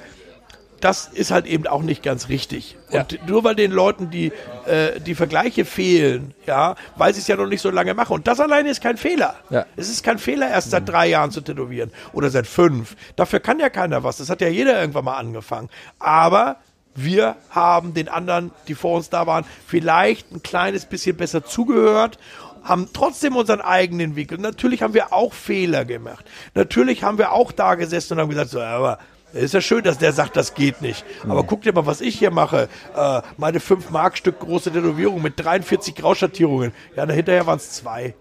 das 0.82 1.08
ist 1.08 1.32
halt 1.32 1.46
eben 1.46 1.66
auch 1.68 1.82
nicht 1.82 2.04
ganz 2.04 2.30
richtig. 2.30 2.78
Und 2.92 3.28
nur 3.28 3.44
weil 3.44 3.56
den 3.56 3.72
Leuten 3.72 4.12
die, 4.12 4.32
äh, 4.66 5.00
die 5.00 5.16
Vergleiche 5.16 5.66
fehlen, 5.66 6.36
ja, 6.46 6.76
weil 6.96 7.14
sie 7.14 7.22
es 7.22 7.28
ja 7.28 7.36
noch 7.36 7.48
nicht 7.48 7.62
so 7.62 7.72
lange 7.72 7.94
machen. 7.94 8.14
Und 8.14 8.28
das 8.28 8.40
alleine 8.40 8.70
ist 8.70 8.82
kein 8.82 8.98
Fehler. 8.98 9.36
Ja. 9.50 9.66
Es 9.76 9.90
ist 9.90 10.04
kein 10.04 10.20
Fehler, 10.20 10.50
erst 10.50 10.72
seit 10.72 10.88
drei 10.88 11.08
Jahren 11.08 11.32
zu 11.32 11.42
tätowieren 11.42 11.92
oder 12.14 12.30
seit 12.30 12.46
fünf. 12.46 12.96
Dafür 13.16 13.40
kann 13.40 13.60
ja 13.60 13.70
keiner 13.70 14.04
was. 14.04 14.18
Das 14.18 14.30
hat 14.30 14.42
ja 14.42 14.48
jeder 14.48 14.80
irgendwann 14.80 15.06
mal 15.06 15.18
angefangen. 15.18 15.70
Aber 15.98 16.58
wir 16.96 17.36
haben 17.50 17.94
den 17.94 18.08
anderen, 18.08 18.52
die 18.68 18.76
vor 18.76 18.96
uns 18.96 19.10
da 19.10 19.28
waren, 19.28 19.46
vielleicht 19.68 20.32
ein 20.32 20.42
kleines 20.42 20.86
bisschen 20.86 21.18
besser 21.18 21.44
zugehört 21.46 22.18
haben 22.64 22.90
trotzdem 22.94 23.36
unseren 23.36 23.62
eigenen 23.62 24.16
Weg. 24.16 24.32
Und 24.32 24.42
natürlich 24.42 24.82
haben 24.82 24.96
wir 24.96 25.14
auch 25.14 25.34
Fehler 25.34 25.86
gemacht. 25.86 26.26
Natürlich 26.56 27.04
haben 27.04 27.20
wir 27.20 27.32
auch 27.32 27.52
da 27.52 27.76
gesessen 27.76 28.14
und 28.14 28.22
haben 28.22 28.30
gesagt, 28.30 28.50
so, 28.50 28.60
aber 28.60 28.98
ist 29.34 29.54
ja 29.54 29.62
schön, 29.62 29.84
dass 29.84 29.98
der 29.98 30.14
sagt, 30.14 30.36
das 30.36 30.54
geht 30.54 30.82
nicht. 30.82 31.06
Aber 31.28 31.44
guck 31.44 31.62
dir 31.62 31.74
mal, 31.74 31.86
was 31.86 32.02
ich 32.02 32.18
hier 32.18 32.32
mache. 32.32 32.70
Äh, 32.96 33.22
meine 33.38 33.60
5 33.60 33.90
Mark 33.90 34.18
Stück 34.18 34.40
große 34.40 34.72
Tätowierung 34.72 35.22
mit 35.22 35.34
43 35.38 35.94
Grauschattierungen. 35.94 36.72
Ja, 36.96 37.06
dahinterher 37.06 37.46
waren 37.46 37.58
es 37.58 37.72
zwei. 37.72 38.16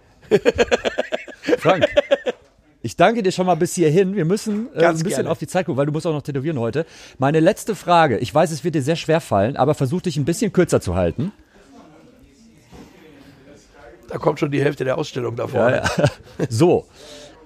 Frank, 1.59 1.87
ich 2.85 2.97
danke 2.97 3.23
dir 3.23 3.33
schon 3.33 3.47
mal 3.47 3.55
bis 3.55 3.75
hierhin. 3.75 4.15
Wir 4.15 4.27
müssen 4.27 4.69
äh, 4.75 4.85
ein 4.85 4.93
bisschen 4.93 5.09
gerne. 5.09 5.31
auf 5.31 5.39
die 5.39 5.47
Zeit 5.47 5.65
gucken, 5.65 5.79
weil 5.79 5.87
du 5.87 5.93
musst 5.93 6.07
auch 6.07 6.13
noch 6.13 6.21
tätowieren 6.21 6.59
heute. 6.59 6.85
Meine 7.17 7.41
letzte 7.41 7.75
Frage. 7.75 8.19
Ich 8.19 8.33
weiß, 8.35 8.51
es 8.51 8.63
wird 8.63 8.75
dir 8.75 8.83
sehr 8.83 8.97
schwer 8.97 9.23
fallen, 9.23 9.57
aber 9.57 9.75
versuch 9.75 10.03
dich 10.03 10.19
ein 10.19 10.27
bisschen 10.27 10.53
kürzer 10.53 10.83
zu 10.83 10.95
halten. 10.95 11.33
Da 14.11 14.19
kommt 14.19 14.39
schon 14.39 14.51
die 14.51 14.63
Hälfte 14.63 14.85
der 14.85 14.99
Ausstellung 14.99 15.35
da 15.35 15.49
vorne. 15.49 15.77
Ja, 15.77 16.05
ja. 16.39 16.47
So, 16.51 16.87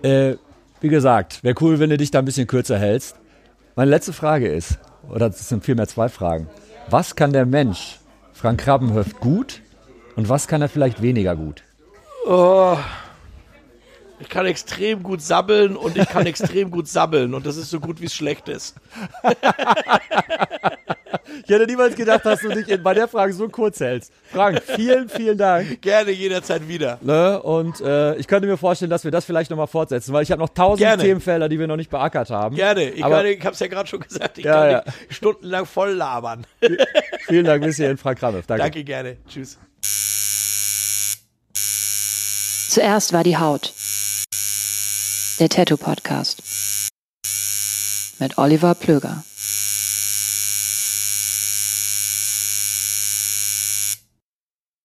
äh, 0.02 0.34
wie 0.80 0.88
gesagt, 0.88 1.44
wäre 1.44 1.54
cool, 1.60 1.78
wenn 1.78 1.90
du 1.90 1.96
dich 1.96 2.10
da 2.10 2.18
ein 2.18 2.24
bisschen 2.24 2.48
kürzer 2.48 2.76
hältst. 2.76 3.14
Meine 3.76 3.92
letzte 3.92 4.12
Frage 4.12 4.48
ist, 4.48 4.80
oder 5.08 5.28
es 5.28 5.48
sind 5.48 5.64
vielmehr 5.64 5.86
zwei 5.86 6.08
Fragen. 6.08 6.48
Was 6.90 7.14
kann 7.14 7.32
der 7.32 7.46
Mensch, 7.46 8.00
Frank 8.32 8.60
Krabbenhöft, 8.60 9.20
gut 9.20 9.62
und 10.16 10.28
was 10.28 10.48
kann 10.48 10.62
er 10.62 10.68
vielleicht 10.68 11.00
weniger 11.00 11.36
gut? 11.36 11.62
Ich 14.20 14.28
kann 14.28 14.46
extrem 14.46 15.02
gut 15.02 15.22
sabbeln 15.22 15.76
und 15.76 15.96
ich 15.96 16.08
kann 16.08 16.26
extrem 16.26 16.70
gut 16.70 16.88
sabbeln. 16.88 17.34
Und 17.34 17.46
das 17.46 17.56
ist 17.56 17.70
so 17.70 17.80
gut, 17.80 18.00
wie 18.00 18.06
es 18.06 18.14
schlecht 18.14 18.48
ist. 18.48 18.74
Ich 21.44 21.54
hätte 21.54 21.66
niemals 21.66 21.94
gedacht, 21.94 22.26
dass 22.26 22.40
du 22.40 22.48
dich 22.48 22.82
bei 22.82 22.94
der 22.94 23.08
Frage 23.08 23.32
so 23.32 23.48
kurz 23.48 23.80
hältst. 23.80 24.12
Frank, 24.32 24.62
vielen, 24.62 25.08
vielen 25.08 25.38
Dank. 25.38 25.80
Gerne 25.80 26.10
jederzeit 26.10 26.68
wieder. 26.68 26.98
Ne? 27.00 27.40
Und 27.42 27.80
äh, 27.80 28.16
ich 28.16 28.26
könnte 28.26 28.46
mir 28.48 28.56
vorstellen, 28.56 28.90
dass 28.90 29.04
wir 29.04 29.10
das 29.10 29.24
vielleicht 29.24 29.50
nochmal 29.50 29.66
fortsetzen, 29.66 30.12
weil 30.12 30.22
ich 30.22 30.30
habe 30.32 30.42
noch 30.42 30.50
tausend 30.50 30.80
Gerne. 30.80 31.02
Themenfelder, 31.02 31.48
die 31.48 31.58
wir 31.58 31.66
noch 31.66 31.76
nicht 31.76 31.90
beackert 31.90 32.30
haben. 32.30 32.56
Gerne. 32.56 32.90
Ich, 32.90 33.04
Aber 33.04 33.18
kann, 33.18 33.26
ich 33.26 33.40
habe 33.40 33.54
es 33.54 33.60
ja 33.60 33.66
gerade 33.68 33.88
schon 33.88 34.00
gesagt. 34.00 34.38
Ich 34.38 34.44
Ja, 34.44 34.52
kann 34.54 34.70
ja. 34.70 34.80
dich 34.80 35.16
stundenlang 35.16 35.64
voll 35.64 35.92
labern. 35.92 36.46
vielen 37.26 37.44
Dank 37.44 37.62
bis 37.64 37.76
hierhin, 37.76 37.96
Frank 37.96 38.18
Krabbenhöft. 38.18 38.50
Danke. 38.50 38.64
Danke 38.64 38.84
gerne. 38.84 39.16
Tschüss. 39.28 39.58
Zuerst 42.68 43.12
war 43.12 43.24
die 43.24 43.38
Haut. 43.38 43.72
Der 45.38 45.48
Tattoo 45.48 45.76
Podcast. 45.76 46.42
Mit 48.18 48.38
Oliver 48.38 48.74
Plöger. 48.74 49.22